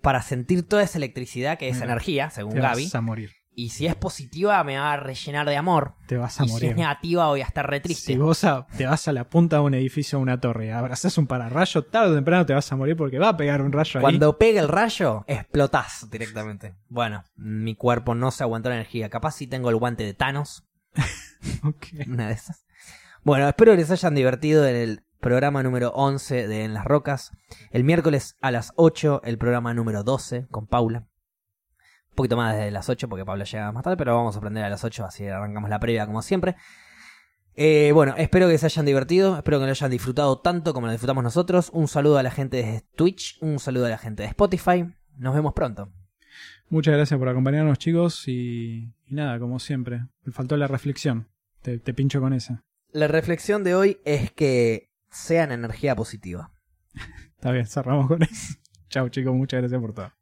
Para 0.00 0.20
sentir 0.22 0.66
toda 0.66 0.82
esa 0.82 0.98
electricidad 0.98 1.58
que 1.58 1.68
es 1.68 1.74
Mira, 1.76 1.86
energía, 1.86 2.30
según 2.30 2.54
Te 2.54 2.60
Gaby. 2.60 2.84
vas 2.84 2.94
a 2.96 3.00
morir. 3.00 3.30
Y 3.54 3.68
si 3.68 3.86
es 3.86 3.94
positiva, 3.94 4.64
me 4.64 4.78
va 4.78 4.94
a 4.94 4.96
rellenar 4.96 5.46
de 5.46 5.56
amor. 5.58 5.94
Te 6.06 6.16
vas 6.16 6.40
a 6.40 6.44
Y 6.44 6.48
si 6.48 6.52
morir. 6.54 6.70
es 6.70 6.76
negativa, 6.76 7.26
voy 7.26 7.42
a 7.42 7.44
estar 7.44 7.68
re 7.68 7.80
triste. 7.80 8.12
Si 8.12 8.18
vos 8.18 8.44
a- 8.44 8.66
te 8.78 8.86
vas 8.86 9.06
a 9.08 9.12
la 9.12 9.28
punta 9.28 9.56
de 9.56 9.62
un 9.62 9.74
edificio 9.74 10.18
o 10.18 10.22
una 10.22 10.40
torre, 10.40 10.72
abrazás 10.72 11.18
un 11.18 11.26
pararrayo, 11.26 11.82
tarde 11.84 12.12
o 12.12 12.14
temprano 12.14 12.46
te 12.46 12.54
vas 12.54 12.72
a 12.72 12.76
morir 12.76 12.96
porque 12.96 13.18
va 13.18 13.28
a 13.28 13.36
pegar 13.36 13.60
un 13.60 13.70
rayo 13.72 13.98
ahí. 13.98 14.02
Cuando 14.02 14.38
pegue 14.38 14.58
el 14.58 14.68
rayo, 14.68 15.24
explotás 15.26 16.08
directamente. 16.10 16.74
Bueno, 16.88 17.24
mi 17.36 17.74
cuerpo 17.74 18.14
no 18.14 18.30
se 18.30 18.42
aguantó 18.42 18.70
la 18.70 18.76
energía. 18.76 19.10
Capaz 19.10 19.32
si 19.32 19.46
tengo 19.46 19.68
el 19.68 19.76
guante 19.76 20.04
de 20.04 20.14
Thanos. 20.14 20.64
Ok. 21.64 21.86
Una 22.06 22.28
de 22.28 22.34
esas. 22.34 22.64
Bueno, 23.24 23.48
espero 23.48 23.72
que 23.72 23.78
les 23.78 23.90
hayan 23.90 24.14
divertido 24.14 24.66
en 24.66 24.76
el 24.76 25.04
programa 25.20 25.62
número 25.62 25.90
11 25.90 26.48
de 26.48 26.64
En 26.64 26.74
las 26.74 26.84
Rocas. 26.84 27.32
El 27.70 27.84
miércoles 27.84 28.36
a 28.40 28.50
las 28.50 28.72
8, 28.76 29.22
el 29.24 29.38
programa 29.38 29.74
número 29.74 30.02
12 30.04 30.46
con 30.50 30.66
Paula. 30.66 31.06
Un 32.12 32.16
poquito 32.16 32.36
más 32.36 32.54
desde 32.54 32.70
las 32.70 32.88
8 32.90 33.08
porque 33.08 33.24
Paula 33.24 33.44
llega 33.44 33.72
más 33.72 33.82
tarde, 33.82 33.96
pero 33.96 34.14
vamos 34.14 34.34
a 34.34 34.38
aprender 34.38 34.62
a 34.64 34.68
las 34.68 34.84
8, 34.84 35.06
así 35.06 35.26
arrancamos 35.26 35.70
la 35.70 35.80
previa 35.80 36.04
como 36.06 36.20
siempre. 36.20 36.56
Eh, 37.54 37.90
bueno, 37.92 38.14
espero 38.18 38.48
que 38.48 38.58
se 38.58 38.66
hayan 38.66 38.84
divertido, 38.84 39.36
espero 39.36 39.58
que 39.58 39.64
lo 39.64 39.70
hayan 39.70 39.90
disfrutado 39.90 40.38
tanto 40.40 40.74
como 40.74 40.86
lo 40.86 40.92
disfrutamos 40.92 41.24
nosotros. 41.24 41.70
Un 41.72 41.88
saludo 41.88 42.18
a 42.18 42.22
la 42.22 42.30
gente 42.30 42.58
de 42.58 42.82
Twitch, 42.96 43.38
un 43.40 43.58
saludo 43.58 43.86
a 43.86 43.90
la 43.90 43.98
gente 43.98 44.22
de 44.22 44.28
Spotify. 44.28 44.94
Nos 45.16 45.34
vemos 45.34 45.54
pronto. 45.54 45.90
Muchas 46.68 46.94
gracias 46.94 47.18
por 47.18 47.28
acompañarnos, 47.28 47.78
chicos. 47.78 48.28
Y, 48.28 48.94
y 49.06 49.14
nada, 49.14 49.38
como 49.38 49.58
siempre, 49.58 50.06
me 50.24 50.32
faltó 50.32 50.56
la 50.56 50.66
reflexión. 50.66 51.28
Te, 51.62 51.78
te 51.78 51.94
pincho 51.94 52.20
con 52.20 52.32
esa. 52.32 52.64
La 52.92 53.08
reflexión 53.08 53.64
de 53.64 53.74
hoy 53.74 54.00
es 54.04 54.32
que 54.32 54.90
sean 55.10 55.52
energía 55.52 55.96
positiva. 55.96 56.52
Está 57.36 57.52
bien, 57.52 57.66
cerramos 57.66 58.08
con 58.08 58.22
eso. 58.22 58.54
Chao, 58.88 59.08
chicos. 59.08 59.34
Muchas 59.34 59.60
gracias 59.60 59.80
por 59.80 59.92
todo. 59.92 60.12